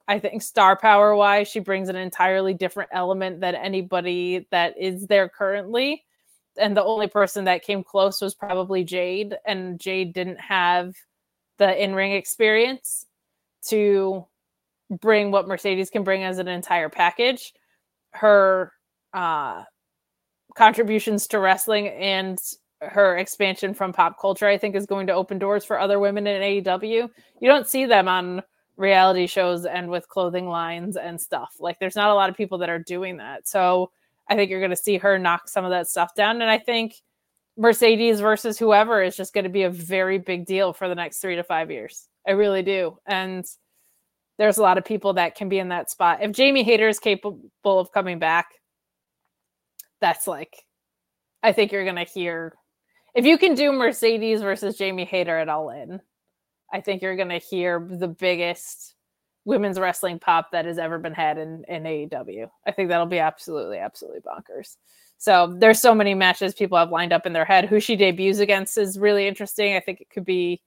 I 0.08 0.20
think 0.20 0.42
star 0.42 0.76
power 0.76 1.16
wise, 1.16 1.48
she 1.48 1.60
brings 1.60 1.90
an 1.90 1.96
entirely 1.96 2.54
different 2.54 2.90
element 2.94 3.40
than 3.40 3.56
anybody 3.56 4.48
that 4.52 4.76
is 4.78 5.08
there 5.08 5.30
currently. 5.30 6.04
And 6.58 6.76
the 6.76 6.84
only 6.84 7.08
person 7.08 7.46
that 7.46 7.64
came 7.64 7.84
close 7.84 8.22
was 8.22 8.36
probably 8.36 8.84
Jade, 8.84 9.36
and 9.46 9.80
Jade 9.80 10.14
didn't 10.14 10.40
have 10.40 10.94
the 11.58 11.82
in 11.82 11.96
ring 11.96 12.12
experience 12.12 13.06
to 13.68 14.26
bring 15.02 15.32
what 15.32 15.48
Mercedes 15.48 15.90
can 15.90 16.04
bring 16.04 16.24
as 16.24 16.38
an 16.38 16.48
entire 16.48 16.90
package. 16.90 17.54
Her 18.12 18.72
uh, 19.14 19.64
contributions 20.56 21.28
to 21.28 21.40
wrestling 21.40 21.88
and 21.88 22.38
her 22.82 23.18
expansion 23.18 23.74
from 23.74 23.94
pop 23.94 24.20
culture, 24.20 24.48
I 24.48 24.58
think, 24.58 24.76
is 24.76 24.86
going 24.86 25.08
to 25.08 25.14
open 25.14 25.40
doors 25.40 25.64
for 25.64 25.80
other 25.80 26.00
women 26.00 26.28
in 26.28 26.42
AEW. 26.42 27.10
You 27.40 27.48
don't 27.48 27.68
see 27.68 27.86
them 27.86 28.08
on 28.08 28.44
reality 28.78 29.28
shows 29.28 29.66
and 29.66 29.90
with 29.90 30.08
clothing 30.08 30.48
lines 30.48 30.98
and 30.98 31.20
stuff. 31.20 31.56
Like, 31.60 31.80
there's 31.80 31.96
not 31.96 32.10
a 32.10 32.16
lot 32.16 32.30
of 32.30 32.36
people 32.36 32.58
that 32.60 32.70
are 32.70 32.80
doing 32.80 33.18
that. 33.18 33.48
So, 33.48 33.92
I 34.28 34.36
think 34.36 34.50
you're 34.50 34.62
going 34.62 34.72
to 34.72 34.76
see 34.76 34.98
her 34.98 35.20
knock 35.20 35.50
some 35.50 35.66
of 35.66 35.72
that 35.72 35.88
stuff 35.88 36.16
down. 36.16 36.42
And 36.42 36.50
I 36.50 36.58
think 36.58 36.96
Mercedes 37.58 38.20
versus 38.20 38.58
whoever 38.58 39.02
is 39.04 39.16
just 39.16 39.34
going 39.34 39.44
to 39.44 39.50
be 39.50 39.64
a 39.64 39.70
very 39.70 40.18
big 40.18 40.46
deal 40.46 40.74
for 40.74 40.88
the 40.88 40.96
next 40.96 41.20
three 41.20 41.36
to 41.36 41.44
five 41.44 41.70
years. 41.70 42.08
I 42.28 42.32
really 42.32 42.64
do. 42.64 42.98
And 43.06 43.46
there's 44.38 44.58
a 44.58 44.64
lot 44.64 44.78
of 44.78 44.86
people 44.86 45.14
that 45.14 45.36
can 45.36 45.50
be 45.50 45.60
in 45.60 45.70
that 45.70 45.92
spot. 45.92 46.20
If 46.22 46.32
Jamie 46.32 46.64
Hayter 46.64 46.88
is 46.88 47.00
capable 47.00 47.42
of 47.66 47.92
coming 47.92 48.18
back, 48.18 48.48
that's 50.02 50.26
like, 50.26 50.56
I 51.44 51.52
think 51.52 51.72
you're 51.72 51.84
going 51.84 52.04
to 52.04 52.04
hear. 52.04 52.54
If 53.14 53.26
you 53.26 53.38
can 53.38 53.54
do 53.54 53.72
Mercedes 53.72 54.42
versus 54.42 54.78
Jamie 54.78 55.06
Hayter 55.06 55.38
at 55.38 55.50
All 55.50 55.70
In, 55.70 56.02
I 56.74 56.82
think 56.82 57.02
you're 57.02 57.16
going 57.16 57.30
to 57.30 57.38
hear 57.38 57.88
the 57.90 58.08
biggest 58.08 58.96
women's 59.46 59.80
wrestling 59.80 60.18
pop 60.20 60.52
that 60.52 60.66
has 60.66 60.80
ever 60.80 60.98
been 60.98 61.14
had 61.14 61.38
in, 61.38 61.64
in 61.68 61.84
AEW. 61.84 62.50
I 62.66 62.72
think 62.72 62.90
that'll 62.90 63.06
be 63.06 63.20
absolutely, 63.20 63.78
absolutely 63.78 64.22
bonkers. 64.22 64.78
So 65.20 65.56
there's 65.58 65.80
so 65.80 65.94
many 65.94 66.16
matches 66.16 66.54
people 66.54 66.78
have 66.78 66.90
lined 66.90 67.14
up 67.14 67.26
in 67.26 67.34
their 67.34 67.46
head. 67.46 67.66
Who 67.66 67.80
she 67.80 67.96
debuts 67.96 68.40
against 68.40 68.78
is 68.78 68.98
really 68.98 69.28
interesting. 69.28 69.76
I 69.76 69.80
think 69.80 70.02
it 70.02 70.10
could 70.10 70.26
be, 70.26 70.62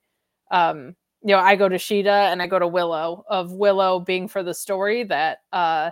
um, 0.51 0.95
you 1.23 1.35
know, 1.35 1.41
I 1.41 1.57
go 1.57 1.69
to 1.69 1.77
Shida 1.77 2.31
and 2.33 2.41
I 2.41 2.47
go 2.47 2.59
to 2.59 2.69
Willow. 2.69 3.25
Of 3.29 3.53
Willow 3.53 3.99
being 3.99 4.29
for 4.29 4.43
the 4.43 4.55
story 4.55 5.03
that 5.05 5.39
uh, 5.53 5.91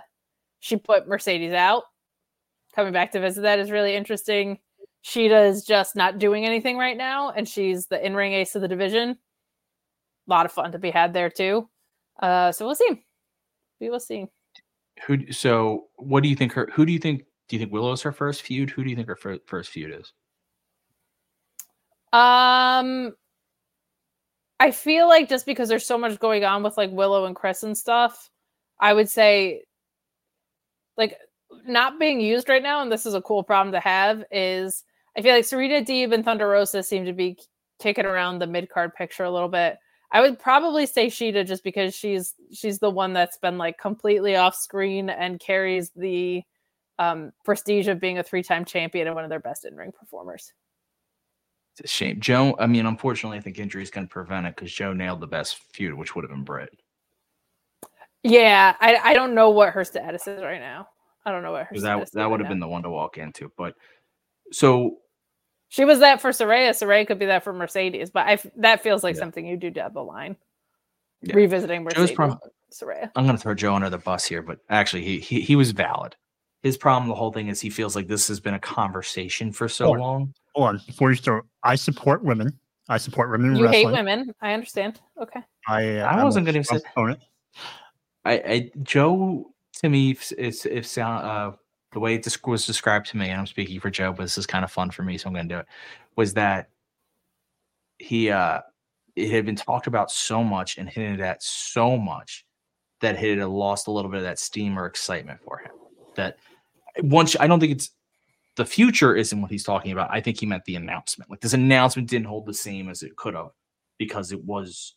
she 0.61 0.77
put 0.77 1.07
Mercedes 1.07 1.53
out. 1.53 1.83
Coming 2.73 2.93
back 2.93 3.11
to 3.11 3.19
visit 3.19 3.41
that 3.41 3.59
is 3.59 3.69
really 3.69 3.95
interesting. 3.95 4.59
Shida 5.03 5.49
is 5.49 5.63
just 5.63 5.95
not 5.95 6.17
doing 6.17 6.45
anything 6.45 6.77
right 6.77 6.97
now, 6.97 7.29
and 7.29 7.47
she's 7.47 7.87
the 7.87 8.03
in-ring 8.03 8.33
ace 8.33 8.55
of 8.55 8.61
the 8.61 8.67
division. 8.67 9.17
A 10.27 10.31
lot 10.31 10.45
of 10.45 10.51
fun 10.51 10.71
to 10.71 10.79
be 10.79 10.91
had 10.91 11.13
there 11.13 11.29
too. 11.29 11.69
Uh, 12.21 12.51
so 12.51 12.65
we'll 12.65 12.75
see. 12.75 13.03
We 13.79 13.89
will 13.89 13.99
see. 13.99 14.25
Who? 15.05 15.31
So, 15.31 15.85
what 15.97 16.23
do 16.23 16.29
you 16.29 16.35
think? 16.35 16.53
Her? 16.53 16.69
Who 16.73 16.85
do 16.85 16.93
you 16.93 16.99
think? 16.99 17.25
Do 17.47 17.55
you 17.55 17.59
think 17.59 17.71
Willow's 17.71 18.01
her 18.01 18.11
first 18.11 18.41
feud? 18.41 18.69
Who 18.69 18.83
do 18.83 18.89
you 18.89 18.95
think 18.95 19.07
her 19.07 19.15
fir- 19.15 19.39
first 19.45 19.69
feud 19.69 19.91
is? 19.99 20.13
Um, 22.13 23.13
I 24.59 24.71
feel 24.71 25.07
like 25.07 25.27
just 25.27 25.45
because 25.45 25.67
there's 25.67 25.85
so 25.85 25.97
much 25.97 26.19
going 26.19 26.43
on 26.45 26.63
with 26.63 26.77
like 26.77 26.91
Willow 26.91 27.25
and 27.25 27.35
Kris 27.35 27.63
and 27.63 27.77
stuff, 27.77 28.29
I 28.79 28.93
would 28.93 29.09
say, 29.09 29.63
like, 30.97 31.17
not 31.67 31.99
being 31.99 32.21
used 32.21 32.47
right 32.47 32.63
now, 32.63 32.81
and 32.81 32.91
this 32.91 33.05
is 33.05 33.13
a 33.13 33.21
cool 33.21 33.43
problem 33.43 33.73
to 33.73 33.81
have. 33.81 34.23
Is 34.31 34.83
I 35.17 35.21
feel 35.21 35.35
like 35.35 35.45
Serena 35.45 35.81
Deeb 35.81 36.13
and 36.13 36.23
Thunder 36.23 36.47
Rosa 36.47 36.81
seem 36.81 37.05
to 37.05 37.13
be 37.13 37.37
kicking 37.79 38.05
around 38.05 38.39
the 38.39 38.47
mid 38.47 38.69
card 38.69 38.95
picture 38.95 39.25
a 39.25 39.31
little 39.31 39.49
bit. 39.49 39.77
I 40.11 40.21
would 40.21 40.39
probably 40.39 40.85
say 40.85 41.07
Shida 41.07 41.45
just 41.45 41.63
because 41.63 41.95
she's 41.95 42.33
she's 42.53 42.79
the 42.79 42.89
one 42.89 43.13
that's 43.13 43.37
been 43.37 43.57
like 43.57 43.77
completely 43.77 44.35
off 44.35 44.55
screen 44.55 45.09
and 45.09 45.39
carries 45.39 45.91
the 45.95 46.43
um, 46.99 47.31
prestige 47.43 47.87
of 47.87 47.99
being 47.99 48.17
a 48.17 48.23
three 48.23 48.43
time 48.43 48.65
champion 48.65 49.07
and 49.07 49.15
one 49.15 49.23
of 49.23 49.29
their 49.29 49.39
best 49.39 49.65
in 49.65 49.75
ring 49.75 49.91
performers. 49.91 50.53
It's 51.77 51.91
a 51.91 51.93
shame. 51.93 52.19
Joe, 52.21 52.55
I 52.57 52.67
mean, 52.67 52.85
unfortunately, 52.85 53.37
I 53.37 53.41
think 53.41 53.59
injury 53.59 53.83
is 53.83 53.91
going 53.91 54.07
to 54.07 54.11
prevent 54.11 54.47
it 54.47 54.55
because 54.55 54.71
Joe 54.71 54.93
nailed 54.93 55.19
the 55.19 55.27
best 55.27 55.57
feud, 55.73 55.93
which 55.93 56.15
would 56.15 56.23
have 56.23 56.31
been 56.31 56.43
Britt. 56.43 56.69
Yeah, 58.23 58.75
I, 58.79 58.95
I 59.03 59.13
don't 59.13 59.35
know 59.35 59.49
what 59.49 59.73
her 59.73 59.83
status 59.83 60.25
is 60.25 60.41
right 60.41 60.61
now. 60.61 60.87
I 61.25 61.31
don't 61.31 61.43
know 61.43 61.51
what 61.51 61.65
her 61.65 61.79
that 61.79 62.11
that 62.13 62.29
would 62.29 62.39
have 62.39 62.49
been 62.49 62.59
the 62.59 62.67
one 62.67 62.83
to 62.83 62.89
walk 62.89 63.17
into. 63.17 63.51
But 63.57 63.73
so 64.51 64.97
she 65.69 65.85
was 65.85 65.99
that 65.99 66.21
for 66.21 66.29
Saraya. 66.31 66.69
Saraya 66.69 67.07
could 67.07 67.19
be 67.19 67.25
that 67.25 67.43
for 67.43 67.53
Mercedes, 67.53 68.09
but 68.09 68.27
I 68.27 68.39
that 68.57 68.81
feels 68.81 69.03
like 69.03 69.15
yeah. 69.15 69.21
something 69.21 69.45
you 69.45 69.57
do 69.57 69.69
down 69.69 69.93
the 69.93 70.03
line. 70.03 70.35
Yeah. 71.21 71.35
Revisiting 71.35 71.83
Mercedes. 71.83 72.11
Pro- 72.11 72.37
Saraya. 72.71 73.09
I'm 73.15 73.25
going 73.25 73.37
to 73.37 73.41
throw 73.41 73.53
Joe 73.53 73.73
under 73.73 73.89
the 73.89 73.97
bus 73.97 74.25
here, 74.25 74.41
but 74.41 74.59
actually, 74.69 75.03
he, 75.03 75.19
he 75.19 75.41
he 75.41 75.55
was 75.55 75.71
valid. 75.71 76.15
His 76.63 76.77
problem, 76.77 77.07
the 77.07 77.15
whole 77.15 77.31
thing, 77.31 77.47
is 77.47 77.61
he 77.61 77.69
feels 77.69 77.95
like 77.95 78.07
this 78.07 78.27
has 78.27 78.39
been 78.39 78.55
a 78.55 78.59
conversation 78.59 79.51
for 79.51 79.69
so 79.69 79.85
hold 79.85 79.99
long. 79.99 80.33
Hold 80.55 80.67
on, 80.67 80.81
before 80.85 81.09
you 81.11 81.15
start, 81.15 81.45
I 81.63 81.75
support 81.75 82.23
women. 82.23 82.57
I 82.89 82.97
support 82.97 83.31
women. 83.31 83.55
You 83.55 83.65
wrestling. 83.65 83.87
hate 83.87 83.93
women. 83.93 84.33
I 84.41 84.53
understand. 84.53 84.99
Okay. 85.21 85.41
I 85.67 85.99
uh, 85.99 86.05
I 86.05 86.23
wasn't 86.23 86.45
going 86.45 86.61
to 86.61 86.63
say. 86.63 86.81
I, 88.25 88.33
I 88.33 88.71
Joe 88.83 89.51
to 89.81 89.89
me 89.89 90.17
is 90.37 90.65
if 90.65 90.85
sound 90.85 91.25
uh 91.25 91.51
the 91.95 91.99
way 92.01 92.13
it 92.13 92.27
was 92.45 92.65
described 92.65 93.07
to 93.07 93.15
me, 93.17 93.29
and 93.29 93.39
I'm 93.39 93.47
speaking 93.47 93.79
for 93.79 93.89
Joe, 93.89 94.11
but 94.11 94.23
this 94.23 94.37
is 94.37 94.45
kind 94.45 94.65
of 94.65 94.71
fun 94.71 94.91
for 94.91 95.01
me, 95.01 95.17
so 95.17 95.27
I'm 95.29 95.33
going 95.33 95.47
to 95.47 95.55
do 95.55 95.59
it. 95.59 95.65
Was 96.17 96.33
that 96.33 96.69
he 97.97 98.29
uh 98.29 98.59
it 99.15 99.31
had 99.31 99.45
been 99.45 99.55
talked 99.55 99.87
about 99.87 100.11
so 100.11 100.43
much 100.43 100.77
and 100.77 100.89
hinted 100.89 101.21
at 101.21 101.41
so 101.41 101.95
much 101.95 102.45
that 102.99 103.15
it 103.23 103.37
had 103.37 103.47
lost 103.47 103.87
a 103.87 103.91
little 103.91 104.11
bit 104.11 104.17
of 104.17 104.23
that 104.23 104.39
steam 104.39 104.77
or 104.77 104.85
excitement 104.85 105.39
for 105.41 105.59
him. 105.59 105.71
That 106.15 106.35
once 107.01 107.37
I 107.39 107.47
don't 107.47 107.61
think 107.61 107.71
it's 107.71 107.91
the 108.57 108.65
future 108.65 109.15
isn't 109.15 109.41
what 109.41 109.49
he's 109.49 109.63
talking 109.63 109.93
about. 109.93 110.09
I 110.11 110.19
think 110.19 110.37
he 110.37 110.45
meant 110.45 110.65
the 110.65 110.75
announcement. 110.75 111.31
Like 111.31 111.39
this 111.39 111.53
announcement 111.53 112.09
didn't 112.09 112.27
hold 112.27 112.45
the 112.45 112.53
same 112.53 112.89
as 112.89 113.03
it 113.03 113.15
could 113.15 113.35
have 113.35 113.51
because 113.97 114.33
it 114.33 114.43
was 114.43 114.95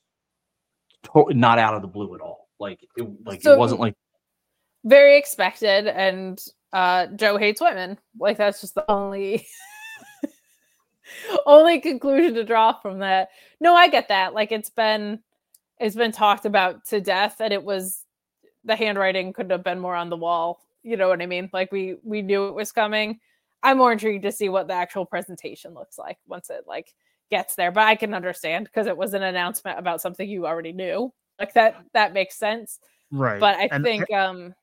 to- 1.05 1.33
not 1.33 1.61
out 1.61 1.75
of 1.75 1.83
the 1.83 1.89
blue 1.89 2.13
at 2.17 2.21
all. 2.21 2.49
Like 2.59 2.83
it, 2.97 3.07
like 3.25 3.43
So- 3.43 3.53
it 3.53 3.59
wasn't 3.59 3.81
like 3.81 3.95
Very 4.85 5.17
expected, 5.17 5.87
and 5.87 6.41
uh 6.73 7.07
Joe 7.09 7.37
hates 7.37 7.61
women. 7.61 7.99
Like 8.19 8.37
that's 8.37 8.61
just 8.61 8.75
the 8.75 8.85
only 8.91 9.47
only 11.47 11.81
conclusion 11.81 12.35
to 12.35 12.45
draw 12.45 12.73
from 12.81 12.99
that. 13.01 13.31
No, 13.61 13.75
I 13.75 13.89
get 13.89 14.09
that. 14.09 14.35
Like 14.35 14.53
it's 14.53 14.71
been 14.71 15.21
it's 15.79 15.97
been 15.97 16.13
talked 16.13 16.45
about 16.45 16.85
to 16.87 17.01
death, 17.01 17.37
and 17.41 17.53
it 17.53 17.63
was 17.63 18.05
the 18.65 18.77
handwriting 18.77 19.33
couldn't 19.33 19.51
have 19.53 19.65
been 19.65 19.79
more 19.81 19.95
on 19.95 20.11
the 20.11 20.17
wall. 20.17 20.61
You 20.83 20.97
know 20.97 21.09
what 21.09 21.23
I 21.23 21.27
mean? 21.27 21.49
Like 21.53 21.73
we 21.73 21.97
we 22.03 22.23
knew 22.23 22.49
it 22.49 22.55
was 22.55 22.73
coming. 22.73 23.21
I'm 23.63 23.79
more 23.79 23.93
intrigued 23.93 24.23
to 24.23 24.33
see 24.33 24.49
what 24.49 24.69
the 24.69 24.75
actual 24.75 25.05
presentation 25.05 25.75
looks 25.75 25.99
like 25.99 26.19
once 26.27 26.51
it 26.51 26.65
like 26.67 26.95
gets 27.31 27.57
there. 27.57 27.73
But 27.73 27.85
I 27.85 27.97
can 27.97 28.15
understand 28.15 28.67
because 28.67 28.87
it 28.87 28.97
was 28.97 29.15
an 29.15 29.23
announcement 29.23 29.79
about 29.79 30.01
something 30.01 30.29
you 30.29 30.47
already 30.47 30.73
knew. 30.73 31.13
Like 31.39 31.55
that 31.55 31.77
that 31.95 32.13
makes 32.13 32.37
sense. 32.37 32.79
Right. 33.11 33.41
But 33.41 33.57
I 33.57 33.69
And- 33.73 33.85
think 33.85 34.11
um 34.13 34.55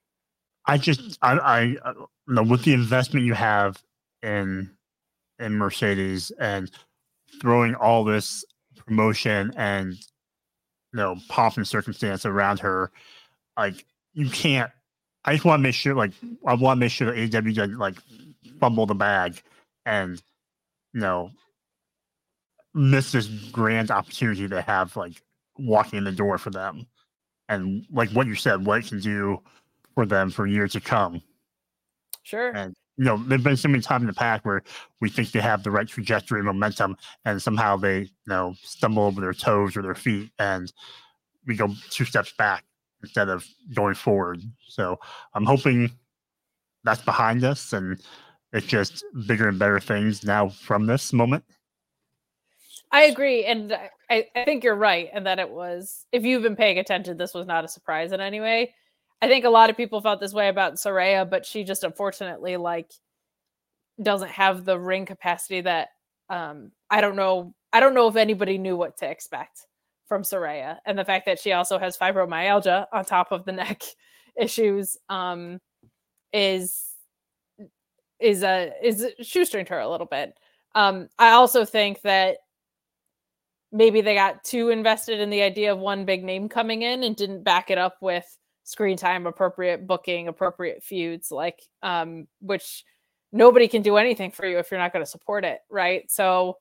I 0.67 0.77
just 0.77 1.17
I 1.21 1.33
I 1.33 1.75
uh, 1.83 1.93
you 2.27 2.33
know 2.33 2.43
with 2.43 2.63
the 2.63 2.73
investment 2.73 3.25
you 3.25 3.33
have 3.33 3.81
in 4.23 4.71
in 5.39 5.53
Mercedes 5.53 6.31
and 6.39 6.71
throwing 7.41 7.75
all 7.75 8.03
this 8.03 8.45
promotion 8.85 9.53
and 9.55 9.93
you 9.93 10.97
know 10.97 11.17
pomp 11.29 11.57
and 11.57 11.67
circumstance 11.67 12.25
around 12.25 12.59
her, 12.59 12.91
like 13.57 13.85
you 14.13 14.29
can't. 14.29 14.71
I 15.27 15.33
just 15.33 15.45
want 15.45 15.59
to 15.59 15.63
make 15.63 15.73
sure, 15.75 15.95
like 15.95 16.11
I 16.45 16.53
want 16.53 16.77
to 16.77 16.79
make 16.79 16.91
sure 16.91 17.11
that 17.11 17.15
AEW 17.15 17.55
doesn't 17.55 17.77
like 17.77 17.95
fumble 18.59 18.85
the 18.85 18.95
bag 18.95 19.41
and 19.85 20.21
you 20.93 21.01
know 21.01 21.31
miss 22.73 23.11
this 23.11 23.27
grand 23.27 23.89
opportunity 23.89 24.47
to 24.47 24.61
have 24.61 24.95
like 24.95 25.21
walking 25.57 25.97
in 25.97 26.03
the 26.03 26.11
door 26.11 26.37
for 26.37 26.49
them 26.49 26.85
and 27.47 27.85
like 27.91 28.09
what 28.11 28.27
you 28.27 28.35
said, 28.35 28.65
what 28.65 28.79
it 28.79 28.87
can 28.87 28.99
do 28.99 29.41
for 29.95 30.06
them 30.06 30.30
for 30.30 30.45
years 30.45 30.74
to 30.74 30.82
come. 30.82 31.22
sure. 32.24 32.49
And 32.51 32.75
you 32.98 33.06
know, 33.06 33.17
there've 33.17 33.43
been 33.43 33.57
so 33.57 33.67
many 33.67 33.82
times 33.82 34.03
in 34.03 34.07
the 34.07 34.14
past 34.14 34.45
where 34.45 34.64
we 35.01 35.09
think 35.09 35.32
they 35.32 35.41
have 35.41 35.64
the 35.64 35.72
right 35.72 35.88
trajectory 35.88 36.40
and 36.40 36.45
momentum, 36.45 36.95
and 37.25 37.41
somehow 37.41 37.75
they, 37.75 37.99
you 38.01 38.09
know, 38.27 38.56
stumble 38.61 39.03
over 39.03 39.19
their 39.19 39.33
toes 39.33 39.75
or 39.75 39.82
their 39.82 39.95
feet, 39.95 40.32
and 40.40 40.72
we 41.45 41.56
go 41.56 41.69
two 41.90 42.06
steps 42.06 42.33
back 42.38 42.64
instead 43.01 43.30
of 43.30 43.45
going 43.74 43.95
forward. 43.95 44.41
So 44.67 44.98
I'm 45.33 45.45
hoping 45.45 45.91
that's 46.83 47.01
behind 47.01 47.43
us, 47.43 47.74
and 47.74 47.99
it's 48.53 48.67
just 48.67 49.03
bigger 49.27 49.49
and 49.49 49.59
better 49.59 49.80
things 49.80 50.24
now 50.24 50.49
from 50.49 50.85
this 50.85 51.11
moment. 51.11 51.43
I 52.91 53.03
agree, 53.03 53.43
and 53.43 53.74
I, 54.09 54.27
I 54.35 54.45
think 54.45 54.64
you're 54.64 54.75
right, 54.75 55.09
and 55.11 55.25
that 55.25 55.40
it 55.40 55.49
was. 55.49 56.06
If 56.14 56.24
you've 56.24 56.43
been 56.43 56.56
paying 56.56 56.80
attention, 56.80 57.17
this 57.17 57.33
was 57.33 57.45
not 57.45 57.65
a 57.65 57.67
surprise 57.67 58.14
in 58.14 58.22
any 58.22 58.40
way. 58.40 58.74
I 59.25 59.27
think 59.27 59.43
a 59.43 59.49
lot 59.49 59.71
of 59.71 59.75
people 59.75 60.01
felt 60.01 60.19
this 60.19 60.33
way 60.35 60.49
about 60.49 60.75
Saraya, 60.75 61.27
but 61.27 61.47
she 61.47 61.63
just 61.63 61.83
unfortunately 61.83 62.57
like 62.57 62.91
doesn't 63.99 64.29
have 64.29 64.65
the 64.65 64.79
ring 64.79 65.07
capacity 65.07 65.61
that 65.61 65.87
um 66.29 66.71
I 66.91 67.01
don't 67.01 67.15
know. 67.15 67.55
I 67.73 67.79
don't 67.79 67.95
know 67.95 68.07
if 68.07 68.17
anybody 68.17 68.59
knew 68.59 68.77
what 68.77 68.97
to 68.99 69.09
expect 69.09 69.65
from 70.07 70.21
Saraya, 70.21 70.77
and 70.85 70.95
the 70.95 71.03
fact 71.03 71.25
that 71.25 71.39
she 71.39 71.53
also 71.53 71.79
has 71.79 71.97
fibromyalgia 71.97 72.85
on 72.93 73.03
top 73.03 73.31
of 73.31 73.45
the 73.45 73.51
neck 73.51 73.81
issues 74.39 74.95
um 75.09 75.59
is 76.31 76.85
is 78.19 78.43
a 78.43 78.73
is 78.83 79.07
shoestringed 79.23 79.69
her 79.69 79.79
a 79.79 79.89
little 79.89 80.05
bit. 80.05 80.37
Um, 80.75 81.09
I 81.17 81.31
also 81.31 81.65
think 81.65 82.03
that 82.03 82.37
maybe 83.71 84.01
they 84.01 84.13
got 84.13 84.43
too 84.43 84.69
invested 84.69 85.19
in 85.19 85.31
the 85.31 85.41
idea 85.41 85.71
of 85.71 85.79
one 85.79 86.05
big 86.05 86.23
name 86.23 86.47
coming 86.47 86.83
in 86.83 87.03
and 87.03 87.15
didn't 87.15 87.43
back 87.43 87.71
it 87.71 87.79
up 87.79 87.97
with 88.01 88.37
screen 88.65 88.97
time, 88.97 89.27
appropriate 89.27 89.87
booking, 89.87 90.27
appropriate 90.27 90.83
feuds, 90.83 91.31
like 91.31 91.61
um, 91.81 92.27
which 92.41 92.83
nobody 93.31 93.67
can 93.67 93.81
do 93.81 93.95
anything 93.95 94.31
for 94.31 94.45
you 94.45 94.57
if 94.57 94.69
you're 94.69 94.79
not 94.79 94.91
going 94.91 95.05
to 95.05 95.09
support 95.09 95.45
it, 95.45 95.59
right? 95.69 96.09
So 96.11 96.57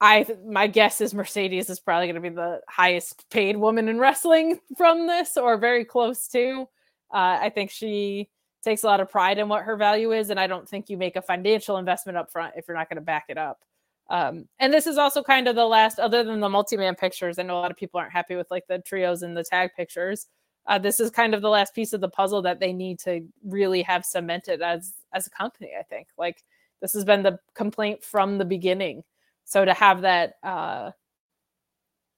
I 0.00 0.26
my 0.44 0.66
guess 0.66 1.00
is 1.00 1.14
Mercedes 1.14 1.70
is 1.70 1.78
probably 1.78 2.06
going 2.06 2.20
to 2.20 2.28
be 2.28 2.34
the 2.34 2.60
highest 2.68 3.28
paid 3.30 3.56
woman 3.56 3.88
in 3.88 3.98
wrestling 3.98 4.58
from 4.76 5.06
this 5.06 5.36
or 5.36 5.56
very 5.58 5.84
close 5.84 6.26
to. 6.28 6.66
Uh, 7.12 7.38
I 7.40 7.50
think 7.54 7.70
she 7.70 8.30
takes 8.64 8.82
a 8.82 8.86
lot 8.86 9.00
of 9.00 9.10
pride 9.10 9.38
in 9.38 9.48
what 9.48 9.64
her 9.64 9.76
value 9.76 10.12
is 10.12 10.30
and 10.30 10.40
I 10.40 10.46
don't 10.46 10.68
think 10.68 10.88
you 10.88 10.96
make 10.96 11.16
a 11.16 11.22
financial 11.22 11.76
investment 11.76 12.16
up 12.16 12.32
front 12.32 12.54
if 12.56 12.66
you're 12.66 12.76
not 12.76 12.88
going 12.88 12.96
to 12.96 13.02
back 13.02 13.26
it 13.28 13.36
up. 13.36 13.60
Um, 14.08 14.46
and 14.58 14.72
this 14.72 14.86
is 14.86 14.98
also 14.98 15.22
kind 15.22 15.48
of 15.48 15.56
the 15.56 15.64
last, 15.64 15.98
other 15.98 16.22
than 16.24 16.40
the 16.40 16.48
multi-man 16.48 16.94
pictures. 16.94 17.38
I 17.38 17.42
know 17.42 17.58
a 17.58 17.60
lot 17.60 17.70
of 17.70 17.76
people 17.76 17.98
aren't 18.00 18.12
happy 18.12 18.36
with 18.36 18.50
like 18.50 18.64
the 18.68 18.78
trios 18.80 19.22
and 19.22 19.36
the 19.36 19.44
tag 19.44 19.70
pictures. 19.76 20.26
Uh, 20.66 20.78
this 20.78 21.00
is 21.00 21.10
kind 21.10 21.34
of 21.34 21.42
the 21.42 21.48
last 21.48 21.74
piece 21.74 21.92
of 21.92 22.00
the 22.00 22.08
puzzle 22.08 22.42
that 22.42 22.60
they 22.60 22.72
need 22.72 22.98
to 23.00 23.26
really 23.44 23.82
have 23.82 24.04
cemented 24.04 24.62
as 24.62 24.94
as 25.12 25.26
a 25.26 25.30
company. 25.30 25.70
I 25.78 25.82
think 25.82 26.08
like 26.16 26.42
this 26.80 26.92
has 26.92 27.04
been 27.04 27.22
the 27.22 27.38
complaint 27.54 28.04
from 28.04 28.38
the 28.38 28.44
beginning. 28.44 29.02
So 29.44 29.64
to 29.64 29.74
have 29.74 30.02
that 30.02 30.34
uh, 30.42 30.92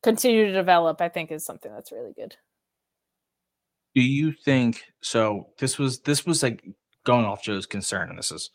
continue 0.03 0.47
to 0.47 0.53
develop, 0.53 1.01
I 1.01 1.09
think, 1.09 1.33
is 1.33 1.45
something 1.45 1.73
that's 1.73 1.93
really 1.93 2.13
good. 2.13 2.37
Do 3.95 4.03
you 4.03 4.33
think 4.33 4.85
so? 5.01 5.49
This 5.59 5.79
was 5.79 6.01
this 6.01 6.27
was 6.27 6.43
like 6.43 6.65
going 7.05 7.25
off 7.25 7.43
Joe's 7.43 7.67
concern, 7.67 8.11
and 8.11 8.19
this 8.19 8.33
is. 8.33 8.51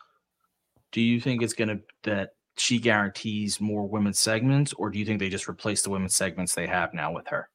Do 0.92 1.01
you 1.01 1.22
think 1.22 1.43
it's 1.43 1.53
gonna 1.53 1.80
that 2.03 2.32
she 2.58 2.80
guarantees 2.80 3.61
more 3.61 3.88
women's 3.88 4.19
segments, 4.19 4.74
or 4.74 4.90
do 4.90 5.00
you 5.00 5.06
think 5.06 5.19
they 5.19 5.30
just 5.30 5.48
replace 5.48 5.82
the 5.82 5.90
women's 5.90 6.16
segments 6.16 6.56
they 6.56 6.68
have 6.68 6.93
now 6.93 7.14
with 7.14 7.27
her? 7.27 7.50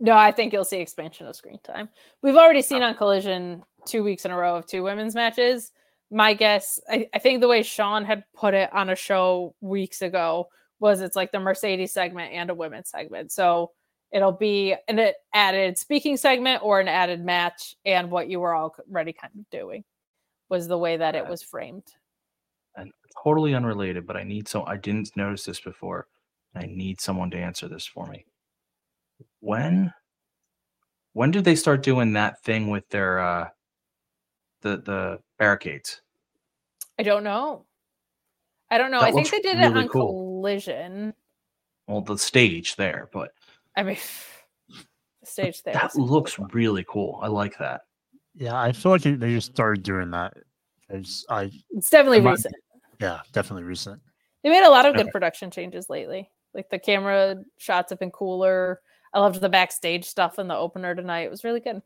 No, 0.00 0.16
I 0.16 0.32
think 0.32 0.52
you'll 0.52 0.64
see 0.64 0.78
expansion 0.78 1.26
of 1.26 1.36
screen 1.36 1.58
time. 1.62 1.88
We've 2.22 2.36
already 2.36 2.62
seen 2.62 2.82
oh. 2.82 2.86
on 2.86 2.94
Collision 2.94 3.62
two 3.86 4.02
weeks 4.02 4.24
in 4.24 4.30
a 4.30 4.36
row 4.36 4.56
of 4.56 4.66
two 4.66 4.82
women's 4.82 5.14
matches. 5.14 5.72
My 6.10 6.34
guess, 6.34 6.80
I, 6.88 7.08
I 7.14 7.18
think 7.18 7.40
the 7.40 7.48
way 7.48 7.62
Sean 7.62 8.04
had 8.04 8.24
put 8.34 8.54
it 8.54 8.72
on 8.72 8.90
a 8.90 8.96
show 8.96 9.54
weeks 9.60 10.02
ago 10.02 10.48
was 10.80 11.00
it's 11.00 11.16
like 11.16 11.32
the 11.32 11.40
Mercedes 11.40 11.92
segment 11.92 12.32
and 12.32 12.50
a 12.50 12.54
women's 12.54 12.90
segment. 12.90 13.32
So 13.32 13.72
it'll 14.12 14.32
be 14.32 14.74
an 14.88 15.12
added 15.32 15.78
speaking 15.78 16.16
segment 16.16 16.62
or 16.62 16.80
an 16.80 16.88
added 16.88 17.24
match, 17.24 17.76
and 17.84 18.10
what 18.10 18.28
you 18.28 18.40
were 18.40 18.54
already 18.54 19.12
kind 19.12 19.32
of 19.38 19.48
doing 19.50 19.84
was 20.48 20.68
the 20.68 20.78
way 20.78 20.96
that 20.96 21.14
it 21.14 21.26
was 21.26 21.42
framed. 21.42 21.86
And 22.76 22.92
totally 23.22 23.54
unrelated, 23.54 24.06
but 24.06 24.16
I 24.16 24.24
need 24.24 24.48
so 24.48 24.64
I 24.66 24.76
didn't 24.76 25.16
notice 25.16 25.44
this 25.44 25.60
before. 25.60 26.08
I 26.54 26.66
need 26.66 27.00
someone 27.00 27.30
to 27.30 27.38
answer 27.38 27.68
this 27.68 27.86
for 27.86 28.06
me 28.06 28.26
when 29.44 29.92
when 31.12 31.30
did 31.30 31.44
they 31.44 31.54
start 31.54 31.82
doing 31.82 32.12
that 32.14 32.42
thing 32.42 32.68
with 32.70 32.88
their 32.88 33.18
uh 33.20 33.48
the 34.62 34.78
the 34.78 35.18
barricades? 35.38 36.00
I 36.98 37.02
don't 37.02 37.24
know. 37.24 37.66
I 38.70 38.78
don't 38.78 38.90
know. 38.90 39.00
That 39.00 39.08
I 39.08 39.12
think 39.12 39.30
they 39.30 39.40
did 39.40 39.58
really 39.58 39.70
it 39.70 39.76
on 39.84 39.88
cool. 39.88 40.40
Collision. 40.40 41.14
Well, 41.86 42.00
the 42.00 42.16
stage 42.16 42.76
there, 42.76 43.08
but 43.12 43.30
I 43.76 43.82
mean, 43.82 43.98
the 45.20 45.26
stage 45.26 45.62
there. 45.62 45.74
that 45.74 45.94
was- 45.94 45.96
looks 46.10 46.38
really 46.38 46.84
cool. 46.88 47.18
I 47.22 47.28
like 47.28 47.58
that. 47.58 47.82
Yeah, 48.36 48.58
I 48.60 48.72
feel 48.72 48.90
like 48.92 49.02
they 49.02 49.12
they 49.14 49.34
just 49.34 49.52
started 49.52 49.82
doing 49.84 50.10
that. 50.10 50.34
It's, 50.88 51.24
I 51.28 51.50
It's 51.70 51.90
definitely 51.90 52.18
I 52.18 52.22
might- 52.22 52.30
recent. 52.32 52.54
Yeah, 53.00 53.20
definitely 53.32 53.64
recent. 53.64 54.00
They 54.42 54.50
made 54.50 54.64
a 54.64 54.70
lot 54.70 54.86
of 54.86 54.94
good 54.94 55.02
Okay. 55.06 55.10
production 55.10 55.50
changes 55.50 55.88
lately. 55.90 56.30
Like 56.52 56.68
the 56.70 56.78
camera 56.78 57.36
shots 57.58 57.90
have 57.90 57.98
been 57.98 58.10
cooler. 58.10 58.80
I 59.14 59.20
loved 59.20 59.40
the 59.40 59.48
backstage 59.48 60.04
stuff 60.04 60.38
in 60.38 60.48
the 60.48 60.56
opener 60.56 60.94
tonight. 60.94 61.22
It 61.22 61.30
was 61.30 61.44
really 61.44 61.60
good. 61.60 61.80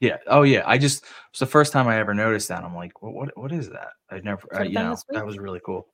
Yeah. 0.00 0.16
Oh 0.26 0.42
yeah. 0.42 0.64
I 0.66 0.76
just 0.76 1.04
it's 1.30 1.38
the 1.38 1.46
first 1.46 1.72
time 1.72 1.86
I 1.86 1.98
ever 1.98 2.12
noticed 2.12 2.48
that. 2.48 2.64
I'm 2.64 2.74
like, 2.74 3.00
what 3.00 3.14
what, 3.14 3.38
what 3.38 3.52
is 3.52 3.70
that? 3.70 3.90
I 4.10 4.20
never 4.20 4.46
Could've 4.48 4.66
you 4.66 4.74
know, 4.74 4.96
that 5.10 5.24
was 5.24 5.38
really 5.38 5.60
cool. 5.64 5.86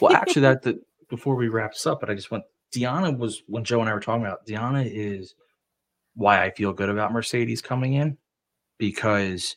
Well, 0.00 0.14
actually 0.14 0.42
that 0.42 0.62
the 0.62 0.80
before 1.08 1.34
we 1.34 1.48
wrap 1.48 1.72
this 1.72 1.86
up, 1.86 2.00
but 2.00 2.10
I 2.10 2.14
just 2.14 2.30
went 2.30 2.44
Deonna 2.72 3.16
was 3.16 3.42
when 3.46 3.64
Joe 3.64 3.80
and 3.80 3.88
I 3.88 3.94
were 3.94 4.00
talking 4.00 4.24
about 4.24 4.46
Deonna 4.46 4.88
is 4.88 5.34
why 6.14 6.44
I 6.44 6.50
feel 6.50 6.72
good 6.72 6.88
about 6.90 7.12
Mercedes 7.12 7.62
coming 7.62 7.94
in 7.94 8.18
because 8.78 9.56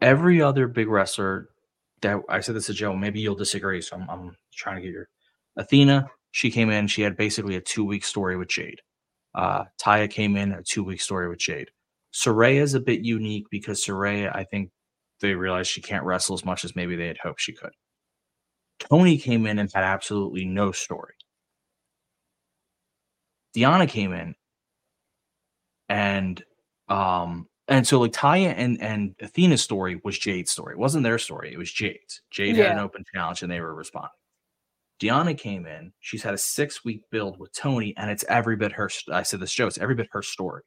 every 0.00 0.40
other 0.40 0.68
big 0.68 0.88
wrestler 0.88 1.48
that 2.02 2.20
I 2.28 2.40
said 2.40 2.56
this 2.56 2.66
to 2.66 2.74
Joe, 2.74 2.94
maybe 2.94 3.20
you'll 3.20 3.34
disagree. 3.34 3.80
So 3.80 3.96
I'm, 3.96 4.08
I'm 4.08 4.36
trying 4.54 4.76
to 4.76 4.82
get 4.82 4.92
your 4.92 5.08
Athena. 5.56 6.10
She 6.30 6.50
came 6.50 6.70
in, 6.70 6.86
she 6.86 7.02
had 7.02 7.16
basically 7.16 7.56
a 7.56 7.60
two 7.60 7.84
week 7.84 8.04
story 8.04 8.36
with 8.36 8.48
Jade. 8.48 8.80
Uh, 9.34 9.64
Taya 9.80 10.10
came 10.10 10.36
in, 10.36 10.52
a 10.52 10.62
two 10.62 10.84
week 10.84 11.00
story 11.00 11.28
with 11.28 11.38
Jade. 11.38 11.70
Saraya 12.12 12.60
is 12.60 12.74
a 12.74 12.80
bit 12.80 13.00
unique 13.00 13.46
because 13.50 13.84
Saraya, 13.84 14.34
I 14.34 14.44
think 14.44 14.70
they 15.20 15.34
realized 15.34 15.70
she 15.70 15.80
can't 15.80 16.04
wrestle 16.04 16.34
as 16.34 16.44
much 16.44 16.64
as 16.64 16.76
maybe 16.76 16.96
they 16.96 17.06
had 17.06 17.18
hoped 17.18 17.40
she 17.40 17.52
could. 17.52 17.72
Toni 18.78 19.16
came 19.16 19.46
in 19.46 19.58
and 19.58 19.70
had 19.72 19.84
absolutely 19.84 20.44
no 20.44 20.72
story. 20.72 21.14
Deonna 23.56 23.88
came 23.88 24.12
in 24.12 24.34
and 25.88 26.42
um 26.88 27.46
and 27.68 27.86
so 27.86 28.00
like 28.00 28.12
Taya 28.12 28.54
and 28.56 28.80
and 28.82 29.16
Athena's 29.18 29.62
story 29.62 30.00
was 30.04 30.18
Jade's 30.18 30.50
story. 30.50 30.72
It 30.72 30.78
wasn't 30.78 31.04
their 31.04 31.18
story, 31.18 31.52
it 31.52 31.58
was 31.58 31.70
Jade's. 31.70 32.22
Jade 32.30 32.56
had 32.56 32.72
an 32.72 32.78
open 32.78 33.04
challenge 33.14 33.42
and 33.42 33.52
they 33.52 33.60
were 33.60 33.74
responding. 33.74 34.10
Deonna 35.02 35.36
came 35.36 35.66
in. 35.66 35.92
She's 35.98 36.22
had 36.22 36.34
a 36.34 36.38
six 36.38 36.84
week 36.84 37.02
build 37.10 37.38
with 37.38 37.52
Toni, 37.52 37.92
and 37.96 38.08
it's 38.08 38.24
every 38.28 38.56
bit 38.56 38.70
her. 38.72 38.88
I 39.12 39.24
said 39.24 39.40
this 39.40 39.50
show. 39.50 39.66
It's 39.66 39.78
every 39.78 39.96
bit 39.96 40.08
her 40.12 40.22
story. 40.22 40.62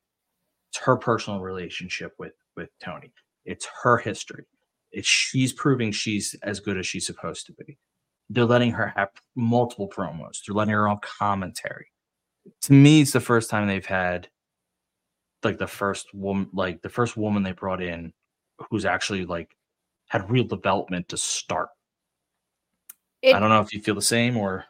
It's 0.69 0.79
her 0.79 0.97
personal 0.97 1.39
relationship 1.39 2.11
with 2.19 2.33
with 2.57 2.69
Toni. 2.83 3.13
It's 3.45 3.65
her 3.83 3.97
history. 3.97 4.43
It's 4.91 5.07
she's 5.07 5.53
proving 5.53 5.91
she's 5.91 6.35
as 6.43 6.59
good 6.59 6.77
as 6.77 6.85
she's 6.85 7.05
supposed 7.05 7.45
to 7.45 7.53
be. 7.53 7.77
They're 8.29 8.45
letting 8.45 8.71
her 8.71 8.91
have 8.95 9.09
multiple 9.35 9.87
promos. 9.87 10.41
They're 10.45 10.55
letting 10.55 10.73
her 10.73 10.87
on 10.87 10.99
commentary. 11.01 11.87
To 12.63 12.73
me, 12.73 13.01
it's 13.01 13.11
the 13.11 13.19
first 13.21 13.49
time 13.49 13.67
they've 13.67 13.85
had 13.85 14.27
like 15.43 15.59
the 15.59 15.67
first 15.67 16.13
woman, 16.13 16.49
like 16.53 16.81
the 16.81 16.89
first 16.89 17.15
woman 17.15 17.43
they 17.43 17.53
brought 17.53 17.81
in, 17.81 18.11
who's 18.69 18.83
actually 18.83 19.25
like 19.25 19.55
had 20.09 20.29
real 20.29 20.43
development 20.43 21.07
to 21.09 21.17
start. 21.17 21.69
It- 23.25 23.35
I 23.35 23.39
don't 23.39 23.49
know 23.49 23.61
if 23.61 23.73
you 23.73 23.81
feel 23.81 23.95
the 23.95 24.01
same 24.01 24.37
or 24.37 24.65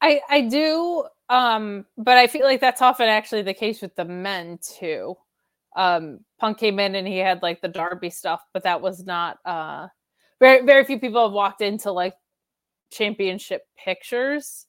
I 0.00 0.20
I 0.28 0.40
do, 0.42 1.04
um, 1.28 1.84
but 1.96 2.16
I 2.18 2.26
feel 2.26 2.44
like 2.44 2.60
that's 2.60 2.82
often 2.82 3.08
actually 3.08 3.42
the 3.42 3.54
case 3.54 3.80
with 3.82 3.94
the 3.94 4.04
men 4.04 4.58
too. 4.58 5.16
Um, 5.76 6.20
Punk 6.38 6.58
came 6.58 6.78
in 6.78 6.94
and 6.94 7.06
he 7.06 7.18
had 7.18 7.42
like 7.42 7.60
the 7.60 7.68
Darby 7.68 8.10
stuff, 8.10 8.40
but 8.52 8.62
that 8.64 8.80
was 8.80 9.04
not 9.04 9.38
uh 9.44 9.88
very 10.40 10.64
very 10.64 10.84
few 10.84 10.98
people 10.98 11.22
have 11.24 11.32
walked 11.32 11.60
into 11.62 11.92
like 11.92 12.14
championship 12.92 13.62
pictures. 13.82 14.66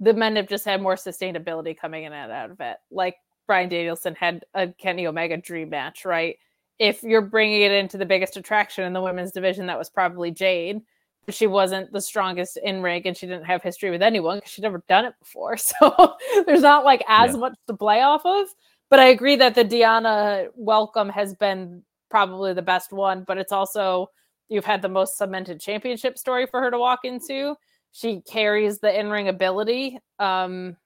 The 0.00 0.12
men 0.14 0.36
have 0.36 0.48
just 0.48 0.64
had 0.64 0.82
more 0.82 0.96
sustainability 0.96 1.76
coming 1.76 2.04
in 2.04 2.12
and 2.12 2.32
out 2.32 2.50
of 2.50 2.60
it. 2.60 2.76
Like 2.90 3.16
Bryan 3.46 3.68
Danielson 3.68 4.14
had 4.14 4.44
a 4.54 4.68
Kenny 4.68 5.06
Omega 5.06 5.36
dream 5.36 5.70
match, 5.70 6.04
right? 6.04 6.36
If 6.78 7.02
you're 7.02 7.22
bringing 7.22 7.62
it 7.62 7.72
into 7.72 7.96
the 7.96 8.04
biggest 8.06 8.36
attraction 8.36 8.84
in 8.84 8.92
the 8.92 9.00
women's 9.00 9.32
division, 9.32 9.66
that 9.66 9.78
was 9.78 9.88
probably 9.88 10.30
Jade. 10.30 10.80
She 11.28 11.46
wasn't 11.48 11.92
the 11.92 12.00
strongest 12.00 12.56
in 12.62 12.82
ring 12.82 13.02
and 13.04 13.16
she 13.16 13.26
didn't 13.26 13.46
have 13.46 13.62
history 13.62 13.90
with 13.90 14.02
anyone 14.02 14.38
because 14.38 14.52
she'd 14.52 14.62
never 14.62 14.82
done 14.88 15.04
it 15.06 15.14
before. 15.18 15.56
So 15.80 16.16
there's 16.46 16.62
not 16.62 16.84
like 16.84 17.02
as 17.08 17.32
Yeah. 17.32 17.38
much 17.40 17.54
to 17.66 17.74
play 17.76 18.00
off 18.02 18.24
of. 18.24 18.48
But 18.90 19.00
I 19.00 19.06
agree 19.06 19.34
that 19.36 19.54
the 19.56 19.64
Deonna 19.64 20.48
welcome 20.54 21.08
has 21.08 21.34
been 21.34 21.82
probably 22.10 22.52
the 22.54 22.62
best 22.62 22.92
one, 22.92 23.24
but 23.26 23.38
it's 23.38 23.50
also 23.52 24.08
you've 24.48 24.64
had 24.64 24.82
the 24.82 24.88
most 24.88 25.16
cemented 25.18 25.60
championship 25.60 26.16
story 26.16 26.46
for 26.46 26.60
her 26.60 26.70
to 26.70 26.78
walk 26.78 27.00
into. 27.04 27.56
She 27.90 28.20
carries 28.20 28.78
the 28.78 28.96
in-ring 28.96 29.26
ability. 29.28 29.98
Um, 30.20 30.76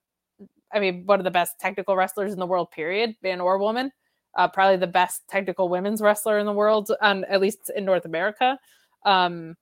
I 0.73 0.81
mean, 0.81 1.05
one 1.07 1.21
of 1.21 1.25
the 1.25 1.31
best 1.31 1.59
technical 1.61 1.97
wrestlers 1.97 2.33
in 2.33 2.39
the 2.39 2.47
world, 2.47 2.71
period, 2.71 3.17
man 3.23 3.41
or 3.41 3.59
woman. 3.59 3.93
uh, 4.37 4.49
probably 4.49 4.77
the 4.77 4.87
best 4.87 5.23
technical 5.29 5.69
women's 5.69 6.01
wrestler 6.01 6.39
in 6.39 6.47
the 6.47 6.53
world, 6.53 6.91
um, 7.03 7.25
at 7.29 7.41
least 7.41 7.71
in 7.77 7.85
North 7.85 8.05
America. 8.05 8.59
Um, 9.05 9.57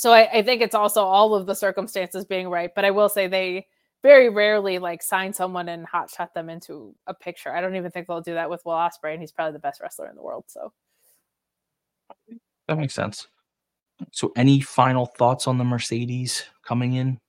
so 0.00 0.12
I, 0.12 0.28
I 0.38 0.42
think 0.42 0.62
it's 0.62 0.74
also 0.74 1.02
all 1.02 1.34
of 1.34 1.46
the 1.46 1.54
circumstances 1.54 2.24
being 2.24 2.48
right. 2.48 2.70
But 2.74 2.84
I 2.84 2.90
will 2.90 3.08
say 3.08 3.26
they 3.26 3.66
very 4.02 4.28
rarely 4.30 4.78
like 4.78 5.02
sign 5.02 5.32
someone 5.32 5.68
and 5.68 5.86
hotshot 5.86 6.32
them 6.34 6.48
into 6.48 6.94
a 7.06 7.14
picture. 7.14 7.54
I 7.54 7.60
don't 7.60 7.76
even 7.76 7.90
think 7.90 8.06
they'll 8.06 8.20
do 8.20 8.34
that 8.34 8.48
with 8.48 8.64
Will 8.64 8.72
Ospreay, 8.72 9.12
and 9.12 9.20
he's 9.20 9.32
probably 9.32 9.52
the 9.52 9.58
best 9.58 9.80
wrestler 9.80 10.08
in 10.08 10.16
the 10.16 10.22
world. 10.22 10.44
So 10.48 10.72
That 12.66 12.78
makes 12.78 12.94
sense. 12.94 13.26
So, 14.12 14.32
any 14.36 14.60
final 14.60 15.04
thoughts 15.06 15.46
on 15.46 15.58
the 15.58 15.64
Mercedes 15.64 16.44
coming 16.64 16.94
in? 16.94 17.20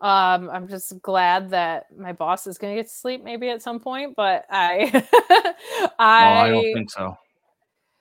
Um, 0.00 0.50
I'm 0.50 0.66
just 0.68 1.00
glad 1.02 1.50
that 1.50 1.86
my 1.96 2.12
boss 2.12 2.46
is 2.46 2.58
gonna 2.58 2.74
get 2.74 2.88
to 2.88 2.92
sleep 2.92 3.22
maybe 3.22 3.48
at 3.48 3.62
some 3.62 3.78
point, 3.78 4.14
but 4.16 4.44
I 4.50 4.90
Oh, 5.80 5.88
I, 5.98 6.42
I 6.42 6.50
don't 6.50 6.72
think 6.72 6.90
so. 6.90 7.16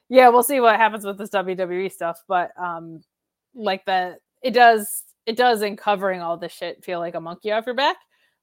yeah, 0.10 0.30
we'll 0.30 0.44
see 0.44 0.60
what 0.60 0.76
happens 0.78 1.06
with 1.06 1.18
this 1.18 1.30
WWE 1.30 1.92
stuff, 1.92 2.24
but 2.28 2.52
um 2.60 3.04
like 3.56 3.86
that 3.86 4.20
it 4.42 4.52
does 4.52 5.04
it 5.26 5.38
does 5.38 5.62
in 5.62 5.78
covering 5.78 6.22
all 6.22 6.38
this 6.38 6.52
shit 6.52 6.84
feel 6.84 7.00
like 7.00 7.16
a 7.16 7.22
monkey 7.22 7.52
off 7.52 7.66
your 7.66 7.76
back. 7.76 7.98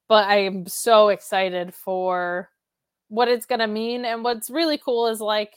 But 0.09 0.29
I 0.29 0.45
am 0.45 0.67
so 0.67 1.09
excited 1.09 1.75
for 1.75 2.51
what 3.09 3.29
it's 3.29 3.47
gonna 3.47 3.67
mean. 3.67 4.05
And 4.05 4.25
what's 4.25 4.51
really 4.51 4.79
cool 4.79 5.09
is 5.09 5.21
like 5.21 5.55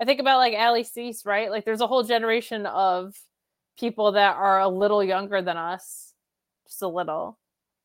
I 0.00 0.04
think 0.04 0.20
about 0.20 0.38
like 0.38 0.54
Ali 0.56 0.84
Cease, 0.84 1.26
right? 1.26 1.50
Like 1.50 1.64
there's 1.64 1.80
a 1.80 1.86
whole 1.86 2.02
generation 2.02 2.66
of 2.66 3.14
people 3.78 4.12
that 4.12 4.36
are 4.36 4.60
a 4.60 4.68
little 4.68 5.02
younger 5.02 5.42
than 5.42 5.56
us, 5.56 6.14
just 6.66 6.82
a 6.82 6.88
little. 6.88 7.38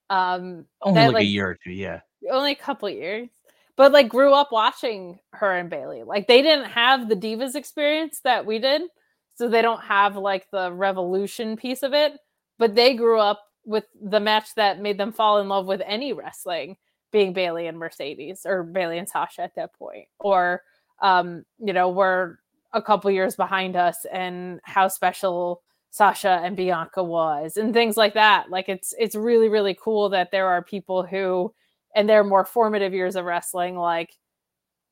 Um 0.10 0.66
Only 0.82 1.02
that, 1.02 1.14
like, 1.14 1.24
a 1.24 1.26
year 1.26 1.50
or 1.50 1.58
two, 1.64 1.72
yeah. 1.72 2.02
only 2.32 2.52
a 2.52 2.56
couple 2.56 2.90
years 2.90 3.30
but 3.76 3.92
like 3.92 4.08
grew 4.08 4.34
up 4.34 4.52
watching 4.52 5.20
her 5.34 5.52
and 5.52 5.70
bailey 5.70 6.04
like 6.04 6.28
they 6.28 6.42
didn't 6.42 6.66
have 6.66 7.10
the 7.10 7.16
divas 7.16 7.56
experience 7.56 8.20
that 8.24 8.46
we 8.46 8.60
did 8.60 8.82
so 9.36 9.48
they 9.48 9.62
don't 9.62 9.84
have 9.84 10.16
like 10.16 10.50
the 10.52 10.72
revolution 10.72 11.56
piece 11.56 11.84
of 11.84 11.94
it 11.94 12.14
but 12.58 12.76
they 12.76 12.94
grew 12.94 13.20
up 13.20 13.44
with 13.66 13.86
the 14.02 14.20
match 14.20 14.54
that 14.56 14.82
made 14.82 14.98
them 14.98 15.12
fall 15.12 15.40
in 15.40 15.48
love 15.48 15.66
with 15.68 15.82
any 15.86 16.14
wrestling 16.14 16.78
being 17.12 17.34
bailey 17.34 17.68
and 17.68 17.78
mercedes 17.78 18.46
or 18.46 18.64
bailey 18.64 18.98
and 18.98 19.10
sasha 19.10 19.42
at 19.42 19.56
that 19.56 19.74
point 19.74 20.08
or 20.20 20.62
um 21.02 21.44
you 21.60 21.74
know 21.74 21.90
we're 21.90 22.38
a 22.74 22.82
couple 22.82 23.10
years 23.10 23.36
behind 23.36 23.76
us 23.76 24.06
and 24.12 24.60
how 24.64 24.88
special 24.88 25.62
Sasha 25.96 26.42
and 26.44 26.58
Bianca 26.58 27.02
was 27.02 27.56
and 27.56 27.74
things 27.74 27.96
like 27.96 28.16
that. 28.16 28.50
Like 28.50 28.68
it's 28.68 28.94
it's 29.00 29.16
really 29.16 29.48
really 29.48 29.78
cool 29.82 30.10
that 30.10 30.30
there 30.30 30.48
are 30.48 30.62
people 30.62 31.04
who 31.04 31.54
in 31.96 32.06
their 32.06 32.22
more 32.22 32.44
formative 32.44 32.94
years 32.94 33.16
of 33.16 33.24
wrestling 33.24 33.78
like 33.78 34.14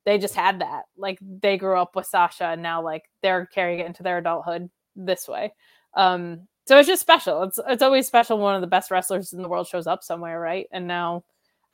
they 0.05 0.17
just 0.17 0.35
had 0.35 0.61
that. 0.61 0.83
Like 0.97 1.19
they 1.21 1.57
grew 1.57 1.77
up 1.77 1.95
with 1.95 2.05
Sasha 2.05 2.45
and 2.45 2.61
now 2.61 2.81
like 2.81 3.03
they're 3.21 3.45
carrying 3.45 3.79
it 3.79 3.85
into 3.85 4.03
their 4.03 4.17
adulthood 4.17 4.69
this 4.95 5.27
way. 5.27 5.53
Um 5.95 6.47
so 6.65 6.77
it's 6.77 6.87
just 6.87 7.01
special. 7.01 7.43
It's 7.43 7.59
it's 7.67 7.83
always 7.83 8.07
special 8.07 8.37
when 8.37 8.43
one 8.43 8.55
of 8.55 8.61
the 8.61 8.67
best 8.67 8.91
wrestlers 8.91 9.33
in 9.33 9.41
the 9.41 9.49
world 9.49 9.67
shows 9.67 9.87
up 9.87 10.03
somewhere, 10.03 10.39
right? 10.39 10.67
And 10.71 10.87
now 10.87 11.23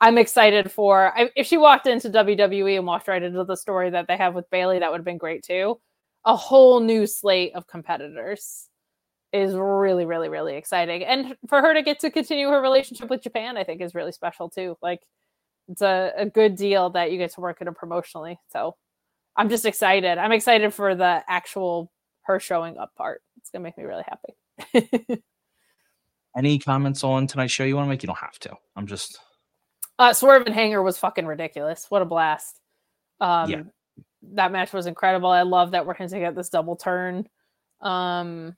I'm 0.00 0.18
excited 0.18 0.70
for 0.72 1.16
I, 1.16 1.30
if 1.36 1.46
she 1.46 1.56
walked 1.58 1.86
into 1.86 2.10
WWE 2.10 2.76
and 2.76 2.86
walked 2.86 3.08
right 3.08 3.22
into 3.22 3.44
the 3.44 3.56
story 3.56 3.90
that 3.90 4.06
they 4.08 4.16
have 4.16 4.34
with 4.34 4.50
Bailey, 4.50 4.78
that 4.78 4.90
would 4.90 4.98
have 4.98 5.04
been 5.04 5.18
great 5.18 5.44
too. 5.44 5.80
A 6.24 6.36
whole 6.36 6.80
new 6.80 7.06
slate 7.06 7.54
of 7.54 7.66
competitors 7.66 8.68
is 9.32 9.54
really, 9.54 10.04
really, 10.06 10.28
really 10.28 10.56
exciting. 10.56 11.04
And 11.04 11.36
for 11.48 11.60
her 11.60 11.74
to 11.74 11.82
get 11.82 12.00
to 12.00 12.10
continue 12.10 12.48
her 12.48 12.60
relationship 12.60 13.08
with 13.10 13.22
Japan, 13.22 13.56
I 13.56 13.64
think 13.64 13.80
is 13.80 13.94
really 13.94 14.12
special 14.12 14.48
too. 14.50 14.76
Like 14.82 15.00
it's 15.70 15.82
a, 15.82 16.12
a 16.16 16.26
good 16.26 16.56
deal 16.56 16.90
that 16.90 17.12
you 17.12 17.18
get 17.18 17.32
to 17.32 17.40
work 17.40 17.60
in 17.60 17.68
it 17.68 17.74
promotionally. 17.74 18.36
So 18.52 18.76
I'm 19.36 19.48
just 19.48 19.64
excited. 19.64 20.18
I'm 20.18 20.32
excited 20.32 20.74
for 20.74 20.94
the 20.94 21.22
actual 21.28 21.90
her 22.22 22.40
showing 22.40 22.76
up 22.76 22.94
part. 22.96 23.22
It's 23.38 23.50
gonna 23.50 23.62
make 23.62 23.78
me 23.78 23.84
really 23.84 24.04
happy. 24.06 25.22
Any 26.36 26.58
comments 26.58 27.02
on 27.02 27.26
tonight's 27.26 27.52
show 27.52 27.64
you 27.64 27.74
want 27.76 27.86
to 27.86 27.88
make? 27.88 28.02
You 28.02 28.06
don't 28.08 28.18
have 28.18 28.38
to. 28.40 28.54
I'm 28.76 28.86
just 28.86 29.18
Uh, 29.98 30.12
Swerve 30.12 30.46
and 30.46 30.54
Hanger 30.54 30.82
was 30.82 30.98
fucking 30.98 31.26
ridiculous. 31.26 31.86
What 31.88 32.02
a 32.02 32.04
blast. 32.04 32.60
Um, 33.20 33.50
Yeah. 33.50 33.62
That 34.34 34.52
match 34.52 34.72
was 34.72 34.86
incredible. 34.86 35.30
I 35.30 35.42
love 35.42 35.70
that 35.70 35.86
we're 35.86 35.94
hinting 35.94 36.24
at 36.24 36.34
this 36.36 36.50
double 36.50 36.76
turn. 36.76 37.26
Um, 37.80 38.54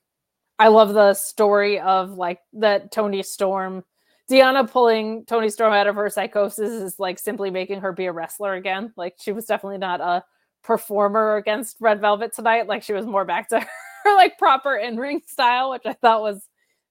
I 0.59 0.69
love 0.69 0.93
the 0.93 1.15
story 1.15 1.79
of 1.81 2.13
like 2.15 2.41
that 2.55 2.91
Toni 2.91 3.23
Storm, 3.23 3.85
Deonna 4.31 4.71
pulling 4.71 5.25
Toni 5.27 5.51
Storm 5.51 5.73
out 5.73 5.87
of 5.87 5.97
her 5.97 6.09
psychosis 6.09 6.71
is 6.71 6.99
like 6.99 7.19
simply 7.19 7.51
making 7.51 7.81
her 7.81 7.93
be 7.93 8.07
a 8.07 8.13
wrestler 8.13 8.55
again. 8.55 8.93
Like 8.97 9.17
she 9.21 9.33
was 9.33 9.47
definitely 9.47 9.79
not 9.79 10.01
a 10.01 10.25
performer 10.63 11.37
against 11.37 11.77
Red 11.81 12.01
Velvet 12.01 12.35
tonight. 12.35 12.67
Like 12.67 12.83
she 12.83 12.93
was 12.93 13.07
more 13.07 13.25
back 13.25 13.49
to 13.49 13.61
her 14.05 14.17
like 14.17 14.39
proper 14.39 14.77
in 14.77 14.97
ring 14.97 15.23
style, 15.27 15.71
which 15.71 15.83
I 15.85 15.93
thought 15.95 16.23
was 16.23 16.49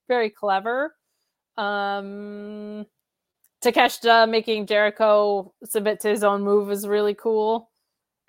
very 0.08 0.30
clever. 0.30 0.94
Um, 1.56 2.86
Takeshita 3.62 4.28
making 4.28 4.66
Jericho 4.66 5.54
submit 5.64 6.00
to 6.00 6.08
his 6.08 6.24
own 6.24 6.42
move 6.42 6.70
is 6.70 6.86
really 6.86 7.14
cool. 7.14 7.70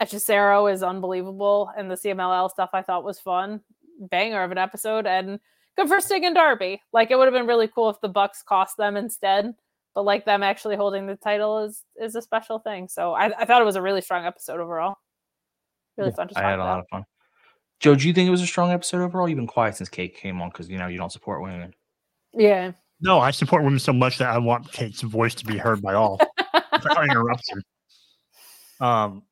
Hechicero 0.01 0.71
is 0.71 0.83
unbelievable, 0.83 1.71
and 1.77 1.89
the 1.89 1.95
CMLL 1.95 2.49
stuff 2.51 2.71
I 2.73 2.81
thought 2.81 3.03
was 3.03 3.19
fun. 3.19 3.61
Banger 3.99 4.43
of 4.43 4.51
an 4.51 4.57
episode, 4.57 5.07
and 5.07 5.39
good 5.77 5.87
for 5.87 5.99
Sting 5.99 6.25
and 6.25 6.35
Darby. 6.35 6.81
Like 6.91 7.11
it 7.11 7.17
would 7.17 7.25
have 7.25 7.33
been 7.33 7.47
really 7.47 7.67
cool 7.67 7.89
if 7.89 7.99
the 8.01 8.09
Bucks 8.09 8.43
cost 8.43 8.77
them 8.77 8.95
instead, 8.95 9.53
but 9.95 10.03
like 10.05 10.25
them 10.25 10.43
actually 10.43 10.75
holding 10.75 11.07
the 11.07 11.15
title 11.15 11.59
is 11.59 11.83
is 12.01 12.15
a 12.15 12.21
special 12.21 12.59
thing. 12.59 12.87
So 12.87 13.13
I, 13.13 13.31
I 13.37 13.45
thought 13.45 13.61
it 13.61 13.65
was 13.65 13.75
a 13.75 13.81
really 13.81 14.01
strong 14.01 14.25
episode 14.25 14.59
overall. 14.59 14.95
Really 15.97 16.11
fun 16.11 16.27
to 16.29 16.37
I 16.37 16.41
talk 16.41 16.49
had 16.49 16.59
a 16.59 16.63
lot 16.63 16.79
of 16.79 16.85
fun. 16.89 17.03
Joe, 17.79 17.95
do 17.95 18.07
you 18.07 18.13
think 18.13 18.27
it 18.27 18.31
was 18.31 18.41
a 18.41 18.47
strong 18.47 18.71
episode 18.71 19.01
overall? 19.01 19.27
You've 19.27 19.37
been 19.37 19.47
quiet 19.47 19.75
since 19.75 19.89
Kate 19.89 20.15
came 20.15 20.41
on 20.41 20.49
because 20.49 20.69
you 20.69 20.77
know 20.77 20.87
you 20.87 20.97
don't 20.97 21.11
support 21.11 21.41
women. 21.41 21.73
Yeah. 22.33 22.71
No, 23.01 23.19
I 23.19 23.31
support 23.31 23.63
women 23.63 23.79
so 23.79 23.93
much 23.93 24.17
that 24.19 24.29
I 24.29 24.37
want 24.37 24.71
Kate's 24.71 25.01
voice 25.01 25.35
to 25.35 25.45
be 25.45 25.57
heard 25.57 25.81
by 25.81 25.93
all 25.93 26.19
without 26.71 27.03
interruption. 27.03 27.61
Um, 28.79 29.23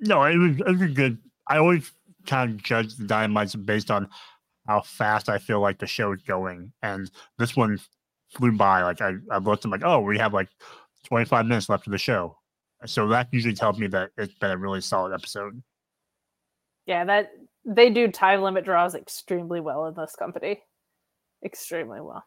no, 0.00 0.24
it 0.24 0.36
was, 0.36 0.58
it 0.58 0.78
was 0.78 0.92
good. 0.92 1.18
I 1.46 1.58
always 1.58 1.92
kind 2.26 2.50
of 2.50 2.62
judge 2.62 2.96
the 2.96 3.04
dynamites 3.04 3.54
based 3.54 3.90
on 3.90 4.08
how 4.66 4.80
fast 4.82 5.28
I 5.28 5.38
feel 5.38 5.60
like 5.60 5.78
the 5.78 5.86
show 5.86 6.12
is 6.12 6.22
going, 6.22 6.72
and 6.82 7.10
this 7.38 7.56
one 7.56 7.78
flew 8.30 8.52
by. 8.52 8.82
Like 8.82 9.00
I, 9.00 9.14
I 9.30 9.38
looked, 9.38 9.64
I'm 9.64 9.70
like, 9.70 9.84
oh, 9.84 10.00
we 10.00 10.18
have 10.18 10.34
like 10.34 10.48
25 11.06 11.46
minutes 11.46 11.68
left 11.68 11.86
of 11.86 11.92
the 11.92 11.98
show, 11.98 12.36
so 12.86 13.08
that 13.08 13.28
usually 13.32 13.54
tells 13.54 13.78
me 13.78 13.86
that 13.88 14.10
it's 14.16 14.34
been 14.34 14.50
a 14.50 14.56
really 14.56 14.80
solid 14.80 15.12
episode. 15.12 15.62
Yeah, 16.86 17.04
that 17.04 17.32
they 17.64 17.90
do 17.90 18.08
time 18.08 18.42
limit 18.42 18.64
draws 18.64 18.94
extremely 18.94 19.60
well 19.60 19.86
in 19.86 19.94
this 19.94 20.16
company. 20.16 20.60
Extremely 21.44 22.00
well. 22.00 22.24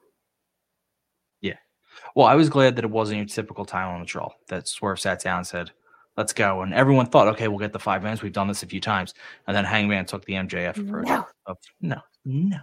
Yeah. 1.41 1.57
Well, 2.15 2.27
I 2.27 2.35
was 2.35 2.49
glad 2.49 2.75
that 2.75 2.85
it 2.85 2.91
wasn't 2.91 3.17
your 3.17 3.27
typical 3.27 3.65
time 3.65 3.93
limit 3.93 4.07
draw. 4.07 4.29
That 4.47 4.67
Swerve 4.67 4.99
sat 4.99 5.21
down 5.21 5.39
and 5.39 5.47
said, 5.47 5.71
"Let's 6.17 6.33
go," 6.33 6.61
and 6.61 6.73
everyone 6.73 7.05
thought, 7.05 7.27
"Okay, 7.29 7.47
we'll 7.47 7.59
get 7.59 7.73
the 7.73 7.79
five 7.79 8.03
minutes. 8.03 8.21
We've 8.21 8.33
done 8.33 8.47
this 8.47 8.63
a 8.63 8.67
few 8.67 8.81
times." 8.81 9.13
And 9.47 9.55
then 9.55 9.65
Hangman 9.65 10.05
took 10.05 10.25
the 10.25 10.33
MJF 10.33 10.77
approach. 10.77 11.07
No. 11.07 11.25
Of, 11.45 11.57
no, 11.81 12.01
no. 12.25 12.57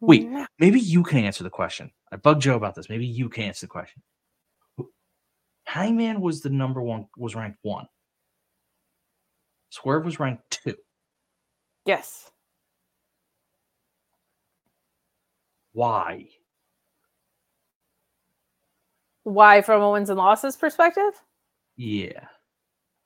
Wait, 0.00 0.28
maybe 0.58 0.80
you 0.80 1.02
can 1.04 1.18
answer 1.18 1.44
the 1.44 1.50
question. 1.50 1.90
I 2.10 2.16
bugged 2.16 2.42
Joe 2.42 2.56
about 2.56 2.74
this. 2.74 2.88
Maybe 2.88 3.06
you 3.06 3.28
can 3.28 3.44
answer 3.44 3.66
the 3.66 3.70
question. 3.70 4.02
Hangman 5.64 6.20
was 6.20 6.40
the 6.40 6.50
number 6.50 6.82
one, 6.82 7.06
was 7.16 7.36
ranked 7.36 7.58
one. 7.62 7.86
Swerve 9.70 10.04
was 10.04 10.18
ranked 10.18 10.42
two. 10.50 10.76
Yes. 11.86 12.30
Why? 15.72 16.26
Why 19.22 19.62
from 19.62 19.82
a 19.82 19.90
wins 19.90 20.10
and 20.10 20.18
losses 20.18 20.56
perspective? 20.56 21.14
Yeah. 21.76 22.26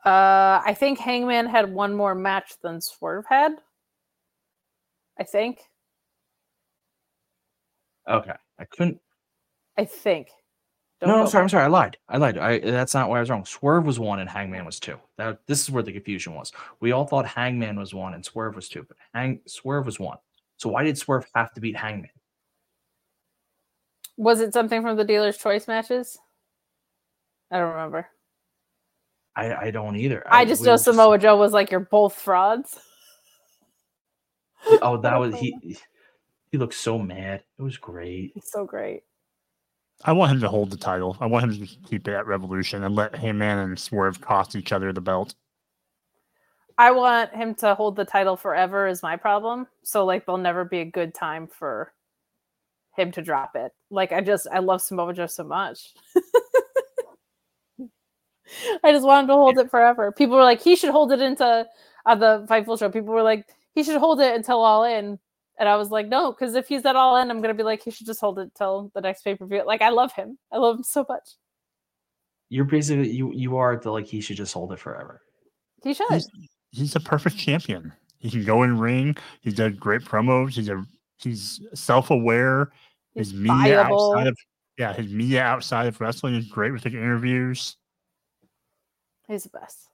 Uh 0.04 0.62
I 0.64 0.74
think 0.76 0.98
Hangman 0.98 1.46
had 1.46 1.72
one 1.72 1.94
more 1.94 2.14
match 2.14 2.54
than 2.62 2.80
Swerve 2.80 3.26
had. 3.28 3.52
I 5.18 5.24
think. 5.24 5.60
Okay. 8.08 8.32
I 8.58 8.64
couldn't. 8.64 9.00
I 9.76 9.84
think. 9.84 10.28
Don't 11.00 11.10
no, 11.10 11.16
no, 11.16 11.22
I'm 11.22 11.28
sorry. 11.28 11.42
I'm 11.42 11.48
sorry. 11.50 11.64
I 11.64 11.68
lied. 11.68 11.98
I 12.08 12.16
lied. 12.16 12.38
I, 12.38 12.58
that's 12.58 12.94
not 12.94 13.10
why 13.10 13.18
I 13.18 13.20
was 13.20 13.28
wrong. 13.28 13.44
Swerve 13.44 13.84
was 13.84 13.98
one 14.00 14.20
and 14.20 14.30
Hangman 14.30 14.64
was 14.64 14.80
two. 14.80 14.98
That 15.18 15.40
this 15.46 15.62
is 15.62 15.70
where 15.70 15.82
the 15.82 15.92
confusion 15.92 16.34
was. 16.34 16.52
We 16.80 16.92
all 16.92 17.06
thought 17.06 17.26
Hangman 17.26 17.78
was 17.78 17.92
one 17.92 18.14
and 18.14 18.24
Swerve 18.24 18.54
was 18.56 18.68
two, 18.68 18.84
but 18.88 18.96
Hang 19.12 19.40
Swerve 19.46 19.84
was 19.84 20.00
one. 20.00 20.16
So 20.56 20.70
why 20.70 20.84
did 20.84 20.96
Swerve 20.96 21.26
have 21.34 21.52
to 21.52 21.60
beat 21.60 21.76
Hangman? 21.76 22.08
Was 24.16 24.40
it 24.40 24.54
something 24.54 24.80
from 24.80 24.96
the 24.96 25.04
dealer's 25.04 25.36
choice 25.36 25.68
matches? 25.68 26.16
I 27.50 27.58
don't 27.58 27.72
remember. 27.72 28.08
I, 29.36 29.54
I 29.66 29.70
don't 29.70 29.96
either. 29.96 30.22
I, 30.26 30.46
just 30.46 30.62
we 30.62 30.66
know 30.66 30.72
were 30.72 30.76
just- 30.76 30.84
Samoa 30.86 31.18
Joe 31.18 31.36
was 31.36 31.52
like, 31.52 31.70
"You're 31.70 31.80
both 31.80 32.14
frauds." 32.14 32.78
oh, 34.80 34.96
that 35.02 35.16
was 35.20 35.34
he. 35.34 35.76
He 36.56 36.58
looked 36.58 36.72
so 36.72 36.98
mad. 36.98 37.44
It 37.58 37.62
was 37.62 37.76
great. 37.76 38.32
It's 38.34 38.50
so 38.50 38.64
great. 38.64 39.02
I 40.06 40.12
want 40.12 40.32
him 40.32 40.40
to 40.40 40.48
hold 40.48 40.70
the 40.70 40.78
title. 40.78 41.14
I 41.20 41.26
want 41.26 41.44
him 41.44 41.66
to 41.66 41.66
keep 41.86 42.08
it 42.08 42.14
at 42.14 42.26
Revolution 42.26 42.82
and 42.82 42.96
let 42.96 43.14
Hangman 43.14 43.58
and 43.58 43.78
Swerve 43.78 44.22
cost 44.22 44.56
each 44.56 44.72
other 44.72 44.90
the 44.90 45.02
belt. 45.02 45.34
I 46.78 46.92
want 46.92 47.34
him 47.34 47.54
to 47.56 47.74
hold 47.74 47.94
the 47.96 48.06
title 48.06 48.38
forever 48.38 48.86
is 48.86 49.02
my 49.02 49.18
problem. 49.18 49.66
So 49.82 50.06
like 50.06 50.24
there'll 50.24 50.38
never 50.38 50.64
be 50.64 50.78
a 50.78 50.86
good 50.86 51.12
time 51.12 51.46
for 51.46 51.92
him 52.96 53.12
to 53.12 53.20
drop 53.20 53.50
it. 53.54 53.72
Like 53.90 54.12
I 54.12 54.22
just 54.22 54.46
I 54.50 54.60
love 54.60 54.80
Samoa 54.80 55.12
Joe 55.12 55.26
so 55.26 55.44
much. 55.44 55.92
I 58.82 58.92
just 58.92 59.04
want 59.04 59.24
him 59.24 59.28
to 59.28 59.34
hold 59.34 59.58
it 59.58 59.70
forever. 59.70 60.10
People 60.10 60.36
were 60.36 60.42
like, 60.42 60.62
he 60.62 60.74
should 60.74 60.88
hold 60.88 61.12
it 61.12 61.20
into 61.20 61.66
uh, 62.06 62.14
the 62.14 62.46
Fightful 62.48 62.78
show. 62.78 62.88
People 62.88 63.12
were 63.12 63.22
like, 63.22 63.46
he 63.74 63.84
should 63.84 63.98
hold 63.98 64.22
it 64.22 64.34
until 64.34 64.64
all 64.64 64.84
in. 64.84 65.18
And 65.58 65.68
I 65.68 65.76
was 65.76 65.90
like, 65.90 66.06
no, 66.06 66.32
because 66.32 66.54
if 66.54 66.68
he's 66.68 66.84
at 66.84 66.96
all 66.96 67.16
in, 67.16 67.30
I'm 67.30 67.40
gonna 67.40 67.54
be 67.54 67.62
like, 67.62 67.82
he 67.82 67.90
should 67.90 68.06
just 68.06 68.20
hold 68.20 68.38
it 68.38 68.52
till 68.54 68.90
the 68.94 69.00
next 69.00 69.22
pay 69.22 69.34
per 69.34 69.46
view. 69.46 69.64
Like 69.64 69.82
I 69.82 69.88
love 69.88 70.12
him. 70.12 70.38
I 70.52 70.58
love 70.58 70.76
him 70.76 70.82
so 70.84 71.04
much. 71.08 71.30
You're 72.48 72.64
basically 72.64 73.10
you 73.10 73.32
you 73.32 73.56
are 73.56 73.76
the 73.76 73.90
like 73.90 74.06
he 74.06 74.20
should 74.20 74.36
just 74.36 74.52
hold 74.54 74.72
it 74.72 74.78
forever. 74.78 75.22
He 75.82 75.94
should. 75.94 76.06
He's, 76.10 76.28
he's 76.72 76.96
a 76.96 77.00
perfect 77.00 77.36
champion. 77.38 77.92
He 78.18 78.30
can 78.30 78.44
go 78.44 78.62
in 78.62 78.78
ring. 78.78 79.16
He 79.40 79.50
does 79.50 79.74
great 79.74 80.02
promos. 80.02 80.54
He's 80.54 80.68
a 80.68 80.84
he's 81.18 81.60
self 81.74 82.10
aware. 82.10 82.70
His 83.14 83.30
He's 83.30 83.40
media 83.40 83.76
viable. 83.76 84.12
outside 84.12 84.26
of 84.28 84.36
yeah, 84.78 84.92
his 84.92 85.08
media 85.10 85.42
outside 85.42 85.86
of 85.86 86.00
wrestling 86.00 86.34
is 86.34 86.46
great 86.48 86.72
with 86.72 86.82
the 86.82 86.90
interviews. 86.90 87.76
He's 89.26 89.44
the 89.44 89.48
best. 89.48 89.88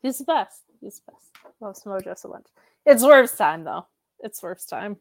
He's 0.00 0.18
the 0.18 0.24
best. 0.24 0.62
He's 0.80 1.00
the 1.00 1.12
best. 1.12 1.54
Love 1.60 1.76
Samoa 1.76 2.00
Joe 2.00 2.14
so 2.16 2.28
much. 2.28 2.46
It's 2.86 3.02
Swerve's 3.02 3.36
time 3.36 3.64
though. 3.64 3.86
It's 4.20 4.38
Swerve's 4.38 4.64
time. 4.64 4.96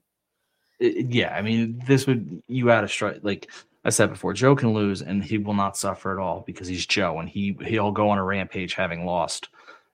It- 0.80 1.08
yeah, 1.08 1.36
I 1.36 1.42
mean, 1.42 1.82
this 1.88 2.06
would 2.08 2.42
you 2.48 2.70
out 2.72 2.84
of 2.84 2.92
strike. 2.92 3.20
Like 3.24 3.50
I 3.86 3.90
said 3.90 4.10
before, 4.10 4.34
Joe 4.34 4.56
can 4.56 4.74
lose 4.74 5.02
and 5.02 5.24
he 5.24 5.38
will 5.38 5.54
not 5.54 5.78
suffer 5.78 6.12
at 6.12 6.22
all 6.22 6.44
because 6.46 6.68
he's 6.68 6.86
Joe 6.86 7.20
and 7.20 7.30
he 7.30 7.58
he'll 7.66 7.92
go 7.92 8.10
on 8.10 8.18
a 8.18 8.24
rampage 8.24 8.74
having 8.74 9.06
lost, 9.06 9.50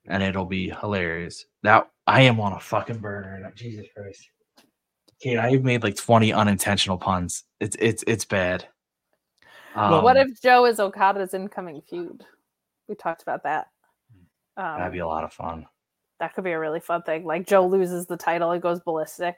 and 0.08 0.22
it'll 0.24 0.46
be 0.46 0.70
hilarious. 0.70 1.46
Now 1.64 1.88
I 2.08 2.22
am 2.24 2.40
on 2.40 2.54
a 2.54 2.60
fucking 2.60 2.98
burner. 3.00 3.52
Jesus 3.56 3.86
Christ, 3.96 4.30
Kate, 5.22 5.38
I've 5.38 5.64
made 5.64 5.84
like 5.84 5.96
twenty 5.96 6.34
unintentional 6.34 6.98
puns. 6.98 7.44
It's 7.60 7.78
it's 7.80 8.04
it's 8.08 8.26
bad. 8.26 8.68
what 9.74 10.18
Um, 10.18 10.30
if 10.30 10.42
Joe 10.42 10.66
is 10.66 10.80
Okada's 10.80 11.34
incoming 11.34 11.82
feud? 11.82 12.26
We 12.90 12.96
talked 12.96 13.22
about 13.22 13.44
that. 13.44 13.68
Um, 14.58 14.78
that'd 14.80 14.92
be 14.94 15.00
a 15.00 15.08
lot 15.08 15.24
of 15.24 15.34
fun? 15.34 15.66
that 16.20 16.34
could 16.36 16.44
be 16.44 16.52
a 16.52 16.60
really 16.60 16.80
fun 16.80 17.02
thing. 17.02 17.26
Like 17.26 17.48
Joe 17.48 17.68
loses 17.68 18.06
the 18.06 18.16
title 18.16 18.52
and 18.52 18.62
goes 18.62 18.80
ballistic, 18.80 19.36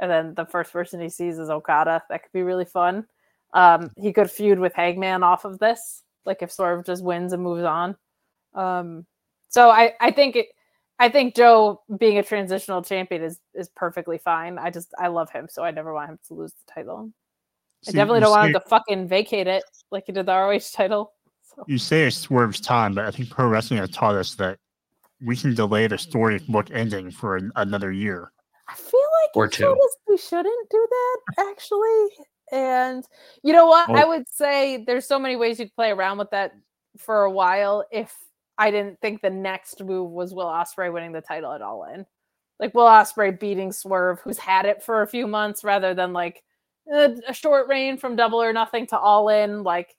and 0.00 0.10
then 0.10 0.34
the 0.34 0.46
first 0.46 0.72
person 0.72 1.00
he 1.00 1.08
sees 1.08 1.38
is 1.38 1.50
Okada. 1.50 2.02
That 2.08 2.22
could 2.22 2.32
be 2.32 2.42
really 2.42 2.64
fun. 2.64 3.06
Um, 3.52 3.90
he 3.96 4.12
could 4.12 4.30
feud 4.30 4.58
with 4.58 4.74
Hangman 4.74 5.22
off 5.22 5.44
of 5.44 5.58
this, 5.58 6.02
like 6.24 6.42
if 6.42 6.52
Swerve 6.52 6.84
just 6.84 7.02
wins 7.02 7.32
and 7.32 7.42
moves 7.42 7.64
on. 7.64 7.96
Um, 8.54 9.06
so 9.48 9.70
I 9.70 9.92
I 10.00 10.10
think 10.10 10.36
it. 10.36 10.48
I 10.98 11.10
think 11.10 11.34
Joe 11.34 11.82
being 11.98 12.16
a 12.16 12.22
transitional 12.22 12.82
champion 12.82 13.22
is 13.22 13.40
is 13.54 13.68
perfectly 13.68 14.18
fine. 14.18 14.58
I 14.58 14.70
just 14.70 14.92
I 14.98 15.08
love 15.08 15.30
him, 15.30 15.46
so 15.50 15.62
I 15.62 15.70
never 15.70 15.92
want 15.92 16.10
him 16.10 16.18
to 16.28 16.34
lose 16.34 16.52
the 16.52 16.72
title. 16.72 17.12
I 17.86 17.92
definitely 17.92 18.20
don't 18.20 18.30
want 18.30 18.48
him 18.48 18.52
to 18.54 18.68
fucking 18.68 19.06
vacate 19.06 19.46
it 19.46 19.62
like 19.90 20.04
he 20.06 20.12
did 20.12 20.26
the 20.26 20.32
ROH 20.32 20.58
title. 20.72 21.12
You 21.66 21.78
say 21.78 22.06
it's 22.06 22.18
Swerve's 22.18 22.60
time, 22.60 22.94
but 22.94 23.06
I 23.06 23.10
think 23.10 23.30
pro 23.30 23.48
wrestling 23.48 23.80
has 23.80 23.88
taught 23.88 24.14
us 24.14 24.34
that 24.34 24.58
we 25.24 25.34
can 25.34 25.54
delay 25.54 25.86
the 25.86 25.96
storybook 25.96 26.70
ending 26.70 27.10
for 27.10 27.36
an, 27.36 27.50
another 27.56 27.90
year. 27.90 28.30
I 28.68 28.74
feel 28.74 29.00
like 29.24 29.36
Or 29.36 29.48
two. 29.48 29.78
we 30.08 30.16
shouldn't 30.16 30.70
do 30.70 30.86
that 30.90 31.46
actually. 31.50 32.08
And 32.52 33.04
you 33.42 33.52
know 33.52 33.66
what? 33.66 33.88
I 33.90 34.04
Oh. 34.04 34.08
would 34.08 34.28
say 34.32 34.84
there's 34.86 35.06
so 35.06 35.18
many 35.18 35.36
ways 35.36 35.58
you 35.58 35.66
could 35.66 35.74
play 35.74 35.90
around 35.90 36.18
with 36.18 36.30
that 36.30 36.52
for 36.98 37.24
a 37.24 37.30
while 37.30 37.84
if 37.90 38.14
I 38.58 38.70
didn't 38.70 39.00
think 39.00 39.20
the 39.20 39.30
next 39.30 39.82
move 39.84 40.10
was 40.10 40.32
Will 40.34 40.46
Ospreay 40.46 40.92
winning 40.92 41.12
the 41.12 41.20
title 41.20 41.52
at 41.52 41.62
All 41.62 41.84
In. 41.84 42.06
Like 42.58 42.74
Will 42.74 42.86
Ospreay 42.86 43.38
beating 43.38 43.70
Swerve, 43.72 44.20
who's 44.20 44.38
had 44.38 44.64
it 44.64 44.82
for 44.82 45.02
a 45.02 45.06
few 45.06 45.26
months, 45.26 45.62
rather 45.62 45.92
than 45.92 46.12
like 46.14 46.42
a, 46.90 47.14
a 47.28 47.34
short 47.34 47.68
reign 47.68 47.98
from 47.98 48.16
Double 48.16 48.40
or 48.40 48.52
Nothing 48.52 48.86
to 48.88 48.98
All 48.98 49.28
In. 49.28 49.62
Like 49.62 49.94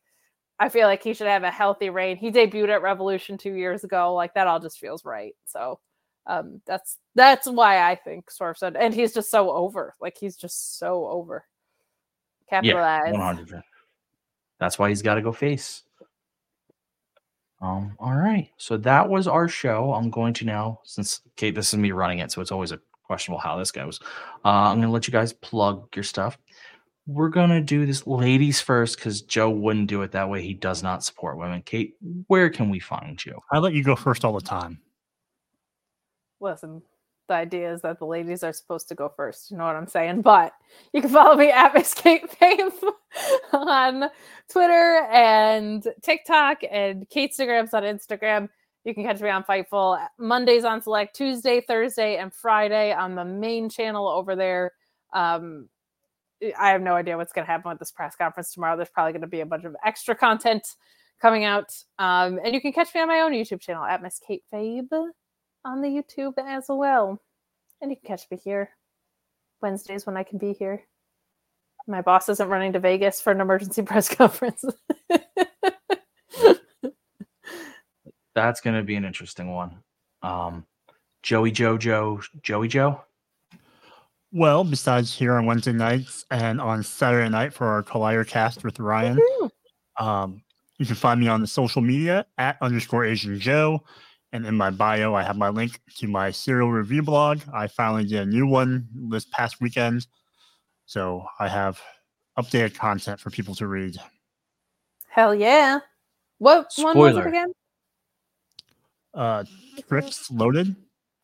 I 0.60 0.70
feel 0.70 0.88
like 0.88 1.04
he 1.04 1.14
should 1.14 1.28
have 1.28 1.44
a 1.44 1.52
healthy 1.52 1.90
reign. 1.92 2.18
He 2.18 2.32
debuted 2.32 2.70
at 2.70 2.82
Revolution 2.82 3.38
two 3.38 3.54
years 3.54 3.84
ago. 3.84 4.16
Like 4.16 4.34
that 4.34 4.48
all 4.48 4.60
just 4.60 4.80
feels 4.80 5.06
right. 5.06 5.36
So 5.46 5.80
um 6.28 6.62
that's 6.66 6.98
that's 7.16 7.48
why 7.48 7.90
I 7.90 7.96
think 7.96 8.30
Swerve 8.30 8.58
said 8.58 8.76
and 8.76 8.94
he's 8.94 9.14
just 9.14 9.32
so 9.32 9.52
over. 9.52 9.96
Like 10.00 10.18
he's 10.20 10.36
just 10.36 10.78
so 10.78 11.08
over. 11.08 11.46
Yeah, 12.52 12.62
Capitalize. 12.62 13.14
one 13.14 13.22
hundred. 13.22 13.62
That's 14.60 14.80
why 14.80 14.90
he's 14.90 15.02
got 15.02 15.16
to 15.16 15.22
go 15.22 15.32
face. 15.32 15.84
Um. 17.62 17.96
All 18.00 18.14
right. 18.16 18.50
So 18.58 18.78
that 18.78 19.10
was 19.10 19.28
our 19.28 19.48
show. 19.48 19.94
I'm 19.94 20.10
going 20.10 20.34
to 20.36 20.46
now, 20.46 20.80
since 20.84 21.22
Kate, 21.36 21.56
this 21.56 21.74
is 21.74 21.80
me 21.80 21.92
running 21.92 22.20
it, 22.20 22.32
so 22.32 22.42
it's 22.42 22.52
always 22.52 22.72
a 22.72 22.80
questionable 23.04 23.40
how 23.40 23.58
this 23.58 23.72
goes. 23.72 24.00
Uh, 24.46 24.50
I'm 24.50 24.78
going 24.78 24.88
to 24.88 24.92
let 24.92 25.08
you 25.08 25.12
guys 25.12 25.34
plug 25.34 25.88
your 25.96 26.04
stuff. 26.04 26.38
We're 27.08 27.30
going 27.30 27.50
to 27.50 27.62
do 27.62 27.86
this 27.86 28.06
ladies 28.06 28.60
first 28.60 28.98
because 28.98 29.22
Joe 29.22 29.50
wouldn't 29.50 29.88
do 29.88 30.02
it 30.02 30.12
that 30.12 30.30
way. 30.30 30.42
He 30.42 30.54
does 30.54 30.84
not 30.84 31.04
support 31.04 31.38
women. 31.38 31.62
Kate, 31.62 31.96
where 32.28 32.50
can 32.50 32.70
we 32.70 32.80
find 32.80 33.24
you? 33.26 33.40
I 33.52 33.60
let 33.60 33.74
you 33.74 33.84
go 33.84 33.96
first 33.96 34.26
all 34.26 34.34
the 34.34 34.42
time. 34.42 34.80
Listen, 36.40 36.82
the 37.28 37.34
idea 37.34 37.74
is 37.74 37.82
that 37.82 38.00
the 38.00 38.06
ladies 38.06 38.44
are 38.44 38.54
supposed 38.54 38.88
to 38.90 38.96
go 38.96 39.10
first. 39.16 39.52
You 39.52 39.58
know 39.58 39.66
what 39.66 39.76
I'm 39.76 39.88
saying? 39.88 40.22
But 40.22 40.54
you 40.94 41.02
can 41.02 41.10
follow 41.10 41.36
me 41.36 41.52
at 41.52 41.74
Miss 41.74 41.94
Kate 41.94 42.30
Fabe 42.30 42.72
on 43.54 44.10
Twitter 44.50 45.06
and 45.12 45.86
TikTok 46.02 46.60
and 46.70 47.08
Katestagrams 47.10 47.74
on 47.74 47.84
Instagram. 47.84 48.50
You 48.86 48.94
can 48.94 49.04
catch 49.04 49.20
me 49.20 49.30
on 49.30 49.44
Fightful 49.44 50.00
Mondays 50.18 50.64
on 50.64 50.82
Select, 50.82 51.16
Tuesday, 51.16 51.60
Thursday, 51.60 52.18
and 52.18 52.34
Friday 52.34 52.94
on 52.94 53.16
the 53.16 53.26
main 53.26 53.70
channel 53.70 54.08
over 54.08 54.36
there. 54.36 54.72
Um, 55.14 55.68
I 56.58 56.70
have 56.70 56.82
no 56.82 56.94
idea 56.94 57.18
what's 57.18 57.34
going 57.34 57.46
to 57.46 57.52
happen 57.52 57.70
with 57.70 57.80
this 57.80 57.92
press 57.92 58.16
conference 58.16 58.54
tomorrow. 58.54 58.78
There's 58.78 58.90
probably 58.90 59.12
going 59.12 59.22
to 59.22 59.28
be 59.28 59.42
a 59.42 59.46
bunch 59.46 59.66
of 59.66 59.76
extra 59.84 60.16
content 60.16 60.66
coming 61.22 61.44
out. 61.44 61.74
Um, 62.00 62.40
and 62.44 62.54
you 62.54 62.62
can 62.62 62.72
catch 62.72 62.94
me 62.94 63.02
on 63.02 63.08
my 63.08 63.22
own 63.22 63.34
YouTube 63.34 63.60
channel 63.60 63.84
at 63.84 64.02
Miss 64.02 64.22
Kate 64.26 64.44
Fabe 64.54 64.88
on 65.68 65.82
the 65.82 65.90
YouTube 65.90 66.34
as 66.40 66.66
well. 66.70 67.22
And 67.82 67.92
you 67.92 67.98
can 67.98 68.08
catch 68.08 68.24
me 68.32 68.38
here 68.44 68.70
Wednesdays 69.62 70.06
when 70.06 70.18
I 70.18 70.24
can 70.24 70.38
be 70.38 70.54
here. 70.54 70.82
My 71.88 72.02
boss 72.02 72.30
isn't 72.30 72.50
running 72.50 72.74
to 72.74 72.80
Vegas 72.80 73.22
for 73.22 73.32
an 73.32 73.42
emergency 73.42 73.82
press 73.84 74.10
conference. 74.10 74.64
That's 78.34 78.62
going 78.62 78.76
to 78.76 78.84
be 78.84 78.96
an 78.96 79.06
interesting 79.06 79.52
one. 79.54 79.78
Um, 80.22 80.66
Joey 81.24 81.52
Jojo, 81.52 82.24
Joey 82.42 82.68
Joe. 82.68 83.02
Well, 84.32 84.64
besides 84.64 85.16
here 85.16 85.36
on 85.36 85.46
Wednesday 85.46 85.72
nights 85.72 86.26
and 86.30 86.62
on 86.62 86.84
Saturday 86.84 87.30
night 87.30 87.54
for 87.54 87.68
our 87.68 87.84
Collider 87.84 88.28
cast 88.28 88.64
with 88.64 88.80
Ryan, 88.80 89.20
um, 90.00 90.44
you 90.78 90.86
can 90.86 90.96
find 90.96 91.20
me 91.20 91.28
on 91.28 91.42
the 91.42 91.48
social 91.48 91.82
media 91.82 92.26
at 92.38 92.58
underscore 92.62 93.06
Asian 93.06 93.40
Joe. 93.40 93.84
And 94.34 94.46
in 94.46 94.56
my 94.56 94.70
bio, 94.70 95.14
I 95.16 95.24
have 95.24 95.38
my 95.38 95.50
link 95.50 95.80
to 95.98 96.08
my 96.08 96.32
serial 96.32 96.72
review 96.72 97.02
blog. 97.02 97.40
I 97.54 97.68
finally 97.68 98.04
did 98.06 98.20
a 98.20 98.26
new 98.26 98.46
one 98.46 98.88
this 99.10 99.26
past 99.26 99.62
weekend. 99.62 100.06
So 100.86 101.26
I 101.40 101.48
have 101.48 101.80
updated 102.38 102.76
content 102.76 103.20
for 103.20 103.30
people 103.30 103.56
to 103.56 103.68
read. 103.68 103.98
Hell 105.10 105.34
yeah. 105.34 105.80
What 106.40 106.72
one 106.78 106.98
was 106.98 107.18
it 107.18 107.26
again? 107.26 107.52
Uh, 109.14 109.44
Tricks 109.88 110.30
Loaded. 110.30 110.76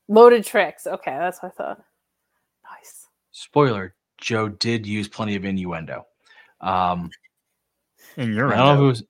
Loaded 0.08 0.44
Tricks. 0.44 0.88
Okay, 0.88 1.16
that's 1.18 1.44
what 1.44 1.52
I 1.52 1.56
thought. 1.56 1.84
Nice. 2.72 3.08
Spoiler: 3.32 3.94
Joe 4.18 4.50
did 4.50 4.88
use 4.88 5.08
plenty 5.08 5.36
of 5.36 5.46
innuendo. 5.46 6.06
Um, 6.60 7.12
In 8.18 8.34
your 8.34 8.54
I 8.54 8.58
don't 8.58 8.66
know 8.66 8.74
if 8.74 8.80
it 8.80 8.84
was. 8.88 9.04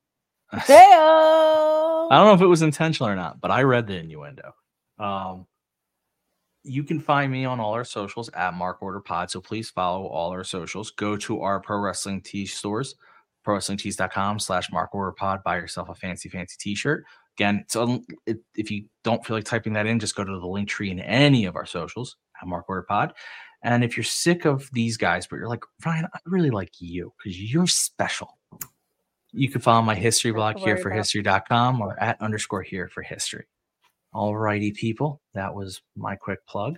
I 0.69 2.07
don't 2.11 2.27
know 2.27 2.33
if 2.33 2.41
it 2.41 2.48
was 2.48 2.61
intentional 2.61 3.09
or 3.09 3.15
not, 3.15 3.41
but 3.41 3.49
I 3.49 3.64
read 3.64 3.88
the 3.88 3.98
innuendo. 3.98 4.53
Um, 4.99 5.48
you 6.64 6.83
can 6.83 6.99
find 6.99 7.32
me 7.32 7.45
on 7.45 7.59
all 7.59 7.73
our 7.73 7.83
socials 7.83 8.30
at 8.30 8.53
Mark 8.53 8.82
Order 8.82 8.99
Pod. 8.99 9.32
So 9.32 9.41
please 9.41 9.69
follow 9.69 10.06
all 10.06 10.32
our 10.32 10.43
socials. 10.43 10.91
Go 10.91 11.17
to 11.17 11.41
our 11.41 11.59
pro 11.59 11.80
wrestling 11.80 12.22
tee 12.22 12.45
stores, 12.45 12.95
pro 13.43 13.57
prowrestlingtees.com 13.57 14.40
slash 14.40 14.72
Mark 14.72 14.93
Order 14.93 15.11
Pod. 15.11 15.43
Buy 15.43 15.57
yourself 15.57 15.90
a 15.90 15.95
fancy, 15.95 16.30
fancy 16.30 16.56
t 16.59 16.75
shirt. 16.75 17.03
Again, 17.38 17.65
so 17.67 18.03
if, 18.27 18.38
if 18.56 18.69
you 18.69 18.85
don't 19.03 19.25
feel 19.25 19.35
like 19.35 19.45
typing 19.45 19.73
that 19.73 19.88
in, 19.88 19.99
just 19.99 20.15
go 20.15 20.23
to 20.23 20.40
the 20.40 20.48
link 20.48 20.69
tree 20.69 20.91
in 20.91 20.99
any 20.99 21.45
of 21.45 21.56
our 21.56 21.65
socials 21.65 22.15
at 22.40 22.48
Mark 22.48 22.69
Order 22.69 22.83
Pod. 22.83 23.14
And 23.64 23.83
if 23.83 23.98
you're 23.98 24.03
sick 24.03 24.45
of 24.45 24.69
these 24.72 24.98
guys, 24.98 25.25
but 25.25 25.38
you're 25.38 25.49
like, 25.49 25.64
Ryan, 25.85 26.06
I 26.14 26.19
really 26.25 26.51
like 26.51 26.73
you 26.80 27.11
because 27.17 27.41
you're 27.41 27.65
special. 27.65 28.38
You 29.33 29.49
can 29.49 29.61
follow 29.61 29.81
my 29.81 29.95
history 29.95 30.31
blog 30.31 30.57
here 30.57 30.77
for 30.77 30.89
history.com 30.91 31.81
or 31.81 31.99
at 31.99 32.21
underscore 32.21 32.61
here 32.61 32.87
for 32.87 33.01
history. 33.01 33.45
All 34.13 34.37
righty, 34.37 34.71
people. 34.71 35.21
That 35.33 35.53
was 35.55 35.81
my 35.95 36.15
quick 36.15 36.45
plug. 36.45 36.77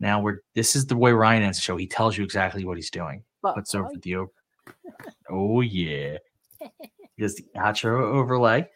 Now 0.00 0.20
we're 0.20 0.38
this 0.56 0.74
is 0.74 0.86
the 0.86 0.96
way 0.96 1.12
Ryan 1.12 1.44
ends 1.44 1.58
the 1.58 1.62
show. 1.62 1.76
He 1.76 1.86
tells 1.86 2.18
you 2.18 2.24
exactly 2.24 2.64
what 2.64 2.76
he's 2.76 2.90
doing. 2.90 3.22
Butt 3.42 3.54
Puts 3.54 3.74
over 3.74 3.90
the 4.02 4.16
o- 4.16 4.32
Oh 5.30 5.60
yeah. 5.60 6.18
Just 7.18 7.36
the 7.36 7.46
outro 7.56 8.00
overlay. 8.02 8.68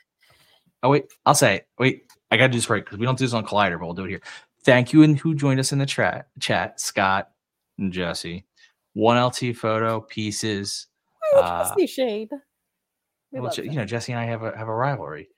Oh 0.84 0.90
wait, 0.90 1.06
I'll 1.24 1.34
say 1.34 1.56
it. 1.56 1.68
Wait, 1.80 2.04
I 2.30 2.36
gotta 2.36 2.52
do 2.52 2.58
this 2.58 2.70
right 2.70 2.84
because 2.84 2.98
we 2.98 3.06
don't 3.06 3.18
do 3.18 3.24
this 3.24 3.34
on 3.34 3.44
Collider, 3.44 3.78
but 3.78 3.86
we'll 3.86 3.94
do 3.94 4.04
it 4.04 4.10
here. 4.10 4.20
thank 4.62 4.92
you 4.92 5.02
and 5.02 5.18
who 5.18 5.34
joined 5.34 5.58
us 5.58 5.72
in 5.72 5.78
the 5.78 5.86
chat 5.86 6.28
chat 6.40 6.80
scott 6.80 7.30
and 7.78 7.92
jesse 7.92 8.44
one 8.94 9.16
lt 9.16 9.54
photo 9.56 10.00
pieces 10.00 10.86
Oh, 11.34 11.40
uh, 11.40 11.68
Jesse 11.74 11.86
Shade. 11.88 12.30
We 13.36 13.42
well, 13.42 13.54
you 13.54 13.72
know 13.72 13.84
jesse 13.84 14.12
and 14.12 14.20
i 14.20 14.24
have 14.24 14.42
a 14.42 14.56
have 14.56 14.68
a 14.68 14.74
rivalry 14.74 15.28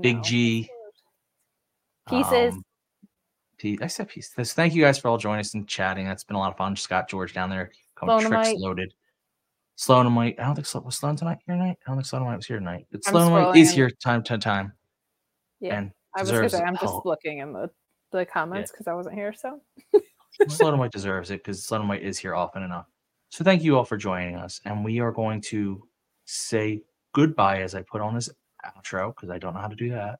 big 0.00 0.22
g 0.22 0.68
Pieces. 2.08 2.54
um, 2.54 2.64
P- 3.56 3.78
I 3.80 3.86
said 3.86 4.08
pieces. 4.08 4.52
Thank 4.52 4.74
you 4.74 4.82
guys 4.82 4.98
for 4.98 5.08
all 5.08 5.16
joining 5.16 5.40
us 5.40 5.54
and 5.54 5.66
chatting. 5.66 6.04
That's 6.06 6.24
been 6.24 6.36
a 6.36 6.38
lot 6.38 6.50
of 6.50 6.56
fun. 6.58 6.76
Scott 6.76 7.08
George 7.08 7.32
down 7.32 7.48
there, 7.48 7.70
coming 7.94 8.20
tricks 8.20 8.52
loaded. 8.58 8.92
Sloanamite. 9.78 10.38
I 10.38 10.44
don't 10.44 10.54
think 10.54 10.66
Slo- 10.66 10.82
was 10.82 10.96
Sloan 10.98 11.16
tonight 11.16 11.38
here 11.46 11.54
tonight. 11.54 11.78
I 11.86 11.90
don't 11.90 11.96
think 11.96 12.06
Sloanamite 12.06 12.36
was 12.36 12.46
here 12.46 12.58
tonight. 12.58 12.86
But 12.92 13.02
Sloanamite 13.02 13.56
is 13.56 13.70
here 13.72 13.90
time 13.90 14.22
to 14.24 14.36
time. 14.38 14.72
Yeah. 15.60 15.78
And 15.78 15.92
I 16.14 16.20
was 16.20 16.30
gonna 16.30 16.50
say. 16.50 16.60
I'm 16.62 16.74
just 16.74 16.86
Oh, 16.92 17.02
looking 17.06 17.38
in 17.38 17.52
the 17.54 17.70
the 18.10 18.26
comments 18.26 18.70
because 18.70 18.86
I 18.86 18.92
wasn't 18.92 19.14
here. 19.14 19.32
So 19.32 19.60
Sloanamite 20.42 20.90
deserves 20.90 21.30
it 21.30 21.38
because 21.38 21.66
Sloanamite 21.66 22.00
is 22.02 22.18
here 22.18 22.34
often 22.34 22.62
enough. 22.62 22.86
So 23.30 23.44
thank 23.44 23.62
you 23.62 23.78
all 23.78 23.84
for 23.84 23.96
joining 23.96 24.36
us, 24.36 24.60
and 24.66 24.84
we 24.84 25.00
are 25.00 25.10
going 25.12 25.40
to 25.42 25.86
say 26.26 26.82
goodbye 27.14 27.62
as 27.62 27.74
I 27.74 27.82
put 27.82 28.02
on 28.02 28.14
this 28.14 28.28
outro 28.64 29.14
because 29.14 29.30
I 29.30 29.38
don't 29.38 29.54
know 29.54 29.60
how 29.60 29.68
to 29.68 29.76
do 29.76 29.90
that. 29.90 30.18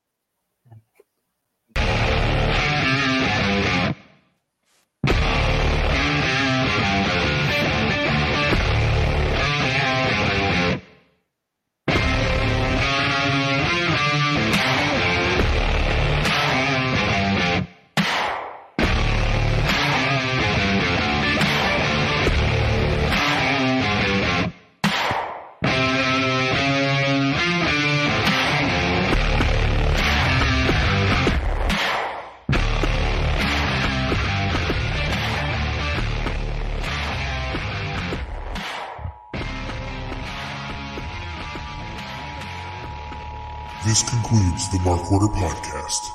Concludes 44.55 44.69
the 44.69 44.79
Mark 44.89 45.11
Order 45.11 45.27
Podcast. 45.27 46.13